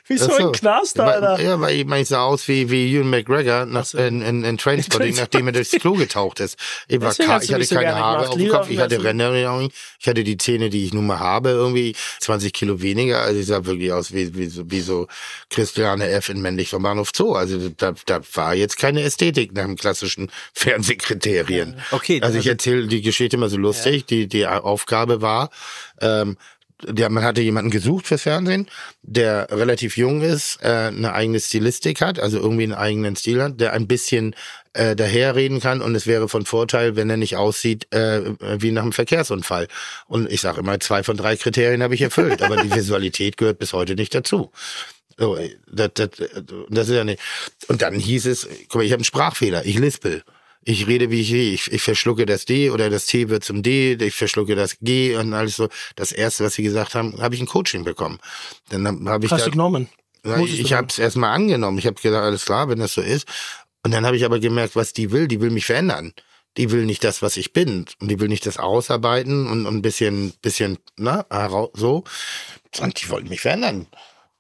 Wieso 0.07 0.27
so. 0.31 0.47
ein 0.49 0.53
Knast, 0.53 0.99
Alter? 1.01 1.39
weil- 1.39 1.45
Ja, 1.45 1.61
weil 1.61 1.77
ich, 1.77 1.85
meine, 1.87 2.03
ich 2.03 2.09
sah 2.09 2.23
aus 2.23 2.47
wie, 2.49 2.71
wie 2.71 2.95
Ewan 2.95 3.11
McGregor 3.11 3.67
nach, 3.67 3.93
in, 3.95 4.23
in, 4.23 4.45
in 4.45 4.59
Trainspotting, 4.59 5.17
nachdem 5.17 5.47
er 5.49 5.53
durchs 5.53 5.73
Klo 5.73 5.95
getaucht 5.95 6.41
ist. 6.41 6.57
Ich, 6.89 7.01
war 7.01 7.13
ich 7.19 7.27
hatte 7.29 7.65
so 7.65 7.75
keine 7.75 7.95
Haare 7.95 8.29
auf 8.29 8.37
dem 8.37 8.49
Kopf, 8.49 8.71
ich 8.71 8.79
hatte. 8.79 9.03
Ränder, 9.03 9.33
ich 9.99 10.07
hatte 10.07 10.25
die 10.25 10.37
Zähne, 10.37 10.71
die 10.71 10.85
ich 10.85 10.93
nun 10.95 11.07
mal 11.07 11.19
habe, 11.21 11.51
irgendwie 11.51 11.95
20 12.21 12.53
Kilo 12.53 12.81
weniger. 12.83 13.21
Also 13.23 13.41
ich 13.41 13.47
sah 13.47 13.65
wirklich 13.65 13.93
aus 13.93 14.13
wie, 14.13 14.35
wie, 14.37 14.47
so, 14.47 14.71
wie 14.71 14.81
so 14.81 15.07
Christiane 15.51 16.09
F. 16.09 16.29
in 16.29 16.41
Männlich 16.43 16.71
vom 16.71 16.83
Bahnhof 16.83 17.11
Zoo. 17.15 17.33
Also 17.35 17.69
da, 17.77 17.95
da 18.07 18.21
war 18.35 18.55
jetzt 18.55 18.77
keine 18.79 19.03
Ästhetik 19.03 19.53
nach 19.53 19.65
dem 19.65 19.77
klassischen 19.77 20.31
Fernsehkriterien. 20.55 21.72
Okay, 21.91 22.21
Also 22.23 22.39
ich 22.39 22.47
erzähle 22.47 22.87
die 22.87 23.03
Geschichte 23.03 23.37
immer 23.37 23.49
so 23.49 23.57
lustig. 23.57 24.07
Die, 24.07 24.27
die 24.27 24.47
Aufgabe 24.47 25.23
war, 25.23 25.51
ähm, 26.01 26.37
der, 26.85 27.11
man 27.11 27.25
hatte 27.25 27.41
jemanden 27.41 27.71
gesucht 27.71 28.07
fürs 28.07 28.23
Fernsehen, 28.23 28.69
der 29.03 29.49
relativ 29.51 29.97
jung 29.97 30.23
ist, 30.23 30.59
äh, 30.63 30.69
eine 30.69 31.13
eigene 31.13 31.41
Stilistik 31.41 32.01
hat, 32.01 32.19
also 32.19 32.39
irgendwie 32.39 32.65
einen 32.65 32.75
eigenen 32.75 33.17
Stil 33.17 33.43
hat, 33.43 33.61
der 33.61 33.73
ein 33.73 33.87
bisschen 33.87 34.35
äh, 34.73 34.97
daherreden 34.97 35.61
kann 35.61 35.81
und 35.81 35.95
es 35.95 36.07
wäre 36.07 36.29
von 36.29 36.45
Vorteil, 36.47 36.97
wenn 36.97 37.11
er 37.11 37.17
nicht 37.17 37.37
aussieht 37.37 37.93
äh, 37.93 38.23
wie 38.41 38.73
nach 38.73 38.83
einem 38.83 38.93
Verkehrsunfall. 38.93 39.69
Und 40.07 40.31
ich 40.31 40.41
sage 40.41 40.61
immer, 40.61 40.81
zwei 40.81 41.03
von 41.03 41.17
drei 41.17 41.37
Kriterien 41.37 41.83
habe 41.83 41.95
ich 41.95 42.03
erfüllt, 42.03 42.43
aber 42.43 42.57
die 42.57 42.75
Visualität 42.75 43.37
gehört 43.37 43.59
bis 43.59 43.73
heute 43.73 43.95
nicht 43.95 44.15
dazu. 44.15 44.51
So, 45.19 45.39
das, 45.71 45.91
das, 45.95 46.11
das 46.69 46.89
ist 46.89 46.95
ja 46.95 47.05
nicht. 47.05 47.21
Und 47.69 47.83
dann 47.83 47.95
hieß 47.95 48.27
es, 48.27 48.49
guck 48.69 48.77
mal, 48.77 48.85
ich 48.85 48.93
habe 48.93 49.01
einen 49.01 49.05
Sprachfehler, 49.05 49.65
ich 49.65 49.79
lispel. 49.79 50.23
Ich 50.65 50.87
rede 50.87 51.11
wie 51.11 51.21
ich 51.21 51.33
rede. 51.33 51.55
Ich, 51.55 51.73
ich 51.73 51.83
verschlucke 51.83 52.25
das 52.27 52.45
D 52.45 52.71
oder 52.71 52.89
das 52.91 53.07
T 53.07 53.29
wird 53.29 53.43
zum 53.45 53.63
D, 53.63 53.95
ich 53.95 54.15
verschlucke 54.15 54.55
das 54.55 54.79
G 54.81 55.17
und 55.17 55.35
alles 55.35 55.57
so. 55.57 55.69
Das 55.97 56.13
erste, 56.13 56.45
was 56.45 56.55
sie 56.55 56.63
gesagt 56.63 56.95
haben, 56.95 57.21
habe 57.21 57.35
ich 57.35 57.41
ein 57.41 57.47
Coaching 57.47 57.85
bekommen. 57.85 58.19
Dann 58.69 58.87
habe 58.87 59.11
hab 59.11 59.25
ich 59.25 59.31
Hast 59.33 59.47
da, 59.47 59.51
genommen? 59.51 59.89
ich 60.45 60.69
du 60.69 60.77
habe 60.77 60.87
es 60.89 60.99
erstmal 60.99 61.31
angenommen. 61.35 61.79
Ich 61.79 61.87
habe 61.87 62.01
gesagt, 62.01 62.25
alles 62.25 62.45
klar, 62.45 62.69
wenn 62.69 62.79
das 62.79 62.95
so 62.95 63.01
ist. 63.01 63.27
Und 63.85 63.93
dann 63.93 64.07
habe 64.07 64.17
ich 64.17 64.25
aber 64.25 64.39
gemerkt, 64.39 64.77
was 64.77 64.93
die 64.93 65.11
will. 65.11 65.27
Die 65.27 65.41
will 65.41 65.51
mich 65.51 65.67
verändern. 65.67 66.13
Die 66.57 66.71
will 66.71 66.85
nicht 66.85 67.03
das, 67.03 67.23
was 67.23 67.37
ich 67.37 67.53
bin. 67.53 67.87
Und 68.01 68.09
die 68.09 68.21
will 68.21 68.29
nicht 68.29 68.47
das 68.47 68.59
ausarbeiten 68.59 69.49
und, 69.49 69.67
und 69.67 69.75
ein 69.77 69.83
bisschen, 69.83 70.33
bisschen, 70.43 70.79
na, 70.97 71.27
herau- 71.31 71.71
so. 71.75 72.05
Und 72.81 73.03
die 73.03 73.09
wollten 73.09 73.29
mich 73.31 73.41
verändern. 73.41 73.87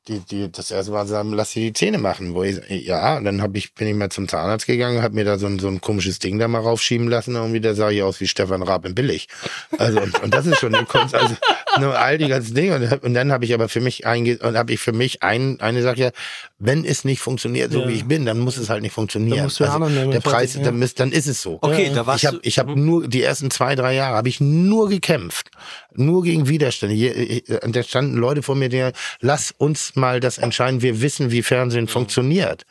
Die, 0.08 0.18
die, 0.18 0.50
das 0.50 0.72
erste 0.72 0.90
Mal 0.90 1.06
sagen, 1.06 1.32
lass 1.32 1.52
dir 1.52 1.60
die 1.60 1.72
Zähne 1.74 1.98
machen. 1.98 2.34
Wo 2.34 2.42
ich, 2.42 2.58
ja, 2.68 3.18
und 3.18 3.24
dann 3.24 3.40
hab 3.40 3.54
ich, 3.56 3.72
bin 3.72 3.86
ich 3.86 3.94
mal 3.94 4.10
zum 4.10 4.26
Zahnarzt 4.26 4.66
gegangen, 4.66 5.00
hab 5.00 5.12
mir 5.12 5.24
da 5.24 5.38
so 5.38 5.46
ein, 5.46 5.60
so 5.60 5.68
ein 5.68 5.80
komisches 5.80 6.18
Ding 6.18 6.40
da 6.40 6.48
mal 6.48 6.58
raufschieben 6.58 7.06
lassen. 7.06 7.36
Irgendwie, 7.36 7.60
da 7.60 7.74
sah 7.74 7.88
ich 7.88 8.02
aus 8.02 8.20
wie 8.20 8.26
Stefan 8.26 8.64
Raab 8.64 8.84
in 8.84 8.96
Billig. 8.96 9.28
Also, 9.78 10.00
und, 10.00 10.20
und 10.20 10.34
das 10.34 10.46
ist 10.46 10.58
schon 10.58 10.74
eine 10.74 10.86
Kunst. 10.86 11.14
Also, 11.14 11.36
nur 11.78 11.96
all 11.96 12.18
die 12.18 12.26
ganzen 12.26 12.52
Dinge. 12.56 12.74
Und, 12.74 13.04
und 13.04 13.14
dann 13.14 13.30
habe 13.30 13.44
ich 13.44 13.54
aber 13.54 13.68
für 13.68 13.80
mich 13.80 14.04
einge 14.04 14.38
und 14.38 14.56
habe 14.56 14.72
ich 14.72 14.80
für 14.80 14.92
mich 14.92 15.22
ein, 15.22 15.60
eine 15.60 15.82
Sache, 15.82 16.00
ja, 16.00 16.10
wenn 16.58 16.84
es 16.84 17.04
nicht 17.04 17.20
funktioniert, 17.20 17.70
so 17.72 17.82
Ja. 17.82 17.88
wie 17.88 17.92
ich 17.92 18.04
bin, 18.06 18.26
dann 18.26 18.40
muss 18.40 18.56
es 18.56 18.70
halt 18.70 18.82
nicht 18.82 18.92
funktionieren. 18.92 19.48
Dann 19.56 19.94
nehmen, 19.94 20.10
der 20.10 20.20
Preis, 20.20 20.54
ja. 20.54 20.62
dann, 20.64 20.80
müsst- 20.80 20.98
dann 20.98 21.12
ist 21.12 21.28
es 21.28 21.42
so. 21.42 21.58
Okay, 21.60 21.92
da 21.94 22.06
warst 22.08 22.24
ich 22.24 22.26
habe 22.26 22.40
ich 22.42 22.58
hab 22.58 22.66
nur 22.74 23.06
die 23.06 23.22
ersten 23.22 23.52
zwei, 23.52 23.76
drei 23.76 23.94
Jahre 23.94 24.16
habe 24.16 24.28
ich 24.28 24.40
nur 24.40 24.88
gekämpft. 24.88 25.50
Nur 25.94 26.22
gegen 26.24 26.48
Widerstände. 26.48 26.94
Hier, 26.96 27.16
äh, 27.16 27.42
und 27.64 27.76
da 27.76 27.82
standen 27.84 28.16
Leute 28.16 28.42
vor 28.42 28.54
mir, 28.56 28.68
die 28.68 28.90
lass 29.20 29.52
uns 29.56 29.91
mal 29.96 30.20
das 30.20 30.38
entscheiden. 30.38 30.82
Wir 30.82 31.00
wissen, 31.00 31.30
wie 31.30 31.42
Fernsehen 31.42 31.88
funktioniert. 31.88 32.64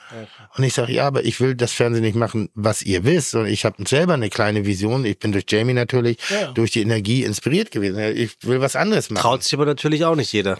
Und 0.56 0.64
ich 0.64 0.73
sage, 0.73 0.91
ja, 0.93 1.07
aber 1.07 1.23
ich 1.23 1.39
will 1.39 1.56
das 1.56 1.72
Fernsehen 1.72 2.03
nicht 2.03 2.15
machen, 2.15 2.49
was 2.53 2.81
ihr 2.81 3.03
wisst. 3.03 3.35
Und 3.35 3.48
ich 3.48 3.65
habe 3.65 3.84
selber 3.88 4.14
eine 4.14 4.30
kleine 4.30 4.65
Vision. 4.65 5.06
Ich 5.06 5.19
bin 5.19 5.31
durch 5.31 5.45
Jamie 5.48 5.73
natürlich, 5.73 6.18
Ja. 6.30 6.52
durch 6.52 6.72
die 6.72 6.81
Energie 6.81 7.23
inspiriert 7.23 7.72
gewesen. 7.72 7.99
Ich 8.15 8.38
will 8.41 8.61
was 8.61 8.76
anderes 8.76 9.10
machen. 9.10 9.22
Traut 9.22 9.43
sich 9.43 9.53
aber 9.53 9.65
natürlich 9.65 10.06
auch 10.06 10.15
nicht 10.15 10.31
jeder. 10.34 10.60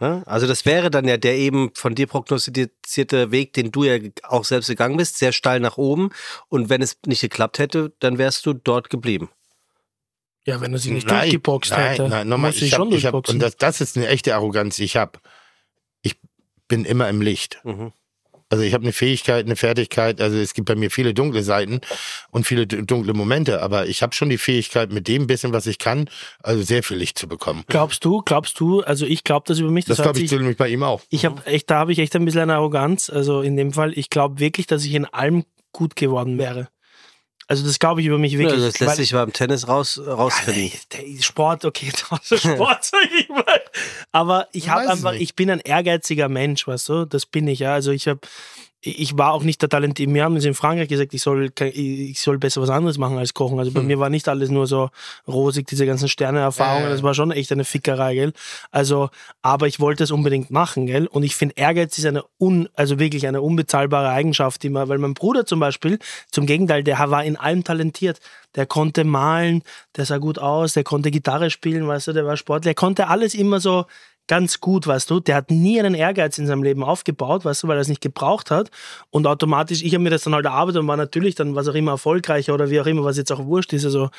Ne? 0.00 0.22
Also 0.26 0.46
das 0.46 0.64
wäre 0.64 0.90
dann 0.90 1.06
ja 1.06 1.18
der 1.18 1.36
eben 1.36 1.70
von 1.74 1.94
dir 1.94 2.06
prognostizierte 2.06 3.30
Weg, 3.30 3.52
den 3.52 3.70
du 3.70 3.84
ja 3.84 3.98
auch 4.22 4.44
selbst 4.44 4.68
gegangen 4.68 4.96
bist, 4.96 5.18
sehr 5.18 5.32
steil 5.32 5.60
nach 5.60 5.76
oben. 5.76 6.10
Und 6.48 6.70
wenn 6.70 6.80
es 6.80 6.96
nicht 7.06 7.20
geklappt 7.20 7.58
hätte, 7.58 7.92
dann 8.00 8.16
wärst 8.16 8.46
du 8.46 8.54
dort 8.54 8.88
geblieben. 8.88 9.28
Ja, 10.46 10.60
wenn 10.62 10.72
er 10.72 10.78
sich 10.78 10.90
nicht 10.90 11.06
nein, 11.06 11.20
durchgeboxt 11.22 11.70
nein, 11.72 11.90
hätte. 11.90 12.08
Nein, 12.08 12.28
nochmal, 12.28 12.52
ich 12.52 12.72
hab, 12.72 12.78
schon 12.78 12.92
ich 12.92 13.04
hab, 13.04 13.28
und 13.28 13.38
das, 13.40 13.58
das 13.58 13.82
ist 13.82 13.98
eine 13.98 14.08
echte 14.08 14.34
Arroganz. 14.34 14.78
Ich 14.78 14.96
habe, 14.96 15.18
bin 16.70 16.86
immer 16.86 17.10
im 17.10 17.20
Licht. 17.20 17.60
Mhm. 17.64 17.92
Also 18.52 18.64
ich 18.64 18.74
habe 18.74 18.82
eine 18.82 18.92
Fähigkeit, 18.92 19.46
eine 19.46 19.54
Fertigkeit. 19.54 20.20
Also 20.20 20.36
es 20.36 20.54
gibt 20.54 20.66
bei 20.66 20.74
mir 20.74 20.90
viele 20.90 21.14
dunkle 21.14 21.42
Seiten 21.44 21.80
und 22.32 22.46
viele 22.46 22.66
dunkle 22.66 23.14
Momente, 23.14 23.62
aber 23.62 23.86
ich 23.86 24.02
habe 24.02 24.12
schon 24.12 24.28
die 24.28 24.38
Fähigkeit, 24.38 24.90
mit 24.90 25.06
dem 25.06 25.28
bisschen, 25.28 25.52
was 25.52 25.68
ich 25.68 25.78
kann, 25.78 26.10
also 26.42 26.60
sehr 26.62 26.82
viel 26.82 26.96
Licht 26.96 27.16
zu 27.16 27.28
bekommen. 27.28 27.62
Glaubst 27.68 28.04
du, 28.04 28.22
glaubst 28.22 28.58
du, 28.58 28.80
also 28.80 29.06
ich 29.06 29.22
glaube 29.22 29.44
das 29.46 29.60
über 29.60 29.70
mich, 29.70 29.84
Das, 29.84 29.98
das, 29.98 30.04
glaube 30.04 30.20
ich 30.20 30.30
nämlich 30.32 30.56
bei 30.56 30.68
ihm 30.68 30.82
auch. 30.82 31.02
ich 31.10 31.24
habe 31.24 31.46
echt, 31.46 31.70
da 31.70 31.76
habe 31.76 31.92
ich 31.92 32.00
echt 32.00 32.16
ein 32.16 32.24
bisschen 32.24 32.40
eine 32.40 32.54
Arroganz, 32.54 33.08
also 33.08 33.40
in 33.40 33.56
dem 33.56 33.72
Fall, 33.72 33.96
ich 33.96 34.10
glaube 34.10 34.40
wirklich, 34.40 34.66
dass 34.66 34.84
ich 34.84 34.94
in 34.94 35.04
allem 35.04 35.44
gut 35.72 35.94
geworden 35.94 36.36
wäre. 36.36 36.68
Also 37.50 37.66
das 37.66 37.80
glaube 37.80 38.00
ich 38.00 38.06
über 38.06 38.16
mich 38.16 38.34
Ja, 38.34 38.38
wirklich. 38.38 38.62
das 38.64 38.78
lässt 38.78 38.96
sich 38.98 39.10
beim 39.10 39.32
Tennis 39.32 39.66
raus, 39.66 40.00
rausfinden. 40.06 40.70
der 40.92 41.20
Sport, 41.22 41.64
okay, 41.64 41.90
Sport, 41.96 42.84
sag 42.84 43.08
ich 43.18 43.28
mal. 43.28 43.60
Aber 44.12 44.46
ich 44.52 44.68
habe 44.68 44.88
einfach, 44.88 45.10
nicht. 45.12 45.22
ich 45.22 45.34
bin 45.34 45.50
ein 45.50 45.58
ehrgeiziger 45.58 46.28
Mensch, 46.28 46.68
weißt 46.68 46.88
du, 46.88 47.04
das 47.06 47.26
bin 47.26 47.48
ich, 47.48 47.58
ja. 47.58 47.72
Also 47.74 47.90
ich 47.90 48.06
habe, 48.06 48.20
ich 48.82 49.18
war 49.18 49.32
auch 49.32 49.42
nicht 49.42 49.60
der 49.60 49.68
Talent. 49.68 49.98
Mir 49.98 50.24
haben 50.24 50.40
sie 50.40 50.48
in 50.48 50.54
Frankreich 50.54 50.88
gesagt, 50.88 51.12
ich 51.12 51.20
soll, 51.20 51.50
ich 51.60 52.20
soll 52.20 52.38
besser 52.38 52.62
was 52.62 52.70
anderes 52.70 52.96
machen 52.96 53.18
als 53.18 53.34
kochen. 53.34 53.58
Also 53.58 53.72
bei 53.72 53.82
mir 53.82 53.98
war 53.98 54.08
nicht 54.08 54.26
alles 54.26 54.48
nur 54.48 54.66
so 54.66 54.88
rosig, 55.28 55.66
diese 55.66 55.84
ganzen 55.84 56.08
Sterneerfahrungen. 56.08 56.84
Hm. 56.84 56.88
Ja. 56.88 56.94
Das 56.94 57.02
war 57.02 57.12
schon 57.12 57.30
echt 57.30 57.52
eine 57.52 57.64
Fickerei, 57.64 58.14
gell. 58.14 58.32
Also, 58.70 59.10
aber 59.42 59.66
ich 59.66 59.80
wollte 59.80 60.04
es 60.04 60.10
unbedingt 60.10 60.50
machen, 60.50 60.86
gell. 60.86 61.06
Und 61.06 61.24
ich 61.24 61.36
finde, 61.36 61.56
Ehrgeiz 61.56 61.98
ist 61.98 62.06
eine 62.06 62.24
un, 62.38 62.70
also 62.74 62.98
wirklich 62.98 63.26
eine 63.26 63.42
unbezahlbare 63.42 64.08
Eigenschaft, 64.08 64.62
die 64.62 64.70
man, 64.70 64.88
weil 64.88 64.98
mein 64.98 65.12
Bruder 65.12 65.44
zum 65.44 65.60
Beispiel, 65.60 65.98
zum 66.30 66.46
Gegenteil, 66.46 66.82
der 66.82 66.98
war 67.10 67.22
in 67.22 67.36
allem 67.36 67.64
talentiert. 67.64 68.18
Der 68.56 68.66
konnte 68.66 69.04
malen, 69.04 69.62
der 69.96 70.06
sah 70.06 70.18
gut 70.18 70.38
aus, 70.38 70.72
der 70.72 70.84
konnte 70.84 71.10
Gitarre 71.10 71.50
spielen, 71.50 71.86
weißt 71.86 72.08
du, 72.08 72.12
der 72.12 72.26
war 72.26 72.36
Sportler, 72.36 72.70
der 72.70 72.74
konnte 72.74 73.06
alles 73.06 73.34
immer 73.34 73.60
so 73.60 73.84
ganz 74.26 74.60
gut, 74.60 74.86
weißt 74.86 75.10
du. 75.10 75.20
Der 75.20 75.34
hat 75.34 75.50
nie 75.50 75.80
einen 75.80 75.94
Ehrgeiz 75.94 76.38
in 76.38 76.46
seinem 76.46 76.62
Leben 76.62 76.84
aufgebaut, 76.84 77.44
weißt 77.44 77.62
du, 77.62 77.68
weil 77.68 77.76
er 77.76 77.80
es 77.80 77.88
nicht 77.88 78.00
gebraucht 78.00 78.50
hat. 78.50 78.70
Und 79.10 79.26
automatisch, 79.26 79.82
ich 79.82 79.94
habe 79.94 80.04
mir 80.04 80.10
das 80.10 80.22
dann 80.22 80.34
halt 80.34 80.46
erarbeitet 80.46 80.80
und 80.80 80.88
war 80.88 80.96
natürlich 80.96 81.34
dann 81.34 81.54
was 81.54 81.68
auch 81.68 81.74
immer 81.74 81.92
erfolgreicher 81.92 82.54
oder 82.54 82.70
wie 82.70 82.80
auch 82.80 82.86
immer, 82.86 83.04
was 83.04 83.16
jetzt 83.16 83.32
auch 83.32 83.44
wurscht 83.44 83.72
ist. 83.72 83.84
Also, 83.84 84.10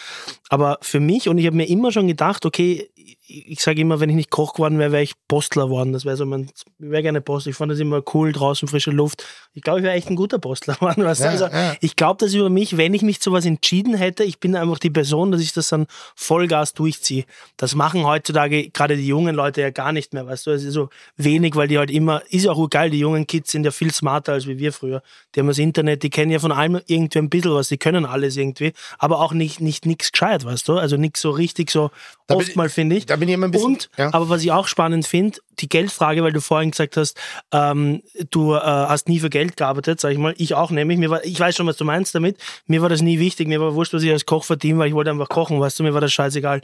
aber 0.49 0.77
für 0.81 0.99
mich, 0.99 1.29
und 1.29 1.37
ich 1.37 1.45
habe 1.45 1.55
mir 1.55 1.69
immer 1.69 1.91
schon 1.91 2.07
gedacht, 2.07 2.45
okay, 2.45 2.89
ich, 3.31 3.61
sage 3.61 3.81
immer, 3.81 3.99
wenn 3.99 4.09
ich 4.09 4.15
nicht 4.15 4.29
Koch 4.29 4.53
geworden 4.53 4.77
wäre, 4.79 4.91
wäre 4.91 5.03
ich 5.03 5.13
Postler 5.27 5.65
geworden. 5.65 5.93
Das 5.93 6.05
wäre 6.05 6.17
so 6.17 6.25
mein, 6.25 6.43
ich 6.43 6.63
wäre 6.77 7.01
gerne 7.01 7.21
Postler. 7.21 7.51
Ich 7.51 7.55
fand 7.55 7.71
das 7.71 7.79
immer 7.79 8.01
cool, 8.13 8.31
draußen 8.31 8.67
frische 8.67 8.91
Luft. 8.91 9.25
Ich 9.53 9.61
glaube, 9.61 9.79
ich 9.79 9.83
wäre 9.85 9.95
echt 9.95 10.09
ein 10.09 10.15
guter 10.15 10.39
Postler 10.39 10.73
geworden, 10.79 11.03
weißt 11.03 11.21
du. 11.21 11.25
Ja, 11.25 11.31
Also, 11.31 11.45
ja. 11.45 11.75
ich 11.81 11.95
glaube, 11.95 12.23
dass 12.23 12.33
über 12.33 12.49
mich, 12.49 12.77
wenn 12.77 12.93
ich 12.93 13.01
mich 13.01 13.21
zu 13.21 13.31
was 13.31 13.45
entschieden 13.45 13.93
hätte, 13.93 14.23
ich 14.23 14.39
bin 14.39 14.55
einfach 14.55 14.79
die 14.79 14.89
Person, 14.89 15.31
dass 15.31 15.41
ich 15.41 15.53
das 15.53 15.69
dann 15.69 15.87
Vollgas 16.15 16.73
durchziehe. 16.73 17.25
Das 17.57 17.75
machen 17.75 18.05
heutzutage 18.05 18.69
gerade 18.69 18.97
die 18.97 19.07
jungen 19.07 19.35
Leute 19.35 19.61
ja 19.61 19.69
gar 19.69 19.91
nicht 19.91 20.13
mehr, 20.13 20.27
weißt 20.27 20.47
du. 20.47 20.51
Es 20.51 20.63
ist 20.63 20.73
so 20.73 20.89
wenig, 21.17 21.55
weil 21.55 21.67
die 21.67 21.77
halt 21.77 21.91
immer, 21.91 22.21
ist 22.29 22.45
ja 22.45 22.51
auch 22.51 22.69
geil, 22.69 22.89
die 22.89 22.99
jungen 22.99 23.27
Kids 23.27 23.51
sind 23.51 23.65
ja 23.65 23.71
viel 23.71 23.93
smarter 23.93 24.33
als 24.33 24.47
wie 24.47 24.59
wir 24.59 24.73
früher. 24.73 25.01
Die 25.35 25.39
haben 25.39 25.47
das 25.47 25.57
Internet, 25.57 26.03
die 26.03 26.09
kennen 26.09 26.31
ja 26.31 26.39
von 26.39 26.51
allem 26.51 26.81
irgendwie 26.87 27.19
ein 27.19 27.29
bisschen 27.29 27.53
was, 27.53 27.69
die 27.69 27.77
können 27.77 28.05
alles 28.05 28.37
irgendwie, 28.37 28.73
aber 28.97 29.19
auch 29.19 29.33
nicht, 29.33 29.61
nicht 29.61 29.85
nix 29.85 30.11
gescheit, 30.11 30.45
weißt 30.45 30.67
du. 30.67 30.77
Also 30.77 30.97
nichts 30.97 31.21
so 31.21 31.31
richtig 31.31 31.71
so, 31.71 31.91
Da 32.31 32.35
bin 32.35 32.41
oft 32.41 32.49
ich- 32.49 32.55
mal 32.55 32.69
finde 32.69 32.95
ich. 32.95 33.05
da 33.05 33.15
bin 33.15 33.27
ich 33.29 33.35
immer 33.35 33.47
ein 33.47 33.51
bisschen- 33.51 33.67
Und, 33.73 33.89
ja. 33.97 34.13
aber 34.13 34.29
was 34.29 34.43
ich 34.43 34.51
auch 34.51 34.67
spannend 34.67 35.05
finde, 35.07 35.39
die 35.59 35.69
Geldfrage, 35.69 36.23
weil 36.23 36.31
du 36.33 36.41
vorhin 36.41 36.71
gesagt 36.71 36.97
hast, 36.97 37.17
ähm, 37.51 38.01
du 38.31 38.53
äh, 38.55 38.59
hast 38.59 39.07
nie 39.07 39.19
für 39.19 39.29
Geld 39.29 39.57
gearbeitet, 39.57 39.99
sag 40.01 40.11
ich 40.11 40.17
mal. 40.17 40.33
Ich 40.37 40.53
auch 40.55 40.71
nämlich. 40.71 40.97
Mir 40.97 41.09
war, 41.09 41.23
ich 41.23 41.39
weiß 41.39 41.55
schon, 41.55 41.67
was 41.67 41.77
du 41.77 41.85
meinst 41.85 42.15
damit. 42.15 42.37
Mir 42.67 42.81
war 42.81 42.89
das 42.89 43.01
nie 43.01 43.19
wichtig. 43.19 43.47
Mir 43.47 43.61
war 43.61 43.75
wurscht, 43.75 43.93
was 43.93 44.01
ich 44.03 44.11
als 44.11 44.25
Koch 44.25 44.43
verdiene, 44.43 44.79
weil 44.79 44.87
ich 44.87 44.93
wollte 44.95 45.11
einfach 45.11 45.29
kochen, 45.29 45.59
weißt 45.59 45.79
du, 45.79 45.83
mir 45.83 45.93
war 45.93 46.01
das 46.01 46.11
scheißegal. 46.13 46.61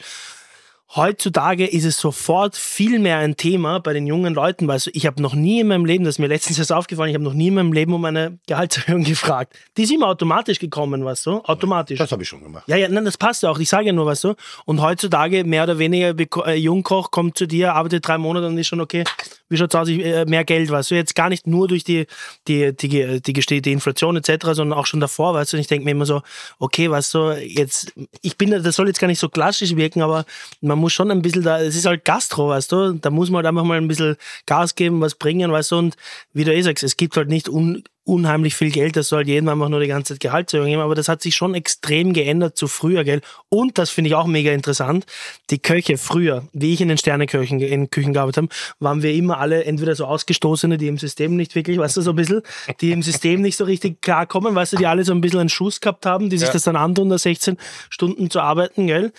Heutzutage 0.95 1.65
ist 1.65 1.83
es 1.83 1.99
sofort 1.99 2.55
viel 2.55 2.99
mehr 2.99 3.17
ein 3.17 3.35
Thema 3.35 3.79
bei 3.79 3.91
den 3.91 4.07
jungen 4.07 4.33
Leuten, 4.33 4.69
weil 4.69 4.79
ich 4.93 5.05
habe 5.05 5.21
noch 5.21 5.35
nie 5.35 5.59
in 5.59 5.67
meinem 5.67 5.83
Leben, 5.83 6.05
das 6.05 6.15
ist 6.15 6.19
mir 6.19 6.27
letztens 6.27 6.59
erst 6.59 6.71
aufgefallen, 6.71 7.09
ich 7.09 7.15
habe 7.15 7.25
noch 7.25 7.33
nie 7.33 7.49
in 7.49 7.55
meinem 7.55 7.73
Leben 7.73 7.93
um 7.93 8.05
eine 8.05 8.39
Gehaltserhöhung 8.47 9.03
gefragt. 9.05 9.53
Die 9.75 9.83
ist 9.83 9.91
immer 9.91 10.07
automatisch 10.07 10.59
gekommen, 10.59 11.03
weißt 11.03 11.25
du? 11.25 11.41
Automatisch. 11.43 11.99
Das 11.99 12.11
habe 12.13 12.23
ich 12.23 12.29
schon 12.29 12.41
gemacht. 12.41 12.63
Ja, 12.67 12.77
ja, 12.77 12.87
nein, 12.87 13.03
das 13.03 13.17
passt 13.17 13.43
ja 13.43 13.49
auch. 13.49 13.59
Ich 13.59 13.67
sage 13.67 13.87
ja 13.87 13.93
nur, 13.93 14.05
weißt 14.05 14.23
du. 14.23 14.35
Und 14.63 14.81
heutzutage 14.81 15.43
mehr 15.43 15.63
oder 15.63 15.77
weniger 15.77 16.15
äh, 16.47 16.55
Jungkoch 16.55 17.11
kommt 17.11 17.37
zu 17.37 17.47
dir, 17.47 17.73
arbeitet 17.73 18.07
drei 18.07 18.17
Monate 18.17 18.47
und 18.47 18.57
ist 18.57 18.67
schon 18.67 18.79
okay. 18.79 19.03
Wie 19.49 19.57
schaut's 19.57 19.75
aus? 19.75 19.87
Ich, 19.87 20.03
äh, 20.03 20.25
mehr 20.25 20.43
Geld, 20.43 20.69
weißt 20.69 20.91
du. 20.91 20.95
Jetzt 20.95 21.15
gar 21.15 21.29
nicht 21.29 21.47
nur 21.47 21.67
durch 21.67 21.83
die 21.83 22.07
die 22.47 22.75
die 22.75 23.21
die, 23.21 23.33
die, 23.33 23.61
die 23.61 23.71
Inflation 23.71 24.17
etc., 24.17 24.47
sondern 24.53 24.77
auch 24.77 24.85
schon 24.85 24.99
davor, 24.99 25.33
weißt 25.33 25.53
du. 25.53 25.57
Und 25.57 25.61
ich 25.61 25.67
denke 25.67 25.85
mir 25.85 25.91
immer 25.91 26.05
so, 26.05 26.21
okay, 26.59 26.89
weißt 26.89 27.13
du, 27.13 27.31
jetzt 27.31 27.93
ich 28.21 28.37
bin, 28.37 28.51
das 28.51 28.75
soll 28.75 28.87
jetzt 28.87 28.99
gar 28.99 29.07
nicht 29.07 29.19
so 29.19 29.29
klassisch 29.29 29.75
wirken, 29.75 30.01
aber 30.01 30.25
man 30.61 30.77
muss 30.77 30.93
schon 30.93 31.11
ein 31.11 31.21
bisschen 31.21 31.43
da. 31.43 31.61
Es 31.61 31.75
ist 31.75 31.85
halt 31.85 32.05
Gastro, 32.05 32.49
weißt 32.49 32.71
du. 32.71 32.93
Da 32.93 33.09
muss 33.09 33.29
man 33.29 33.37
halt 33.37 33.47
einfach 33.47 33.63
mal 33.63 33.77
ein 33.77 33.87
bisschen 33.87 34.17
Gas 34.45 34.75
geben, 34.75 35.01
was 35.01 35.15
bringen, 35.15 35.51
weißt 35.51 35.71
du. 35.71 35.77
Und 35.77 35.95
wie 36.33 36.43
du 36.43 36.53
eh 36.53 36.61
sagst, 36.61 36.83
es 36.83 36.97
gibt 36.97 37.17
halt 37.17 37.29
nicht 37.29 37.49
un 37.49 37.83
unheimlich 38.07 38.55
viel 38.55 38.71
Geld, 38.71 38.95
das 38.95 39.09
soll 39.09 39.27
jedem 39.27 39.49
einfach 39.49 39.69
nur 39.69 39.79
die 39.79 39.87
ganze 39.87 40.13
Zeit 40.13 40.21
Gehaltserhöhung 40.21 40.69
geben, 40.69 40.81
aber 40.81 40.95
das 40.95 41.09
hat 41.09 41.21
sich 41.21 41.35
schon 41.35 41.53
extrem 41.53 42.13
geändert 42.13 42.57
zu 42.57 42.67
früher, 42.67 43.03
gell? 43.03 43.21
Und 43.49 43.77
das 43.77 43.89
finde 43.89 44.09
ich 44.09 44.15
auch 44.15 44.27
mega 44.27 44.51
interessant, 44.51 45.05
die 45.49 45.59
Köche 45.59 45.97
früher, 45.97 46.47
wie 46.53 46.73
ich 46.73 46.81
in 46.81 46.87
den 46.87 46.97
Sterneküchen 46.97 47.59
in 47.59 47.89
Küchen 47.89 48.13
gearbeitet 48.13 48.43
habe, 48.43 48.47
waren 48.79 49.03
wir 49.03 49.13
immer 49.13 49.39
alle 49.39 49.65
entweder 49.65 49.95
so 49.95 50.05
Ausgestoßene, 50.05 50.77
die 50.77 50.87
im 50.87 50.97
System 50.97 51.35
nicht 51.35 51.53
wirklich, 51.55 51.77
weißt 51.77 51.97
du, 51.97 52.01
so 52.01 52.11
ein 52.11 52.15
bisschen, 52.15 52.41
die 52.81 52.91
im 52.91 53.03
System 53.03 53.41
nicht 53.41 53.57
so 53.57 53.65
richtig 53.65 54.01
klarkommen, 54.01 54.55
weißt 54.55 54.73
du, 54.73 54.77
die 54.77 54.87
alle 54.87 55.03
so 55.03 55.13
ein 55.13 55.21
bisschen 55.21 55.41
einen 55.41 55.49
Schuss 55.49 55.81
gehabt 55.81 56.05
haben, 56.05 56.29
die 56.29 56.37
sich 56.37 56.49
das 56.49 56.63
dann 56.63 56.75
antun, 56.77 57.09
da 57.09 57.17
16 57.17 57.57
Stunden 57.89 58.29
zu 58.29 58.39
arbeiten, 58.39 58.87
gell? 58.87 59.11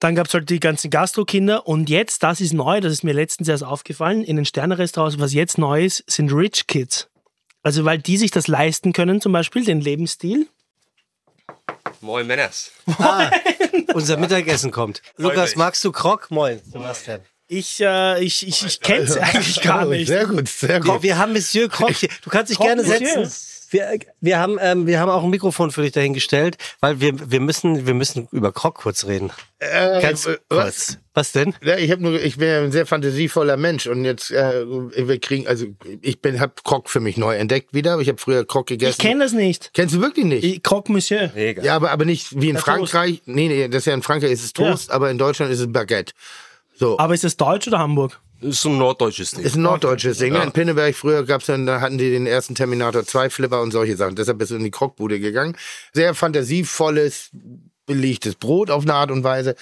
Dann 0.00 0.14
gab 0.14 0.28
es 0.28 0.34
halt 0.34 0.48
die 0.48 0.60
ganzen 0.60 0.90
Gastrokinder 0.90 1.66
und 1.66 1.90
jetzt, 1.90 2.22
das 2.22 2.40
ist 2.40 2.54
neu, 2.54 2.80
das 2.80 2.92
ist 2.92 3.02
mir 3.02 3.12
letztens 3.12 3.48
erst 3.48 3.64
aufgefallen, 3.64 4.22
in 4.22 4.36
den 4.36 4.44
Sternerestaurants, 4.44 5.18
was 5.18 5.34
jetzt 5.34 5.58
neu 5.58 5.84
ist, 5.84 6.04
sind 6.06 6.32
Rich 6.32 6.68
Kids. 6.68 7.08
Also 7.62 7.84
weil 7.84 7.98
die 7.98 8.16
sich 8.16 8.30
das 8.30 8.48
leisten 8.48 8.92
können, 8.92 9.20
zum 9.20 9.32
Beispiel 9.32 9.64
den 9.64 9.80
Lebensstil. 9.80 10.46
Moin 12.00 12.26
Männers. 12.26 12.70
Unser 13.94 14.16
Mittagessen 14.16 14.70
kommt. 14.70 15.02
Lukas, 15.16 15.56
magst 15.56 15.84
du 15.84 15.92
Krog? 15.92 16.30
Moin, 16.30 16.60
Sebastian. 16.64 17.20
Ich, 17.48 17.80
äh, 17.80 18.22
ich, 18.22 18.46
ich, 18.46 18.64
ich 18.64 18.80
kenne 18.80 19.04
es 19.04 19.16
eigentlich 19.16 19.62
gar 19.62 19.86
nicht. 19.86 20.06
Sehr 20.06 20.26
gut, 20.26 20.48
sehr 20.48 20.84
Wir, 20.84 20.92
gut. 20.92 21.02
wir 21.02 21.16
haben 21.18 21.32
Monsieur 21.32 21.68
Krog 21.68 21.90
hier. 21.90 22.10
Du 22.22 22.30
kannst 22.30 22.50
dich 22.50 22.58
Krog 22.58 22.66
gerne 22.66 22.82
Monsieur. 22.82 23.28
Wir, 23.70 23.98
wir, 24.20 24.38
haben, 24.38 24.58
ähm, 24.60 24.86
wir 24.86 24.98
haben 24.98 25.10
auch 25.10 25.22
ein 25.22 25.30
Mikrofon 25.30 25.70
für 25.70 25.82
dich 25.82 25.92
dahingestellt, 25.92 26.56
weil 26.80 27.00
wir, 27.00 27.30
wir, 27.30 27.40
müssen, 27.40 27.86
wir 27.86 27.94
müssen 27.94 28.28
über 28.32 28.52
Krog 28.52 28.76
kurz 28.76 29.06
reden. 29.06 29.30
Äh, 29.58 30.00
Ganz 30.00 30.26
äh, 30.26 30.38
kurz. 30.48 30.98
Was 31.14 31.32
denn? 31.32 31.54
Ja, 31.62 31.76
ich 31.76 31.90
habe 31.90 32.02
nur, 32.02 32.22
ich 32.22 32.36
bin 32.38 32.48
ja 32.48 32.62
ein 32.62 32.72
sehr 32.72 32.86
fantasievoller 32.86 33.56
Mensch 33.56 33.86
und 33.86 34.04
jetzt 34.04 34.30
äh, 34.30 34.64
wir 34.66 35.18
kriegen, 35.18 35.46
also 35.46 35.66
ich 36.00 36.20
bin, 36.20 36.40
habe 36.40 36.52
Krog 36.64 36.88
für 36.88 37.00
mich 37.00 37.16
neu 37.16 37.36
entdeckt 37.36 37.74
wieder. 37.74 37.98
Ich 37.98 38.08
habe 38.08 38.18
früher 38.18 38.46
Krog 38.46 38.68
gegessen. 38.68 38.92
Ich 38.92 38.98
kenne 38.98 39.24
das 39.24 39.32
nicht. 39.32 39.70
Kennst 39.74 39.94
du 39.94 40.00
wirklich 40.00 40.26
nicht? 40.26 40.44
Ich, 40.44 40.62
Croque 40.62 40.92
Monsieur. 40.92 41.30
Mega. 41.34 41.62
ja, 41.62 41.74
aber 41.74 41.90
aber 41.90 42.04
nicht 42.04 42.40
wie 42.40 42.50
in 42.50 42.56
Ja, 42.56 42.62
Frankreich. 42.62 43.22
Nee, 43.26 43.48
nee, 43.48 43.68
das 43.68 43.80
ist 43.80 43.86
ja 43.86 43.94
in 43.94 44.02
Frankreich 44.02 44.30
ist 44.30 44.44
es 44.44 44.52
Toast, 44.52 44.90
aber 44.90 45.10
in 45.10 45.18
Deutschland 45.18 45.52
ist 45.52 45.60
es 45.60 45.70
Baguette. 45.70 46.12
So. 46.76 46.98
Aber 46.98 47.14
ist 47.14 47.24
das 47.24 47.36
Deutsch 47.36 47.66
oder 47.66 47.80
Hamburg? 47.80 48.20
Ist 48.40 48.64
ein 48.64 48.78
norddeutsches 48.78 49.32
Ding. 49.32 49.44
Ist 49.44 49.56
ein 49.56 49.62
norddeutsches 49.62 50.18
Ding. 50.18 50.32
ne? 50.32 50.42
In 50.42 50.52
Pinneberg 50.52 50.94
früher 50.94 51.24
gab's 51.24 51.46
dann, 51.46 51.66
da 51.66 51.80
hatten 51.80 51.98
die 51.98 52.10
den 52.10 52.26
ersten 52.26 52.54
Terminator 52.54 53.04
2 53.04 53.30
Flipper 53.30 53.60
und 53.62 53.72
solche 53.72 53.96
Sachen. 53.96 54.14
Deshalb 54.14 54.38
bist 54.38 54.52
du 54.52 54.56
in 54.56 54.64
die 54.64 54.70
Krogbude 54.70 55.18
gegangen. 55.18 55.56
Sehr 55.92 56.14
fantasievolles, 56.14 57.30
belegtes 57.86 58.36
Brot 58.36 58.70
auf 58.70 58.84
eine 58.84 58.94
Art 58.94 59.10
und 59.10 59.24
Weise. 59.24 59.56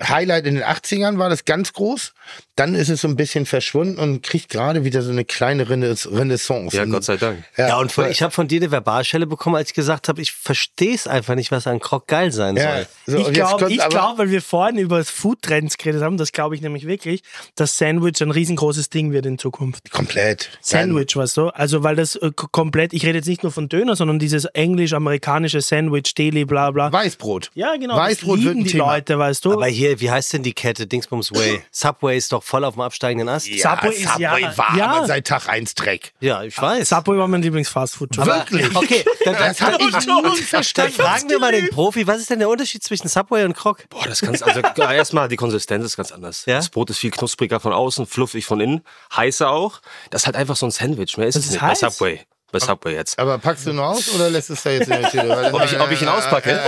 Highlight 0.00 0.46
in 0.46 0.54
den 0.54 0.62
80ern 0.64 1.18
war 1.18 1.28
das 1.28 1.44
ganz 1.44 1.72
groß. 1.72 2.12
Dann 2.54 2.74
ist 2.76 2.90
es 2.90 3.00
so 3.00 3.08
ein 3.08 3.16
bisschen 3.16 3.44
verschwunden 3.44 3.98
und 3.98 4.22
kriegt 4.22 4.48
gerade 4.50 4.84
wieder 4.84 5.02
so 5.02 5.10
eine 5.10 5.24
kleine 5.24 5.68
Rena- 5.68 5.96
Renaissance. 6.12 6.76
Ja, 6.76 6.84
Und- 6.84 6.92
Gott 6.92 7.04
sei 7.04 7.16
Dank. 7.16 7.42
Ja, 7.56 7.76
und 7.78 7.90
von, 7.90 8.08
ich 8.08 8.22
habe 8.22 8.30
von 8.32 8.46
dir 8.46 8.60
eine 8.60 8.70
Verbalschelle 8.70 9.26
bekommen, 9.26 9.56
als 9.56 9.70
ich 9.70 9.74
gesagt 9.74 10.08
habe, 10.08 10.22
ich 10.22 10.30
verstehe 10.32 10.94
es 10.94 11.06
einfach 11.08 11.34
nicht, 11.34 11.50
was 11.50 11.66
an 11.66 11.80
Krog 11.80 12.06
geil 12.06 12.30
sein 12.30 12.56
ja, 12.56 12.76
soll. 12.76 12.86
so, 13.06 13.18
ich 13.18 13.26
und 13.26 13.32
glaube, 13.32 13.66
glaub, 13.88 14.18
weil 14.18 14.30
wir 14.30 14.42
vorhin 14.42 14.78
über 14.78 15.02
Foodtrends 15.04 15.76
geredet 15.76 16.02
haben, 16.02 16.18
das 16.18 16.30
glaube 16.32 16.54
ich 16.54 16.60
nämlich 16.60 16.86
wirklich, 16.86 17.22
dass 17.56 17.76
Sandwich 17.76 18.20
ein 18.22 18.30
riesengroßes 18.30 18.90
Ding 18.90 19.10
wird 19.12 19.26
in 19.26 19.38
Zukunft. 19.38 19.90
komplett. 19.90 20.50
Sandwich, 20.60 21.16
weißt 21.16 21.36
du? 21.36 21.48
Also, 21.48 21.82
weil 21.82 21.96
das 21.96 22.14
äh, 22.16 22.30
komplett, 22.34 22.92
ich 22.92 23.04
rede 23.04 23.18
jetzt 23.18 23.26
nicht 23.28 23.42
nur 23.42 23.50
von 23.50 23.68
Döner, 23.68 23.96
sondern 23.96 24.18
dieses 24.20 24.44
englisch-amerikanische 24.44 25.60
Sandwich, 25.60 26.14
Deli, 26.14 26.44
bla 26.44 26.70
bla. 26.70 26.92
Weißbrot. 26.92 27.50
Ja, 27.54 27.74
genau. 27.76 27.96
Weißbrot 27.96 28.38
das 28.38 28.44
wird 28.44 28.54
lieben 28.54 28.60
ein 28.60 28.64
die 28.64 28.70
Thema. 28.72 28.94
Leute, 28.94 29.18
weißt 29.18 29.44
du? 29.44 29.52
Aber 29.54 29.66
hier, 29.66 29.89
wie 29.98 30.10
heißt 30.10 30.32
denn 30.34 30.42
die 30.42 30.52
Kette 30.52 30.86
Dingsbums 30.86 31.32
Way? 31.32 31.62
Subway 31.72 32.16
ist 32.16 32.30
doch 32.32 32.42
voll 32.44 32.64
auf 32.64 32.74
dem 32.74 32.82
absteigenden 32.82 33.28
Ast. 33.28 33.48
Ja, 33.48 33.74
Subway 33.76 33.94
ist 33.96 34.18
ja- 34.18 34.56
war 34.56 34.76
ja. 34.76 34.86
aber 34.88 35.06
seit 35.06 35.26
Tag 35.26 35.48
1 35.48 35.74
Dreck. 35.74 36.12
Ja, 36.20 36.42
ich 36.44 36.56
weiß. 36.60 36.90
Subway 36.90 37.16
war 37.18 37.26
mein 37.26 37.42
Lieblings-Fastfood-Job. 37.42 38.26
Wirklich? 38.26 38.76
Okay, 38.76 39.04
dann, 39.24 39.34
Das 39.34 39.60
hat 39.60 39.80
ich 39.80 39.90
dann 39.90 40.36
verstanden. 40.36 40.92
fragen 40.92 41.30
wir 41.30 41.38
mal 41.38 41.52
den 41.52 41.70
Profi, 41.70 42.06
was 42.06 42.18
ist 42.20 42.30
denn 42.30 42.38
der 42.38 42.48
Unterschied 42.50 42.84
zwischen 42.84 43.08
Subway 43.08 43.44
und 43.44 43.54
Krog? 43.54 43.88
Boah, 43.88 44.04
das 44.06 44.20
kannst 44.20 44.42
also 44.42 44.60
erstmal 44.60 45.28
die 45.28 45.36
Konsistenz 45.36 45.84
ist 45.84 45.96
ganz 45.96 46.12
anders. 46.12 46.44
Ja? 46.46 46.56
Das 46.56 46.68
Brot 46.68 46.90
ist 46.90 46.98
viel 46.98 47.10
knuspriger 47.10 47.58
von 47.58 47.72
außen, 47.72 48.06
fluffig 48.06 48.44
von 48.44 48.60
innen, 48.60 48.82
heißer 49.16 49.50
auch. 49.50 49.80
Das 50.10 50.22
ist 50.22 50.26
halt 50.26 50.36
einfach 50.36 50.56
so 50.56 50.66
ein 50.66 50.70
Sandwich. 50.70 51.16
Mehr 51.16 51.26
ist 51.28 51.34
Das 51.36 51.44
es 51.44 51.46
ist 51.50 51.52
nicht 51.54 51.62
heiß? 51.62 51.80
bei 51.80 51.88
Subway. 51.90 52.20
Bei 52.52 52.58
Subway 52.58 52.94
jetzt. 52.94 53.18
Aber 53.18 53.38
packst 53.38 53.66
du 53.66 53.72
noch 53.72 53.90
aus 53.90 54.12
oder 54.14 54.28
lässt 54.30 54.50
es 54.50 54.62
da 54.62 54.70
jetzt 54.70 54.88
in 54.88 55.00
der 55.00 55.10
Tüte? 55.10 55.50
Ob 55.52 55.64
ich, 55.64 55.80
ob 55.80 55.90
ich 55.90 56.02
ihn 56.02 56.08
auspacke? 56.08 56.58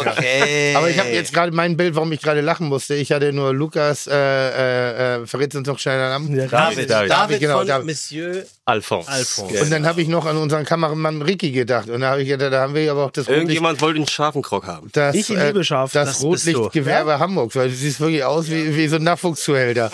Okay. 0.00 0.74
Aber 0.76 0.88
ich 0.88 0.98
habe 0.98 1.08
jetzt 1.10 1.32
gerade 1.32 1.52
mein 1.52 1.76
Bild, 1.76 1.94
warum 1.94 2.12
ich 2.12 2.20
gerade 2.20 2.40
lachen 2.40 2.68
musste. 2.68 2.94
Ich 2.94 3.10
hatte 3.12 3.32
nur 3.32 3.52
Lukas, 3.52 4.06
äh, 4.06 4.14
äh, 4.14 5.22
äh, 5.22 5.26
verrät 5.26 5.54
uns 5.54 5.66
noch 5.66 5.78
schnell 5.78 5.98
den 5.98 6.08
Namen. 6.08 6.36
Ja, 6.36 6.46
David, 6.46 6.88
David. 6.90 7.10
David, 7.10 7.40
genau, 7.40 7.58
von 7.58 7.66
David. 7.66 7.86
Monsieur 7.86 8.44
Alphonse. 8.64 9.10
Alphonse. 9.10 9.60
Und 9.62 9.70
dann 9.70 9.86
habe 9.86 10.02
ich 10.02 10.08
noch 10.08 10.24
an 10.26 10.36
unseren 10.36 10.64
Kameramann 10.64 11.22
Ricky 11.22 11.50
gedacht. 11.50 11.88
Und 11.90 12.00
da 12.00 12.10
habe 12.10 12.22
ich 12.22 12.28
gedacht, 12.28 12.52
da 12.52 12.60
haben 12.62 12.74
wir 12.74 12.90
aber 12.90 13.04
auch 13.04 13.10
das 13.10 13.26
Rotlicht, 13.26 13.40
Irgendjemand 13.42 13.80
wollte 13.80 13.96
einen 13.98 14.08
scharfen 14.08 14.42
Krog 14.42 14.66
haben. 14.66 14.88
das, 14.92 15.14
Ich 15.14 15.28
liebe 15.28 15.64
scharf, 15.64 15.92
das, 15.92 16.08
das. 16.08 16.22
Rotlichtgewerbe 16.22 17.18
Hamburgs, 17.18 17.56
weil 17.56 17.68
du 17.68 17.74
siehst 17.74 18.00
wirklich 18.00 18.24
aus 18.24 18.48
wie, 18.48 18.76
wie 18.76 18.88
so 18.88 18.96
ein 18.96 19.02
Nachwuchszuhälter. 19.02 19.90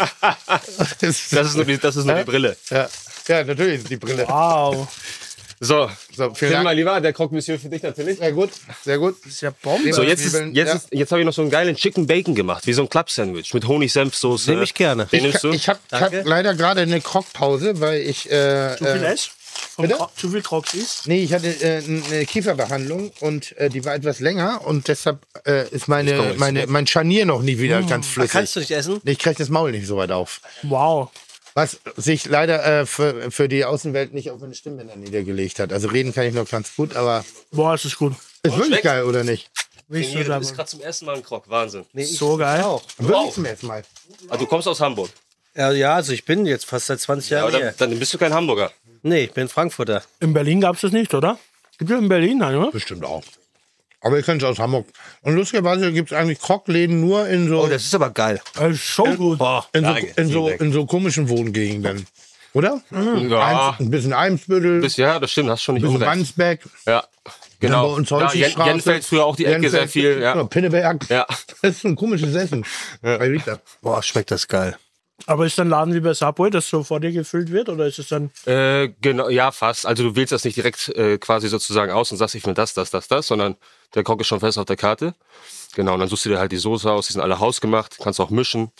das, 1.00 1.28
Das 1.30 1.46
ist 1.48 1.56
nur 1.56 1.64
die, 1.64 1.78
das 1.78 1.96
ist 1.96 2.04
nur 2.04 2.14
die 2.16 2.24
Brille. 2.24 2.56
ja. 2.70 2.88
ja, 3.28 3.44
natürlich 3.44 3.80
ist 3.80 3.90
die 3.90 3.96
Brille. 3.96 4.26
Wow. 4.28 4.86
So, 5.62 5.90
So, 6.16 6.32
vielen 6.34 6.34
Tim, 6.34 6.50
Dank. 6.52 6.64
mein 6.64 6.76
Lieber, 6.78 6.98
der 7.02 7.12
Krog 7.12 7.32
Monsieur 7.32 7.58
für 7.58 7.68
dich 7.68 7.82
natürlich. 7.82 8.18
Sehr 8.18 8.32
gut, 8.32 8.50
sehr 8.82 8.96
gut. 8.98 9.16
Das 9.22 9.32
ist 9.34 9.40
ja 9.42 9.50
Bombe. 9.62 9.92
So, 9.92 10.02
jetzt, 10.02 10.24
ist, 10.24 10.32
jetzt, 10.34 10.54
ja. 10.56 10.64
ist, 10.74 10.88
jetzt 10.90 11.12
habe 11.12 11.20
ich 11.20 11.26
noch 11.26 11.34
so 11.34 11.42
einen 11.42 11.50
geilen 11.50 11.76
Chicken 11.76 12.06
Bacon 12.06 12.34
gemacht, 12.34 12.66
wie 12.66 12.72
so 12.72 12.80
ein 12.82 12.88
Club-Sandwich 12.88 13.52
mit 13.52 13.66
Honig-Senfsoße. 13.68 14.50
Nehme 14.52 14.64
ich 14.64 14.72
gerne. 14.72 15.04
Den 15.06 15.18
Ich, 15.18 15.22
nimmst 15.24 15.44
du? 15.44 15.50
ich 15.52 15.68
habe 15.68 15.78
hab 15.92 16.12
leider 16.24 16.54
gerade 16.54 16.80
eine 16.80 17.00
Krogpause, 17.02 17.78
weil 17.80 18.00
ich. 18.00 18.30
Äh, 18.30 18.76
Zu 18.78 18.84
viel 18.86 19.04
äh? 19.04 19.16
Kro- 19.92 20.08
Zu 20.16 20.30
viel 20.30 20.40
Crocs 20.42 20.72
ist? 20.74 21.06
Nee, 21.06 21.22
ich 21.24 21.34
hatte 21.34 21.48
äh, 21.48 21.82
eine 21.84 22.24
Kieferbehandlung 22.24 23.12
und 23.20 23.54
äh, 23.58 23.68
die 23.68 23.84
war 23.84 23.94
etwas 23.94 24.20
länger 24.20 24.62
und 24.64 24.88
deshalb 24.88 25.18
äh, 25.46 25.68
ist 25.68 25.88
meine, 25.88 26.34
meine, 26.38 26.66
mein 26.68 26.86
Scharnier 26.86 27.26
noch 27.26 27.42
nie 27.42 27.58
wieder 27.58 27.82
ganz 27.82 28.06
Ah, 28.06 28.10
flüssig. 28.12 28.32
Kannst 28.32 28.56
du 28.56 28.60
nicht 28.60 28.70
essen? 28.70 29.00
Ich 29.04 29.18
kriege 29.18 29.36
das 29.36 29.50
Maul 29.50 29.72
nicht 29.72 29.86
so 29.86 29.96
weit 29.98 30.10
auf. 30.12 30.40
Wow. 30.62 31.10
Was 31.62 31.78
sich 31.96 32.26
leider 32.26 32.64
äh, 32.80 32.86
für, 32.86 33.30
für 33.30 33.48
die 33.48 33.64
Außenwelt 33.64 34.12
nicht 34.14 34.30
auf 34.30 34.40
meine 34.40 34.54
Stimmbänder 34.54 34.96
niedergelegt 34.96 35.58
hat. 35.58 35.72
Also 35.72 35.88
reden 35.88 36.12
kann 36.14 36.24
ich 36.26 36.34
noch 36.34 36.48
ganz 36.48 36.74
gut, 36.76 36.96
aber 36.96 37.24
Boah, 37.52 37.74
ist 37.74 37.84
das 37.84 37.96
gut. 37.96 38.12
ist 38.42 38.44
wirklich 38.52 38.66
schmeckt's? 38.66 38.84
geil, 38.84 39.04
oder 39.04 39.24
nicht? 39.24 39.50
Willst 39.88 40.14
du 40.14 40.18
Du 40.18 40.24
da 40.24 40.38
bist 40.38 40.54
gerade 40.54 40.68
zum 40.68 40.80
ersten 40.80 41.04
Mal 41.06 41.16
ein 41.16 41.22
Krog. 41.24 41.48
Wahnsinn. 41.50 41.84
so 41.94 42.36
geil? 42.36 42.64
Wirklich 42.98 43.32
zum 43.34 43.44
ersten 43.44 43.66
Mal. 43.66 43.82
Ah, 44.28 44.36
du 44.36 44.46
kommst 44.46 44.68
aus 44.68 44.80
Hamburg. 44.80 45.10
Ja, 45.56 45.72
ja, 45.72 45.94
also 45.96 46.12
ich 46.12 46.24
bin 46.24 46.46
jetzt 46.46 46.64
fast 46.64 46.86
seit 46.86 47.00
20 47.00 47.30
Ja, 47.30 47.38
Jahren 47.38 47.48
aber 47.48 47.56
hier. 47.64 47.74
dann, 47.76 47.90
dann 47.90 47.98
bist 47.98 48.14
du 48.14 48.18
kein 48.18 48.32
Hamburger. 48.32 48.70
Nee, 49.02 49.24
ich 49.24 49.32
bin 49.32 49.48
Frankfurter. 49.48 50.02
In 50.20 50.32
Berlin 50.32 50.60
gab 50.60 50.76
es 50.76 50.82
das 50.82 50.92
nicht, 50.92 51.12
oder? 51.12 51.38
Gibt 51.78 51.90
es 51.90 51.98
in 51.98 52.08
Berlin, 52.08 52.38
nein, 52.38 52.54
oder? 52.54 52.70
Bestimmt 52.70 53.04
auch. 53.04 53.24
Aber 54.02 54.16
ihr 54.16 54.22
könnt 54.22 54.42
es 54.42 54.48
aus 54.48 54.58
Hamburg. 54.58 54.86
Und 55.22 55.34
lustigerweise 55.34 55.92
gibt 55.92 56.10
es 56.12 56.16
eigentlich 56.18 56.38
Krogläden 56.40 57.00
nur 57.00 57.28
in 57.28 57.48
so, 57.48 57.62
Oh, 57.62 57.66
das 57.66 57.84
ist 57.84 57.94
aber 57.94 58.10
geil. 58.10 58.40
Das 58.54 58.72
ist 58.72 58.94
so 58.94 59.04
gut. 59.04 59.38
Boah. 59.38 59.66
in, 59.72 59.84
so, 59.84 59.94
in, 60.16 60.28
so, 60.30 60.48
in 60.48 60.72
so 60.72 60.86
komischen 60.86 61.28
Wohngegenden. 61.28 62.06
Oder? 62.52 62.80
Ja, 62.90 63.70
Eins, 63.70 63.80
ein 63.80 63.90
bisschen 63.90 64.12
Eimsbüttel, 64.12 64.80
bist, 64.80 64.98
ja, 64.98 65.20
das 65.20 65.30
stimmt, 65.30 65.50
hast 65.50 65.62
schon 65.62 65.76
nicht 65.76 65.84
ein 65.84 65.92
bisschen. 65.92 66.06
Wandsbeck. 66.06 66.62
Ja, 66.84 67.04
Dann 67.24 67.32
genau. 67.60 67.88
bei 67.90 67.94
uns 67.94 68.10
ja, 68.10 68.32
Jen. 68.32 68.52
Jenfeld 68.64 69.04
früher 69.04 69.24
auch 69.24 69.36
die 69.36 69.44
Ecke 69.44 69.70
sehr 69.70 69.80
Jenfeld, 69.82 69.90
viel. 69.92 70.14
genau, 70.16 70.36
Ja. 70.36 70.44
Pinneberg. 70.44 71.08
Ja. 71.10 71.26
Das 71.62 71.76
ist 71.76 71.84
ein 71.84 71.94
komisches 71.94 72.34
Essen. 72.34 72.64
Richter. 73.04 73.60
Boah, 73.82 74.02
schmeckt 74.02 74.30
das 74.32 74.48
geil. 74.48 74.76
Aber 75.26 75.46
ist 75.46 75.58
ein 75.60 75.68
Laden 75.68 75.94
wie 75.94 76.00
bei 76.00 76.14
Subway, 76.14 76.50
das 76.50 76.68
so 76.68 76.82
vor 76.82 77.00
dir 77.00 77.12
gefüllt 77.12 77.50
wird? 77.52 77.68
Oder 77.68 77.86
ist 77.86 77.98
es 77.98 78.08
dann. 78.08 78.30
Äh, 78.46 78.90
genau, 79.00 79.28
ja, 79.28 79.52
fast. 79.52 79.86
Also 79.86 80.02
du 80.02 80.16
wählst 80.16 80.32
das 80.32 80.44
nicht 80.44 80.56
direkt 80.56 80.88
äh, 80.90 81.18
quasi 81.18 81.48
sozusagen 81.48 81.92
aus 81.92 82.10
und 82.10 82.18
sagst, 82.18 82.34
ich 82.34 82.44
will 82.46 82.54
das, 82.54 82.74
das, 82.74 82.90
das, 82.90 83.06
das, 83.08 83.26
sondern 83.26 83.56
der 83.94 84.02
Krog 84.04 84.20
ist 84.20 84.26
schon 84.26 84.40
fest 84.40 84.58
auf 84.58 84.64
der 84.66 84.76
Karte. 84.76 85.14
Genau, 85.74 85.94
und 85.94 86.00
dann 86.00 86.08
suchst 86.08 86.24
du 86.24 86.30
dir 86.30 86.38
halt 86.38 86.52
die 86.52 86.56
Soße 86.56 86.90
aus, 86.90 87.06
die 87.06 87.12
sind 87.12 87.22
alle 87.22 87.38
hausgemacht, 87.38 87.96
kannst 88.02 88.20
auch 88.20 88.30
mischen. 88.30 88.70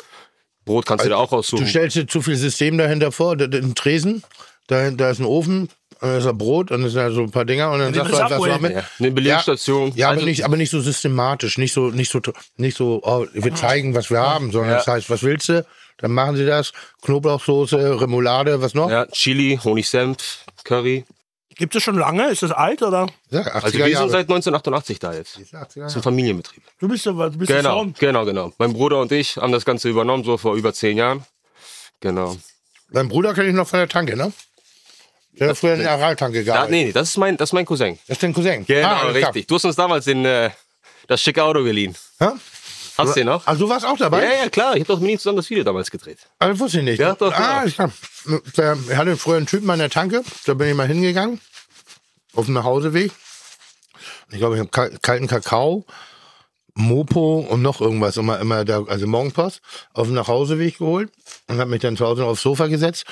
Brot 0.65 0.87
kannst 0.87 1.05
du 1.05 1.09
dir 1.09 1.17
auch 1.19 1.33
aussuchen. 1.33 1.65
Du 1.65 1.71
stellst 1.71 1.97
dir 1.97 2.07
zu 2.07 2.21
viel 2.23 2.37
System 2.37 2.79
dahinter 2.79 3.13
vor, 3.13 3.37
da- 3.37 3.47
da- 3.47 3.59
ein 3.59 3.75
Tresen, 3.75 4.23
da, 4.67 4.91
da 4.91 5.11
ist 5.11 5.19
ein 5.21 5.25
Ofen, 5.25 5.69
da 6.01 6.19
ist 6.19 6.27
ein 6.27 6.37
Brot, 6.37 6.71
dann 6.71 6.85
ist 6.85 6.97
da 6.97 7.11
so 7.11 7.23
ein 7.23 7.31
paar 7.31 7.45
Dinger 7.45 7.71
und 7.71 7.79
dann 7.81 7.95
Ja, 7.95 8.05
sagst 8.05 8.13
du 8.19 8.23
halt, 8.23 8.31
was 8.33 8.39
du 8.43 8.47
damit. 8.49 8.73
ja, 8.73 8.83
eine 8.99 9.11
Belegstation. 9.11 9.93
Ja, 9.95 10.09
aber 10.09 10.15
Also- 10.17 10.27
nicht, 10.27 10.45
aber 10.45 10.57
nicht 10.57 10.71
so 10.71 10.81
systematisch, 10.81 11.59
nicht 11.59 11.73
so, 11.73 11.91
nicht 11.91 12.11
so, 12.11 12.21
nicht 12.57 12.77
so, 12.77 13.01
oh, 13.05 13.27
wir 13.33 13.55
zeigen, 13.55 13.95
was 13.95 14.11
wir 14.11 14.19
haben, 14.21 14.53
sondern 14.53 14.71
Ja. 14.73 14.77
das 14.79 14.87
heißt, 14.87 15.11
was 15.11 15.23
willst 15.23 15.49
du? 15.49 15.65
Dann 16.01 16.13
machen 16.13 16.37
sie 16.37 16.47
das. 16.47 16.73
Knoblauchsoße, 17.03 18.01
Remoulade, 18.01 18.61
was 18.63 18.75
noch? 18.75 18.91
Ja, 18.91 19.07
Chili, 19.07 19.59
Honigsenf, 19.63 20.45
Curry. 20.65 21.05
Gibt 21.57 21.75
es 21.77 21.83
schon 21.83 21.99
lange? 21.99 22.29
Ist 22.31 22.43
das 22.43 22.53
alt 22.53 22.81
oder? 22.83 23.07
Ja, 23.31 23.41
80er 23.43 23.51
Also 23.51 23.79
wir 23.79 23.89
Jahre. 23.89 24.03
sind 24.05 24.11
seit 24.13 24.21
1988 24.31 24.99
da 24.99 25.13
jetzt. 25.13 25.37
80er 25.37 25.81
Das 25.81 25.93
ist 25.93 25.97
ein 25.97 26.03
Familienbetrieb. 26.03 26.63
Du 26.79 26.89
bist, 26.89 27.05
so, 27.05 27.13
du 27.13 27.37
bist 27.39 27.51
der 27.51 27.59
Genau, 27.59 27.87
genau, 27.99 28.25
genau. 28.25 28.53
Mein 28.57 28.73
Bruder 28.73 28.99
und 29.01 29.13
ich 29.13 29.37
haben 29.37 29.53
das 29.53 29.65
Ganze 29.67 29.89
übernommen, 29.91 30.25
so 30.25 30.39
vor 30.39 30.55
über 30.55 30.73
zehn 30.73 30.97
Jahren. 30.97 31.25
Genau. 32.01 32.37
Dein 32.91 33.09
Bruder 33.09 33.35
kenne 33.35 33.49
ich 33.49 33.55
noch 33.55 33.69
von 33.69 33.79
der 33.79 33.89
Tanke, 33.89 34.17
ne? 34.17 34.33
Der 35.33 35.51
hat 35.51 35.59
früher 35.59 35.75
in 35.75 35.81
der 35.81 35.93
Araltanke 35.93 36.39
Da, 36.39 36.45
gearbeitet. 36.45 36.71
nee, 36.71 36.85
nee, 36.87 36.93
das 36.93 37.11
ist 37.11 37.17
mein, 37.19 37.37
das 37.37 37.51
ist 37.51 37.53
mein 37.53 37.67
Cousin. 37.67 37.99
Das 38.09 38.17
ist 38.17 38.23
dein 38.23 38.33
Cousin. 38.33 38.65
Genau, 38.67 38.89
Ah, 38.89 39.01
richtig. 39.11 39.47
Du 39.47 39.55
hast 39.57 39.65
uns 39.65 39.77
damals 39.77 40.07
in, 40.07 40.25
äh, 40.25 40.51
das 41.09 41.21
schicke 41.23 41.43
Auto 41.45 41.63
geliehen. 41.63 41.95
Ja? 42.21 42.35
Hast 42.97 43.11
du 43.11 43.21
den 43.21 43.27
noch? 43.27 43.47
Also 43.47 43.65
du 43.67 43.71
warst 43.71 43.87
auch 43.87 43.97
dabei? 43.97 44.25
Ja, 44.25 44.45
ja, 44.45 44.49
klar. 44.49 44.75
Ich 44.75 44.81
habe 44.81 44.95
doch 44.95 45.01
mit 45.01 45.11
ihm 45.11 45.19
zusammen 45.19 45.37
das 45.37 45.51
Video 45.51 45.65
damals 45.65 45.91
gedreht. 45.91 46.19
Das 46.39 46.59
wusste 46.59 46.79
ich 46.79 46.85
nicht. 46.85 46.99
Ja, 46.99 47.15
doch, 47.15 47.33
ah, 47.33 47.65
genau. 47.65 47.67
ich 47.67 47.77
kann. 47.77 47.93
Der, 48.57 48.77
er 48.89 48.97
hatte 48.97 49.17
früher 49.17 49.37
einen 49.37 49.47
Typen 49.47 49.71
an 49.71 49.79
der 49.79 49.91
Tanke, 49.91 50.23
da 50.47 50.55
bin 50.55 50.69
ich 50.69 50.75
mal 50.75 50.87
hingegangen, 50.87 51.41
auf 52.35 52.47
dem 52.47 52.55
Nachhauseweg. 52.55 53.13
Ich 54.31 54.39
glaube, 54.39 54.55
ich 54.55 54.61
habe 54.61 54.71
kal 54.71 54.97
kalten 55.03 55.27
Kakao, 55.27 55.85
Mopo 56.75 57.41
und 57.41 57.63
noch 57.63 57.81
irgendwas 57.81 58.17
immer, 58.17 58.39
immer 58.39 58.65
da, 58.65 58.85
also 58.85 59.07
Morgenpost, 59.07 59.61
auf 59.93 60.07
dem 60.07 60.15
Nachhauseweg 60.15 60.79
geholt 60.79 61.11
und 61.49 61.59
habe 61.59 61.71
mich 61.71 61.81
dann 61.81 61.97
zu 61.97 62.07
Hause 62.07 62.25
aufs 62.25 62.43
Sofa 62.43 62.67
gesetzt. 62.67 63.05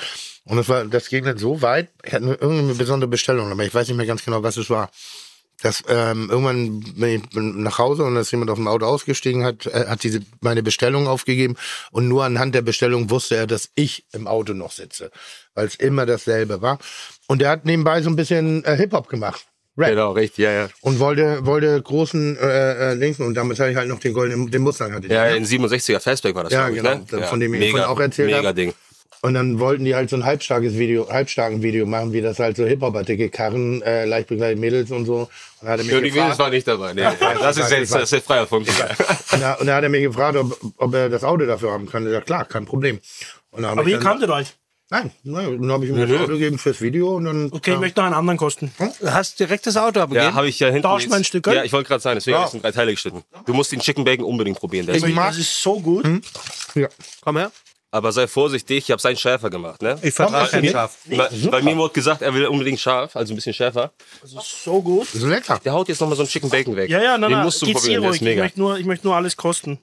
Und 0.45 0.57
das 0.57 0.69
war, 0.69 0.85
das 0.85 1.09
ging 1.09 1.25
dann 1.25 1.37
so 1.37 1.61
weit, 1.61 1.89
ich 2.03 2.13
hatte 2.13 2.25
irgendeine 2.25 2.73
besondere 2.75 3.09
Bestellung, 3.09 3.51
aber 3.51 3.63
ich 3.63 3.73
weiß 3.73 3.87
nicht 3.87 3.97
mehr 3.97 4.05
ganz 4.05 4.23
genau, 4.23 4.43
was 4.43 4.57
es 4.57 4.69
war. 4.69 4.89
Das, 5.61 5.83
ähm, 5.89 6.29
irgendwann 6.29 6.79
bin 6.79 7.09
ich 7.15 7.21
nach 7.33 7.79
Hause 7.79 8.03
und 8.03 8.15
da 8.15 8.21
ist 8.21 8.31
jemand 8.31 8.49
auf 8.49 8.57
dem 8.57 8.67
Auto 8.67 8.85
ausgestiegen, 8.85 9.43
hat, 9.43 9.65
äh, 9.65 9.87
hat 9.87 10.03
diese, 10.03 10.21
meine 10.39 10.63
Bestellung 10.63 11.07
aufgegeben 11.07 11.55
und 11.91 12.07
nur 12.07 12.23
anhand 12.23 12.55
der 12.55 12.61
Bestellung 12.61 13.09
wusste 13.09 13.35
er, 13.35 13.45
dass 13.47 13.69
ich 13.75 14.05
im 14.13 14.27
Auto 14.27 14.53
noch 14.53 14.71
sitze, 14.71 15.11
weil 15.55 15.67
es 15.67 15.75
immer 15.75 16.05
dasselbe 16.05 16.61
war. 16.61 16.79
Und 17.27 17.41
er 17.41 17.49
hat 17.49 17.65
nebenbei 17.65 18.01
so 18.01 18.09
ein 18.09 18.15
bisschen 18.15 18.63
äh, 18.63 18.77
Hip-Hop 18.77 19.09
gemacht. 19.09 19.45
Rap. 19.77 19.89
Genau, 19.89 20.11
richtig, 20.11 20.43
ja, 20.43 20.51
ja. 20.51 20.69
Und 20.81 20.99
wollte, 20.99 21.45
wollte 21.45 21.81
großen 21.81 22.37
äh, 22.37 22.91
äh, 22.91 22.93
Linken 22.95 23.23
und 23.23 23.33
damit 23.35 23.59
habe 23.59 23.71
ich 23.71 23.77
halt 23.77 23.87
noch 23.87 23.99
den 23.99 24.13
goldenen, 24.13 24.51
den 24.51 24.61
Mustang 24.61 24.93
hatte. 24.93 25.07
ich, 25.07 25.11
Ja, 25.11 25.25
ne? 25.25 25.37
in 25.37 25.45
67er 25.45 25.99
Fastback 25.99 26.35
war 26.35 26.43
das, 26.43 26.53
Ja, 26.53 26.69
glaub 26.69 26.99
ich, 27.01 27.07
genau, 27.07 27.21
ne? 27.21 27.27
von 27.27 27.39
dem 27.39 27.53
ich 27.53 27.69
vorhin 27.71 27.87
auch 27.87 27.99
erzählt 27.99 28.29
Mega 28.31 28.47
hab. 28.49 28.55
Ding. 28.55 28.73
Und 29.21 29.33
dann 29.33 29.59
wollten 29.59 29.83
die 29.83 29.95
halt 29.95 30.09
so 30.09 30.15
ein 30.15 30.23
halbstarkes 30.23 30.77
Video, 30.77 31.09
halbstarken 31.09 31.61
Video 31.61 31.85
machen, 31.85 32.13
wie 32.13 32.21
das 32.21 32.39
halt 32.39 32.55
so 32.55 32.65
Hip-Hop 32.65 33.05
dicke 33.05 33.29
Karren, 33.29 33.81
äh, 33.81 34.05
leicht 34.05 34.29
begleitete 34.29 34.61
Mädels 34.61 34.91
und 34.91 35.05
so. 35.05 35.23
Und 35.23 35.29
dann 35.61 35.69
hat 35.71 35.79
er 35.79 35.85
mich 35.85 35.93
die 36.03 36.11
gefragt- 36.11 36.39
war 36.39 36.49
nicht 36.49 36.65
dabei. 36.67 36.93
Nee, 36.93 37.01
das 37.01 37.57
ich 37.57 37.63
ist 37.63 37.71
jetzt 37.71 37.91
ich 37.91 37.97
das 37.99 38.13
ist 38.13 38.25
frei 38.25 38.37
erfunden. 38.37 38.69
Und 39.33 39.41
da, 39.41 39.53
und 39.55 39.67
da 39.67 39.75
hat 39.75 39.83
er 39.83 39.89
mich 39.89 40.03
gefragt, 40.03 40.37
ob, 40.37 40.57
ob 40.77 40.93
er 40.93 41.09
das 41.09 41.25
Auto 41.25 41.45
dafür 41.45 41.71
haben 41.71 41.85
kann. 41.89 42.09
Ja 42.09 42.21
klar, 42.21 42.45
kein 42.45 42.65
Problem. 42.65 42.99
Dann 43.51 43.65
Aber 43.65 43.81
ich 43.81 43.89
ihr 43.89 43.95
dann, 43.97 44.03
kanntet 44.05 44.29
euch. 44.29 44.53
Nein, 44.91 45.11
nein, 45.23 45.61
dann 45.61 45.71
habe 45.71 45.85
ich 45.85 45.91
ihm 45.91 45.97
das. 45.99 46.09
Auto 46.19 46.31
gegeben 46.33 46.57
fürs 46.57 46.79
Video 46.81 47.15
und 47.17 47.25
dann. 47.25 47.45
Okay, 47.51 47.71
ich 47.71 47.73
ja. 47.75 47.79
möchte 47.79 47.99
noch 47.99 48.05
einen 48.07 48.15
anderen 48.15 48.37
kosten. 48.39 48.71
Du 49.01 49.11
hast 49.13 49.39
direkt 49.39 49.67
das 49.67 49.75
Auto 49.77 49.99
abgegeben? 49.99 50.27
Ja, 50.29 50.33
habe 50.33 50.47
ich 50.47 50.59
ja 50.59 50.67
hinten. 50.67 50.83
Tausch 50.83 51.03
jetzt- 51.03 51.11
mal 51.11 51.17
ein 51.17 51.23
Stück, 51.25 51.43
gell? 51.43 51.55
Ja, 51.55 51.63
ich 51.65 51.73
wollte 51.73 51.89
gerade 51.89 52.01
sagen, 52.01 52.15
deswegen 52.15 52.35
Ja. 52.35 52.39
habe 52.39 52.45
ich 52.47 52.51
es 52.51 52.55
in 52.55 52.61
drei 52.61 52.71
Teile 52.71 52.91
geschnitten. 52.91 53.21
Du 53.45 53.53
musst 53.53 53.71
den 53.71 53.81
Chicken 53.81 54.03
Bacon 54.05 54.23
unbedingt 54.25 54.57
probieren. 54.57 54.85
Der 54.87 54.95
ist 54.95 55.05
Ich 55.05 55.13
mag- 55.13 55.27
Das 55.29 55.37
ist 55.39 55.61
so 55.61 55.79
gut. 55.79 56.05
ja. 56.73 56.87
Komm 57.21 57.37
her. 57.37 57.51
Aber 57.91 58.11
sei 58.11 58.27
vorsichtig, 58.27 58.77
ich 58.85 58.91
habe 58.91 59.01
seinen 59.01 59.17
schärfer 59.17 59.49
gemacht, 59.49 59.81
ne? 59.81 59.97
Ich 60.03 60.13
vertrage 60.13 60.47
Komm, 60.51 60.61
kein 60.61 60.71
Schaf. 60.71 60.97
Bei, 61.05 61.27
bei 61.49 61.61
mir 61.63 61.75
wurde 61.75 61.93
gesagt, 61.93 62.21
er 62.21 62.33
will 62.35 62.45
unbedingt 62.45 62.79
scharf, 62.79 63.15
also 63.15 63.33
ein 63.33 63.35
bisschen 63.35 63.53
schärfer. 63.55 63.91
Das 64.21 64.31
ist 64.31 64.63
so 64.63 64.79
gut. 64.81 65.07
Das 65.07 65.15
ist 65.15 65.23
lecker. 65.23 65.59
Der 65.65 65.73
haut 65.73 65.87
jetzt 65.89 65.99
nochmal 65.99 66.15
so 66.15 66.21
einen 66.21 66.29
Chicken 66.29 66.49
Bacon 66.51 66.75
weg. 66.75 66.87
Ja, 66.89 67.01
ja, 67.01 67.17
nein, 67.17 67.29
Den 67.31 67.37
nein. 67.37 67.45
musst 67.45 67.61
du 67.63 67.71
probieren, 67.71 68.01
der 68.01 68.09
ruhig. 68.09 68.09
ist 68.11 68.15
Ich 68.17 68.21
mega. 68.21 68.43
möchte, 68.43 68.59
nur, 68.59 68.77
ich 68.77 68.85
möchte 68.85 69.07
nur 69.07 69.15
alles 69.15 69.35
kosten. 69.37 69.79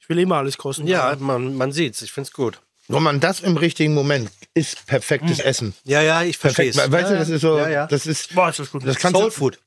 Ich 0.00 0.08
will 0.10 0.18
immer 0.18 0.36
alles 0.36 0.58
kosten. 0.58 0.86
Ja, 0.86 1.16
man, 1.18 1.54
man 1.56 1.72
sieht's. 1.72 2.02
Ich 2.02 2.12
find's 2.12 2.30
gut. 2.30 2.60
Wenn 2.88 3.02
man 3.02 3.18
das 3.20 3.40
im 3.40 3.56
richtigen 3.56 3.94
Moment 3.94 4.30
ist, 4.52 4.84
perfektes 4.86 5.38
Essen. 5.38 5.72
Ja, 5.84 6.02
ja, 6.02 6.22
ich 6.22 6.36
verstehe 6.36 6.70
Perfekt. 6.72 6.92
Weißt 6.92 7.10
du, 7.10 7.14
das 7.16 7.28
ist 7.30 7.40
so, 7.40 7.56
Ja, 7.56 7.70
ja. 7.70 7.86
das 7.86 8.04
ist, 8.06 8.34
Boah, 8.34 8.50
ist 8.50 8.58
das 8.58 8.70
gut. 8.70 8.86
das 8.86 8.98
kannst 8.98 9.16
Soul 9.16 9.30
du, 9.30 9.34
Food. 9.34 9.58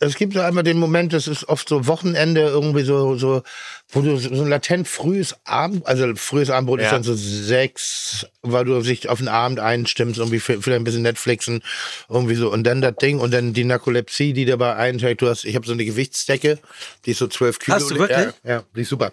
Es 0.00 0.14
gibt 0.16 0.34
so 0.34 0.40
einmal 0.40 0.64
den 0.64 0.78
Moment, 0.78 1.12
das 1.12 1.26
ist 1.26 1.48
oft 1.48 1.68
so 1.68 1.86
Wochenende 1.86 2.42
irgendwie 2.42 2.82
so, 2.82 3.16
so, 3.16 3.42
wo 3.88 4.00
du 4.00 4.16
so 4.16 4.28
ein 4.30 4.48
latent 4.48 4.86
frühes 4.88 5.34
Abend, 5.44 5.86
also 5.86 6.14
frühes 6.14 6.50
Abendbrot 6.50 6.80
ist 6.80 6.86
Ja. 6.86 6.92
dann 6.92 7.02
so 7.02 7.14
sechs, 7.14 8.26
weil 8.42 8.64
du 8.64 8.80
dich 8.80 9.08
auf 9.08 9.18
den 9.18 9.28
Abend 9.28 9.60
einstimmst, 9.60 10.18
irgendwie 10.18 10.40
vielleicht 10.40 10.68
ein 10.68 10.84
bisschen 10.84 11.02
Netflixen, 11.02 11.62
irgendwie 12.08 12.34
so 12.34 12.52
und 12.52 12.64
dann 12.64 12.80
das 12.80 12.96
Ding 12.96 13.18
und 13.18 13.32
dann 13.32 13.52
die 13.52 13.64
Narkolepsie, 13.64 14.32
die 14.32 14.44
dabei 14.44 14.76
einträgt. 14.76 15.22
Du 15.22 15.28
hast, 15.28 15.44
ich 15.44 15.54
habe 15.56 15.66
so 15.66 15.72
eine 15.72 15.84
Gewichtsdecke, 15.84 16.58
die 17.04 17.10
ist 17.10 17.18
so 17.18 17.26
zwölf 17.26 17.58
Kilo. 17.58 17.76
Hast 17.76 17.90
du 17.90 17.98
wirklich? 17.98 18.18
Ja, 18.44 18.50
ja, 18.50 18.62
die 18.76 18.82
ist 18.82 18.88
super. 18.88 19.12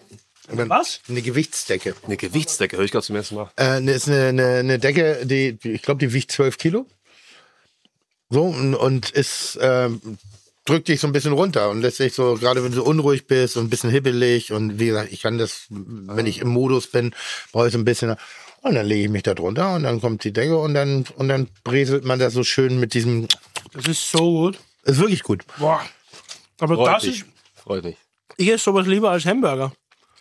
Was? 0.52 1.00
Eine 1.08 1.22
Gewichtsdecke. 1.22 1.94
Eine 2.04 2.16
Gewichtsdecke, 2.16 2.76
höre 2.76 2.84
ich 2.84 2.90
gerade 2.90 3.06
zum 3.06 3.16
ersten 3.16 3.36
Mal. 3.36 3.50
Äh, 3.56 3.80
ne, 3.80 3.92
ist 3.92 4.08
eine, 4.08 4.26
eine, 4.28 4.46
eine 4.58 4.78
Decke, 4.80 5.20
die, 5.24 5.56
ich 5.62 5.82
glaube, 5.82 5.98
die 6.04 6.12
wiegt 6.12 6.32
12 6.32 6.58
Kilo. 6.58 6.86
So, 8.30 8.44
und, 8.44 8.74
und 8.74 9.10
ist, 9.10 9.58
ähm, 9.60 10.00
drückt 10.70 10.88
dich 10.88 11.00
so 11.00 11.06
ein 11.06 11.12
bisschen 11.12 11.32
runter 11.32 11.68
und 11.70 11.82
lässt 11.82 11.98
dich 11.98 12.14
so, 12.14 12.34
gerade 12.34 12.62
wenn 12.64 12.72
du 12.72 12.82
unruhig 12.82 13.26
bist 13.26 13.56
und 13.56 13.64
ein 13.66 13.70
bisschen 13.70 13.90
hibbelig 13.90 14.52
und 14.52 14.78
wie 14.78 14.86
gesagt, 14.86 15.12
ich 15.12 15.20
kann 15.22 15.36
das, 15.38 15.66
wenn 15.68 16.26
ich 16.26 16.38
im 16.40 16.48
Modus 16.48 16.86
bin, 16.86 17.14
brauche 17.52 17.66
ich 17.66 17.72
so 17.72 17.78
ein 17.78 17.84
bisschen. 17.84 18.14
Und 18.62 18.74
dann 18.74 18.86
lege 18.86 19.04
ich 19.04 19.10
mich 19.10 19.22
da 19.22 19.34
drunter 19.34 19.74
und 19.74 19.82
dann 19.84 20.00
kommt 20.00 20.22
die 20.24 20.32
Decke 20.32 20.58
und 20.58 20.74
dann, 20.74 21.04
und 21.16 21.28
dann 21.28 21.48
breselt 21.64 22.04
man 22.04 22.18
das 22.18 22.34
so 22.34 22.44
schön 22.44 22.78
mit 22.78 22.94
diesem, 22.94 23.26
Das 23.72 23.86
ist 23.88 24.10
so 24.10 24.18
gut. 24.20 24.58
ist 24.84 24.98
wirklich 24.98 25.22
gut. 25.22 25.44
Boah. 25.58 25.80
Aber 26.60 26.74
Freut 26.76 26.96
das 26.96 27.04
mich. 27.04 27.20
ist, 27.20 27.26
Freut 27.56 27.84
mich. 27.84 27.96
ich 28.36 28.48
esse 28.48 28.64
sowas 28.64 28.86
lieber 28.86 29.10
als 29.10 29.24
Hamburger. 29.24 29.72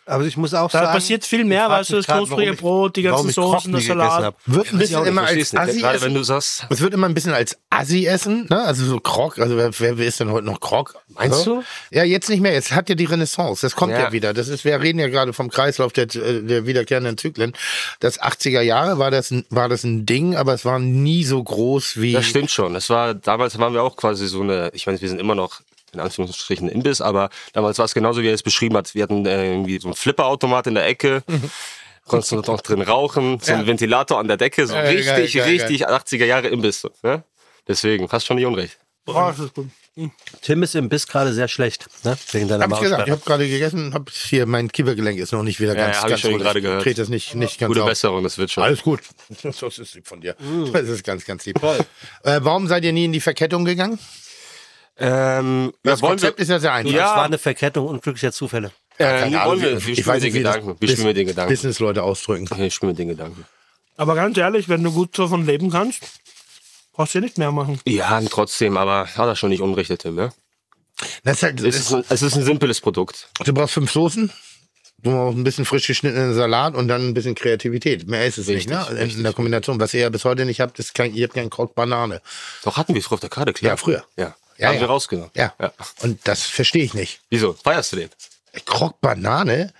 Aber 0.09 0.25
ich 0.25 0.37
muss 0.37 0.53
auch 0.53 0.71
Da 0.71 0.79
sagen. 0.79 0.93
passiert 0.93 1.23
viel 1.25 1.45
mehr, 1.45 1.69
weißt 1.69 1.91
du, 1.91 2.01
das 2.01 2.07
ich- 2.07 2.57
Brot, 2.59 2.95
die 2.95 3.03
ganzen 3.03 3.29
Soßen, 3.29 3.71
der 3.71 3.81
Salat. 3.81 4.35
Wird 4.45 4.73
ein 4.73 4.79
bisschen 4.79 5.05
immer 5.05 5.21
als. 5.23 5.55
Assi 5.55 5.79
Gerade 5.79 5.95
essen. 5.97 6.05
wenn 6.05 6.13
du 6.15 6.23
sagst, 6.23 6.65
Es 6.69 6.81
wird 6.81 6.93
immer 6.93 7.07
ein 7.07 7.13
bisschen 7.13 7.33
als 7.33 7.57
Assi 7.69 8.05
essen, 8.05 8.47
ne? 8.49 8.61
Also 8.63 8.85
so 8.85 8.99
Krog. 8.99 9.37
Also 9.39 9.55
wer, 9.55 9.71
wer, 9.79 9.97
ist 9.99 10.19
denn 10.19 10.31
heute 10.31 10.45
noch 10.45 10.59
Krog? 10.59 10.95
Meinst 11.09 11.43
so? 11.43 11.57
du? 11.57 11.63
Ja, 11.91 12.03
jetzt 12.03 12.29
nicht 12.29 12.41
mehr. 12.41 12.53
Jetzt 12.53 12.71
hat 12.71 12.89
ja 12.89 12.95
die 12.95 13.05
Renaissance. 13.05 13.61
Das 13.65 13.75
kommt 13.75 13.91
ja, 13.93 13.99
Ja. 13.99 14.11
wieder. 14.11 14.33
Das 14.33 14.47
ist, 14.47 14.65
wir 14.65 14.79
reden 14.81 14.99
ja 14.99 15.07
gerade 15.07 15.33
vom 15.33 15.49
Kreislauf 15.49 15.93
der, 15.93 16.07
der 16.07 16.65
wiederkehrenden 16.65 17.17
Zyklen. 17.17 17.53
Das 17.99 18.19
80er 18.19 18.61
Jahre 18.61 18.97
war 18.99 19.11
das, 19.11 19.31
ein- 19.31 19.45
war 19.49 19.69
das 19.69 19.83
ein 19.83 20.05
Ding, 20.05 20.35
aber 20.35 20.53
es 20.53 20.65
war 20.65 20.79
nie 20.79 21.23
so 21.23 21.43
groß 21.43 22.01
wie. 22.01 22.13
Das 22.13 22.25
stimmt 22.25 22.51
schon. 22.51 22.75
Es 22.75 22.89
war, 22.89 23.13
damals 23.13 23.57
waren 23.59 23.73
wir 23.73 23.83
auch 23.83 23.95
quasi 23.95 24.27
so 24.27 24.41
eine, 24.41 24.71
ich 24.73 24.85
meine, 24.87 24.99
wir 24.99 25.07
sind 25.09 25.19
immer 25.19 25.35
noch 25.35 25.61
in 25.93 25.99
Anführungsstrichen 25.99 26.69
Imbiss, 26.69 27.01
aber 27.01 27.29
damals 27.53 27.77
war 27.77 27.85
es 27.85 27.93
genauso, 27.93 28.21
wie 28.21 28.27
er 28.27 28.33
es 28.33 28.43
beschrieben 28.43 28.75
hat. 28.77 28.95
Wir 28.95 29.03
hatten 29.03 29.25
äh, 29.25 29.51
irgendwie 29.51 29.79
so 29.79 29.87
einen 29.87 29.95
Flipperautomat 29.95 30.67
in 30.67 30.75
der 30.75 30.87
Ecke. 30.87 31.23
Konntest 32.05 32.31
du 32.31 32.37
noch 32.37 32.61
drin 32.61 32.81
rauchen, 32.81 33.39
so 33.39 33.53
ein 33.53 33.67
Ventilator 33.67 34.19
an 34.19 34.27
der 34.27 34.37
Decke, 34.37 34.65
so 34.65 34.73
Ja, 34.73 34.81
geil, 34.81 34.97
richtig, 34.97 35.33
geil, 35.33 35.49
richtig 35.49 35.87
80er 35.87 36.25
Jahre 36.25 36.47
Imbiss. 36.47 36.87
Ne? 37.03 37.23
Deswegen, 37.67 38.07
hast 38.11 38.25
schon 38.25 38.37
nicht 38.37 38.47
unrecht. 38.47 38.79
Boah, 39.05 39.31
ist 39.31 39.39
das 39.39 39.53
gut. 39.53 39.67
Tim 40.41 40.63
ist 40.63 40.75
im 40.75 40.87
Biss 40.87 41.07
gerade 41.07 41.33
sehr 41.33 41.47
schlecht, 41.47 41.87
ne? 42.05 42.17
Wegen 42.31 42.47
deiner 42.47 42.63
Hab 42.63 42.73
ich 42.73 42.79
gesagt, 42.79 43.07
ich 43.07 43.11
habe 43.11 43.21
gerade 43.25 43.49
gegessen, 43.49 43.93
hab 43.93 44.09
hier 44.09 44.45
mein 44.45 44.71
Kiefergelenk 44.71 45.19
ist 45.19 45.33
noch 45.33 45.43
nicht 45.43 45.59
wieder 45.59 45.75
Ja, 45.75 45.85
ganz, 45.85 45.97
ja, 45.97 46.01
hab 46.03 46.07
ich 46.07 46.11
ganz 46.11 46.21
schon 46.21 46.39
gerade 46.39 46.61
gehört. 46.61 46.85
Dreht 46.85 46.97
das 46.97 47.09
nicht, 47.09 47.35
nicht 47.35 47.59
ganz 47.59 47.67
Gute 47.67 47.83
auf. 47.83 47.89
Besserung, 47.89 48.23
das 48.23 48.37
wird 48.37 48.51
schon. 48.51 48.63
Alles 48.63 48.81
gut. 48.81 49.01
Das 49.43 49.61
ist 49.61 49.95
lieb 49.95 50.07
von 50.07 50.21
dir. 50.21 50.35
Das 50.71 50.87
ist 50.87 51.03
ganz, 51.03 51.25
ganz 51.25 51.45
lieb. 51.45 51.61
Äh, 51.63 52.39
warum 52.41 52.67
seid 52.67 52.83
ihr 52.85 52.93
nie 52.93 53.05
in 53.05 53.11
die 53.11 53.19
Verkettung 53.19 53.65
gegangen? 53.65 53.99
Ähm, 54.99 55.71
ja, 55.85 55.91
Das 55.91 56.01
Konzept 56.01 56.37
wir, 56.37 56.43
ist 56.43 56.49
ja 56.49 56.59
sehr 56.59 56.73
einfach. 56.73 56.91
Ja. 56.93 57.03
Das 57.07 57.15
war 57.15 57.25
eine 57.25 57.37
Verkettung 57.37 57.87
unglücklicher 57.87 58.31
Zufälle. 58.31 58.71
äh, 58.97 59.31
wollen 59.45 59.61
wir, 59.61 59.77
ich 59.77 59.83
spielen 59.83 60.05
weiß 60.07 60.21
den 60.21 60.33
nicht, 60.33 60.43
Gedanken. 60.43 60.75
Wir 60.79 60.89
spielen 60.89 61.15
den 61.15 61.27
Gedanken. 61.27 61.53
Businessleute 61.53 62.03
ausdrücken. 62.03 62.49
Wir 62.57 62.69
spielen 62.71 62.91
mit 62.91 62.99
den 62.99 63.07
Gedanken. 63.09 63.45
Aber 63.97 64.15
ganz 64.15 64.37
ehrlich, 64.37 64.69
wenn 64.69 64.83
du 64.83 64.91
gut 64.91 65.17
davon 65.17 65.45
leben 65.45 65.69
kannst, 65.71 66.01
brauchst 66.93 67.13
du 67.13 67.19
ja 67.19 67.23
nicht 67.23 67.37
mehr 67.37 67.51
machen. 67.51 67.79
Ja, 67.85 68.21
trotzdem, 68.29 68.77
aber 68.77 69.07
hat 69.07 69.27
er 69.27 69.35
schon 69.35 69.49
nicht 69.49 69.61
unrecht, 69.61 69.97
Tim, 69.99 70.15
ne? 70.15 70.31
Das 71.23 71.37
ist 71.37 71.43
halt, 71.43 71.61
Es 71.61 71.75
ist, 71.77 71.93
ein- 71.93 72.03
es 72.09 72.21
ist 72.21 72.35
ein 72.35 72.43
simples 72.43 72.81
Produkt. 72.81 73.29
du 73.45 73.53
brauchst 73.53 73.73
fünf 73.73 73.89
Soßen, 73.91 74.31
du 75.01 75.11
brauchst 75.11 75.37
ein 75.37 75.43
bisschen 75.45 75.63
frisch 75.63 75.87
geschnittenen 75.87 76.33
Salat 76.33 76.75
und 76.75 76.89
dann 76.89 77.07
ein 77.07 77.13
bisschen 77.13 77.35
Kreativität. 77.35 78.07
Mehr 78.09 78.25
ist 78.25 78.37
es 78.37 78.47
Richtig, 78.49 78.67
nicht, 78.69 78.91
ne? 78.91 78.99
In, 79.01 79.23
der 79.23 79.31
Kombination. 79.31 79.79
Was 79.79 79.93
ihr 79.93 80.01
ja 80.01 80.09
bis 80.09 80.25
heute 80.25 80.43
nicht 80.45 80.59
habt, 80.59 80.77
ist 80.79 80.93
kein, 80.93 81.13
ihr 81.13 81.25
habt 81.25 81.35
keinen 81.35 81.49
Krog 81.49 81.73
Banane. 81.73 82.21
Doch 82.63 82.75
hatten 82.75 82.93
wir 82.95 83.01
früher 83.01 83.13
auf 83.15 83.19
der 83.21 83.29
Karte, 83.29 83.53
klar. 83.53 83.71
Ja, 83.71 83.77
früher. 83.77 84.03
Ja. 84.17 84.35
Ja, 84.59 84.67
haben 84.67 84.75
ja. 84.75 84.81
wir 84.81 84.87
rausgenommen. 84.87 85.31
Ja. 85.35 85.53
ja. 85.59 85.71
Und 86.01 86.19
das 86.27 86.43
verstehe 86.43 86.83
ich 86.83 86.93
nicht. 86.93 87.21
Wieso? 87.29 87.53
Feierst 87.53 87.93
du 87.93 87.97
den? 87.97 88.09
Krog 88.65 88.99
Banane 89.01 89.73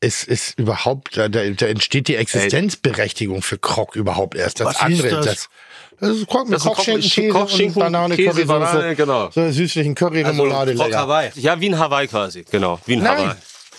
ist, 0.00 0.24
ist 0.24 0.58
überhaupt, 0.58 1.16
da, 1.16 1.28
da, 1.28 1.40
entsteht 1.40 2.08
die 2.08 2.16
Existenzberechtigung 2.16 3.42
für 3.42 3.58
Krog 3.58 3.96
überhaupt 3.96 4.34
erst. 4.34 4.60
Das 4.60 4.66
Was 4.66 4.74
ist 4.76 4.82
andere, 4.82 5.08
das? 5.16 5.24
das, 5.26 5.48
das 6.00 6.10
ist 6.16 6.26
Krog 6.26 6.48
mit 6.48 6.58
Kochschinken, 6.58 7.30
Koch- 7.30 7.48
Käse 7.48 7.78
Banane, 7.78 8.16
Käse. 8.16 8.44
Banane, 8.44 8.96
genau. 8.96 9.30
So 9.30 9.40
eine 9.40 9.52
süßlichen 9.52 9.94
Curry, 9.94 10.22
Remoulade, 10.22 10.72
Rock 10.72 10.86
lecker. 10.86 10.98
Hawaii. 10.98 11.30
Ja, 11.36 11.60
wie 11.60 11.66
in 11.66 11.78
Hawaii 11.78 12.08
quasi. 12.08 12.44
Genau, 12.50 12.80
wie 12.86 12.94
in 12.94 13.02
Nein. 13.02 13.18
Hawaii. 13.18 13.36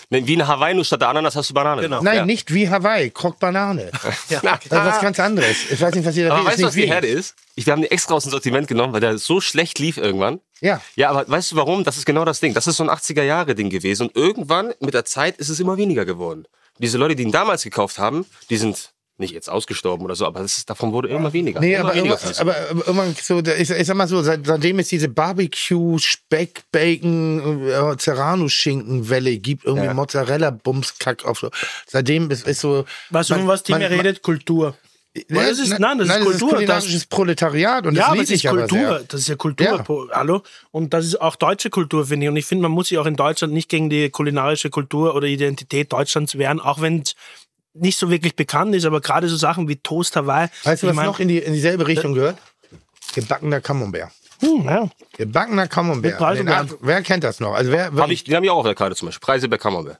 Ne, 0.08 0.24
Wie 0.26 0.34
in 0.34 0.46
Hawaii, 0.46 0.72
nur 0.72 0.84
statt 0.84 1.00
der 1.00 1.08
Ananas 1.08 1.34
hast 1.34 1.50
du 1.50 1.54
Banane. 1.54 1.82
Genau. 1.82 2.00
Nein, 2.00 2.16
ja. 2.16 2.26
nicht 2.26 2.54
wie 2.54 2.68
Hawaii, 2.68 3.10
Krog 3.10 3.38
Banane. 3.40 3.90
Ja. 4.28 4.40
Das 4.40 4.64
ist 4.64 4.70
was 4.70 5.00
ganz 5.00 5.20
anderes. 5.20 5.56
Ich 5.70 5.80
weiß 5.80 5.94
nicht, 5.94 6.04
was 6.04 6.16
ihr 6.16 6.28
da 6.28 6.34
Aber 6.34 6.46
weißt 6.46 6.58
du, 6.58 6.64
was 6.64 6.74
Ist 6.74 6.82
die 6.82 6.88
Herde 6.88 7.06
ist? 7.06 7.34
Ich, 7.54 7.66
wir 7.66 7.72
haben 7.72 7.82
die 7.82 7.90
extra 7.90 8.14
aus 8.14 8.24
dem 8.24 8.30
Sortiment 8.30 8.66
genommen, 8.66 8.92
weil 8.92 9.00
der 9.00 9.18
so 9.18 9.40
schlecht 9.40 9.78
lief 9.78 9.96
irgendwann. 9.96 10.40
Ja. 10.60 10.80
Ja, 10.96 11.10
aber 11.10 11.28
weißt 11.28 11.52
du 11.52 11.56
warum? 11.56 11.84
Das 11.84 11.96
ist 11.96 12.06
genau 12.06 12.24
das 12.24 12.40
Ding. 12.40 12.54
Das 12.54 12.66
ist 12.66 12.76
so 12.76 12.84
ein 12.84 12.90
80er-Jahre-Ding 12.90 13.70
gewesen. 13.70 14.08
Und 14.08 14.16
irgendwann, 14.16 14.74
mit 14.80 14.94
der 14.94 15.04
Zeit, 15.04 15.36
ist 15.38 15.48
es 15.48 15.60
immer 15.60 15.76
weniger 15.76 16.04
geworden. 16.04 16.46
Diese 16.78 16.98
Leute, 16.98 17.16
die 17.16 17.22
ihn 17.22 17.32
damals 17.32 17.62
gekauft 17.62 17.98
haben, 17.98 18.26
die 18.50 18.56
sind 18.56 18.92
nicht 19.18 19.32
jetzt 19.32 19.48
ausgestorben 19.48 20.04
oder 20.04 20.14
so, 20.14 20.26
aber 20.26 20.40
das 20.40 20.58
ist, 20.58 20.68
davon 20.70 20.92
wurde 20.92 21.08
immer 21.08 21.32
weniger. 21.32 21.60
Nee, 21.60 21.74
immer 21.74 21.86
aber, 21.86 21.94
weniger 21.94 22.14
irgendwann, 22.20 22.48
aber 22.48 22.56
aber 22.70 22.86
irgendwann 22.86 23.16
so, 23.20 23.38
ich, 23.38 23.70
ich 23.70 23.86
sag 23.86 23.96
mal 23.96 24.06
so, 24.08 24.22
seit, 24.22 24.46
seitdem 24.46 24.78
es 24.78 24.88
diese 24.88 25.08
Barbecue, 25.08 25.98
Speck, 25.98 26.64
Bacon, 26.70 27.66
äh, 27.68 27.96
Serrano-Schinken-Welle 27.98 29.38
gibt, 29.38 29.64
irgendwie 29.64 29.86
Ja. 29.86 29.94
Mozzarella-Bums-Kack 29.94 31.24
auf 31.24 31.38
so, 31.38 31.50
seitdem 31.86 32.30
ist, 32.30 32.46
ist 32.46 32.60
so. 32.60 32.84
Weißt 33.10 33.30
du, 33.30 33.34
man- 33.34 33.40
von 33.42 33.48
was 33.48 33.62
Tim 33.62 33.78
man- 33.78 33.82
redet? 33.86 34.22
Kultur. 34.22 34.76
Man, 35.30 35.46
das 35.46 35.58
ist- 35.60 35.78
nein, 35.78 35.96
das 35.96 36.08
ist 36.08 36.14
Kultur, 36.20 36.32
Ist 36.34 36.54
kulinarisches 36.56 37.06
Proletariat 37.06 37.86
und 37.86 37.94
Ja, 37.94 38.02
das 38.02 38.10
aber 38.10 38.16
es 38.22 38.30
ist 38.30 38.36
ich 38.40 38.48
aber 38.50 38.58
Kultur. 38.66 38.78
sehr. 38.78 39.00
Das 39.08 39.20
ist 39.20 39.28
ja 39.28 39.36
Kultur. 39.36 39.66
Ja. 39.66 39.84
Hallo? 40.14 40.42
Und 40.72 40.92
das 40.92 41.06
ist 41.06 41.18
auch 41.18 41.36
deutsche 41.36 41.70
Kultur, 41.70 42.04
finde 42.06 42.26
ich. 42.26 42.30
Und 42.30 42.36
ich 42.36 42.44
finde, 42.44 42.60
man 42.62 42.72
muss 42.72 42.88
sich 42.88 42.98
auch 42.98 43.06
in 43.06 43.16
Deutschland 43.16 43.54
nicht 43.54 43.70
gegen 43.70 43.88
die 43.88 44.10
kulinarische 44.10 44.68
Kultur 44.68 45.14
oder 45.14 45.26
Identität 45.26 45.90
Deutschlands 45.90 46.36
wehren, 46.36 46.60
auch 46.60 46.82
wenn 46.82 47.00
es 47.00 47.14
nicht 47.78 47.98
so 47.98 48.10
wirklich 48.10 48.34
bekannt 48.36 48.74
ist, 48.74 48.84
aber 48.84 49.00
gerade 49.00 49.28
so 49.28 49.36
Sachen 49.36 49.68
wie 49.68 49.76
Toast 49.76 50.16
Hawaii. 50.16 50.48
Weißt 50.64 50.82
du, 50.82 50.86
ich 50.86 50.90
was 50.90 50.96
mein- 50.96 51.06
noch 51.06 51.20
in, 51.20 51.28
die, 51.28 51.38
in 51.38 51.52
dieselbe 51.52 51.86
Richtung 51.86 52.14
gehört? 52.14 52.36
Gebackener 53.14 53.60
Camembert. 53.60 54.10
Hm, 54.40 54.64
ja. 54.66 54.88
Gebackener 55.16 55.66
Camembert. 55.68 56.20
Den- 56.20 56.74
Wer 56.80 57.02
kennt 57.02 57.24
das 57.24 57.40
noch? 57.40 57.54
Also 57.54 57.70
wer, 57.72 57.92
Hab 57.94 58.10
ich, 58.10 58.24
die 58.24 58.36
haben 58.36 58.44
ja 58.44 58.52
auch 58.52 58.58
auf 58.58 58.64
der 58.66 58.74
Karte 58.74 58.94
zum 58.96 59.06
Beispiel. 59.08 59.24
Preise 59.24 59.48
bei 59.48 59.56
Camembert. 59.58 59.98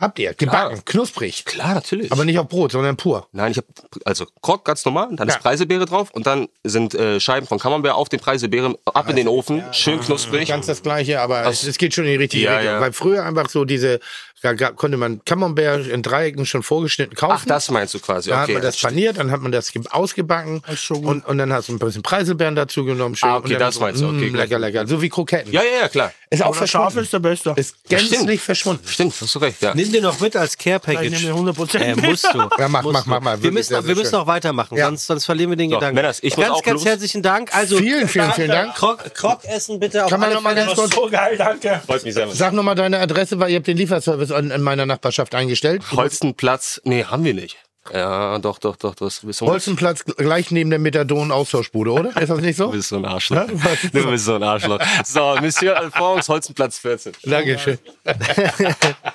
habt 0.00 0.18
ihr? 0.20 0.32
Gebacken, 0.32 0.84
knusprig. 0.84 1.44
Klar, 1.44 1.74
natürlich. 1.74 2.12
Aber 2.12 2.24
nicht 2.24 2.38
auf 2.38 2.48
Brot, 2.48 2.70
sondern 2.72 2.96
pur. 2.96 3.26
Nein, 3.32 3.50
ich 3.50 3.56
habe 3.58 3.66
also 4.04 4.26
Krog 4.40 4.64
ganz 4.64 4.84
normal, 4.84 5.08
dann 5.16 5.26
Ja. 5.28 5.34
ist 5.34 5.42
Preiselbeere 5.42 5.86
drauf 5.86 6.10
und 6.12 6.24
dann 6.26 6.46
sind 6.62 6.94
äh, 6.94 7.18
Scheiben 7.18 7.48
von 7.48 7.58
Camembert 7.58 7.94
auf 7.94 8.08
den 8.08 8.20
Preiselbeeren 8.20 8.76
ab 8.86 9.08
in 9.10 9.16
den 9.16 9.26
Ofen, 9.26 9.62
schön 9.72 9.98
knusprig. 10.00 10.48
Ganz 10.48 10.66
das 10.66 10.82
Gleiche, 10.84 11.20
aber 11.20 11.44
es, 11.46 11.64
es 11.64 11.78
geht 11.78 11.94
schon 11.94 12.04
in 12.04 12.12
die 12.12 12.16
richtige 12.16 12.44
Ja, 12.44 12.58
Richtung. 12.58 12.74
ja. 12.74 12.80
Weil 12.80 12.92
früher 12.92 13.24
einfach 13.24 13.48
so 13.50 13.64
diese, 13.64 13.98
da 14.42 14.52
gab, 14.52 14.76
konnte 14.76 14.96
man 14.96 15.20
Camembert 15.24 15.86
in 15.86 16.02
Dreiecken 16.02 16.46
schon 16.46 16.62
vorgeschnitten 16.62 17.16
kaufen. 17.16 17.34
Ach, 17.38 17.44
das 17.44 17.70
meinst 17.70 17.94
du 17.94 17.98
quasi. 17.98 18.30
Da 18.30 18.42
Okay. 18.42 18.52
hat 18.54 18.54
man 18.54 18.62
das 18.62 18.80
paniert, 18.80 19.18
dann 19.18 19.30
hat 19.30 19.40
man 19.40 19.50
das 19.52 19.72
ge- 19.72 19.82
ausgebacken 19.90 20.62
gut. 20.88 21.04
und, 21.04 21.26
und 21.26 21.38
dann 21.38 21.52
hast 21.52 21.68
du 21.68 21.72
ein 21.74 21.78
bisschen 21.78 22.02
Preiselbeeren 22.02 22.54
dazu 22.54 22.84
genommen. 22.84 23.16
Schön, 23.16 23.28
Ah, 23.28 23.36
okay, 23.36 23.44
und 23.44 23.52
dann 23.52 23.60
das 23.60 23.74
so, 23.76 23.80
meinst 23.80 24.00
du. 24.00 24.06
Okay, 24.06 24.16
mm, 24.16 24.28
gut. 24.30 24.36
lecker, 24.36 24.58
lecker. 24.58 24.86
So 24.86 25.02
wie 25.02 25.08
Kroketten. 25.08 25.52
ja, 25.52 25.62
ja, 25.62 25.80
ja, 25.82 25.88
klar. 25.88 26.12
Ist 26.30 26.42
auch 26.42 26.48
Aber 26.56 26.66
scharf 26.66 26.92
verschwunden. 26.92 27.04
ist 27.04 27.12
der 27.14 27.18
Beste. 27.20 27.52
Ist 27.56 27.76
gänzlich 27.88 28.18
Stimmt. 28.20 28.40
verschwunden. 28.40 28.82
Stimmt, 28.86 29.14
hast 29.20 29.34
du 29.34 29.38
recht, 29.38 29.62
ja. 29.62 29.74
Nimm 29.74 29.90
den 29.90 30.02
noch 30.02 30.20
mit 30.20 30.36
als 30.36 30.56
Care 30.58 30.78
Ich 30.82 30.86
nehme 30.86 31.00
Package. 31.10 31.24
mir 31.24 31.34
100% 31.34 31.78
Äh, 31.80 31.96
musst 31.96 32.24
du. 32.32 32.38
Ja, 32.58 32.68
mach, 32.68 32.82
musst 32.82 32.92
mach, 32.92 33.06
mach 33.06 33.20
mal. 33.20 33.42
Wir 33.42 33.50
müssen, 33.50 33.68
sehr, 33.70 33.78
noch, 33.78 33.86
sehr 33.86 33.96
wir 33.96 34.02
müssen 34.02 34.14
noch 34.14 34.26
weitermachen, 34.26 34.76
Ja. 34.76 34.86
sonst, 34.86 35.06
sonst 35.06 35.24
verlieren 35.24 35.50
wir 35.50 35.56
den 35.56 35.70
So, 35.70 35.76
Gedanken. 35.76 35.94
Männers, 35.96 36.18
ich 36.22 36.36
ganz, 36.36 36.62
ganz 36.62 36.80
los. 36.82 36.84
herzlichen 36.84 37.22
Dank. 37.22 37.54
Also, 37.54 37.78
Vielen, 37.78 38.06
vielen, 38.08 38.32
vielen 38.32 38.48
Dank. 38.48 38.74
Krog, 38.74 39.14
Krog 39.14 39.44
essen 39.44 39.80
bitte 39.80 40.04
auf 40.04 40.10
Kann 40.10 40.20
man 40.20 40.26
alle 40.28 40.34
noch 40.36 40.42
mal 40.42 40.54
Fälle. 40.54 40.66
ganz 40.66 40.78
kurz, 40.78 40.94
So 40.94 41.08
geil, 41.10 41.36
danke. 41.38 41.80
Freut 41.86 42.04
mich 42.04 42.12
sehr. 42.14 42.28
sag 42.30 42.52
nochmal 42.52 42.74
deine 42.74 42.98
Adresse, 42.98 43.40
weil 43.40 43.50
ihr 43.50 43.56
habt 43.56 43.66
den 43.66 43.76
Lieferservice 43.78 44.27
an, 44.32 44.50
in 44.50 44.62
meiner 44.62 44.86
Nachbarschaft 44.86 45.34
eingestellt. 45.34 45.82
Holstenplatz, 45.92 46.80
nee, 46.84 47.04
haben 47.04 47.24
wir 47.24 47.34
nicht. 47.34 47.58
Ja, 47.92 48.38
doch, 48.38 48.58
doch, 48.58 48.76
doch, 48.76 48.94
das 48.94 49.20
bist 49.20 49.38
so, 49.38 49.46
Holzenplatz 49.46 50.04
gleich 50.04 50.50
neben 50.50 50.70
der 50.70 50.78
Methadon-Austauschbude, 50.78 51.92
oder? 51.92 52.16
Ist 52.20 52.28
das 52.28 52.40
nicht 52.40 52.56
so? 52.56 52.66
du 52.66 52.72
bist 52.72 52.90
so 52.90 52.96
ein 52.96 53.04
Arschloch. 53.04 53.46
Du 53.92 54.10
bist 54.10 54.24
so 54.26 54.34
ein 54.34 54.42
Arschloch. 54.42 54.80
So, 55.04 55.36
Monsieur 55.40 55.76
Alphonse, 55.76 56.30
Holstenplatz 56.30 56.78
14. 56.78 57.12
Dankeschön. 57.24 57.78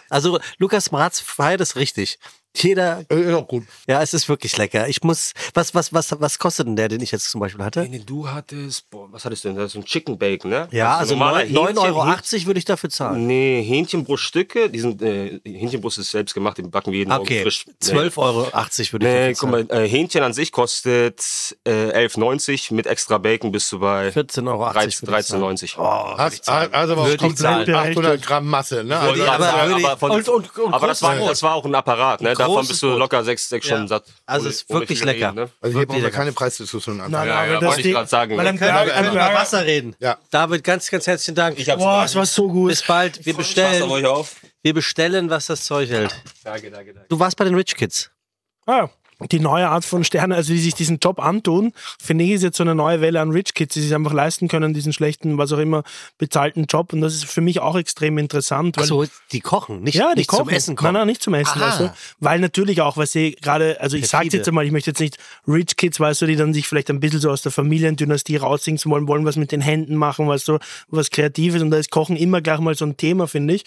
Also 0.10 0.40
Lukas 0.57 0.91
Maratz 0.91 1.19
feiert 1.19 1.61
es 1.61 1.76
richtig. 1.76 2.18
Jeder, 2.55 3.03
Äh, 3.09 3.21
Ist 3.21 3.34
auch 3.34 3.47
gut. 3.47 3.63
ja, 3.88 4.01
es 4.01 4.13
ist 4.13 4.30
wirklich 4.30 4.55
lecker. 4.57 4.88
Ich 4.88 5.01
muss, 5.03 5.34
was, 5.55 5.73
was, 5.73 5.91
was, 5.91 6.15
was 6.19 6.38
kostet 6.38 6.67
denn 6.67 6.75
der, 6.75 6.88
den 6.88 7.01
ich 7.01 7.11
jetzt 7.11 7.30
zum 7.31 7.41
Beispiel 7.41 7.63
hatte? 7.65 7.88
Den 7.88 8.05
du 8.05 8.30
hattest, 8.30 8.89
boah, 8.91 9.07
was 9.11 9.25
hattest 9.25 9.43
du 9.43 9.49
denn? 9.49 9.57
Das 9.57 9.71
ist 9.71 9.75
ein 9.75 9.85
Chicken 9.85 10.17
Bacon, 10.19 10.51
ne? 10.51 10.67
Ja, 10.71 10.97
also 10.97 11.15
ist 11.15 11.19
ein 11.19 11.19
normaler 11.19 11.45
9,80 11.45 11.77
Euro 11.84 12.03
Hähnchen- 12.05 12.45
würde 12.45 12.59
ich 12.59 12.65
dafür 12.65 12.89
zahlen. 12.91 13.25
Nee, 13.25 13.63
Hähnchenbruststücke, 13.63 14.69
die 14.69 14.80
sind, 14.80 15.01
äh, 15.01 15.39
Hähnchenbrust 15.43 15.97
ist 15.97 16.11
selbst 16.11 16.34
gemacht, 16.35 16.59
den 16.59 16.69
backen 16.69 16.91
wir 16.91 16.99
jeden 16.99 17.09
Morgen 17.09 17.23
Okay, 17.23 17.41
frisch. 17.41 17.65
12,80 17.81 18.17
Euro 18.17 18.45
würde 18.53 18.77
ich 18.84 18.93
Nee, 18.93 18.99
dafür 18.99 19.34
guck 19.34 19.49
zahlen. 19.51 19.67
mal, 19.69 19.77
äh, 19.84 19.88
Hähnchen 19.89 20.23
an 20.23 20.34
sich 20.34 20.51
kostet 20.51 21.21
äh, 21.65 22.05
11,90, 22.05 22.71
mit 22.73 22.85
extra 22.85 23.17
Bacon 23.17 23.51
bist 23.51 23.71
du 23.71 23.80
bei 23.80 24.09
14,80 24.09 24.47
Euro. 24.47 24.71
13 24.73 25.07
13,90. 25.09 25.75
Oh, 25.80 26.17
Hast, 26.17 26.47
also 26.47 26.93
ich 27.07 27.17
komplett 27.17 27.38
zahlen. 27.39 27.73
800 27.73 28.21
Gramm 28.21 28.47
Masse. 28.47 28.84
Ne? 28.84 28.97
Also, 28.97 29.15
ich 29.23 29.27
aber 29.30 29.43
sagen, 29.43 29.77
ich- 29.80 29.85
aber, 29.85 29.97
von, 29.97 30.11
und- 30.11 30.30
und- 30.30 30.57
und 30.59 30.73
aber 30.73 30.88
das, 30.88 31.01
war, 31.01 31.15
das 31.15 31.41
war 31.41 31.55
auch 31.55 31.65
ein 31.65 31.73
Apparat, 31.73 32.21
ne? 32.21 32.34
Davon 32.43 32.55
Großes 32.55 32.69
bist 32.69 32.83
du 32.83 32.89
Brot. 32.89 32.99
locker 32.99 33.23
sechs, 33.23 33.49
sechs 33.49 33.65
Ja. 33.67 33.75
Stunden 33.75 33.87
satt. 33.87 34.05
Also 34.25 34.47
es 34.49 34.55
ist 34.61 34.69
wirklich 34.69 35.03
lecker. 35.03 35.27
reden, 35.29 35.35
ne? 35.35 35.49
also 35.61 35.77
hier 35.77 35.87
brauchen 35.87 36.01
wir 36.03 36.11
keine 36.11 36.31
Preisdiskussion 36.31 37.01
anfangen. 37.01 37.11
Nein, 37.11 37.27
Ja, 37.27 37.45
ja, 37.53 37.59
das 37.59 37.69
wollte 37.69 37.81
ich 37.87 37.93
gerade 37.93 38.09
sagen. 38.09 38.37
weil 38.37 38.45
dann 38.45 38.57
können 38.57 38.73
wir 38.73 38.85
wir- 38.85 38.93
können 38.93 39.05
wir 39.05 39.11
können 39.11 39.27
über 39.31 39.39
Wasser 39.39 39.65
reden. 39.65 39.95
Ja. 39.99 40.17
David, 40.31 40.63
ganz, 40.63 40.89
ganz 40.89 41.07
herzlichen 41.07 41.35
Dank. 41.35 41.59
Ich 41.59 41.69
hab's 41.69 41.81
Boah, 41.81 42.03
es 42.05 42.15
war 42.15 42.25
so 42.25 42.47
gut. 42.47 42.69
Bis 42.69 42.83
bald. 42.83 43.25
Wir 43.25 43.33
bestellen. 43.35 43.83
euch 43.83 44.05
auf. 44.05 44.35
Wir 44.61 44.73
bestellen, 44.73 45.29
was 45.29 45.47
das 45.47 45.65
Zeug 45.65 45.89
hält. 45.89 46.15
Danke, 46.43 46.71
danke, 46.71 46.93
danke. 46.93 47.07
Du 47.09 47.19
warst 47.19 47.35
bei 47.37 47.43
den 47.45 47.55
Rich 47.55 47.75
Kids. 47.75 48.09
Ah, 48.65 48.87
die 49.31 49.39
neue 49.39 49.69
Art 49.69 49.85
von 49.85 50.03
Sterne, 50.03 50.35
also 50.35 50.53
die 50.53 50.59
sich 50.59 50.75
diesen 50.75 50.99
Job 50.99 51.19
antun, 51.19 51.73
finde 52.01 52.23
ich, 52.23 52.31
ist 52.31 52.43
jetzt 52.43 52.57
so 52.57 52.63
eine 52.63 52.75
neue 52.75 53.01
Welle 53.01 53.21
an 53.21 53.31
Rich 53.31 53.53
Kids, 53.53 53.73
die 53.73 53.81
sich 53.81 53.93
einfach 53.93 54.13
leisten 54.13 54.47
können, 54.47 54.73
diesen 54.73 54.93
schlechten, 54.93 55.37
was 55.37 55.51
auch 55.51 55.57
immer, 55.57 55.83
bezahlten 56.17 56.65
Job. 56.65 56.93
Und 56.93 57.01
das 57.01 57.13
ist 57.13 57.25
für 57.25 57.41
mich 57.41 57.59
auch 57.59 57.75
extrem 57.75 58.17
interessant. 58.17 58.77
Weil 58.77 58.83
Achso, 58.83 59.05
die 59.31 59.41
kochen, 59.41 59.83
nicht, 59.83 59.95
ja, 59.95 60.13
die 60.13 60.21
nicht 60.21 60.29
kochen. 60.29 60.45
zum 60.45 60.49
Essen 60.49 60.75
kochen. 60.75 60.93
Nein, 60.93 60.93
nein, 60.93 61.07
nicht 61.07 61.23
zum 61.23 61.33
Essen. 61.33 61.59
Weißt 61.59 61.79
du? 61.79 61.93
Weil 62.19 62.39
natürlich 62.39 62.81
auch, 62.81 62.97
was 62.97 63.11
sie 63.11 63.35
gerade, 63.41 63.79
also 63.79 63.97
ich 63.97 64.09
Perfide. 64.09 64.37
jetzt 64.37 64.47
einmal, 64.47 64.65
ich 64.65 64.71
möchte 64.71 64.91
jetzt 64.91 64.99
nicht 64.99 65.17
Rich 65.47 65.77
Kids, 65.77 65.99
weißt 65.99 66.21
du, 66.21 66.25
die 66.25 66.35
dann 66.35 66.53
sich 66.53 66.67
vielleicht 66.67 66.89
ein 66.89 66.99
bisschen 66.99 67.19
so 67.19 67.29
aus 67.29 67.41
der 67.41 67.51
Familiendynastie 67.51 68.37
raussingen 68.37 68.79
wollen, 68.85 69.07
wollen 69.07 69.25
was 69.25 69.35
mit 69.35 69.51
den 69.51 69.61
Händen 69.61 69.95
machen, 69.95 70.27
weißt 70.27 70.47
du, 70.47 70.59
was 70.87 71.09
Kreatives. 71.09 71.61
Und 71.61 71.71
da 71.71 71.77
ist 71.77 71.91
Kochen 71.91 72.15
immer 72.15 72.41
gleich 72.41 72.59
mal 72.59 72.75
so 72.75 72.85
ein 72.85 72.97
Thema, 72.97 73.27
finde 73.27 73.53
ich. 73.53 73.65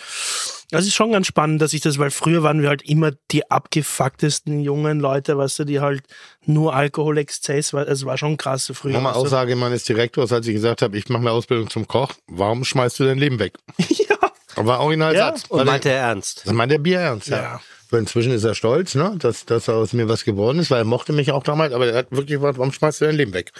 Das 0.70 0.84
ist 0.84 0.94
schon 0.94 1.12
ganz 1.12 1.28
spannend, 1.28 1.62
dass 1.62 1.72
ich 1.72 1.80
das, 1.80 1.98
weil 1.98 2.10
früher 2.10 2.42
waren 2.42 2.60
wir 2.60 2.68
halt 2.68 2.82
immer 2.82 3.12
die 3.30 3.48
abgefucktesten 3.48 4.60
jungen 4.60 4.98
Leute, 4.98 5.38
weißt 5.38 5.45
du, 5.54 5.64
die 5.64 5.78
halt 5.78 6.02
nur 6.44 6.74
Alkohol, 6.74 7.18
Exzess, 7.18 7.72
weil 7.72 7.84
es 7.86 8.04
war 8.04 8.18
schon 8.18 8.36
krass 8.36 8.66
so 8.66 8.74
früher. 8.74 8.94
Nochmal 8.94 9.12
weißt 9.12 9.22
du? 9.22 9.26
Aussage 9.26 9.54
meines 9.54 9.84
Direktors, 9.84 10.32
als 10.32 10.46
ich 10.48 10.54
gesagt 10.54 10.82
habe, 10.82 10.98
ich 10.98 11.08
mache 11.08 11.20
eine 11.20 11.30
Ausbildung 11.30 11.70
zum 11.70 11.86
Koch. 11.86 12.12
Warum 12.26 12.64
schmeißt 12.64 12.98
du 12.98 13.04
dein 13.04 13.18
Leben 13.18 13.38
weg? 13.38 13.54
ja. 13.78 14.16
War 14.56 14.80
Originalsatz. 14.80 15.44
Und 15.48 15.58
Weil- 15.60 15.66
meinte 15.66 15.90
er 15.90 15.98
ernst. 15.98 16.42
Das 16.44 16.52
meint 16.52 16.72
der 16.72 16.78
Bier 16.78 16.98
ernst, 16.98 17.28
ja. 17.28 17.36
Ja. 17.36 17.60
So, 17.90 17.96
inzwischen 17.98 18.32
ist 18.32 18.42
er 18.42 18.56
stolz, 18.56 18.96
ne, 18.96 19.14
dass, 19.16 19.46
dass 19.46 19.68
aus 19.68 19.92
mir 19.92 20.08
was 20.08 20.24
geworden 20.24 20.58
ist, 20.58 20.72
weil 20.72 20.80
er 20.80 20.84
mochte 20.84 21.12
mich 21.12 21.30
auch 21.30 21.44
damals, 21.44 21.72
aber 21.72 21.86
er 21.86 21.98
hat 21.98 22.10
wirklich 22.10 22.38
gesagt, 22.38 22.58
warum 22.58 22.72
schmeißt 22.72 23.00
du 23.00 23.04
dein 23.04 23.14
Leben 23.14 23.32
weg? 23.32 23.52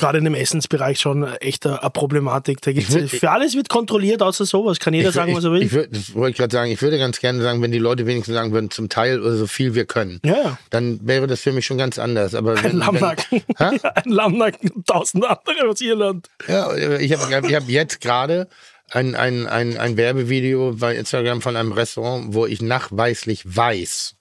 gerade 0.00 0.18
in 0.18 0.24
dem 0.24 0.34
Essensbereich 0.34 0.98
schon 0.98 1.22
echt 1.34 1.64
eine, 1.64 1.80
eine 1.80 1.90
Problematik. 1.90 2.60
Da 2.62 2.72
gibt's, 2.72 2.90
würd- 2.92 3.06
für 3.08 3.30
alles 3.30 3.54
wird 3.54 3.68
kontrolliert, 3.68 4.20
außer 4.22 4.44
sowas. 4.44 4.80
Kann 4.80 4.92
jeder 4.94 5.10
ich, 5.10 5.14
sagen, 5.14 5.36
was 5.36 5.44
er 5.44 5.52
will. 5.52 5.62
Ich, 5.62 5.70
würd, 5.72 5.94
das 5.94 6.12
wollte 6.14 6.30
ich 6.32 6.36
gerade 6.38 6.52
sagen, 6.52 6.70
ich 6.72 6.82
würde 6.82 6.98
ganz 6.98 7.20
gerne 7.20 7.40
sagen, 7.42 7.62
wenn 7.62 7.70
die 7.70 7.78
Leute 7.78 8.06
wenigstens 8.06 8.34
sagen 8.34 8.50
würden, 8.52 8.70
zum 8.72 8.88
Teil 8.88 9.20
oder 9.20 9.36
so 9.36 9.46
viel 9.46 9.74
wir 9.76 9.84
können, 9.84 10.20
ja, 10.24 10.32
ja. 10.42 10.58
dann 10.70 10.98
wäre 11.06 11.28
das 11.28 11.40
für 11.42 11.52
mich 11.52 11.64
schon 11.66 11.78
ganz 11.78 11.98
anders. 12.00 12.34
Aber 12.34 12.56
Ein 12.58 12.78
Lammnacken. 12.78 13.42
Ja, 13.60 13.70
ein 13.70 14.10
Lammnacken 14.10 14.70
und 14.70 14.86
tausend 14.86 15.24
andere 15.24 15.68
aus 15.68 15.80
Irland. 15.80 16.28
Ja, 16.48 16.74
ich 16.98 17.12
habe 17.12 17.46
ich 17.48 17.54
hab 17.54 17.68
jetzt 17.68 18.00
gerade 18.00 18.48
ein, 18.90 19.14
ein, 19.14 19.46
ein, 19.46 19.76
ein 19.78 19.96
Werbevideo 19.96 20.72
bei 20.78 20.96
Instagram 20.96 21.42
von 21.42 21.56
einem 21.56 21.72
Restaurant, 21.72 22.34
wo 22.34 22.46
ich 22.46 22.60
nachweislich 22.62 23.42
weiß, 23.44 24.16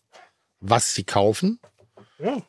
was 0.59 0.93
sie 0.93 1.03
kaufen. 1.05 1.59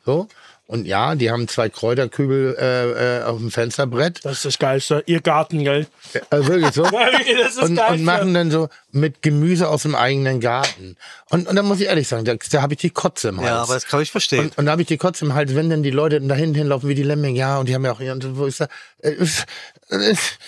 So. 0.05 0.27
Und 0.71 0.87
ja, 0.87 1.15
die 1.15 1.29
haben 1.29 1.49
zwei 1.49 1.67
Kräuterkübel 1.67 2.55
äh, 2.57 3.17
äh, 3.17 3.23
auf 3.23 3.39
dem 3.39 3.51
Fensterbrett. 3.51 4.23
Das 4.23 4.37
ist 4.37 4.45
das 4.45 4.57
Geilste. 4.57 5.03
Ihr 5.05 5.19
Garten, 5.19 5.65
gell? 5.65 5.85
Also 6.29 6.47
wirklich 6.47 6.71
so. 6.71 6.83
das 6.89 7.49
ist 7.49 7.57
das 7.57 7.69
und, 7.69 7.77
und 7.77 8.03
machen 8.05 8.33
dann 8.33 8.51
so 8.51 8.69
mit 8.93 9.21
Gemüse 9.21 9.67
aus 9.67 9.81
dem 9.81 9.95
eigenen 9.95 10.39
Garten. 10.39 10.95
Und, 11.29 11.49
und 11.49 11.57
da 11.57 11.61
muss 11.61 11.81
ich 11.81 11.87
ehrlich 11.87 12.07
sagen, 12.07 12.23
da, 12.23 12.35
da 12.35 12.61
habe 12.61 12.75
ich 12.75 12.79
die 12.79 12.89
Kotze 12.89 13.27
im 13.27 13.41
Hals. 13.41 13.49
Ja, 13.49 13.61
aber 13.63 13.73
das 13.73 13.85
kann 13.85 14.01
ich 14.01 14.11
verstehen. 14.11 14.45
Und, 14.45 14.59
und 14.59 14.65
da 14.65 14.71
habe 14.71 14.81
ich 14.81 14.87
die 14.87 14.95
Kotze 14.95 15.25
im 15.25 15.33
Hals, 15.33 15.55
wenn 15.55 15.69
dann 15.69 15.83
die 15.83 15.91
Leute 15.91 16.21
da 16.21 16.35
hinten 16.35 16.55
hinlaufen 16.55 16.87
wie 16.87 16.95
die 16.95 17.03
Lemminge, 17.03 17.37
ja, 17.37 17.57
und 17.59 17.67
die 17.67 17.75
haben 17.75 17.83
ja 17.83 17.91
auch 17.91 17.99
ihren, 17.99 18.37
wo 18.37 18.47
ich 18.47 18.55
sage, 18.55 18.71
äh, 19.01 19.09
äh, 19.09 19.27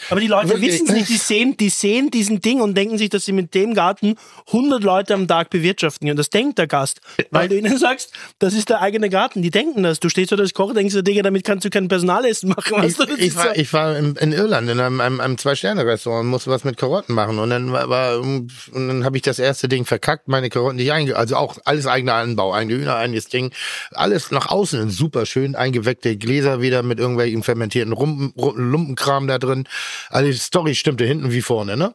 Aber 0.10 0.20
die 0.20 0.28
Leute 0.28 0.62
wissen 0.62 0.88
es 0.88 0.94
nicht, 0.94 1.10
die 1.10 1.18
sehen, 1.18 1.58
die 1.58 1.70
sehen 1.70 2.10
diesen 2.12 2.40
Ding 2.42 2.62
und 2.62 2.76
denken 2.76 2.98
sich, 2.98 3.10
dass 3.10 3.26
sie 3.26 3.34
mit 3.34 3.54
dem 3.54 3.74
Garten 3.74 4.16
100 4.48 4.84
Leute 4.84 5.14
am 5.14 5.28
Tag 5.28 5.50
bewirtschaften. 5.50 6.10
Und 6.10 6.18
das 6.18 6.30
denkt 6.30 6.58
der 6.58 6.68
Gast. 6.68 7.02
Weil 7.32 7.50
du 7.50 7.58
ihnen 7.58 7.78
sagst, 7.78 8.12
das 8.40 8.54
ist 8.54 8.70
der 8.70 8.82
eigene 8.82 9.10
Garten. 9.10 9.42
Die 9.42 9.52
denken 9.52 9.84
das. 9.84 10.00
Du 10.00 10.10
stehst 10.10 10.32
dort 10.32 10.42
als 10.42 10.54
Koch, 10.54 10.74
denkst 10.74 10.94
du, 10.94 11.04
Digga, 11.04 11.22
damit 11.24 11.44
kannst 11.44 11.66
du 11.66 11.70
kein 11.70 11.88
Personalessen 11.88 12.50
machen. 12.50 12.72
Weißt 12.72 13.00
du? 13.00 13.04
Ich, 13.18 13.36
war, 13.36 13.56
ich 13.58 13.74
war 13.74 13.98
in, 13.98 14.16
in 14.16 14.32
Irland 14.32 14.70
in 14.70 14.80
einem, 14.80 15.02
einem, 15.02 15.20
einem 15.20 15.38
Zwei-Sterne-Restaurant 15.38 16.24
und 16.24 16.30
musste 16.30 16.50
was 16.50 16.64
mit 16.64 16.78
Karotten 16.78 17.14
machen. 17.14 17.38
Und 17.40 17.50
dann 17.50 17.72
war, 17.72 18.20
und 18.20 18.52
dann 18.74 19.04
habe 19.04 19.18
ich 19.18 19.24
das 19.24 19.40
erste 19.40 19.68
Ding 19.68 19.86
verkackt, 19.86 20.28
meine 20.28 20.50
Karotten 20.50 20.78
nicht 20.78 20.92
einge... 20.92 21.16
Also 21.16 21.36
auch 21.36 21.58
alles 21.66 21.86
eigener 21.86 22.16
Anbau, 22.16 22.54
eigene 22.54 22.80
Hühner, 22.80 22.96
eigenes 22.96 23.28
Ding. 23.28 23.52
Alles 23.92 24.32
nach 24.32 24.48
außen 24.50 24.90
super 24.90 25.26
schön 25.26 25.56
eingeweckte 25.56 26.18
Gläser 26.18 26.62
wieder 26.62 26.84
mit 26.84 27.00
irgendwelchen 27.00 27.44
fermentierten 27.44 27.94
Rumpen, 27.94 28.34
Ru- 28.38 28.56
Lumpenkram 28.56 29.28
da 29.28 29.33
drin. 29.40 29.68
Also 30.10 30.32
die 30.32 30.38
Story 30.38 30.76
stimmte 30.76 31.06
hinten 31.06 31.32
wie 31.32 31.42
vorne, 31.42 31.78
ne? 31.78 31.94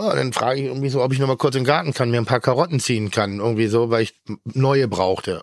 Ja, 0.00 0.14
dann 0.14 0.32
frage 0.32 0.60
ich 0.60 0.66
irgendwie 0.66 0.88
so, 0.88 1.02
ob 1.02 1.12
ich 1.12 1.18
noch 1.18 1.26
mal 1.26 1.36
kurz 1.36 1.54
den 1.54 1.64
Garten 1.64 1.92
kann, 1.92 2.10
mir 2.10 2.18
ein 2.18 2.24
paar 2.24 2.40
Karotten 2.40 2.80
ziehen 2.80 3.10
kann, 3.10 3.38
irgendwie 3.38 3.66
so, 3.66 3.90
weil 3.90 4.02
ich 4.04 4.14
neue 4.44 4.88
brauchte. 4.88 5.42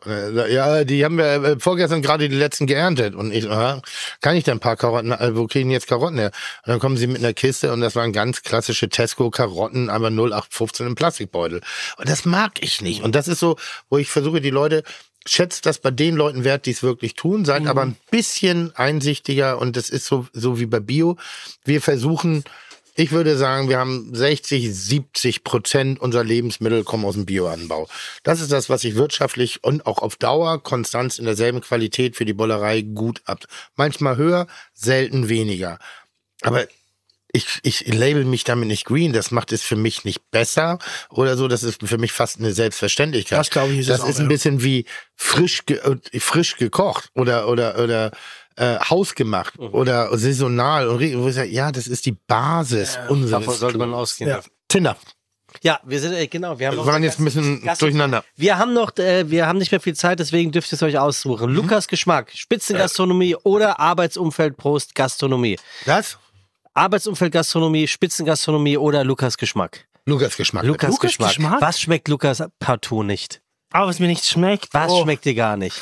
Ja, 0.50 0.84
die 0.84 1.06
haben 1.06 1.18
wir 1.18 1.26
äh, 1.26 1.60
vorgestern 1.60 2.02
gerade 2.02 2.28
die 2.28 2.36
letzten 2.36 2.66
geerntet 2.66 3.14
und 3.14 3.32
ich, 3.32 3.48
aha, 3.48 3.84
kann 4.22 4.36
ich 4.36 4.46
denn 4.46 4.58
ein 4.58 4.60
paar 4.60 4.76
Karotten, 4.76 5.12
äh, 5.12 5.36
wo 5.36 5.46
kriegen 5.46 5.70
jetzt 5.70 5.86
Karotten 5.86 6.18
her? 6.18 6.32
Und 6.66 6.72
dann 6.72 6.80
kommen 6.80 6.98
sie 6.98 7.06
mit 7.06 7.20
einer 7.20 7.34
Kiste 7.34 7.72
und 7.72 7.82
das 7.82 7.96
waren 7.96 8.14
ganz 8.14 8.42
klassische 8.42 8.90
Tesco 8.90 9.30
Karotten, 9.30 9.92
aber 9.92 10.08
0815 10.08 10.88
im 10.88 10.96
Plastikbeutel. 10.96 11.62
Und 11.98 12.10
das 12.10 12.26
mag 12.26 12.54
ich 12.62 12.82
nicht. 12.82 13.04
Und 13.04 13.14
das 13.14 13.28
ist 13.28 13.40
so, 13.40 13.58
wo 13.90 14.00
ich 14.00 14.10
versuche, 14.10 14.42
die 14.42 14.50
Leute 14.50 14.82
schätzt 15.28 15.66
das 15.66 15.80
bei 15.80 15.92
den 15.92 16.16
Leuten 16.16 16.44
wert, 16.44 16.66
die 16.66 16.72
es 16.72 16.84
wirklich 16.84 17.16
tun, 17.16 17.46
seid 17.46 17.68
aber 17.68 17.82
ein 17.82 17.98
bisschen 18.12 18.76
einsichtiger 18.76 19.60
und 19.60 19.76
das 19.76 19.90
ist 19.90 20.06
so, 20.06 20.28
so 20.34 20.60
wie 20.60 20.66
bei 20.66 20.80
Bio. 20.80 21.18
Wir 21.66 21.82
versuchen, 21.82 22.44
ich 23.00 23.12
würde 23.12 23.38
sagen, 23.38 23.70
wir 23.70 23.78
haben 23.78 24.16
60, 24.16 24.74
70 24.74 25.44
Prozent 25.44 26.00
unserer 26.00 26.24
Lebensmittel 26.24 26.84
kommen 26.84 27.06
aus 27.06 27.14
dem 27.14 27.28
Bioanbau. 27.28 27.88
Das 28.24 28.42
ist 28.42 28.52
das, 28.52 28.70
was 28.70 28.82
sich 28.82 28.96
wirtschaftlich 28.96 29.64
und 29.64 29.86
auch 29.86 30.00
auf 30.00 30.16
Dauer 30.16 30.64
konstant 30.64 31.20
in 31.20 31.26
derselben 31.26 31.62
Qualität 31.62 32.16
für 32.16 32.26
die 32.26 32.34
Bollerei 32.34 32.82
gut 32.82 33.22
ab. 33.26 33.46
Manchmal 33.76 34.18
höher, 34.18 34.48
selten 34.74 35.30
weniger. 35.30 35.78
Aber 36.42 36.68
ich, 37.38 37.60
ich 37.64 37.88
label 37.94 38.26
mich 38.26 38.44
damit 38.44 38.68
nicht 38.68 38.86
green. 38.86 39.14
Das 39.14 39.32
macht 39.32 39.52
es 39.54 39.62
für 39.62 39.76
mich 39.78 40.04
nicht 40.04 40.30
besser 40.32 40.80
oder 41.10 41.38
so. 41.38 41.48
Das 41.48 41.64
ist 41.64 41.82
für 41.88 41.98
mich 41.98 42.12
fast 42.12 42.40
eine 42.40 42.52
Selbstverständlichkeit. 42.52 43.40
Das, 43.40 43.50
glaube 43.50 43.72
ich, 43.74 43.80
ist 43.80 43.90
Das 43.90 44.00
es 44.00 44.04
auch, 44.04 44.10
ist 44.10 44.18
ein 44.20 44.24
ja. 44.24 44.30
bisschen 44.30 44.64
wie 44.64 44.86
frisch, 45.16 45.66
ge 45.66 45.78
äh, 45.78 46.20
frisch 46.20 46.58
gekocht 46.58 47.10
oder, 47.16 47.48
oder, 47.48 47.80
oder, 47.80 48.12
äh, 48.58 48.78
hausgemacht 48.80 49.58
Mhm. 49.60 49.68
oder 49.74 50.18
saisonal. 50.18 50.88
Und 50.88 51.00
wo 51.22 51.28
ich 51.30 51.36
sage, 51.36 51.50
ja, 51.50 51.72
das 51.72 51.88
ist 51.88 52.06
die 52.08 52.18
Basis 52.28 52.98
unseres. 53.08 53.32
Davon 53.32 53.56
sollte 53.56 53.78
man 53.78 53.94
ausgehen. 53.94 54.30
Ja. 54.30 54.42
Tinder. 54.68 54.98
Ja, 55.64 55.80
wir 55.86 56.00
sind, 56.00 56.14
äh, 56.14 56.28
genau, 56.28 56.60
wir 56.60 56.68
haben 56.68 56.76
Wir 56.78 56.86
waren 56.86 57.04
jetzt 57.04 57.20
ein 57.20 57.26
bisschen 57.26 57.64
Gast- 57.64 57.82
durcheinander. 57.82 58.24
Wir 58.36 58.58
haben 58.58 58.74
noch, 58.74 58.96
äh, 58.98 59.30
wir 59.30 59.48
haben 59.48 59.58
nicht 59.58 59.72
mehr 59.72 59.80
viel 59.80 59.96
Zeit, 59.96 60.20
deswegen 60.20 60.52
dürft 60.52 60.72
ihr 60.72 60.76
es 60.76 60.84
euch 60.84 60.98
aussuchen. 61.00 61.50
Lukas 61.52 61.88
Geschmack, 61.88 62.32
Spitzengastronomie 62.36 63.36
oder 63.44 63.80
Arbeitsumfeld 63.80 64.58
Prost 64.58 64.94
Gastronomie. 64.94 65.58
Das? 65.86 66.18
Arbeitsumfeld 66.78 67.34
Gastronomie, 67.34 67.88
Spitzengastronomie 67.88 68.78
oder 68.78 69.04
Lukas 69.04 69.38
Geschmack. 69.38 69.88
Lukas 70.06 70.38
Geschmack. 70.38 70.64
Lukas, 70.64 70.92
Lukas 70.92 71.02
Geschmack. 71.02 71.30
Geschmack? 71.30 71.62
Was 71.62 71.82
schmeckt 71.82 72.08
Lukas 72.08 72.44
partout 72.60 73.04
nicht? 73.04 73.42
Aber 73.72 73.88
was 73.88 74.00
mir 74.00 74.08
nicht 74.08 74.26
schmeckt. 74.26 74.74
Was 74.74 74.92
oh. 74.92 75.04
schmeckt 75.04 75.26
dir 75.26 75.34
gar 75.34 75.58
nicht? 75.58 75.76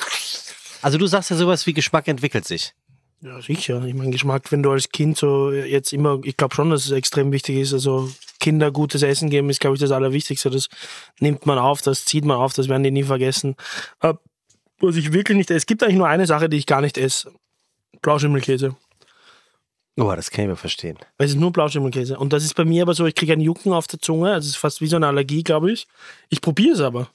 Also 0.82 0.98
du 0.98 1.06
sagst 1.06 1.30
ja 1.32 1.36
sowas 1.36 1.68
wie 1.68 1.74
Geschmack 1.74 2.08
entwickelt 2.08 2.46
sich. 2.46 2.74
Ja, 3.22 3.42
sicher. 3.42 3.84
Ich 3.86 3.94
meine, 3.94 4.12
Geschmack, 4.12 4.52
wenn 4.52 4.64
du 4.64 4.72
als 4.72 4.90
Kind 4.90 5.18
so 5.18 5.52
jetzt 5.52 5.92
immer, 5.92 6.20
ich 6.24 6.38
glaube 6.38 6.56
schon, 6.56 6.70
dass 6.70 6.86
es 6.86 6.92
extrem 6.92 7.32
wichtig 7.32 7.58
ist. 7.58 7.74
Also 7.74 8.10
Kinder 8.40 8.72
gutes 8.72 9.02
Essen 9.02 9.30
geben 9.30 9.50
ist, 9.50 9.60
glaube 9.60 9.76
ich, 9.76 9.82
das 9.82 9.92
Allerwichtigste. 9.92 10.50
Das 10.50 10.68
nimmt 11.20 11.46
man 11.46 11.58
auf, 11.58 11.82
das 11.82 12.06
zieht 12.06 12.24
man 12.24 12.38
auf, 12.38 12.54
das 12.54 12.70
werden 12.70 12.84
die 12.84 12.92
nie 12.92 13.04
vergessen. 13.04 13.56
Äh, 14.02 14.14
was 14.80 14.96
ich 14.96 15.12
wirklich 15.12 15.38
nicht 15.38 15.50
esse, 15.50 15.58
es 15.58 15.66
gibt 15.66 15.84
eigentlich 15.84 15.98
nur 15.98 16.08
eine 16.08 16.26
Sache, 16.26 16.48
die 16.48 16.58
ich 16.58 16.66
gar 16.66 16.82
nicht 16.82 16.98
esse. 16.98 17.34
Blauschimmelkäse. 18.02 18.76
Oh, 19.98 20.12
das 20.14 20.30
kann 20.30 20.44
ich 20.44 20.50
mir 20.50 20.56
verstehen. 20.58 20.98
Es 21.18 21.32
ist 21.32 21.40
nur 21.40 21.54
Blauschimmelkäse. 21.54 22.20
Und 22.20 22.34
das 22.34 22.44
ist 22.44 22.56
bei 22.56 22.66
mir 22.66 22.84
aber 22.84 22.94
so, 22.94 23.06
ich 23.06 23.16
kriege 23.16 23.32
einen 23.32 23.42
Jucken 23.42 23.72
auf 23.72 23.88
der 23.88 24.00
Zunge. 24.00 24.34
Also 24.34 24.46
es 24.46 24.56
ist 24.56 24.58
fast 24.58 24.82
wie 24.82 24.88
so 24.88 24.98
eine 24.98 25.08
Allergie, 25.08 25.42
glaube 25.42 25.72
ich. 25.72 25.88
Ich 26.30 26.42
probiere 26.42 26.74
es 26.74 26.82
aber. 26.82 27.10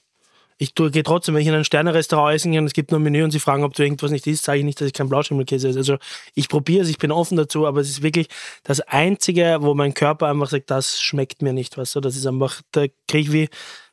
Ich 0.57 0.75
gehe 0.75 1.03
trotzdem, 1.03 1.33
wenn 1.33 1.41
ich 1.41 1.47
in 1.47 1.55
ein 1.55 1.65
Sterne-Restaurant 1.65 2.35
essen 2.35 2.51
gehe 2.51 2.61
und 2.61 2.67
es 2.67 2.73
gibt 2.73 2.91
nur 2.91 2.99
ein 2.99 3.03
Menü 3.03 3.23
und 3.23 3.31
sie 3.31 3.39
fragen, 3.39 3.63
ob 3.63 3.73
du 3.73 3.83
irgendwas 3.83 4.11
nicht 4.11 4.27
isst, 4.27 4.43
sage 4.43 4.59
ich 4.59 4.65
nicht, 4.65 4.79
dass 4.79 4.87
ich 4.87 4.93
kein 4.93 5.09
Blauschimmelkäse 5.09 5.69
esse. 5.69 5.79
Also 5.79 5.97
ich 6.35 6.49
probiere 6.49 6.83
es, 6.83 6.89
ich 6.89 6.99
bin 6.99 7.11
offen 7.11 7.35
dazu, 7.35 7.65
aber 7.65 7.81
es 7.81 7.89
ist 7.89 8.03
wirklich 8.03 8.27
das 8.63 8.79
Einzige, 8.81 9.57
wo 9.61 9.73
mein 9.73 9.95
Körper 9.95 10.27
einfach 10.27 10.49
sagt, 10.49 10.69
das 10.69 11.01
schmeckt 11.01 11.41
mir 11.41 11.53
nicht, 11.53 11.77
weißt 11.77 11.95
du. 11.95 11.99
Das 11.99 12.15
ist 12.15 12.27
einfach, 12.27 12.61
da 12.71 12.85
kriege 13.07 13.27
ich 13.27 13.31
wie 13.31 13.49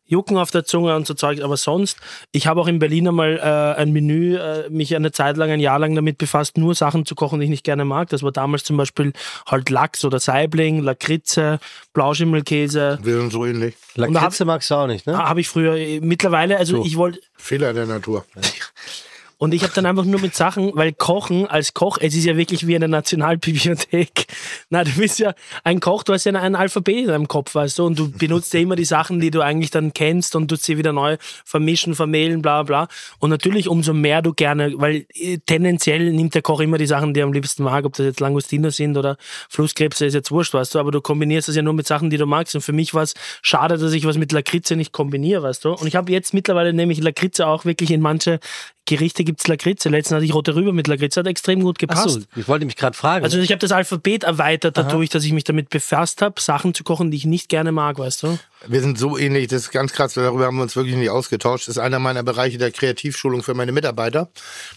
Jucken 0.09 0.36
auf 0.39 0.51
der 0.51 0.64
Zunge 0.64 0.97
und 0.97 1.06
so 1.06 1.14
Zeug. 1.14 1.43
Aber 1.43 1.56
sonst, 1.56 1.98
ich 2.32 2.47
habe 2.47 2.60
auch 2.60 2.66
in 2.66 2.78
Berlin 2.78 3.09
einmal 3.09 3.39
äh, 3.39 3.80
ein 3.80 3.93
Menü, 3.93 4.36
äh, 4.36 4.68
mich 4.70 4.97
eine 4.97 5.12
Zeit 5.12 5.36
lang, 5.36 5.51
ein 5.51 5.60
Jahr 5.60 5.78
lang 5.78 5.94
damit 5.94 6.18
befasst, 6.18 6.59
nur 6.59 6.74
Sachen 6.74 7.06
zu 7.06 7.14
kochen, 7.14 7.39
die 7.39 7.44
ich 7.44 7.51
nicht 7.51 7.64
gerne 7.64 7.85
mag. 7.85 8.09
Das 8.09 8.22
war 8.22 8.32
damals 8.32 8.64
zum 8.64 8.76
Beispiel 8.76 9.12
halt 9.47 9.70
Lachs 9.70 10.05
oder 10.05 10.18
Saibling, 10.18 10.80
Lakritze, 10.80 11.60
Blauschimmelkäse. 11.93 12.98
Wir 13.02 13.18
sind 13.18 13.32
so 13.32 13.44
ähnlich. 13.44 13.76
Lakritze 13.94 14.44
magst 14.44 14.70
du 14.70 14.74
auch 14.74 14.86
nicht, 14.86 15.06
ne? 15.06 15.18
Habe 15.18 15.40
ich 15.40 15.48
früher 15.48 15.76
äh, 15.76 16.01
mittlerweile, 16.01 16.56
also 16.56 16.85
ich 16.85 16.97
wollte, 16.97 17.20
Fehler 17.36 17.72
der 17.72 17.86
Natur. 17.86 18.24
und 19.39 19.55
ich 19.55 19.62
habe 19.62 19.73
dann 19.73 19.86
einfach 19.86 20.05
nur 20.05 20.20
mit 20.20 20.35
Sachen, 20.35 20.73
weil 20.74 20.93
Kochen 20.93 21.47
als 21.47 21.73
Koch, 21.73 21.98
es 22.01 22.15
ist 22.16 22.24
ja 22.24 22.36
wirklich 22.36 22.66
wie 22.66 22.74
eine 22.74 22.89
Nationalbibliothek. 22.89 24.27
Na, 24.70 24.82
du 24.82 24.90
bist 24.90 25.20
ja 25.20 25.32
ein 25.62 25.78
Koch, 25.78 26.02
du 26.02 26.12
hast 26.12 26.24
ja 26.24 26.32
ein 26.32 26.56
Alphabet 26.56 26.97
in 26.97 27.06
deinem 27.06 27.28
Kopf, 27.28 27.55
weißt 27.55 27.78
du, 27.78 27.86
und 27.86 27.97
du 27.97 28.10
benutzt 28.10 28.52
ja 28.52 28.59
immer 28.59 28.74
die 28.74 28.85
Sachen, 28.85 29.20
die 29.20 29.31
du 29.31 29.40
eigentlich 29.40 29.70
dann 29.70 29.93
kennst 29.93 30.35
und 30.35 30.48
tust 30.48 30.65
sie 30.65 30.77
wieder 30.77 30.93
neu 30.93 31.19
vermischen, 31.44 31.94
vermehlen, 31.94 32.43
bla 32.43 32.65
bla. 32.65 32.89
Und 33.20 33.31
natürlich 33.31 33.69
umso 33.69 33.94
mehr 33.94 34.23
du 34.23 34.35
gerne, 34.35 34.73
weil 34.77 35.06
äh, 35.15 35.39
tendenziell 35.47 36.12
nimmt 36.12 36.35
der 36.35 36.43
Koch 36.43 36.59
immer 36.59 36.78
die 36.78 36.86
Sachen, 36.86 37.15
die 37.15 37.20
er 37.20 37.27
am 37.27 37.32
liebsten 37.32 37.62
mag, 37.62 37.85
ob 37.85 37.94
das 37.94 38.06
jetzt 38.06 38.20
Langustiner 38.20 38.73
sind 38.73 38.97
oder 38.97 39.16
Flusskrebse, 39.48 40.05
ist 40.06 40.15
jetzt 40.15 40.32
wurscht, 40.32 40.52
weißt 40.52 40.74
du, 40.74 40.81
aber 40.81 40.90
du 40.90 41.01
kombinierst 41.01 41.47
das 41.47 41.55
ja 41.55 41.62
nur 41.62 41.74
mit 41.74 41.86
Sachen, 41.86 42.10
die 42.10 42.16
du 42.16 42.27
magst. 42.27 42.56
Und 42.56 42.62
für 42.62 42.73
mich 42.73 42.93
war 42.93 43.05
es 43.05 43.15
schade, 43.43 43.78
dass 43.78 43.93
ich 43.93 44.05
was 44.05 44.19
mit 44.19 44.32
Lakritze 44.32 44.74
nicht 44.74 44.90
kombiniere, 44.90 45.44
weißt 45.44 45.65
du. 45.65 45.74
Und 45.74 45.86
ich 45.86 45.94
habe 45.94 46.10
jetzt 46.10 46.35
mittlerweile 46.35 46.73
nämlich 46.73 47.01
Lakritze 47.01 47.47
auch 47.47 47.65
wirklich 47.65 47.93
in 47.93 48.01
manche 48.01 48.40
Gerichte 48.89 49.23
gibt's 49.28 49.46
Lakritze. 49.46 49.90
Letztens 49.90 50.16
hatte 50.16 50.24
ich 50.24 50.32
rote 50.32 50.55
Rübe 50.55 50.72
mit 50.72 50.88
Lakritze, 50.88 51.20
hat 51.20 51.26
extrem 51.26 51.62
gut 51.62 51.76
Ach 51.76 51.80
gepasst. 51.80 52.09
so, 52.09 52.20
ich 52.34 52.48
wollte 52.48 52.64
mich 52.64 52.76
gerade 52.76 52.96
fragen. 52.96 53.24
Also 53.24 53.38
ich 53.38 53.50
habe 53.50 53.59
das 53.59 53.72
Alphabet 53.72 54.24
erweitert 54.24 54.78
dadurch, 54.78 55.10
dass 55.10 55.22
ich 55.22 55.32
mich 55.32 55.44
damit 55.44 55.68
befasst 55.68 56.22
habe, 56.22 56.40
Sachen 56.40 56.72
zu 56.72 56.82
kochen, 56.82 57.10
die 57.10 57.18
ich 57.18 57.26
nicht 57.26 57.50
gerne 57.50 57.70
mag, 57.70 57.98
weißt 57.98 58.22
du? 58.22 58.38
Wir 58.66 58.80
sind 58.80 58.98
so 58.98 59.18
ähnlich, 59.18 59.48
das 59.48 59.64
ist 59.64 59.70
ganz 59.70 59.92
krass, 59.92 60.14
darüber 60.14 60.46
haben 60.46 60.56
wir 60.56 60.62
uns 60.62 60.76
wirklich 60.76 60.96
nicht 60.96 61.10
ausgetauscht. 61.10 61.68
Das 61.68 61.76
ist 61.76 61.82
einer 61.82 61.98
meiner 61.98 62.22
Bereiche 62.22 62.56
der 62.56 62.70
Kreativschulung 62.70 63.42
für 63.42 63.52
meine 63.52 63.70
Mitarbeiter. 63.70 64.30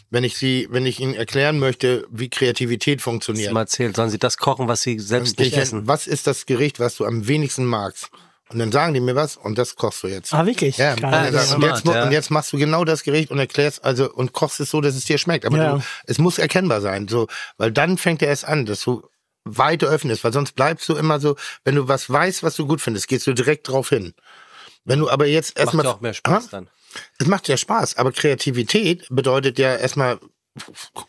Wenn 0.10 0.26
ich 0.26 0.38
sie, 0.38 0.68
wenn 0.70 0.86
ich 0.86 1.00
ihnen 1.00 1.14
erklären 1.14 1.58
möchte, 1.58 2.06
wie 2.12 2.30
Kreativität 2.30 3.02
funktioniert, 3.02 3.54
mal 3.54 3.62
erzählt, 3.62 3.96
sollen 3.96 4.10
sie 4.10 4.20
das 4.20 4.38
kochen, 4.38 4.68
was 4.68 4.82
sie 4.82 5.00
selbst 5.00 5.40
nicht 5.40 5.56
essen? 5.56 5.88
was 5.88 6.08
ist 6.08 6.28
das 6.28 6.46
Gericht, 6.46 6.82
was 6.82 6.96
du 6.98 7.06
am 7.06 7.28
wenigsten 7.28 7.64
magst? 7.64 8.10
Und 8.52 8.60
dann 8.60 8.72
sagen 8.72 8.94
die 8.94 9.00
mir 9.00 9.16
was 9.16 9.38
und 9.38 9.58
das 9.58 9.76
kochst 9.76 10.04
du 10.04 10.08
jetzt. 10.08 10.34
Ah, 10.34 10.46
wirklich? 10.46 10.78
Ja, 10.78 10.96
Geil. 10.96 11.34
und, 11.56 11.62
jetzt, 11.64 11.86
ja. 11.86 12.04
und 12.04 12.12
jetzt 12.12 12.32
machst 12.32 12.52
du 12.54 12.58
genau 12.58 12.84
das 12.86 13.04
Gericht 13.04 13.32
und 13.32 13.40
erklärst 13.40 13.84
also 13.84 14.12
und 14.12 14.34
kochst 14.34 14.60
es 14.60 14.70
so, 14.72 14.82
dass 14.82 14.96
es 14.96 15.06
dir 15.06 15.18
schmeckt. 15.18 15.46
Aber 15.46 15.58
Ja. 15.58 15.76
du, 15.78 15.84
es 16.06 16.18
muss 16.18 16.38
erkennbar 16.38 16.82
sein, 16.82 17.08
so, 17.08 17.28
weil 17.58 17.72
dann 17.72 17.98
fängt 17.98 18.22
er 18.22 18.28
erst 18.30 18.46
an, 18.46 18.66
dass 18.66 18.82
du 18.82 19.04
weiter 19.44 19.88
öffnest, 19.88 20.24
weil 20.24 20.34
sonst 20.34 20.54
bleibst 20.56 20.88
du 20.90 20.96
immer 20.96 21.20
so, 21.20 21.36
wenn 21.64 21.76
du 21.76 21.88
was 21.88 22.10
weißt, 22.10 22.44
was 22.44 22.56
du 22.56 22.68
gut 22.68 22.82
findest, 22.82 23.08
gehst 23.08 23.26
du 23.28 23.34
direkt 23.34 23.68
drauf 23.68 23.90
hin. 23.90 24.14
Wenn 24.86 25.00
du 25.00 25.10
aber 25.10 25.26
jetzt 25.28 25.56
Macht 25.56 25.66
erstmal 25.66 25.86
ja 25.86 25.92
auch 25.94 26.02
mehr 26.02 26.14
Spaß 26.14 26.46
Ah, 26.46 26.48
dann. 26.52 26.70
es 27.20 27.28
macht 27.28 27.48
ja 27.48 27.58
Spaß, 27.58 27.98
aber 27.98 28.12
Kreativität 28.12 29.08
bedeutet 29.10 29.58
ja 29.60 29.76
erstmal 29.76 30.20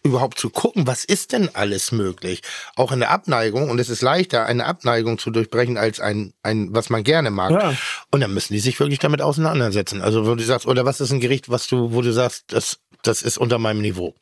überhaupt 0.03 0.39
zu 0.39 0.51
gucken, 0.51 0.87
was 0.87 1.05
ist 1.05 1.33
denn 1.33 1.51
alles 1.55 1.93
möglich? 1.93 2.43
Auch 2.77 2.93
in 2.93 3.01
der 3.01 3.11
Abneigung, 3.11 3.71
und 3.71 3.79
es 3.79 3.89
ist 3.89 4.03
leichter, 4.03 4.47
eine 4.47 4.67
Abneigung 4.67 5.19
zu 5.19 5.31
durchbrechen, 5.31 5.77
als 5.77 6.01
ein, 6.01 6.33
ein 6.43 6.69
was 6.73 6.91
man 6.91 7.03
gerne 7.03 7.31
mag. 7.31 7.51
Ja. 7.51 7.75
Und 8.11 8.21
dann 8.21 8.33
müssen 8.33 8.53
die 8.53 8.61
sich 8.61 8.79
wirklich 8.79 9.01
damit 9.01 9.21
auseinandersetzen. 9.21 10.01
Also, 10.01 10.27
wo 10.27 10.35
du 10.35 10.45
sagst, 10.45 10.67
oder 10.67 10.85
was 10.85 11.01
ist 11.01 11.11
ein 11.11 11.21
Gericht, 11.21 11.49
was 11.49 11.67
du, 11.67 11.93
wo 11.93 12.03
du 12.03 12.13
sagst, 12.13 12.45
das, 12.49 12.79
das 13.03 13.23
ist 13.23 13.39
unter 13.39 13.59
meinem 13.59 13.81
Niveau. 13.81 14.15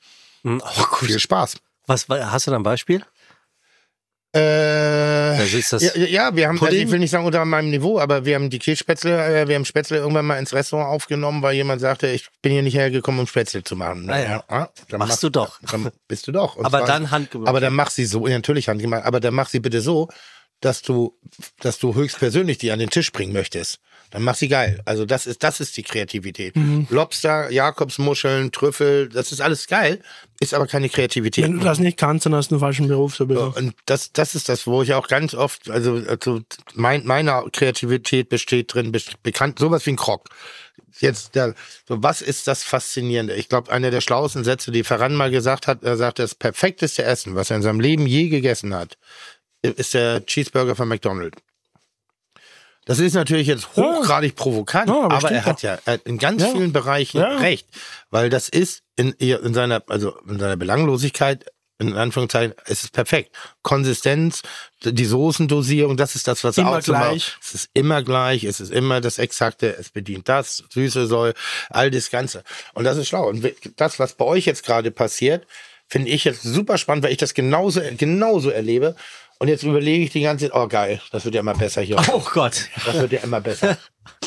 Hm, 0.42 0.62
auch 0.62 0.90
gut. 0.90 1.08
Viel 1.08 1.18
Spaß. 1.20 1.56
Was, 1.86 2.08
hast 2.08 2.46
du 2.46 2.50
da 2.50 2.56
ein 2.56 2.62
Beispiel? 2.62 3.04
Äh, 4.32 4.38
Also 5.40 5.58
ist 5.58 5.72
das 5.72 5.82
ja, 5.82 5.90
ja, 5.96 6.06
ja, 6.06 6.36
wir 6.36 6.46
haben, 6.48 6.60
also 6.62 6.76
ich 6.76 6.90
will 6.90 6.98
nicht 7.00 7.10
sagen 7.10 7.24
unter 7.26 7.44
meinem 7.44 7.70
Niveau, 7.70 7.98
aber 7.98 8.24
wir 8.24 8.36
haben 8.36 8.48
die 8.50 8.58
Kässpätzle, 8.58 9.40
äh, 9.42 9.48
wir 9.48 9.56
haben 9.56 9.64
Spätzle 9.64 9.96
irgendwann 9.98 10.26
mal 10.26 10.38
ins 10.38 10.52
Restaurant 10.52 10.88
aufgenommen, 10.88 11.42
weil 11.42 11.54
jemand 11.54 11.80
sagte, 11.80 12.06
ich 12.08 12.28
bin 12.42 12.52
hier 12.52 12.62
nicht 12.62 12.74
hergekommen, 12.76 13.20
um 13.20 13.26
Spätzle 13.26 13.64
zu 13.64 13.74
machen. 13.76 14.08
Ah, 14.08 14.20
ja. 14.20 14.44
dann 14.88 14.98
Machst 14.98 15.14
mach- 15.14 15.20
du 15.20 15.30
doch. 15.30 15.58
Dann 15.70 15.90
bist 16.06 16.26
du 16.28 16.32
doch. 16.32 16.56
Und 16.56 16.64
aber 16.64 16.78
zwar- 16.78 16.86
dann 16.86 17.10
handgemacht. 17.10 17.48
aber 17.48 17.60
dann 17.60 17.72
mach 17.74 17.90
sie 17.90 18.04
so, 18.04 18.26
ja, 18.28 18.34
natürlich 18.36 18.68
handgemacht, 18.68 19.04
aber 19.04 19.18
dann 19.20 19.34
mach 19.34 19.48
sie 19.48 19.60
bitte 19.60 19.80
so, 19.80 20.08
dass 20.60 20.82
du, 20.82 21.16
dass 21.60 21.78
du 21.78 21.94
höchstpersönlich 21.94 22.58
die 22.58 22.70
an 22.70 22.78
den 22.78 22.90
Tisch 22.90 23.10
bringen 23.12 23.32
möchtest. 23.32 23.80
Dann 24.10 24.22
mach 24.22 24.34
sie 24.34 24.48
geil. 24.48 24.80
Also 24.84 25.06
das 25.06 25.26
ist, 25.26 25.42
das 25.44 25.60
ist 25.60 25.76
die 25.76 25.82
Kreativität. 25.84 26.56
Mhm. 26.56 26.86
Lobster, 26.90 27.50
Jakobsmuscheln, 27.50 28.50
Trüffel, 28.50 29.08
das 29.08 29.30
ist 29.30 29.40
alles 29.40 29.66
geil, 29.68 30.00
ist 30.40 30.52
aber 30.52 30.66
keine 30.66 30.88
Kreativität. 30.88 31.44
Wenn 31.44 31.58
du 31.58 31.64
das 31.64 31.78
nicht 31.78 31.96
kannst, 31.96 32.26
dann 32.26 32.34
hast 32.34 32.50
du 32.50 32.56
einen 32.56 32.60
falschen 32.60 32.88
Beruf 32.88 33.14
So, 33.14 33.24
sowieso. 33.24 33.52
und 33.56 33.74
das, 33.86 34.12
das 34.12 34.34
ist 34.34 34.48
das, 34.48 34.66
wo 34.66 34.82
ich 34.82 34.94
auch 34.94 35.06
ganz 35.06 35.34
oft, 35.34 35.70
also, 35.70 36.02
also 36.08 36.40
mein, 36.74 37.06
meine 37.06 37.44
Kreativität 37.52 38.28
besteht 38.28 38.74
drin, 38.74 38.92
bekannt, 39.22 39.58
sowas 39.60 39.86
wie 39.86 39.90
ein 39.90 39.96
Krog. 39.96 40.28
Jetzt, 40.98 41.34
der, 41.36 41.54
so, 41.88 42.02
was 42.02 42.20
ist 42.20 42.48
das 42.48 42.64
Faszinierende? 42.64 43.34
Ich 43.36 43.48
glaube, 43.48 43.70
einer 43.70 43.90
der 43.92 44.00
schlauesten 44.00 44.42
Sätze, 44.44 44.72
die 44.72 44.82
Ferran 44.82 45.14
mal 45.14 45.30
gesagt 45.30 45.66
hat, 45.66 45.84
er 45.84 45.96
sagt, 45.96 46.18
das 46.18 46.34
perfekteste 46.34 47.04
Essen, 47.04 47.36
was 47.36 47.50
er 47.50 47.56
in 47.56 47.62
seinem 47.62 47.80
Leben 47.80 48.06
je 48.06 48.28
gegessen 48.28 48.74
hat, 48.74 48.98
ist 49.62 49.94
der 49.94 50.26
Cheeseburger 50.26 50.74
von 50.74 50.88
McDonald's. 50.88 51.38
Das 52.90 52.98
ist 52.98 53.14
natürlich 53.14 53.46
jetzt 53.46 53.76
hochgradig 53.76 54.34
provokant, 54.34 54.88
Ja, 54.88 55.02
aber 55.02 55.14
aber, 55.18 55.30
er 55.30 55.44
hat 55.44 55.62
ja 55.62 55.78
in 56.04 56.18
ganz 56.18 56.42
Ja. 56.42 56.48
vielen 56.48 56.72
Bereichen 56.72 57.18
Ja. 57.18 57.36
recht, 57.36 57.68
weil 58.10 58.30
das 58.30 58.48
ist 58.48 58.82
in, 58.96 59.12
in 59.12 59.54
seiner, 59.54 59.80
also 59.88 60.18
in 60.28 60.40
seiner 60.40 60.56
Belanglosigkeit 60.56 61.46
in 61.78 61.94
Anführungszeichen, 61.94 62.52
es 62.66 62.82
ist 62.82 62.92
perfekt. 62.92 63.30
Konsistenz, 63.62 64.42
die 64.82 65.04
Soßendosierung, 65.04 65.96
das 65.96 66.16
ist 66.16 66.26
das, 66.26 66.42
was 66.42 66.58
Immer 66.58 66.78
auszumachen- 66.78 67.10
gleich. 67.10 67.36
Es 67.40 67.54
ist 67.54 67.70
immer 67.74 68.02
gleich, 68.02 68.42
es 68.42 68.58
ist 68.58 68.72
immer 68.72 69.00
das 69.00 69.18
Exakte, 69.20 69.76
es 69.78 69.90
bedient 69.90 70.28
das, 70.28 70.64
Süße 70.74 71.06
soll, 71.06 71.32
all 71.68 71.92
das 71.92 72.10
Ganze. 72.10 72.42
Und 72.74 72.82
das 72.84 72.96
ist 72.98 73.06
schlau. 73.06 73.28
Und 73.28 73.46
das, 73.76 74.00
was 74.00 74.14
bei 74.14 74.24
euch 74.24 74.46
jetzt 74.46 74.66
gerade 74.66 74.90
passiert, 74.90 75.46
finde 75.86 76.10
ich 76.10 76.24
jetzt 76.24 76.42
super 76.42 76.76
spannend, 76.76 77.04
weil 77.04 77.12
ich 77.12 77.18
das 77.18 77.34
genauso, 77.34 77.80
genauso 77.96 78.50
erlebe. 78.50 78.96
Und 79.42 79.48
jetzt 79.48 79.62
überlege 79.62 80.04
ich 80.04 80.10
die 80.10 80.20
ganze 80.20 80.50
Zeit, 80.50 80.54
oh 80.54 80.68
geil, 80.68 81.00
das 81.12 81.24
wird 81.24 81.34
ja 81.34 81.40
immer 81.40 81.54
besser 81.54 81.80
hier. 81.80 81.96
Oh 82.12 82.22
Gott. 82.34 82.68
Das 82.84 82.94
wird 82.94 83.12
ja 83.12 83.20
immer 83.20 83.40
besser. 83.40 83.78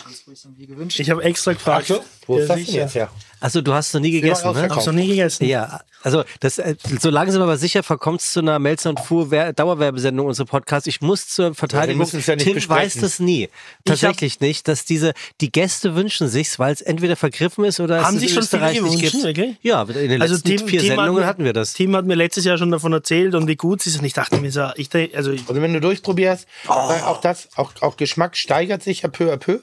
Ich 0.98 1.10
habe 1.10 1.24
extra 1.24 1.54
gefragt. 1.54 1.90
Achso, 1.92 2.04
wo 2.28 2.38
ist 2.38 2.50
Ja, 2.50 2.56
das 2.56 2.66
denn 2.66 2.76
jetzt 2.76 2.96
her? 2.96 3.10
Also 3.40 3.62
du 3.62 3.74
hast 3.74 3.94
noch 3.94 4.00
nie 4.02 4.12
gegessen, 4.12 4.44
ne? 4.44 4.50
ausverkauft. 4.52 4.78
Hab's 4.78 4.86
noch 4.86 4.94
nie 4.94 5.08
gegessen. 5.08 5.46
Ja, 5.46 5.82
also 6.02 6.24
das 6.40 6.60
äh, 6.60 6.76
so 7.00 7.10
langsam 7.10 7.42
aber 7.42 7.58
sicher 7.58 7.84
verkommt 7.84 8.22
es 8.22 8.32
zu 8.34 8.40
einer 8.40 8.58
Melzer 8.60 8.90
und 8.90 9.00
Fuhr 9.02 9.32
Wer- 9.32 9.52
Dauerwerbesendung 9.54 10.28
unser 10.28 10.46
Podcast. 10.46 10.88
Ich 10.88 11.02
muss 11.02 11.28
zur 11.28 11.54
Verteidigung. 11.54 12.08
ja 12.10 12.36
nicht 12.36 12.46
Tim 12.46 12.54
besprechen. 12.56 12.70
weiß 12.70 12.94
das 13.02 13.20
nie. 13.20 13.50
Tatsächlich 13.86 14.40
nicht, 14.40 14.68
dass 14.68 14.86
diese 14.86 15.14
die 15.42 15.52
Gäste 15.52 15.96
wünschen 15.96 16.28
sich's, 16.30 16.58
weil 16.60 16.72
es 16.74 16.82
entweder 16.82 17.16
vergriffen 17.18 17.66
ist 17.66 17.80
oder 17.82 18.06
Haben 18.06 18.16
es 18.16 18.22
sich 18.22 18.30
in 18.30 18.36
schon 18.36 18.44
viele 18.48 18.62
Österreich 18.64 18.82
nicht 18.82 18.96
gewünscht, 18.96 19.12
gibt. 19.12 19.24
wirklich? 19.26 19.56
Ja, 19.62 19.82
in 19.84 19.88
den 19.94 20.10
letzten 20.20 20.22
Also 20.22 20.38
Tim, 20.40 20.68
vier 20.68 20.80
Tim 20.80 20.90
hat 20.92 20.98
Sendungen 20.98 21.22
mir- 21.22 21.28
hatten 21.28 21.44
wir 21.44 21.54
das. 21.54 21.74
Tim 21.74 21.96
hat 21.96 22.06
mir 22.06 22.16
letztes 22.16 22.46
Jahr 22.46 22.58
schon 22.58 22.72
davon 22.72 22.94
erzählt 22.94 23.36
und 23.36 23.48
wie 23.48 23.56
gut 23.58 23.82
es 23.82 23.88
ist. 23.88 24.00
Und 24.00 24.06
ich 24.06 24.14
dachte 24.14 24.38
mir 24.40 24.52
so, 24.52 24.70
ich, 24.78 24.90
also 25.16 25.32
Also 25.32 25.62
wenn 25.62 25.74
du 25.74 25.82
durchprobierst, 25.82 26.48
weil 26.66 27.02
auch 27.02 27.20
das, 27.20 27.50
auch, 27.56 27.74
auch 27.82 27.98
Geschmack 27.98 28.38
steigert 28.38 28.84
sich 28.84 29.02
ja 29.02 29.10
peu 29.10 29.34
à 29.34 29.38
peu. 29.38 29.60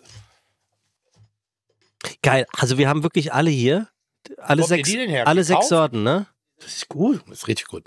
Geil. 2.22 2.46
Also 2.56 2.78
wir 2.78 2.88
haben 2.88 3.02
wirklich 3.02 3.32
alle 3.32 3.50
hier, 3.50 3.88
alle 4.38 4.62
sechs, 4.64 4.90
alle 5.24 5.44
sechs? 5.44 5.68
Sorten, 5.68 6.02
ne? 6.02 6.26
das 6.58 6.74
ist 6.76 6.88
gut. 6.88 7.22
Das 7.28 7.38
ist 7.40 7.48
richtig 7.48 7.66
gut. 7.66 7.84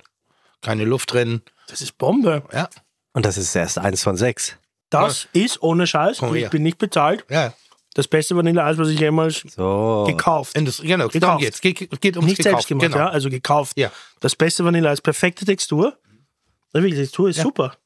Keine 0.61 0.85
Luft 0.85 1.14
drin. 1.14 1.41
Das 1.68 1.81
ist 1.81 1.98
Bombe. 1.98 2.44
Ja. 2.53 2.69
Und 3.14 3.26
das 3.26 3.38
ist 3.38 3.56
erst 3.56 3.77
eins 3.77 4.03
von 4.03 4.18
sechs. 4.18 4.57
Das 4.90 5.27
ist 5.34 5.61
ohne 5.61 5.88
Scheiß. 5.88 6.18
Komm 6.19 6.35
Ich 6.35 6.44
her. 6.44 6.49
bin 6.49 6.64
nicht 6.64 6.77
bezahlt. 6.77 7.26
Ja. 7.30 7.53
Das 7.95 8.07
beste 8.07 8.35
Vanilleeis, 8.35 8.77
was 8.80 8.88
ich 8.90 8.99
jemals 8.99 9.44
So. 9.56 10.06
gekauft. 10.07 10.56
Industrie, 10.57 10.88
genau, 10.88 11.07
darum 11.10 11.11
Gekauft. 11.19 11.40
geht's. 11.41 11.61
Geht, 11.61 12.02
geht 12.02 12.15
ums 12.18 12.27
nicht 12.30 12.38
Gekauft. 12.38 12.44
selbst 12.56 12.68
gemacht, 12.68 12.85
genau. 12.88 12.98
ja, 12.98 13.10
also 13.10 13.30
gekauft. 13.30 13.77
Ja. 13.77 13.91
Das 14.19 14.35
beste 14.35 14.65
Vanilleeis, 14.65 14.99
perfekte 15.02 15.45
Textur. 15.45 15.98
Ja, 16.73 16.81
Die 16.81 16.90
Textur 16.91 17.30
ist 17.30 17.40
super. 17.40 17.77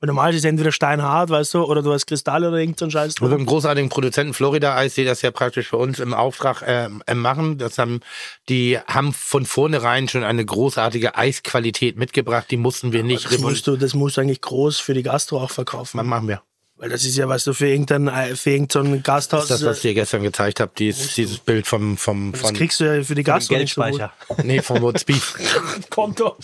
Weil 0.00 0.06
normal 0.06 0.30
ist 0.30 0.38
es 0.38 0.44
entweder 0.46 0.72
steinhart, 0.72 1.28
weißt 1.28 1.52
du, 1.52 1.64
oder 1.64 1.82
du 1.82 1.92
hast 1.92 2.06
Kristalle 2.06 2.48
oder 2.48 2.56
irgend 2.56 2.78
so 2.78 2.86
ein 2.86 2.90
Scheiß. 2.90 3.20
Wir 3.20 3.28
drin. 3.28 3.40
haben 3.40 3.46
großartigen 3.46 3.90
Produzenten 3.90 4.32
Florida 4.32 4.74
Eis, 4.74 4.94
die 4.94 5.04
das 5.04 5.20
ja 5.20 5.30
praktisch 5.30 5.68
für 5.68 5.76
uns 5.76 5.98
im 5.98 6.14
Auftrag 6.14 6.62
ähm, 6.66 7.02
äh, 7.06 7.14
machen. 7.14 7.58
Das 7.58 7.76
haben, 7.76 8.00
die 8.48 8.78
haben 8.86 9.12
von 9.12 9.44
vornherein 9.44 10.08
schon 10.08 10.24
eine 10.24 10.42
großartige 10.42 11.16
Eisqualität 11.16 11.98
mitgebracht. 11.98 12.46
Die 12.50 12.56
mussten 12.56 12.92
wir 12.92 13.02
nicht 13.02 13.30
Das 13.30 13.40
musst, 13.40 13.66
du, 13.66 13.76
das 13.76 13.92
musst 13.92 14.16
du 14.16 14.22
eigentlich 14.22 14.40
groß 14.40 14.80
für 14.80 14.94
die 14.94 15.02
Gastro 15.02 15.38
auch 15.38 15.50
verkaufen. 15.50 15.98
Was 15.98 16.06
machen 16.06 16.28
wir? 16.28 16.42
Weil 16.80 16.88
das 16.88 17.04
ist 17.04 17.14
ja, 17.18 17.28
weißt 17.28 17.46
du, 17.46 17.52
für 17.52 17.68
irgendein, 17.68 18.08
äh, 18.08 18.34
für 18.36 18.52
irgendein 18.52 19.02
Gasthaus. 19.02 19.48
Das 19.48 19.60
ist 19.60 19.66
das, 19.66 19.70
was 19.70 19.76
ich 19.76 19.82
dir 19.82 19.92
gestern 19.92 20.22
gezeigt 20.22 20.60
habe, 20.60 20.72
dieses, 20.78 21.14
dieses 21.14 21.36
Bild 21.36 21.66
vom, 21.66 21.98
vom, 21.98 22.32
das 22.32 22.40
von, 22.40 22.54
kriegst 22.54 22.80
du 22.80 22.84
ja 22.84 23.04
für 23.04 23.14
die 23.14 23.22
Gastro 23.22 23.58
nicht 23.58 23.74
so 23.74 23.82
gut. 23.82 23.90
Geldspeicher. 23.90 24.44
nee, 24.44 24.62
vom 24.62 24.80
What's 24.80 25.04
Beef. 25.04 25.34
Konto. 25.90 26.38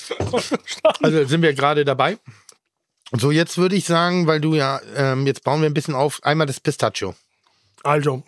Also 1.01 1.25
sind 1.25 1.41
wir 1.41 1.55
gerade 1.55 1.87
dabei. 1.87 2.19
So, 3.13 3.31
jetzt 3.31 3.57
würde 3.57 3.77
ich 3.77 3.85
sagen, 3.85 4.27
weil 4.27 4.41
du 4.41 4.55
ja, 4.55 4.81
ähm, 4.97 5.27
jetzt 5.27 5.45
bauen 5.45 5.61
wir 5.61 5.71
ein 5.71 5.75
bisschen 5.75 5.95
auf, 5.95 6.23
einmal 6.25 6.47
das 6.47 6.61
Pistachio. 6.61 7.15
Also, 7.85 8.25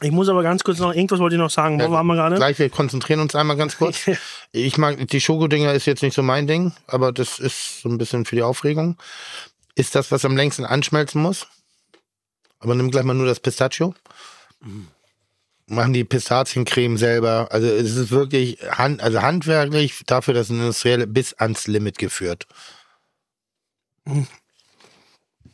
ich 0.00 0.12
muss 0.12 0.28
aber 0.28 0.44
ganz 0.44 0.62
kurz 0.62 0.78
noch, 0.78 0.94
irgendwas 0.94 1.18
wollte 1.18 1.34
ich 1.34 1.40
noch 1.40 1.50
sagen. 1.50 1.78
Wo 1.78 1.84
Ja, 1.84 1.90
waren 1.90 2.06
wir 2.06 2.14
gerade? 2.14 2.36
Gleich, 2.36 2.58
wir 2.58 2.70
konzentrieren 2.70 3.20
uns 3.20 3.34
einmal 3.34 3.56
ganz 3.56 3.76
kurz. 3.78 3.98
Ich 4.52 4.78
mag, 4.78 5.06
die 5.08 5.20
Schokodinger 5.20 5.74
ist 5.74 5.84
jetzt 5.84 6.02
nicht 6.02 6.14
so 6.14 6.22
mein 6.22 6.46
Ding, 6.46 6.72
aber 6.86 7.12
das 7.12 7.38
ist 7.38 7.82
so 7.82 7.88
ein 7.90 7.98
bisschen 7.98 8.24
für 8.24 8.34
die 8.34 8.42
Aufregung. 8.42 8.96
Ist 9.74 9.94
das, 9.94 10.10
was 10.10 10.24
am 10.24 10.36
längsten 10.36 10.64
anschmelzen 10.64 11.20
muss? 11.20 11.46
Aber 12.58 12.74
nimm 12.74 12.90
gleich 12.90 13.04
mal 13.04 13.12
nur 13.12 13.26
das 13.26 13.40
Pistachio. 13.40 13.94
Machen 15.66 15.92
die 15.92 16.04
Pistaziencreme 16.04 16.96
selber. 16.96 17.48
Also 17.50 17.66
es 17.66 17.94
ist 17.94 18.10
wirklich 18.10 18.58
hand, 18.70 19.02
also 19.02 19.20
handwerklich 19.20 20.02
dafür, 20.06 20.32
dass 20.32 20.48
ein 20.48 20.60
Industrielle 20.60 21.06
bis 21.06 21.34
ans 21.34 21.66
Limit 21.66 21.98
geführt. 21.98 22.46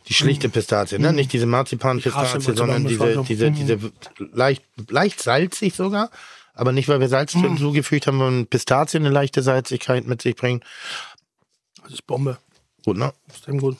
Die 0.09 0.15
schlichte 0.15 0.49
Pistazie, 0.49 0.99
ne? 0.99 1.13
Nicht 1.13 1.33
diese 1.33 1.47
Marzipan-Pistazie, 1.47 2.35
Marzipan, 2.35 2.57
sondern 2.57 2.87
diese, 2.87 3.23
diese, 3.27 3.51
diese 3.51 3.79
leicht, 4.19 4.63
leicht 4.89 5.23
salzig 5.23 5.75
sogar. 5.75 6.11
Aber 6.55 6.73
nicht, 6.73 6.89
weil 6.89 7.01
wir 7.01 7.09
Salz 7.09 7.33
zugefügt 7.33 8.07
haben, 8.07 8.21
weil 8.21 8.45
Pistazien 8.45 9.05
eine 9.05 9.13
leichte 9.13 9.43
Salzigkeit 9.43 10.07
mit 10.07 10.23
sich 10.23 10.37
bringen. 10.37 10.61
Das 11.83 11.95
ist 11.95 12.07
Bombe. 12.07 12.39
Gut, 12.85 12.99
ne? 12.99 13.13
Extrem 13.29 13.59
gut. 13.59 13.77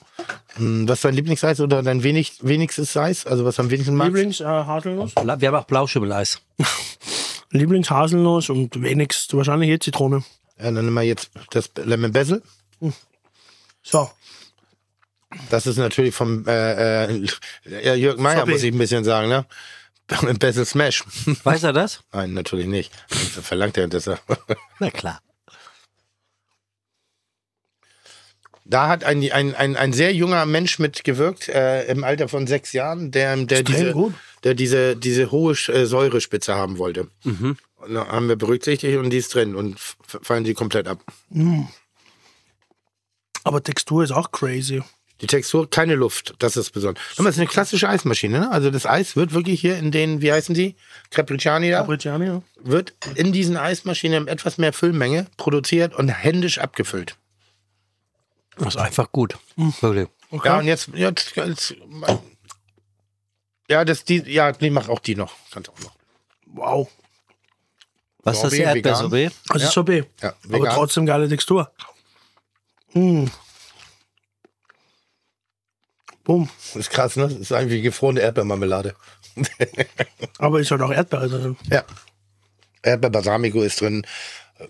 Hm, 0.55 0.89
Was 0.89 0.99
ist 0.99 1.05
dein 1.05 1.15
Lieblingseis 1.15 1.61
oder 1.61 1.83
dein 1.83 2.03
wenig, 2.03 2.39
wenigstes 2.41 2.97
Eis? 2.97 3.27
Also 3.27 3.45
was 3.45 3.61
am 3.61 3.71
wenigsten 3.71 3.95
magst? 3.95 4.15
Lieblings 4.15 4.41
äh, 4.41 4.45
Haselnuss. 4.45 5.13
Wir 5.15 5.49
haben 5.49 5.55
auch 5.55 5.67
Blauschimmeleis. 5.67 6.41
Lieblings 7.51 7.91
Haselnuss 7.91 8.49
und 8.49 8.81
wenigst 8.83 9.35
wahrscheinlich 9.35 9.69
hier 9.69 9.81
Zitrone. 9.81 10.25
Ja, 10.59 10.65
dann 10.65 10.75
nehmen 10.75 10.95
wir 10.95 11.03
jetzt 11.03 11.31
das 11.51 11.71
Lemon 11.77 12.13
Basil. 12.13 12.43
So, 13.83 14.11
Das 15.51 15.67
ist 15.67 15.77
natürlich 15.77 16.15
vom 16.15 16.47
äh, 16.47 17.05
äh, 17.07 17.95
Jörg 17.95 18.19
Meyer, 18.19 18.39
Sorry. 18.39 18.51
muss 18.53 18.63
ich 18.63 18.73
ein 18.73 18.79
bisschen 18.79 19.05
sagen, 19.05 19.29
ne? 19.29 19.47
Basil 20.39 20.65
Smash. 20.65 21.05
Weiß 21.45 21.63
er 21.63 21.73
das? 21.73 22.03
Nein, 22.13 22.35
natürlich 22.35 22.67
nicht. 22.67 22.93
Das 23.09 23.45
verlangt 23.47 23.77
er 23.77 23.89
das. 23.89 24.07
Na 24.79 24.91
klar. 24.91 25.21
Da 28.67 28.89
hat 28.89 29.05
ein, 29.05 29.31
ein, 29.31 29.55
ein, 29.55 29.77
ein 29.77 29.93
sehr 29.93 30.15
junger 30.15 30.47
Mensch 30.47 30.79
mitgewirkt, 30.79 31.51
äh, 31.51 31.85
im 31.85 32.03
Alter 32.03 32.29
von 32.29 32.47
sechs 32.47 32.73
Jahren, 32.73 33.11
der, 33.11 33.37
der, 33.37 33.63
diese, 33.63 33.93
gut. 33.93 34.15
der 34.43 34.55
diese, 34.55 34.97
diese 34.97 35.31
hohe 35.31 35.53
äh, 35.53 35.85
Säurespitze 35.85 36.55
haben 36.55 36.79
wollte. 36.79 37.09
Und 37.25 37.95
da 37.95 38.07
haben 38.07 38.29
wir 38.29 38.37
berücksichtigt 38.37 38.97
und 38.97 39.11
die 39.11 39.19
ist 39.19 39.35
drin 39.35 39.55
und 39.55 39.79
fallen 40.07 40.45
die 40.45 40.55
komplett 40.55 40.89
ab. 40.89 41.05
aber 43.45 43.63
Textur 43.63 44.03
ist 44.03 44.13
auch 44.13 44.33
crazy. 44.33 44.83
Die 45.25 45.37
Textur, 45.37 45.71
keine 45.71 45.95
Luft, 45.95 46.35
das 46.39 46.57
ist 46.57 46.71
besonders. 46.71 47.03
Es 47.13 47.19
ist 47.19 47.39
eine 47.39 47.47
klassische 47.47 47.89
Eismaschine, 47.89 48.41
ne? 48.41 48.51
Also 48.51 48.71
das 48.71 48.85
Eis 48.85 49.17
wird 49.17 49.33
wirklich 49.33 49.59
hier 49.59 49.79
in 49.79 49.91
den, 49.91 50.21
wie 50.21 50.31
heißen 50.31 50.55
die? 50.55 50.77
Capricciani 51.11 51.71
da? 51.71 51.81
Capricciani, 51.81 52.27
ja. 52.27 52.43
wird 52.63 52.93
in 53.15 53.33
diesen 53.33 53.57
Eismaschinen 53.57 54.25
in 54.25 54.29
etwas 54.29 54.59
mehr 54.59 54.75
Füllmenge 54.75 55.27
produziert 55.39 55.95
und 55.95 56.11
händisch 56.11 56.59
abgefüllt. 56.59 57.17
Das 58.59 58.75
ist 58.75 58.77
einfach 58.77 59.11
gut. 59.13 59.39
Wirklich. 59.57 60.09
Okay. 60.31 60.49
Ja, 60.49 60.59
und 60.59 60.67
jetzt, 60.67 60.89
jetzt, 60.95 61.37
jetzt 61.37 61.75
ja, 63.71 63.85
das, 63.85 64.05
die, 64.05 64.19
ja, 64.31 64.53
nee, 64.61 64.69
mach 64.69 64.91
auch 64.91 65.01
die 65.01 65.15
noch. 65.15 65.33
Kannst 65.51 65.71
auch 65.71 65.81
noch. 65.81 65.95
Wow. 66.47 66.91
Was 68.23 68.37
ist 68.37 68.43
das 68.45 68.51
Sorbet, 68.53 68.67
Erdbeersorbet? 68.67 69.33
Das 69.49 69.63
ist 69.63 69.73
Sorbet. 69.73 70.07
Ja, 70.21 70.35
Aber 70.53 70.69
trotzdem 70.71 71.07
geile 71.07 71.29
Textur. 71.29 71.71
Mm. 72.93 73.27
Boom. 76.25 76.49
Das 76.73 76.77
ist 76.77 76.91
krass, 76.91 77.17
ne? 77.17 77.25
Das 77.29 77.35
ist 77.35 77.53
eigentlich 77.53 77.83
gefrorene 77.83 78.21
Erdbeermarmelade. 78.21 78.95
Aber 80.39 80.61
ist 80.61 80.71
halt 80.71 80.83
auch 80.83 80.93
Erdbeere 80.93 81.29
drin. 81.29 81.57
Ja. 81.71 81.85
Erdbeer-Balsamico 82.83 83.63
ist 83.63 83.81
drin. 83.81 84.07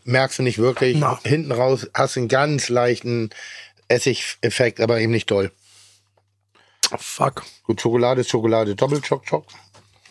Merkst 0.04 0.38
du 0.38 0.42
nicht 0.42 0.58
wirklich. 0.58 0.96
Na. 0.96 1.20
Hinten 1.24 1.52
raus 1.52 1.88
hast 1.94 2.16
du 2.16 2.20
einen 2.20 2.28
ganz 2.28 2.68
leichten 2.68 3.30
Essigeffekt, 3.88 4.80
aber 4.80 5.00
eben 5.00 5.12
nicht 5.12 5.30
doll. 5.30 5.52
Oh, 6.90 6.96
fuck. 6.98 7.44
Gut, 7.64 7.80
Schokolade 7.80 8.22
ist 8.22 8.30
Schokolade. 8.30 8.74
Doppel-Choc-Choc. 8.74 9.46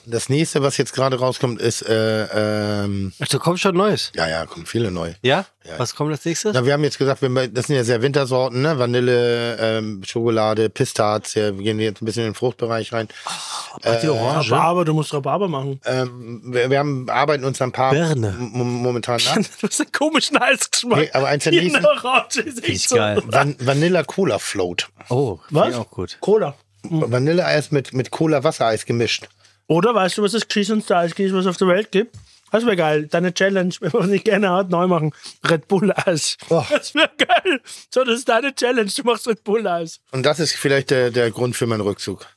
Das 0.05 0.27
nächste, 0.27 0.61
was 0.61 0.75
jetzt 0.77 0.93
gerade 0.93 1.17
rauskommt, 1.17 1.61
ist, 1.61 1.81
äh, 1.83 2.83
ähm, 2.83 3.13
Ach, 3.21 3.27
da 3.27 3.37
kommt 3.37 3.59
schon 3.61 3.75
Neues. 3.75 4.11
ja, 4.15 4.27
ja, 4.27 4.45
kommen 4.45 4.65
viele 4.65 4.91
neu. 4.91 5.13
Ja? 5.21 5.45
Ja. 5.65 5.79
Was 5.79 5.95
kommt 5.95 6.11
als 6.11 6.25
nächstes? 6.25 6.53
Na, 6.53 6.65
wir 6.65 6.73
haben 6.73 6.83
jetzt 6.83 6.97
gesagt, 6.97 7.21
wir, 7.21 7.47
das 7.47 7.67
sind 7.67 7.77
ja 7.77 7.85
sehr 7.85 8.01
Wintersorten, 8.01 8.61
ne? 8.61 8.77
Vanille, 8.77 9.57
ähm, 9.59 10.01
Schokolade, 10.05 10.69
Pistazie. 10.69 11.55
Wir 11.57 11.63
gehen 11.63 11.79
jetzt 11.79 12.01
ein 12.01 12.05
bisschen 12.05 12.23
in 12.23 12.29
den 12.31 12.35
Fruchtbereich 12.35 12.91
rein. 12.91 13.07
Ach, 13.23 13.79
die 14.01 14.09
Orange. 14.09 14.51
Rhabarber, 14.51 14.83
du 14.83 14.93
musst 14.93 15.13
Rhabarber 15.13 15.47
machen. 15.47 15.79
Ähm, 15.85 16.41
wir, 16.53 16.69
wir 16.69 16.79
haben, 16.79 17.09
arbeiten 17.09 17.45
uns 17.45 17.61
ein 17.61 17.71
paar 17.71 17.91
Birne. 17.91 18.35
momentan 18.37 19.21
nach. 19.25 19.35
Du 19.35 19.67
hast 19.67 19.79
einen 19.79 19.91
komischen 19.93 20.35
Eisgeschmack. 20.35 20.99
Nee, 20.99 21.09
aber 21.13 21.27
eins 21.27 21.45
der 21.45 21.53
nächsten- 21.53 21.85
Orange 21.85 22.41
ist 22.41 22.61
echt 22.63 22.89
so. 22.89 22.95
geil. 22.97 23.23
Van 23.25 23.55
Vanilla 23.59 24.03
Cola 24.03 24.37
Float. 24.37 24.89
Oh, 25.09 25.39
Was? 25.49 25.75
auch 25.75 25.89
gut. 25.89 26.17
Cola. 26.19 26.55
Vanilleeis 26.83 27.71
mit, 27.71 27.93
mit 27.93 28.11
Cola 28.11 28.43
Wassereis 28.43 28.85
gemischt. 28.85 29.29
Oder 29.67 29.95
weißt 29.95 30.17
du, 30.17 30.23
was 30.23 30.33
das 30.33 30.47
geschissenste 30.47 30.95
Eis 30.97 31.13
ist, 31.13 31.33
was 31.33 31.41
es 31.41 31.47
auf 31.47 31.57
der 31.57 31.67
Welt 31.67 31.91
gibt? 31.91 32.15
Das 32.51 32.65
wäre 32.65 32.75
geil. 32.75 33.07
Deine 33.07 33.33
Challenge, 33.33 33.73
wenn 33.79 33.91
man 33.93 34.09
nicht 34.11 34.25
gerne 34.25 34.51
hat, 34.51 34.69
neu 34.69 34.85
machen. 34.85 35.11
Red 35.49 35.67
Bull 35.67 35.91
Eis. 35.91 36.37
Oh. 36.49 36.63
Das 36.69 36.93
wäre 36.93 37.09
geil. 37.17 37.61
So, 37.91 38.03
das 38.03 38.19
ist 38.19 38.29
deine 38.29 38.53
Challenge. 38.53 38.91
Du 38.95 39.03
machst 39.03 39.27
Red 39.27 39.43
Bull 39.43 39.65
Eis. 39.65 39.99
Und 40.11 40.23
das 40.23 40.39
ist 40.39 40.53
vielleicht 40.53 40.91
der, 40.91 41.09
der 41.09 41.31
Grund 41.31 41.55
für 41.55 41.65
meinen 41.65 41.81
Rückzug. 41.81 42.27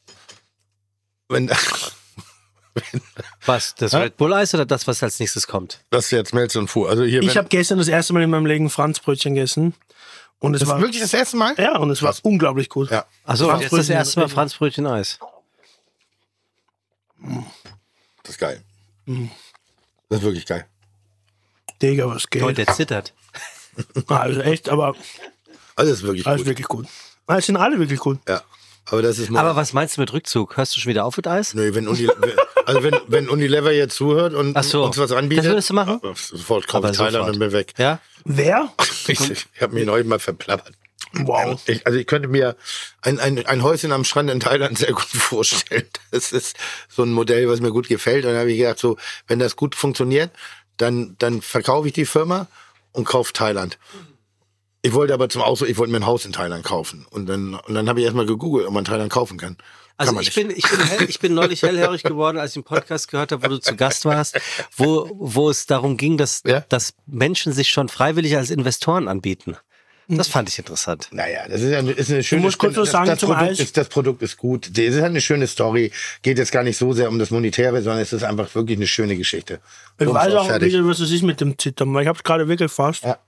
Wenn, 1.29 1.51
wenn, 2.75 3.01
Was? 3.45 3.75
Das 3.75 3.93
Red 3.93 4.17
Bull 4.17 4.33
Eis 4.33 4.55
oder 4.55 4.65
das, 4.65 4.87
was 4.87 5.03
als 5.03 5.21
nächstes 5.21 5.47
kommt? 5.47 5.81
Das 5.91 6.07
ist 6.07 6.13
jetzt 6.13 6.33
Melz 6.33 6.57
und 6.57 6.69
Fu. 6.69 6.87
Also 6.87 7.05
hier, 7.05 7.21
Ich 7.23 7.37
habe 7.37 7.49
gestern 7.49 7.77
das 7.77 7.89
erste 7.89 8.15
Mal 8.15 8.23
in 8.23 8.31
meinem 8.31 8.47
Leben 8.47 8.71
Franzbrötchen 8.71 9.35
gegessen. 9.35 9.75
Und 10.39 10.55
es 10.55 10.61
das 10.61 10.69
ist 10.69 10.73
war 10.73 10.81
wirklich 10.81 11.03
das 11.03 11.13
erste 11.13 11.37
Mal? 11.37 11.55
ja, 11.59 11.77
und 11.77 11.91
es 11.91 12.03
war 12.03 12.15
unglaublich 12.23 12.71
gut. 12.71 12.91
Ja. 12.91 13.05
Also 13.25 13.53
jetzt 13.55 13.73
das 13.73 13.91
erste 13.91 14.21
Mal 14.21 14.29
Franzbrötchen 14.31 14.87
Eis. 14.87 15.19
Das 18.23 18.26
ist 18.37 18.41
geil. 18.41 18.63
Mhm. 19.07 19.31
Das 20.09 20.19
ist 20.21 20.25
wirklich 20.25 20.47
geil. 20.47 20.67
Digga, 21.83 22.07
was 22.09 22.29
geht? 22.29 22.43
Leute, 22.43 22.65
der 22.65 22.75
zittert. 22.75 23.13
Also 24.09 24.41
echt, 24.41 24.71
aber 24.71 24.95
Also 25.75 25.91
das 25.91 25.99
ist 26.01 26.03
wirklich 26.03 26.27
alles 26.27 26.39
gut. 26.41 26.47
wirklich 26.47 26.67
gut. 26.69 26.87
Ah, 27.27 27.37
Es 27.37 27.45
sind 27.47 27.57
alle 27.57 27.79
wirklich 27.79 28.01
gut. 28.01 28.19
Ja. 28.27 28.41
Aber 28.87 29.03
das 29.03 29.19
ist 29.19 29.35
Aber 29.35 29.55
was 29.57 29.73
meinst 29.75 29.97
du 29.97 30.01
mit 30.01 30.13
Rückzug? 30.15 30.57
Hörst 30.57 30.75
du 30.77 30.81
schon 30.81 30.89
wieder 30.91 31.05
auf 31.05 31.17
mit 31.19 31.27
Eis? 31.27 31.53
Nö, 31.53 31.75
wenn 31.75 31.87
Uni, 31.89 32.09
also 32.67 32.83
wenn, 32.83 32.97
wenn 33.09 33.29
Unilever 33.29 33.73
jetzt 33.73 33.97
zuhört 33.97 34.33
und 34.33 34.57
so. 34.65 34.85
uns 34.85 34.97
was 34.97 35.13
anbietet, 35.13 35.45
Das 35.45 35.51
würdest 35.51 35.69
du 35.71 35.75
machen? 35.75 36.01
sofort 36.15 36.67
kaufe 36.69 36.89
ich 36.91 36.97
Thailand 36.97 37.29
und 37.29 37.39
bin 37.39 37.53
weg. 37.53 37.75
Ja? 37.79 38.01
Wer? 38.25 38.73
Ich, 39.09 39.31
ich 39.31 39.47
habe 39.61 39.75
mich 39.75 39.85
neulich 39.87 40.05
mal 40.07 40.19
verplappert. 40.19 40.75
Wow. 41.13 41.61
Ich, 41.67 41.87
also 41.87 41.99
ich 41.99 42.07
könnte 42.07 42.29
mir 42.29 42.57
ein, 43.03 43.19
ein, 43.19 43.45
ein 43.47 43.63
Häuschen 43.63 43.93
am 43.93 44.05
Strand 44.05 44.31
in 44.31 44.41
Thailand 44.41 44.79
sehr 44.79 44.93
gut 44.93 45.03
vorstellen. 45.07 45.89
Das 46.11 46.33
ist 46.33 46.57
so 46.89 47.03
ein 47.03 47.13
Modell, 47.13 47.49
was 47.49 47.61
mir 47.61 47.71
gut 47.71 47.89
gefällt. 47.89 48.25
Und 48.25 48.33
dann 48.33 48.41
habe 48.41 48.53
ich 48.53 48.59
gedacht, 48.59 48.79
so, 48.79 48.97
wenn 49.27 49.39
das 49.39 49.57
gut 49.57 49.75
funktioniert, 49.75 50.31
dann, 50.77 51.17
dann 51.19 51.41
verkaufe 51.43 51.89
ich 51.89 51.95
die 51.95 52.07
Firma 52.07 52.49
und 52.93 53.05
kaufe 53.05 53.33
Thailand. 53.33 53.79
Ich 54.83 54.93
wollte 54.93 55.15
aber 55.15 55.29
zum 55.29 55.43
Ausdruck, 55.43 55.69
ich 55.69 55.79
wollte 55.79 55.91
mir 55.91 55.99
ein 55.99 56.07
Haus 56.07 56.25
in 56.27 56.33
Thailand 56.33 56.65
kaufen. 56.65 57.07
Und 57.11 57.27
dann, 57.27 57.55
und 57.55 57.75
dann 57.75 57.89
habe 57.89 57.99
ich 58.01 58.05
erstmal 58.05 58.27
gegoogelt, 58.27 58.67
ob 58.67 58.73
man 58.75 58.85
Thailand 58.85 59.11
kaufen 59.11 59.37
kann. 59.39 59.57
Also 59.99 60.21
ich 60.21 60.35
bin, 60.35 60.51
ich, 60.51 60.69
bin 60.69 60.81
hell, 60.81 61.09
ich 61.09 61.19
bin 61.21 61.33
neulich 61.33 61.63
hellhörig 61.63 62.03
geworden, 62.05 62.37
als 62.39 62.51
ich 62.53 62.57
einen 62.59 62.65
Podcast 62.65 63.09
gehört 63.09 63.33
habe, 63.33 63.43
wo 63.43 63.49
du 63.49 63.59
zu 63.59 63.75
Gast 63.77 64.05
warst, 64.05 64.39
wo, 64.77 65.11
wo 65.15 65.49
es 65.49 65.65
darum 65.65 65.97
ging, 65.97 66.19
dass, 66.19 66.43
Ja. 66.47 66.61
dass 66.69 66.93
Menschen 67.07 67.53
sich 67.55 67.71
schon 67.71 67.89
freiwillig 67.89 68.37
als 68.37 68.51
Investoren 68.51 69.09
anbieten. 69.09 69.57
Das 70.09 70.29
fand 70.29 70.49
ich 70.49 70.59
interessant. 70.59 71.09
Naja, 71.11 71.49
das 71.49 71.63
ist, 71.63 71.73
ja, 71.73 71.81
ist 71.81 72.11
eine 72.11 72.23
schöne 72.23 72.43
musst 72.43 72.59
kurz 72.59 72.75
das, 72.75 72.83
was 72.83 72.91
sagen 72.93 73.07
das, 73.09 73.19
zum 73.19 73.31
Produkt 73.31 73.59
ist, 73.59 73.77
das 73.77 73.89
Produkt 73.89 74.23
ist 74.23 74.37
gut. 74.37 74.71
Das 74.71 74.85
ist 74.85 74.95
halt 74.97 75.11
eine 75.11 75.21
schöne 75.21 75.47
Story. 75.49 75.91
Geht 76.23 76.39
jetzt 76.39 76.53
gar 76.53 76.63
nicht 76.63 76.77
so 76.77 76.93
sehr 76.93 77.09
um 77.09 77.19
das 77.19 77.31
Monetäre, 77.31 77.83
sondern 77.83 78.03
es 78.03 78.13
ist 78.13 78.23
einfach 78.23 78.55
wirklich 78.55 78.79
eine 78.79 78.87
schöne 78.87 79.17
Geschichte. 79.17 79.61
Ich 79.99 80.07
Bums 80.07 80.19
weiß 80.19 80.35
auch 80.35 80.47
fertig. 80.47 80.73
wieder, 80.73 80.87
was 80.87 80.99
das 80.99 81.11
ist 81.11 81.23
mit 81.23 81.41
dem 81.41 81.59
Zittern, 81.59 81.93
weil 81.93 82.03
ich 82.03 82.09
habe 82.09 82.17
es 82.17 82.23
gerade 82.23 82.47
wirklich 82.47 82.71
fast. 82.71 83.03
Ja. 83.05 83.19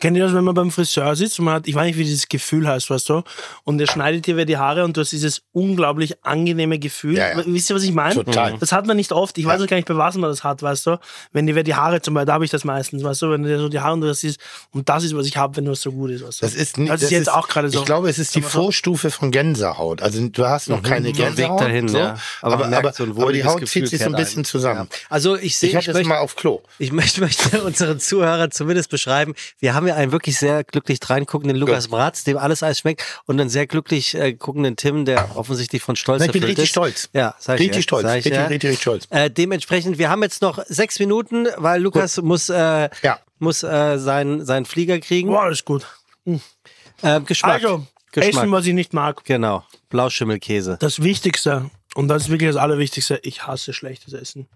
Kennt 0.00 0.16
ihr 0.16 0.24
das, 0.24 0.32
wenn 0.34 0.44
man 0.44 0.54
beim 0.54 0.70
Friseur 0.70 1.14
sitzt 1.16 1.38
und 1.38 1.44
man 1.44 1.54
hat, 1.54 1.68
ich 1.68 1.74
weiß 1.74 1.86
nicht, 1.86 1.98
wie 1.98 2.04
dieses 2.04 2.28
Gefühl 2.28 2.66
heißt, 2.66 2.88
weißt 2.88 3.08
du? 3.08 3.22
Und 3.64 3.78
der 3.78 3.86
schneidet 3.86 4.26
dir 4.26 4.36
wieder 4.36 4.44
die 4.46 4.56
Haare 4.56 4.84
und 4.84 4.96
du 4.96 5.00
hast 5.02 5.10
dieses 5.12 5.42
unglaublich 5.52 6.24
angenehme 6.24 6.78
Gefühl. 6.78 7.16
Ja, 7.18 7.36
ja. 7.36 7.42
Wisst 7.46 7.68
ihr, 7.70 7.76
was 7.76 7.82
ich 7.82 7.92
meine? 7.92 8.14
Total. 8.14 8.56
Das 8.58 8.72
hat 8.72 8.86
man 8.86 8.96
nicht 8.96 9.12
oft. 9.12 9.36
Ich 9.36 9.44
weiß 9.44 9.60
auch 9.60 9.66
gar 9.66 9.76
nicht, 9.76 9.88
bei 9.88 9.96
was 9.96 10.14
man 10.16 10.30
das 10.30 10.44
hat, 10.44 10.62
weißt 10.62 10.86
du? 10.86 10.98
Wenn 11.32 11.46
dir 11.46 11.54
wer 11.54 11.64
die 11.64 11.74
Haare 11.74 12.00
zum 12.00 12.14
Beispiel, 12.14 12.26
da 12.26 12.32
habe 12.34 12.44
ich 12.44 12.50
das 12.50 12.64
meistens, 12.64 13.02
weißt 13.02 13.22
du? 13.22 13.30
Wenn 13.30 13.42
dir 13.42 13.58
so 13.58 13.68
die 13.68 13.80
Haare 13.80 13.94
und 13.94 14.00
das 14.02 14.24
ist, 14.24 14.40
und 14.72 14.88
das 14.88 15.04
ist, 15.04 15.14
was 15.16 15.26
ich 15.26 15.36
habe, 15.36 15.56
wenn 15.56 15.68
was 15.68 15.82
so 15.82 15.92
gut 15.92 16.10
ist, 16.10 16.24
weißt 16.26 16.40
du? 16.40 16.46
Das 16.46 16.54
ist 16.54 16.78
nicht, 16.78 16.90
Das 16.90 17.00
das 17.00 17.10
ist 17.10 17.16
jetzt 17.16 17.32
auch 17.32 17.48
gerade 17.48 17.68
so. 17.68 17.80
Ich 17.80 17.84
glaube, 17.84 18.08
es 18.08 18.18
ist 18.18 18.34
die 18.34 18.42
Vorstufe 18.42 19.10
von 19.10 19.30
Gänsehaut. 19.30 20.00
Also 20.02 20.26
du 20.28 20.46
hast 20.46 20.68
noch 20.68 20.82
keine 20.82 21.12
Gänsehaut. 21.12 21.36
Weg 21.36 21.58
dahin, 21.58 21.88
so, 21.88 21.98
ja. 21.98 22.16
Aber 22.40 22.64
aber, 22.64 22.92
so 22.92 23.04
aber 23.04 23.32
die 23.32 23.44
Haut 23.44 23.60
Gefühl 23.60 23.82
zieht 23.82 23.90
sich 23.90 24.00
so 24.00 24.06
ein 24.06 24.16
bisschen 24.16 24.42
ein. 24.42 24.44
zusammen. 24.44 24.88
Also 25.10 25.36
ich 25.36 25.56
sehe, 25.58 25.70
Ich 25.70 25.74
ich, 25.74 25.88
es 25.88 25.94
möchte, 25.94 26.08
mal 26.08 26.18
auf 26.18 26.36
Klo. 26.36 26.62
ich 26.78 26.92
möchte, 26.92 27.20
möchte 27.20 27.62
unseren 27.64 28.00
Zuhörern 28.00 28.50
zumindest 28.50 28.90
beschreiben, 28.90 29.34
wir 29.58 29.74
haben 29.74 29.86
ja 29.86 29.94
einen 29.94 30.12
wirklich 30.12 30.38
sehr 30.38 30.64
glücklich 30.64 30.98
reinguckenden 31.02 31.56
Lukas 31.56 31.88
Bratz, 31.88 32.24
dem 32.24 32.38
alles 32.38 32.62
Eis 32.62 32.80
schmeckt, 32.80 33.02
und 33.26 33.40
einen 33.40 33.50
sehr 33.50 33.66
glücklich 33.66 34.14
äh, 34.14 34.32
guckenden 34.32 34.76
Tim, 34.76 35.04
der 35.04 35.36
offensichtlich 35.36 35.82
von 35.82 35.96
Stolz 35.96 36.22
Ich 36.22 36.32
bin 36.32 36.42
erfüllt 36.42 36.50
richtig 36.58 36.64
ist. 36.64 36.70
stolz. 36.70 37.08
Ja, 37.12 37.34
sag 37.38 37.54
ich 37.56 37.60
Richtig 37.68 37.76
ja. 37.76 37.82
stolz. 37.82 38.02
Sag 38.02 38.10
ich 38.18 38.24
Richtig, 38.24 38.32
ja. 38.34 38.46
richtig, 38.46 38.70
richtig 38.70 38.82
stolz. 38.82 39.06
Äh, 39.10 39.30
dementsprechend, 39.30 39.98
wir 39.98 40.10
haben 40.10 40.22
jetzt 40.22 40.42
noch 40.42 40.58
sechs 40.66 40.98
Minuten, 40.98 41.46
weil 41.56 41.80
Lukas 41.82 42.20
muss, 42.22 42.48
äh, 42.48 42.88
Ja. 43.02 43.18
muss 43.38 43.62
äh, 43.62 43.98
seinen, 43.98 44.44
seinen 44.44 44.64
Flieger 44.64 44.98
kriegen. 45.00 45.28
Boah, 45.28 45.48
das 45.48 45.58
ist 45.60 45.64
gut. 45.64 45.86
Äh, 47.02 47.20
Geschmack. 47.20 47.62
Also, 47.62 47.86
Geschmack. 48.12 48.34
Essen, 48.34 48.52
was 48.52 48.66
ich 48.66 48.74
nicht 48.74 48.92
mag. 48.92 49.24
Genau. 49.24 49.64
Blauschimmelkäse. 49.90 50.76
Das 50.80 51.02
Wichtigste, 51.02 51.70
und 51.94 52.08
das 52.08 52.24
ist 52.24 52.28
wirklich 52.30 52.48
das 52.50 52.56
Allerwichtigste, 52.56 53.20
ich 53.22 53.46
hasse 53.46 53.72
schlechtes 53.72 54.12
Essen. 54.12 54.48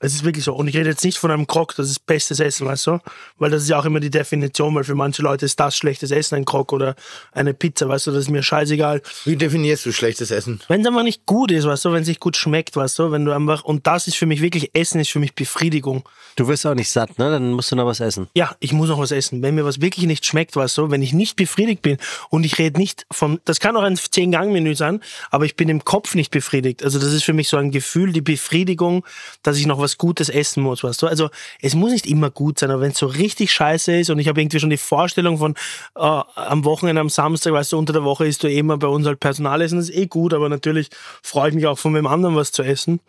Es 0.00 0.14
ist 0.14 0.24
wirklich 0.24 0.44
so. 0.44 0.54
Und 0.54 0.68
ich 0.68 0.76
rede 0.76 0.90
jetzt 0.90 1.04
nicht 1.04 1.18
von 1.18 1.30
einem 1.30 1.46
Krog, 1.46 1.74
das 1.76 1.90
ist 1.90 2.06
bestes 2.06 2.40
Essen, 2.40 2.66
weißt 2.66 2.86
du? 2.86 2.98
Weil 3.38 3.50
das 3.50 3.62
ist 3.62 3.68
ja 3.68 3.78
auch 3.78 3.84
immer 3.84 4.00
die 4.00 4.10
Definition, 4.10 4.74
weil 4.74 4.84
für 4.84 4.94
manche 4.94 5.22
Leute 5.22 5.46
ist 5.46 5.58
das 5.58 5.76
schlechtes 5.76 6.10
Essen 6.10 6.36
ein 6.36 6.44
Krog 6.44 6.72
oder 6.72 6.94
eine 7.32 7.54
Pizza, 7.54 7.88
weißt 7.88 8.06
du? 8.06 8.10
Das 8.12 8.20
ist 8.20 8.30
mir 8.30 8.42
scheißegal. 8.42 9.02
Wie 9.24 9.36
definierst 9.36 9.86
du 9.86 9.92
schlechtes 9.92 10.30
Essen? 10.30 10.60
Wenn 10.68 10.82
es 10.82 10.86
einfach 10.86 11.02
nicht 11.02 11.26
gut 11.26 11.50
ist, 11.50 11.66
weißt 11.66 11.84
du, 11.84 11.92
wenn 11.92 12.02
es 12.02 12.08
nicht 12.08 12.20
gut 12.20 12.36
schmeckt, 12.36 12.76
weißt 12.76 12.98
du, 12.98 13.10
wenn 13.10 13.24
du 13.24 13.32
einfach, 13.32 13.64
und 13.64 13.86
das 13.86 14.06
ist 14.06 14.16
für 14.16 14.26
mich 14.26 14.40
wirklich, 14.40 14.70
Essen 14.74 15.00
ist 15.00 15.10
für 15.10 15.18
mich 15.18 15.34
Befriedigung. 15.34 16.04
Du 16.36 16.46
wirst 16.46 16.66
auch 16.66 16.74
nicht 16.74 16.90
satt, 16.90 17.18
ne? 17.18 17.30
Dann 17.30 17.52
musst 17.52 17.72
du 17.72 17.76
noch 17.76 17.86
was 17.86 18.00
essen. 18.00 18.28
Ja, 18.34 18.54
ich 18.60 18.72
muss 18.72 18.88
noch 18.88 18.98
was 18.98 19.10
essen. 19.10 19.42
Wenn 19.42 19.56
mir 19.56 19.64
was 19.64 19.80
wirklich 19.80 20.06
nicht 20.06 20.24
schmeckt, 20.24 20.54
weißt 20.54 20.78
du, 20.78 20.90
wenn 20.90 21.02
ich 21.02 21.12
nicht 21.12 21.36
befriedigt 21.36 21.82
bin 21.82 21.98
und 22.30 22.44
ich 22.44 22.58
rede 22.58 22.78
nicht 22.78 23.06
vom, 23.10 23.40
das 23.44 23.58
kann 23.58 23.76
auch 23.76 23.82
ein 23.82 23.96
Zehn-Gang-Menü 23.96 24.76
sein, 24.76 25.00
aber 25.30 25.44
ich 25.44 25.56
bin 25.56 25.68
im 25.68 25.84
Kopf 25.84 26.14
nicht 26.14 26.30
befriedigt. 26.30 26.84
Also 26.84 26.98
das 26.98 27.12
ist 27.12 27.24
für 27.24 27.32
mich 27.32 27.48
so 27.48 27.56
ein 27.56 27.70
Gefühl, 27.70 28.12
die 28.12 28.20
Befriedigung, 28.20 29.04
dass 29.42 29.56
ich 29.56 29.66
noch 29.66 29.80
was 29.80 29.87
Gutes 29.96 30.28
essen 30.28 30.62
muss, 30.62 30.84
weißt 30.84 31.00
du. 31.02 31.06
Also 31.06 31.30
es 31.62 31.74
muss 31.74 31.92
nicht 31.92 32.06
immer 32.06 32.30
gut 32.30 32.58
sein, 32.58 32.70
aber 32.70 32.82
wenn 32.82 32.90
es 32.90 32.98
so 32.98 33.06
richtig 33.06 33.52
scheiße 33.52 34.00
ist 34.00 34.10
und 34.10 34.18
ich 34.18 34.28
habe 34.28 34.40
irgendwie 34.40 34.60
schon 34.60 34.70
die 34.70 34.76
Vorstellung 34.76 35.38
von 35.38 35.54
äh, 35.96 36.00
am 36.00 36.64
Wochenende, 36.64 37.00
am 37.00 37.08
Samstag, 37.08 37.52
weißt 37.52 37.72
du, 37.72 37.78
unter 37.78 37.92
der 37.92 38.04
Woche 38.04 38.26
ist 38.26 38.42
du 38.42 38.48
eh 38.48 38.58
immer 38.58 38.76
bei 38.76 38.88
uns 38.88 39.06
halt 39.06 39.20
Personalessen, 39.20 39.78
das 39.78 39.88
ist 39.88 39.96
eh 39.96 40.06
gut, 40.06 40.34
aber 40.34 40.48
natürlich 40.48 40.90
freue 41.22 41.48
ich 41.48 41.54
mich 41.54 41.66
auch 41.66 41.78
von 41.78 41.94
wem 41.94 42.06
anderen 42.06 42.36
was 42.36 42.52
zu 42.52 42.62
essen. 42.62 43.00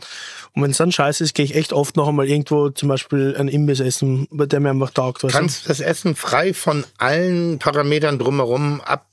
Und 0.54 0.64
wenn 0.64 0.72
es 0.72 0.78
dann 0.78 0.92
scheiße 0.92 1.24
ist, 1.24 1.34
gehe 1.34 1.46
ich 1.46 1.56
echt 1.56 1.74
oft 1.74 1.98
noch 1.98 2.08
einmal 2.08 2.28
irgendwo 2.28 2.70
zum 2.70 2.90
Beispiel 2.90 3.36
ein 3.38 3.48
Imbiss 3.48 3.80
essen, 3.80 4.28
bei 4.32 4.46
der 4.46 4.60
mir 4.60 4.70
einfach 4.70 4.92
taugt. 4.92 5.24
Weißt? 5.24 5.34
Kannst 5.34 5.66
du 5.66 5.68
das 5.68 5.80
Essen 5.80 6.16
frei 6.16 6.54
von 6.54 6.86
allen 6.98 7.60
Parametern 7.60 8.20
drumherum 8.20 8.82
ab 8.82 9.09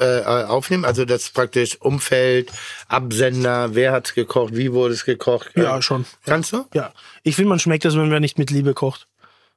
äh, 0.00 0.22
aufnehmen? 0.24 0.84
Also 0.84 1.04
das 1.04 1.30
praktisch 1.30 1.80
Umfeld, 1.80 2.50
Absender, 2.88 3.74
wer 3.74 3.92
hat's 3.92 4.14
gekocht, 4.14 4.56
wie 4.56 4.72
wurde 4.72 4.94
es 4.94 5.04
gekocht? 5.04 5.50
Ja, 5.56 5.78
Äh, 5.78 5.82
schon. 5.82 6.06
Kannst 6.24 6.52
du? 6.52 6.64
Ja, 6.74 6.92
ich 7.22 7.36
finde, 7.36 7.50
man 7.50 7.58
schmeckt 7.60 7.84
das, 7.84 7.94
wenn 7.96 8.08
man 8.08 8.20
nicht 8.22 8.38
mit 8.38 8.50
Liebe 8.50 8.74
kocht. 8.74 9.06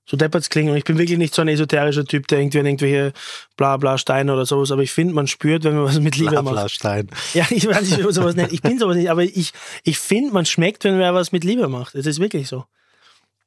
So 0.06 0.18
deppert's 0.18 0.50
klingen. 0.50 0.72
Und 0.72 0.78
ich 0.78 0.84
bin 0.84 0.98
wirklich 0.98 1.18
nicht 1.18 1.34
so 1.34 1.42
ein 1.42 1.48
esoterischer 1.48 2.04
Typ, 2.04 2.28
der 2.28 2.40
irgendwie 2.40 2.60
an 2.60 2.66
irgendwelche 2.66 3.14
bla 3.56 3.78
bla 3.78 3.98
Steine 3.98 4.34
oder 4.34 4.46
sowas, 4.46 4.70
aber 4.72 4.84
ich 4.84 4.92
finde, 4.92 5.14
man 5.14 5.28
spürt, 5.28 5.64
wenn 5.64 5.76
man 5.76 5.86
was 5.86 6.00
mit 6.00 6.18
Liebe 6.18 6.34
macht. 6.34 6.44
Blablastein. 6.44 7.10
Ja, 7.34 7.48
ich 7.50 7.66
weiß 7.66 7.82
nicht, 7.84 8.00
wie 8.00 8.04
man 8.04 8.12
sowas 8.12 8.36
nennt. 8.36 8.52
Ich 8.52 8.62
bin 8.62 8.78
sowas 8.78 8.98
nicht, 8.98 9.10
aber 9.10 9.24
ich, 9.24 9.54
ich 9.84 9.98
finde, 9.98 10.34
man 10.34 10.46
schmeckt, 10.46 10.84
wenn 10.84 11.00
wer 11.00 11.14
was 11.14 11.32
mit 11.32 11.46
Liebe 11.46 11.70
macht. 11.70 11.96
Es 11.96 12.06
ist 12.06 12.20
wirklich 12.20 12.50
so. 12.50 12.66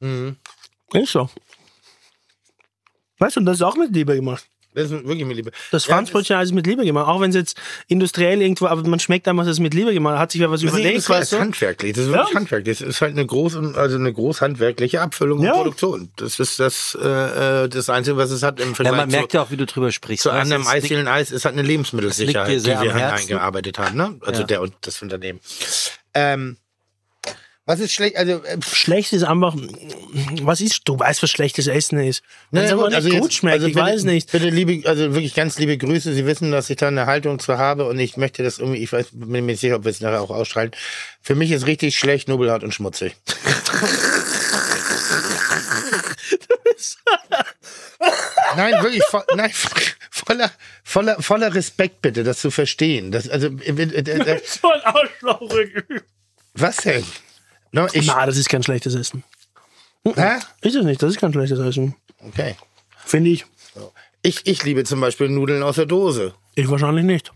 Mhm. 0.00 0.36
Ist 0.94 1.12
so. 1.12 1.28
Weißt 3.18 3.36
du, 3.36 3.40
und 3.40 3.46
das 3.46 3.56
ist 3.58 3.62
auch 3.62 3.76
mit 3.76 3.92
Liebe 3.92 4.14
gemacht. 4.14 4.46
Das 4.76 4.90
ist 4.90 5.04
wirklich 5.06 5.24
mit 5.24 5.36
Liebe. 5.38 5.50
Das 5.70 5.86
Ja, 5.86 5.94
Franzbrötchen 5.94 6.38
ist 6.40 6.52
mit 6.52 6.66
Liebe 6.66 6.84
gemacht. 6.84 7.08
Auch 7.08 7.20
wenn 7.22 7.30
es 7.30 7.36
jetzt 7.36 7.56
industriell 7.88 8.42
irgendwo, 8.42 8.66
aber 8.66 8.86
man 8.86 9.00
schmeckt 9.00 9.26
einfach, 9.26 9.44
dass 9.44 9.52
es 9.54 9.60
mit 9.60 9.72
Liebe 9.72 9.94
gemacht 9.94 10.18
hat. 10.18 10.30
sich 10.32 10.40
wer 10.40 10.50
was 10.50 10.60
Das 10.60 10.70
ist, 10.70 10.78
überlegt, 10.78 10.96
das 10.98 11.04
ist 11.04 11.08
weißt 11.10 11.40
handwerklich. 11.40 11.94
Das 11.94 12.04
ist 12.04 12.10
wirklich 12.12 12.28
Ja. 12.28 12.34
handwerklich. 12.40 12.78
Das 12.78 12.86
ist 12.88 13.00
halt 13.00 13.12
eine 13.12 13.24
groß, 13.24 13.56
also 13.74 13.96
eine 13.96 14.12
groß 14.12 14.42
handwerkliche 14.42 15.00
Abfüllung 15.00 15.42
Ja. 15.42 15.52
und 15.52 15.56
Produktion. 15.56 16.10
Das 16.16 16.38
ist 16.38 16.60
das, 16.60 16.94
äh, 16.94 17.68
das 17.68 17.88
Einzige, 17.88 18.18
was 18.18 18.30
es 18.30 18.42
hat 18.42 18.60
im 18.60 18.68
Ja, 18.68 18.74
Vergleich 18.74 18.96
man 18.96 19.08
merkt 19.10 19.30
zu, 19.32 19.38
ja 19.38 19.42
auch, 19.44 19.50
wie 19.50 19.56
du 19.56 19.64
drüber 19.64 19.90
sprichst. 19.90 20.24
zu 20.24 20.28
du, 20.28 20.34
anderem 20.34 20.62
es 20.62 20.68
Eisdielen 20.68 21.08
Eis 21.08 21.30
ist 21.30 21.46
halt 21.46 21.54
eine 21.54 21.66
Lebensmittelsicherheit, 21.66 22.50
die 22.60 22.64
wir 22.66 22.94
eingearbeitet 23.14 23.78
haben. 23.78 23.96
Ne? 23.96 24.16
Also 24.20 24.42
Ja. 24.42 24.46
der 24.46 24.60
und 24.60 24.74
das 24.82 25.00
Unternehmen. 25.00 25.40
Ähm, 26.14 26.58
was 27.68 27.80
ist 27.80 27.92
schlecht? 27.92 28.16
Also 28.16 28.42
äh, 28.44 28.58
Schlecht 28.62 29.12
ist 29.12 29.24
einfach, 29.24 29.54
was 30.42 30.60
ist, 30.60 30.82
du 30.84 30.96
weißt, 30.98 31.20
was 31.22 31.30
schlechtes 31.30 31.66
Essen 31.66 31.98
ist. 31.98 32.22
Wenn 32.52 32.62
es 32.62 32.70
Naja, 32.70 32.74
aber 32.74 32.82
gut, 32.84 32.90
nicht 32.90 32.96
also 32.96 33.08
gut 33.10 33.22
jetzt- 33.24 33.34
schmeckt, 33.34 33.54
also 33.54 33.66
ich 33.66 33.74
bitte, 33.74 33.86
weiß 33.86 34.04
nicht. 34.04 34.30
Bitte 34.30 34.48
liebe, 34.50 34.88
also 34.88 35.02
wirklich 35.14 35.34
ganz 35.34 35.58
liebe 35.58 35.76
Grüße. 35.76 36.14
Sie 36.14 36.26
wissen, 36.26 36.52
dass 36.52 36.70
ich 36.70 36.76
da 36.76 36.88
eine 36.88 37.06
Haltung 37.06 37.40
zu 37.40 37.58
habe 37.58 37.88
und 37.88 37.98
ich 37.98 38.16
möchte 38.16 38.42
das 38.44 38.58
irgendwie, 38.58 38.82
ich 38.82 38.92
weiß, 38.92 39.08
bin 39.12 39.28
mir 39.30 39.42
nicht 39.42 39.60
sicher, 39.60 39.76
ob 39.76 39.84
wir 39.84 39.90
es 39.90 40.00
nachher 40.00 40.20
auch 40.22 40.30
ausstrahlen. 40.30 40.70
Für 41.20 41.34
mich 41.34 41.50
ist 41.50 41.66
richtig 41.66 41.98
schlecht, 41.98 42.28
nobelhart 42.28 42.62
und 42.62 42.72
schmutzig. 42.72 43.16
nein, 48.56 48.74
wirklich, 48.82 49.02
vo 49.10 49.22
nein, 49.36 49.50
voller, 50.10 50.50
voller, 50.84 51.22
voller 51.22 51.54
Respekt 51.54 52.02
bitte, 52.02 52.24
das 52.24 52.38
zu 52.38 52.50
verstehen. 52.50 53.12
Das, 53.12 53.28
also, 53.28 53.48
äh, 53.48 53.70
äh, 53.70 53.98
äh, 53.98 54.40
So 54.44 54.70
ein 54.70 54.80
Arschloch. 54.82 55.40
was 56.54 56.76
denn? 56.78 57.04
No, 57.72 57.86
ich, 57.92 58.06
Na, 58.06 58.24
das 58.26 58.36
ist 58.36 58.48
kein 58.48 58.62
schlechtes 58.62 58.94
Essen. 58.94 59.22
hä? 60.04 60.36
Ist 60.62 60.74
es 60.76 60.84
nicht, 60.84 61.02
das 61.02 61.10
ist 61.10 61.20
kein 61.20 61.32
schlechtes 61.32 61.58
Essen. 61.58 61.94
Okay. 62.26 62.54
Finde 63.04 63.30
ich. 63.30 63.44
Ich, 64.22 64.46
ich 64.46 64.64
liebe 64.64 64.84
zum 64.84 65.00
Beispiel 65.00 65.28
Nudeln 65.28 65.62
aus 65.62 65.76
der 65.76 65.86
Dose. 65.86 66.34
Ich 66.54 66.68
wahrscheinlich 66.68 67.04
nicht. 67.04 67.32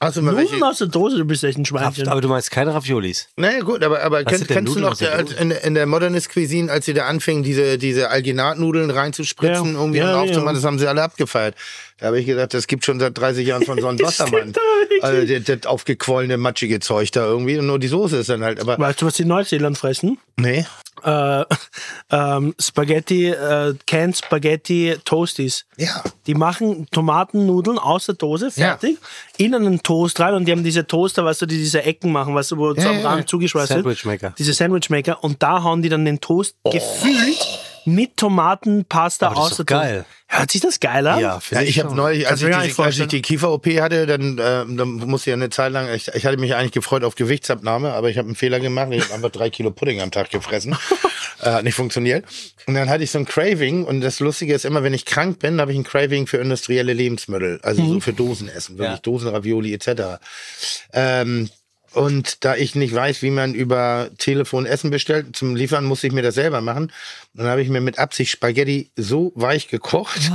Hast 0.00 0.16
du 0.18 0.22
mal 0.22 0.36
welche? 0.36 0.52
Nudeln 0.54 0.70
aus 0.70 0.78
der 0.78 0.88
Dose, 0.88 1.16
du 1.16 1.24
bist 1.24 1.42
echt 1.44 1.56
ein 1.56 1.64
Schweinchen. 1.64 2.08
Aber 2.08 2.20
du 2.20 2.28
meinst 2.28 2.50
keine 2.50 2.74
Raviolis. 2.74 3.28
Naja, 3.36 3.60
gut, 3.60 3.82
aber, 3.82 4.02
aber 4.02 4.22
kennst, 4.24 4.48
kennst 4.48 4.74
du 4.76 4.80
noch 4.80 4.96
der 4.96 5.18
in, 5.40 5.50
in 5.50 5.74
der 5.74 5.86
Modernist 5.86 6.28
Cuisine, 6.32 6.70
als 6.70 6.84
sie 6.84 6.92
da 6.94 7.06
anfingen, 7.06 7.42
diese, 7.42 7.78
diese 7.78 8.10
Alginatnudeln 8.10 8.90
reinzuspritzen, 8.90 9.72
Ja. 9.74 9.80
irgendwie 9.80 9.98
Ja, 10.00 10.14
und 10.14 10.20
aufzumachen, 10.28 10.48
ja. 10.48 10.52
das 10.54 10.64
haben 10.64 10.78
sie 10.78 10.86
alle 10.86 11.02
abgefeiert. 11.02 11.54
Da 11.98 12.06
habe 12.06 12.18
ich 12.18 12.26
gesagt, 12.26 12.54
das 12.54 12.66
gibt 12.66 12.84
schon 12.84 12.98
seit 12.98 13.16
30 13.16 13.46
Jahren 13.46 13.62
von 13.62 13.80
so 13.80 13.86
einem 13.86 13.98
Wassermann. 14.02 14.52
Also 15.00 15.26
das, 15.26 15.44
das 15.44 15.66
aufgequollene, 15.66 16.36
matschige 16.36 16.80
Zeug 16.80 17.10
da 17.12 17.24
irgendwie. 17.24 17.58
Und 17.58 17.66
nur 17.66 17.78
die 17.78 17.88
Soße 17.88 18.18
ist 18.18 18.28
dann 18.28 18.42
halt. 18.42 18.60
Aber 18.60 18.78
Weißt 18.78 19.02
du, 19.02 19.06
was 19.06 19.14
die 19.14 19.22
in 19.22 19.28
Neuseeland 19.28 19.78
fressen? 19.78 20.18
nee. 20.36 20.64
Äh, 21.02 21.44
ähm, 22.10 22.54
Spaghetti, 22.58 23.28
äh, 23.28 23.74
Canned 23.86 24.16
Spaghetti 24.16 24.96
Toasties. 25.04 25.66
Ja. 25.76 26.02
Die 26.26 26.34
machen 26.34 26.86
Tomatennudeln 26.90 27.78
aus 27.78 28.06
der 28.06 28.14
Dose, 28.14 28.50
fertig, 28.50 28.98
in 29.36 29.54
einen 29.54 29.82
Toast 29.82 30.18
rein 30.20 30.34
und 30.34 30.46
die 30.46 30.52
haben 30.52 30.64
diese 30.64 30.86
Toaster, 30.86 31.24
weißt 31.24 31.42
du, 31.42 31.46
die 31.46 31.58
diese 31.58 31.82
Ecken 31.82 32.10
machen, 32.10 32.34
weißt 32.34 32.52
du, 32.52 32.56
wo 32.56 32.72
so 32.74 32.88
am 32.88 33.00
ja, 33.00 33.08
Rand 33.08 33.20
ja. 33.20 33.26
zugeschweißt 33.26 33.70
wird. 33.70 33.84
Sandwichmaker. 33.84 34.34
Diese 34.38 34.54
Sandwichmaker 34.54 35.22
und 35.22 35.42
da 35.42 35.62
hauen 35.62 35.82
die 35.82 35.90
dann 35.90 36.06
den 36.06 36.20
Toast 36.20 36.56
gefüllt 36.64 37.73
mit 37.86 38.16
Tomatenpasta 38.16 39.28
Aber 39.28 39.36
das 39.36 39.52
ist 39.52 39.60
doch 39.60 39.66
geil. 39.66 40.04
Hört 40.26 40.50
sich 40.50 40.60
das 40.60 40.80
geil 40.80 41.06
an? 41.06 41.20
Ja, 41.20 41.34
Ja, 41.34 41.40
finde 41.40 41.64
ich 41.64 41.78
habe 41.80 41.94
neulich, 41.94 42.28
als 42.28 42.42
ich, 42.42 42.50
die, 42.50 42.56
nicht 42.56 42.78
als 42.78 42.98
ich 42.98 43.06
die 43.06 43.22
Kiefer-OP 43.22 43.66
hatte, 43.80 44.06
dann, 44.06 44.38
äh, 44.38 44.64
dann 44.76 44.88
musste 44.94 45.30
ich 45.30 45.32
ja 45.32 45.34
eine 45.34 45.50
Zeit 45.50 45.72
lang, 45.72 45.92
ich, 45.94 46.08
ich 46.08 46.26
hatte 46.26 46.38
mich 46.38 46.54
eigentlich 46.54 46.72
gefreut 46.72 47.04
auf 47.04 47.14
Gewichtsabnahme, 47.14 47.92
aber 47.92 48.10
ich 48.10 48.18
habe 48.18 48.26
einen 48.26 48.34
Fehler 48.34 48.58
gemacht. 48.58 48.88
Ich 48.90 49.04
habe 49.04 49.14
einfach 49.14 49.30
drei 49.30 49.50
Kilo 49.50 49.70
Pudding 49.70 50.00
am 50.00 50.10
Tag 50.10 50.30
gefressen. 50.30 50.76
äh, 51.40 51.50
hat 51.50 51.64
nicht 51.64 51.74
funktioniert. 51.74 52.24
Und 52.66 52.74
dann 52.74 52.88
hatte 52.88 53.04
ich 53.04 53.10
so 53.10 53.18
ein 53.18 53.26
Craving 53.26 53.84
und 53.84 54.00
das 54.00 54.20
Lustige 54.20 54.54
ist 54.54 54.64
immer, 54.64 54.82
wenn 54.82 54.94
ich 54.94 55.04
krank 55.04 55.38
bin, 55.38 55.60
habe 55.60 55.72
ich 55.72 55.78
ein 55.78 55.84
Craving 55.84 56.26
für 56.26 56.38
industrielle 56.38 56.94
Lebensmittel, 56.94 57.60
also 57.62 57.84
so 57.84 58.00
für 58.00 58.12
Dosenessen, 58.12 58.78
wirklich 58.78 58.96
Ja. 58.96 59.02
Dosenravioli 59.02 59.74
etc. 59.74 60.18
Ähm, 60.92 61.50
und 61.94 62.44
da 62.44 62.56
ich 62.56 62.74
nicht 62.74 62.94
weiß, 62.94 63.22
wie 63.22 63.30
man 63.30 63.54
über 63.54 64.10
Telefon 64.18 64.66
Essen 64.66 64.90
bestellt, 64.90 65.36
zum 65.36 65.54
Liefern 65.54 65.84
musste 65.84 66.06
ich 66.06 66.12
mir 66.12 66.22
das 66.22 66.34
selber 66.34 66.60
machen. 66.60 66.92
Dann 67.34 67.46
habe 67.46 67.62
ich 67.62 67.68
mir 67.68 67.80
mit 67.80 67.98
Absicht 67.98 68.30
Spaghetti 68.32 68.90
so 68.96 69.32
weich 69.34 69.68
gekocht. 69.68 70.30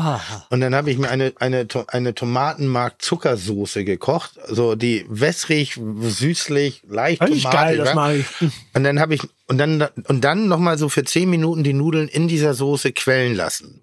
Und 0.49 0.61
dann 0.61 0.73
habe 0.73 0.89
ich 0.91 0.97
mir 0.97 1.09
eine, 1.09 1.33
eine, 1.39 1.67
eine 1.88 2.15
Tomatenmark-Zuckersoße 2.15 3.83
gekocht. 3.83 4.31
So 4.47 4.75
die 4.75 5.05
wässrig, 5.09 5.79
süßlich, 6.01 6.83
leicht 6.88 7.21
Das 7.21 7.29
ist 7.29 7.49
geil, 7.49 7.77
das 7.77 7.89
tomatig. 7.89 8.25
mag 8.41 8.49
ich. 8.49 8.49
Und 8.73 8.83
dann 8.83 8.99
habe 8.99 9.15
ich, 9.15 9.21
und 9.47 9.57
dann, 9.57 9.81
und 10.05 10.23
dann 10.23 10.47
nochmal 10.47 10.77
so 10.77 10.89
für 10.89 11.03
zehn 11.03 11.29
Minuten 11.29 11.63
die 11.63 11.73
Nudeln 11.73 12.07
in 12.07 12.27
dieser 12.27 12.53
Soße 12.53 12.91
quellen 12.93 13.35
lassen. 13.35 13.81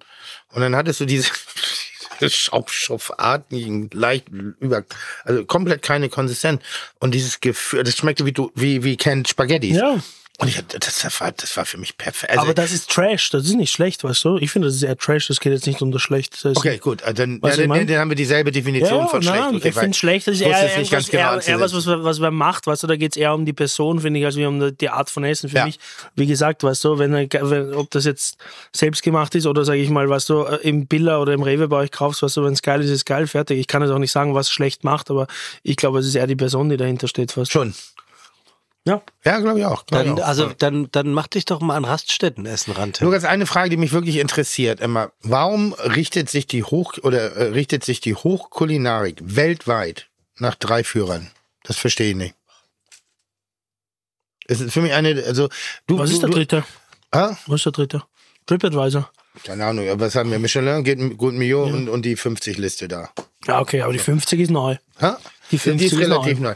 Und 0.53 0.63
dann 0.63 0.75
hattest 0.75 1.01
du 1.01 1.05
diese 1.05 1.31
schaumstoffartigen, 2.21 3.91
leicht 3.93 4.29
über, 4.29 4.85
also 5.25 5.45
komplett 5.45 5.83
keine 5.83 6.09
Konsistenz. 6.09 6.63
Und 6.99 7.15
dieses 7.15 7.41
Gefühl, 7.41 7.85
das 7.85 7.97
schmeckte 7.97 8.27
wie 8.27 8.33
du, 8.33 8.51
wie, 8.55 8.85
wie 8.85 8.97
kennt 8.97 9.29
Spaghetti. 9.29 9.73
Ja. 9.73 9.99
Und 10.39 10.49
ich, 10.49 10.59
hatte- 10.59 10.79
das 10.79 11.03
war, 11.21 11.33
das 11.33 11.57
war 11.57 11.65
für 11.65 11.79
mich 11.79 11.97
perfekt. 11.97 12.31
Also, 12.33 12.43
Aber 12.43 12.53
das 12.53 12.71
ist 12.71 12.91
Trash, 12.91 13.31
das 13.31 13.45
ist 13.47 13.55
nicht 13.55 13.73
schlecht, 13.73 14.05
weißt 14.05 14.23
du? 14.25 14.37
Ich 14.37 14.51
finde, 14.51 14.69
das 14.69 14.75
ist 14.77 14.83
eher 14.83 14.97
Trash, 14.97 15.29
das 15.29 15.41
geht 15.41 15.53
jetzt 15.55 15.67
nicht 15.67 15.81
um 15.81 15.93
das 15.93 16.03
Schlecht. 16.03 16.45
Das 16.45 16.59
okay, 16.59 16.77
gut, 16.77 17.01
äh, 17.03 17.15
dann, 17.15 17.41
ja, 17.43 17.57
dann, 17.57 17.87
dann 17.87 17.97
haben 17.99 18.11
wir 18.11 18.17
dieselbe 18.17 18.53
Definition 18.53 19.01
Ja, 19.01 19.07
von 19.07 19.23
schlecht. 19.23 19.39
nein, 19.39 19.57
Okay, 19.57 19.69
ich 19.69 19.75
finde 19.75 19.97
schlecht, 19.97 20.27
das 20.27 20.35
ist 20.35 20.43
eher, 20.43 20.79
nicht 20.79 20.91
ganz 20.91 21.09
genau 21.09 21.37
eher, 21.39 21.47
eher 21.49 21.61
was, 21.61 21.73
was, 21.75 21.87
was 21.87 22.19
man 22.19 22.35
macht, 22.35 22.67
weißt 22.67 22.83
du, 22.83 22.87
da 22.87 22.97
geht's 22.97 23.17
eher 23.17 23.33
um 23.33 23.47
die 23.47 23.55
Person, 23.55 24.01
finde 24.01 24.21
ich, 24.21 24.27
als 24.27 24.37
um 24.37 24.77
die 24.77 24.89
Art 24.91 25.09
von 25.09 25.25
Essen. 25.25 25.49
Für 25.49 25.57
Ja. 25.57 25.65
mich, 25.65 25.79
wie 26.17 26.27
gesagt, 26.27 26.63
weißt 26.63 26.85
du, 26.85 26.99
wenn, 26.99 27.13
wenn, 27.15 27.73
ob 27.75 27.91
das 27.93 28.05
jetzt 28.05 28.37
selbst 28.75 29.03
gemacht 29.03 29.35
ist 29.35 29.47
oder 29.47 29.65
sage 29.65 29.81
ich 29.81 29.89
mal, 29.89 30.07
weißt 30.09 30.29
du, 30.29 30.43
im 30.63 30.87
Billa 30.87 31.19
oder 31.19 31.33
im 31.33 31.43
Rewe 31.43 31.67
bei 31.69 31.77
euch 31.79 31.91
kaufst, 31.91 32.23
weißt 32.23 32.37
du, 32.37 32.45
wenn 32.45 32.53
es 32.53 32.61
geil 32.61 32.83
ist, 32.83 32.91
ist 32.91 33.07
geil, 33.07 33.27
fertig. 33.27 33.59
Ich 33.59 33.69
kann 33.69 33.81
jetzt 33.81 33.91
auch 33.91 33.99
nicht 33.99 34.13
sagen, 34.13 34.35
was 34.35 34.51
schlecht 34.51 34.85
macht, 34.85 35.11
aber 35.11 35.29
ich 35.63 35.77
glaube, 35.77 36.01
es 36.01 36.07
ist 36.07 36.15
eher 36.15 36.27
die 36.27 36.37
Person, 36.37 36.69
die 36.69 36.77
dahinter 36.77 37.09
steht, 37.09 37.35
weißt 37.37 37.49
du. 37.55 37.59
Schon. 37.59 37.75
Ja. 38.87 39.03
Ja, 39.25 39.41
glaube 39.41 39.59
ich 39.59 39.65
auch. 39.65 39.85
Glaub 39.85 40.05
Dann, 40.05 40.17
ich 40.17 40.23
auch. 40.23 40.27
also 40.27 40.53
dann, 40.57 40.89
dann 40.93 41.13
mach 41.13 41.27
dich 41.27 41.45
doch 41.45 41.61
mal 41.61 41.77
an 41.77 41.85
Raststätten 41.85 42.47
essen 42.47 42.73
ran. 42.73 42.93
Tim. 42.93 43.05
Nur 43.05 43.13
ganz 43.13 43.25
eine 43.25 43.45
Frage, 43.45 43.69
die 43.69 43.77
mich 43.77 43.93
wirklich 43.93 44.17
interessiert, 44.17 44.81
Emma. 44.81 45.11
Warum 45.23 45.73
richtet 45.73 46.31
sich 46.31 46.47
die 46.47 46.63
Hoch 46.63 46.95
oder 47.03 47.33
äh, 47.33 47.43
richtet 47.49 47.85
sich 47.85 48.01
die 48.01 48.15
Hochkulinarik 48.15 49.19
weltweit 49.21 50.07
nach 50.39 50.55
drei 50.55 50.85
Führern? 50.85 51.31
Das 51.65 51.77
verstehe 51.77 52.11
ich 52.11 52.17
nicht. 52.17 52.35
Es 54.47 54.61
ist 54.61 54.73
für 54.73 54.83
mich 54.83 54.93
eine, 54.93 55.21
also 55.27 55.49
du. 55.89 55.99
Was 55.99 56.11
du, 56.11 56.15
ist 56.15 56.23
der 56.23 56.29
du, 56.29 56.37
dritte? 56.37 56.65
Ah? 57.11 57.35
Was 57.49 57.57
ist 57.61 57.67
der 57.67 57.73
dritte? 57.73 58.03
TripAdvisor. 58.47 59.11
Keine 59.45 59.67
Ahnung, 59.67 59.87
was 59.95 60.15
haben 60.15 60.31
wir? 60.31 60.39
Michelin, 60.39 60.85
geht 60.85 61.19
gut 61.19 61.35
Million 61.35 61.75
und, 61.75 61.89
und 61.89 62.03
die 62.03 62.17
50-Liste 62.17 62.89
da. 62.89 63.11
Ja, 63.47 63.61
okay, 63.61 63.83
aber 63.83 63.93
die 63.93 63.99
50 63.99 64.41
ist 64.41 64.51
neu. 64.51 64.77
Ha? 65.01 65.19
Die 65.51 65.59
50 65.59 65.87
ist 65.87 65.93
ist 65.93 65.99
relativ 65.99 66.39
neu. 66.39 66.51
neu. 66.51 66.55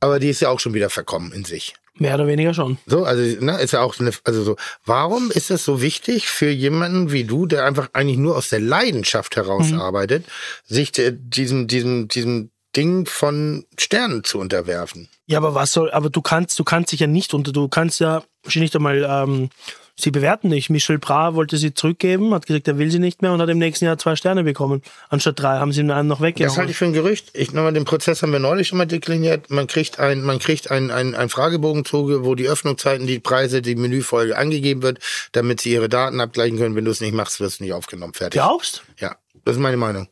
Aber 0.00 0.18
die 0.20 0.28
ist 0.28 0.40
ja 0.40 0.48
auch 0.48 0.60
schon 0.60 0.74
wieder 0.74 0.90
verkommen 0.90 1.32
in 1.32 1.44
sich. 1.44 1.74
Mehr 1.94 2.14
oder 2.14 2.28
weniger 2.28 2.54
schon. 2.54 2.78
So, 2.86 3.04
also, 3.04 3.22
ne, 3.44 3.60
ist 3.60 3.72
ja 3.72 3.80
auch 3.80 3.98
eine, 3.98 4.12
also 4.22 4.44
so, 4.44 4.56
warum 4.86 5.32
ist 5.32 5.50
es 5.50 5.64
so 5.64 5.82
wichtig 5.82 6.28
für 6.28 6.48
jemanden 6.48 7.10
wie 7.10 7.24
du, 7.24 7.46
der 7.46 7.64
einfach 7.64 7.88
eigentlich 7.92 8.18
nur 8.18 8.36
aus 8.36 8.50
der 8.50 8.60
Leidenschaft 8.60 9.34
heraus 9.34 9.70
Mhm. 9.72 9.80
arbeitet, 9.80 10.24
sich 10.64 10.92
der, 10.92 11.10
diesem, 11.10 11.66
diesem, 11.66 12.06
diesem 12.06 12.50
Ding 12.76 13.06
von 13.06 13.64
Sternen 13.76 14.22
zu 14.22 14.38
unterwerfen? 14.38 15.08
Ja, 15.26 15.38
aber 15.38 15.56
was 15.56 15.72
soll, 15.72 15.90
aber 15.90 16.08
du 16.08 16.22
kannst, 16.22 16.56
du 16.58 16.62
kannst 16.64 16.92
dich 16.92 17.00
ja 17.00 17.08
nicht 17.08 17.34
unter, 17.34 17.50
du 17.50 17.66
kannst 17.68 17.98
ja 17.98 18.22
nicht 18.54 18.76
einmal 18.76 19.04
ähm, 19.08 19.50
sie 19.98 20.10
bewerten 20.10 20.48
nicht. 20.48 20.70
Michel 20.70 20.98
Bra 20.98 21.34
wollte 21.34 21.56
sie 21.56 21.74
zurückgeben, 21.74 22.32
hat 22.32 22.46
gesagt, 22.46 22.68
er 22.68 22.78
will 22.78 22.90
sie 22.90 22.98
nicht 22.98 23.22
mehr 23.22 23.32
und 23.32 23.42
hat 23.42 23.48
im 23.48 23.58
nächsten 23.58 23.84
Jahr 23.84 23.98
zwei 23.98 24.16
Sterne 24.16 24.44
bekommen. 24.44 24.82
Anstatt 25.08 25.40
drei 25.40 25.58
haben 25.58 25.72
sie 25.72 25.80
ihm 25.80 25.90
einen 25.90 26.08
noch 26.08 26.20
Das 26.20 26.56
halte 26.56 26.70
ich 26.70 26.76
für 26.76 26.86
ein 26.86 26.92
Gerücht. 26.92 27.30
Ich 27.34 27.52
nochmal 27.52 27.72
den 27.72 27.84
Prozess 27.84 28.22
haben 28.22 28.32
wir 28.32 28.38
neulich 28.38 28.68
schon 28.68 28.78
mal 28.78 28.86
dekliniert. 28.86 29.50
Man 29.50 29.66
kriegt 29.66 29.98
ein, 29.98 30.22
man 30.22 30.38
kriegt 30.38 30.70
ein, 30.70 30.90
ein, 30.90 31.14
ein 31.14 31.28
Fragebogen 31.28 31.84
zuge, 31.84 32.24
wo 32.24 32.34
die 32.34 32.48
Öffnungszeiten, 32.48 33.06
die 33.06 33.18
Preise, 33.18 33.60
die 33.62 33.74
Menüfolge 33.74 34.36
angegeben 34.36 34.82
wird, 34.82 35.00
damit 35.32 35.60
sie 35.60 35.72
ihre 35.72 35.88
Daten 35.88 36.20
abgleichen 36.20 36.58
können. 36.58 36.76
Wenn 36.76 36.84
du 36.84 36.90
es 36.90 37.00
nicht 37.00 37.14
machst, 37.14 37.40
wirst 37.40 37.60
du 37.60 37.64
nicht 37.64 37.72
aufgenommen. 37.72 38.14
Fertig. 38.14 38.40
Glaubst? 38.40 38.82
Ja, 38.98 39.16
das 39.44 39.56
ist 39.56 39.60
meine 39.60 39.76
Meinung. 39.76 40.08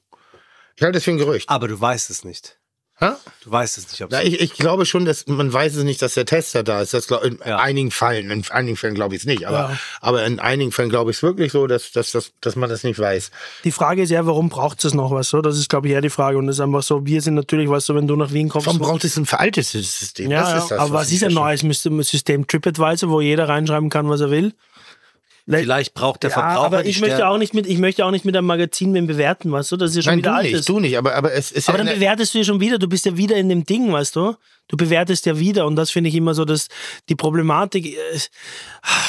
Ich 0.77 0.83
halte 0.83 0.97
das 0.97 1.05
für 1.05 1.13
ein 1.13 1.19
Gerücht. 1.19 1.49
Aber 1.49 1.69
du 1.69 1.81
weißt 1.81 2.11
es 2.11 2.25
nicht. 2.25 2.59
Hä? 2.99 3.11
Du 3.45 3.51
weißt 3.51 3.77
es 3.77 3.91
nicht. 3.91 4.03
Ob 4.03 4.11
Na, 4.11 4.23
ich, 4.23 4.41
ich 4.41 4.55
glaube 4.55 4.87
schon, 4.87 5.05
dass 5.05 5.27
man 5.27 5.53
weiß 5.53 5.75
es 5.77 5.85
nicht, 5.85 6.01
dass 6.01 6.15
der 6.15 6.25
Tester 6.25 6.63
da 6.63 6.81
ist. 6.81 6.95
Das 6.95 7.07
glaub, 7.07 7.23
in 7.25 7.39
Ja. 7.47 7.59
einigen 7.59 7.91
Fällen, 7.91 8.31
in 8.31 8.43
einigen 8.51 8.79
Fällen 8.79 8.95
glaube 8.95 9.15
ich 9.15 9.21
es 9.21 9.27
nicht, 9.27 9.45
aber, 9.47 9.57
Ja. 9.71 9.79
aber 10.01 10.25
in 10.25 10.41
einigen 10.41 10.73
Fällen 10.73 10.89
glaube 10.89 11.11
ich 11.11 11.19
es 11.19 11.23
wirklich 11.23 11.53
so, 11.53 11.67
dass, 11.67 11.93
dass, 11.93 12.13
dass, 12.13 12.33
dass 12.41 12.57
man 12.57 12.71
das 12.71 12.85
nicht 12.85 12.99
weiß. 12.99 13.31
Die 13.65 13.71
Frage 13.71 14.03
ist 14.03 14.09
ja, 14.11 14.25
warum 14.25 14.49
braucht 14.49 14.83
es 14.83 14.95
noch 14.95 15.11
was? 15.11 15.29
So? 15.29 15.43
Das 15.43 15.59
ist, 15.59 15.69
glaube 15.69 15.89
ich, 15.89 15.93
eher 15.93 16.01
die 16.01 16.09
Frage. 16.09 16.39
Und 16.39 16.47
das 16.47 16.57
ist 16.57 16.61
einfach 16.61 16.83
so, 16.83 17.05
wir 17.05 17.21
sind 17.21 17.35
natürlich, 17.35 17.69
weißt 17.69 17.91
du, 17.91 17.95
wenn 17.97 18.07
du 18.07 18.17
nach 18.17 18.33
Wien 18.33 18.49
kommst. 18.49 18.67
Warum 18.67 18.79
braucht 18.81 19.05
es 19.05 19.17
ein 19.19 19.27
veraltetes 19.27 19.73
System? 19.73 20.31
ja, 20.31 20.41
das 20.41 20.51
ja, 20.51 20.59
ist 20.61 20.71
das, 20.71 20.79
aber 20.79 20.93
was 20.95 21.09
ich 21.11 21.17
ist 21.17 21.25
ein 21.25 21.35
neues 21.35 21.61
System- 21.61 22.03
System? 22.03 22.47
TripAdvisor, 22.47 23.11
wo 23.11 23.21
jeder 23.21 23.47
reinschreiben 23.47 23.91
kann, 23.91 24.09
was 24.09 24.23
er 24.23 24.31
will? 24.31 24.55
Vielleicht 25.49 25.95
braucht 25.95 26.25
der 26.25 26.31
Ja, 26.31 26.35
Verbraucher 26.35 26.67
aber 26.67 26.87
ich 26.87 27.01
möchte 27.01 27.29
auch 27.29 27.39
nicht 27.39 27.55
mit, 27.55 27.67
ich 27.67 27.79
möchte 27.79 28.05
auch 28.05 28.11
nicht 28.11 28.25
mit 28.25 28.37
einem 28.37 28.49
Magazin 28.49 28.93
wen 28.95 29.07
bewerten, 29.07 29.53
weißt 29.53 29.71
du? 29.73 29.77
Das 29.77 29.91
ist 29.91 29.97
ja 29.97 30.03
schon 30.03 30.11
Nein, 30.15 30.19
wieder 30.19 30.31
du 30.31 30.37
altes. 30.37 30.53
nicht, 30.53 30.69
du 30.69 30.81
nicht, 30.81 30.99
aber, 30.99 31.15
aber 31.15 31.33
es 31.33 31.53
ist 31.53 31.69
Aber 31.69 31.79
ja 31.79 31.85
dann 31.85 31.95
bewertest 31.95 32.35
du 32.35 32.39
ja 32.39 32.45
schon 32.45 32.59
wieder, 32.61 32.79
du 32.79 32.89
bist 32.89 33.07
ja 33.07 33.17
wieder 33.17 33.37
in 33.37 33.49
dem 33.49 33.65
Ding, 33.65 33.93
weißt 33.93 34.17
du? 34.17 34.35
Du 34.69 34.77
bewertest 34.77 35.25
ja 35.27 35.39
wieder 35.39 35.65
und 35.67 35.77
das 35.77 35.93
finde 35.93 36.09
ich 36.09 36.17
immer 36.17 36.35
so, 36.35 36.45
dass 36.45 36.67
die 37.09 37.15
Problematik, 37.15 37.87
äh, 37.87 38.19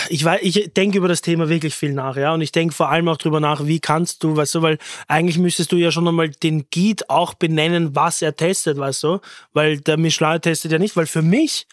ich 0.09 0.23
weiß, 0.23 0.41
ich 0.43 0.71
denke 0.75 0.99
über 0.99 1.07
das 1.07 1.21
Thema 1.21 1.49
wirklich 1.49 1.73
viel 1.73 1.93
nach, 1.93 2.15
ja, 2.17 2.35
und 2.35 2.41
ich 2.41 2.51
denke 2.51 2.75
vor 2.75 2.89
allem 2.89 3.07
auch 3.07 3.17
drüber 3.17 3.39
nach, 3.39 3.65
wie 3.65 3.79
kannst 3.79 4.23
du, 4.23 4.35
weißt 4.35 4.53
du, 4.55 4.61
weil 4.61 4.77
eigentlich 5.07 5.39
müsstest 5.39 5.71
du 5.71 5.77
ja 5.77 5.91
schon 5.91 6.07
einmal 6.07 6.29
den 6.29 6.67
Guide 6.71 7.05
auch 7.09 7.33
benennen, 7.33 7.95
was 7.95 8.21
er 8.21 8.35
testet, 8.35 8.77
weißt 8.77 9.01
du, 9.01 9.19
weil 9.53 9.79
der 9.79 9.97
Michelin 9.97 10.39
testet 10.39 10.71
ja 10.71 10.77
nicht, 10.77 10.95
weil 10.95 11.07
für 11.07 11.23
mich 11.23 11.65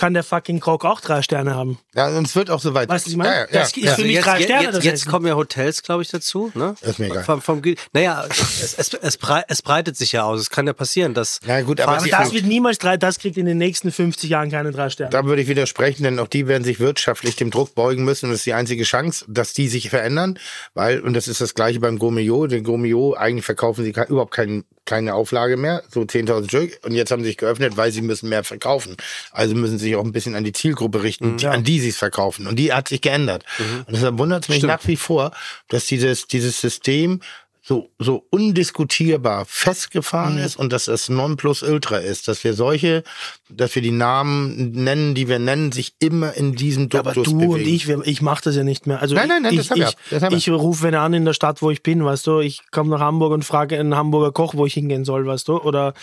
kann 0.00 0.14
der 0.14 0.24
fucking 0.24 0.60
Krog 0.60 0.86
auch 0.86 1.02
drei 1.02 1.20
Sterne 1.20 1.54
haben. 1.54 1.78
ja, 1.94 2.08
und 2.08 2.26
es 2.26 2.34
wird 2.34 2.48
auch 2.48 2.60
so 2.60 2.72
weit. 2.72 2.88
Weißt 2.88 3.04
du, 3.04 3.08
was 3.08 3.12
ich 3.12 3.16
meine? 3.18 3.34
Ja, 3.34 3.40
ja, 3.40 3.46
Das 3.52 3.76
ja, 3.76 3.82
ist 3.82 3.84
ja. 3.84 3.94
für 3.96 4.02
mich 4.02 4.12
jetzt, 4.12 4.24
drei 4.24 4.38
jetzt, 4.38 4.44
Sterne, 4.44 4.64
jetzt, 4.64 4.76
das 4.76 4.84
jetzt 4.84 5.00
Essen. 5.02 5.10
kommen 5.10 5.26
ja 5.26 5.34
Hotels, 5.34 5.82
glaube 5.82 6.02
ich, 6.02 6.08
dazu. 6.08 6.50
Ne? 6.54 6.74
ist 6.80 6.98
mir 6.98 7.06
egal. 7.10 7.22
Vom, 7.22 7.42
vom, 7.42 7.60
naja, 7.92 8.24
es, 8.30 8.78
es, 8.78 8.94
es, 8.94 9.18
es 9.48 9.62
breitet 9.62 9.98
sich 9.98 10.12
ja 10.12 10.22
aus. 10.22 10.40
Es 10.40 10.48
kann 10.48 10.66
ja 10.66 10.72
passieren, 10.72 11.12
dass. 11.12 11.38
Na 11.44 11.60
gut, 11.60 11.82
aber 11.82 11.98
Aber 11.98 12.08
das 12.08 12.32
wird 12.32 12.46
niemals 12.46 12.78
drei, 12.78 12.96
das 12.96 13.18
kriegt 13.18 13.36
in 13.36 13.44
den 13.44 13.58
nächsten 13.58 13.92
50 13.92 14.30
Jahren 14.30 14.50
keine 14.50 14.70
drei 14.70 14.88
Sterne. 14.88 15.10
Da 15.10 15.26
würde 15.26 15.42
ich 15.42 15.48
widersprechen, 15.48 16.02
denn 16.04 16.18
auch 16.18 16.28
die 16.28 16.48
werden 16.48 16.64
sich 16.64 16.80
wirtschaftlich 16.80 17.36
dem 17.36 17.50
Druck 17.50 17.74
beugen 17.74 18.02
müssen. 18.02 18.26
Und 18.26 18.30
das 18.32 18.40
ist 18.40 18.46
die 18.46 18.54
einzige 18.54 18.84
Chance, 18.84 19.26
dass 19.28 19.52
die 19.52 19.68
sich 19.68 19.90
verändern. 19.90 20.38
Weil, 20.72 21.00
und 21.00 21.12
das 21.12 21.28
ist 21.28 21.42
das 21.42 21.54
gleiche 21.54 21.78
beim 21.78 21.98
Gourmillot. 21.98 22.52
Den 22.52 22.64
Gourmillot, 22.64 23.18
eigentlich 23.18 23.44
verkaufen 23.44 23.84
sie 23.84 23.90
überhaupt 24.08 24.32
kein, 24.32 24.64
keine 24.90 25.14
Auflage 25.14 25.56
mehr, 25.56 25.84
so 25.88 26.00
10.000 26.00 26.48
Stück. 26.48 26.80
Und 26.84 26.92
jetzt 26.92 27.12
haben 27.12 27.22
sie 27.22 27.28
sich 27.28 27.36
geöffnet, 27.36 27.76
weil 27.76 27.92
sie 27.92 28.02
müssen 28.02 28.28
mehr 28.28 28.42
verkaufen. 28.42 28.96
Also 29.30 29.54
müssen 29.54 29.78
sie 29.78 29.86
sich 29.86 29.96
auch 29.96 30.04
ein 30.04 30.10
bisschen 30.10 30.34
an 30.34 30.42
die 30.42 30.52
Zielgruppe 30.52 31.04
richten, 31.04 31.36
die, 31.36 31.46
an 31.46 31.62
die 31.62 31.78
sie 31.78 31.90
es 31.90 31.96
verkaufen. 31.96 32.48
Und 32.48 32.56
die 32.56 32.72
hat 32.72 32.88
sich 32.88 33.00
geändert. 33.00 33.44
Und 33.86 33.94
deshalb 33.94 34.18
wundert 34.18 34.42
es 34.42 34.48
mich 34.48 34.64
nach 34.64 34.84
wie 34.88 34.96
vor, 34.96 35.30
dass 35.68 35.86
dieses, 35.86 36.26
dieses 36.26 36.60
System 36.60 37.20
so, 37.70 37.88
so 38.00 38.24
undiskutierbar 38.30 39.44
festgefahren 39.46 40.34
Mhm. 40.38 40.42
ist 40.42 40.56
und 40.56 40.72
dass 40.72 40.88
es 40.88 41.08
Nonplusultra 41.08 41.98
ist, 41.98 42.26
dass 42.26 42.42
wir 42.42 42.54
solche, 42.54 43.04
dass 43.48 43.72
wir 43.76 43.80
die 43.82 43.92
Namen 43.92 44.72
nennen, 44.72 45.14
die 45.14 45.28
wir 45.28 45.38
nennen, 45.38 45.70
sich 45.70 45.94
immer 46.00 46.34
in 46.34 46.56
diesem 46.56 46.88
Ja, 46.92 46.98
aber 46.98 47.12
Duktus 47.12 47.32
du 47.32 47.38
bewegen. 47.38 47.54
und 47.54 47.60
ich, 47.72 47.86
wir- 47.86 48.00
ich 48.04 48.22
mache 48.22 48.42
das 48.42 48.56
ja 48.56 48.64
nicht 48.64 48.88
mehr. 48.88 49.00
Also 49.00 49.14
Nein, 49.14 49.28
nein, 49.28 49.42
nein, 49.44 49.52
ich, 49.54 49.68
das 49.68 49.76
wir. 49.78 49.86
ich, 49.88 49.96
Das 50.18 50.32
ich 50.34 50.50
rufe 50.50 50.82
wen 50.82 50.96
an 50.96 51.14
in 51.14 51.24
der 51.24 51.32
Stadt, 51.32 51.62
wo 51.62 51.70
ich 51.70 51.84
bin, 51.84 52.04
weißt 52.04 52.26
du. 52.26 52.40
Ich 52.40 52.62
komme 52.72 52.90
nach 52.90 52.98
Hamburg 53.00 53.32
und 53.32 53.44
frage 53.44 53.78
einen 53.78 53.94
Hamburger 53.94 54.32
Koch, 54.32 54.54
wo 54.56 54.66
ich 54.66 54.74
hingehen 54.74 55.04
soll, 55.04 55.24
weißt 55.24 55.46
du. 55.46 55.58
Oder 55.58 55.94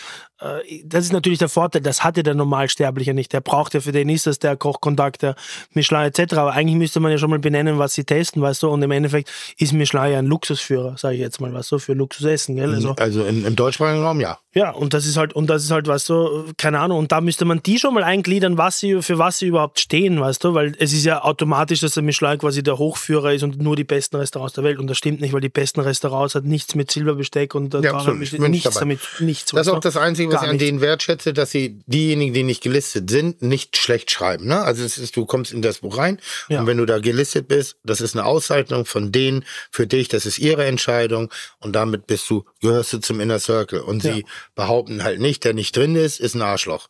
das 0.84 1.04
ist 1.04 1.12
natürlich 1.12 1.38
der 1.38 1.48
Vorteil, 1.48 1.82
das 1.82 2.04
hat 2.04 2.16
ja 2.16 2.22
der 2.22 2.34
Normalsterbliche 2.34 3.12
nicht. 3.12 3.32
Der 3.32 3.40
braucht 3.40 3.74
ja 3.74 3.80
für 3.80 3.92
den 3.92 4.08
ist 4.08 4.26
das 4.26 4.38
der 4.38 4.56
Kochkontakt, 4.56 5.22
der 5.22 5.34
Michelin 5.72 6.02
etc. 6.02 6.34
Aber 6.34 6.52
eigentlich 6.52 6.76
müsste 6.76 7.00
man 7.00 7.10
ja 7.10 7.18
schon 7.18 7.30
mal 7.30 7.38
benennen, 7.38 7.78
was 7.78 7.94
sie 7.94 8.04
testen, 8.04 8.40
weißt 8.40 8.62
du. 8.62 8.68
Und 8.68 8.82
im 8.82 8.90
Endeffekt 8.90 9.30
ist 9.58 9.72
Michelin 9.72 10.12
ja 10.12 10.18
ein 10.18 10.26
Luxusführer, 10.26 10.96
sage 10.96 11.16
ich 11.16 11.20
jetzt 11.20 11.40
mal, 11.40 11.52
weißt 11.52 11.72
du, 11.72 11.78
für 11.78 11.94
Luxusessen, 11.94 12.56
gell? 12.56 12.72
Also, 12.72 12.94
Also 12.98 13.24
in, 13.24 13.44
im 13.44 13.56
deutschsprachigen 13.56 14.02
Raum, 14.02 14.20
ja. 14.20 14.38
Ja, 14.58 14.70
und 14.72 14.92
das 14.92 15.06
ist 15.06 15.16
halt, 15.16 15.32
und 15.34 15.48
das 15.48 15.62
ist 15.62 15.70
halt, 15.70 15.86
weißt 15.86 16.08
du, 16.08 16.52
keine 16.56 16.80
Ahnung, 16.80 16.98
und 16.98 17.12
da 17.12 17.20
müsste 17.20 17.44
man 17.44 17.62
die 17.62 17.78
schon 17.78 17.94
mal 17.94 18.02
eingliedern, 18.02 18.58
was 18.58 18.80
sie, 18.80 19.00
für 19.02 19.18
was 19.18 19.38
sie 19.38 19.46
überhaupt 19.46 19.78
stehen, 19.78 20.20
weißt 20.20 20.42
du, 20.42 20.54
weil 20.54 20.74
es 20.78 20.92
ist 20.92 21.04
ja 21.04 21.22
automatisch, 21.22 21.80
dass 21.80 21.94
der 21.94 22.02
Michelin 22.02 22.38
quasi 22.38 22.62
der 22.62 22.76
Hochführer 22.78 23.32
ist 23.32 23.42
und 23.44 23.60
nur 23.62 23.76
die 23.76 23.84
besten 23.84 24.16
Restaurants 24.16 24.54
der 24.54 24.64
Welt. 24.64 24.78
Und 24.78 24.88
das 24.88 24.98
stimmt 24.98 25.20
nicht, 25.20 25.32
weil 25.32 25.40
die 25.40 25.48
besten 25.48 25.80
Restaurants 25.80 26.34
hat 26.34 26.44
nichts 26.44 26.74
mit 26.74 26.90
Silberbesteck 26.90 27.54
und 27.54 27.74
äh, 27.74 27.82
Ja, 27.82 27.92
absolut. 27.94 28.18
nichts 28.20 28.64
dabei. 28.64 28.80
damit, 28.80 29.00
nichts. 29.20 29.52
Das 29.52 29.66
ist 29.66 29.72
auch 29.72 29.78
das 29.80 29.96
Einzige, 29.96 30.32
was 30.32 30.42
ich 30.42 30.48
an 30.48 30.54
nichts. 30.56 30.66
denen 30.66 30.80
wertschätze, 30.80 31.32
dass 31.32 31.50
sie 31.52 31.80
diejenigen, 31.86 32.34
die 32.34 32.42
nicht 32.42 32.62
gelistet 32.62 33.08
sind, 33.10 33.42
nicht 33.42 33.76
schlecht 33.76 34.10
schreiben. 34.10 34.46
Ne? 34.48 34.60
Also 34.60 34.82
es 34.84 34.98
ist, 34.98 35.16
du 35.16 35.24
kommst 35.26 35.52
in 35.52 35.62
das 35.62 35.78
Buch 35.78 35.98
rein 35.98 36.18
Ja. 36.48 36.60
und 36.60 36.66
wenn 36.66 36.78
du 36.78 36.84
da 36.86 36.98
gelistet 36.98 37.46
bist, 37.48 37.76
das 37.84 38.00
ist 38.00 38.16
eine 38.16 38.24
Auszeichnung 38.26 38.84
von 38.86 39.12
denen 39.12 39.44
für 39.70 39.86
dich, 39.86 40.08
das 40.08 40.26
ist 40.26 40.38
ihre 40.38 40.64
Entscheidung 40.64 41.30
und 41.60 41.74
damit 41.76 42.06
bist 42.06 42.28
du, 42.30 42.44
gehörst 42.60 42.92
du 42.92 42.98
zum 42.98 43.20
Inner 43.20 43.38
Circle. 43.38 43.80
Und 43.82 44.02
sie 44.02 44.24
behaupten 44.54 45.02
halt 45.04 45.20
nicht, 45.20 45.44
der 45.44 45.54
nicht 45.54 45.76
drin 45.76 45.94
ist, 45.96 46.20
ist 46.20 46.34
ein 46.34 46.42
Arschloch. 46.42 46.88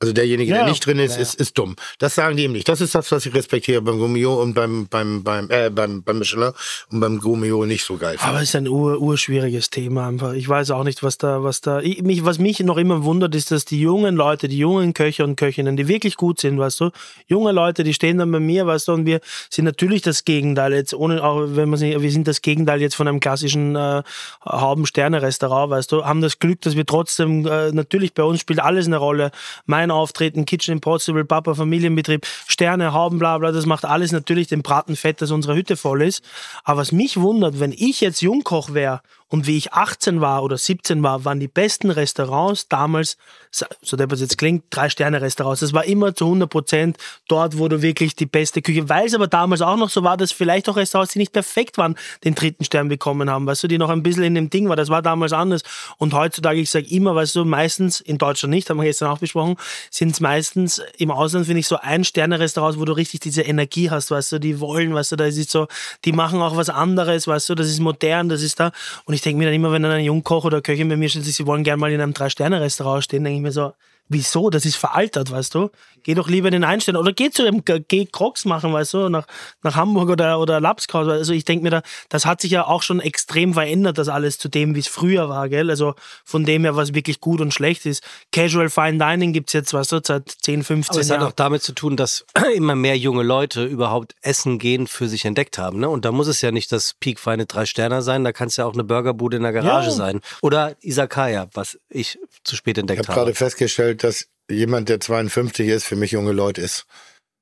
Also 0.00 0.12
derjenige, 0.12 0.50
Ja. 0.50 0.58
der 0.58 0.68
nicht 0.68 0.84
drin 0.84 0.98
ist, 0.98 1.16
ist, 1.16 1.34
ist 1.36 1.56
dumm. 1.56 1.76
Das 1.98 2.14
sagen 2.16 2.36
die 2.36 2.44
ihm 2.44 2.52
nicht. 2.52 2.68
Das 2.68 2.80
ist 2.80 2.94
das, 2.94 3.10
was 3.12 3.24
ich 3.26 3.34
respektiere 3.34 3.80
beim 3.80 3.98
Gummio 3.98 4.34
und 4.42 4.52
beim, 4.52 4.86
beim, 4.88 5.22
beim, 5.22 5.48
äh, 5.50 5.70
beim, 5.70 6.02
beim 6.02 6.18
Michelin 6.18 6.52
und 6.90 7.00
beim 7.00 7.20
Gummio 7.20 7.64
nicht 7.64 7.84
so 7.84 7.96
geil. 7.96 8.16
Aber 8.20 8.38
es 8.38 8.48
ist 8.48 8.56
ein 8.56 8.68
ur, 8.68 9.00
urschwieriges 9.00 9.70
Thema 9.70 10.08
einfach. 10.08 10.32
Ich 10.32 10.48
weiß 10.48 10.72
auch 10.72 10.84
nicht, 10.84 11.02
was 11.02 11.16
da, 11.16 11.42
was 11.44 11.60
da. 11.60 11.80
Ich, 11.80 12.02
mich, 12.02 12.24
was 12.24 12.38
mich 12.38 12.60
noch 12.60 12.76
immer 12.76 13.04
wundert, 13.04 13.34
ist, 13.34 13.50
dass 13.50 13.64
die 13.64 13.80
jungen 13.80 14.16
Leute, 14.16 14.48
die 14.48 14.58
jungen 14.58 14.94
Köche 14.94 15.24
und 15.24 15.36
Köchinnen, 15.36 15.76
die 15.76 15.88
wirklich 15.88 16.16
gut 16.16 16.40
sind, 16.40 16.58
weißt 16.58 16.80
du, 16.80 16.90
junge 17.28 17.52
Leute, 17.52 17.84
die 17.84 17.94
stehen 17.94 18.18
dann 18.18 18.32
bei 18.32 18.40
mir, 18.40 18.66
weißt 18.66 18.88
du, 18.88 18.92
und 18.92 19.06
wir 19.06 19.20
sind 19.48 19.64
natürlich 19.64 20.02
das 20.02 20.24
Gegenteil 20.24 20.72
jetzt, 20.72 20.92
ohne 20.92 21.22
auch, 21.22 21.40
wenn 21.46 21.70
man 21.70 21.80
wir 21.80 22.10
sind 22.10 22.26
das 22.26 22.42
Gegenteil 22.42 22.80
jetzt 22.80 22.94
von 22.96 23.06
einem 23.08 23.20
klassischen 23.20 23.76
äh, 23.76 24.02
Hauben-Sterne-Restaurant, 24.44 25.70
weißt 25.70 25.92
du, 25.92 26.04
haben 26.04 26.20
das 26.20 26.38
Glück, 26.38 26.60
dass 26.62 26.76
wir 26.76 26.86
trotzdem, 26.86 27.46
äh, 27.46 27.72
natürlich 27.72 28.14
bei 28.14 28.22
uns 28.22 28.40
spielt 28.40 28.60
alles 28.60 28.86
eine 28.86 28.96
Rolle. 28.96 29.30
Mein 29.66 29.90
Auftreten, 29.94 30.44
Kitchen 30.44 30.72
Impossible, 30.72 31.24
Papa, 31.24 31.54
Familienbetrieb, 31.54 32.26
Sterne, 32.46 32.92
Hauben, 32.92 33.18
bla 33.18 33.38
bla, 33.38 33.52
das 33.52 33.66
macht 33.66 33.84
alles 33.84 34.12
natürlich 34.12 34.48
den 34.48 34.62
Bratenfett, 34.62 35.22
dass 35.22 35.30
unsere 35.30 35.54
Hütte 35.54 35.76
voll 35.76 36.02
ist. 36.02 36.24
Aber 36.64 36.80
was 36.80 36.92
mich 36.92 37.18
wundert, 37.18 37.60
wenn 37.60 37.72
ich 37.72 38.00
jetzt 38.00 38.20
Jungkoch 38.20 38.74
wäre 38.74 39.00
und 39.28 39.46
wie 39.46 39.56
ich 39.56 39.72
18 39.72 40.20
war 40.20 40.42
oder 40.42 40.56
17 40.56 41.02
war, 41.02 41.24
waren 41.24 41.40
die 41.40 41.48
besten 41.48 41.90
Restaurants 41.90 42.68
damals, 42.68 43.16
so 43.50 43.96
der 43.96 44.10
es 44.12 44.20
jetzt 44.20 44.38
klingt, 44.38 44.64
Drei-Sterne-Restaurants. 44.70 45.60
Das 45.60 45.72
war 45.72 45.84
immer 45.84 46.14
zu 46.14 46.26
100 46.26 46.48
Prozent 46.48 46.98
dort, 47.26 47.58
wo 47.58 47.68
du 47.68 47.82
wirklich 47.82 48.14
die 48.14 48.26
beste 48.26 48.62
Küche, 48.62 48.88
weil 48.88 49.06
es 49.06 49.14
aber 49.14 49.26
damals 49.26 49.62
auch 49.62 49.76
noch 49.76 49.90
so 49.90 50.04
war, 50.04 50.16
dass 50.16 50.30
vielleicht 50.30 50.68
auch 50.68 50.76
Restaurants, 50.76 51.14
die 51.14 51.18
nicht 51.18 51.32
perfekt 51.32 51.78
waren, 51.78 51.96
den 52.22 52.34
dritten 52.34 52.64
Stern 52.64 52.88
bekommen 52.88 53.30
haben, 53.30 53.46
weißt 53.46 53.64
du, 53.64 53.68
die 53.68 53.78
noch 53.78 53.90
ein 53.90 54.02
bisschen 54.02 54.24
in 54.24 54.34
dem 54.34 54.50
Ding 54.50 54.68
war. 54.68 54.76
Das 54.76 54.88
war 54.88 55.02
damals 55.02 55.32
anders. 55.32 55.62
Und 55.98 56.12
heutzutage, 56.14 56.60
ich 56.60 56.70
sage 56.70 56.86
immer, 56.90 57.14
weißt 57.14 57.34
du, 57.36 57.44
meistens, 57.44 58.00
in 58.00 58.18
Deutschland 58.18 58.54
nicht, 58.54 58.68
haben 58.68 58.76
wir 58.76 58.84
gestern 58.84 59.08
auch 59.08 59.18
besprochen, 59.18 59.56
sind 59.90 60.10
es 60.10 60.20
meistens 60.20 60.82
im 60.98 61.10
Ausland, 61.10 61.46
finde 61.46 61.60
ich, 61.60 61.66
so 61.66 61.76
Ein-Sterne-Restaurants, 61.76 62.78
wo 62.78 62.84
du 62.84 62.92
richtig 62.92 63.20
diese 63.20 63.42
Energie 63.42 63.90
hast, 63.90 64.10
weißt 64.10 64.32
du, 64.32 64.38
die 64.38 64.60
wollen, 64.60 64.94
weißt 64.94 65.12
du, 65.12 65.16
da 65.16 65.24
ist 65.24 65.38
es 65.38 65.50
so, 65.50 65.66
die 66.04 66.12
machen 66.12 66.42
auch 66.42 66.56
was 66.56 66.68
anderes, 66.68 67.26
weißt 67.26 67.48
du, 67.48 67.54
das 67.54 67.68
ist 67.68 67.80
modern, 67.80 68.28
das 68.28 68.42
ist 68.42 68.60
da. 68.60 68.70
Und 69.06 69.13
ich 69.14 69.22
denke 69.22 69.38
mir 69.38 69.46
dann 69.46 69.54
immer, 69.54 69.72
wenn 69.72 69.82
dann 69.82 69.92
ein 69.92 70.04
Jungkoch 70.04 70.44
oder 70.44 70.60
Köchin 70.60 70.88
bei 70.88 70.96
mir 70.96 71.08
steht, 71.08 71.24
sie 71.24 71.46
wollen 71.46 71.64
gerne 71.64 71.80
mal 71.80 71.92
in 71.92 72.00
einem 72.00 72.14
Drei-Sterne-Restaurant 72.14 73.04
stehen, 73.04 73.24
denke 73.24 73.36
ich 73.36 73.42
mir 73.42 73.52
so, 73.52 73.72
wieso? 74.08 74.50
Das 74.50 74.64
ist 74.64 74.76
veraltet, 74.76 75.30
weißt 75.30 75.54
du? 75.54 75.70
Geh 76.02 76.14
doch 76.14 76.28
lieber 76.28 76.48
in 76.48 76.52
den 76.52 76.64
Einstellen 76.64 76.98
oder 76.98 77.12
geh 77.14 77.30
zu 77.30 77.42
dem, 77.44 77.62
geh 77.64 78.04
Crocs 78.04 78.44
machen, 78.44 78.72
weißt 78.74 78.92
du, 78.92 79.08
nach, 79.08 79.26
nach 79.62 79.74
Hamburg 79.74 80.10
oder, 80.10 80.38
oder 80.38 80.60
Lapskaus. 80.60 81.08
Also 81.08 81.32
ich 81.32 81.46
denke 81.46 81.62
mir 81.64 81.70
da, 81.70 81.82
das 82.10 82.26
hat 82.26 82.42
sich 82.42 82.50
ja 82.50 82.66
auch 82.66 82.82
schon 82.82 83.00
extrem 83.00 83.54
verändert, 83.54 83.96
das 83.96 84.08
alles 84.10 84.38
zu 84.38 84.48
dem, 84.50 84.74
wie 84.74 84.80
es 84.80 84.86
früher 84.86 85.30
war, 85.30 85.48
gell? 85.48 85.70
Also 85.70 85.94
von 86.24 86.44
dem 86.44 86.64
her, 86.64 86.76
was 86.76 86.92
wirklich 86.92 87.20
gut 87.20 87.40
und 87.40 87.54
schlecht 87.54 87.86
ist. 87.86 88.02
Casual 88.32 88.68
Fine 88.68 88.98
Dining 88.98 89.32
gibt's 89.32 89.54
jetzt, 89.54 89.72
weißt 89.72 89.92
du, 89.92 90.00
seit 90.04 90.28
10, 90.28 90.62
15 90.64 90.92
Aber 90.92 91.00
es 91.00 91.10
hat 91.10 91.22
auch 91.22 91.32
damit 91.32 91.62
zu 91.62 91.72
tun, 91.72 91.96
dass 91.96 92.26
immer 92.54 92.74
mehr 92.74 92.98
junge 92.98 93.22
Leute 93.22 93.64
überhaupt 93.64 94.14
Essen 94.20 94.58
gehen 94.58 94.86
für 94.86 95.08
sich 95.08 95.24
entdeckt 95.24 95.56
haben. 95.56 95.80
Ne? 95.80 95.88
Und 95.88 96.04
da 96.04 96.12
muss 96.12 96.26
es 96.28 96.42
ja 96.42 96.50
nicht 96.50 96.70
das 96.70 96.92
piekfeine 97.00 97.46
Drei-Sterner 97.46 98.02
sein, 98.02 98.24
da 98.24 98.32
kann 98.32 98.48
es 98.48 98.56
ja 98.56 98.66
auch 98.66 98.74
eine 98.74 98.84
Burgerbude 98.84 99.38
in 99.38 99.42
der 99.42 99.52
Garage 99.52 99.88
Ja. 99.88 99.94
sein. 99.94 100.20
Oder 100.42 100.76
Isakaya, 100.82 101.48
was 101.54 101.78
ich 101.88 102.18
zu 102.42 102.56
spät 102.56 102.76
Ich 102.76 102.82
entdeckt 102.82 102.98
habe 103.00 103.06
gerade 103.14 103.20
habe. 103.28 103.34
festgestellt, 103.34 103.93
dass 104.02 104.26
jemand, 104.50 104.88
der 104.88 105.00
52 105.00 105.68
ist, 105.68 105.84
für 105.84 105.96
mich 105.96 106.10
junge 106.12 106.32
Leute 106.32 106.60
ist. 106.60 106.86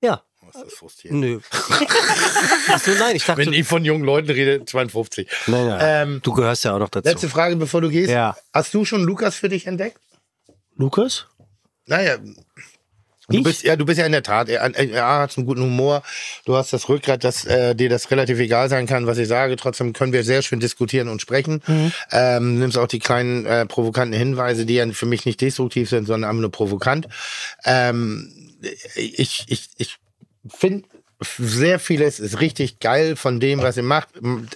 Ja, 0.03 0.23
Was 0.41 0.57
ist 0.57 0.65
das 0.67 0.75
frustrierend? 0.75 1.21
nö. 1.21 1.41
Achso, 2.69 2.91
nein, 2.99 3.17
ich 3.17 3.25
dachte, 3.25 3.41
Wenn 3.47 3.53
ich 3.53 3.67
von 3.67 3.85
jungen 3.85 4.05
Leuten 4.05 4.31
rede, 4.31 4.65
52. 4.65 5.29
nein, 5.47 5.67
nein. 5.69 5.81
Ähm, 5.83 6.21
du 6.23 6.33
gehörst 6.33 6.65
ja 6.65 6.75
auch 6.75 6.79
noch 6.79 6.89
dazu. 6.91 7.09
letzte 7.09 7.29
Frage, 7.29 7.57
bevor 7.57 7.81
du 7.81 7.89
gehst. 7.89 8.11
Ja. 8.11 8.37
Hast 8.53 8.75
du 8.75 8.85
schon 8.85 9.03
Lukas 9.05 9.37
für 9.37 9.49
dich 9.49 9.67
entdeckt? 9.67 9.99
Lukas? 10.77 11.27
Naja. 11.87 12.19
Du 13.33 13.39
Ich? 13.39 13.45
bist, 13.45 13.63
ja, 13.65 13.77
du 13.77 13.85
bist 13.85 13.99
ja 13.99 14.07
in 14.07 14.13
der 14.13 14.23
Tat, 14.23 14.49
er, 14.49 14.63
er 14.75 15.19
hat 15.21 15.37
einen 15.37 15.47
guten 15.47 15.63
Humor, 15.63 16.03
du 16.45 16.57
hast 16.57 16.73
das 16.73 16.89
Rückgrat, 16.89 17.25
dass 17.25 17.45
äh, 17.45 17.75
dir 17.75 17.89
das 17.89 18.11
relativ 18.11 18.39
egal 18.39 18.69
sein 18.69 18.87
kann, 18.87 19.07
was 19.07 19.19
ich 19.19 19.29
sage. 19.29 19.57
Trotzdem 19.57 19.93
können 19.93 20.13
wir 20.13 20.25
sehr 20.25 20.43
schön 20.43 20.61
diskutieren 20.61 21.09
und 21.09 21.21
sprechen. 21.21 21.63
Mhm. 21.67 21.93
Ähm, 22.11 22.59
nimmst 22.59 22.79
auch 22.79 22.89
die 22.89 22.99
kleinen 22.99 23.47
äh, 23.47 23.67
provokanten 23.67 24.19
Hinweise, 24.19 24.67
die 24.67 24.75
ja 24.75 24.87
für 24.93 25.07
mich 25.07 25.27
nicht 25.27 25.41
destruktiv 25.41 25.89
sind, 25.89 26.07
sondern 26.07 26.31
einfach 26.31 26.43
nur 26.43 26.53
provokant. 26.53 27.09
Ähm, 27.65 28.33
ich 28.95 29.45
ich, 29.49 29.71
ich 29.77 29.97
finde 30.49 30.85
sehr 31.39 31.79
vieles 31.79 32.21
ist 32.21 32.41
richtig 32.41 32.79
geil 32.81 33.17
von 33.17 33.41
dem, 33.41 33.61
was 33.63 33.77
ihr 33.77 33.83
macht. 33.83 34.09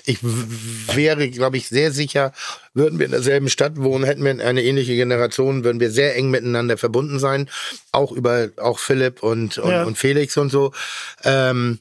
Ich 0.04 0.18
wäre, 0.22 1.28
glaube 1.30 1.56
ich, 1.56 1.68
sehr 1.68 1.92
sicher, 1.92 2.32
würden 2.74 2.98
wir 2.98 3.06
in 3.06 3.12
derselben 3.12 3.48
Stadt 3.48 3.76
wohnen, 3.76 4.04
hätten 4.04 4.24
wir 4.24 4.30
eine 4.44 4.62
ähnliche 4.62 4.94
Generation, 4.94 5.64
würden 5.64 5.80
wir 5.80 5.90
sehr 5.90 6.16
eng 6.16 6.30
miteinander 6.30 6.76
verbunden 6.78 7.18
sein. 7.18 7.48
Auch 7.92 8.12
über, 8.12 8.48
auch 8.56 8.78
Philipp 8.78 9.22
und, 9.22 9.58
und, 9.58 9.70
Ja. 9.70 9.84
und 9.84 9.96
Felix 9.98 10.36
und 10.36 10.50
so. 10.50 10.72
Ähm, 11.24 11.78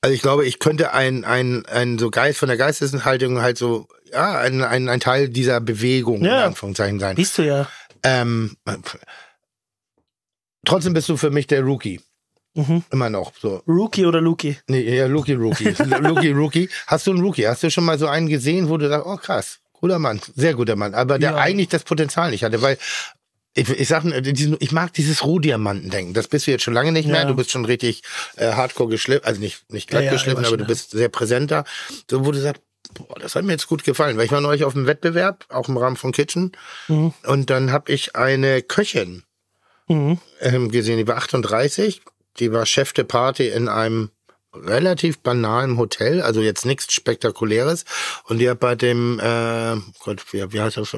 also 0.00 0.14
ich 0.14 0.22
glaube, 0.22 0.46
ich 0.46 0.58
könnte 0.58 0.92
ein, 0.92 1.24
ein, 1.24 1.66
ein 1.66 1.98
so 1.98 2.10
Geist 2.10 2.38
von 2.38 2.48
der 2.48 2.56
Geisteshaltung 2.56 3.42
halt 3.42 3.58
so, 3.58 3.88
ja, 4.12 4.38
ein, 4.38 4.62
ein, 4.62 4.88
ein 4.88 5.00
Teil 5.00 5.28
dieser 5.28 5.60
Bewegung, 5.60 6.18
in 6.20 6.26
Ja. 6.26 6.44
Anführungszeichen 6.46 7.00
sein. 7.00 7.16
Bist 7.16 7.36
du 7.38 7.42
ja. 7.42 7.68
Ähm, 8.04 8.56
trotzdem 10.64 10.92
bist 10.94 11.08
du 11.08 11.16
für 11.16 11.30
mich 11.30 11.46
der 11.46 11.62
Rookie. 11.62 12.00
Mhm. 12.58 12.82
Immer 12.90 13.08
noch. 13.10 13.32
So. 13.40 13.62
Rookie 13.68 14.04
oder 14.06 14.20
Luki? 14.20 14.58
Nee, 14.66 14.96
ja, 14.96 15.06
Rookie, 15.06 15.32
Rookie. 15.44 15.68
Rookie, 15.68 16.30
Rookie. 16.32 16.68
Hast 16.86 17.06
du 17.06 17.12
einen 17.12 17.20
Rookie? 17.20 17.46
Hast 17.46 17.62
du 17.62 17.70
schon 17.70 17.84
mal 17.84 17.98
so 17.98 18.06
einen 18.08 18.26
gesehen, 18.28 18.68
wo 18.68 18.76
du 18.76 18.88
sagst, 18.88 19.06
oh 19.06 19.16
krass, 19.16 19.58
guter 19.72 19.98
Mann, 19.98 20.20
sehr 20.34 20.54
guter 20.54 20.74
Mann, 20.76 20.94
aber 20.94 21.18
der 21.18 21.30
Ja. 21.32 21.36
eigentlich 21.36 21.68
das 21.68 21.84
Potenzial 21.84 22.30
nicht 22.32 22.42
hatte, 22.44 22.60
weil 22.62 22.76
ich, 23.54 23.68
ich 23.70 23.88
sag, 23.88 24.04
äh, 24.04 24.20
ich 24.60 24.72
mag 24.72 24.92
dieses 24.92 25.24
Rohdiamanten-Denken. 25.24 26.14
Das 26.14 26.28
bist 26.28 26.46
du 26.46 26.50
jetzt 26.50 26.62
schon 26.64 26.74
lange 26.74 26.92
nicht 26.92 27.06
mehr. 27.08 27.22
Ja. 27.22 27.24
Du 27.26 27.34
bist 27.34 27.50
schon 27.50 27.64
richtig 27.64 28.02
äh, 28.36 28.52
hardcore 28.52 28.88
geschliffen, 28.90 29.24
also 29.26 29.40
nicht, 29.40 29.70
nicht 29.72 29.88
glatt 29.88 30.04
Ja, 30.04 30.12
geschliffen, 30.12 30.44
aber 30.44 30.56
du 30.56 30.64
bist 30.64 30.90
sehr 30.90 31.08
präsenter. 31.08 31.64
So, 32.10 32.24
wo 32.26 32.32
du 32.32 32.40
sagst, 32.40 32.62
boah, 32.94 33.18
das 33.20 33.34
hat 33.36 33.44
mir 33.44 33.52
jetzt 33.52 33.66
gut 33.68 33.84
gefallen, 33.84 34.16
weil 34.16 34.26
ich 34.26 34.32
war 34.32 34.40
neulich 34.40 34.64
auf 34.64 34.74
einem 34.76 34.86
Wettbewerb, 34.86 35.44
auch 35.48 35.68
im 35.68 35.76
Rahmen 35.76 35.96
von 35.96 36.10
Kitchen, 36.12 36.52
Mhm. 36.88 37.12
und 37.24 37.50
dann 37.50 37.70
habe 37.72 37.92
ich 37.92 38.16
eine 38.16 38.62
Köchin 38.62 39.22
Mhm. 39.88 40.18
ähm, 40.40 40.70
gesehen, 40.70 40.98
die 40.98 41.06
war 41.08 41.16
38, 41.16 42.02
die 42.38 42.52
war 42.52 42.66
Chef 42.66 42.92
de 42.92 43.04
Party 43.04 43.48
in 43.48 43.68
einem 43.68 44.10
relativ 44.54 45.18
banalen 45.18 45.76
Hotel, 45.76 46.22
also 46.22 46.40
jetzt 46.40 46.64
nichts 46.64 46.92
Spektakuläres. 46.92 47.84
Und 48.24 48.38
die 48.38 48.48
hat 48.48 48.60
bei 48.60 48.74
dem, 48.74 49.20
äh, 49.20 49.76
Gott, 50.00 50.24
wie, 50.32 50.52
wie 50.52 50.60
heißt 50.60 50.76
das? 50.76 50.96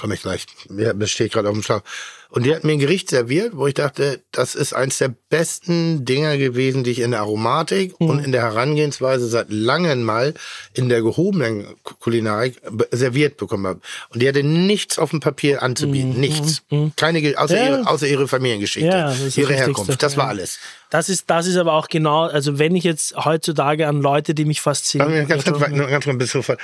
Komm 0.00 0.12
ich 0.12 0.22
gleich. 0.22 0.46
Ja, 0.70 0.92
das 0.92 1.10
steht 1.10 1.32
gerade 1.32 1.48
auf 1.48 1.54
dem 1.54 1.62
Schlauch. 1.62 1.82
Und 2.30 2.44
die 2.44 2.54
hat 2.54 2.62
mir 2.62 2.72
ein 2.72 2.78
Gericht 2.78 3.08
serviert, 3.08 3.56
wo 3.56 3.66
ich 3.66 3.72
dachte, 3.74 4.20
das 4.32 4.54
ist 4.54 4.74
eins 4.74 4.98
der 4.98 5.14
besten 5.30 6.04
Dinger 6.04 6.36
gewesen, 6.36 6.84
die 6.84 6.90
ich 6.90 6.98
in 7.00 7.12
der 7.12 7.20
Aromatik 7.20 7.94
und 7.98 8.22
in 8.22 8.32
der 8.32 8.42
Herangehensweise 8.42 9.26
seit 9.28 9.46
langem 9.50 10.02
mal 10.02 10.34
in 10.74 10.90
der 10.90 11.00
gehobenen 11.00 11.64
Kulinarik 12.00 12.60
serviert 12.90 13.38
bekommen 13.38 13.66
habe. 13.66 13.80
Und 14.10 14.20
die 14.20 14.28
hatte 14.28 14.42
nichts 14.42 14.98
auf 14.98 15.08
dem 15.10 15.20
Papier 15.20 15.62
anzubieten. 15.62 16.20
Nichts. 16.20 16.62
Keine, 16.96 17.22
Ge- 17.22 17.36
außer, 17.36 17.56
Ja. 17.56 17.64
ihre, 17.78 17.86
außer 17.88 18.06
ihre 18.06 18.28
Familiengeschichte. 18.28 18.88
Ja, 18.88 19.14
ihre. 19.34 19.54
Herkunft. 19.54 20.02
Das 20.02 20.18
war 20.18 20.24
Ja. 20.24 20.30
alles. 20.30 20.58
Das 20.90 21.08
ist, 21.08 21.30
das 21.30 21.46
ist 21.46 21.56
aber 21.56 21.72
auch 21.72 21.88
genau, 21.88 22.24
also 22.24 22.58
wenn 22.58 22.76
ich 22.76 22.84
jetzt 22.84 23.16
heutzutage 23.16 23.86
an 23.88 24.02
Leute, 24.02 24.34
die 24.34 24.44
mich 24.44 24.60
faszinieren. 24.60 25.26
Ganz, 25.28 25.44
ganz, 25.44 25.58
ganz, 25.60 25.74
ganz, 25.78 25.90
ganz, 25.90 26.18
ganz 26.18 26.30
sofort. 26.32 26.60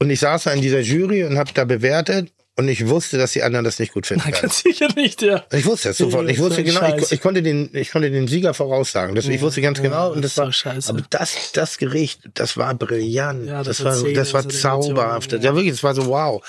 Und 0.00 0.10
ich 0.10 0.20
saß 0.20 0.44
da 0.44 0.52
in 0.52 0.60
dieser 0.60 0.80
Jury 0.80 1.24
und 1.24 1.38
habe 1.38 1.50
da 1.54 1.64
bewertet 1.64 2.30
und 2.58 2.66
ich 2.66 2.88
wusste, 2.88 3.18
dass 3.18 3.30
die 3.32 3.44
anderen 3.44 3.64
das 3.64 3.78
nicht 3.78 3.92
gut 3.92 4.04
finden 4.06 4.24
werden. 4.24 4.40
Ganz 4.42 4.58
sicher 4.62 4.88
nicht, 4.96 5.22
ja. 5.22 5.44
Ich 5.52 5.64
wusste 5.64 5.90
es 5.90 5.98
sofort. 5.98 6.28
Ich 6.28 6.38
So 6.38 6.44
wusste 6.44 6.64
genau, 6.64 6.96
ich, 6.96 7.12
ich, 7.12 7.20
konnte 7.20 7.40
den, 7.40 7.70
ich 7.72 7.92
konnte 7.92 8.10
den 8.10 8.26
Sieger 8.26 8.52
voraussagen. 8.52 9.14
Das, 9.14 9.26
ich 9.28 9.40
wusste 9.40 9.60
ganz 9.62 9.80
genau. 9.80 10.10
Und 10.10 10.22
das 10.24 10.34
so 10.34 10.42
war, 10.42 10.52
scheiße. 10.52 10.90
aber 10.90 11.02
das, 11.08 11.52
das 11.52 11.78
Gericht, 11.78 12.22
das 12.34 12.56
war 12.56 12.74
brillant. 12.74 13.46
Ja, 13.46 13.62
das 13.62 13.78
das, 13.78 13.84
war, 13.84 13.92
erzählen, 13.92 14.14
das 14.14 14.34
war 14.34 14.42
das 14.42 14.52
Emotionen, 14.64 14.96
zauberhaft. 14.96 15.32
ja. 15.32 15.38
Ja. 15.38 15.54
wirklich, 15.54 15.70
das 15.72 15.84
war 15.84 15.94
so 15.94 16.06
wow. 16.06 16.42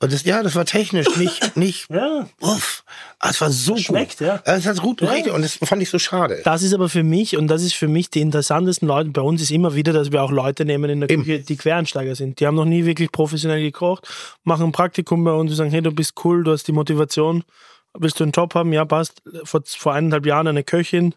Und 0.00 0.12
das, 0.12 0.24
ja, 0.24 0.42
das 0.42 0.54
war 0.54 0.66
technisch 0.66 1.16
nicht, 1.16 1.56
nicht, 1.56 1.88
Ja. 1.90 2.28
uff. 2.40 2.84
Ah, 3.26 3.30
Es 3.30 3.40
war 3.40 3.50
so 3.50 3.76
schmeckt, 3.78 4.18
gut. 4.18 4.26
ja. 4.26 4.42
Es 4.44 4.66
hat 4.66 4.82
gut 4.82 5.00
Ja. 5.00 5.10
richtig. 5.10 5.32
Und 5.32 5.40
das 5.42 5.54
fand 5.62 5.80
ich 5.80 5.88
so 5.88 5.98
schade. 5.98 6.42
Das 6.44 6.62
ist 6.62 6.74
aber 6.74 6.90
für 6.90 7.02
mich, 7.02 7.38
und 7.38 7.48
das 7.48 7.62
ist 7.62 7.72
für 7.74 7.88
mich 7.88 8.10
die 8.10 8.20
interessantesten 8.20 8.86
Leute 8.86 9.10
bei 9.10 9.22
uns, 9.22 9.40
ist 9.40 9.50
immer 9.50 9.74
wieder, 9.74 9.94
dass 9.94 10.12
wir 10.12 10.22
auch 10.22 10.30
Leute 10.30 10.66
nehmen 10.66 10.90
in 10.90 11.00
der 11.00 11.08
Eben. 11.08 11.24
Küche, 11.24 11.38
die 11.40 11.56
Quereinsteiger 11.56 12.14
sind. 12.16 12.38
Die 12.40 12.46
haben 12.46 12.54
noch 12.54 12.66
nie 12.66 12.84
wirklich 12.84 13.10
professionell 13.12 13.62
gekocht, 13.62 14.06
machen 14.44 14.66
ein 14.66 14.72
Praktikum 14.72 15.24
bei 15.24 15.32
uns, 15.32 15.50
die 15.50 15.56
sagen, 15.56 15.70
hey, 15.70 15.80
du 15.80 15.90
bist 15.90 16.12
cool, 16.24 16.44
du 16.44 16.52
hast 16.52 16.68
die 16.68 16.72
Motivation, 16.72 17.44
willst 17.94 18.20
du 18.20 18.24
einen 18.24 18.32
Job 18.32 18.54
haben? 18.54 18.72
Ja, 18.74 18.84
passt. 18.84 19.22
Vor, 19.44 19.62
vor 19.66 19.94
eineinhalb 19.94 20.26
Jahren 20.26 20.46
eine 20.46 20.62
Köchin, 20.62 21.14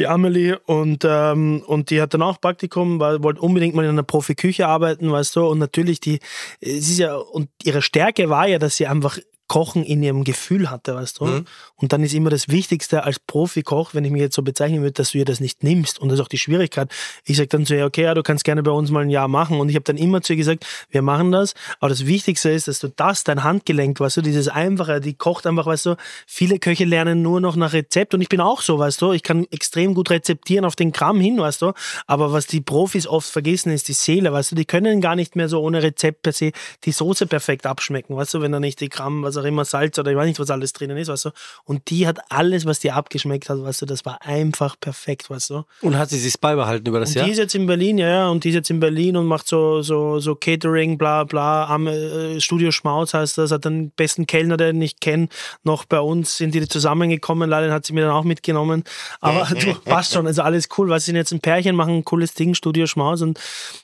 die 0.00 0.08
Amelie, 0.08 0.58
und, 0.66 1.04
ähm, 1.08 1.62
und 1.64 1.90
die 1.90 2.00
hat 2.02 2.12
dann 2.14 2.22
auch 2.22 2.40
Praktikum, 2.40 2.98
weil 2.98 3.22
wollte 3.22 3.40
unbedingt 3.40 3.76
mal 3.76 3.84
in 3.84 3.90
einer 3.90 4.02
Profiküche 4.02 4.66
arbeiten, 4.66 5.12
weißt 5.12 5.36
du, 5.36 5.46
und 5.46 5.60
natürlich 5.60 6.00
die, 6.00 6.18
es 6.60 6.88
ist 6.90 6.98
ja, 6.98 7.14
und 7.14 7.50
ihre 7.62 7.82
Stärke 7.82 8.28
war 8.28 8.48
ja, 8.48 8.58
dass 8.58 8.76
sie 8.76 8.88
einfach 8.88 9.18
Kochen 9.46 9.84
in 9.84 10.02
ihrem 10.02 10.24
Gefühl 10.24 10.70
hatte, 10.70 10.94
weißt 10.94 11.20
du. 11.20 11.44
Und 11.76 11.92
dann 11.92 12.02
ist 12.02 12.14
immer 12.14 12.30
das 12.30 12.48
Wichtigste 12.48 13.04
als 13.04 13.18
Profikoch, 13.20 13.94
wenn 13.94 14.04
ich 14.04 14.10
mich 14.10 14.22
jetzt 14.22 14.36
so 14.36 14.42
bezeichnen 14.42 14.80
würde, 14.80 14.92
dass 14.92 15.12
du 15.12 15.18
ihr 15.18 15.24
das 15.24 15.40
nicht 15.40 15.62
nimmst. 15.62 15.98
Und 15.98 16.08
das 16.08 16.18
ist 16.18 16.24
auch 16.24 16.28
die 16.28 16.38
Schwierigkeit. 16.38 16.90
Ich 17.24 17.36
sage 17.36 17.48
dann 17.48 17.66
zu 17.66 17.76
ihr, 17.76 17.84
okay, 17.84 18.02
ja, 18.04 18.14
du 18.14 18.22
kannst 18.22 18.44
gerne 18.44 18.62
bei 18.62 18.70
uns 18.70 18.90
mal 18.90 19.02
ein 19.02 19.10
Jahr 19.10 19.28
machen. 19.28 19.60
Und 19.60 19.68
ich 19.68 19.74
habe 19.74 19.84
dann 19.84 19.96
immer 19.96 20.22
zu 20.22 20.32
ihr 20.32 20.38
gesagt, 20.38 20.66
wir 20.90 21.02
machen 21.02 21.30
das. 21.32 21.54
Aber 21.80 21.88
das 21.88 22.06
Wichtigste 22.06 22.50
ist, 22.50 22.68
dass 22.68 22.78
du 22.78 22.88
das, 22.88 23.24
dein 23.24 23.44
Handgelenk, 23.44 24.00
weißt 24.00 24.16
du, 24.16 24.22
dieses 24.22 24.48
Einfache, 24.48 25.00
die 25.00 25.14
kocht 25.14 25.46
einfach, 25.46 25.66
weißt 25.66 25.86
du, 25.86 25.96
viele 26.26 26.58
Köche 26.58 26.84
lernen 26.84 27.22
nur 27.22 27.40
noch 27.40 27.56
nach 27.56 27.72
Rezept. 27.72 28.14
Und 28.14 28.22
ich 28.22 28.28
bin 28.28 28.40
auch 28.40 28.62
so, 28.62 28.78
weißt 28.78 29.02
du, 29.02 29.12
ich 29.12 29.22
kann 29.22 29.46
extrem 29.50 29.94
gut 29.94 30.10
rezeptieren 30.10 30.64
auf 30.64 30.76
den 30.76 30.92
Gramm 30.92 31.20
hin, 31.20 31.38
weißt 31.38 31.62
du. 31.62 31.72
Aber 32.06 32.32
was 32.32 32.46
die 32.46 32.60
Profis 32.60 33.06
oft 33.06 33.28
vergessen, 33.28 33.72
ist 33.72 33.88
die 33.88 33.92
Seele, 33.92 34.32
weißt 34.32 34.52
du, 34.52 34.56
die 34.56 34.64
können 34.64 35.00
gar 35.00 35.16
nicht 35.16 35.36
mehr 35.36 35.48
so 35.48 35.60
ohne 35.60 35.82
Rezept 35.82 36.22
per 36.22 36.32
se 36.32 36.52
die 36.84 36.92
Soße 36.92 37.26
perfekt 37.26 37.66
abschmecken, 37.66 38.16
weißt 38.16 38.34
du, 38.34 38.40
wenn 38.40 38.52
da 38.52 38.60
nicht 38.60 38.80
die 38.80 38.88
Gramm, 38.88 39.22
was 39.22 39.33
auch 39.36 39.44
immer, 39.44 39.64
Salz 39.64 39.98
oder 39.98 40.10
ich 40.10 40.16
weiß 40.16 40.26
nicht, 40.26 40.40
was 40.40 40.50
alles 40.50 40.72
drinnen 40.72 40.96
ist, 40.96 41.08
weißt 41.08 41.26
du. 41.26 41.30
Und 41.64 41.90
die 41.90 42.06
hat 42.06 42.18
alles, 42.30 42.64
was 42.66 42.78
die 42.80 42.90
abgeschmeckt 42.92 43.48
hat, 43.48 43.62
weißt 43.62 43.82
du, 43.82 43.86
das 43.86 44.04
war 44.04 44.20
einfach 44.22 44.76
perfekt, 44.80 45.30
weißt 45.30 45.50
du. 45.50 45.64
Und 45.80 45.98
hat 45.98 46.10
sie 46.10 46.18
sich 46.18 46.38
beibehalten 46.40 46.86
über 46.88 47.00
das 47.00 47.10
Und 47.10 47.16
Jahr? 47.16 47.24
die 47.26 47.32
ist 47.32 47.38
jetzt 47.38 47.54
in 47.54 47.66
Berlin, 47.66 47.98
ja, 47.98 48.08
ja, 48.08 48.28
und 48.28 48.44
die 48.44 48.50
ist 48.50 48.54
jetzt 48.54 48.70
in 48.70 48.80
Berlin 48.80 49.16
und 49.16 49.26
macht 49.26 49.48
so, 49.48 49.82
so, 49.82 50.20
so 50.20 50.34
Catering, 50.34 50.98
bla, 50.98 51.24
bla, 51.24 51.66
am 51.66 51.86
äh, 51.86 52.40
Studio 52.40 52.70
Schmauz 52.70 53.14
heißt 53.14 53.38
das, 53.38 53.50
hat 53.50 53.64
den 53.64 53.90
besten 53.90 54.26
Kellner, 54.26 54.56
den 54.56 54.80
ich 54.82 55.00
kenne, 55.00 55.28
noch 55.62 55.84
bei 55.84 56.00
uns, 56.00 56.36
sind 56.36 56.54
die 56.54 56.66
zusammengekommen, 56.68 57.48
leider 57.50 57.72
hat 57.72 57.86
sie 57.86 57.92
mir 57.92 58.02
dann 58.02 58.10
auch 58.12 58.24
mitgenommen, 58.24 58.84
aber 59.20 59.46
du, 59.54 59.74
passt 59.84 60.12
schon, 60.12 60.26
also 60.26 60.42
alles 60.42 60.68
cool, 60.78 60.88
weil 60.88 61.00
sie 61.00 61.06
sind 61.06 61.16
jetzt 61.16 61.32
ein 61.32 61.40
Pärchen, 61.40 61.76
machen 61.76 61.94
ein 61.94 62.04
cooles 62.04 62.34
Ding, 62.34 62.54
Studio 62.54 62.86
Schmauz 62.86 63.20
und, 63.22 63.38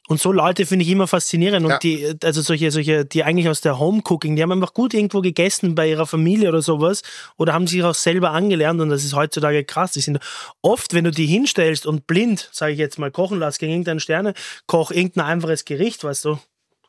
und 0.09 0.21
so 0.21 0.33
Leute 0.33 0.67
finde 0.67 0.85
ich 0.85 0.91
immer 0.91 1.07
faszinierend 1.07 1.65
und 1.65 1.71
Ja. 1.73 1.79
die, 1.79 2.15
also 2.23 2.41
solche, 2.43 2.71
solche, 2.71 3.05
die 3.05 3.25
eigentlich 3.25 3.49
aus 3.49 3.61
der 3.61 3.79
Home-Cooking, 3.79 4.37
die 4.37 4.43
haben 4.43 4.53
einfach 4.53 4.75
gut 4.75 4.95
irgendwo 4.95 5.21
gegessen 5.21 5.40
bei 5.75 5.89
ihrer 5.89 6.07
Familie 6.07 6.49
oder 6.49 6.63
sowas 6.63 7.03
oder 7.37 7.53
haben 7.53 7.67
sich 7.67 7.83
auch 7.83 7.95
selber 7.95 8.31
angelernt 8.33 8.81
und 8.81 8.89
das 8.91 9.05
ist 9.05 9.15
heutzutage 9.15 9.65
krass. 9.65 9.93
Die 9.93 10.01
sind 10.01 10.19
oft, 10.63 10.93
wenn 10.95 11.05
du 11.05 11.11
die 11.11 11.27
hinstellst 11.27 11.87
und 11.87 12.07
blind, 12.07 12.49
sage 12.53 12.73
ich 12.73 12.79
jetzt 12.79 12.99
mal, 12.99 13.11
kochen 13.11 13.39
lässt 13.39 13.59
gegen 13.59 13.73
irgendeinen 13.73 14.01
Sternekoch, 14.01 14.91
irgendein 14.91 15.27
einfaches 15.27 15.65
Gericht, 15.65 16.05
weißt 16.05 16.25
du, 16.25 16.39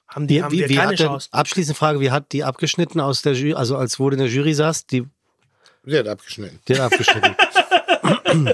haben 0.08 0.28
die, 0.28 0.36
Wie, 0.36 0.44
haben 0.44 0.52
wie, 0.52 0.60
wir 0.60 0.70
wie 0.70 0.76
keine 0.76 0.96
Chance. 0.96 1.30
abschließende 1.32 1.78
Frage, 1.78 2.00
wie 2.00 2.12
hat 2.12 2.32
die 2.34 2.44
abgeschnitten 2.44 3.00
aus 3.00 3.22
der 3.22 3.34
Jury, 3.34 3.54
also 3.54 3.78
als 3.78 4.00
wurde 4.00 4.16
in 4.18 4.22
der 4.24 4.30
Jury 4.32 4.54
saß, 4.54 4.86
die, 4.88 5.06
Sie 5.86 5.98
hat 5.98 6.08
abgeschnitten. 6.08 6.60
die 6.68 6.74
hat 6.74 6.82
abgeschnitten. 6.92 7.36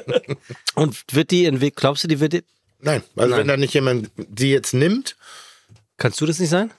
Und 0.76 1.04
wird 1.12 1.32
die 1.32 1.46
entwickelt, 1.46 1.76
glaubst 1.78 2.04
du, 2.04 2.08
die 2.08 2.20
wird, 2.20 2.34
die- 2.34 2.44
Nein, 2.80 3.02
also 3.16 3.32
Nein. 3.32 3.40
wenn 3.40 3.48
da 3.48 3.58
nicht 3.58 3.74
jemand 3.74 4.12
sie 4.38 4.52
jetzt 4.52 4.74
nimmt, 4.74 5.16
kannst 5.98 6.22
du 6.22 6.26
das 6.26 6.40
nicht 6.40 6.50
sein? 6.50 6.72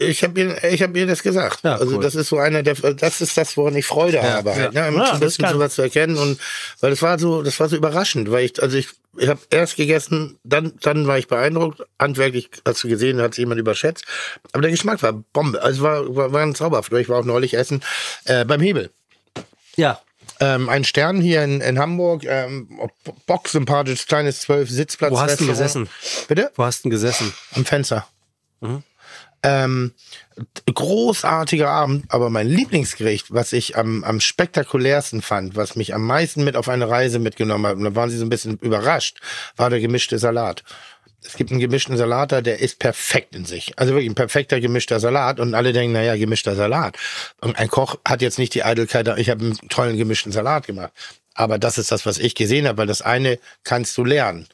Ich 0.00 0.24
habe 0.24 0.40
ihr, 0.40 0.64
ich 0.64 0.82
hab 0.82 0.96
ihr 0.96 1.06
das 1.06 1.22
gesagt. 1.22 1.60
Ja, 1.62 1.76
also 1.76 1.96
cool. 1.96 2.02
das 2.02 2.14
ist 2.14 2.28
so 2.28 2.38
einer 2.38 2.62
der, 2.62 2.74
das 2.74 3.20
ist 3.20 3.36
das, 3.36 3.56
woran 3.56 3.76
ich 3.76 3.84
Freude 3.84 4.22
habe, 4.22 4.54
halt, 4.54 4.72
ne? 4.72 4.80
Ja, 4.80 4.86
ein 4.86 4.96
das 4.96 5.12
ist 5.12 5.20
bisschen 5.20 5.44
geil. 5.44 5.52
sowas 5.52 5.74
zu 5.74 5.82
erkennen 5.82 6.16
und 6.16 6.40
weil 6.80 6.90
das 6.90 7.02
war 7.02 7.18
so, 7.18 7.42
das 7.42 7.60
war 7.60 7.68
so 7.68 7.76
überraschend, 7.76 8.30
weil 8.30 8.46
ich, 8.46 8.62
also 8.62 8.78
ich, 8.78 8.88
ich 9.18 9.28
habe 9.28 9.40
erst 9.50 9.76
gegessen, 9.76 10.38
dann, 10.42 10.72
dann 10.80 11.06
war 11.06 11.18
ich 11.18 11.28
beeindruckt. 11.28 11.82
Handwerklich, 11.98 12.48
hast 12.64 12.82
du 12.82 12.88
gesehen, 12.88 13.20
hat 13.20 13.34
sich 13.34 13.42
jemand 13.42 13.60
überschätzt, 13.60 14.04
aber 14.52 14.62
der 14.62 14.70
Geschmack 14.70 15.02
war 15.02 15.12
Bombe, 15.12 15.62
also 15.62 15.82
war, 15.82 16.16
war, 16.16 16.32
war 16.32 16.42
ein 16.42 16.54
zauberhaft. 16.54 16.92
Ich 16.94 17.10
war 17.10 17.18
auch 17.18 17.24
neulich 17.24 17.54
essen 17.54 17.82
äh, 18.24 18.46
beim 18.46 18.60
Hebel. 18.60 18.90
Ja. 19.76 20.00
Ähm, 20.42 20.70
ein 20.70 20.84
Stern 20.84 21.20
hier 21.20 21.44
in, 21.44 21.60
in 21.60 21.78
Hamburg, 21.78 22.24
ähm, 22.24 22.68
bocksympathisches 23.26 24.06
kleines 24.06 24.40
zwölf 24.40 24.70
Sitzplatz. 24.70 25.12
Wo 25.12 25.20
hast 25.20 25.40
du 25.40 25.46
gesessen? 25.46 25.90
Bitte? 26.28 26.50
Wo 26.54 26.64
hast 26.64 26.78
du 26.78 26.82
denn 26.84 26.92
gesessen? 26.92 27.34
Am 27.54 27.66
Fenster. 27.66 28.06
Mhm. 28.60 28.82
Ähm, 29.42 29.92
großartiger 30.72 31.68
Abend, 31.68 32.04
aber 32.08 32.28
mein 32.28 32.46
Lieblingsgericht, 32.46 33.32
was 33.32 33.52
ich 33.52 33.76
am, 33.76 34.04
am 34.04 34.20
spektakulärsten 34.20 35.22
fand, 35.22 35.56
was 35.56 35.76
mich 35.76 35.94
am 35.94 36.06
meisten 36.06 36.44
mit 36.44 36.56
auf 36.56 36.68
eine 36.68 36.88
Reise 36.88 37.18
mitgenommen 37.18 37.66
hat, 37.66 37.76
und 37.76 37.84
da 37.84 37.94
waren 37.94 38.10
sie 38.10 38.18
so 38.18 38.24
ein 38.24 38.30
bisschen 38.30 38.58
überrascht, 38.58 39.20
war 39.56 39.70
der 39.70 39.80
gemischte 39.80 40.18
Salat. 40.18 40.62
Es 41.22 41.36
gibt 41.36 41.50
einen 41.50 41.60
gemischten 41.60 41.96
Salat 41.96 42.32
da, 42.32 42.40
der 42.40 42.60
ist 42.60 42.78
perfekt 42.78 43.34
in 43.34 43.44
sich. 43.44 43.78
Also 43.78 43.92
wirklich 43.92 44.10
ein 44.10 44.14
perfekter 44.14 44.58
gemischter 44.58 45.00
Salat. 45.00 45.38
Und 45.38 45.54
alle 45.54 45.74
denken, 45.74 45.92
naja, 45.92 46.16
gemischter 46.16 46.54
Salat. 46.54 46.96
Und 47.42 47.58
ein 47.58 47.68
Koch 47.68 47.98
hat 48.06 48.22
jetzt 48.22 48.38
nicht 48.38 48.54
die 48.54 48.64
Eitelkeit, 48.64 49.06
ich 49.18 49.28
habe 49.28 49.44
einen 49.44 49.68
tollen 49.68 49.98
gemischten 49.98 50.32
Salat 50.32 50.66
gemacht. 50.66 50.92
Aber 51.34 51.58
das 51.58 51.78
ist 51.78 51.92
das, 51.92 52.06
was 52.06 52.18
ich 52.18 52.34
gesehen 52.34 52.66
habe, 52.66 52.78
weil 52.78 52.86
das 52.86 53.02
eine 53.02 53.38
kannst 53.64 53.96
du 53.98 54.04
lernen. 54.04 54.48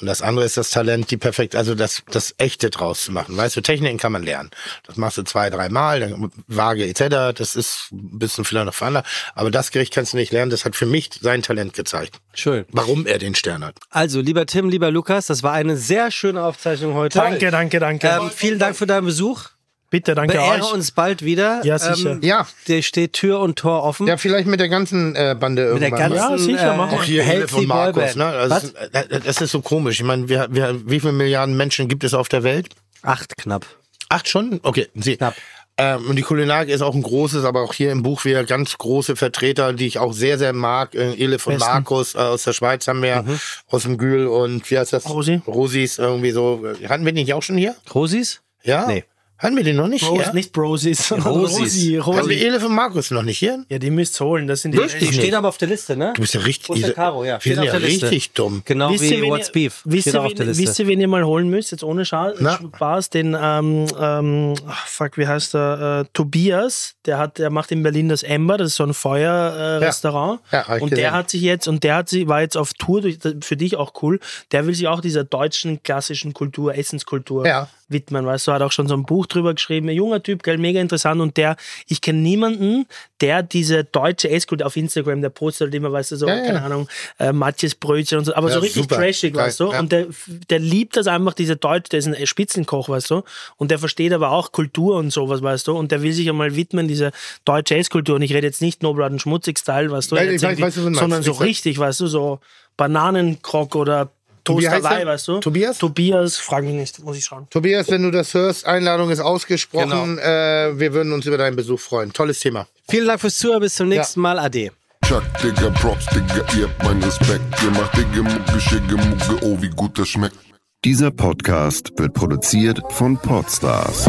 Und 0.00 0.06
das 0.06 0.20
andere 0.20 0.44
ist 0.44 0.58
das 0.58 0.70
Talent, 0.70 1.10
die 1.10 1.16
perfekt, 1.16 1.56
also 1.56 1.74
das, 1.74 2.02
das 2.10 2.34
Echte 2.36 2.68
draus 2.68 3.02
zu 3.02 3.12
machen. 3.12 3.34
Weißt 3.36 3.56
du, 3.56 3.62
Techniken 3.62 3.96
kann 3.96 4.12
man 4.12 4.22
lernen. 4.22 4.50
Das 4.86 4.96
machst 4.96 5.16
du 5.16 5.22
zwei, 5.22 5.48
dreimal, 5.48 6.00
dann 6.00 6.30
Waage 6.48 6.86
etc. 6.86 7.36
Das 7.36 7.56
ist 7.56 7.88
ein 7.92 8.18
bisschen 8.18 8.44
vielleicht 8.44 8.66
noch 8.66 8.74
veranlagt. 8.74 9.08
Aber 9.34 9.50
das 9.50 9.70
Gericht 9.70 9.94
kannst 9.94 10.12
du 10.12 10.18
nicht 10.18 10.32
lernen. 10.32 10.50
Das 10.50 10.66
hat 10.66 10.76
für 10.76 10.84
mich 10.84 11.10
sein 11.20 11.40
Talent 11.40 11.72
gezeigt. 11.72 12.20
Schön. 12.34 12.66
Warum 12.70 13.06
er 13.06 13.18
den 13.18 13.34
Stern 13.34 13.64
hat. 13.64 13.76
Also, 13.88 14.20
lieber 14.20 14.44
Tim, 14.44 14.68
lieber 14.68 14.90
Lukas, 14.90 15.26
das 15.26 15.42
war 15.42 15.52
eine 15.52 15.78
sehr 15.78 16.10
schöne 16.10 16.42
Aufzeichnung 16.42 16.92
heute. 16.92 17.18
Danke, 17.18 17.50
danke, 17.50 17.80
danke. 17.80 18.06
Ähm, 18.06 18.30
vielen 18.34 18.58
Dank 18.58 18.76
für 18.76 18.86
deinen 18.86 19.06
Besuch. 19.06 19.55
Bitte, 19.88 20.14
danke 20.16 20.34
Beehre 20.36 20.64
euch. 20.64 20.72
uns 20.72 20.90
bald 20.90 21.22
wieder. 21.24 21.60
Ja, 21.64 21.78
sicher. 21.78 22.12
Ähm, 22.12 22.20
Ja. 22.22 22.46
Der 22.66 22.82
steht 22.82 23.12
Tür 23.12 23.40
und 23.40 23.56
Tor 23.58 23.84
offen. 23.84 24.06
Ja, 24.06 24.16
vielleicht 24.16 24.46
mit 24.48 24.58
der 24.60 24.68
ganzen 24.68 25.14
äh, 25.14 25.36
Bande 25.38 25.72
Mit 25.72 25.82
der 25.82 25.88
irgendwann. 25.90 26.12
ganzen. 26.12 26.50
Ja, 26.50 26.58
sicher, 26.58 26.76
machen 26.76 26.90
wir. 26.92 26.98
Auch 26.98 27.04
hier 27.04 27.22
Hilfe 27.22 27.48
von 27.48 27.66
Markus. 27.66 28.16
Ne? 28.16 28.24
Das, 28.32 28.50
Was? 28.50 28.64
ist, 28.64 28.74
äh, 28.92 29.20
das 29.20 29.40
ist 29.40 29.50
so 29.52 29.60
komisch. 29.60 30.00
Ich 30.00 30.06
meine, 30.06 30.28
wir, 30.28 30.48
wir, 30.50 30.80
wie 30.90 30.98
viele 31.00 31.12
Milliarden 31.12 31.56
Menschen 31.56 31.86
gibt 31.88 32.02
es 32.04 32.14
auf 32.14 32.28
der 32.28 32.42
Welt? 32.42 32.68
Acht 33.02 33.36
knapp. 33.36 33.64
Acht 34.08 34.28
schon? 34.28 34.58
Okay, 34.62 34.88
sie. 34.94 35.16
Knapp. 35.16 35.34
Ähm, 35.78 36.08
und 36.08 36.16
die 36.16 36.22
Kulinarik 36.22 36.70
ist 36.70 36.80
auch 36.80 36.94
ein 36.94 37.02
großes, 37.02 37.44
aber 37.44 37.60
auch 37.60 37.74
hier 37.74 37.92
im 37.92 38.02
Buch 38.02 38.24
wieder 38.24 38.44
ganz 38.44 38.78
große 38.78 39.14
Vertreter, 39.14 39.74
die 39.74 39.86
ich 39.86 39.98
auch 39.98 40.14
sehr, 40.14 40.38
sehr 40.38 40.52
mag. 40.54 40.94
Äh, 40.94 41.12
Ele 41.14 41.38
von 41.38 41.52
Besten. 41.54 41.68
Markus 41.70 42.14
äh, 42.14 42.18
aus 42.18 42.44
der 42.44 42.54
Schweiz 42.54 42.88
haben 42.88 43.02
wir, 43.02 43.24
aus 43.68 43.82
dem 43.82 43.98
Gül 43.98 44.26
und 44.26 44.68
wie 44.70 44.78
heißt 44.78 44.94
das? 44.94 45.08
Rosi. 45.08 45.42
Rosis 45.46 45.98
irgendwie 45.98 46.30
so. 46.30 46.64
Hatten 46.88 47.04
wir 47.04 47.12
den 47.12 47.16
nicht 47.24 47.34
auch 47.34 47.42
schon 47.42 47.58
hier? 47.58 47.76
Rosis? 47.94 48.40
Ja? 48.64 48.86
Nee. 48.86 49.04
Hatten 49.38 49.54
wir 49.56 49.64
den 49.64 49.76
noch 49.76 49.86
nicht 49.88 50.08
Rose, 50.08 50.24
hier? 50.24 50.32
nicht 50.32 50.52
Brosis, 50.52 51.08
sondern 51.08 51.28
Rosis. 51.32 51.58
Rosi. 51.60 51.98
Haben 52.02 52.14
wir 52.16 52.22
Rosi. 52.22 52.34
Ele 52.34 52.58
von 52.60 52.74
Markus 52.74 53.10
noch 53.10 53.22
nicht 53.22 53.38
hier? 53.38 53.64
Ja, 53.68 53.78
die 53.78 53.90
müsst 53.90 54.18
ihr 54.20 54.24
holen. 54.24 54.46
Das 54.46 54.62
sind 54.62 54.72
die. 54.72 54.78
Richtig 54.78 55.00
Die 55.00 55.06
nicht. 55.08 55.20
stehen 55.20 55.34
aber 55.34 55.48
auf 55.48 55.58
der 55.58 55.68
Liste, 55.68 55.96
ne? 55.96 56.12
Du 56.14 56.22
bist 56.22 56.32
ja 56.34 56.40
richtig. 56.40 56.68
Wo 56.70 56.74
ist 56.74 56.86
der 56.86 56.94
Karo? 56.94 57.24
Ja, 57.24 57.38
wir 57.42 57.54
sind 57.54 57.58
auf 57.60 57.66
ja 57.66 57.78
der 57.78 57.88
Liste. 57.88 58.06
richtig 58.10 58.32
dumm. 58.32 58.62
Genau 58.64 58.90
Wisst 58.90 59.02
wie 59.10 59.22
What's 59.22 59.52
Beef. 59.52 59.82
wisst, 59.84 60.02
Steht 60.02 60.14
ihr, 60.14 60.20
auch 60.20 60.24
auf 60.26 60.32
der 60.34 60.46
wen, 60.46 60.48
Liste. 60.48 60.62
wisst 60.62 60.78
ihr, 60.78 60.86
wen 60.86 61.00
ihr 61.00 61.08
mal 61.08 61.24
holen 61.24 61.48
müsst? 61.50 61.70
Jetzt 61.70 61.84
ohne 61.84 62.04
Scha 62.06 62.32
Na? 62.40 62.54
Spaß. 62.58 63.10
Den, 63.10 63.36
ähm, 63.38 63.86
ähm, 64.00 64.54
fuck, 64.86 65.18
wie 65.18 65.26
heißt 65.26 65.52
der? 65.54 66.04
Äh, 66.06 66.08
Tobias. 66.14 66.94
Der, 67.04 67.18
hat, 67.18 67.38
der 67.38 67.50
macht 67.50 67.70
in 67.72 67.82
Berlin 67.82 68.08
das 68.08 68.22
Ember. 68.22 68.56
Das 68.56 68.68
ist 68.68 68.76
so 68.76 68.84
ein 68.84 68.94
Feuerrestaurant. 68.94 70.40
Äh. 70.50 70.56
Ja, 70.56 70.62
ich 70.76 70.82
und 70.82 70.90
gesehen. 70.90 71.02
der 71.02 71.12
hat 71.12 71.30
sich 71.30 71.42
jetzt, 71.42 71.68
und 71.68 71.84
der 71.84 71.96
hat 71.96 72.08
sie, 72.08 72.28
war 72.28 72.40
jetzt 72.40 72.56
auf 72.56 72.72
Tour, 72.74 73.02
durch, 73.02 73.18
für 73.42 73.56
dich 73.56 73.76
auch 73.76 73.92
cool. 74.02 74.18
Der 74.52 74.66
will 74.66 74.74
sich 74.74 74.88
auch 74.88 75.00
dieser 75.00 75.24
deutschen 75.24 75.82
klassischen 75.82 76.32
Kultur, 76.32 76.74
Essenskultur 76.74 77.46
Ja. 77.46 77.68
Widmen. 77.88 78.26
Weißt 78.26 78.46
du, 78.48 78.52
hat 78.52 78.62
auch 78.62 78.72
schon 78.72 78.88
so 78.88 78.94
ein 78.94 79.04
Buch 79.04 79.26
drüber 79.26 79.54
geschrieben. 79.54 79.88
Ein 79.88 79.94
junger 79.96 80.22
Typ, 80.22 80.42
gell, 80.42 80.58
mega 80.58 80.80
interessant. 80.80 81.20
Und 81.20 81.36
der, 81.36 81.56
ich 81.86 82.00
kenne 82.00 82.18
niemanden, 82.20 82.86
der 83.20 83.42
diese 83.42 83.84
deutsche 83.84 84.28
Esskultur 84.28 84.66
auf 84.66 84.76
Instagram, 84.76 85.22
der 85.22 85.28
postet 85.30 85.66
halt 85.68 85.74
immer, 85.74 85.92
weißt 85.92 86.12
du, 86.12 86.16
so, 86.16 86.26
Ja, 86.26 86.36
ja. 86.36 86.46
keine 86.46 86.62
Ahnung, 86.62 86.88
äh, 87.18 87.32
Matjes 87.32 87.74
Brötchen 87.74 88.18
und 88.18 88.24
so, 88.24 88.34
aber 88.34 88.48
Ja, 88.48 88.54
so 88.54 88.60
richtig 88.60 88.82
super. 88.82 88.96
trashig, 88.96 89.34
weißt 89.34 89.60
du. 89.60 89.72
ja. 89.72 89.78
Und 89.80 89.92
der, 89.92 90.06
der 90.50 90.58
liebt 90.58 90.96
das 90.96 91.06
einfach, 91.06 91.34
diese 91.34 91.56
Deutsche, 91.56 91.90
der 91.90 91.98
ist 92.00 92.08
ein 92.08 92.26
Spitzenkoch, 92.26 92.88
weißt 92.88 93.10
du. 93.10 93.22
Und 93.56 93.70
der 93.70 93.78
versteht 93.78 94.12
aber 94.12 94.30
auch 94.32 94.52
Kultur 94.52 94.96
und 94.96 95.10
sowas, 95.12 95.42
weißt 95.42 95.68
du. 95.68 95.76
Und 95.76 95.92
der 95.92 96.02
will 96.02 96.12
sich 96.12 96.28
einmal 96.28 96.56
widmen, 96.56 96.88
diese 96.88 97.12
deutsche 97.44 97.76
Esskultur. 97.76 98.16
Und 98.16 98.22
ich 98.22 98.32
rede 98.34 98.46
jetzt 98.46 98.62
nicht 98.62 98.82
und 98.84 99.20
schmutzig 99.22 99.58
Style, 99.58 99.90
weißt 99.90 100.10
du, 100.10 100.14
Nein, 100.16 100.30
ich 100.34 100.42
weiß- 100.42 100.60
weiß, 100.60 100.76
was 100.78 100.84
du 100.84 100.94
sondern 100.94 101.22
so 101.22 101.32
richtig, 101.32 101.78
weißt 101.78 102.00
du, 102.00 102.06
so 102.06 102.40
Bananenkrock 102.76 103.74
oder 103.74 104.10
Wie 104.48 104.68
heißt 104.68 104.82
Toasterei, 104.82 105.00
er? 105.00 105.06
weißt 105.06 105.28
du? 105.28 105.38
Tobias? 105.40 105.78
Tobias, 105.78 106.36
frag 106.36 106.64
mich 106.64 106.74
nicht, 106.74 106.98
muss 107.02 107.16
ich 107.16 107.24
schauen. 107.24 107.46
Tobias, 107.50 107.88
wenn 107.90 108.02
du 108.02 108.10
das 108.10 108.34
hörst, 108.34 108.66
Einladung 108.66 109.10
ist 109.10 109.20
ausgesprochen. 109.20 110.16
Genau. 110.16 110.20
Äh, 110.20 110.78
wir 110.78 110.92
würden 110.92 111.12
uns 111.12 111.26
über 111.26 111.38
deinen 111.38 111.56
Besuch 111.56 111.80
freuen. 111.80 112.12
Tolles 112.12 112.40
Thema. 112.40 112.66
Vielen 112.88 113.06
Dank 113.06 113.20
fürs 113.20 113.38
Zuhören. 113.38 113.60
Bis 113.60 113.74
zum 113.74 113.88
nächsten 113.88 114.20
Mal. 114.20 114.38
Ade. 114.38 114.70
Chuck, 115.06 115.22
Digga, 115.42 115.70
Props, 115.70 116.06
Digga, 116.06 116.44
ihr 116.58 116.64
habt 116.64 116.82
meinen 116.82 117.02
Respekt. 117.02 117.42
Ihr 117.62 117.70
macht 117.70 117.96
Digga, 117.96 118.22
Mucke, 118.22 118.60
Schicke, 118.60 118.96
Mucke, 118.96 119.44
oh, 119.44 119.56
wie 119.60 119.70
gut 119.70 119.98
das 119.98 120.08
schmeckt. 120.08 120.36
Dieser 120.84 121.10
Podcast 121.10 121.92
wird 121.96 122.12
produziert 122.14 122.80
von 122.90 123.16
Podstars 123.16 124.06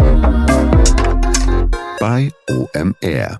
bei 1.99 2.29
OMR. 2.49 3.39